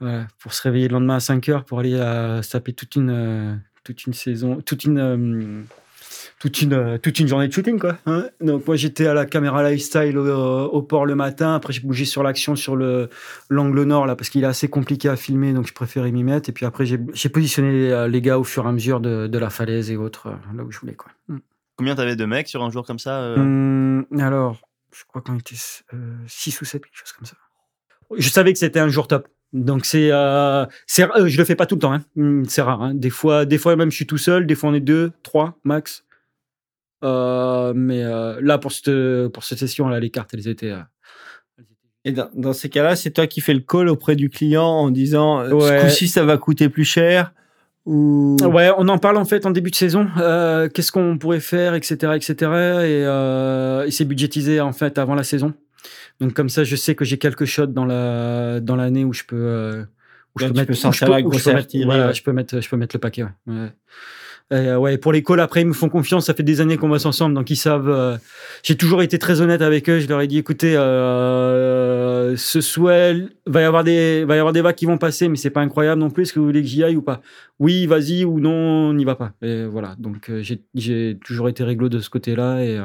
voilà, 0.00 0.26
pour 0.38 0.52
se 0.52 0.62
réveiller 0.62 0.88
le 0.88 0.94
lendemain 0.94 1.16
à 1.16 1.20
5 1.20 1.48
heures 1.48 1.64
pour 1.64 1.80
aller 1.80 1.94
euh, 1.94 2.42
taper 2.42 2.72
toute 2.72 2.96
une 2.96 3.10
euh, 3.10 3.54
toute 3.84 4.04
une 4.06 4.12
saison, 4.12 4.60
toute 4.60 4.84
une 4.84 4.98
euh, 4.98 5.62
toute 6.46 6.62
une 6.62 6.72
euh, 6.74 6.98
toute 6.98 7.18
une 7.18 7.26
journée 7.26 7.48
de 7.48 7.52
shooting 7.52 7.78
quoi. 7.78 7.96
hein. 8.06 8.28
Donc 8.40 8.66
moi 8.66 8.76
j'étais 8.76 9.06
à 9.06 9.14
la 9.14 9.26
caméra 9.26 9.68
lifestyle 9.68 10.16
au, 10.16 10.64
au 10.66 10.82
port 10.82 11.04
le 11.06 11.14
matin. 11.14 11.54
Après 11.54 11.72
j'ai 11.72 11.80
bougé 11.80 12.04
sur 12.04 12.22
l'action 12.22 12.54
sur 12.56 12.76
le 12.76 13.08
l'angle 13.50 13.82
nord 13.82 14.06
là 14.06 14.14
parce 14.16 14.30
qu'il 14.30 14.44
est 14.44 14.46
assez 14.46 14.68
compliqué 14.68 15.08
à 15.08 15.16
filmer 15.16 15.52
donc 15.52 15.66
je 15.66 15.72
préférais 15.74 16.12
m'y 16.12 16.22
mettre. 16.24 16.48
Et 16.48 16.52
puis 16.52 16.64
après 16.66 16.86
j'ai 16.86 16.98
j'ai 17.14 17.28
positionné 17.28 17.92
euh, 17.92 18.06
les 18.08 18.20
gars 18.22 18.38
au 18.38 18.44
fur 18.44 18.64
et 18.64 18.68
à 18.68 18.72
mesure 18.72 19.00
de, 19.00 19.26
de 19.26 19.38
la 19.38 19.50
falaise 19.50 19.90
et 19.90 19.96
autres 19.96 20.28
euh, 20.28 20.56
là 20.56 20.62
où 20.62 20.70
je 20.70 20.78
voulais 20.78 20.94
quoi. 20.94 21.10
Combien 21.76 21.94
t'avais 21.94 22.16
de 22.16 22.24
mecs 22.24 22.48
sur 22.48 22.62
un 22.62 22.70
jour 22.70 22.86
comme 22.86 22.98
ça 22.98 23.20
euh 23.20 23.36
Hum, 23.36 24.06
alors 24.20 24.60
je 24.92 25.04
crois 25.06 25.20
qu'on 25.22 25.36
était 25.38 25.56
6 26.26 26.60
ou 26.60 26.64
7 26.64 26.82
quelque 26.84 26.96
chose 26.96 27.12
comme 27.12 27.26
ça. 27.26 27.36
Je 28.16 28.28
savais 28.28 28.52
que 28.52 28.58
c'était 28.58 28.78
un 28.78 28.88
jour 28.88 29.08
top. 29.08 29.28
Donc 29.52 29.84
c'est 29.86 30.10
euh, 30.10 30.64
c'est 30.86 31.02
euh, 31.04 31.28
je 31.28 31.38
le 31.38 31.44
fais 31.44 31.54
pas 31.54 31.66
tout 31.66 31.76
le 31.76 31.80
temps 31.80 31.92
hein. 31.92 32.02
Hum, 32.16 32.44
c'est 32.46 32.62
rare 32.62 32.82
hein. 32.82 32.94
Des 32.94 33.10
fois 33.10 33.44
des 33.44 33.58
fois 33.58 33.76
même 33.76 33.90
je 33.90 33.96
suis 33.96 34.06
tout 34.06 34.18
seul, 34.18 34.46
des 34.46 34.54
fois 34.54 34.70
on 34.70 34.74
est 34.74 34.80
deux, 34.80 35.12
trois 35.22 35.58
max. 35.64 36.04
Euh, 37.04 37.72
mais 37.76 38.02
euh, 38.04 38.38
là 38.40 38.56
pour 38.58 38.72
cette 38.72 39.28
pour 39.28 39.44
cette 39.44 39.58
session 39.58 39.86
là 39.88 40.00
les 40.00 40.08
cartes 40.10 40.30
elles 40.32 40.48
étaient 40.48 40.70
euh, 40.72 40.80
Et 42.06 42.12
dans, 42.12 42.30
dans 42.34 42.52
ces 42.54 42.68
cas-là, 42.70 42.96
c'est 42.96 43.10
toi 43.10 43.26
qui 43.26 43.40
fais 43.40 43.52
le 43.52 43.60
call 43.60 43.88
auprès 43.88 44.16
du 44.16 44.30
client 44.30 44.64
en 44.64 44.90
disant 44.90 45.40
euh, 45.40 45.50
Ouais. 45.52 45.78
ce 45.80 45.84
coup-ci, 45.84 46.08
ça 46.08 46.24
va 46.24 46.38
coûter 46.38 46.68
plus 46.70 46.84
cher 46.84 47.32
ou 47.84 48.36
Ouais, 48.42 48.70
on 48.78 48.88
en 48.88 48.98
parle 48.98 49.16
en 49.18 49.24
fait 49.24 49.44
en 49.46 49.50
début 49.50 49.70
de 49.70 49.76
saison. 49.76 50.08
Euh, 50.18 50.68
Qu'est-ce 50.68 50.90
qu'on 50.90 51.18
pourrait 51.18 51.40
faire, 51.40 51.74
etc., 51.74 51.94
etc. 52.16 52.32
Et, 52.32 53.04
euh, 53.04 53.84
et 53.86 53.90
c'est 53.90 54.04
budgétisé 54.06 54.60
en 54.60 54.72
fait 54.72 54.98
avant 54.98 55.14
la 55.14 55.22
saison. 55.24 55.52
Donc 56.20 56.32
comme 56.32 56.48
ça, 56.48 56.64
je 56.64 56.76
sais 56.76 56.94
que 56.94 57.04
j'ai 57.04 57.18
quelques 57.18 57.44
shots 57.44 57.66
dans 57.66 57.84
la 57.84 58.60
dans 58.60 58.74
l'année 58.76 59.04
où 59.04 59.12
je 59.12 59.24
peux 59.24 59.36
euh, 59.36 59.84
où 60.34 60.38
Là, 60.40 60.46
je 60.48 60.52
peux 60.52 60.52
tu 60.54 60.58
mettre 60.60 60.70
où 60.88 60.92
je 60.92 61.04
peux- 61.04 61.10
la 61.10 61.16
où 61.18 61.18
je 61.18 61.24
grosse 61.28 61.44
peux 61.44 61.50
mettre- 61.50 61.58
artillerie, 61.60 61.84
voilà, 61.86 62.06
ouais. 62.08 62.14
je 62.14 62.22
peux 62.22 62.32
mettre 62.32 62.60
je 62.60 62.68
peux 62.68 62.76
mettre 62.76 62.96
le 62.96 63.00
paquet. 63.00 63.22
Ouais. 63.24 63.30
Ouais. 63.48 63.68
Euh, 64.52 64.76
ouais, 64.76 64.96
pour 64.96 65.12
les 65.12 65.24
calls 65.24 65.40
après 65.40 65.62
ils 65.62 65.66
me 65.66 65.72
font 65.72 65.88
confiance. 65.88 66.26
Ça 66.26 66.34
fait 66.34 66.42
des 66.44 66.60
années 66.60 66.76
qu'on 66.76 66.88
bosse 66.88 67.04
ensemble, 67.06 67.34
donc 67.34 67.50
ils 67.50 67.56
savent. 67.56 67.88
euh, 67.88 68.16
j'ai 68.62 68.76
toujours 68.76 69.02
été 69.02 69.18
très 69.18 69.40
honnête 69.40 69.60
avec 69.60 69.88
eux. 69.90 69.98
Je 69.98 70.06
leur 70.08 70.20
ai 70.20 70.28
dit, 70.28 70.38
écoutez, 70.38 70.76
euh, 70.76 72.36
ce 72.36 72.60
swell 72.60 73.30
va 73.46 73.62
y 73.62 73.64
avoir 73.64 73.82
des 73.82 74.24
va 74.24 74.36
y 74.36 74.38
avoir 74.38 74.52
des 74.52 74.60
vagues 74.60 74.76
qui 74.76 74.86
vont 74.86 74.98
passer, 74.98 75.28
mais 75.28 75.36
c'est 75.36 75.50
pas 75.50 75.62
incroyable 75.62 76.00
non 76.00 76.10
plus. 76.10 76.22
Est-ce 76.22 76.32
que 76.32 76.38
vous 76.38 76.46
voulez 76.46 76.62
que 76.62 76.68
j'y 76.68 76.84
aille 76.84 76.96
ou 76.96 77.02
pas? 77.02 77.22
Oui, 77.58 77.86
vas-y 77.86 78.24
ou 78.24 78.38
non, 78.38 78.50
on 78.90 78.94
n'y 78.94 79.04
va 79.04 79.16
pas. 79.16 79.32
Et 79.42 79.64
voilà. 79.64 79.96
Donc 79.98 80.30
j'ai 80.74 81.18
toujours 81.24 81.48
été 81.48 81.64
réglo 81.64 81.88
de 81.88 81.98
ce 81.98 82.10
côté-là 82.10 82.62
et 82.62 82.80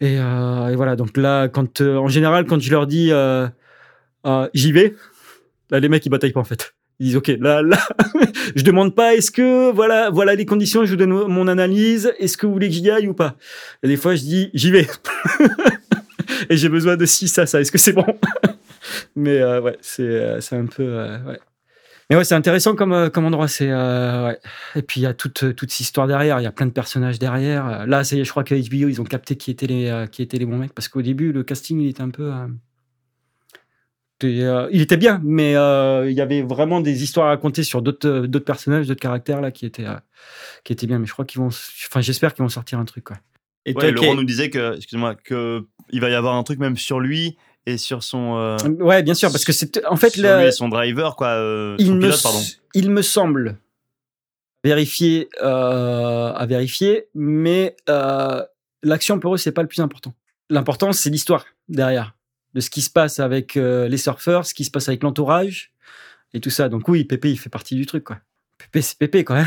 et, 0.00 0.16
voilà. 0.74 0.96
Donc 0.96 1.16
là, 1.16 1.46
quand 1.48 1.80
en 1.80 2.08
général, 2.08 2.46
quand 2.46 2.60
je 2.60 2.70
leur 2.72 2.88
dis 2.88 3.12
j'y 4.54 4.72
vais, 4.72 4.94
les 5.70 5.88
mecs 5.88 6.04
ils 6.04 6.10
bataillent 6.10 6.32
pas 6.32 6.40
en 6.40 6.44
fait. 6.44 6.74
Ils 7.02 7.06
disent 7.06 7.16
ok, 7.16 7.32
là, 7.40 7.62
là, 7.62 7.78
je 8.54 8.62
demande 8.62 8.94
pas 8.94 9.16
est-ce 9.16 9.32
que 9.32 9.72
voilà, 9.72 10.08
voilà 10.10 10.36
les 10.36 10.46
conditions, 10.46 10.84
je 10.84 10.90
vous 10.90 10.96
donne 10.96 11.10
mon 11.10 11.48
analyse, 11.48 12.12
est-ce 12.20 12.36
que 12.36 12.46
vous 12.46 12.52
voulez 12.52 12.68
que 12.68 12.74
j'y 12.74 12.88
aille 12.92 13.08
ou 13.08 13.12
pas? 13.12 13.34
Et 13.82 13.88
des 13.88 13.96
fois 13.96 14.14
je 14.14 14.20
dis 14.20 14.50
j'y 14.54 14.70
vais 14.70 14.86
et 16.48 16.56
j'ai 16.56 16.68
besoin 16.68 16.96
de 16.96 17.04
ci 17.04 17.26
ça 17.26 17.44
ça, 17.44 17.60
est-ce 17.60 17.72
que 17.72 17.78
c'est 17.78 17.92
bon? 17.92 18.06
Mais 19.16 19.40
euh, 19.40 19.60
ouais, 19.60 19.76
c'est 19.80 20.02
euh, 20.02 20.40
c'est 20.40 20.54
un 20.54 20.66
peu 20.66 20.84
euh, 20.84 21.18
ouais. 21.24 21.40
Mais 22.08 22.14
ouais, 22.14 22.22
c'est 22.22 22.36
intéressant 22.36 22.76
comme 22.76 23.10
comme 23.10 23.24
endroit, 23.24 23.48
c'est. 23.48 23.70
Et 24.76 24.82
puis 24.82 25.00
il 25.00 25.02
y 25.02 25.06
a 25.06 25.12
toute 25.12 25.56
toute 25.56 25.72
cette 25.72 25.80
histoire 25.80 26.06
derrière, 26.06 26.38
il 26.38 26.44
y 26.44 26.46
a 26.46 26.52
plein 26.52 26.66
de 26.66 26.72
personnages 26.72 27.18
derrière. 27.18 27.84
Là, 27.84 28.04
ça 28.04 28.22
je 28.22 28.30
crois 28.30 28.44
que 28.44 28.54
HBO 28.54 28.88
ils 28.88 29.00
ont 29.00 29.04
capté 29.04 29.34
qui 29.34 29.50
étaient 29.50 29.66
les 29.66 30.06
qui 30.12 30.22
étaient 30.22 30.38
les 30.38 30.46
bons 30.46 30.58
mecs 30.58 30.72
parce 30.72 30.86
qu'au 30.86 31.02
début 31.02 31.32
le 31.32 31.42
casting 31.42 31.80
il 31.80 31.88
était 31.88 32.02
un 32.02 32.10
peu 32.10 32.30
euh, 34.24 34.64
euh, 34.64 34.68
il 34.72 34.80
était 34.80 34.96
bien, 34.96 35.20
mais 35.24 35.56
euh, 35.56 36.10
il 36.10 36.16
y 36.16 36.20
avait 36.20 36.42
vraiment 36.42 36.80
des 36.80 37.02
histoires 37.02 37.26
à 37.26 37.30
raconter 37.30 37.62
sur 37.64 37.82
d'autres 37.82 38.08
euh, 38.08 38.26
d'autres 38.26 38.44
personnages, 38.44 38.86
d'autres 38.86 39.00
caractères 39.00 39.40
là 39.40 39.50
qui 39.50 39.66
étaient 39.66 39.86
euh, 39.86 39.96
qui 40.64 40.72
étaient 40.72 40.86
bien. 40.86 40.98
Mais 40.98 41.06
je 41.06 41.12
crois 41.12 41.24
qu'ils 41.24 41.40
vont, 41.40 41.48
enfin 41.48 42.00
j'espère 42.00 42.34
qu'ils 42.34 42.42
vont 42.42 42.48
sortir 42.48 42.78
un 42.78 42.84
truc 42.84 43.04
quoi. 43.04 43.16
Et 43.64 43.74
Ouais, 43.74 43.92
toi, 43.92 44.02
Laurent 44.02 44.14
nous 44.16 44.24
disait 44.24 44.50
que, 44.50 44.76
excuse-moi, 44.76 45.14
que 45.14 45.64
il 45.90 46.00
va 46.00 46.10
y 46.10 46.14
avoir 46.14 46.34
un 46.34 46.42
truc 46.42 46.58
même 46.58 46.76
sur 46.76 46.98
lui 46.98 47.36
et 47.66 47.76
sur 47.78 48.02
son, 48.02 48.36
euh, 48.36 48.56
Ouais, 48.80 49.04
bien 49.04 49.14
sûr, 49.14 49.30
parce 49.30 49.44
que 49.44 49.52
c'est 49.52 49.84
en 49.86 49.94
fait 49.96 50.10
sur 50.10 50.22
la- 50.24 50.40
lui 50.42 50.48
et 50.48 50.52
son 50.52 50.68
driver, 50.68 51.14
quoi, 51.14 51.28
euh, 51.28 51.76
il 51.78 51.86
son 51.86 51.94
me, 51.94 52.00
pilote, 52.00 52.22
pardon. 52.22 52.40
il 52.74 52.90
me 52.90 53.02
semble 53.02 53.58
vérifier 54.64 55.28
euh, 55.42 56.32
à 56.32 56.46
vérifier, 56.46 57.06
mais 57.14 57.76
euh, 57.88 58.42
l'action 58.82 59.18
pour 59.18 59.34
eux 59.34 59.38
c'est 59.38 59.52
pas 59.52 59.62
le 59.62 59.68
plus 59.68 59.80
important. 59.80 60.14
L'important 60.50 60.92
c'est 60.92 61.10
l'histoire 61.10 61.44
derrière, 61.68 62.14
de 62.54 62.60
ce 62.60 62.70
qui 62.70 62.82
se 62.82 62.90
passe 62.90 63.18
avec 63.20 63.56
euh, 63.56 63.88
les 63.88 63.96
surfeurs, 63.96 64.46
ce 64.46 64.54
qui 64.54 64.64
se 64.64 64.70
passe 64.70 64.88
avec 64.88 65.02
l'entourage 65.02 65.72
et 66.34 66.40
tout 66.40 66.50
ça. 66.50 66.68
Donc 66.68 66.88
oui, 66.88 67.04
Pépé 67.04 67.30
il 67.30 67.38
fait 67.38 67.50
partie 67.50 67.74
du 67.74 67.86
truc 67.86 68.04
quoi. 68.04 68.18
Pépé 68.58 68.82
c'est 68.82 68.98
Pépé 68.98 69.24
quoi. 69.24 69.38
hein. 69.40 69.46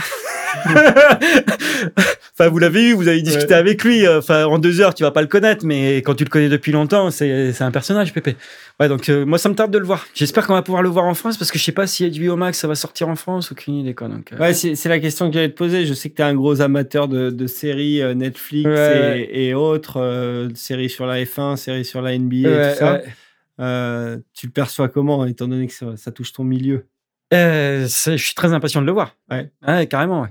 enfin, 2.38 2.50
vous 2.50 2.60
l'avez 2.60 2.90
eu, 2.90 2.94
vous 2.94 3.08
avez 3.08 3.22
discuté 3.22 3.54
avec 3.54 3.84
lui. 3.84 4.06
euh, 4.06 4.20
Enfin, 4.20 4.46
en 4.46 4.60
deux 4.60 4.82
heures, 4.82 4.94
tu 4.94 5.04
vas 5.04 5.12
pas 5.12 5.22
le 5.22 5.28
connaître, 5.28 5.66
mais 5.66 5.98
quand 5.98 6.16
tu 6.16 6.24
le 6.24 6.30
connais 6.30 6.50
depuis 6.50 6.72
longtemps, 6.72 7.10
c'est 7.12 7.62
un 7.62 7.72
personnage, 7.72 8.14
Pépé. 8.14 8.36
Ouais, 8.80 8.90
donc 8.90 9.08
euh, 9.10 9.26
moi, 9.26 9.38
ça 9.38 9.48
me 9.50 9.56
tarde 9.56 9.72
de 9.72 9.78
le 9.78 9.86
voir. 9.86 10.06
J'espère 10.14 10.46
qu'on 10.48 10.54
va 10.54 10.62
pouvoir 10.62 10.84
le 10.84 10.90
voir 10.90 11.06
en 11.06 11.14
France 11.14 11.38
parce 11.38 11.50
que 11.52 11.58
je 11.58 11.64
sais 11.64 11.72
pas 11.72 11.88
si 11.88 12.10
HBO 12.10 12.36
Max 12.36 12.60
ça 12.60 12.68
va 12.68 12.76
sortir 12.76 13.08
en 13.08 13.16
France, 13.16 13.52
aucune 13.52 13.76
idée 13.76 13.94
quoi. 13.96 14.08
Donc, 14.10 14.34
euh, 14.34 14.38
Ouais, 14.38 14.54
c'est 14.54 14.90
la 14.90 15.00
question 15.00 15.28
que 15.30 15.34
j'allais 15.34 15.50
te 15.50 15.56
poser. 15.58 15.86
Je 15.86 15.94
sais 15.94 16.10
que 16.10 16.16
tu 16.16 16.22
es 16.22 16.26
un 16.26 16.36
gros 16.36 16.62
amateur 16.62 17.08
de, 17.08 17.30
de 17.30 17.48
séries 17.48 18.02
euh, 18.02 18.14
Netflix 18.14 18.68
Ouais. 18.70 19.28
et, 19.32 19.48
et 19.48 19.54
autres, 19.54 20.50
séries 20.56 20.90
sur 20.90 21.06
la 21.06 21.24
F1, 21.24 21.56
séries 21.56 21.86
sur 21.86 22.02
la 22.02 22.18
NBA 22.18 22.36
et 22.50 22.74
tout 22.74 22.80
ça. 22.80 22.94
ouais. 22.94 24.18
Tu 24.34 24.48
le 24.48 24.52
perçois 24.52 24.90
comment, 24.90 25.26
étant 25.26 25.48
donné 25.48 25.68
que 25.68 25.74
ça, 25.74 25.96
ça 25.96 26.12
touche 26.12 26.34
ton 26.34 26.44
milieu? 26.44 26.86
Je 27.32 27.88
suis 28.18 28.36
très 28.36 28.54
impatient 28.54 28.82
de 28.82 28.86
le 28.86 28.92
voir. 28.92 29.16
Ouais. 29.32 29.50
Ouais, 29.68 29.88
carrément, 29.88 30.22
ouais. 30.24 30.30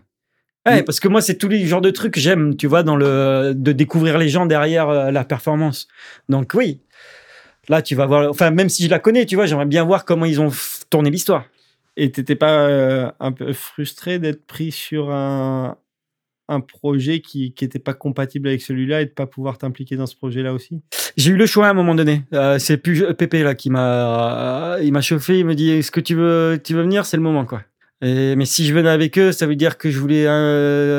Ouais, 0.66 0.82
parce 0.82 0.98
que 0.98 1.08
moi, 1.08 1.20
c'est 1.20 1.36
tous 1.36 1.48
les 1.48 1.66
genres 1.66 1.82
de 1.82 1.90
trucs 1.90 2.14
que 2.14 2.20
j'aime, 2.20 2.56
tu 2.56 2.66
vois, 2.66 2.82
dans 2.82 2.96
le, 2.96 3.52
de 3.54 3.72
découvrir 3.72 4.16
les 4.16 4.30
gens 4.30 4.46
derrière 4.46 4.88
euh, 4.88 5.10
la 5.10 5.24
performance. 5.24 5.88
Donc, 6.28 6.52
oui. 6.54 6.80
Là, 7.68 7.82
tu 7.82 7.94
vas 7.94 8.06
voir, 8.06 8.30
enfin, 8.30 8.50
même 8.50 8.68
si 8.68 8.84
je 8.84 8.90
la 8.90 8.98
connais, 8.98 9.26
tu 9.26 9.36
vois, 9.36 9.46
j'aimerais 9.46 9.66
bien 9.66 9.84
voir 9.84 10.04
comment 10.04 10.26
ils 10.26 10.40
ont 10.40 10.50
tourné 10.90 11.10
l'histoire. 11.10 11.44
Et 11.96 12.10
t'étais 12.10 12.34
pas 12.34 12.66
euh, 12.66 13.10
un 13.20 13.32
peu 13.32 13.52
frustré 13.52 14.18
d'être 14.18 14.46
pris 14.46 14.72
sur 14.72 15.10
un, 15.10 15.76
un 16.48 16.60
projet 16.60 17.20
qui 17.20 17.54
qui 17.54 17.64
était 17.64 17.78
pas 17.78 17.94
compatible 17.94 18.48
avec 18.48 18.60
celui-là 18.60 19.02
et 19.02 19.06
de 19.06 19.10
pas 19.10 19.26
pouvoir 19.26 19.58
t'impliquer 19.58 19.96
dans 19.96 20.06
ce 20.06 20.16
projet-là 20.16 20.52
aussi? 20.52 20.82
J'ai 21.16 21.30
eu 21.30 21.36
le 21.36 21.46
choix 21.46 21.68
à 21.68 21.70
un 21.70 21.74
moment 21.74 21.94
donné. 21.94 22.22
Euh, 22.32 22.58
c'est 22.58 22.76
plus 22.76 23.04
Pépé 23.14 23.42
là 23.42 23.54
qui 23.54 23.70
m'a, 23.70 24.76
il 24.82 24.92
m'a 24.92 25.00
chauffé. 25.00 25.38
Il 25.38 25.46
me 25.46 25.54
dit, 25.54 25.70
est-ce 25.70 25.90
que 25.90 26.00
tu 26.00 26.14
veux, 26.14 26.60
tu 26.62 26.74
veux 26.74 26.82
venir? 26.82 27.06
C'est 27.06 27.16
le 27.16 27.22
moment, 27.22 27.46
quoi. 27.46 27.62
Et, 28.04 28.36
mais 28.36 28.44
si 28.44 28.66
je 28.66 28.74
venais 28.74 28.90
avec 28.90 29.18
eux, 29.18 29.32
ça 29.32 29.46
veut 29.46 29.56
dire 29.56 29.78
que 29.78 29.90
je 29.90 29.98
voulais, 29.98 30.28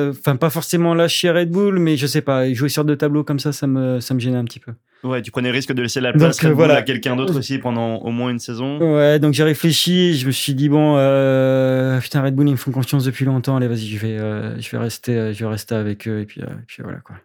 enfin, 0.10 0.36
pas 0.36 0.50
forcément 0.50 0.94
lâcher 0.94 1.30
Red 1.30 1.52
Bull, 1.52 1.80
mais 1.80 1.96
je 1.98 2.08
sais 2.08 2.22
pas, 2.22 2.52
jouer 2.54 2.70
sur 2.70 2.84
deux 2.84 2.98
tableaux 2.98 3.24
comme 3.24 3.40
ça, 3.40 3.52
ça 3.54 3.68
me, 3.68 4.00
ça 4.00 4.14
me 4.14 4.20
gênait 4.20 4.38
un 4.38 4.46
petit 4.46 4.60
peu. 4.60 4.74
Ouais, 5.06 5.22
tu 5.22 5.30
prenais 5.30 5.50
le 5.50 5.54
risque 5.54 5.72
de 5.72 5.82
laisser 5.84 6.02
la 6.02 6.14
place 6.14 6.44
voilà. 6.44 6.78
à 6.78 6.82
quelqu'un 6.82 7.16
d'autre 7.16 7.38
aussi 7.38 7.60
pendant 7.60 7.98
au 7.98 8.10
moins 8.10 8.32
une 8.32 8.40
saison. 8.40 8.80
Ouais, 8.80 9.20
donc 9.20 9.36
j'ai 9.36 9.44
réfléchi, 9.44 10.18
je 10.18 10.26
me 10.26 10.32
suis 10.32 10.56
dit 10.56 10.68
bon, 10.68 10.96
euh, 10.98 12.00
putain 12.00 12.24
Red 12.24 12.34
Bull 12.34 12.48
ils 12.48 12.54
me 12.54 12.58
font 12.58 12.72
confiance 12.72 13.04
depuis 13.04 13.24
longtemps, 13.24 13.56
allez 13.56 13.68
vas-y 13.68 13.86
je 13.86 14.00
vais, 14.00 14.18
euh, 14.18 14.60
je 14.60 14.72
vais 14.72 14.80
rester, 14.80 15.16
euh, 15.16 15.32
je 15.34 15.44
vais 15.44 15.52
rester 15.52 15.76
avec 15.76 16.08
eux 16.08 16.22
et 16.22 16.26
puis, 16.26 16.42
euh, 16.42 16.46
et 16.46 16.66
puis 16.66 16.82
voilà 16.82 16.98
quoi. 17.00 17.18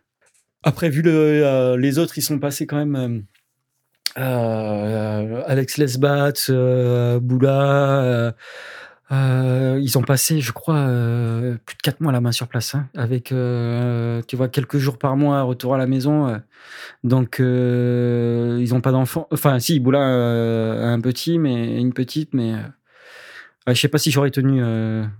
Après 0.62 0.90
vu 0.90 1.00
le, 1.00 1.76
les 1.78 1.98
autres 1.98 2.18
ils 2.18 2.22
sont 2.22 2.38
passés 2.38 2.66
quand 2.66 2.76
même, 2.76 3.24
Alex 4.14 5.78
Lesbat, 5.78 6.50
Boula, 7.22 8.34
euh, 9.12 9.78
ils 9.82 9.98
ont 9.98 10.02
passé 10.02 10.40
je 10.40 10.52
crois 10.52 10.76
euh, 10.76 11.56
plus 11.66 11.76
de 11.76 11.82
quatre 11.82 12.00
mois 12.00 12.12
la 12.12 12.20
main 12.20 12.32
sur 12.32 12.46
place, 12.46 12.74
hein, 12.74 12.88
avec 12.96 13.32
euh, 13.32 14.22
tu 14.28 14.36
vois 14.36 14.48
quelques 14.48 14.78
jours 14.78 14.98
par 14.98 15.16
mois 15.16 15.42
retour 15.42 15.74
à 15.74 15.78
la 15.78 15.86
maison. 15.86 16.40
donc, 17.04 17.36
ils 17.40 18.74
ont 18.74 18.80
pas 18.80 18.92
d'enfants. 18.92 19.26
Enfin, 19.30 19.58
si, 19.58 19.80
Boula 19.80 20.00
a 20.00 20.88
un 20.88 21.00
petit, 21.00 21.38
mais 21.38 21.80
une 21.80 21.92
petite, 21.92 22.34
mais 22.34 22.54
je 23.66 23.74
sais 23.74 23.88
pas 23.88 23.98
si 23.98 24.10
j'aurais 24.10 24.30
tenu 24.30 24.62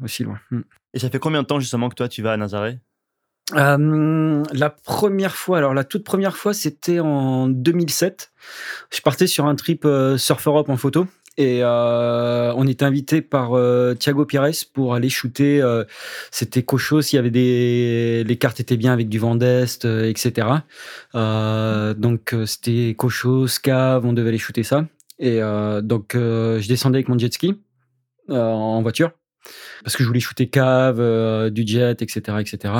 aussi 0.02 0.24
loin. 0.24 0.38
Hmm. 0.50 0.62
Et 0.94 0.98
ça 0.98 1.08
fait 1.08 1.18
combien 1.18 1.42
de 1.42 1.46
temps 1.46 1.60
justement 1.60 1.88
que 1.88 1.94
toi 1.94 2.08
tu 2.08 2.22
vas 2.22 2.32
à 2.32 2.36
Nazaré? 2.36 2.78
Euh, 3.56 4.44
la 4.52 4.70
première 4.70 5.34
fois, 5.34 5.58
alors 5.58 5.74
la 5.74 5.84
toute 5.84 6.04
première 6.04 6.36
fois, 6.36 6.54
c'était 6.54 7.00
en 7.00 7.48
2007. 7.48 8.32
Je 8.92 9.00
partais 9.00 9.26
sur 9.26 9.46
un 9.46 9.54
trip 9.54 9.84
euh, 9.84 10.16
Surf 10.16 10.46
Europe 10.46 10.68
en 10.68 10.76
photo 10.76 11.06
et 11.40 11.60
euh, 11.62 12.52
on 12.54 12.66
était 12.66 12.84
invité 12.84 13.22
par 13.22 13.54
euh, 13.54 13.94
Thiago 13.94 14.26
Pires 14.26 14.50
pour 14.74 14.94
aller 14.94 15.08
shooter. 15.08 15.62
euh, 15.62 15.84
c'était 16.30 16.62
Cochos, 16.62 17.00
il 17.12 17.16
y 17.16 17.18
avait 17.18 17.30
des, 17.30 18.24
les 18.26 18.36
cartes 18.36 18.60
étaient 18.60 18.76
bien 18.76 18.92
avec 18.92 19.08
du 19.08 19.18
vent 19.18 19.36
d'est, 19.36 19.84
euh, 19.86 20.04
etc. 20.08 20.48
Euh, 21.14 21.94
donc 21.94 22.34
euh, 22.34 22.44
c'était 22.44 22.94
Cochos, 22.96 23.46
Cave, 23.62 24.04
on 24.04 24.12
devait 24.12 24.28
aller 24.28 24.38
shooter 24.38 24.62
ça. 24.62 24.86
Et 25.18 25.40
donc 25.82 26.12
je 26.14 26.66
descendais 26.68 26.96
avec 26.98 27.08
mon 27.08 27.18
jet 27.18 27.32
ski 27.32 27.54
en 28.28 28.80
voiture 28.80 29.10
parce 29.84 29.96
que 29.96 30.02
je 30.02 30.08
voulais 30.08 30.20
shooter 30.20 30.48
cave, 30.48 30.98
euh, 31.00 31.50
du 31.50 31.66
jet, 31.66 32.00
etc., 32.02 32.38
etc. 32.40 32.74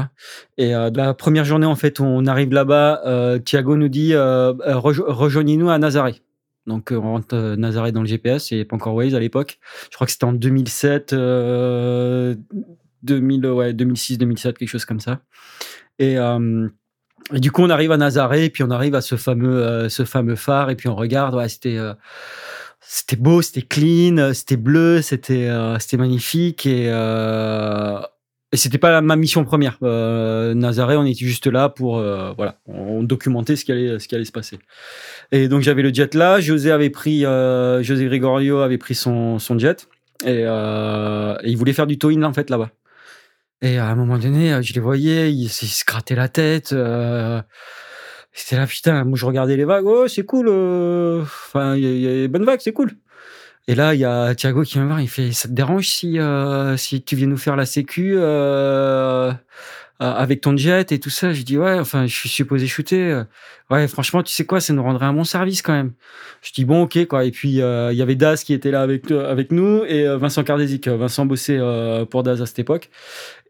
Et 0.59 0.75
euh, 0.75 0.91
la 0.95 1.13
première 1.15 1.45
journée, 1.45 1.67
en 1.67 1.77
fait, 1.77 2.01
on 2.01 2.27
arrive 2.27 2.53
là-bas. 2.53 3.03
Euh, 3.07 3.39
Thiago 3.39 3.77
nous 3.77 3.89
dit 3.89 4.13
rejo- 4.13 5.05
rejoignez-nous 5.07 5.69
à 5.71 5.79
Nazaré. 5.79 6.23
Donc 6.71 6.93
euh, 6.93 6.97
on 6.97 7.03
rentre 7.03 7.35
euh, 7.35 7.57
Nazaré 7.57 7.93
dans 7.93 8.01
le 8.01 8.07
GPS, 8.07 8.51
il 8.51 8.59
n'y 8.59 8.65
pas 8.65 8.77
encore 8.77 8.95
Waze 8.95 9.15
à 9.15 9.21
l'époque. 9.21 9.59
Je 9.91 9.97
crois 9.97 10.07
que 10.07 10.13
c'était 10.13 10.25
en 10.25 10.33
2007, 10.33 11.13
euh, 11.13 12.35
2000, 13.03 13.47
ouais, 13.47 13.73
2006, 13.75 14.19
2007, 14.19 14.57
quelque 14.57 14.69
chose 14.69 14.85
comme 14.85 15.01
ça. 15.01 15.21
Et, 15.99 16.17
euh, 16.19 16.69
et 17.35 17.41
du 17.41 17.51
coup, 17.51 17.63
on 17.63 17.71
arrive 17.71 17.93
à 17.93 17.97
Nazaré, 17.97 18.47
et 18.47 18.51
puis 18.51 18.63
on 18.63 18.71
arrive 18.71 18.95
à 18.95 19.01
ce 19.03 19.17
fameux, 19.17 19.89
ce 19.89 20.05
fameux 20.05 20.37
phare, 20.37 20.71
et 20.71 20.77
puis 20.77 20.89
on 20.89 20.95
regarde. 20.95 21.35
Ouais, 21.35 21.49
c'était 21.49 21.79
c'était 22.81 23.17
beau, 23.17 23.43
c'était 23.43 23.63
clean, 23.63 24.33
c'était 24.33 24.57
bleu, 24.57 25.03
c'était 25.03 25.51
c'était 25.79 25.99
magnifique 25.99 26.65
et 26.65 26.87
et 28.53 28.57
c'était 28.57 28.79
pas 28.79 29.01
ma 29.01 29.17
mission 29.17 29.45
première. 29.45 29.79
Euh, 29.83 30.55
Nazaré, 30.55 30.97
on 30.97 31.05
était 31.05 31.25
juste 31.25 31.47
là 31.47 31.69
pour 31.69 31.99
euh, 31.99 32.33
voilà, 32.37 32.59
on 32.67 33.03
documentait 33.03 33.55
ce 33.55 33.65
qui 33.65 33.73
allait 33.73 33.99
ce 33.99 34.09
qui 34.09 34.15
allait 34.15 34.25
se 34.25 34.33
passer. 34.33 34.59
Et 35.31 35.49
donc 35.49 35.63
j'avais 35.63 35.83
le 35.83 35.95
jet 35.95 36.15
là, 36.15 36.41
José 36.41 36.73
avait 36.73 36.91
pris 36.91 37.25
euh, 37.25 37.83
José 37.83 38.07
Gregorio 38.07 38.59
avait 38.59 38.79
pris 38.79 38.95
son 38.95 39.39
son 39.39 39.59
jet 39.59 39.87
et, 40.25 40.43
euh, 40.45 41.37
il 41.45 41.57
voulait 41.57 41.73
faire 41.73 41.87
du 41.87 41.99
towing 41.99 42.25
en 42.25 42.33
fait 42.33 42.51
là-bas. 42.51 42.71
Et 43.63 43.79
à 43.79 43.87
un 43.87 43.95
moment 43.95 44.19
donné, 44.19 44.53
euh, 44.55 44.63
je 44.63 44.73
les 44.73 44.81
voyais, 44.81 45.33
ils, 45.33 45.49
se 45.49 45.85
grattaient 45.85 46.15
la 46.15 46.29
tête. 46.29 46.73
Euh, 46.73 47.43
c'était 48.33 48.57
là, 48.57 48.67
putain, 48.67 49.05
moi 49.05 49.17
je 49.17 49.27
regardais 49.27 49.57
les 49.57 49.65
vagues, 49.65 49.87
oh 49.87 50.09
c'est 50.09 50.25
cool, 50.25 50.49
enfin 51.23 51.77
il 51.77 51.85
y, 51.85 52.01
y 52.01 52.07
a 52.07 52.11
des 52.11 52.29
bonnes 52.29 52.45
vagues, 52.45 52.61
c'est 52.63 52.73
cool. 52.73 52.93
Et 53.69 53.75
là, 53.75 53.95
il 53.95 54.01
y 54.01 54.05
a 54.05 54.35
Thiago 54.35 54.63
qui 54.63 54.75
vient 54.75 54.87
voir, 54.87 55.01
il 55.01 55.09
fait, 55.09 55.33
ça 55.33 55.49
te 55.49 55.53
dérange 55.53 55.87
si, 55.87 56.19
euh, 56.19 56.77
si 56.77 57.03
tu 57.03 57.15
viens 57.17 57.27
nous 57.27 57.37
faire 57.37 57.57
la 57.57 57.67
sécu 57.67 58.15
euh, 58.17 59.31
euh, 59.31 59.33
avec 59.99 60.41
ton 60.41 60.57
jet 60.57 60.93
et 60.93 60.99
tout 60.99 61.11
ça? 61.11 61.33
Je 61.33 61.43
dis, 61.43 61.59
ouais, 61.59 61.79
enfin, 61.79 62.07
je 62.07 62.15
suis 62.15 62.29
supposé 62.29 62.67
shooter. 62.67 63.23
Ouais, 63.71 63.87
franchement, 63.87 64.23
tu 64.23 64.33
sais 64.33 64.45
quoi, 64.47 64.61
ça 64.61 64.73
nous 64.73 64.83
rendrait 64.83 65.07
un 65.07 65.13
bon 65.13 65.25
service 65.25 65.63
quand 65.63 65.73
même. 65.73 65.93
Je 66.43 66.53
dis, 66.53 66.65
bon, 66.65 66.83
ok, 66.83 67.07
quoi. 67.07 67.25
Et 67.25 67.31
puis, 67.31 67.61
euh, 67.61 67.93
il 67.93 67.99
y 67.99 68.03
avait 68.03 68.17
Daz 68.17 68.43
qui 68.45 68.55
était 68.55 68.71
là 68.71 68.83
avec, 68.83 69.11
euh, 69.11 69.45
nous 69.51 69.85
et 69.85 70.05
Vincent 70.17 70.43
Cardesic. 70.43 70.89
Vincent 70.89 71.27
bossait 71.27 71.59
pour 72.11 72.23
Daz 72.23 72.43
à 72.43 72.47
cette 72.47 72.59
époque. 72.59 72.91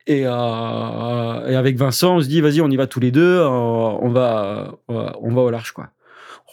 Et, 0.06 0.24
euh, 0.26 1.48
et 1.48 1.56
avec 1.56 1.76
Vincent, 1.76 2.16
on 2.16 2.20
se 2.20 2.28
dit, 2.28 2.40
vas-y, 2.40 2.60
on 2.60 2.68
y 2.68 2.76
va 2.76 2.86
tous 2.86 3.00
les 3.00 3.10
deux, 3.12 3.40
on, 3.40 4.08
va, 4.10 4.74
on 4.88 5.32
va 5.32 5.40
au 5.40 5.50
large, 5.50 5.72
quoi. 5.72 5.90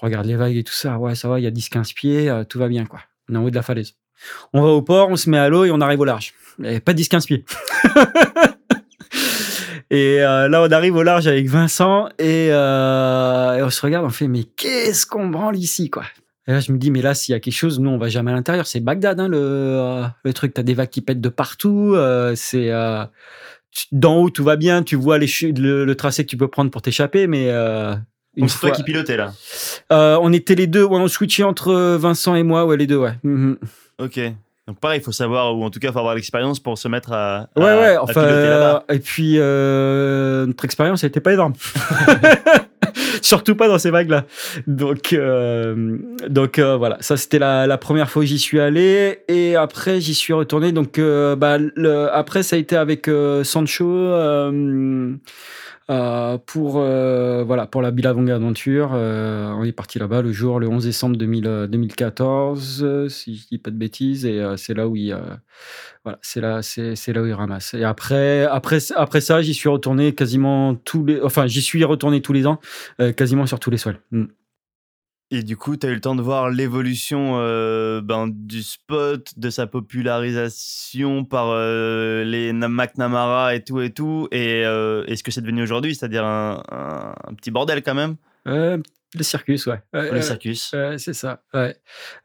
On 0.01 0.05
regarde 0.05 0.27
les 0.27 0.35
vagues 0.35 0.55
et 0.57 0.63
tout 0.63 0.73
ça. 0.73 0.97
Ouais, 0.99 1.15
ça 1.15 1.27
va, 1.27 1.39
il 1.39 1.43
y 1.43 1.47
a 1.47 1.51
10-15 1.51 1.93
pieds, 1.95 2.31
tout 2.49 2.59
va 2.59 2.67
bien, 2.67 2.85
quoi. 2.85 2.99
On 3.30 3.36
est 3.36 3.38
en 3.38 3.44
haut 3.44 3.49
de 3.49 3.56
la 3.56 3.62
falaise. 3.62 3.94
On 4.54 4.62
va 4.62 4.70
au 4.70 4.82
port, 4.82 5.10
on 5.10 5.16
se 5.16 5.30
met 5.30 5.38
à 5.38 5.49
l'eau 5.49 5.66
et 5.66 5.72
on 5.72 5.82
arrive 5.82 5.99
au 5.99 6.06
large. 6.06 6.34
Pas 6.58 6.94
10-15 6.94 7.26
pieds. 7.26 7.45
et 9.91 10.22
euh, 10.22 10.48
là, 10.48 10.64
on 10.64 10.72
arrive 10.72 10.95
au 10.95 11.04
large 11.04 11.28
avec 11.28 11.48
Vincent 11.48 12.10
et, 12.18 12.49
euh, 12.52 13.58
et 13.58 13.64
on 13.64 13.70
se 13.70 13.82
regarde, 13.82 14.06
on 14.06 14.10
fait, 14.10 14.28
mais 14.28 14.44
qu'est-ce 14.44 15.06
qu'on 15.06 15.28
branle 15.28 15.58
ici, 15.58 15.90
quoi? 15.90 16.04
Et 16.48 16.54
là, 16.54 16.60
je 16.62 16.72
me 16.72 16.78
dis, 16.78 16.91
mais 16.91 17.02
là, 17.02 17.14
s'il 17.14 17.34
y 17.34 17.36
a 17.36 17.40
quelque 17.41 17.54
chose, 17.54 17.80
nous, 17.80 17.90
on 17.90 17.98
va 17.98 18.08
jamais 18.08 18.32
à 18.32 18.34
l'intérieur. 18.34 18.68
C'est 18.68 18.80
Bagdad, 18.80 19.20
hein, 19.20 19.28
le, 19.28 19.38
euh, 19.38 20.04
le 20.24 20.34
truc. 20.34 20.54
T'as 20.54 20.64
des 20.64 20.74
vagues 20.74 20.90
qui 20.90 21.02
pètent 21.02 21.20
de 21.20 21.30
partout. 21.30 21.94
euh, 21.94 22.34
c'est 22.36 22.72
euh, 22.72 23.04
d'en 23.91 24.16
haut, 24.18 24.30
tout 24.30 24.45
va 24.45 24.56
bien. 24.56 24.82
Tu 24.82 24.95
vois 24.95 25.18
le, 25.18 25.94
tracé 25.94 26.24
que 26.24 26.30
tu 26.30 26.38
peux 26.38 26.48
prendre 26.48 26.72
pour 26.72 26.82
t'échapper, 26.82 27.28
mais 27.28 27.52
Donc 28.41 28.49
c'est 28.49 28.59
toi 28.59 28.72
qui 28.72 28.84
pilotais 28.84 29.18
là. 29.18 29.34
euh, 29.91 30.18
on 30.22 30.31
était 30.34 30.55
les 30.55 30.68
deux, 30.68 30.84
ouais, 30.84 30.99
on 30.99 31.07
switchait 31.07 31.43
entre 31.43 31.95
Vincent 31.97 32.35
et 32.35 32.43
moi, 32.43 32.65
ouais, 32.65 32.77
les 32.77 32.88
deux, 32.88 32.97
ouais. 32.97 33.14
Mhm. 33.23 33.57
Ok. 33.99 34.19
Donc 34.68 34.80
pareil, 34.81 34.99
il 34.99 35.03
faut 35.03 35.14
savoir, 35.14 35.55
ou 35.57 35.64
en 35.64 35.69
tout 35.69 35.80
cas, 35.80 35.88
il 35.88 35.93
faut 35.93 35.99
avoir 35.99 36.14
l'expérience 36.15 36.59
pour 36.59 36.77
se 36.77 36.88
mettre 36.89 37.14
à, 37.14 37.38
à- 37.43 37.47
Ouais, 37.55 37.64
ouais, 37.65 37.95
à 37.95 38.03
enfin, 38.03 38.14
piloter 38.22 38.47
là-bas. 38.49 38.84
euh, 38.89 38.93
et 38.95 38.99
puis 38.99 39.35
euh, 39.38 40.45
notre 40.45 40.65
expérience 40.65 41.03
n'était 41.03 41.22
pas 41.22 41.31
énorme. 41.34 41.53
Surtout 43.22 43.55
pas 43.55 43.68
dans 43.68 43.80
ces 43.80 43.89
vagues-là. 43.91 44.26
Donc, 44.68 45.14
euh, 45.14 45.97
donc 46.30 46.59
euh, 46.59 46.76
voilà, 46.77 46.97
ça 46.99 47.18
c'était 47.18 47.39
la, 47.39 47.65
la 47.68 47.77
première 47.77 48.09
fois 48.09 48.22
que 48.23 48.27
j'y 48.27 48.39
suis 48.39 48.59
allé. 48.59 49.19
Et 49.27 49.55
après, 49.55 49.99
j'y 50.01 50.14
suis 50.14 50.34
retourné. 50.34 50.72
Donc, 50.72 50.99
euh, 50.99 51.35
bah, 51.35 51.57
le- 51.57 52.09
après, 52.14 52.43
ça 52.43 52.55
a 52.55 52.59
été 52.59 52.76
avec 52.76 53.07
euh, 53.07 53.43
Sancho 53.43 53.85
euh, 55.89 56.38
pour, 56.38 56.77
euh, 56.77 57.43
voilà, 57.43 57.65
pour 57.65 57.81
la 57.81 57.91
Billabong 57.91 58.30
Aventure. 58.30 58.91
Euh, 58.93 59.51
on 59.51 59.64
est 59.64 59.72
parti 59.72 59.99
là-bas 59.99 60.22
le 60.22 60.31
jour, 60.31 60.59
le 60.59 60.68
11 60.68 60.84
décembre 60.85 61.15
2000, 61.18 61.47
euh, 61.47 61.68
2014, 61.68 62.84
euh, 62.84 63.09
si 63.09 63.38
je 63.38 63.47
dis 63.47 63.57
pas 63.57 63.72
de 63.72 63.77
bêtises. 63.77 64.26
Et 64.26 64.39
euh, 64.39 64.57
c'est 64.57 64.73
là 64.73 64.88
où 64.88 64.95
il. 64.95 65.14
euh, 65.14 65.19
voilà, 66.03 66.19
c'est 66.22 66.41
là, 66.41 66.61
c'est, 66.61 67.14
là 67.14 67.22
où 67.22 67.26
il 67.26 67.34
ramasse. 67.34 67.73
Et 67.73 67.84
après, 67.84 68.43
après, 68.45 68.80
après 68.95 69.22
ça, 69.22 69.41
j'y 69.41 69.53
suis 69.53 69.69
retourné 69.69 70.14
quasiment 70.14 70.76
tous 70.76 71.05
les, 71.05 71.22
enfin, 71.22 71.47
j'y 71.47 71.61
suis 71.61 71.84
retourné 71.84 72.22
tous 72.22 72.34
les 72.34 72.47
ans, 72.47 72.59
quasiment 73.18 73.45
sur 73.45 73.59
tous 73.59 73.69
les 73.72 73.77
sols. 73.77 73.99
Mm. 74.11 74.26
Et 75.30 75.44
du 75.44 75.58
coup, 75.58 75.76
tu 75.76 75.86
as 75.86 75.90
eu 75.90 75.94
le 75.95 75.99
temps 75.99 76.16
de 76.16 76.22
voir 76.22 76.49
l'évolution 76.49 77.34
euh, 77.40 77.99
ben, 78.02 78.28
du 78.32 78.64
spot, 78.64 79.34
de 79.38 79.49
sa 79.49 79.68
popularisation 79.68 81.26
par 81.26 81.49
euh, 81.49 82.24
les 82.24 82.54
Na- 82.54 82.70
McNamara 82.70 83.54
et 83.54 83.62
tout 83.64 83.82
et 83.82 83.91
tout. 83.91 84.30
Et, 84.32 84.64
euh, 84.66 85.04
et 85.08 85.18
ce 85.18 85.24
que 85.24 85.32
c'est 85.32 85.41
devenu 85.41 85.62
aujourd'hui, 85.64 85.95
c'est-à-dire 85.95 86.24
un, 86.24 86.64
un- 86.72 87.14
un 87.30 87.34
petit 87.34 87.52
bordel 87.52 87.84
quand 87.84 87.95
même, 87.95 88.16
Euh, 88.48 88.78
le 89.16 89.24
circus, 89.24 89.66
ouais. 89.68 89.82
Le 89.94 90.22
circus. 90.22 90.74
c'est 90.98 91.14
ça. 91.14 91.44
Ouais. 91.54 91.76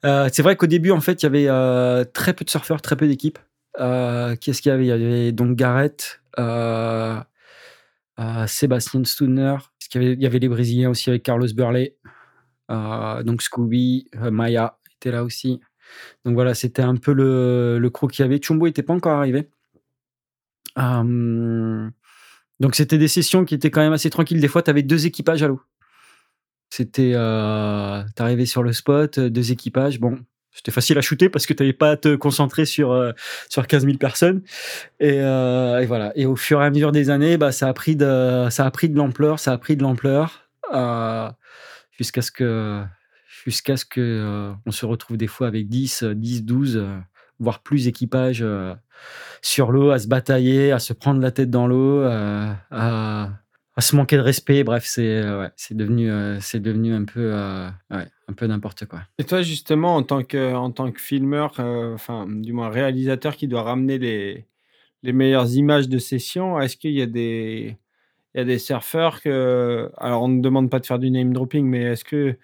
C'est 0.05 0.43
vrai 0.43 0.55
qu'au 0.57 0.66
début, 0.69 0.93
en 0.93 1.01
fait, 1.01 1.23
il 1.23 1.27
y 1.27 1.49
avait 1.49 2.05
très 2.12 2.35
peu 2.35 2.45
de 2.45 2.51
surfeurs, 2.51 2.81
très 2.83 2.95
peu 2.97 3.09
d'équipes. 3.09 3.39
Qu'est-ce 3.77 4.62
qu'il 4.62 4.70
y 4.70 4.73
avait? 4.73 4.85
Il 4.85 4.89
y 4.89 4.93
avait 4.93 5.33
donc 5.33 5.57
Garrett, 5.57 6.20
Sébastien 8.47 9.05
Stouner. 9.05 9.57
Parce 9.57 9.89
qu'il 9.91 10.03
y 10.03 10.07
avait- 10.07 10.15
Il 10.15 10.23
y 10.23 10.27
avait 10.27 10.39
les 10.39 10.49
Brésiliens 10.49 10.91
aussi 10.91 11.11
avec 11.11 11.23
Carlos 11.24 11.49
Burley. 11.55 11.97
Euh, 12.73 13.23
donc 13.23 13.43
Scooby, 13.43 14.07
euh, 14.16 14.31
Maya 14.31 14.78
était 14.97 15.11
là 15.11 15.24
aussi. 15.24 15.61
Donc 16.24 16.35
voilà, 16.35 16.55
c'était 16.55 16.82
un 16.82 16.97
peu 16.97 17.12
le, 17.12 17.78
le 17.78 17.90
crew 17.90 18.09
qu'il 18.09 18.24
y 18.24 18.27
avait. 18.27 18.40
Chumbo 18.40 18.66
n'était 18.66 18.82
pas 18.82 18.94
encore 18.94 19.12
arrivé. 19.19 19.49
Euh, 20.78 21.90
donc 22.61 22.74
c'était 22.74 22.99
des 22.99 23.09
sessions 23.09 23.44
qui 23.44 23.55
étaient 23.55 23.70
quand 23.70 23.82
même 23.82 23.93
assez 23.93 24.11
tranquilles. 24.11 24.40
Des 24.40 24.49
fois, 24.49 24.62
tu 24.62 24.70
avais 24.70 24.82
deux 24.82 25.07
équipages 25.07 25.43
à 25.43 25.49
l'eau. 25.49 25.61
C'était, 26.70 27.12
euh, 27.15 28.03
t'arrivais 28.15 28.47
sur 28.47 28.62
le 28.62 28.73
spot, 28.73 29.20
deux 29.20 29.53
équipages. 29.53 30.01
Bon, 30.01 30.19
c'était 30.53 30.70
facile 30.70 30.97
à 30.97 31.03
shooter 31.03 31.28
parce 31.28 31.44
que 31.44 31.53
t'avais 31.53 31.74
pas 31.74 31.90
à 31.90 31.97
te 31.99 32.16
concentrer 32.16 32.65
sur 32.65 33.12
sur 33.51 33.66
15 33.66 33.85
000 33.85 33.99
personnes. 33.99 34.43
Et, 34.99 35.16
et 35.16 35.86
voilà. 35.86 36.12
Et 36.15 36.24
au 36.24 36.36
fur 36.36 36.62
et 36.62 36.65
à 36.65 36.70
mesure 36.70 36.93
des 36.93 37.11
années, 37.11 37.36
bah 37.36 37.53
ça 37.53 37.69
a 37.69 37.74
pris 37.74 37.97
de 37.97 38.47
ça 38.51 38.65
a 38.65 38.70
pris 38.70 38.89
de 38.89 38.97
l'ampleur, 38.97 39.39
ça 39.39 39.53
a 39.53 39.59
pris 39.59 39.77
de 39.77 39.82
l'ampleur 39.82 40.49
jusqu'à 41.98 42.23
ce 42.23 42.32
que 42.32 42.85
jusqu'à 43.44 43.77
ce 43.77 43.85
que 43.85 44.01
euh, 44.01 44.52
on 44.66 44.70
se 44.70 44.86
retrouve 44.86 45.16
des 45.16 45.27
fois 45.27 45.47
avec 45.47 45.69
10, 45.69 46.02
euh, 46.02 46.14
10, 46.14 46.44
12, 46.44 46.77
euh, 46.77 46.98
voire 47.39 47.60
plus 47.60 47.89
équipages 47.89 48.43
euh, 48.43 48.74
sur 49.40 49.73
l'eau, 49.73 49.90
à 49.90 49.98
se 49.98 50.06
batailler, 50.06 50.73
à 50.73 50.78
se 50.78 50.93
prendre 50.93 51.20
la 51.20 51.31
tête 51.31 51.51
dans 51.51 51.66
l'eau, 51.66 52.01
euh, 52.01 52.52
à 52.70 53.81
se 53.81 53.97
manquer 53.97 54.16
de 54.16 54.23
respect. 54.23 54.64
Bref, 54.64 54.85
c'est 54.86 55.23
c'est 55.56 55.74
devenu, 55.74 56.10
c'est 56.40 56.60
devenu 56.60 56.94
un 56.94 57.05
peu, 57.05 57.32
un 57.35 58.32
peu 58.36 58.47
n'importe 58.47 58.85
quoi. 58.85 59.01
Et 59.19 59.24
toi, 59.24 59.40
justement, 59.43 59.97
en 59.97 60.02
tant 60.02 60.23
que, 60.23 60.55
en 60.55 60.70
tant 60.70 60.93
que 60.93 61.01
filmeur, 61.01 61.55
enfin, 61.59 62.27
du 62.28 62.52
moins 62.52 62.69
réalisateur 62.69 63.35
qui 63.35 63.48
doit 63.48 63.62
ramener 63.62 63.98
les, 63.98 64.47
les 65.02 65.12
meilleures 65.12 65.51
images 65.55 65.89
de 65.89 65.98
session, 65.98 66.60
est-ce 66.60 66.77
qu'il 66.77 66.93
y 66.93 67.02
a 67.02 67.06
des, 67.06 67.78
il 68.34 68.38
y 68.38 68.40
a 68.40 68.44
des 68.44 68.59
surfeurs 68.59 69.20
que. 69.22 69.90
Alors, 69.98 70.22
on 70.22 70.28
ne 70.28 70.40
demande 70.40 70.70
pas 70.70 70.80
de 70.80 70.86
faire 70.86 70.98
du 70.98 71.10
name 71.10 71.32
dropping, 71.32 71.66
mais 71.66 71.82
est-ce 71.82 72.04
que 72.04 72.36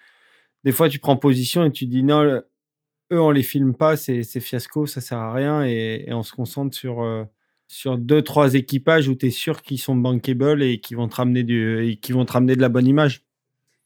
des 0.63 0.71
fois 0.71 0.89
tu 0.89 0.99
prends 0.99 1.17
position 1.17 1.65
et 1.65 1.71
tu 1.71 1.85
dis 1.85 2.03
non, 2.03 2.23
eux, 2.23 3.21
on 3.21 3.31
les 3.31 3.43
filme 3.43 3.73
pas, 3.75 3.97
c'est 3.97 4.23
fiasco, 4.39 4.85
ça 4.85 5.01
sert 5.01 5.17
à 5.19 5.33
rien, 5.33 5.63
et, 5.63 6.07
on 6.11 6.23
se 6.23 6.33
concentre 6.33 6.75
sur. 6.75 7.01
euh, 7.01 7.25
sur 7.69 7.97
deux 7.97 8.23
trois 8.23 8.55
équipages 8.55 9.07
où 9.07 9.15
tu 9.15 9.27
es 9.27 9.29
sûr 9.29 9.61
qu'ils 9.61 9.79
sont 9.79 9.95
bankable 9.95 10.63
et 10.63 10.79
qui 10.79 10.95
vont 10.95 11.07
te 11.07 11.15
ramener 11.15 11.43
vont 12.09 12.25
te 12.25 12.31
ramener 12.31 12.55
de 12.55 12.61
la 12.61 12.69
bonne 12.69 12.87
image? 12.87 13.21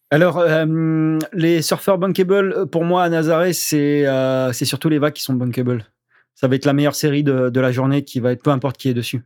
Alors, 0.10 0.38
euh, 0.38 1.20
les 1.34 1.62
surfeurs 1.62 1.98
bankable, 1.98 2.68
pour 2.70 2.86
moi, 2.86 3.04
à 3.04 3.10
Nazaré, 3.10 3.52
c'est 3.52 4.08
euh, 4.08 4.54
surtout 4.54 4.88
les 4.88 5.00
vagues 5.00 5.14
qui 5.14 5.24
sont 5.24 5.34
bankable. 5.34 5.86
Ça 6.36 6.48
va 6.48 6.56
être 6.56 6.66
la 6.66 6.74
meilleure 6.74 6.96
série 6.96 7.24
de, 7.24 7.50
de 7.50 7.60
la 7.62 7.72
journée 7.72 8.04
qui 8.04 8.20
va 8.20 8.32
être 8.32 8.42
peu 8.44 8.50
importe 8.50 8.78
qui 8.78 8.90
est 8.90 8.94
dessus. 8.94 9.24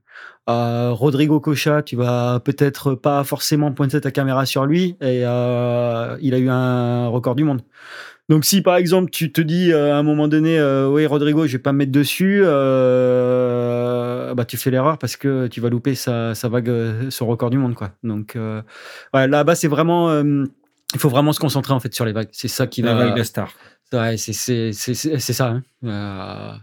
Euh, 0.49 0.91
Rodrigo 0.91 1.39
Cocha, 1.39 1.81
tu 1.81 1.95
vas 1.95 2.39
peut-être 2.43 2.95
pas 2.95 3.23
forcément 3.23 3.71
pointer 3.71 3.99
ta 4.01 4.11
caméra 4.11 4.45
sur 4.45 4.65
lui 4.65 4.95
et 5.01 5.21
euh, 5.25 6.17
il 6.21 6.33
a 6.33 6.37
eu 6.37 6.49
un 6.49 7.07
record 7.07 7.35
du 7.35 7.43
monde. 7.43 7.61
Donc 8.29 8.43
si 8.43 8.61
par 8.61 8.75
exemple 8.75 9.09
tu 9.09 9.31
te 9.31 9.39
dis 9.39 9.71
euh, 9.71 9.93
à 9.95 9.97
un 9.97 10.03
moment 10.03 10.27
donné, 10.27 10.61
oui 10.89 11.05
Rodrigo, 11.05 11.47
je 11.47 11.53
vais 11.53 11.59
pas 11.63 11.71
me 11.71 11.77
mettre 11.79 11.93
dessus, 11.93 12.41
bah 14.35 14.45
tu 14.45 14.57
fais 14.57 14.69
l'erreur 14.69 14.97
parce 14.97 15.15
que 15.15 15.47
tu 15.47 15.61
vas 15.61 15.69
louper 15.69 15.95
sa, 15.95 16.35
sa 16.35 16.49
vague, 16.49 16.71
son 17.09 17.25
record 17.25 17.49
du 17.49 17.57
monde 17.57 17.73
quoi. 17.73 17.91
Donc 18.03 18.37
ouais, 19.13 19.27
là-bas 19.27 19.55
c'est 19.55 19.69
vraiment, 19.69 20.21
il 20.21 20.99
faut 20.99 21.09
vraiment 21.09 21.33
se 21.33 21.39
concentrer 21.39 21.73
en 21.73 21.79
fait 21.79 21.93
sur 21.93 22.05
les 22.05 22.11
vagues. 22.11 22.29
C'est 22.31 22.47
ça 22.49 22.67
qui 22.67 22.81
La 22.81 22.93
va. 22.93 23.05
vague 23.05 23.17
de 23.17 23.23
star. 23.23 23.51
Ouais, 23.93 24.17
c'est 24.17 24.33
c'est 24.33 24.73
c'est 24.73 24.93
c'est 24.93 25.19
c'est 25.19 25.33
ça. 25.33 25.57
Hein. 25.83 26.59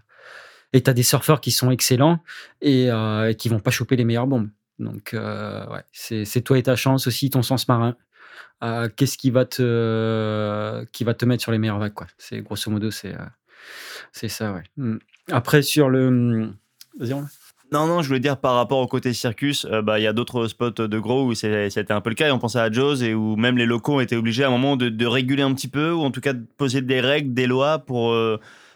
Et 0.75 0.83
t'as 0.83 0.93
des 0.93 1.05
surfeurs 1.05 1.41
qui 1.41 1.53
sont 1.53 1.71
excellents 1.71 2.19
et, 2.61 2.91
euh, 2.91 3.33
qui 3.33 3.49
vont 3.49 3.61
pas 3.61 3.71
choper 3.71 3.95
les 3.95 4.05
meilleures 4.05 4.27
bombes. 4.27 4.51
Donc 4.81 5.15
euh, 5.15 5.65
ouais, 5.69 5.85
c'est 5.93 6.43
toi 6.43 6.59
et 6.59 6.65
ta 6.65 6.75
chance 6.75 7.07
aussi, 7.07 7.31
ton 7.31 7.43
sens 7.43 7.69
marin. 7.69 7.97
Euh, 8.65 8.89
Qu'est-ce 8.95 9.17
qui 9.17 9.31
va 9.31 9.45
te 9.45 10.85
qui 10.87 11.05
va 11.05 11.15
te 11.15 11.25
mettre 11.25 11.43
sur 11.43 11.53
les 11.53 11.59
meilleures 11.59 11.79
vagues 11.79 11.95
quoi. 11.95 12.09
Grosso 12.33 12.71
modo 12.73 12.91
c'est 12.91 13.15
euh, 13.15 13.25
c'est 14.11 14.29
ça 14.29 14.53
ouais. 14.53 14.65
Mm. 14.77 14.97
Après 15.31 15.63
sur 15.63 15.89
le 15.89 16.51
vas-y 16.99 17.15
on- 17.15 17.27
Non, 17.71 17.87
non, 17.87 18.03
je 18.03 18.09
voulais 18.09 18.19
dire 18.19 18.37
par 18.37 18.57
rapport 18.57 18.79
au 18.79 18.89
côté 18.89 19.13
circus, 19.13 19.67
bah, 19.85 20.01
il 20.01 20.03
y 20.03 20.09
a 20.09 20.13
d'autres 20.13 20.49
spots 20.49 20.71
de 20.71 20.99
gros 20.99 21.25
où 21.25 21.35
c'était 21.35 21.93
un 21.93 22.01
peu 22.01 22.11
le 22.11 22.17
cas. 22.17 22.29
Et 22.29 22.33
on 22.33 22.41
pensait 22.41 22.59
à 22.59 22.71
Jaws 22.71 22.97
et 22.97 23.15
où 23.15 23.37
même 23.37 23.57
les 23.57 23.67
locaux 23.67 24.01
été 24.01 24.17
obligés 24.17 24.43
à 24.43 24.49
un 24.49 24.51
moment 24.51 24.77
de, 24.77 25.07
réguler 25.07 25.43
un 25.43 25.55
petit 25.55 25.69
peu, 25.69 25.93
ou 25.93 26.03
en 26.03 26.11
tout 26.11 26.21
cas 26.21 26.33
de 26.33 26.45
poser 26.57 26.83
des 26.83 27.01
règles, 27.01 27.33
des 27.33 27.47
lois 27.47 27.79
pour 27.79 28.13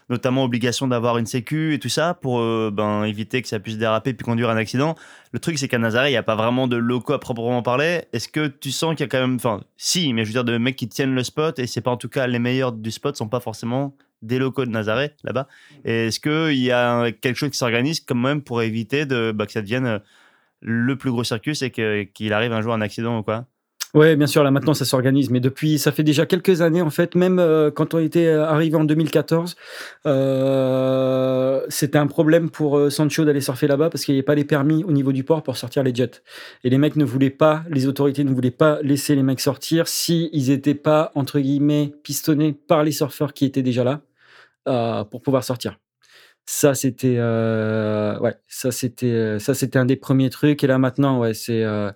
notamment 0.09 0.43
obligation 0.43 0.87
d'avoir 0.87 1.17
une 1.17 1.25
sécu 1.25 1.73
et 1.73 1.79
tout 1.79 1.89
ça 1.89 2.15
pour 2.15 2.39
euh, 2.39 2.71
ben, 2.73 3.03
éviter 3.03 3.41
que 3.41 3.47
ça 3.47 3.59
puisse 3.59 3.77
déraper 3.77 4.13
puis 4.13 4.25
conduire 4.25 4.49
à 4.49 4.53
un 4.53 4.57
accident. 4.57 4.95
Le 5.31 5.39
truc, 5.39 5.57
c'est 5.59 5.67
qu'à 5.67 5.77
Nazaré, 5.77 6.09
il 6.09 6.13
n'y 6.13 6.17
a 6.17 6.23
pas 6.23 6.35
vraiment 6.35 6.67
de 6.67 6.77
locaux 6.77 7.13
à 7.13 7.19
proprement 7.19 7.61
parler. 7.61 8.03
Est-ce 8.13 8.27
que 8.27 8.47
tu 8.47 8.71
sens 8.71 8.95
qu'il 8.95 9.01
y 9.01 9.03
a 9.03 9.07
quand 9.07 9.19
même, 9.19 9.35
enfin, 9.35 9.61
si, 9.77 10.13
mais 10.13 10.23
je 10.23 10.29
veux 10.29 10.33
dire, 10.33 10.43
de 10.43 10.57
mecs 10.57 10.75
qui 10.75 10.87
tiennent 10.87 11.13
le 11.13 11.23
spot 11.23 11.59
et 11.59 11.67
c'est 11.67 11.81
pas 11.81 11.91
en 11.91 11.97
tout 11.97 12.09
cas 12.09 12.27
les 12.27 12.39
meilleurs 12.39 12.71
du 12.71 12.91
spot 12.91 13.15
sont 13.15 13.29
pas 13.29 13.39
forcément 13.39 13.95
des 14.21 14.39
locaux 14.39 14.65
de 14.65 14.71
Nazaré 14.71 15.11
là-bas. 15.23 15.47
Et 15.85 16.07
Est-ce 16.07 16.19
qu'il 16.19 16.59
y 16.59 16.71
a 16.71 17.11
quelque 17.11 17.35
chose 17.35 17.51
qui 17.51 17.57
s'organise 17.57 18.01
quand 18.01 18.15
même 18.15 18.41
pour 18.41 18.61
éviter 18.61 19.05
de, 19.05 19.31
bah, 19.31 19.45
que 19.45 19.51
ça 19.51 19.61
devienne 19.61 19.85
euh, 19.85 19.99
le 20.61 20.97
plus 20.97 21.11
gros 21.11 21.23
circus 21.23 21.61
et 21.61 21.71
qu'il 21.71 22.33
arrive 22.33 22.51
un 22.51 22.61
jour 22.61 22.73
un 22.73 22.81
accident 22.81 23.19
ou 23.19 23.23
quoi? 23.23 23.45
Ouais, 23.95 24.15
bien 24.15 24.27
sûr, 24.27 24.43
là 24.43 24.51
maintenant 24.51 24.75
ça 24.75 24.85
s'organise, 24.85 25.31
mais 25.31 25.39
depuis, 25.39 25.79
ça 25.79 25.91
fait 25.91 26.03
déjà 26.03 26.27
quelques 26.27 26.61
années 26.61 26.83
en 26.83 26.91
fait, 26.91 27.15
même 27.15 27.39
euh, 27.39 27.71
quand 27.71 27.95
on 27.95 27.99
était 27.99 28.27
arrivé 28.27 28.75
en 28.75 28.83
2014, 28.83 29.55
euh, 30.05 31.61
c'était 31.69 31.97
un 31.97 32.05
problème 32.05 32.51
pour 32.51 32.77
euh, 32.77 32.91
Sancho 32.91 33.25
d'aller 33.25 33.41
surfer 33.41 33.65
là-bas 33.65 33.89
parce 33.89 34.05
qu'il 34.05 34.13
n'y 34.13 34.19
avait 34.19 34.25
pas 34.25 34.35
les 34.35 34.43
permis 34.45 34.83
au 34.83 34.91
niveau 34.91 35.11
du 35.11 35.23
port 35.23 35.41
pour 35.41 35.57
sortir 35.57 35.81
les 35.81 35.93
jets. 35.95 36.21
Et 36.63 36.69
les 36.69 36.77
mecs 36.77 36.97
ne 36.97 37.03
voulaient 37.03 37.31
pas, 37.31 37.63
les 37.67 37.87
autorités 37.87 38.23
ne 38.23 38.31
voulaient 38.31 38.51
pas 38.51 38.79
laisser 38.83 39.15
les 39.15 39.23
mecs 39.23 39.39
sortir 39.39 39.87
si 39.87 40.29
n'étaient 40.33 40.75
pas, 40.75 41.11
entre 41.15 41.39
guillemets, 41.39 41.91
pistonnés 42.03 42.53
par 42.53 42.83
les 42.83 42.91
surfeurs 42.91 43.33
qui 43.33 43.45
étaient 43.45 43.63
déjà 43.63 43.83
là 43.83 44.01
euh, 44.67 45.03
pour 45.03 45.21
pouvoir 45.23 45.43
sortir. 45.43 45.79
Ça 46.45 46.73
c'était, 46.73 47.17
euh, 47.19 48.19
ouais, 48.19 48.35
ça 48.47 48.71
c'était, 48.71 49.05
euh, 49.07 49.39
ça 49.39 49.53
c'était 49.53 49.79
un 49.79 49.85
des 49.85 49.95
premiers 49.95 50.29
trucs. 50.31 50.63
Et 50.63 50.67
là 50.67 50.79
maintenant, 50.79 51.19
ouais, 51.19 51.33
c'est 51.35 51.63
euh, 51.63 51.91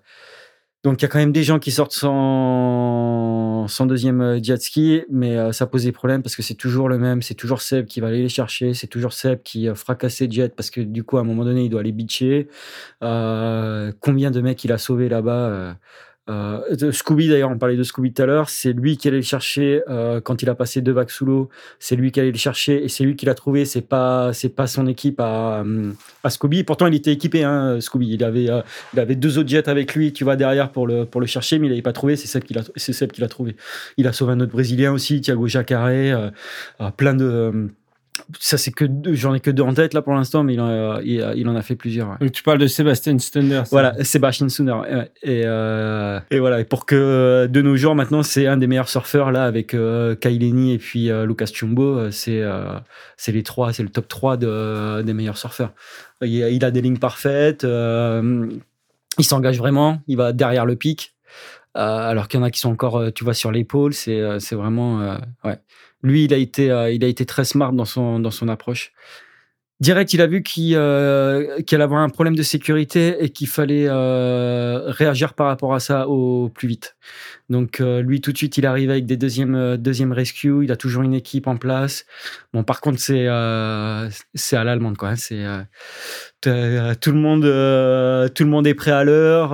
donc 0.84 1.02
il 1.02 1.04
y 1.04 1.06
a 1.06 1.08
quand 1.08 1.20
même 1.20 1.32
des 1.32 1.44
gens 1.44 1.60
qui 1.60 1.72
sortent 1.72 1.94
sans, 1.94 3.68
deuxième 3.86 4.22
euh, 4.22 4.40
jet 4.44 4.62
ski, 4.62 5.04
mais 5.10 5.38
euh, 5.38 5.54
ça 5.54 5.66
pose 5.66 5.86
des 5.86 5.94
problèmes 5.94 6.22
parce 6.22 6.36
que 6.36 6.42
c'est 6.42 6.56
toujours 6.56 6.90
le 6.90 6.98
même, 6.98 7.22
c'est 7.22 7.36
toujours 7.36 7.62
Seb 7.62 7.86
qui 7.86 8.02
va 8.02 8.08
aller 8.08 8.22
les 8.22 8.30
chercher, 8.30 8.74
c'est 8.74 8.88
toujours 8.88 9.14
Seb 9.14 9.42
qui 9.44 9.70
euh, 9.70 9.76
fera 9.76 9.96
casser 9.96 10.28
jet 10.30 10.54
parce 10.54 10.70
que 10.70 10.82
du 10.82 11.06
coup 11.06 11.18
à 11.18 11.22
un 11.22 11.24
moment 11.24 11.46
donné 11.46 11.64
il 11.64 11.70
doit 11.70 11.80
aller 11.80 11.94
bitcher. 11.94 12.50
Euh, 13.02 13.94
combien 14.02 14.30
de 14.30 14.42
mecs 14.42 14.62
il 14.66 14.74
a 14.74 14.78
sauvé 14.78 15.08
là-bas 15.08 15.78
euh, 16.30 16.62
euh, 16.82 16.92
Scooby 16.92 17.28
d'ailleurs, 17.28 17.52
on 17.52 17.58
parlait 17.58 17.76
de 17.76 17.84
Scooby 17.84 18.14
tout 18.14 18.22
à 18.22 18.26
l'heure, 18.26 18.50
c'est 18.50 18.72
lui 18.72 18.96
qui 18.98 19.10
allait 19.10 19.18
le 19.18 19.24
chercher 19.24 19.82
euh, 19.90 20.22
quand 20.22 20.42
il 20.42 20.50
a 20.50 20.56
passé 20.56 20.82
deux 20.82 20.94
vagues 20.94 21.10
sous 21.10 21.26
l'eau, 21.26 21.50
c'est 21.80 21.96
lui 21.96 22.12
qui 22.12 22.20
allait 22.20 22.32
le 22.32 22.38
chercher 22.38 22.84
et 22.84 22.88
c'est 22.88 23.04
lui 23.04 23.16
qui 23.16 23.26
l'a 23.26 23.36
trouvé, 23.36 23.66
c'est 23.66 23.82
pas 23.82 24.32
pas 24.56 24.68
son 24.68 24.88
équipe 24.88 25.20
à, 25.20 25.62
hum, 25.62 25.96
à 26.24 26.30
Scooby. 26.30 26.64
Pourtant 26.64 26.88
il 26.88 26.96
était 26.96 27.12
équipé 27.12 27.44
hein, 27.44 27.82
Scooby, 27.82 28.14
il 28.14 28.24
avait 28.24 28.50
euh, 28.50 28.62
il 28.94 29.00
avait 29.00 29.16
deux 29.16 29.38
autres 29.38 29.50
jets 29.50 29.70
avec 29.70 29.96
lui, 29.96 30.14
tu 30.14 30.24
vois, 30.24 30.36
derrière 30.36 30.72
pour 30.72 30.88
le, 30.88 31.06
pour 31.06 31.22
le 31.22 31.28
chercher, 31.28 31.60
mais 31.60 31.68
il 31.68 31.70
n'avait 31.72 31.82
pas 31.82 31.94
trouvé. 31.94 32.16
C'est 32.16 32.28
Seb 32.28 32.44
qui 32.44 32.54
l'a, 33.22 33.28
trouvé. 33.28 33.56
Il 33.98 34.08
a 34.08 34.14
sauvé 34.14 34.34
un 34.34 34.40
autre 34.40 34.52
Brésilien 34.52 34.92
aussi, 34.92 35.22
Thiago 35.22 35.48
Jacaré, 35.48 36.12
euh, 36.12 36.30
euh, 36.82 36.92
plein 36.92 37.14
de. 37.14 37.70
Euh, 38.20 38.24
ça, 38.40 38.58
c'est 38.58 38.72
que 38.72 38.86
j'en 39.14 39.34
ai 39.34 39.40
que 39.40 39.50
deux 39.52 39.64
en 39.64 39.74
tête 39.74 39.94
là 39.94 40.02
pour 40.02 40.14
l'instant, 40.14 40.44
mais 40.44 40.54
il 40.54 40.62
en 40.62 40.68
a, 40.68 41.02
il, 41.04 41.22
a- 41.22 41.34
il 41.36 41.48
en 41.50 41.56
a 41.56 41.62
fait 41.62 41.76
plusieurs. 41.76 42.10
ouais. 42.10 42.16
Donc, 42.22 42.32
tu 42.32 42.44
parles 42.44 42.58
de 42.60 42.68
Sébastien 42.68 43.18
Stunder. 43.20 43.64
Voilà, 43.72 43.96
Sébastien 44.04 44.48
ouais. 44.50 45.12
Et, 45.24 45.44
euh, 45.46 46.20
et 46.32 46.40
voilà, 46.40 46.60
et 46.60 46.66
pour 46.66 46.86
que 46.86 46.96
euh, 46.96 47.48
de 47.48 47.62
nos 47.62 47.76
jours, 47.76 47.96
maintenant, 47.96 48.24
c'est 48.24 48.48
un 48.48 48.58
des 48.58 48.68
meilleurs 48.68 48.90
surfeurs 48.90 49.32
là 49.32 49.46
avec 49.46 49.74
euh, 49.74 50.16
Kai 50.16 50.32
Lenny 50.38 50.74
et 50.74 50.78
puis 50.78 51.10
euh, 51.10 51.26
Lucas 51.26 51.48
Chumbo. 51.54 51.84
euh, 51.98 52.12
C'est 52.12 52.42
euh, 52.42 52.74
c'est 53.18 53.32
les 53.32 53.44
trois, 53.44 53.74
c'est 53.74 53.84
le 53.84 53.90
top 53.90 54.08
3 54.08 54.38
de, 54.38 55.02
des 55.02 55.14
meilleurs 55.14 55.38
surfeurs. 55.38 55.72
Il, 56.22 56.44
a- 56.44 56.50
il 56.50 56.64
a 56.64 56.72
des 56.72 56.82
lignes 56.82 57.00
parfaites, 57.00 57.64
euh, 57.64 58.48
il 59.18 59.24
s'engage 59.26 59.58
vraiment, 59.58 60.02
il 60.08 60.18
va 60.18 60.34
derrière 60.34 60.66
le 60.66 60.76
pic. 60.76 61.16
Euh, 61.76 61.80
alors 61.82 62.28
qu'il 62.28 62.40
y 62.40 62.44
en 62.44 62.46
a 62.46 62.52
qui 62.52 62.60
sont 62.60 62.70
encore, 62.72 62.98
euh, 62.98 63.10
tu 63.10 63.24
vois, 63.24 63.34
sur 63.34 63.52
l'épaule. 63.52 63.94
C'est 63.96 64.20
euh, 64.20 64.38
c'est 64.40 64.54
vraiment. 64.56 65.02
euh, 65.02 65.18
ouais. 65.44 65.58
Lui, 66.04 66.26
il 66.26 66.34
a, 66.34 66.38
été, 66.38 66.70
euh, 66.70 66.92
il 66.92 67.04
a 67.04 67.08
été 67.08 67.26
très 67.26 67.46
smart 67.46 67.72
dans 67.72 67.86
son, 67.86 68.48
approche. 68.50 68.92
Direct, 69.80 70.14
il 70.14 70.22
a 70.22 70.28
vu 70.28 70.44
qu'il 70.44 70.76
euh, 70.76 71.60
allait 71.72 71.84
avoir 71.84 72.02
un 72.02 72.10
problème 72.10 72.36
de 72.36 72.44
sécurité 72.44 73.18
et 73.24 73.30
qu'il 73.30 73.48
fallait 73.48 73.88
euh, 73.88 74.84
réagir 74.88 75.34
par 75.34 75.48
rapport 75.48 75.74
à 75.74 75.80
ça 75.80 76.08
au 76.08 76.50
plus 76.50 76.68
vite. 76.68 76.96
Donc 77.50 77.82
euh, 77.82 78.02
lui, 78.02 78.22
tout 78.22 78.32
de 78.32 78.38
suite, 78.38 78.58
il 78.58 78.66
arrive 78.66 78.90
avec 78.90 79.06
des 79.06 79.18
deuxièmes 79.18 79.56
euh, 79.56 79.78
deuxième 79.78 80.12
rescue. 80.14 80.64
Il 80.64 80.72
a 80.72 80.78
toujours 80.78 81.04
une 81.04 81.14
équipe 81.14 81.48
en 81.48 81.58
place. 81.58 82.06
Bon, 82.54 82.64
par 82.64 82.80
contre, 82.82 83.00
c'est 83.00 83.28
euh, 83.28 84.08
c'est 84.34 84.56
à 84.56 84.64
l'allemande, 84.64 84.98
quoi. 84.98 85.10
hein. 85.10 85.16
C'est 85.16 85.44
euh, 86.48 86.94
tout 87.00 87.12
le 87.12 87.18
monde 87.20 87.44
tout 88.34 88.44
le 88.44 88.50
monde 88.50 88.68
est 88.68 88.74
prêt 88.74 88.92
à 88.92 89.04
l'heure. 89.04 89.52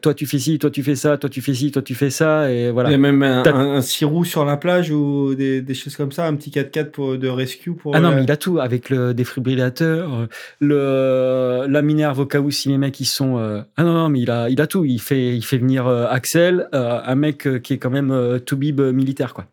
toi, 0.00 0.14
tu 0.14 0.26
fais 0.26 0.38
ci, 0.38 0.58
toi, 0.58 0.70
tu 0.70 0.82
fais 0.82 0.94
ça, 0.96 1.16
toi, 1.18 1.28
tu 1.30 1.40
fais 1.40 1.54
ci, 1.54 1.70
toi, 1.70 1.82
tu 1.82 1.94
fais 1.94 2.10
ça, 2.10 2.50
et 2.50 2.70
voilà. 2.70 2.88
Il 2.90 2.92
y 2.92 2.94
a 2.94 2.98
même 2.98 3.22
un, 3.22 3.44
un, 3.44 3.74
un 3.76 3.80
six 3.82 4.04
roues 4.04 4.24
sur 4.24 4.44
la 4.44 4.56
plage 4.56 4.90
ou 4.90 5.34
des, 5.34 5.62
des 5.62 5.74
choses 5.74 5.96
comme 5.96 6.12
ça, 6.12 6.26
un 6.26 6.34
petit 6.34 6.50
4x4 6.50 6.90
pour, 6.90 7.18
de 7.18 7.28
rescue 7.28 7.72
pour. 7.72 7.94
Ah 7.94 8.00
non, 8.00 8.12
mais 8.14 8.24
il 8.24 8.30
a 8.30 8.36
tout 8.36 8.58
avec 8.58 8.90
le 8.90 9.14
défibrillateur, 9.14 10.28
le 10.60 11.66
la 11.68 11.82
minerve 11.82 12.20
au 12.20 12.26
cas 12.26 12.40
où 12.40 12.50
si 12.50 12.68
les 12.68 12.78
mecs 12.78 12.98
ils 13.00 13.04
sont 13.06 13.36
ah 13.76 13.82
non 13.82 13.92
non 13.92 14.08
mais 14.08 14.20
il 14.20 14.30
a 14.30 14.48
il 14.48 14.60
a 14.60 14.66
tout, 14.66 14.84
il 14.84 15.00
fait 15.00 15.36
il 15.36 15.44
fait 15.44 15.58
venir 15.58 15.86
Axel, 15.86 16.68
euh, 16.74 16.91
un 17.06 17.14
mec 17.14 17.46
euh, 17.46 17.58
qui 17.58 17.74
est 17.74 17.78
quand 17.78 17.90
même 17.90 18.10
euh, 18.10 18.38
tout 18.38 18.56
bib 18.56 18.80
euh, 18.80 18.92
militaire 18.92 19.34
quoi. 19.34 19.46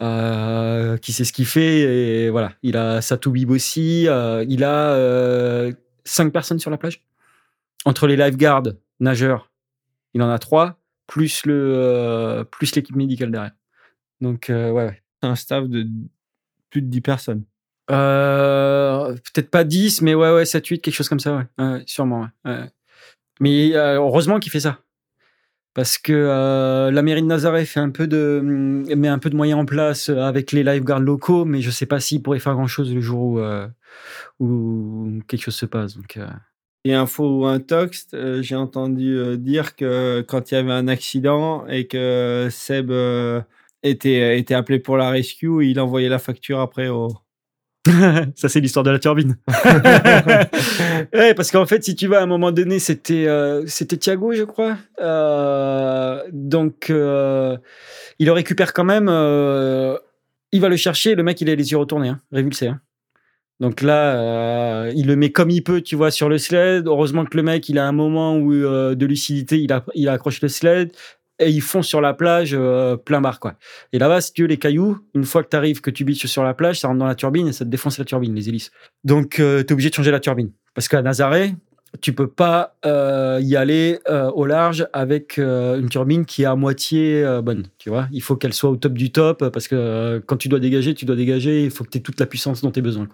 Euh, 0.00 0.96
qui 0.96 1.12
sait 1.12 1.24
ce 1.24 1.32
qu'il 1.32 1.46
fait 1.46 1.80
et 1.80 2.30
voilà, 2.30 2.52
il 2.62 2.76
a 2.76 3.00
sa 3.00 3.16
tout 3.16 3.30
bib 3.30 3.50
aussi, 3.50 4.08
euh, 4.08 4.44
il 4.48 4.64
a 4.64 4.94
euh, 4.94 5.72
cinq 6.04 6.32
personnes 6.32 6.58
sur 6.58 6.70
la 6.70 6.76
plage 6.76 7.04
entre 7.84 8.06
les 8.06 8.16
lifeguards, 8.16 8.74
nageurs, 9.00 9.50
il 10.14 10.22
en 10.22 10.30
a 10.30 10.38
trois 10.38 10.78
plus 11.06 11.44
le 11.46 11.74
euh, 11.76 12.44
plus 12.44 12.74
l'équipe 12.74 12.96
médicale 12.96 13.30
derrière. 13.30 13.52
Donc 14.20 14.50
euh, 14.50 14.70
ouais, 14.70 14.86
ouais. 14.86 15.02
un 15.22 15.34
staff 15.34 15.68
de 15.68 15.86
plus 16.70 16.82
de 16.82 16.86
10 16.86 17.00
personnes. 17.02 17.44
Euh, 17.90 19.12
peut-être 19.12 19.50
pas 19.50 19.64
10, 19.64 20.02
mais 20.02 20.14
ouais, 20.14 20.32
ouais, 20.32 20.44
7, 20.44 20.66
8, 20.66 20.80
quelque 20.80 20.94
chose 20.94 21.08
comme 21.08 21.20
ça, 21.20 21.46
ouais. 21.58 21.82
Sûrement, 21.86 22.28
ouais. 22.44 22.70
Mais 23.40 23.74
euh, 23.74 23.96
heureusement 23.96 24.38
qu'il 24.38 24.52
fait 24.52 24.60
ça. 24.60 24.78
Parce 25.74 25.96
que 25.96 26.12
euh, 26.12 26.90
la 26.90 27.00
mairie 27.02 27.22
de 27.22 27.26
Nazareth 27.26 27.66
fait 27.66 27.80
un 27.80 27.88
peu 27.90 28.06
de, 28.06 28.40
met 28.42 29.08
un 29.08 29.18
peu 29.18 29.30
de 29.30 29.36
moyens 29.36 29.60
en 29.60 29.64
place 29.64 30.10
euh, 30.10 30.20
avec 30.20 30.52
les 30.52 30.62
lifeguards 30.62 31.00
locaux, 31.00 31.46
mais 31.46 31.62
je 31.62 31.70
sais 31.70 31.86
pas 31.86 31.98
s'il 31.98 32.22
pourrait 32.22 32.40
faire 32.40 32.52
grand 32.54 32.66
chose 32.66 32.94
le 32.94 33.00
jour 33.00 33.22
où, 33.22 33.38
euh, 33.38 33.66
où 34.38 35.20
quelque 35.28 35.42
chose 35.42 35.56
se 35.56 35.64
passe. 35.66 35.96
Donc, 35.96 36.18
euh, 36.18 36.28
Et 36.84 36.92
info 36.92 37.40
ou 37.40 37.46
un 37.46 37.58
euh, 38.12 38.42
j'ai 38.42 38.56
entendu 38.56 39.38
dire 39.38 39.74
que 39.74 40.20
quand 40.28 40.50
il 40.50 40.54
y 40.54 40.58
avait 40.58 40.72
un 40.72 40.88
accident 40.88 41.66
et 41.66 41.86
que 41.86 42.48
Seb 42.50 42.92
était, 43.82 44.38
était 44.38 44.54
appelé 44.54 44.78
pour 44.78 44.98
la 44.98 45.08
rescue, 45.08 45.66
il 45.66 45.80
envoyait 45.80 46.10
la 46.10 46.18
facture 46.18 46.60
après 46.60 46.88
au. 46.88 47.08
ça, 48.36 48.48
c'est 48.48 48.60
l'histoire 48.60 48.84
de 48.84 48.90
la 48.90 48.98
turbine. 48.98 49.36
ouais, 51.14 51.34
parce 51.34 51.50
qu'en 51.50 51.66
fait, 51.66 51.82
si 51.82 51.96
tu 51.96 52.06
vas 52.06 52.20
à 52.20 52.22
un 52.22 52.26
moment 52.26 52.52
donné, 52.52 52.78
c'était 52.78 53.26
euh, 53.26 53.64
c'était 53.66 53.96
Thiago, 53.96 54.32
je 54.32 54.44
crois. 54.44 54.76
Euh, 55.00 56.22
donc, 56.32 56.90
euh, 56.90 57.56
il 58.18 58.26
le 58.26 58.32
récupère 58.32 58.72
quand 58.72 58.84
même. 58.84 59.08
il 60.52 60.60
va 60.60 60.68
le 60.68 60.76
chercher. 60.76 61.14
Le 61.14 61.22
mec, 61.22 61.40
il 61.40 61.50
a 61.50 61.54
les 61.54 61.72
yeux 61.72 61.78
retournés, 61.78 62.08
hein, 62.10 62.20
révulsé. 62.30 62.68
hein. 62.68 62.80
Donc 63.58 63.80
là, 63.82 64.88
il 64.90 65.06
le 65.06 65.14
met 65.16 65.30
comme 65.30 65.50
il 65.50 65.62
peut, 65.62 65.80
tu 65.82 65.94
vois, 65.96 66.10
sur 66.10 66.28
le 66.28 66.38
sled. 66.38 66.86
Heureusement 66.86 67.24
que 67.24 67.36
le 67.36 67.42
mec, 67.42 67.68
il 67.68 67.78
a 67.78 67.86
un 67.86 67.92
moment 67.92 68.36
où 68.36 68.52
de 68.52 69.06
lucidité, 69.06 69.60
il, 69.60 69.72
a, 69.72 69.84
il 69.94 70.08
accroche 70.08 70.40
le 70.40 70.48
sled. 70.48 70.92
Et 71.38 71.50
ils 71.50 71.60
font 71.60 71.82
sur 71.82 72.00
la 72.00 72.14
plage 72.14 72.54
euh, 72.54 72.96
plein 72.96 73.20
bar 73.20 73.40
quoi. 73.40 73.54
Et 73.92 73.98
là-bas, 73.98 74.20
si 74.20 74.32
tu 74.32 74.42
veux 74.42 74.48
les 74.48 74.58
cailloux, 74.58 74.98
une 75.14 75.24
fois 75.24 75.42
que 75.42 75.48
tu 75.48 75.56
arrives, 75.56 75.80
que 75.80 75.90
tu 75.90 76.04
bitches 76.04 76.26
sur 76.26 76.44
la 76.44 76.54
plage, 76.54 76.80
ça 76.80 76.88
rentre 76.88 77.00
dans 77.00 77.06
la 77.06 77.14
turbine 77.14 77.48
et 77.48 77.52
ça 77.52 77.64
te 77.64 77.70
défonce 77.70 77.98
la 77.98 78.04
turbine, 78.04 78.34
les 78.34 78.48
hélices. 78.48 78.70
Donc 79.04 79.34
tu 79.36 79.42
es 79.42 79.72
obligé 79.72 79.90
de 79.90 79.94
changer 79.94 80.10
la 80.10 80.20
turbine 80.20 80.52
parce 80.74 80.88
qu'à 80.88 81.02
Nazaré, 81.02 81.54
tu 82.00 82.12
peux 82.12 82.26
pas 82.28 82.76
euh, 82.86 83.38
y 83.42 83.56
aller 83.56 83.98
euh, 84.08 84.30
au 84.30 84.46
large 84.46 84.86
avec 84.92 85.38
euh, 85.38 85.78
une 85.78 85.88
turbine 85.88 86.24
qui 86.24 86.42
est 86.42 86.46
à 86.46 86.56
moitié 86.56 87.22
euh, 87.22 87.42
bonne, 87.42 87.66
tu 87.78 87.90
vois. 87.90 88.08
Il 88.12 88.22
faut 88.22 88.36
qu'elle 88.36 88.54
soit 88.54 88.70
au 88.70 88.76
top 88.76 88.94
du 88.94 89.12
top 89.12 89.42
euh, 89.42 89.50
parce 89.50 89.68
que 89.68 89.74
euh, 89.74 90.20
quand 90.24 90.36
tu 90.36 90.48
dois 90.48 90.60
dégager, 90.60 90.94
tu 90.94 91.04
dois 91.04 91.16
dégager, 91.16 91.64
il 91.64 91.70
faut 91.70 91.84
que 91.84 91.90
tu 91.90 91.98
aies 91.98 92.02
toute 92.02 92.18
la 92.18 92.26
puissance 92.26 92.62
dont 92.62 92.70
tu 92.70 92.78
as 92.78 92.82
besoin. 92.82 93.08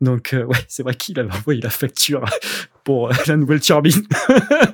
Donc 0.00 0.34
euh, 0.34 0.44
ouais, 0.44 0.58
c'est 0.68 0.82
vrai 0.82 0.94
qu'il 0.94 1.18
avait 1.18 1.32
envoyé 1.32 1.60
la 1.60 1.70
facture 1.70 2.24
pour 2.84 3.08
euh, 3.08 3.14
la 3.26 3.36
nouvelle 3.36 3.60
turbine. 3.60 4.02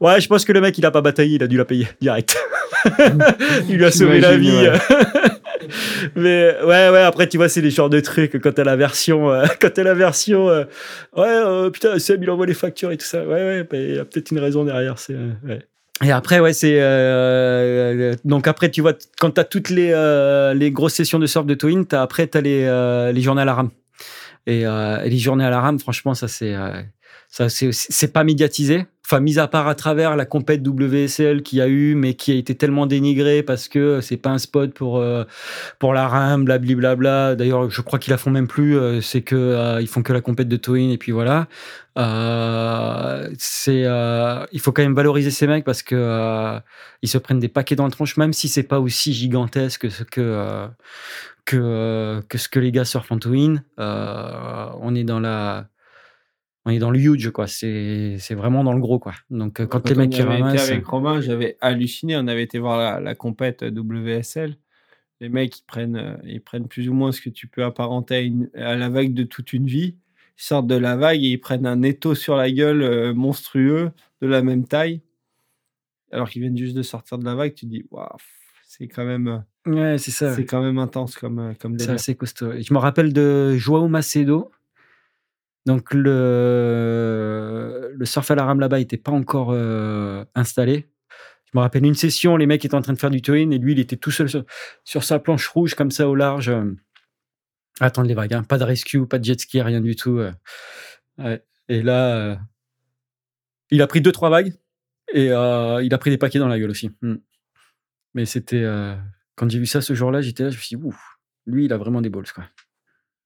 ouais, 0.00 0.20
je 0.20 0.28
pense 0.28 0.44
que 0.44 0.52
le 0.52 0.60
mec 0.60 0.76
il 0.78 0.86
a 0.86 0.90
pas 0.90 1.00
bataillé, 1.00 1.36
il 1.36 1.42
a 1.42 1.46
dû 1.46 1.56
la 1.56 1.64
payer 1.64 1.88
direct. 2.00 2.36
il 3.68 3.76
lui 3.76 3.84
a 3.84 3.90
sauvé 3.90 4.20
la 4.20 4.36
vie. 4.36 4.68
Mais 6.16 6.56
ouais, 6.62 6.88
ouais, 6.88 7.02
après, 7.02 7.28
tu 7.28 7.36
vois, 7.36 7.48
c'est 7.48 7.60
les 7.60 7.70
genres 7.70 7.90
de 7.90 8.00
trucs 8.00 8.40
quand 8.40 8.52
t'as 8.52 8.64
la 8.64 8.76
version, 8.76 9.30
euh, 9.30 9.46
quand 9.60 9.72
t'as 9.72 9.84
la 9.84 9.94
version, 9.94 10.48
euh, 10.48 10.64
ouais, 11.16 11.26
euh, 11.26 11.70
putain, 11.70 11.98
Seb, 11.98 12.22
il 12.22 12.30
envoie 12.30 12.46
les 12.46 12.54
factures 12.54 12.90
et 12.90 12.96
tout 12.96 13.06
ça. 13.06 13.24
Ouais, 13.24 13.34
ouais, 13.34 13.62
bah, 13.62 13.78
il 13.78 13.94
y 13.94 13.98
a 13.98 14.04
peut-être 14.04 14.32
une 14.32 14.40
raison 14.40 14.64
derrière. 14.64 14.98
C'est, 14.98 15.14
ouais. 15.14 15.60
Et 16.02 16.10
après, 16.10 16.40
ouais, 16.40 16.52
c'est 16.52 16.78
euh, 16.80 18.14
donc 18.24 18.48
après, 18.48 18.70
tu 18.70 18.80
vois, 18.80 18.94
quand 19.20 19.30
t'as 19.30 19.44
toutes 19.44 19.70
les 19.70 19.92
euh, 19.92 20.52
les 20.52 20.72
grosses 20.72 20.94
sessions 20.94 21.20
de 21.20 21.26
surf 21.26 21.46
de 21.46 21.54
Twin, 21.54 21.86
t'as 21.86 22.02
après 22.02 22.26
t'as 22.26 22.40
les 22.40 22.64
euh, 22.64 23.12
les 23.12 23.20
journées 23.20 23.42
à 23.42 23.44
la 23.44 23.54
rame. 23.54 23.70
Et, 24.48 24.62
et 24.62 25.08
les 25.08 25.18
journées 25.18 25.44
à 25.44 25.50
la 25.50 25.60
rame, 25.60 25.78
franchement, 25.78 26.14
ça 26.14 26.26
c'est 26.26 26.56
ça 27.32 27.48
c'est 27.48 28.12
pas 28.12 28.24
médiatisé. 28.24 28.84
Enfin, 29.06 29.20
mis 29.20 29.38
à 29.38 29.48
part 29.48 29.66
à 29.66 29.74
travers 29.74 30.16
la 30.16 30.26
compète 30.26 30.62
WSL 30.66 31.42
qu'il 31.42 31.58
y 31.58 31.62
a 31.62 31.66
eu, 31.66 31.94
mais 31.94 32.12
qui 32.12 32.30
a 32.30 32.34
été 32.34 32.54
tellement 32.54 32.84
dénigrée 32.86 33.42
parce 33.42 33.68
que 33.68 34.02
c'est 34.02 34.18
pas 34.18 34.28
un 34.30 34.38
spot 34.38 34.72
pour 34.74 34.98
euh, 34.98 35.24
pour 35.78 35.94
la 35.94 36.08
rame, 36.08 36.44
blablabla. 36.44 37.34
D'ailleurs, 37.34 37.70
je 37.70 37.80
crois 37.80 37.98
qu'ils 37.98 38.10
la 38.10 38.18
font 38.18 38.30
même 38.30 38.46
plus. 38.46 38.76
euh, 38.78 39.00
c'est 39.00 39.22
que 39.22 39.34
euh, 39.34 39.80
ils 39.80 39.88
font 39.88 40.02
que 40.02 40.12
la 40.12 40.20
compète 40.20 40.48
de 40.48 40.56
towing 40.58 40.90
et 40.90 40.98
puis 40.98 41.10
voilà. 41.10 41.48
Euh, 41.98 43.30
c'est 43.38 43.84
euh, 43.86 44.44
il 44.52 44.60
faut 44.60 44.72
quand 44.72 44.82
même 44.82 44.94
valoriser 44.94 45.30
ces 45.30 45.46
mecs 45.46 45.64
parce 45.64 45.82
que 45.82 45.94
euh, 45.96 46.60
ils 47.00 47.08
se 47.08 47.16
prennent 47.16 47.40
des 47.40 47.48
paquets 47.48 47.76
dans 47.76 47.86
le 47.86 47.92
tronche, 47.92 48.18
même 48.18 48.34
si 48.34 48.48
c'est 48.48 48.62
pas 48.62 48.78
aussi 48.78 49.14
gigantesque 49.14 49.88
que 49.88 50.04
que 50.04 50.20
euh, 50.20 50.68
que 51.46 51.56
euh, 51.56 52.20
ce 52.34 52.48
que 52.48 52.60
les 52.60 52.72
gars 52.72 52.84
surfent 52.84 53.10
en. 53.12 53.18
Euh, 53.26 54.66
on 54.80 54.94
est 54.94 55.04
dans 55.04 55.20
la 55.20 55.68
on 56.64 56.70
est 56.70 56.78
dans 56.78 56.90
le 56.90 56.98
huge 57.00 57.30
quoi. 57.30 57.46
C'est 57.46 58.16
c'est 58.18 58.34
vraiment 58.34 58.62
dans 58.64 58.72
le 58.72 58.80
gros 58.80 58.98
quoi. 58.98 59.14
Donc 59.30 59.60
euh, 59.60 59.66
quand, 59.66 59.88
les 59.88 59.94
mecs 59.94 60.10
qui 60.10 60.22
ramassent, 60.22 60.70
avec 60.70 60.86
Romain, 60.86 61.20
j'avais 61.20 61.56
halluciné. 61.60 62.16
On 62.16 62.26
avait 62.28 62.42
été 62.42 62.58
voir 62.58 62.78
la, 62.78 63.00
la 63.00 63.14
compète 63.14 63.62
WSL. 63.62 64.56
Les 65.20 65.28
mecs, 65.28 65.58
ils 65.60 65.64
prennent, 65.64 65.96
euh, 65.96 66.16
ils 66.24 66.40
prennent 66.40 66.66
plus 66.66 66.88
ou 66.88 66.94
moins 66.94 67.12
ce 67.12 67.20
que 67.20 67.30
tu 67.30 67.46
peux 67.46 67.62
apparenter 67.64 68.14
à, 68.16 68.20
une- 68.20 68.50
à 68.54 68.74
la 68.74 68.88
vague 68.88 69.14
de 69.14 69.22
toute 69.22 69.52
une 69.52 69.66
vie. 69.66 69.94
Ils 70.38 70.42
sortent 70.42 70.66
de 70.66 70.74
la 70.74 70.96
vague 70.96 71.22
et 71.22 71.28
ils 71.28 71.38
prennent 71.40 71.66
un 71.66 71.82
étau 71.82 72.14
sur 72.16 72.34
la 72.36 72.50
gueule 72.50 72.82
euh, 72.82 73.14
monstrueux 73.14 73.92
de 74.20 74.26
la 74.26 74.42
même 74.42 74.66
taille. 74.66 75.00
Alors 76.10 76.28
qu'ils 76.28 76.42
viennent 76.42 76.56
juste 76.56 76.76
de 76.76 76.82
sortir 76.82 77.18
de 77.18 77.24
la 77.24 77.34
vague, 77.34 77.54
tu 77.54 77.66
te 77.66 77.70
dis, 77.70 77.84
waouh, 77.90 78.06
c'est 78.66 78.88
quand 78.88 79.04
même, 79.04 79.44
ouais 79.66 79.96
c'est 79.98 80.10
ça. 80.10 80.34
c'est 80.34 80.44
quand 80.44 80.60
même 80.62 80.78
intense 80.78 81.16
comme, 81.16 81.54
comme 81.60 81.78
C'est 81.78 81.90
assez 81.90 82.14
costaud. 82.14 82.52
Et 82.52 82.62
je 82.62 82.74
me 82.74 82.78
rappelle 82.78 83.12
de 83.12 83.56
Joao 83.56 83.88
Macedo. 83.88 84.50
Donc 85.66 85.94
le, 85.94 87.96
surf 88.04 88.30
à 88.30 88.34
la 88.34 88.44
rame 88.44 88.60
là-bas 88.60 88.78
n'était 88.78 88.96
pas 88.96 89.12
encore 89.12 89.50
euh, 89.52 90.24
installé. 90.34 90.88
Je 91.44 91.58
me 91.58 91.60
rappelle 91.60 91.84
une 91.84 91.94
session, 91.94 92.36
les 92.36 92.46
mecs 92.46 92.64
étaient 92.64 92.74
en 92.74 92.82
train 92.82 92.94
de 92.94 92.98
faire 92.98 93.10
du 93.10 93.22
towing 93.22 93.52
et 93.52 93.58
lui, 93.58 93.72
il 93.72 93.78
était 93.78 93.96
tout 93.96 94.10
seul 94.10 94.28
sur, 94.84 95.04
sa 95.04 95.18
planche 95.18 95.46
rouge 95.48 95.74
comme 95.74 95.90
ça 95.90 96.08
au 96.08 96.14
large. 96.14 96.48
euh, 96.48 96.74
attendre 97.80 98.08
les 98.08 98.14
vagues, 98.14 98.34
hein. 98.34 98.42
pas 98.42 98.58
de 98.58 98.64
rescue, 98.64 99.06
pas 99.06 99.18
de 99.18 99.24
jet 99.24 99.40
ski, 99.40 99.60
rien 99.60 99.80
du 99.80 99.96
tout. 99.96 100.18
euh. 100.18 101.38
Et 101.68 101.82
là, 101.82 102.16
euh, 102.16 102.36
il 103.70 103.82
a 103.82 103.86
pris 103.86 104.00
deux 104.00 104.12
trois 104.12 104.30
vagues 104.30 104.54
et 105.12 105.26
il 105.26 105.94
a 105.94 105.98
pris 105.98 106.10
des 106.10 106.18
paquets 106.18 106.38
dans 106.38 106.48
la 106.48 106.58
gueule 106.58 106.70
aussi. 106.70 106.90
Hmm. 107.02 107.16
Mais 108.14 108.24
c'était 108.24 108.64
quand 109.36 109.50
j'ai 109.50 109.58
vu 109.58 109.66
ça 109.66 109.80
ce 109.80 109.94
jour-là, 109.94 110.22
j'étais 110.22 110.44
là, 110.44 110.50
je 110.50 110.56
me 110.56 110.60
suis 110.60 110.76
dit, 110.76 110.82
ouf, 110.82 111.18
lui, 111.46 111.66
il 111.66 111.72
a 111.72 111.76
vraiment 111.76 112.00
des 112.00 112.10
balls 112.10 112.30
quoi. 112.32 112.44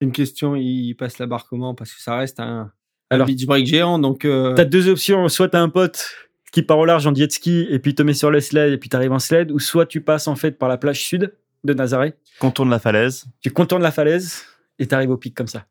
Une 0.00 0.12
question, 0.12 0.56
il 0.56 0.94
passe 0.94 1.18
la 1.18 1.26
barre 1.26 1.46
comment? 1.48 1.74
Parce 1.74 1.92
que 1.92 2.00
ça 2.02 2.16
reste 2.16 2.38
un, 2.40 2.70
un 3.10 3.14
Alors- 3.14 3.26
beach 3.26 3.46
break 3.46 3.66
géant, 3.66 3.98
donc 3.98 4.24
euh, 4.24 4.54
T'as 4.54 4.64
deux 4.64 4.88
options, 4.88 5.28
soit 5.28 5.48
t'as 5.48 5.60
un 5.60 5.68
pote 5.68 6.06
qui 6.52 6.62
part 6.62 6.78
au 6.78 6.84
large 6.84 7.06
en 7.06 7.14
jet 7.14 7.30
ski 7.32 7.66
et 7.70 7.78
puis 7.78 7.94
te 7.94 8.02
met 8.02 8.14
sur 8.14 8.30
le 8.30 8.40
sled 8.40 8.72
et 8.72 8.78
puis 8.78 8.88
t'arrives 8.88 9.12
en 9.12 9.18
sled, 9.18 9.50
ou 9.52 9.58
soit 9.58 9.86
tu 9.86 10.00
passes 10.00 10.26
en 10.28 10.36
fait 10.36 10.52
par 10.52 10.68
la 10.68 10.76
plage 10.78 11.00
sud 11.02 11.34
de 11.64 11.72
Nazaré, 11.74 12.14
Contourne 12.38 12.70
la 12.70 12.78
falaise. 12.78 13.24
tu 13.40 13.50
contournes 13.50 13.82
la 13.82 13.90
falaise 13.90 14.44
et 14.78 14.86
t'arrives 14.86 15.10
au 15.10 15.16
pic 15.16 15.34
comme 15.34 15.48
ça. 15.48 15.66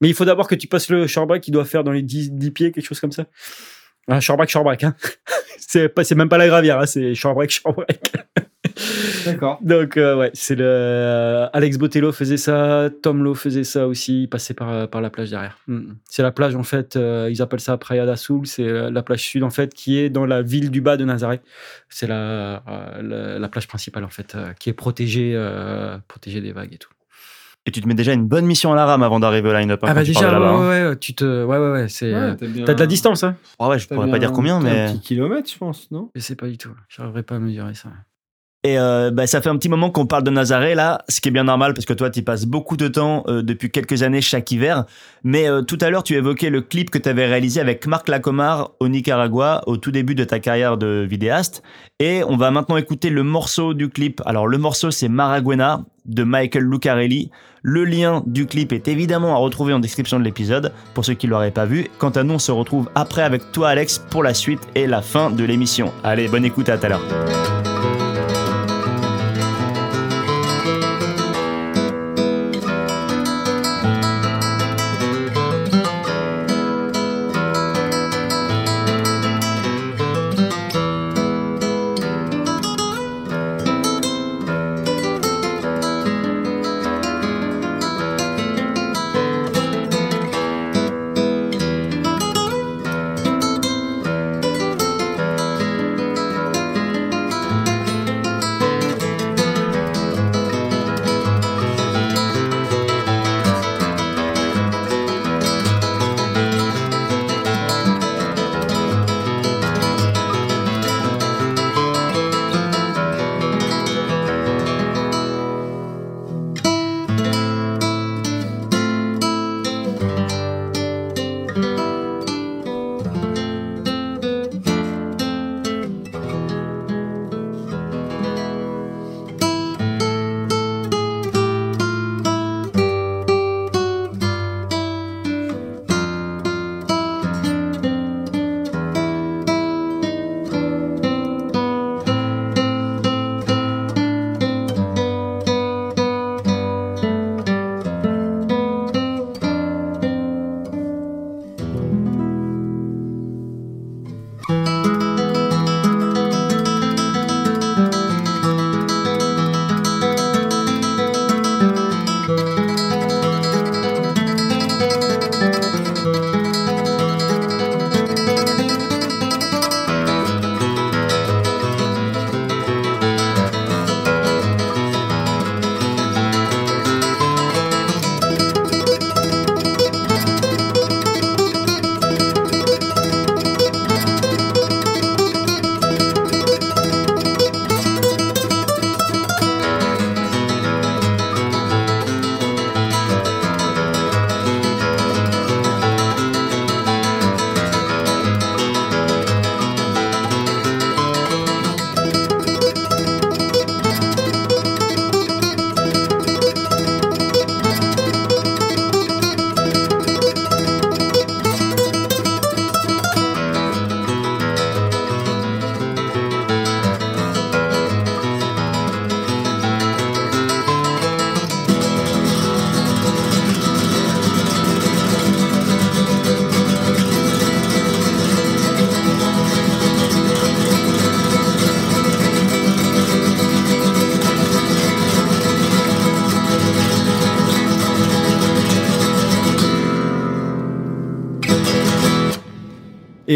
Mais 0.00 0.08
il 0.08 0.14
faut 0.14 0.24
d'abord 0.24 0.46
que 0.48 0.54
tu 0.54 0.66
passes 0.68 0.88
le 0.90 1.06
shorebreak 1.06 1.42
qui 1.42 1.50
doit 1.50 1.64
faire 1.64 1.84
dans 1.84 1.90
les 1.92 2.02
10, 2.02 2.32
10 2.32 2.50
pieds, 2.52 2.72
quelque 2.72 2.84
chose 2.86 3.00
comme 3.00 3.12
ça. 3.12 3.26
Un 4.08 4.20
shorebreak, 4.20 4.48
shorebreak, 4.50 4.84
hein. 4.84 4.94
c'est 5.58 5.88
pas, 5.88 6.04
c'est 6.04 6.14
même 6.14 6.28
pas 6.28 6.38
la 6.38 6.46
gravière, 6.48 6.78
hein, 6.80 6.86
c'est 6.86 7.14
shorebreak, 7.14 7.50
shorebreak. 7.50 8.12
D'accord. 9.24 9.58
Donc 9.62 9.96
euh, 9.96 10.16
ouais, 10.16 10.30
c'est 10.34 10.54
le 10.54 10.64
euh, 10.66 11.46
Alex 11.52 11.78
Botello 11.78 12.12
faisait 12.12 12.36
ça, 12.36 12.88
Tom 13.02 13.22
Lowe 13.22 13.34
faisait 13.34 13.64
ça 13.64 13.86
aussi, 13.86 14.22
il 14.24 14.28
passait 14.28 14.54
par, 14.54 14.70
euh, 14.70 14.86
par 14.86 15.00
la 15.00 15.10
plage 15.10 15.30
derrière. 15.30 15.58
Mm. 15.66 15.92
C'est 16.08 16.22
la 16.22 16.32
plage 16.32 16.54
en 16.56 16.62
fait, 16.62 16.96
euh, 16.96 17.28
ils 17.30 17.40
appellent 17.42 17.60
ça 17.60 17.76
Praia 17.76 18.06
da 18.06 18.16
Sul, 18.16 18.46
c'est 18.46 18.90
la 18.90 19.02
plage 19.02 19.20
sud 19.22 19.42
en 19.42 19.50
fait 19.50 19.72
qui 19.74 19.98
est 19.98 20.10
dans 20.10 20.26
la 20.26 20.42
ville 20.42 20.70
du 20.70 20.80
bas 20.80 20.96
de 20.96 21.04
Nazaré. 21.04 21.40
C'est 21.88 22.06
la, 22.06 22.62
euh, 22.68 23.02
la, 23.02 23.38
la 23.38 23.48
plage 23.48 23.66
principale 23.68 24.04
en 24.04 24.10
fait, 24.10 24.34
euh, 24.34 24.52
qui 24.58 24.68
est 24.70 24.74
protégée, 24.74 25.32
euh, 25.34 25.98
protégée 26.08 26.40
des 26.40 26.52
vagues 26.52 26.74
et 26.74 26.78
tout. 26.78 26.90
Et 27.68 27.72
tu 27.72 27.80
te 27.80 27.88
mets 27.88 27.94
déjà 27.94 28.12
une 28.12 28.26
bonne 28.28 28.46
mission 28.46 28.72
à 28.72 28.76
la 28.76 28.86
rame 28.86 29.02
avant 29.02 29.18
d'arriver 29.18 29.48
au 29.48 29.52
line-up. 29.52 29.80
hein, 29.82 29.88
ah 29.90 29.94
bah 29.94 30.02
tu 30.04 30.12
déjà, 30.12 30.38
ouais, 30.38 30.46
hein. 30.46 30.68
ouais, 30.68 30.88
ouais, 30.90 30.96
tu 30.98 31.14
te, 31.16 31.24
ouais 31.44 31.58
ouais 31.58 31.70
ouais, 31.72 31.88
c'est. 31.88 32.14
Ouais, 32.14 32.36
bien- 32.40 32.64
T'as 32.64 32.74
de 32.74 32.78
la 32.78 32.86
distance 32.86 33.24
hein. 33.24 33.34
Ah 33.58 33.68
ouais, 33.68 33.78
je 33.80 33.88
pourrais 33.88 34.04
bien 34.06 34.12
pas 34.12 34.18
dire 34.20 34.30
combien, 34.30 34.60
mais. 34.60 34.86
Un 34.86 34.92
petit 34.92 35.00
kilomètre, 35.00 35.50
je 35.50 35.58
pense, 35.58 35.90
non? 35.90 36.10
Je 36.14 36.20
sais 36.20 36.36
pas 36.36 36.46
du 36.46 36.58
tout, 36.58 36.70
j'arriverai 36.88 37.24
pas 37.24 37.34
à 37.34 37.38
mesurer 37.40 37.74
ça. 37.74 37.88
Et 38.66 38.80
euh, 38.80 39.12
bah, 39.12 39.28
ça 39.28 39.40
fait 39.40 39.48
un 39.48 39.56
petit 39.56 39.68
moment 39.68 39.90
qu'on 39.90 40.06
parle 40.06 40.24
de 40.24 40.30
Nazaré 40.30 40.74
là, 40.74 41.04
ce 41.08 41.20
qui 41.20 41.28
est 41.28 41.30
bien 41.30 41.44
normal 41.44 41.72
parce 41.72 41.86
que 41.86 41.92
toi 41.92 42.10
tu 42.10 42.24
passes 42.24 42.46
beaucoup 42.46 42.76
de 42.76 42.88
temps 42.88 43.22
euh, 43.28 43.40
depuis 43.40 43.70
quelques 43.70 44.02
années 44.02 44.20
chaque 44.20 44.50
hiver. 44.50 44.86
Mais 45.22 45.48
euh, 45.48 45.62
tout 45.62 45.78
à 45.80 45.88
l'heure 45.88 46.02
tu 46.02 46.14
évoquais 46.14 46.50
le 46.50 46.62
clip 46.62 46.90
que 46.90 46.98
tu 46.98 47.08
avais 47.08 47.26
réalisé 47.26 47.60
avec 47.60 47.86
Marc 47.86 48.08
Lacomar 48.08 48.72
au 48.80 48.88
Nicaragua 48.88 49.62
au 49.66 49.76
tout 49.76 49.92
début 49.92 50.16
de 50.16 50.24
ta 50.24 50.40
carrière 50.40 50.78
de 50.78 51.06
vidéaste. 51.08 51.62
Et 52.00 52.24
on 52.24 52.36
va 52.36 52.50
maintenant 52.50 52.76
écouter 52.76 53.08
le 53.08 53.22
morceau 53.22 53.72
du 53.72 53.88
clip. 53.88 54.20
Alors 54.26 54.48
le 54.48 54.58
morceau 54.58 54.90
c'est 54.90 55.08
Maraguena 55.08 55.84
de 56.04 56.24
Michael 56.24 56.64
Lucarelli. 56.64 57.30
Le 57.62 57.84
lien 57.84 58.24
du 58.26 58.46
clip 58.46 58.72
est 58.72 58.88
évidemment 58.88 59.32
à 59.32 59.38
retrouver 59.38 59.74
en 59.74 59.78
description 59.78 60.18
de 60.18 60.24
l'épisode 60.24 60.72
pour 60.92 61.04
ceux 61.04 61.14
qui 61.14 61.28
l'auraient 61.28 61.52
pas 61.52 61.66
vu. 61.66 61.86
Quant 61.98 62.10
à 62.10 62.24
nous 62.24 62.34
on 62.34 62.40
se 62.40 62.50
retrouve 62.50 62.90
après 62.96 63.22
avec 63.22 63.52
toi 63.52 63.68
Alex 63.68 64.00
pour 64.10 64.24
la 64.24 64.34
suite 64.34 64.66
et 64.74 64.88
la 64.88 65.02
fin 65.02 65.30
de 65.30 65.44
l'émission. 65.44 65.92
Allez 66.02 66.26
bonne 66.26 66.44
écoute 66.44 66.68
à 66.68 66.78
tout 66.78 66.86
à 66.86 66.88
l'heure. 66.88 67.02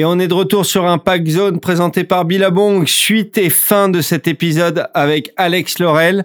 Et 0.00 0.04
on 0.06 0.18
est 0.18 0.28
de 0.28 0.34
retour 0.34 0.64
sur 0.64 0.86
un 0.86 0.96
pack 0.96 1.26
zone 1.26 1.60
présenté 1.60 2.04
par 2.04 2.24
Billabong, 2.24 2.86
suite 2.86 3.36
et 3.36 3.50
fin 3.50 3.90
de 3.90 4.00
cet 4.00 4.28
épisode 4.28 4.86
avec 4.94 5.30
Alex 5.36 5.78
Laurel. 5.78 6.24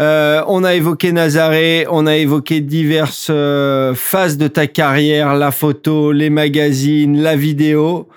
Euh, 0.00 0.42
on 0.48 0.64
a 0.64 0.74
évoqué 0.74 1.12
Nazaré, 1.12 1.86
on 1.90 2.06
a 2.06 2.16
évoqué 2.16 2.62
diverses 2.62 3.26
euh, 3.28 3.92
phases 3.94 4.38
de 4.38 4.48
ta 4.48 4.66
carrière, 4.66 5.34
la 5.34 5.50
photo, 5.50 6.12
les 6.12 6.30
magazines, 6.30 7.20
la 7.20 7.36
vidéo. 7.36 8.08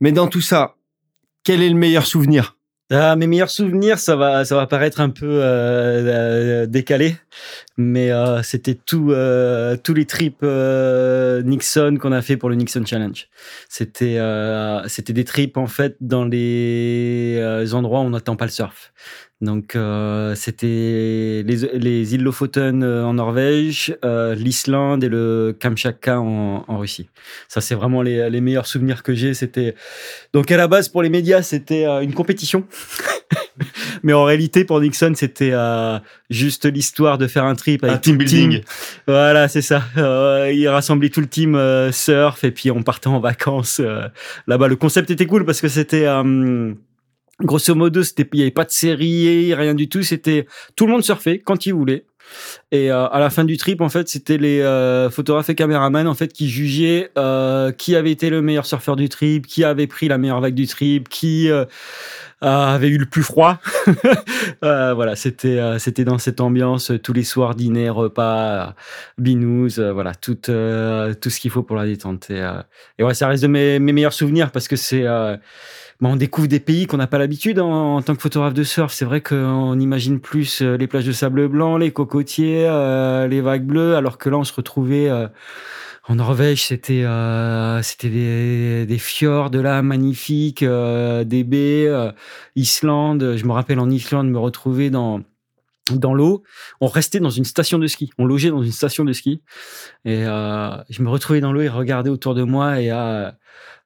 Mais 0.00 0.12
dans 0.12 0.26
tout 0.26 0.42
ça, 0.42 0.74
quel 1.42 1.62
est 1.62 1.70
le 1.70 1.76
meilleur 1.76 2.04
souvenir? 2.04 2.53
Ah, 2.90 3.16
mes 3.16 3.26
meilleurs 3.26 3.48
souvenirs, 3.48 3.98
ça 3.98 4.14
va, 4.14 4.44
ça 4.44 4.56
va 4.56 4.66
paraître 4.66 5.00
un 5.00 5.08
peu 5.08 5.24
euh, 5.26 6.62
euh, 6.62 6.66
décalé, 6.66 7.16
mais 7.78 8.12
euh, 8.12 8.42
c'était 8.42 8.74
tout, 8.74 9.10
euh, 9.10 9.74
tous 9.82 9.94
les 9.94 10.04
trips 10.04 10.42
euh, 10.42 11.40
Nixon 11.42 11.96
qu'on 11.98 12.12
a 12.12 12.20
fait 12.20 12.36
pour 12.36 12.50
le 12.50 12.56
Nixon 12.56 12.84
Challenge. 12.84 13.26
C'était, 13.70 14.18
euh, 14.18 14.86
c'était 14.86 15.14
des 15.14 15.24
trips 15.24 15.56
en 15.56 15.66
fait 15.66 15.96
dans 16.02 16.26
les 16.26 17.40
endroits 17.72 18.00
où 18.00 18.04
on 18.04 18.10
n'attend 18.10 18.36
pas 18.36 18.44
le 18.44 18.50
surf. 18.50 18.92
Donc 19.40 19.76
euh, 19.76 20.34
c'était 20.34 21.42
les, 21.44 21.56
les 21.74 22.14
îles 22.14 22.22
Lofoten 22.22 22.82
euh, 22.82 23.04
en 23.04 23.14
Norvège, 23.14 23.96
euh, 24.04 24.34
l'Islande 24.34 25.04
et 25.04 25.08
le 25.08 25.54
Kamchatka 25.58 26.20
en, 26.20 26.64
en 26.66 26.78
Russie. 26.78 27.08
Ça 27.48 27.60
c'est 27.60 27.74
vraiment 27.74 28.00
les, 28.00 28.30
les 28.30 28.40
meilleurs 28.40 28.66
souvenirs 28.66 29.02
que 29.02 29.14
j'ai. 29.14 29.34
C'était 29.34 29.74
donc 30.32 30.50
à 30.50 30.56
la 30.56 30.68
base 30.68 30.88
pour 30.88 31.02
les 31.02 31.10
médias 31.10 31.42
c'était 31.42 31.86
euh, 31.86 32.00
une 32.00 32.14
compétition. 32.14 32.64
Mais 34.02 34.12
en 34.12 34.24
réalité, 34.24 34.64
pour 34.64 34.80
Nixon, 34.80 35.12
c'était 35.14 35.52
euh, 35.52 35.98
juste 36.30 36.66
l'histoire 36.66 37.18
de 37.18 37.26
faire 37.26 37.44
un 37.44 37.54
trip 37.54 37.84
avec 37.84 37.96
Un 37.96 37.98
team 37.98 38.16
building. 38.16 38.62
Voilà, 39.06 39.48
c'est 39.48 39.62
ça. 39.62 39.84
Euh, 39.96 40.50
il 40.52 40.66
rassemblait 40.68 41.08
tout 41.08 41.20
le 41.20 41.26
team 41.28 41.54
euh, 41.54 41.92
surf 41.92 42.44
et 42.44 42.50
puis 42.50 42.70
on 42.70 42.82
partait 42.82 43.08
en 43.08 43.20
vacances 43.20 43.80
euh, 43.80 44.08
là-bas. 44.46 44.68
Le 44.68 44.76
concept 44.76 45.10
était 45.10 45.26
cool 45.26 45.44
parce 45.44 45.60
que 45.60 45.68
c'était 45.68 46.06
euh, 46.06 46.74
grosso 47.40 47.74
modo, 47.74 48.02
c'était 48.02 48.28
il 48.32 48.38
y 48.38 48.42
avait 48.42 48.50
pas 48.50 48.64
de 48.64 48.70
série, 48.70 49.54
rien 49.54 49.74
du 49.74 49.88
tout. 49.88 50.02
C'était 50.02 50.46
tout 50.76 50.86
le 50.86 50.92
monde 50.92 51.04
surfait 51.04 51.40
quand 51.40 51.66
il 51.66 51.74
voulait. 51.74 52.06
Et 52.72 52.90
euh, 52.90 53.06
à 53.06 53.20
la 53.20 53.30
fin 53.30 53.44
du 53.44 53.56
trip, 53.56 53.80
en 53.80 53.88
fait, 53.88 54.08
c'était 54.08 54.38
les 54.38 54.60
euh, 54.60 55.10
photographes 55.10 55.50
et 55.50 55.54
caméramans 55.54 56.06
en 56.06 56.14
fait 56.14 56.32
qui 56.32 56.48
jugeaient 56.48 57.10
euh, 57.18 57.70
qui 57.72 57.96
avait 57.96 58.10
été 58.10 58.30
le 58.30 58.42
meilleur 58.42 58.66
surfeur 58.66 58.96
du 58.96 59.08
trip, 59.08 59.46
qui 59.46 59.64
avait 59.64 59.86
pris 59.86 60.08
la 60.08 60.18
meilleure 60.18 60.40
vague 60.40 60.54
du 60.54 60.66
trip, 60.66 61.08
qui 61.08 61.50
euh, 61.50 61.64
avait 62.40 62.88
eu 62.88 62.98
le 62.98 63.06
plus 63.06 63.22
froid. 63.22 63.58
Euh, 64.62 64.94
voilà, 64.94 65.16
c'était 65.16 65.58
euh, 65.58 65.78
c'était 65.78 66.04
dans 66.04 66.18
cette 66.18 66.40
ambiance 66.40 66.90
euh, 66.90 66.98
tous 66.98 67.12
les 67.12 67.22
soirs 67.22 67.54
dîner, 67.54 67.88
repas, 67.88 68.68
euh, 68.68 68.72
binous, 69.18 69.78
euh, 69.78 69.92
voilà 69.92 70.14
tout 70.14 70.38
euh, 70.48 71.12
tout 71.14 71.28
ce 71.30 71.40
qu'il 71.40 71.50
faut 71.50 71.62
pour 71.62 71.76
la 71.76 71.86
détente. 71.86 72.30
Et, 72.30 72.40
euh, 72.40 72.62
et 72.98 73.04
ouais, 73.04 73.14
ça 73.14 73.28
reste 73.28 73.42
de 73.42 73.48
mes, 73.48 73.78
mes 73.78 73.92
meilleurs 73.92 74.12
souvenirs 74.12 74.50
parce 74.52 74.68
que 74.68 74.76
c'est 74.76 75.04
euh, 75.04 75.36
bah, 76.04 76.10
on 76.12 76.16
découvre 76.16 76.48
des 76.48 76.60
pays 76.60 76.86
qu'on 76.86 76.98
n'a 76.98 77.06
pas 77.06 77.16
l'habitude 77.16 77.58
en, 77.58 78.02
tant 78.02 78.14
que 78.14 78.20
photographe 78.20 78.52
de 78.52 78.62
surf. 78.62 78.92
C'est 78.92 79.06
vrai 79.06 79.22
qu'on 79.22 79.80
imagine 79.80 80.20
plus 80.20 80.60
euh, 80.60 80.76
les 80.76 80.86
plages 80.86 81.06
de 81.06 81.12
sable 81.12 81.48
blanc, 81.48 81.78
les 81.78 81.92
cocotiers, 81.92 82.66
euh, 82.68 83.26
les 83.26 83.40
vagues 83.40 83.64
bleues, 83.64 83.96
alors 83.96 84.18
que 84.18 84.28
là, 84.28 84.36
on 84.36 84.44
se 84.44 84.52
retrouvait 84.52 85.08
euh, 85.08 85.28
en 86.06 86.16
Norvège. 86.16 86.66
C'était 86.66 87.06
c'était 87.82 88.10
des, 88.84 88.98
fjords 88.98 89.48
là 89.52 89.80
magnifiques, 89.80 90.62
des 90.62 91.42
baies. 91.42 92.12
Islande, 92.54 93.36
je 93.36 93.46
me 93.46 93.52
rappelle 93.52 93.80
en 93.80 93.88
Islande 93.88 94.28
me 94.28 94.38
retrouver 94.38 94.90
dans 94.90 95.22
dans 95.90 96.14
l'eau, 96.14 96.42
on 96.80 96.86
restait 96.86 97.20
dans 97.20 97.30
une 97.30 97.44
station 97.44 97.78
de 97.78 97.86
ski, 97.86 98.10
on 98.18 98.24
logeait 98.24 98.48
dans 98.48 98.62
une 98.62 98.72
station 98.72 99.04
de 99.04 99.12
ski, 99.12 99.42
et 100.04 100.24
je 100.24 101.02
me 101.02 101.08
retrouvais 101.08 101.40
dans 101.40 101.52
l'eau 101.52 101.62
et 101.62 101.68
regardais 101.68 102.10
autour 102.10 102.34
de 102.34 102.42
moi, 102.42 102.80
et 102.80 102.90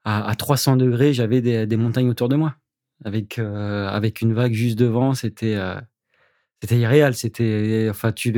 à, 0.08 0.26
à 0.26 0.34
300 0.34 0.76
degrés, 0.76 1.12
j'avais 1.12 1.42
des, 1.42 1.76
montagnes 1.76 2.08
autour 2.08 2.28
de 2.30 2.36
moi, 2.36 2.54
avec 3.04 3.38
euh, 3.38 3.86
avec 3.88 4.22
une 4.22 4.32
vague 4.32 4.54
juste 4.54 4.78
devant, 4.78 5.12
c'était 5.14 5.54
euh, 5.56 5.74
c'était 6.62 6.78
irréel, 6.78 7.14
c'était 7.14 7.88
enfin 7.90 8.12
tu 8.12 8.32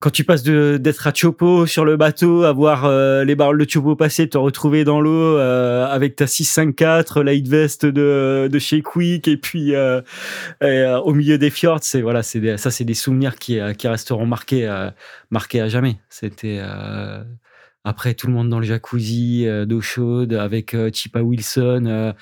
quand 0.00 0.10
tu 0.10 0.22
passes 0.22 0.44
d'être 0.44 1.06
à 1.08 1.12
Chopo 1.12 1.66
sur 1.66 1.84
le 1.84 1.96
bateau, 1.96 2.44
à 2.44 2.52
voir 2.52 2.84
euh, 2.84 3.24
les 3.24 3.34
barrels 3.34 3.58
de 3.58 3.68
Chopo 3.68 3.96
passer, 3.96 4.28
te 4.28 4.38
retrouver 4.38 4.84
dans 4.84 5.00
l'eau 5.00 5.38
euh, 5.38 5.86
avec 5.86 6.14
ta 6.14 6.28
654 6.28 7.22
light 7.22 7.48
vest 7.48 7.84
de 7.86 8.48
de 8.52 8.58
chez 8.60 8.82
Quick 8.82 9.26
et 9.28 9.38
puis 9.38 9.72
au 9.74 11.14
milieu 11.14 11.38
des 11.38 11.50
fjords, 11.50 11.82
c'est 11.82 12.02
voilà, 12.02 12.22
c'est 12.22 12.58
ça 12.58 12.70
c'est 12.70 12.84
des 12.84 12.94
souvenirs 12.94 13.36
qui 13.36 13.58
qui 13.78 13.88
resteront 13.88 14.26
marqués 14.26 14.88
marqués 15.30 15.62
à 15.62 15.68
jamais. 15.68 15.96
C'était 16.10 16.60
après 17.84 18.14
tout 18.14 18.26
le 18.26 18.32
monde 18.32 18.48
dans 18.48 18.58
le 18.58 18.66
jacuzzi 18.66 19.46
euh, 19.46 19.64
d'eau 19.64 19.80
chaude 19.80 20.34
avec 20.34 20.74
euh, 20.74 20.90
Chipa 20.92 21.20
Wilson 21.20 21.84
euh, 21.86 22.12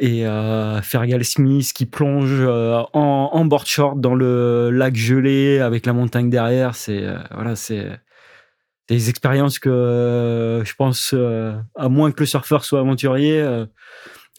et 0.00 0.26
euh, 0.26 0.82
Fergal 0.82 1.24
Smith 1.24 1.72
qui 1.74 1.86
plonge 1.86 2.42
en, 2.42 2.88
en 2.92 3.44
board 3.44 3.66
short 3.66 4.00
dans 4.00 4.14
le 4.14 4.70
lac 4.70 4.96
gelé 4.96 5.60
avec 5.60 5.86
la 5.86 5.92
montagne 5.92 6.28
derrière. 6.28 6.74
C'est 6.74 7.04
voilà, 7.30 7.56
c'est 7.56 7.98
des 8.88 9.08
expériences 9.08 9.58
que 9.58 10.62
je 10.64 10.74
pense, 10.74 11.14
à 11.14 11.88
moins 11.88 12.12
que 12.12 12.20
le 12.20 12.26
surfeur 12.26 12.64
soit 12.64 12.80
aventurier 12.80 13.64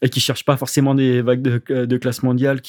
et 0.03 0.09
qui 0.09 0.19
cherche 0.19 0.45
pas 0.45 0.57
forcément 0.57 0.93
des 0.93 1.23
vagues 1.23 1.41
de, 1.41 1.97
classe 1.97 2.21
mondiale, 2.21 2.61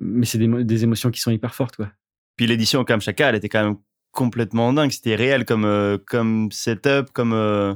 mais 0.00 0.26
c'est 0.26 0.38
des, 0.38 0.48
mo- 0.48 0.64
des 0.64 0.82
émotions 0.82 1.12
qui 1.12 1.20
sont 1.20 1.30
hyper 1.30 1.54
fortes, 1.54 1.76
quoi. 1.76 1.92
Puis 2.36 2.46
l'édition 2.46 2.80
au 2.80 2.84
Kamchatka, 2.84 3.28
elle 3.28 3.36
était 3.36 3.48
quand 3.48 3.62
même 3.62 3.76
complètement 4.12 4.72
dingue. 4.72 4.90
C'était 4.90 5.14
réel 5.14 5.44
comme, 5.44 5.64
euh, 5.64 5.98
comme 6.06 6.50
setup, 6.52 7.10
comme, 7.12 7.32
euh, 7.32 7.74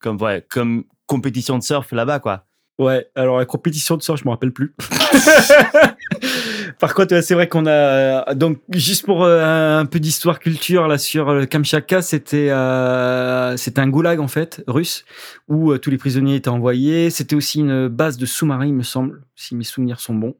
comme, 0.00 0.20
ouais, 0.20 0.44
comme 0.48 0.84
compétition 1.06 1.58
de 1.58 1.62
surf 1.62 1.92
là-bas, 1.92 2.20
quoi. 2.20 2.46
Ouais, 2.78 3.08
alors 3.14 3.38
la 3.38 3.46
compétition 3.46 3.96
de 3.96 4.02
surf, 4.02 4.18
je 4.18 4.24
me 4.24 4.30
rappelle 4.30 4.52
plus. 4.52 4.74
Par 6.80 6.94
contre, 6.94 7.20
c'est 7.22 7.34
vrai 7.34 7.48
qu'on 7.48 7.66
a 7.66 8.34
donc 8.34 8.58
juste 8.70 9.04
pour 9.04 9.22
euh, 9.22 9.78
un 9.78 9.86
peu 9.86 10.00
d'histoire 10.00 10.40
culture 10.40 10.88
là 10.88 10.98
sur 10.98 11.32
le 11.32 11.46
Kamchatka, 11.46 12.02
c'était 12.02 12.50
euh, 12.50 13.56
c'était 13.56 13.80
un 13.80 13.88
goulag 13.88 14.18
en 14.18 14.26
fait 14.26 14.64
russe 14.66 15.04
où 15.46 15.70
euh, 15.70 15.78
tous 15.78 15.90
les 15.90 15.98
prisonniers 15.98 16.34
étaient 16.34 16.48
envoyés. 16.48 17.10
C'était 17.10 17.36
aussi 17.36 17.60
une 17.60 17.86
base 17.86 18.16
de 18.16 18.26
sous-marins, 18.26 18.66
il 18.66 18.74
me 18.74 18.82
semble, 18.82 19.22
si 19.36 19.54
mes 19.54 19.62
souvenirs 19.62 20.00
sont 20.00 20.14
bons, 20.14 20.34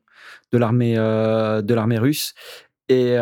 de 0.52 0.58
l'armée 0.58 0.97
de 0.97 1.74
l'armée 1.74 1.98
russe. 1.98 2.34
Et 2.89 3.16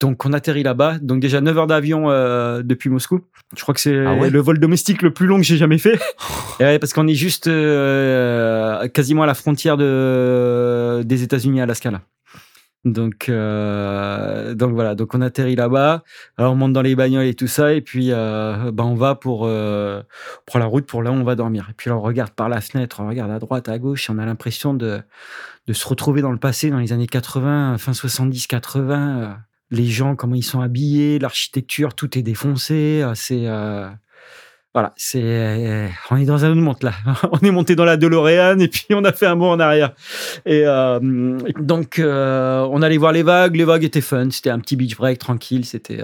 Donc 0.00 0.24
on 0.24 0.32
atterrit 0.32 0.62
là-bas. 0.62 0.98
Donc 1.00 1.20
déjà 1.20 1.40
9 1.40 1.58
heures 1.58 1.66
d'avion 1.66 2.10
euh, 2.10 2.62
depuis 2.62 2.88
Moscou. 2.88 3.20
Je 3.54 3.62
crois 3.62 3.74
que 3.74 3.80
c'est 3.80 4.06
Ah 4.06 4.14
ouais? 4.14 4.30
le 4.30 4.40
vol 4.40 4.58
domestique 4.58 5.02
le 5.02 5.12
plus 5.12 5.26
long 5.26 5.36
que 5.36 5.42
j'ai 5.42 5.56
jamais 5.56 5.78
fait. 5.78 5.98
Ouais, 6.60 6.78
parce 6.78 6.92
qu'on 6.92 7.06
est 7.06 7.14
juste 7.14 7.46
euh, 7.46 8.86
quasiment 8.88 9.22
à 9.22 9.26
la 9.26 9.32
frontière 9.32 9.78
de, 9.78 11.02
des 11.06 11.22
États-Unis 11.22 11.60
à 11.60 11.62
Alaska 11.62 11.90
là. 11.90 12.02
Donc, 12.84 13.30
euh, 13.30 14.54
donc 14.54 14.74
voilà, 14.74 14.94
donc 14.94 15.14
on 15.14 15.22
atterrit 15.22 15.56
là-bas, 15.56 16.02
alors 16.36 16.52
on 16.52 16.56
monte 16.56 16.74
dans 16.74 16.82
les 16.82 16.94
bagnoles 16.94 17.24
et 17.24 17.34
tout 17.34 17.46
ça, 17.46 17.72
et 17.72 17.80
puis 17.80 18.10
ben 18.10 18.74
on 18.78 18.94
va 18.94 19.14
pour 19.14 19.40
prend 20.46 20.58
la 20.58 20.66
route 20.66 20.84
pour 20.84 21.02
là 21.02 21.10
où 21.10 21.14
on 21.14 21.24
va 21.24 21.34
dormir. 21.34 21.68
Et 21.70 21.74
puis 21.74 21.88
là 21.88 21.96
on 21.96 22.02
regarde 22.02 22.32
par 22.32 22.50
la 22.50 22.60
fenêtre, 22.60 23.00
on 23.00 23.08
regarde 23.08 23.30
à 23.30 23.38
droite, 23.38 23.70
à 23.70 23.78
gauche, 23.78 24.10
et 24.10 24.12
on 24.12 24.18
a 24.18 24.26
l'impression 24.26 24.74
de 24.74 25.00
de 25.66 25.72
se 25.72 25.88
retrouver 25.88 26.20
dans 26.20 26.32
le 26.32 26.38
passé, 26.38 26.68
dans 26.68 26.78
les 26.78 26.92
années 26.92 27.06
80, 27.06 27.78
fin 27.78 27.94
70, 27.94 28.46
80. 28.48 29.38
Les 29.70 29.86
gens, 29.86 30.16
comment 30.16 30.34
ils 30.34 30.42
sont 30.42 30.60
habillés, 30.60 31.18
l'architecture, 31.18 31.94
tout 31.94 32.18
est 32.18 32.22
défoncé. 32.22 33.00
euh, 33.02 33.12
C'est 33.14 33.46
euh, 33.46 33.88
voilà, 34.72 34.92
c'est 34.96 35.20
euh, 35.24 35.88
on 36.12 36.16
est 36.16 36.24
dans 36.26 36.44
un 36.44 36.54
monde 36.54 36.76
là. 36.82 36.92
on 37.32 37.38
est 37.40 37.50
monté 37.50 37.74
dans 37.74 37.84
la 37.84 37.96
DeLorean 37.96 38.60
et 38.60 38.68
puis 38.68 38.86
on 38.90 39.02
a 39.04 39.12
fait 39.12 39.26
un 39.26 39.34
bond 39.34 39.50
en 39.50 39.58
arrière. 39.58 39.94
Et 40.46 40.62
euh, 40.64 41.00
donc 41.58 41.98
euh, 41.98 42.64
on 42.70 42.80
allait 42.80 42.96
voir 42.96 43.10
les 43.10 43.24
vagues. 43.24 43.56
Les 43.56 43.64
vagues 43.64 43.82
étaient 43.82 44.00
fun. 44.00 44.30
C'était 44.30 44.50
un 44.50 44.60
petit 44.60 44.76
beach 44.76 44.96
break 44.96 45.18
tranquille. 45.18 45.64
C'était 45.64 45.98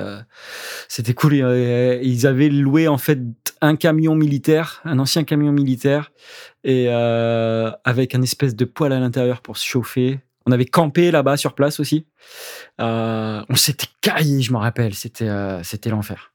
c'était 0.88 1.14
cool. 1.14 1.34
Ils 1.34 2.26
avaient 2.26 2.48
loué 2.48 2.88
en 2.88 2.98
fait 2.98 3.20
un 3.60 3.76
camion 3.76 4.16
militaire, 4.16 4.80
un 4.84 4.98
ancien 4.98 5.22
camion 5.22 5.52
militaire, 5.52 6.10
et 6.64 6.88
avec 6.88 8.16
un 8.16 8.22
espèce 8.22 8.56
de 8.56 8.64
poêle 8.64 8.92
à 8.92 8.98
l'intérieur 8.98 9.42
pour 9.42 9.58
se 9.58 9.64
chauffer. 9.64 10.18
On 10.46 10.52
avait 10.52 10.64
campé 10.64 11.10
là-bas 11.10 11.36
sur 11.36 11.54
place 11.54 11.80
aussi. 11.80 12.06
Euh, 12.80 13.42
on 13.48 13.56
s'était 13.56 13.88
caillé, 14.00 14.42
je 14.42 14.52
me 14.52 14.58
rappelle. 14.58 14.94
C'était 14.94 15.28
euh, 15.28 15.62
c'était 15.64 15.90
l'enfer. 15.90 16.32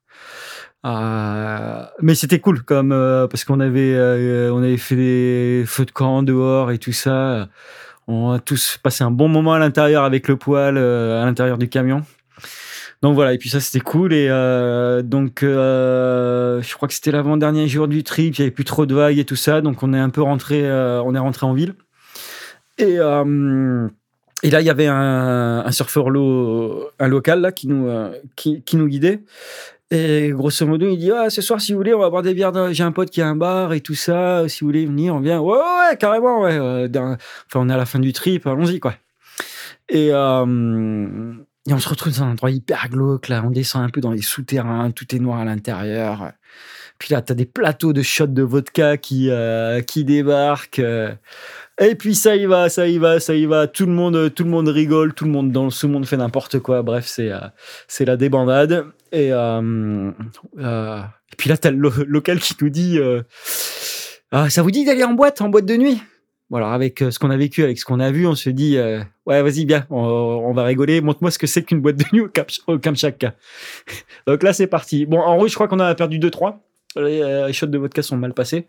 Euh, 0.85 1.85
mais 2.01 2.15
c'était 2.15 2.39
cool 2.39 2.63
comme 2.63 2.89
parce 3.29 3.45
qu'on 3.45 3.59
avait 3.59 3.97
on 4.51 4.57
avait 4.57 4.77
fait 4.77 4.95
des 4.95 5.63
feux 5.65 5.85
de 5.85 5.91
camp 5.91 6.23
dehors 6.23 6.71
et 6.71 6.77
tout 6.77 6.91
ça. 6.91 7.47
On 8.07 8.31
a 8.31 8.39
tous 8.39 8.79
passé 8.83 9.03
un 9.03 9.11
bon 9.11 9.29
moment 9.29 9.53
à 9.53 9.59
l'intérieur 9.59 10.03
avec 10.03 10.27
le 10.27 10.35
poêle 10.35 10.77
à 10.77 11.23
l'intérieur 11.23 11.57
du 11.57 11.69
camion. 11.69 12.03
Donc 13.01 13.15
voilà 13.15 13.33
et 13.33 13.37
puis 13.37 13.49
ça 13.49 13.59
c'était 13.59 13.79
cool 13.79 14.13
et 14.13 14.27
donc 15.03 15.39
je 15.41 16.73
crois 16.73 16.87
que 16.87 16.93
c'était 16.93 17.11
l'avant-dernier 17.11 17.67
jour 17.67 17.87
du 17.87 18.03
trip. 18.03 18.35
Il 18.35 18.39
y 18.39 18.41
avait 18.41 18.51
plus 18.51 18.65
trop 18.65 18.85
de 18.85 18.93
vagues 18.93 19.19
et 19.19 19.25
tout 19.25 19.37
ça 19.37 19.61
donc 19.61 19.83
on 19.83 19.93
est 19.93 19.99
un 19.99 20.09
peu 20.09 20.21
rentré 20.21 20.63
on 20.69 21.15
est 21.15 21.19
rentré 21.19 21.45
en 21.45 21.53
ville 21.53 21.75
et 22.79 22.97
et 24.43 24.49
là, 24.49 24.61
il 24.61 24.65
y 24.65 24.69
avait 24.69 24.87
un, 24.87 25.63
un 25.65 25.71
surfeur 25.71 26.09
lo- 26.09 26.89
un 26.99 27.07
local 27.07 27.41
là 27.41 27.51
qui 27.51 27.67
nous 27.67 27.87
euh, 27.87 28.11
qui, 28.35 28.63
nous 28.73 28.87
guidait. 28.87 29.19
Et 29.93 30.29
grosso 30.31 30.65
modo, 30.65 30.87
il 30.89 30.97
dit 30.97 31.11
ah, 31.11 31.29
ce 31.29 31.41
soir, 31.41 31.59
si 31.59 31.73
vous 31.73 31.77
voulez, 31.79 31.93
on 31.93 31.99
va 31.99 32.09
boire 32.09 32.21
des 32.21 32.33
bières. 32.33 32.53
J'ai 32.73 32.83
un 32.83 32.93
pote 32.93 33.09
qui 33.09 33.21
a 33.21 33.27
un 33.27 33.35
bar 33.35 33.73
et 33.73 33.81
tout 33.81 33.93
ça. 33.93 34.47
Si 34.47 34.61
vous 34.61 34.67
voulez 34.67 34.85
venir, 34.85 35.13
on 35.15 35.19
vient. 35.19 35.39
Ouais, 35.41 35.57
ouais, 35.57 35.97
carrément. 35.97 36.41
Ouais. 36.43 36.57
Euh, 36.57 36.87
Enfin, 36.95 37.59
on 37.59 37.69
est 37.69 37.73
à 37.73 37.77
la 37.77 37.85
fin 37.85 37.99
du 37.99 38.13
trip. 38.13 38.47
Allons-y, 38.47 38.79
quoi. 38.79 38.95
Et, 39.89 40.09
euh, 40.13 41.33
et 41.67 41.73
on 41.73 41.79
se 41.79 41.89
retrouve 41.89 42.13
dans 42.13 42.23
un 42.23 42.31
endroit 42.31 42.51
hyper 42.51 42.87
glauque. 42.89 43.27
Là, 43.27 43.43
on 43.45 43.49
descend 43.51 43.83
un 43.83 43.89
peu 43.89 43.99
dans 43.99 44.11
les 44.11 44.21
souterrains. 44.21 44.91
Tout 44.91 45.13
est 45.13 45.19
noir 45.19 45.39
à 45.39 45.45
l'intérieur. 45.45 46.31
Puis 46.97 47.13
là, 47.13 47.21
t'as 47.21 47.33
des 47.33 47.45
plateaux 47.45 47.91
de 47.91 48.01
shots 48.01 48.27
de 48.27 48.43
vodka 48.43 48.95
qui 48.95 49.29
qui 49.87 50.05
débarquent. 50.05 50.81
Et 51.83 51.95
puis 51.95 52.13
ça 52.13 52.35
y 52.35 52.45
va, 52.45 52.69
ça 52.69 52.87
y 52.87 52.99
va, 52.99 53.19
ça 53.19 53.33
y 53.33 53.45
va. 53.47 53.65
Tout 53.67 53.87
le 53.87 53.91
monde, 53.91 54.31
tout 54.35 54.43
le 54.43 54.49
monde 54.51 54.67
rigole, 54.67 55.13
tout 55.15 55.25
le 55.25 55.31
monde 55.31 55.51
danse, 55.51 55.79
tout 55.79 55.87
le 55.87 55.93
monde 55.93 56.05
fait 56.05 56.15
n'importe 56.17 56.59
quoi. 56.59 56.83
Bref, 56.83 57.05
c'est 57.07 57.31
euh, 57.31 57.39
c'est 57.87 58.05
la 58.05 58.17
débandade. 58.17 58.85
Et, 59.11 59.33
euh, 59.33 60.11
euh, 60.59 60.99
et 60.99 61.35
puis 61.37 61.49
là, 61.49 61.57
t'as 61.57 61.71
le 61.71 61.77
lo- 61.77 62.05
local 62.07 62.39
qui 62.39 62.53
nous 62.61 62.69
dit 62.69 62.99
Ah, 64.31 64.49
Ça 64.49 64.61
vous 64.61 64.69
dit 64.71 64.85
d'aller 64.85 65.03
en 65.03 65.13
boîte, 65.13 65.41
en 65.41 65.49
boîte 65.49 65.65
de 65.65 65.75
nuit? 65.75 66.01
Voilà, 66.51 66.71
avec 66.71 66.99
ce 66.99 67.17
qu'on 67.17 67.31
a 67.31 67.37
vécu, 67.37 67.63
avec 67.63 67.79
ce 67.79 67.85
qu'on 67.85 67.99
a 67.99 68.11
vu, 68.11 68.27
on 68.27 68.35
se 68.35 68.49
dit 68.51 68.77
Ouais, 69.25 69.41
vas-y, 69.41 69.65
bien, 69.65 69.87
on, 69.89 70.53
va 70.53 70.63
rigoler. 70.65 71.01
Montre-moi 71.01 71.31
ce 71.31 71.39
que 71.39 71.47
c'est 71.47 71.63
qu'une 71.63 71.81
boîte 71.81 71.95
de 71.95 72.05
nuit 72.13 72.21
au, 72.21 72.27
Kam- 72.27 72.45
au 72.67 72.77
Kamchatka. 72.77 73.33
Donc 74.27 74.43
là, 74.43 74.53
c'est 74.53 74.67
parti. 74.67 75.05
Bon, 75.07 75.19
en 75.19 75.35
route, 75.37 75.49
je 75.49 75.55
crois 75.55 75.67
qu'on 75.67 75.79
a 75.79 75.95
perdu 75.95 76.19
2-3. 76.19 76.59
Les, 76.97 77.21
euh, 77.21 77.47
les 77.47 77.53
shots 77.53 77.67
de 77.67 77.77
vodka 77.77 78.01
sont 78.03 78.17
mal 78.17 78.33
passés. 78.33 78.67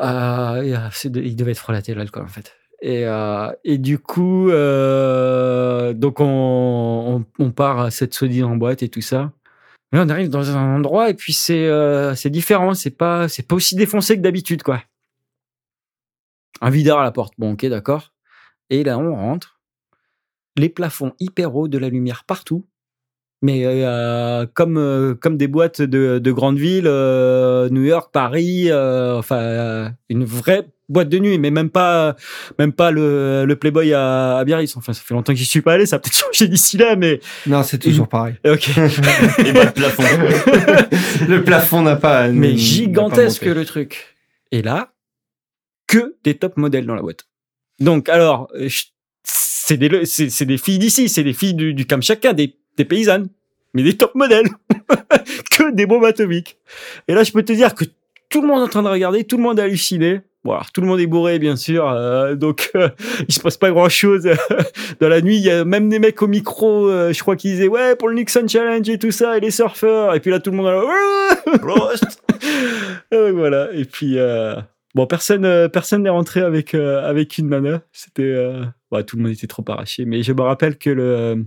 Euh, 0.00 0.88
il 1.04 1.36
devait 1.36 1.52
être 1.52 1.58
frelaté, 1.58 1.94
l'alcool, 1.94 2.24
en 2.24 2.28
fait. 2.28 2.56
Et, 2.80 3.04
euh, 3.06 3.52
du 3.64 3.98
coup, 3.98 4.50
euh, 4.50 5.92
donc 5.92 6.20
on, 6.20 7.24
on, 7.38 7.50
part 7.50 7.80
à 7.80 7.90
cette 7.90 8.14
sodine 8.14 8.44
en 8.44 8.56
boîte 8.56 8.82
et 8.82 8.88
tout 8.88 9.00
ça. 9.00 9.32
Mais 9.92 9.98
on 10.00 10.08
arrive 10.08 10.28
dans 10.28 10.56
un 10.56 10.76
endroit 10.76 11.08
et 11.10 11.14
puis 11.14 11.32
c'est 11.32 11.66
c'est 12.14 12.28
différent, 12.28 12.74
c'est 12.74 12.90
pas 12.90 13.26
c'est 13.26 13.42
pas 13.42 13.54
aussi 13.54 13.74
défoncé 13.74 14.16
que 14.16 14.20
d'habitude 14.20 14.62
quoi. 14.62 14.82
Un 16.60 16.68
videur 16.68 16.98
à 16.98 17.04
la 17.04 17.10
porte, 17.10 17.32
bon 17.38 17.52
ok 17.52 17.64
d'accord. 17.66 18.12
Et 18.68 18.84
là 18.84 18.98
on 18.98 19.14
rentre, 19.14 19.60
les 20.56 20.68
plafonds 20.68 21.14
hyper 21.20 21.56
hauts, 21.56 21.68
de 21.68 21.78
la 21.78 21.88
lumière 21.88 22.24
partout, 22.24 22.66
mais 23.42 23.62
euh, 23.64 24.46
comme 24.54 24.76
euh, 24.78 25.14
comme 25.14 25.36
des 25.36 25.48
boîtes 25.48 25.80
de, 25.82 26.18
de 26.18 26.32
grandes 26.32 26.58
villes, 26.58 26.86
euh, 26.86 27.68
New 27.70 27.84
York, 27.84 28.10
Paris, 28.12 28.70
euh, 28.70 29.16
enfin 29.18 29.36
euh, 29.38 29.88
une 30.08 30.24
vraie 30.24 30.66
boîte 30.88 31.08
de 31.10 31.18
nuit, 31.18 31.38
mais 31.38 31.50
même 31.50 31.70
pas 31.70 32.16
même 32.58 32.72
pas 32.72 32.90
le, 32.90 33.44
le 33.44 33.56
Playboy 33.56 33.92
à, 33.92 34.38
à 34.38 34.44
Biarritz. 34.44 34.76
Enfin 34.76 34.92
ça 34.92 35.02
fait 35.04 35.14
longtemps 35.14 35.32
que 35.32 35.38
j'y 35.38 35.44
suis 35.44 35.60
pas 35.60 35.74
allé, 35.74 35.86
ça 35.86 35.96
a 35.96 35.98
peut-être 35.98 36.16
changé 36.18 36.48
d'ici 36.48 36.78
là, 36.78 36.96
mais 36.96 37.20
Non, 37.46 37.62
c'est 37.62 37.78
toujours 37.78 38.08
pareil. 38.08 38.34
ok. 38.46 38.68
Et 38.68 39.52
pas 39.52 39.66
de 39.66 39.72
plafond. 39.72 40.02
le 41.28 41.42
plafond 41.44 41.82
n'a 41.82 41.96
pas. 41.96 42.28
mais 42.28 42.50
pas 42.52 42.56
gigantesque 42.56 43.44
le 43.44 43.64
truc. 43.64 44.16
Et 44.50 44.62
là, 44.62 44.92
que 45.86 46.16
des 46.24 46.34
top 46.34 46.56
modèles 46.56 46.86
dans 46.86 46.94
la 46.94 47.02
boîte. 47.02 47.26
Donc 47.80 48.08
alors, 48.08 48.48
euh, 48.54 48.68
je- 48.68 48.84
c'est 49.24 49.76
des 49.76 50.06
c'est 50.06 50.30
c'est 50.30 50.46
des 50.46 50.56
filles 50.56 50.78
d'ici, 50.78 51.08
c'est 51.10 51.22
des 51.22 51.34
filles 51.34 51.52
du, 51.54 51.74
du 51.74 51.86
Kamchatka, 51.86 52.32
des 52.32 52.56
des 52.78 52.86
paysannes, 52.86 53.28
mais 53.74 53.82
des 53.82 53.96
top 53.96 54.14
modèles, 54.14 54.48
que 55.50 55.70
des 55.72 55.84
bombes 55.84 56.04
atomiques. 56.04 56.56
Et 57.08 57.14
là, 57.14 57.24
je 57.24 57.32
peux 57.32 57.42
te 57.42 57.52
dire 57.52 57.74
que 57.74 57.84
tout 58.30 58.40
le 58.40 58.48
monde 58.48 58.60
est 58.60 58.64
en 58.64 58.68
train 58.68 58.82
de 58.82 58.88
regarder, 58.88 59.24
tout 59.24 59.36
le 59.36 59.42
monde 59.42 59.58
est 59.58 59.62
halluciné. 59.62 60.22
Bon, 60.44 60.52
alors, 60.52 60.70
tout 60.70 60.80
le 60.80 60.86
monde 60.86 61.00
est 61.00 61.06
bourré, 61.06 61.40
bien 61.40 61.56
sûr, 61.56 61.88
euh, 61.88 62.36
donc 62.36 62.70
euh, 62.76 62.88
il 63.28 63.34
se 63.34 63.40
passe 63.40 63.56
pas 63.56 63.70
grand 63.70 63.88
chose 63.88 64.28
dans 65.00 65.08
la 65.08 65.20
nuit. 65.20 65.36
Il 65.36 65.42
y 65.42 65.50
a 65.50 65.64
même 65.64 65.88
des 65.88 65.98
mecs 65.98 66.22
au 66.22 66.28
micro, 66.28 66.88
euh, 66.88 67.12
je 67.12 67.20
crois 67.20 67.34
qu'ils 67.36 67.52
disaient 67.52 67.68
ouais 67.68 67.96
pour 67.96 68.08
le 68.08 68.14
Nixon 68.14 68.46
Challenge 68.46 68.88
et 68.88 68.98
tout 68.98 69.10
ça, 69.10 69.36
et 69.36 69.40
les 69.40 69.50
surfeurs. 69.50 70.14
Et 70.14 70.20
puis 70.20 70.30
là, 70.30 70.38
tout 70.38 70.52
le 70.52 70.56
monde 70.56 70.72
Prost. 71.60 72.22
euh, 73.12 73.32
voilà. 73.32 73.68
Et 73.72 73.84
puis 73.84 74.16
euh, 74.16 74.54
bon, 74.94 75.06
personne, 75.06 75.68
personne 75.70 76.04
n'est 76.04 76.08
rentré 76.08 76.40
avec 76.40 76.74
avec 76.74 77.38
une 77.38 77.48
nana. 77.48 77.82
C'était, 77.92 78.52
ouais, 78.92 79.02
tout 79.02 79.16
le 79.16 79.24
monde 79.24 79.32
était 79.32 79.48
trop 79.48 79.64
arraché. 79.66 80.04
Mais 80.04 80.22
je 80.22 80.32
me 80.32 80.42
rappelle 80.42 80.78
que 80.78 80.90
le 80.90 81.44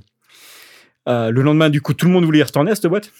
euh, 1.07 1.31
le 1.31 1.41
lendemain, 1.41 1.69
du 1.69 1.81
coup, 1.81 1.93
tout 1.93 2.05
le 2.05 2.11
monde 2.11 2.25
voulait 2.25 2.39
y 2.39 2.43
retourner 2.43 2.71
à 2.71 2.75
cette 2.75 2.87
boîte. 2.87 3.11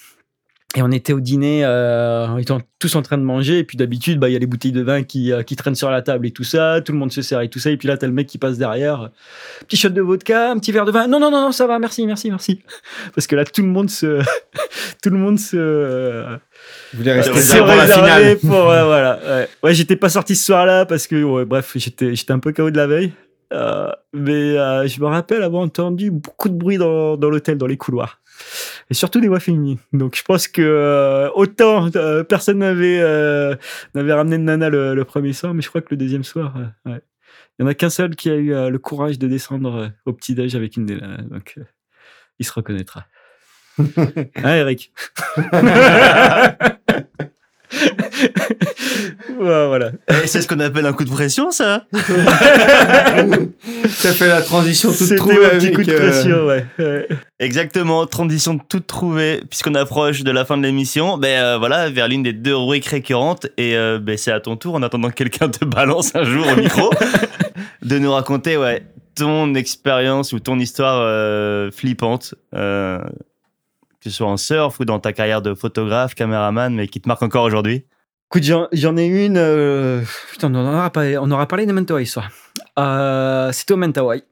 Et 0.74 0.80
on 0.80 0.90
était 0.90 1.12
au 1.12 1.20
dîner, 1.20 1.66
euh, 1.66 2.26
on 2.28 2.38
était 2.38 2.54
tous 2.78 2.94
en 2.96 3.02
train 3.02 3.18
de 3.18 3.22
manger. 3.22 3.58
Et 3.58 3.64
puis 3.64 3.76
d'habitude, 3.76 4.18
bah, 4.18 4.30
il 4.30 4.32
y 4.32 4.36
a 4.36 4.38
les 4.38 4.46
bouteilles 4.46 4.72
de 4.72 4.80
vin 4.80 5.02
qui, 5.02 5.30
euh, 5.30 5.42
qui 5.42 5.54
traînent 5.54 5.74
sur 5.74 5.90
la 5.90 6.00
table 6.00 6.26
et 6.26 6.30
tout 6.30 6.44
ça. 6.44 6.80
Tout 6.80 6.92
le 6.92 6.98
monde 6.98 7.12
se 7.12 7.20
sert 7.20 7.42
et 7.42 7.50
tout 7.50 7.58
ça. 7.58 7.70
Et 7.70 7.76
puis 7.76 7.88
là, 7.88 7.98
t'as 7.98 8.06
le 8.06 8.12
mec 8.14 8.26
qui 8.26 8.38
passe 8.38 8.56
derrière. 8.56 9.10
Petit 9.60 9.76
shot 9.76 9.90
de 9.90 10.00
vodka, 10.00 10.50
un 10.50 10.58
petit 10.58 10.72
verre 10.72 10.86
de 10.86 10.92
vin. 10.92 11.08
Non, 11.08 11.20
non, 11.20 11.30
non, 11.30 11.42
non, 11.42 11.52
ça 11.52 11.66
va, 11.66 11.78
merci, 11.78 12.06
merci, 12.06 12.30
merci. 12.30 12.62
Parce 13.14 13.26
que 13.26 13.36
là, 13.36 13.44
tout 13.44 13.60
le 13.60 13.68
monde 13.68 13.90
se, 13.90 14.22
tout 15.02 15.10
le 15.10 15.18
monde 15.18 15.38
se, 15.38 15.56
euh, 15.58 16.36
Vous 16.94 17.00
voulez 17.00 17.12
rester 17.12 17.38
ça 17.38 17.58
pour 17.58 17.66
la 17.66 17.86
finale. 17.86 18.38
pour, 18.38 18.50
ouais, 18.50 18.84
voilà. 18.84 19.20
Ouais, 19.26 19.48
Ouais, 19.62 19.74
j'étais 19.74 19.96
pas 19.96 20.08
sorti 20.08 20.34
ce 20.34 20.44
soir-là 20.46 20.86
parce 20.86 21.06
que, 21.06 21.22
ouais, 21.22 21.44
bref, 21.44 21.72
j'étais, 21.74 22.14
j'étais 22.14 22.32
un 22.32 22.38
peu 22.38 22.52
KO 22.52 22.70
de 22.70 22.76
la 22.78 22.86
veille. 22.86 23.12
Euh, 23.52 23.90
mais 24.12 24.56
euh, 24.58 24.86
je 24.86 25.00
me 25.00 25.06
rappelle 25.06 25.42
avoir 25.42 25.62
entendu 25.62 26.10
beaucoup 26.10 26.48
de 26.48 26.54
bruit 26.54 26.78
dans, 26.78 27.16
dans 27.16 27.28
l'hôtel, 27.30 27.58
dans 27.58 27.66
les 27.66 27.76
couloirs. 27.76 28.20
Et 28.90 28.94
surtout 28.94 29.20
des 29.20 29.28
voix 29.28 29.40
féminines. 29.40 29.78
Donc 29.92 30.16
je 30.16 30.22
pense 30.22 30.48
que 30.48 30.62
euh, 30.62 31.30
autant 31.34 31.90
personne 32.28 32.58
n'avait 32.58 33.00
n'avait 33.94 34.12
ramené 34.12 34.38
de 34.38 34.42
nana 34.42 34.68
le, 34.68 34.94
le 34.94 35.04
premier 35.04 35.32
soir, 35.32 35.54
mais 35.54 35.62
je 35.62 35.68
crois 35.68 35.80
que 35.80 35.88
le 35.90 35.96
deuxième 35.96 36.24
soir, 36.24 36.54
ouais. 36.86 37.00
il 37.58 37.62
y 37.62 37.64
en 37.64 37.68
a 37.68 37.74
qu'un 37.74 37.90
seul 37.90 38.16
qui 38.16 38.30
a 38.30 38.34
eu 38.34 38.70
le 38.70 38.78
courage 38.78 39.18
de 39.18 39.28
descendre 39.28 39.92
au 40.06 40.12
petit 40.12 40.34
déj 40.34 40.56
avec 40.56 40.76
une 40.76 40.86
des 40.86 40.96
nanas. 40.96 41.22
Donc 41.22 41.58
il 42.38 42.46
se 42.46 42.52
reconnaîtra. 42.52 43.06
hein, 43.78 43.84
Eric 44.56 44.92
voilà. 49.38 49.92
Et 50.08 50.26
c'est 50.26 50.42
ce 50.42 50.48
qu'on 50.48 50.60
appelle 50.60 50.86
un 50.86 50.92
coup 50.92 51.04
de 51.04 51.10
pression, 51.10 51.50
ça 51.50 51.86
Ça 53.88 54.12
fait 54.12 54.28
la 54.28 54.42
transition 54.42 54.92
toute 54.92 55.16
trouvée 55.16 55.46
un 55.46 55.58
petit 55.58 55.72
coup 55.72 55.82
de 55.82 55.92
euh, 55.92 55.98
pression, 55.98 56.46
ouais. 56.46 56.64
ouais. 56.78 57.08
Exactement, 57.38 58.06
transition 58.06 58.58
toute 58.58 58.86
trouvée, 58.86 59.42
puisqu'on 59.48 59.74
approche 59.74 60.22
de 60.22 60.30
la 60.30 60.44
fin 60.44 60.56
de 60.56 60.62
l'émission, 60.62 61.18
ben 61.18 61.42
euh, 61.42 61.58
voilà, 61.58 61.90
vers 61.90 62.08
l'une 62.08 62.22
des 62.22 62.32
deux 62.32 62.56
rubriques 62.56 62.86
récurrentes, 62.86 63.46
et 63.56 63.76
euh, 63.76 63.98
ben, 63.98 64.16
c'est 64.16 64.32
à 64.32 64.40
ton 64.40 64.56
tour, 64.56 64.74
en 64.74 64.82
attendant 64.82 65.08
que 65.08 65.14
quelqu'un 65.14 65.48
te 65.48 65.64
balance 65.64 66.14
un 66.14 66.24
jour 66.24 66.46
au 66.46 66.56
micro, 66.56 66.90
de 67.82 67.98
nous 67.98 68.12
raconter, 68.12 68.56
ouais, 68.56 68.82
ton 69.14 69.54
expérience 69.54 70.32
ou 70.32 70.40
ton 70.40 70.58
histoire 70.58 71.00
euh, 71.00 71.70
flippante, 71.70 72.34
euh, 72.54 72.98
que 74.02 74.10
ce 74.10 74.16
soit 74.16 74.26
en 74.26 74.36
surf 74.36 74.80
ou 74.80 74.84
dans 74.84 74.98
ta 74.98 75.12
carrière 75.12 75.42
de 75.42 75.54
photographe, 75.54 76.14
caméraman, 76.14 76.74
mais 76.74 76.88
qui 76.88 77.00
te 77.00 77.08
marque 77.08 77.22
encore 77.22 77.44
aujourd'hui? 77.44 77.84
Écoute, 78.30 78.42
j'en, 78.72 78.96
ai 78.96 79.06
une. 79.06 79.36
euh, 79.36 80.02
Putain, 80.32 80.52
on 80.52 80.66
aura 80.66 80.90
parlé, 80.90 81.18
on 81.18 81.30
aura 81.30 81.46
parlé 81.46 81.66
de 81.66 81.72
Mentawai 81.72 82.04
soir. 82.04 82.30
Euh, 82.78 83.52
c'était 83.52 83.74
au 83.74 83.76
Mentawai. 83.76 84.24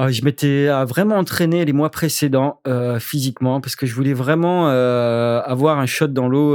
Euh, 0.00 0.10
je 0.10 0.24
m'étais 0.24 0.68
euh, 0.68 0.84
vraiment 0.84 1.16
entraîné 1.16 1.64
les 1.64 1.72
mois 1.72 1.90
précédents 1.90 2.60
physiquement 3.00 3.60
parce 3.60 3.74
que 3.74 3.86
je 3.86 3.94
voulais 3.94 4.12
vraiment 4.14 4.68
avoir 4.68 5.78
un 5.78 5.86
shot 5.86 6.08
dans 6.08 6.28
l'eau 6.28 6.54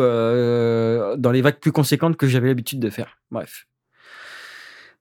dans 1.18 1.32
les 1.32 1.42
vagues 1.42 1.60
plus 1.60 1.72
conséquentes 1.74 2.16
que 2.16 2.28
j'avais 2.28 2.48
l'habitude 2.48 2.80
de 2.80 2.90
faire. 2.90 3.18
Bref. 3.30 3.66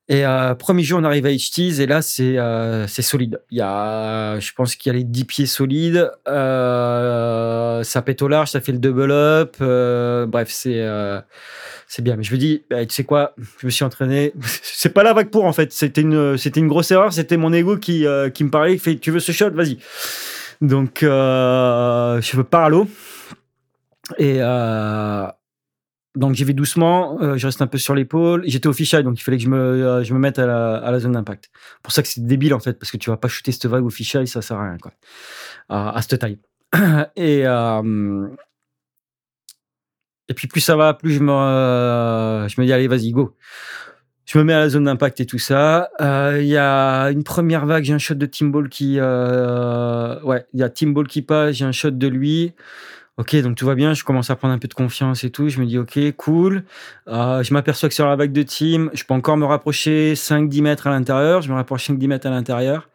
Et 0.09 0.25
euh, 0.25 0.55
premier 0.55 0.85
jour, 0.85 1.01
on 1.01 1.05
arrive 1.05 1.27
à 1.27 1.31
H-Tease 1.31 1.81
et 1.81 1.87
là, 1.87 2.01
c'est 2.01 2.39
euh, 2.39 2.87
solide. 2.87 3.41
Il 3.51 3.59
y 3.59 3.61
a, 3.61 4.39
je 4.39 4.53
pense 4.53 4.77
qu'il 4.77 4.93
y 4.93 4.95
a 4.95 4.99
les 4.99 5.05
10 5.05 5.25
pieds 5.25 5.47
solides. 5.47 6.13
Euh, 6.29 7.83
ça 7.83 8.03
pète 8.03 8.23
au 8.23 8.29
large, 8.29 8.51
ça 8.51 8.61
fait 8.61 8.71
le 8.71 8.79
double 8.79 9.11
up. 9.11 9.57
euh, 9.61 10.27
bref, 10.27 10.49
c'est 10.51 10.81
euh, 10.81 11.21
c'est 11.89 12.03
bien. 12.03 12.15
Mais 12.15 12.23
je 12.23 12.33
me 12.33 12.39
dis, 12.39 12.63
bah, 12.71 12.87
tu 12.87 12.95
sais 12.95 13.03
quoi, 13.03 13.35
je 13.59 13.67
me 13.67 13.71
suis 13.71 13.85
entraîné. 13.85 14.33
c'est 14.63 14.95
pas 14.95 15.03
la 15.03 15.13
vague 15.13 15.31
pour 15.31 15.45
en 15.45 15.53
fait. 15.53 15.73
C'était 15.73 16.03
une 16.03 16.39
c'était 16.39 16.61
une 16.61 16.69
grosse 16.69 16.93
erreur. 16.93 17.13
C'était 17.13 17.37
mon 17.37 17.53
ego 17.53 17.77
qui 17.77 18.07
euh, 18.07 18.31
qui 18.31 18.45
me 18.45 18.51
parlait, 18.51 18.75
qui 18.75 18.79
fait, 18.79 18.97
tu 18.99 19.11
veux 19.11 19.21
ce 19.21 19.33
shot, 19.33 19.51
vas-y. 19.51 19.79
Donc 20.61 20.99
je 21.03 22.41
pars 22.43 22.65
à 22.65 22.69
l'eau 22.69 22.87
et 24.19 24.37
euh, 24.41 25.27
donc 26.17 26.35
j'y 26.35 26.45
vais 26.45 26.55
doucement, 26.55 27.21
euh, 27.21 27.37
je 27.37 27.47
reste 27.47 27.61
un 27.61 27.67
peu 27.67 27.79
sur 27.79 27.95
l'épaule. 27.95 28.43
J'étais 28.47 28.67
au 28.67 28.73
fisheye, 28.73 29.05
donc 29.05 29.21
il 29.21 29.23
fallait 29.23 29.37
que 29.37 29.45
je 29.45 29.49
me, 29.51 29.57
euh, 29.57 30.03
je 30.03 30.15
me 30.15 30.19
mette 30.19 30.39
à 30.39 30.47
la, 30.47 30.77
à 30.77 30.91
la 30.91 30.99
zone 30.99 31.13
d'impact. 31.13 31.51
Pour 31.83 31.93
ça 31.93 32.03
que 32.03 32.09
c'est 32.09 32.25
débile 32.27 32.55
en 32.55 32.59
fait, 32.59 32.79
parce 32.79 32.91
que 32.91 32.97
tu 32.97 33.11
vas 33.11 33.19
pas 33.19 33.29
shooter 33.29 33.53
cette 33.53 33.67
vague 33.67 33.85
au 33.85 33.91
fisheye, 33.91 34.27
ça 34.27 34.41
sert 34.41 34.57
à 34.57 34.69
rien 34.69 34.79
quoi, 34.79 34.93
à, 35.69 35.97
à 35.97 36.03
cette 36.03 36.19
taille. 36.19 36.39
Et 37.17 37.47
euh, 37.47 38.29
et 40.29 40.35
puis 40.35 40.49
plus 40.49 40.61
ça 40.61 40.75
va, 40.75 40.95
plus 40.95 41.13
je 41.13 41.21
me, 41.21 42.49
je 42.49 42.61
me 42.61 42.67
dis 42.67 42.73
allez 42.73 42.89
vas-y 42.89 43.13
go. 43.13 43.37
Je 44.25 44.39
me 44.39 44.43
mets 44.43 44.55
à 44.55 44.59
la 44.59 44.69
zone 44.69 44.85
d'impact 44.85 45.21
et 45.21 45.27
tout 45.27 45.39
ça. 45.39 45.89
Il 46.01 46.47
y 46.47 46.57
a 46.57 47.11
une 47.13 47.23
première 47.23 47.65
vague, 47.65 47.85
j'ai 47.85 47.93
un 47.93 47.99
shot 47.99 48.15
de 48.15 48.27
Timball 48.27 48.69
qui, 48.69 48.99
ouais, 48.99 50.47
il 50.53 50.59
y 50.61 50.65
a 50.65 50.69
Timball 50.69 51.07
qui 51.07 51.23
passe, 51.23 51.55
j'ai 51.55 51.65
un 51.65 51.71
shot 51.71 51.93
de 51.93 52.09
lui. 52.09 52.53
Ok, 53.19 53.35
donc 53.37 53.57
tout 53.57 53.65
va 53.65 53.75
bien, 53.75 53.95
je 53.95 54.05
commence 54.05 54.29
à 54.29 54.37
prendre 54.37 54.53
un 54.53 54.59
peu 54.59 54.69
de 54.69 54.75
confiance 54.75 55.25
et 55.25 55.31
tout. 55.31 55.49
Je 55.49 55.59
me 55.59 55.65
dis, 55.65 55.79
ok, 55.79 55.99
cool. 56.17 56.65
Euh, 57.09 57.43
je 57.43 57.55
m'aperçois 57.55 57.89
que 57.89 57.95
sur 57.95 58.07
la 58.07 58.15
vague 58.15 58.33
de 58.33 58.43
team, 58.43 58.91
je 58.93 59.05
peux 59.05 59.15
encore 59.15 59.39
me 59.39 59.47
rapprocher 59.47 60.13
5-10 60.13 60.61
mètres 60.61 60.87
à 60.87 60.91
l'intérieur. 60.91 61.41
Je 61.41 61.49
me 61.49 61.55
rapproche 61.55 61.89
5-10 61.89 62.09
mètres 62.09 62.27
à 62.27 62.31
l'intérieur. 62.31 62.91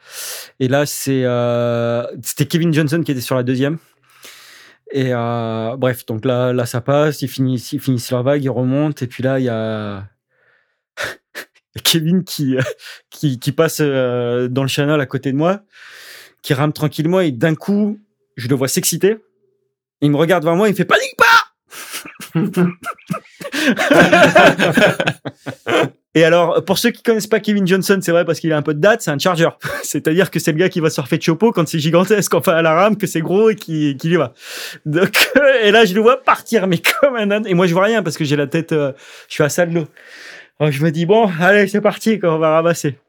Et 0.59 0.67
là, 0.67 0.85
c'est 0.85 1.24
euh, 1.25 2.06
c'était 2.22 2.45
Kevin 2.45 2.72
Johnson 2.72 3.01
qui 3.03 3.11
était 3.11 3.22
sur 3.22 3.35
la 3.35 3.41
deuxième. 3.41 3.80
Et 4.91 5.08
euh, 5.11 5.75
bref, 5.75 6.06
donc 6.06 6.24
là, 6.24 6.53
là, 6.53 6.67
ça 6.67 6.82
passe. 6.82 7.24
Ils 7.24 7.27
finissent, 7.27 7.74
ils 7.74 7.80
finissent 7.80 8.11
leur 8.11 8.22
vague, 8.22 8.43
ils 8.43 8.50
remontent. 8.50 9.03
Et 9.03 9.08
puis 9.08 9.24
là, 9.24 9.40
il 9.40 9.45
y 9.45 9.50
a 9.50 10.08
Kevin 11.83 12.24
qui, 12.24 12.58
qui, 13.09 13.51
passe 13.53 13.82
dans 13.82 14.61
le 14.61 14.67
channel 14.67 15.01
à 15.01 15.08
côté 15.08 15.32
de 15.32 15.38
moi, 15.38 15.61
qui 16.43 16.53
rame 16.53 16.74
tranquillement. 16.74 17.22
Et 17.22 17.32
d'un 17.32 17.56
coup, 17.56 18.00
je 18.35 18.48
le 18.50 18.53
vois 18.53 18.67
s'exciter. 18.67 19.17
Il 20.02 20.12
me 20.12 20.18
regarde 20.18 20.44
vers 20.44 20.56
moi, 20.56 20.68
il 20.68 20.72
me 20.72 20.76
fait 20.76 20.86
panique 20.86 21.16
pas 21.18 21.26
Et 26.14 26.26
alors, 26.26 26.66
pour 26.66 26.78
ceux 26.78 26.92
qui 26.92 27.04
connaissent 27.04 27.28
pas 27.28 27.40
Kevin 27.40 27.66
Johnson, 27.66 28.00
c'est 28.02 28.12
vrai 28.12 28.26
parce 28.26 28.42
qu'il 28.42 28.52
a 28.52 28.58
un 28.58 28.62
peu 28.62 28.74
de 28.74 28.82
date, 28.82 29.02
c'est 29.02 29.12
un 29.12 29.18
charger. 29.18 29.48
C'est-à-dire 29.84 30.30
que 30.30 30.40
c'est 30.40 30.52
le 30.52 30.58
gars 30.58 30.68
qui 30.68 30.82
va 30.82 30.90
surfer 30.90 31.18
de 31.18 31.24
chopo 31.24 31.54
quand 31.54 31.66
c'est 31.68 31.80
gigantesque, 31.80 32.34
enfin 32.34 32.54
à 32.54 32.62
la 32.62 32.74
rame, 32.74 32.98
que 32.98 33.08
c'est 33.08 33.22
gros 33.22 33.50
et 33.50 33.56
qui, 33.56 33.96
qui 33.96 34.10
y 34.10 34.18
va. 34.18 34.34
Donc, 34.86 35.32
et 35.64 35.72
là, 35.72 35.86
je 35.86 35.94
le 35.94 36.02
vois 36.02 36.22
partir, 36.22 36.68
mais 36.68 36.80
comme 36.80 37.16
un 37.16 37.32
âne. 37.32 37.48
Et 37.48 37.54
moi, 37.54 37.66
je 37.66 37.74
vois 37.74 37.86
rien 37.86 38.04
parce 38.04 38.18
que 38.18 38.26
j'ai 38.26 38.36
la 38.36 38.48
tête, 38.48 38.74
euh, 38.74 38.92
je 39.30 39.36
suis 39.36 39.44
à 39.44 39.50
ça 39.50 39.66
de 39.66 39.74
l'eau. 39.74 39.88
Je 40.60 40.84
me 40.84 40.92
dis, 40.92 41.06
bon, 41.06 41.32
allez, 41.40 41.68
c'est 41.68 41.82
parti, 41.82 42.20
quoi, 42.20 42.36
on 42.36 42.40
va 42.40 42.52
ramasser. 42.52 43.00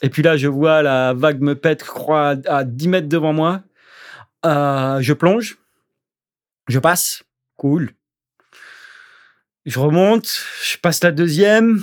Et 0.00 0.08
puis 0.08 0.22
là, 0.22 0.36
je 0.36 0.48
vois 0.48 0.82
la 0.82 1.12
vague 1.14 1.40
me 1.40 1.54
pète, 1.54 1.84
je 1.84 1.90
crois, 1.90 2.36
à 2.46 2.64
10 2.64 2.88
mètres 2.88 3.08
devant 3.08 3.32
moi. 3.32 3.60
Euh, 4.46 4.98
je 5.00 5.12
plonge. 5.12 5.58
Je 6.68 6.78
passe. 6.78 7.22
Cool. 7.56 7.90
Je 9.64 9.78
remonte. 9.78 10.28
Je 10.64 10.76
passe 10.78 11.02
la 11.02 11.12
deuxième. 11.12 11.80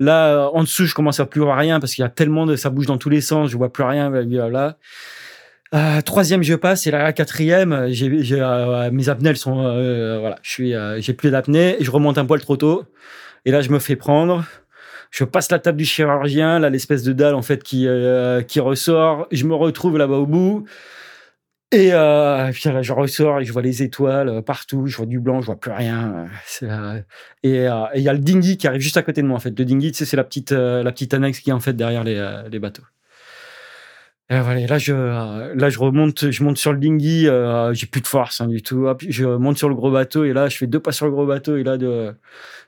Là, 0.00 0.50
en 0.52 0.62
dessous, 0.62 0.86
je 0.86 0.94
commence 0.94 1.20
à 1.20 1.26
plus 1.26 1.40
voir 1.40 1.56
rien 1.56 1.80
parce 1.80 1.94
qu'il 1.94 2.02
y 2.02 2.06
a 2.06 2.10
tellement 2.10 2.46
de, 2.46 2.56
ça 2.56 2.70
bouge 2.70 2.86
dans 2.86 2.98
tous 2.98 3.10
les 3.10 3.20
sens. 3.20 3.50
Je 3.50 3.56
vois 3.56 3.72
plus 3.72 3.84
rien. 3.84 4.10
Là. 4.10 4.76
Euh, 5.74 6.00
troisième, 6.00 6.42
je 6.42 6.54
passe. 6.54 6.86
Et 6.86 6.90
là, 6.90 7.02
la 7.02 7.12
quatrième, 7.12 7.86
j'ai, 7.88 8.10
euh, 8.40 8.90
mes 8.90 9.08
apnées, 9.08 9.34
sont, 9.34 9.64
euh, 9.64 10.18
voilà, 10.20 10.38
je 10.42 10.50
suis, 10.50 10.74
euh, 10.74 11.00
j'ai 11.00 11.12
plus 11.12 11.30
d'apnée. 11.30 11.76
Et 11.80 11.84
je 11.84 11.90
remonte 11.90 12.18
un 12.18 12.24
poil 12.24 12.40
trop 12.40 12.56
tôt. 12.56 12.84
Et 13.44 13.50
là, 13.50 13.60
je 13.60 13.70
me 13.70 13.78
fais 13.78 13.96
prendre. 13.96 14.44
Je 15.10 15.24
passe 15.24 15.50
la 15.50 15.58
table 15.58 15.78
du 15.78 15.84
chirurgien, 15.84 16.58
là, 16.58 16.68
l'espèce 16.68 17.02
de 17.02 17.12
dalle, 17.12 17.34
en 17.34 17.42
fait, 17.42 17.62
qui, 17.62 17.86
euh, 17.86 18.42
qui 18.42 18.60
ressort. 18.60 19.26
Je 19.30 19.44
me 19.44 19.54
retrouve 19.54 19.96
là-bas 19.98 20.16
au 20.16 20.26
bout. 20.26 20.66
Et 21.72 21.92
euh, 21.92 22.52
puis 22.52 22.68
là, 22.70 22.80
je 22.82 22.92
ressors 22.92 23.40
et 23.40 23.44
je 23.44 23.52
vois 23.52 23.60
les 23.62 23.82
étoiles 23.82 24.28
euh, 24.28 24.40
partout, 24.42 24.86
je 24.86 24.96
vois 24.96 25.06
du 25.06 25.18
blanc, 25.18 25.40
je 25.40 25.46
vois 25.46 25.58
plus 25.58 25.72
rien. 25.72 26.28
euh, 26.62 26.66
euh, 26.68 27.02
et 27.42 27.68
euh, 27.68 27.86
il 27.96 28.02
y 28.02 28.08
a 28.08 28.12
le 28.12 28.20
dinghy 28.20 28.56
qui 28.56 28.68
arrive 28.68 28.80
juste 28.80 28.96
à 28.96 29.02
côté 29.02 29.20
de 29.20 29.26
moi 29.26 29.36
en 29.36 29.40
fait. 29.40 29.56
Le 29.58 29.64
dinghy, 29.64 29.90
tu 29.90 29.98
sais, 29.98 30.04
c'est 30.04 30.16
la 30.16 30.22
petite 30.24 30.52
euh, 30.52 30.82
la 30.84 30.92
petite 30.92 31.12
annexe 31.12 31.40
qui 31.40 31.50
est 31.50 31.52
en 31.52 31.60
fait 31.60 31.72
derrière 31.74 32.04
euh, 32.06 32.48
les 32.48 32.58
bateaux. 32.60 32.84
Et 34.28 34.40
voilà, 34.40 34.66
là 34.66 34.78
je 34.78 34.92
euh, 34.92 35.54
là 35.54 35.70
je 35.70 35.78
remonte, 35.78 36.32
je 36.32 36.42
monte 36.42 36.58
sur 36.58 36.72
le 36.72 36.78
dinghy, 36.78 37.28
euh, 37.28 37.72
j'ai 37.72 37.86
plus 37.86 38.00
de 38.00 38.08
force 38.08 38.40
hein, 38.40 38.48
du 38.48 38.60
tout. 38.60 38.88
Je 39.08 39.24
monte 39.24 39.56
sur 39.56 39.68
le 39.68 39.76
gros 39.76 39.92
bateau 39.92 40.24
et 40.24 40.32
là 40.32 40.48
je 40.48 40.56
fais 40.56 40.66
deux 40.66 40.80
pas 40.80 40.90
sur 40.90 41.06
le 41.06 41.12
gros 41.12 41.26
bateau 41.26 41.56
et 41.56 41.62
là 41.62 41.76
de 41.76 42.12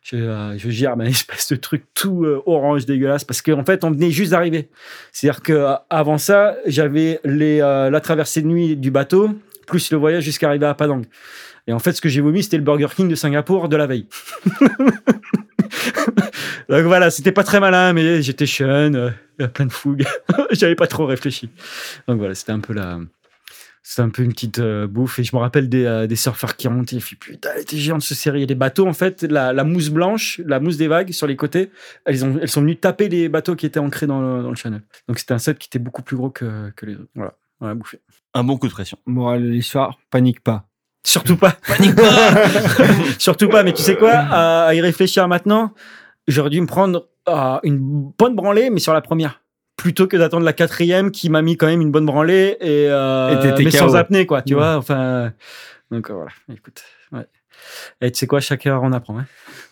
je, 0.02 0.16
euh, 0.16 0.56
je 0.56 0.70
gère 0.70 0.96
ma 0.96 1.04
espèce 1.08 1.48
de 1.50 1.56
truc 1.56 1.84
tout 1.94 2.24
euh, 2.24 2.42
orange 2.46 2.86
dégueulasse 2.86 3.24
parce 3.24 3.42
qu'en 3.42 3.64
fait 3.64 3.84
on 3.84 3.90
venait 3.90 4.10
juste 4.10 4.30
d'arriver. 4.32 4.68
C'est-à-dire 5.12 5.42
que 5.42 5.52
euh, 5.52 5.74
avant 5.90 6.18
ça 6.18 6.56
j'avais 6.66 7.20
les 7.24 7.58
la 7.58 8.00
traversée 8.00 8.42
de 8.42 8.46
nuit 8.46 8.76
du 8.76 8.90
bateau 8.90 9.30
plus 9.66 9.90
le 9.90 9.98
voyage 9.98 10.24
jusqu'à 10.24 10.48
arriver 10.48 10.66
à 10.66 10.74
Padang. 10.74 11.02
Et 11.68 11.72
en 11.72 11.78
fait 11.78 11.92
ce 11.92 12.00
que 12.00 12.08
j'ai 12.08 12.20
vomi 12.20 12.42
c'était 12.42 12.56
le 12.56 12.64
Burger 12.64 12.88
King 12.94 13.08
de 13.08 13.14
Singapour 13.14 13.68
de 13.68 13.76
la 13.76 13.86
veille. 13.86 14.06
Donc 16.68 16.84
voilà, 16.84 17.10
c'était 17.10 17.32
pas 17.32 17.44
très 17.44 17.60
malin, 17.60 17.92
mais 17.92 18.20
j'étais 18.22 18.46
jeune, 18.46 19.14
euh, 19.40 19.48
plein 19.48 19.66
de 19.66 19.72
fougue. 19.72 20.04
J'avais 20.50 20.74
pas 20.74 20.86
trop 20.86 21.06
réfléchi. 21.06 21.48
Donc 22.06 22.18
voilà, 22.18 22.34
c'était 22.34 22.52
un 22.52 22.60
peu 22.60 22.74
la, 22.74 22.98
c'était 23.88 24.02
un 24.02 24.10
peu 24.10 24.22
une 24.22 24.32
petite 24.32 24.58
euh, 24.58 24.86
bouffe. 24.86 25.18
Et 25.18 25.24
je 25.24 25.34
me 25.34 25.40
rappelle 25.40 25.70
des, 25.70 25.86
euh, 25.86 26.06
des 26.06 26.16
surfeurs 26.16 26.56
qui 26.56 26.68
remontaient. 26.68 26.90
Je 26.90 26.96
me 26.96 27.00
suis 27.00 27.16
dit, 27.16 27.20
putain, 27.20 27.50
elle 27.54 27.62
était 27.62 27.78
géante 27.78 28.02
ce 28.02 28.14
série. 28.14 28.42
Et 28.42 28.46
les 28.46 28.54
bateaux, 28.54 28.86
en 28.86 28.92
fait, 28.92 29.22
la, 29.22 29.54
la 29.54 29.64
mousse 29.64 29.88
blanche, 29.88 30.42
la 30.44 30.60
mousse 30.60 30.76
des 30.76 30.88
vagues 30.88 31.12
sur 31.12 31.26
les 31.26 31.36
côtés, 31.36 31.70
elles, 32.04 32.22
ont, 32.22 32.38
elles 32.38 32.50
sont 32.50 32.60
venues 32.60 32.76
taper 32.76 33.08
les 33.08 33.30
bateaux 33.30 33.56
qui 33.56 33.64
étaient 33.64 33.80
ancrés 33.80 34.06
dans 34.06 34.20
le, 34.20 34.42
dans 34.42 34.50
le 34.50 34.56
channel. 34.56 34.82
Donc 35.08 35.18
c'était 35.18 35.32
un 35.32 35.38
set 35.38 35.58
qui 35.58 35.68
était 35.68 35.78
beaucoup 35.78 36.02
plus 36.02 36.16
gros 36.16 36.28
que, 36.28 36.70
que 36.76 36.84
les 36.84 36.96
autres. 36.96 37.08
Voilà, 37.14 37.34
on 37.62 37.66
a 37.66 37.74
bouffé. 37.74 38.00
Un 38.34 38.44
bon 38.44 38.58
coup 38.58 38.68
de 38.68 38.72
pression. 38.72 38.98
Morale 39.06 39.42
de 39.42 39.48
l'histoire, 39.48 39.98
panique 40.10 40.40
pas. 40.40 40.67
Surtout 41.04 41.36
pas. 41.36 41.56
Panique 41.66 41.94
pas 41.94 42.04
Surtout 43.18 43.48
pas, 43.48 43.62
mais 43.62 43.72
tu 43.72 43.82
sais 43.82 43.96
quoi 43.96 44.12
à, 44.12 44.74
y 44.74 44.80
réfléchir 44.80 45.26
maintenant, 45.28 45.72
j'aurais 46.26 46.50
dû 46.50 46.60
me 46.60 46.66
prendre 46.66 47.08
euh, 47.28 47.58
une 47.62 47.78
bonne 48.18 48.34
branlée, 48.34 48.70
mais 48.70 48.80
sur 48.80 48.92
la 48.92 49.00
première. 49.00 49.40
Plutôt 49.76 50.08
que 50.08 50.16
d'attendre 50.16 50.44
la 50.44 50.52
quatrième 50.52 51.12
qui 51.12 51.30
m'a 51.30 51.40
mis 51.40 51.56
quand 51.56 51.66
même 51.68 51.80
une 51.80 51.92
bonne 51.92 52.06
branlée 52.06 52.56
et, 52.60 52.88
euh, 52.88 53.54
Et 53.58 53.64
mais 53.64 53.70
sans 53.70 53.94
apnée, 53.94 54.26
quoi, 54.26 54.42
tu 54.42 54.54
Ouais. 54.54 54.60
vois. 54.60 54.76
Enfin, 54.76 55.32
donc 55.90 56.10
euh, 56.10 56.14
voilà, 56.14 56.30
écoute. 56.52 56.82
Ouais. 57.12 57.26
Et 58.00 58.10
tu 58.10 58.18
sais 58.18 58.26
quoi, 58.26 58.40
chaque 58.40 58.66
heure 58.66 58.82
on 58.82 58.92
apprend. 58.92 59.18
Hein. 59.18 59.26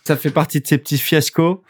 Ça 0.04 0.16
fait 0.16 0.30
partie 0.30 0.60
de 0.60 0.66
ces 0.66 0.78
petits 0.78 0.98
fiascos. 0.98 1.62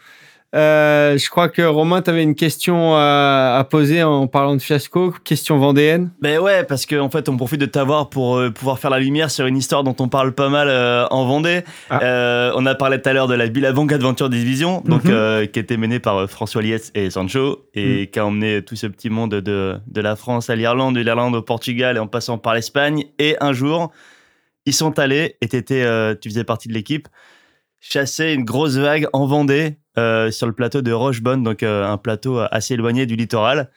Euh, 0.55 1.17
je 1.17 1.29
crois 1.29 1.49
que 1.49 1.61
Romain, 1.61 2.01
tu 2.01 2.09
avais 2.09 2.23
une 2.23 2.33
question 2.33 2.95
à, 2.95 3.57
à 3.59 3.63
poser 3.65 4.01
en 4.01 4.27
parlant 4.27 4.55
de 4.55 4.61
fiasco, 4.61 5.13
question 5.25 5.57
vendéenne. 5.59 6.11
Ben 6.21 6.39
ouais, 6.39 6.63
parce 6.63 6.85
qu'en 6.85 7.01
en 7.01 7.09
fait, 7.09 7.27
on 7.27 7.35
profite 7.35 7.59
de 7.59 7.65
t'avoir 7.65 8.09
pour 8.09 8.37
euh, 8.37 8.49
pouvoir 8.49 8.79
faire 8.79 8.89
la 8.89 8.99
lumière 8.99 9.29
sur 9.29 9.45
une 9.45 9.57
histoire 9.57 9.83
dont 9.83 9.95
on 9.99 10.07
parle 10.07 10.31
pas 10.33 10.47
mal 10.47 10.69
euh, 10.69 11.05
en 11.11 11.25
Vendée. 11.25 11.63
Ah. 11.89 12.53
On 12.55 12.65
a 12.65 12.75
parlé 12.75 13.01
tout 13.01 13.09
à 13.09 13.13
l'heure 13.13 13.27
de 13.27 13.33
la 13.35 13.47
Billabong 13.47 13.91
Adventure 13.93 14.29
Division, 14.29 14.81
donc 14.85 15.03
Mhm. 15.03 15.11
euh, 15.11 15.45
qui 15.47 15.59
était 15.59 15.75
menée 15.77 15.99
par 15.99 16.29
François 16.29 16.61
Lietz 16.61 16.91
et 16.95 17.09
Sancho 17.09 17.65
et 17.73 18.07
qui 18.07 18.17
a 18.17 18.25
emmené 18.25 18.61
tout 18.63 18.75
ce 18.77 18.87
petit 18.87 19.09
monde 19.09 19.31
de, 19.35 19.75
de 19.85 20.01
la 20.01 20.15
France 20.15 20.49
à 20.49 20.55
l'Irlande, 20.55 20.95
de 20.95 21.01
l'Irlande 21.01 21.35
au 21.35 21.41
Portugal 21.41 21.97
et 21.97 21.99
en 21.99 22.07
passant 22.07 22.37
par 22.37 22.53
l'Espagne. 22.55 23.03
Et 23.19 23.35
un 23.41 23.51
jour, 23.51 23.91
ils 24.65 24.73
sont 24.73 24.97
allés 24.97 25.35
et 25.41 25.47
t'étais, 25.49 25.83
euh, 25.83 26.15
tu 26.19 26.29
faisais 26.29 26.45
partie 26.45 26.69
de 26.69 26.73
l'équipe 26.73 27.09
chasser 27.79 28.33
une 28.33 28.43
grosse 28.43 28.75
vague 28.75 29.07
en 29.13 29.27
Vendée 29.27 29.77
sur 30.31 30.47
le 30.47 30.53
plateau 30.53 30.81
de 30.81 30.91
Rochebonne, 30.91 31.43
donc 31.43 31.63
euh, 31.63 31.85
un 31.85 31.97
plateau 31.97 32.39
assez 32.51 32.75
éloigné 32.75 33.05
du 33.05 33.15
littoral. 33.15 33.69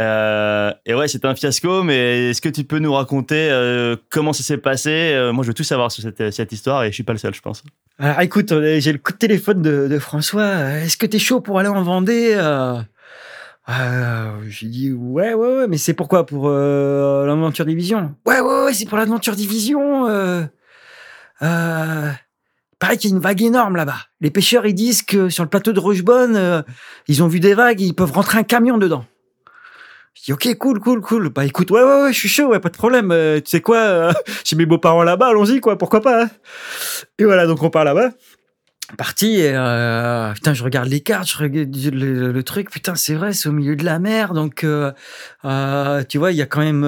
Euh, 0.00 0.72
et 0.86 0.94
ouais, 0.94 1.06
c'était 1.06 1.26
un 1.26 1.34
fiasco, 1.34 1.82
mais 1.82 2.30
est-ce 2.30 2.40
que 2.40 2.48
tu 2.48 2.64
peux 2.64 2.78
nous 2.78 2.92
raconter 2.92 3.48
euh, 3.50 3.96
comment 4.10 4.32
ça 4.32 4.42
s'est 4.42 4.56
passé? 4.58 4.90
Euh, 4.90 5.32
Moi, 5.32 5.44
je 5.44 5.48
veux 5.48 5.54
tout 5.54 5.64
savoir 5.64 5.92
sur 5.92 6.02
cette, 6.02 6.52
histoire 6.52 6.82
et 6.84 6.88
je 6.88 6.94
suis 6.94 7.02
pas 7.02 7.12
le 7.12 7.18
seul, 7.18 7.34
je 7.34 7.40
pense. 7.40 7.62
Alors 7.98 8.20
écoute, 8.20 8.52
euh, 8.52 8.80
j'ai 8.80 8.92
le 8.92 8.98
coup 8.98 9.12
de 9.12 9.18
téléphone 9.18 9.62
de, 9.62 9.98
François. 9.98 10.42
Euh, 10.42 10.84
Est-ce 10.84 10.96
que 10.96 11.06
t'es 11.06 11.18
chaud 11.18 11.40
pour 11.40 11.58
aller 11.58 11.68
en 11.68 11.82
Vendée? 11.82 12.34
Euh, 12.36 12.80
Euh, 13.68 14.38
J'ai 14.48 14.66
dit 14.66 14.92
ouais, 14.92 15.34
ouais, 15.34 15.56
ouais, 15.58 15.68
mais 15.68 15.76
c'est 15.76 15.94
pourquoi? 15.94 16.26
Pour 16.26 16.48
euh, 16.48 17.26
l'aventure 17.26 17.64
division? 17.64 18.14
Ouais, 18.26 18.40
ouais, 18.40 18.64
ouais, 18.64 18.74
c'est 18.74 18.86
pour 18.86 18.98
l'aventure 18.98 19.36
division. 19.36 20.08
Euh, 20.08 20.42
euh, 21.42 22.10
pareil 22.82 22.98
qu'il 22.98 23.10
y 23.10 23.12
a 23.12 23.16
une 23.16 23.22
vague 23.22 23.40
énorme 23.40 23.76
là-bas. 23.76 23.98
Les 24.20 24.32
pêcheurs, 24.32 24.66
ils 24.66 24.74
disent 24.74 25.02
que 25.02 25.28
sur 25.28 25.44
le 25.44 25.48
plateau 25.48 25.72
de 25.72 25.78
Rochebonne, 25.78 26.34
euh, 26.34 26.62
ils 27.06 27.22
ont 27.22 27.28
vu 27.28 27.38
des 27.38 27.54
vagues, 27.54 27.80
ils 27.80 27.94
peuvent 27.94 28.10
rentrer 28.10 28.38
un 28.38 28.42
camion 28.42 28.76
dedans. 28.76 29.04
Je 30.14 30.24
dis 30.24 30.32
ok, 30.32 30.58
cool, 30.58 30.80
cool, 30.80 31.00
cool. 31.00 31.28
Bah 31.28 31.44
écoute, 31.44 31.70
ouais, 31.70 31.80
ouais, 31.80 32.02
ouais, 32.02 32.12
je 32.12 32.18
suis 32.18 32.28
chaud, 32.28 32.48
ouais, 32.48 32.58
pas 32.58 32.70
de 32.70 32.76
problème. 32.76 33.12
Euh, 33.12 33.38
tu 33.38 33.50
sais 33.52 33.60
quoi, 33.60 33.76
euh, 33.76 34.12
j'ai 34.44 34.56
mes 34.56 34.66
beaux-parents 34.66 35.04
là-bas, 35.04 35.28
allons-y, 35.28 35.60
quoi, 35.60 35.78
pourquoi 35.78 36.00
pas. 36.00 36.24
hein. 36.24 36.30
Et 37.20 37.24
voilà, 37.24 37.46
donc 37.46 37.62
on 37.62 37.70
part 37.70 37.84
là-bas 37.84 38.10
parti 38.98 39.40
et 39.40 39.52
putain 40.34 40.52
je 40.52 40.62
regarde 40.62 40.86
les 40.86 41.00
cartes 41.00 41.26
je 41.26 41.38
regarde 41.38 41.74
le, 41.94 42.30
le 42.30 42.42
truc 42.42 42.68
putain 42.68 42.94
c'est 42.94 43.14
vrai 43.14 43.32
c'est 43.32 43.48
au 43.48 43.52
milieu 43.52 43.74
de 43.74 43.86
la 43.86 43.98
mer 43.98 44.34
donc 44.34 44.66
tu 46.08 46.18
vois 46.18 46.30
il 46.32 46.36
y 46.36 46.42
a 46.42 46.46
quand 46.46 46.60
même 46.60 46.82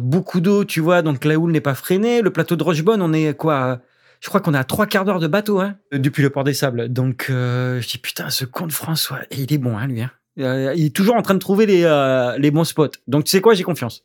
beaucoup 0.00 0.40
d'eau 0.40 0.64
tu 0.64 0.80
vois 0.80 1.02
donc 1.02 1.24
la 1.24 1.38
houle 1.38 1.52
n'est 1.52 1.60
pas 1.60 1.74
freinée 1.74 2.20
le 2.20 2.30
plateau 2.32 2.56
de 2.56 2.64
Rochebonne 2.64 3.00
on 3.00 3.12
est 3.12 3.36
quoi 3.36 3.78
je 4.22 4.28
crois 4.28 4.40
qu'on 4.40 4.54
à 4.54 4.64
trois 4.64 4.86
quarts 4.86 5.04
d'heure 5.04 5.18
de 5.18 5.26
bateau 5.26 5.60
hein, 5.60 5.76
depuis 5.92 6.22
le 6.22 6.30
port 6.30 6.44
des 6.44 6.54
sables 6.54 6.88
donc 6.88 7.26
euh, 7.28 7.80
je 7.80 7.88
dis 7.88 7.98
putain 7.98 8.30
ce 8.30 8.44
con 8.44 8.66
de 8.66 8.72
François 8.72 9.20
il 9.30 9.52
est 9.52 9.58
bon 9.58 9.76
hein 9.76 9.86
lui 9.86 10.02
hein. 10.02 10.10
Euh, 10.38 10.72
il 10.74 10.86
est 10.86 10.96
toujours 10.96 11.16
en 11.16 11.22
train 11.22 11.34
de 11.34 11.38
trouver 11.38 11.66
les, 11.66 11.84
euh, 11.84 12.50
bons 12.50 12.64
spots 12.64 12.92
donc 13.06 13.24
tu 13.24 13.30
sais 13.30 13.42
quoi 13.42 13.54
j'ai 13.54 13.64
confiance 13.64 14.04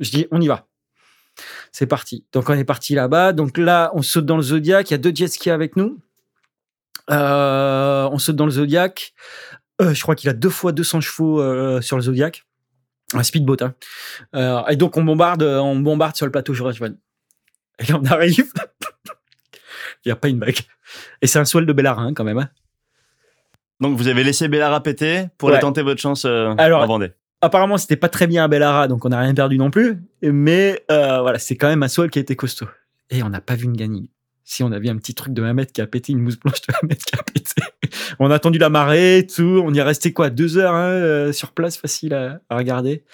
je 0.00 0.10
dis 0.10 0.26
on 0.32 0.40
y 0.40 0.48
va 0.48 0.66
c'est 1.70 1.86
parti. 1.86 2.26
Donc 2.32 2.48
on 2.48 2.54
est 2.54 2.64
parti 2.64 2.94
là-bas. 2.94 3.32
Donc 3.32 3.58
là, 3.58 3.90
on 3.94 4.02
saute 4.02 4.26
dans 4.26 4.36
le 4.36 4.42
Zodiac. 4.42 4.90
Il 4.90 4.92
y 4.92 4.94
a 4.94 4.98
deux 4.98 5.14
jet 5.14 5.28
skis 5.28 5.50
avec 5.50 5.76
nous. 5.76 5.98
Euh, 7.10 8.08
on 8.12 8.18
saute 8.18 8.36
dans 8.36 8.44
le 8.44 8.52
Zodiac. 8.52 9.14
Euh, 9.80 9.94
je 9.94 10.02
crois 10.02 10.14
qu'il 10.14 10.28
a 10.28 10.34
deux 10.34 10.50
fois 10.50 10.72
200 10.72 11.00
chevaux 11.00 11.40
euh, 11.40 11.80
sur 11.80 11.96
le 11.96 12.02
Zodiac. 12.02 12.44
Un 13.14 13.22
speedboat. 13.22 13.62
Hein. 13.62 13.74
Euh, 14.34 14.64
et 14.66 14.76
donc 14.76 14.96
on 14.96 15.04
bombarde, 15.04 15.42
on 15.42 15.76
bombarde 15.76 16.16
sur 16.16 16.26
le 16.26 16.32
plateau 16.32 16.54
Jurassic 16.54 16.82
Et 17.78 17.84
là 17.86 17.98
on 18.00 18.04
arrive. 18.06 18.52
Il 20.04 20.08
n'y 20.08 20.12
a 20.12 20.16
pas 20.16 20.28
une 20.28 20.38
bague. 20.38 20.58
Et 21.20 21.26
c'est 21.26 21.38
un 21.38 21.44
swell 21.44 21.66
de 21.66 21.72
Bellara 21.72 22.02
hein, 22.02 22.14
quand 22.14 22.24
même. 22.24 22.38
hein. 22.38 22.48
Donc 23.80 23.96
vous 23.96 24.08
avez 24.08 24.22
laissé 24.24 24.48
Bellara 24.48 24.82
péter 24.82 25.24
pour 25.38 25.48
Ouais. 25.48 25.54
aller 25.54 25.60
tenter 25.62 25.82
votre 25.82 26.00
chance 26.00 26.24
euh, 26.24 26.54
Alors- 26.58 26.82
en 26.82 26.86
Vendée. 26.86 27.12
Apparemment 27.40 27.76
c'était 27.76 27.96
pas 27.96 28.08
très 28.08 28.28
bien 28.28 28.44
à 28.44 28.48
Bellara, 28.48 28.86
donc 28.86 29.04
on 29.04 29.08
n'a 29.08 29.18
rien 29.18 29.34
perdu 29.34 29.58
non 29.58 29.70
plus. 29.70 29.98
Mais 30.22 30.84
euh, 30.92 31.20
voilà, 31.22 31.38
c'est 31.40 31.56
quand 31.56 31.66
même 31.68 31.82
un 31.82 31.88
swell 31.88 32.08
qui 32.10 32.20
a 32.20 32.22
été 32.22 32.36
costaud. 32.36 32.68
Et 33.10 33.22
on 33.24 33.28
n'a 33.30 33.40
pas 33.40 33.56
vu 33.56 33.64
une 33.64 33.76
gagne. 33.76 34.06
Si 34.44 34.62
on 34.62 34.70
avait 34.72 34.88
un 34.90 34.96
petit 34.96 35.14
truc 35.14 35.32
de 35.34 35.42
1 35.42 35.52
mètre 35.54 35.72
qui 35.72 35.80
a 35.80 35.86
pété, 35.86 36.12
une 36.12 36.20
mousse 36.20 36.38
blanche 36.38 36.60
de 36.68 36.74
1 36.82 36.86
mètre 36.86 37.04
qui 37.04 37.14
a 37.18 37.22
pété. 37.22 37.62
On 38.18 38.30
a 38.30 38.34
attendu 38.34 38.58
la 38.58 38.68
marée 38.70 39.18
et 39.18 39.26
tout. 39.26 39.62
On 39.64 39.72
y 39.72 39.78
est 39.78 39.82
resté 39.82 40.12
quoi 40.12 40.30
Deux 40.30 40.58
heures 40.58 40.74
hein, 40.74 40.88
euh, 40.90 41.32
sur 41.32 41.52
place, 41.52 41.76
facile 41.76 42.12
à, 42.14 42.40
à 42.50 42.56
regarder. 42.56 43.04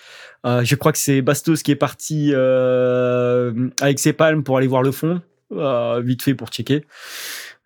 Euh, 0.46 0.64
je 0.64 0.74
crois 0.74 0.92
que 0.92 0.98
c'est 0.98 1.20
Bastos 1.22 1.62
qui 1.62 1.70
est 1.70 1.76
parti 1.76 2.30
euh, 2.32 3.68
avec 3.80 3.98
ses 3.98 4.12
palmes 4.12 4.42
pour 4.42 4.56
aller 4.56 4.66
voir 4.66 4.82
le 4.82 4.90
fond. 4.92 5.20
Euh, 5.52 6.00
vite 6.00 6.22
fait 6.22 6.34
pour 6.34 6.48
checker. 6.48 6.84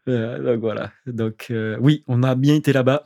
Euh, 0.09 0.39
donc 0.39 0.61
voilà. 0.61 0.93
Donc 1.07 1.47
euh, 1.51 1.77
oui, 1.81 2.05
on 2.07 2.23
a 2.23 2.35
bien 2.35 2.55
été 2.55 2.73
là-bas. 2.73 3.03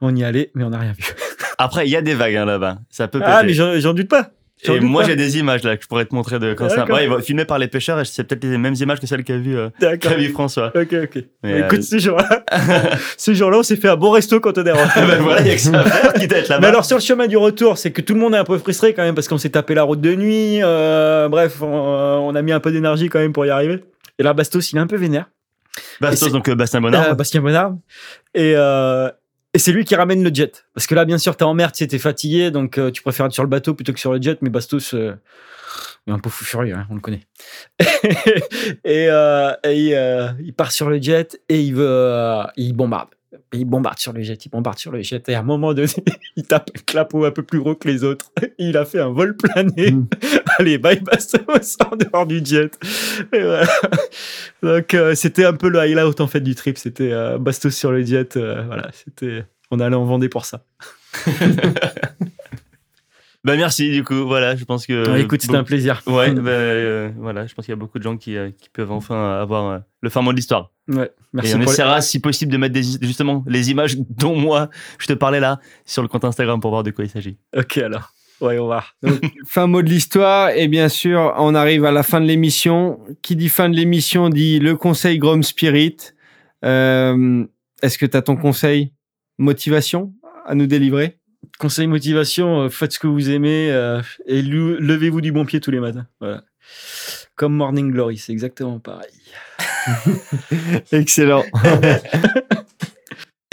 On 0.00 0.14
y 0.14 0.24
allait, 0.24 0.50
mais 0.54 0.64
on 0.64 0.70
n'a 0.70 0.78
rien 0.78 0.92
vu. 0.92 1.04
Après, 1.58 1.86
il 1.86 1.90
y 1.90 1.96
a 1.96 2.02
des 2.02 2.14
vagues 2.14 2.36
hein, 2.36 2.44
là-bas. 2.44 2.78
Ça 2.90 3.08
peut 3.08 3.18
péter. 3.18 3.30
Ah, 3.32 3.42
mais 3.42 3.54
j'en 3.54 3.94
doute 3.94 4.08
pas. 4.08 4.30
Et 4.64 4.80
moi, 4.80 5.04
j'ai 5.04 5.16
des 5.16 5.38
images 5.38 5.62
là 5.62 5.76
que 5.76 5.82
je 5.82 5.88
pourrais 5.88 6.06
te 6.06 6.14
montrer 6.14 6.38
de 6.38 6.54
quand 6.54 6.68
ça. 6.68 6.84
Ouais, 6.86 7.04
il 7.04 7.10
va 7.10 7.20
filmer 7.20 7.44
par 7.44 7.58
les 7.58 7.68
pêcheurs 7.68 8.00
et 8.00 8.04
c'est 8.04 8.24
peut-être 8.24 8.44
les 8.44 8.58
mêmes 8.58 8.74
images 8.74 9.00
que 9.00 9.06
celles 9.06 9.22
qu'a 9.22 9.36
vu, 9.36 9.56
euh, 9.56 9.68
qu'a 9.78 10.14
vu 10.14 10.30
François. 10.30 10.72
Ok, 10.74 10.94
ok. 10.94 11.24
Mais, 11.42 11.60
Écoute, 11.60 11.80
euh, 11.80 11.82
ce 11.82 11.98
jour-là, 11.98 12.44
ce 13.16 13.34
jour-là, 13.34 13.58
on 13.58 13.62
s'est 13.62 13.76
fait 13.76 13.88
un 13.88 13.96
bon 13.96 14.10
resto 14.10 14.40
quand 14.40 14.56
on 14.56 14.64
est 14.64 14.72
rentré. 14.72 15.00
ben 15.06 15.22
voilà, 15.22 15.42
il 15.42 15.48
y 15.48 15.50
a 15.50 15.54
que 15.54 15.60
ça 15.60 15.78
à 15.78 15.84
faire, 15.84 16.12
quitte 16.14 16.32
à 16.32 16.38
être 16.38 16.60
Mais 16.60 16.68
alors 16.68 16.84
sur 16.84 16.96
le 16.96 17.02
chemin 17.02 17.26
du 17.26 17.36
retour, 17.36 17.76
c'est 17.76 17.92
que 17.92 18.00
tout 18.00 18.14
le 18.14 18.20
monde 18.20 18.34
est 18.34 18.38
un 18.38 18.44
peu 18.44 18.58
frustré 18.58 18.94
quand 18.94 19.02
même 19.02 19.14
parce 19.14 19.28
qu'on 19.28 19.38
s'est 19.38 19.50
tapé 19.50 19.74
la 19.74 19.82
route 19.82 20.00
de 20.00 20.14
nuit. 20.14 20.62
euh, 20.62 21.28
bref, 21.28 21.60
on, 21.60 21.66
on 21.66 22.34
a 22.34 22.42
mis 22.42 22.52
un 22.52 22.60
peu 22.60 22.72
d'énergie 22.72 23.08
quand 23.08 23.18
même 23.18 23.32
pour 23.32 23.44
y 23.44 23.50
arriver. 23.50 23.84
Et 24.18 24.22
là, 24.22 24.32
Bastos, 24.32 24.72
il 24.72 24.76
est 24.76 24.80
un 24.80 24.86
peu 24.86 24.96
vénère. 24.96 25.26
Bastos, 26.00 26.32
donc 26.32 26.48
euh, 26.48 26.54
Bastien 26.54 26.80
Bonnard. 26.80 27.10
Euh, 27.10 27.14
Bastien 27.14 27.40
Bonnard. 27.40 27.74
Et, 28.34 28.54
euh, 28.56 29.10
et 29.56 29.58
c'est 29.58 29.72
lui 29.72 29.86
qui 29.86 29.94
ramène 29.94 30.22
le 30.22 30.28
jet. 30.34 30.66
Parce 30.74 30.86
que 30.86 30.94
là, 30.94 31.06
bien 31.06 31.16
sûr, 31.16 31.34
t'es 31.34 31.44
en 31.44 31.54
mer, 31.54 31.72
tu 31.72 31.88
t'es 31.88 31.98
fatigué, 31.98 32.50
donc 32.50 32.76
euh, 32.76 32.90
tu 32.90 33.00
préfères 33.00 33.24
être 33.24 33.32
sur 33.32 33.42
le 33.42 33.48
bateau 33.48 33.72
plutôt 33.72 33.94
que 33.94 33.98
sur 33.98 34.12
le 34.12 34.20
jet. 34.20 34.36
Mais 34.42 34.50
Bastos, 34.50 34.92
euh, 34.92 35.14
est 36.06 36.10
un 36.10 36.18
peu 36.18 36.28
fou 36.28 36.44
furieux, 36.44 36.74
hein, 36.74 36.86
on 36.90 36.94
le 36.94 37.00
connaît. 37.00 37.22
et 38.84 39.08
euh, 39.08 39.54
et, 39.64 39.96
euh, 39.96 40.28
il 40.40 40.52
part 40.52 40.72
sur 40.72 40.90
le 40.90 41.00
jet 41.00 41.40
et 41.48 41.62
il 41.62 41.74
veut, 41.74 42.42
il 42.58 42.74
bombarde. 42.74 43.08
Il 43.52 43.64
bombarde 43.64 43.98
sur 43.98 44.12
le 44.12 44.22
jet, 44.22 44.44
il 44.44 44.48
bombarde 44.48 44.78
sur 44.78 44.92
le 44.92 45.02
jet. 45.02 45.28
Et 45.28 45.34
à 45.34 45.40
un 45.40 45.42
moment 45.42 45.74
donné, 45.74 45.88
il 46.36 46.44
tape 46.44 46.70
un 46.76 46.80
clapot 46.86 47.24
un 47.24 47.30
peu 47.30 47.42
plus 47.42 47.60
gros 47.60 47.74
que 47.74 47.88
les 47.88 48.04
autres. 48.04 48.30
Il 48.58 48.76
a 48.76 48.84
fait 48.84 49.00
un 49.00 49.10
vol 49.10 49.36
plané. 49.36 49.92
Mm. 49.92 50.08
Allez, 50.58 50.78
bye 50.78 51.00
Bastos, 51.00 51.76
en 51.90 51.96
dehors 51.96 52.26
du 52.26 52.44
jet. 52.44 52.78
Et 53.32 53.42
voilà. 53.42 53.66
Donc 54.62 54.94
euh, 54.94 55.14
c'était 55.14 55.44
un 55.44 55.54
peu 55.54 55.68
le 55.68 55.78
highlight 55.78 56.20
en 56.20 56.26
fait 56.26 56.40
du 56.40 56.54
trip. 56.54 56.78
C'était 56.78 57.12
euh, 57.12 57.38
Bastos 57.38 57.70
sur 57.70 57.92
le 57.92 58.04
jet. 58.04 58.36
euh, 58.36 58.62
voilà, 58.66 58.90
c'était. 58.92 59.44
On 59.70 59.80
allait 59.80 59.96
en 59.96 60.04
Vendée 60.04 60.28
pour 60.28 60.44
ça. 60.44 60.64
Bah 63.46 63.54
merci 63.56 63.92
du 63.92 64.02
coup, 64.02 64.26
voilà, 64.26 64.56
je 64.56 64.64
pense 64.64 64.88
que. 64.88 65.08
Ouais, 65.08 65.22
écoute, 65.22 65.40
c'était 65.40 65.54
un 65.54 65.62
plaisir. 65.62 66.02
Ouais, 66.08 66.30
bah, 66.34 66.50
euh, 66.50 67.10
voilà, 67.16 67.46
je 67.46 67.54
pense 67.54 67.64
qu'il 67.64 67.70
y 67.70 67.74
a 67.74 67.76
beaucoup 67.78 67.98
de 67.98 68.02
gens 68.02 68.16
qui, 68.16 68.36
euh, 68.36 68.50
qui 68.50 68.68
peuvent 68.68 68.90
enfin 68.90 69.38
avoir 69.40 69.70
euh, 69.70 69.78
le 70.00 70.10
fin 70.10 70.20
mot 70.20 70.32
de 70.32 70.36
l'histoire. 70.36 70.72
Ouais, 70.88 71.12
merci 71.32 71.52
Et 71.52 71.54
on 71.54 71.58
les- 71.58 71.64
essaiera, 71.66 72.00
si 72.00 72.18
possible, 72.18 72.50
de 72.50 72.56
mettre 72.58 72.74
des, 72.74 72.82
justement 73.02 73.44
les 73.46 73.70
images 73.70 73.96
dont 74.10 74.34
moi 74.34 74.68
je 74.98 75.06
te 75.06 75.12
parlais 75.12 75.38
là 75.38 75.60
sur 75.84 76.02
le 76.02 76.08
compte 76.08 76.24
Instagram 76.24 76.58
pour 76.58 76.72
voir 76.72 76.82
de 76.82 76.90
quoi 76.90 77.04
il 77.04 77.08
s'agit. 77.08 77.38
Ok 77.56 77.78
alors. 77.78 78.12
Ouais, 78.40 78.58
on 78.58 78.66
va. 78.66 78.82
Fin 79.46 79.68
mot 79.68 79.80
de 79.80 79.88
l'histoire, 79.88 80.50
et 80.50 80.66
bien 80.66 80.88
sûr, 80.88 81.32
on 81.38 81.54
arrive 81.54 81.84
à 81.84 81.92
la 81.92 82.02
fin 82.02 82.20
de 82.20 82.26
l'émission. 82.26 82.98
Qui 83.22 83.36
dit 83.36 83.48
fin 83.48 83.68
de 83.70 83.76
l'émission 83.76 84.28
dit 84.28 84.58
le 84.58 84.74
conseil 84.76 85.18
Grom 85.18 85.44
Spirit. 85.44 85.96
Est-ce 86.62 87.98
que 87.98 88.06
tu 88.06 88.16
as 88.16 88.22
ton 88.22 88.36
conseil 88.36 88.92
motivation 89.38 90.12
à 90.46 90.54
nous 90.54 90.66
délivrer? 90.66 91.18
Conseil 91.58 91.86
motivation, 91.86 92.62
euh, 92.62 92.68
faites 92.68 92.92
ce 92.92 92.98
que 92.98 93.06
vous 93.06 93.30
aimez 93.30 93.70
euh, 93.70 94.00
et 94.26 94.42
levez-vous 94.42 95.20
du 95.20 95.32
bon 95.32 95.44
pied 95.44 95.60
tous 95.60 95.70
les 95.70 95.80
matins. 95.80 96.06
Voilà. 96.20 96.42
Comme 97.34 97.54
Morning 97.54 97.90
Glory, 97.92 98.18
c'est 98.18 98.32
exactement 98.32 98.78
pareil. 98.78 99.10
Excellent. 100.92 101.44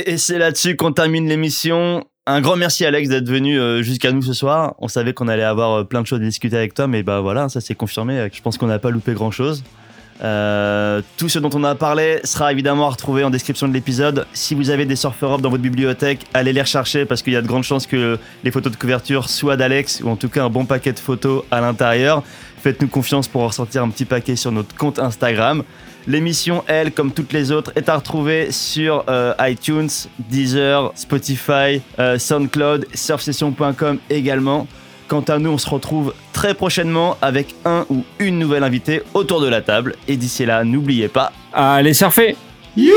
Et 0.05 0.17
c'est 0.17 0.39
là-dessus 0.39 0.75
qu'on 0.75 0.91
termine 0.91 1.30
l'émission. 1.30 2.03
Un 2.25 2.41
grand 2.41 2.55
merci 2.55 2.83
Alex 2.83 3.09
d'être 3.09 3.30
venu 3.30 3.59
euh, 3.59 3.83
jusqu'à 3.83 4.11
nous 4.11 4.23
ce 4.23 4.33
soir. 4.33 4.75
On 4.80 4.88
savait 4.88 5.13
qu'on 5.13 5.27
allait 5.27 5.43
avoir 5.43 5.88
plein 5.88 6.01
de 6.01 6.07
choses 6.07 6.19
à 6.19 6.23
discuter 6.23 6.57
avec 6.57 6.73
toi, 6.73 6.88
mais 6.88 7.03
bah 7.03 7.22
voilà, 7.22 7.47
ça 7.47 7.61
s'est 7.61 7.75
confirmé. 7.75 8.27
Je 8.33 8.41
pense 8.41 8.57
qu'on 8.57 8.67
n'a 8.67 8.80
pas 8.80 8.89
loupé 8.89 9.13
grand-chose. 9.13 9.63
Euh, 10.24 11.02
tout 11.18 11.27
ce 11.27 11.40
dont 11.40 11.50
on 11.53 11.64
a 11.64 11.76
parlé 11.76 12.19
sera 12.24 12.52
évidemment 12.52 12.88
à 12.88 12.92
retrouver 12.92 13.24
en 13.24 13.30
description 13.30 13.68
de 13.68 13.74
l'épisode. 13.74 14.26
Si 14.34 14.56
vous 14.56 14.69
avez 14.69 14.85
des 14.85 15.06
up 15.06 15.14
dans 15.42 15.50
votre 15.50 15.61
bibliothèque, 15.61 16.26
allez 16.34 16.53
les 16.53 16.61
rechercher 16.61 17.06
parce 17.06 17.22
qu'il 17.22 17.34
y 17.34 17.35
a 17.35 17.42
de 17.42 17.48
grandes 17.48 17.64
chances 17.64 17.88
que 17.88 18.18
les 18.43 18.52
photos 18.52 18.72
de 18.72 18.77
couverture 18.77 19.30
soient 19.30 19.58
d'Alex 19.58 20.02
ou 20.03 20.10
en 20.10 20.16
tout 20.16 20.30
cas 20.30 20.45
un 20.45 20.50
bon 20.50 20.66
paquet 20.66 20.93
de 20.93 21.00
photos 21.00 21.43
à 21.52 21.60
l'intérieur. 21.60 22.24
Faites-nous 22.61 22.88
confiance 22.88 23.27
pour 23.27 23.42
en 23.42 23.48
ressortir 23.48 23.84
un 23.84 23.90
petit 23.90 24.06
paquet 24.06 24.38
sur 24.38 24.52
notre 24.53 24.74
compte 24.76 24.98
Instagram. 24.98 25.64
L'émission, 26.08 26.64
elle, 26.68 26.93
comme 26.93 27.11
toutes 27.11 27.34
les 27.34 27.52
autres, 27.52 27.74
est 27.76 27.90
à 27.90 27.95
retrouver 27.95 28.52
sur 28.52 29.03
euh, 29.10 29.34
iTunes, 29.42 29.90
Deezer, 30.19 30.92
Spotify, 30.95 31.82
euh, 32.00 32.18
SoundCloud, 32.18 32.88
surfsession.com 32.93 34.00
également. 34.10 34.68
Quant 35.14 35.22
à 35.22 35.38
nous, 35.38 35.51
on 35.51 35.59
se 35.59 35.69
retrouve 35.69 36.11
très 36.32 36.56
prochainement 36.56 37.17
avec 37.22 37.53
un 37.66 37.85
ou 37.92 38.03
une 38.17 38.40
nouvelle 38.40 38.64
invitée 38.64 39.03
autour 39.14 39.42
de 39.42 39.48
la 39.48 39.61
table. 39.61 39.93
Et 40.08 40.17
d'ici 40.17 40.43
là, 40.43 40.64
n'oubliez 40.64 41.08
pas, 41.08 41.32
Allez 41.53 41.93
surfer. 41.93 42.35
You 42.75 42.95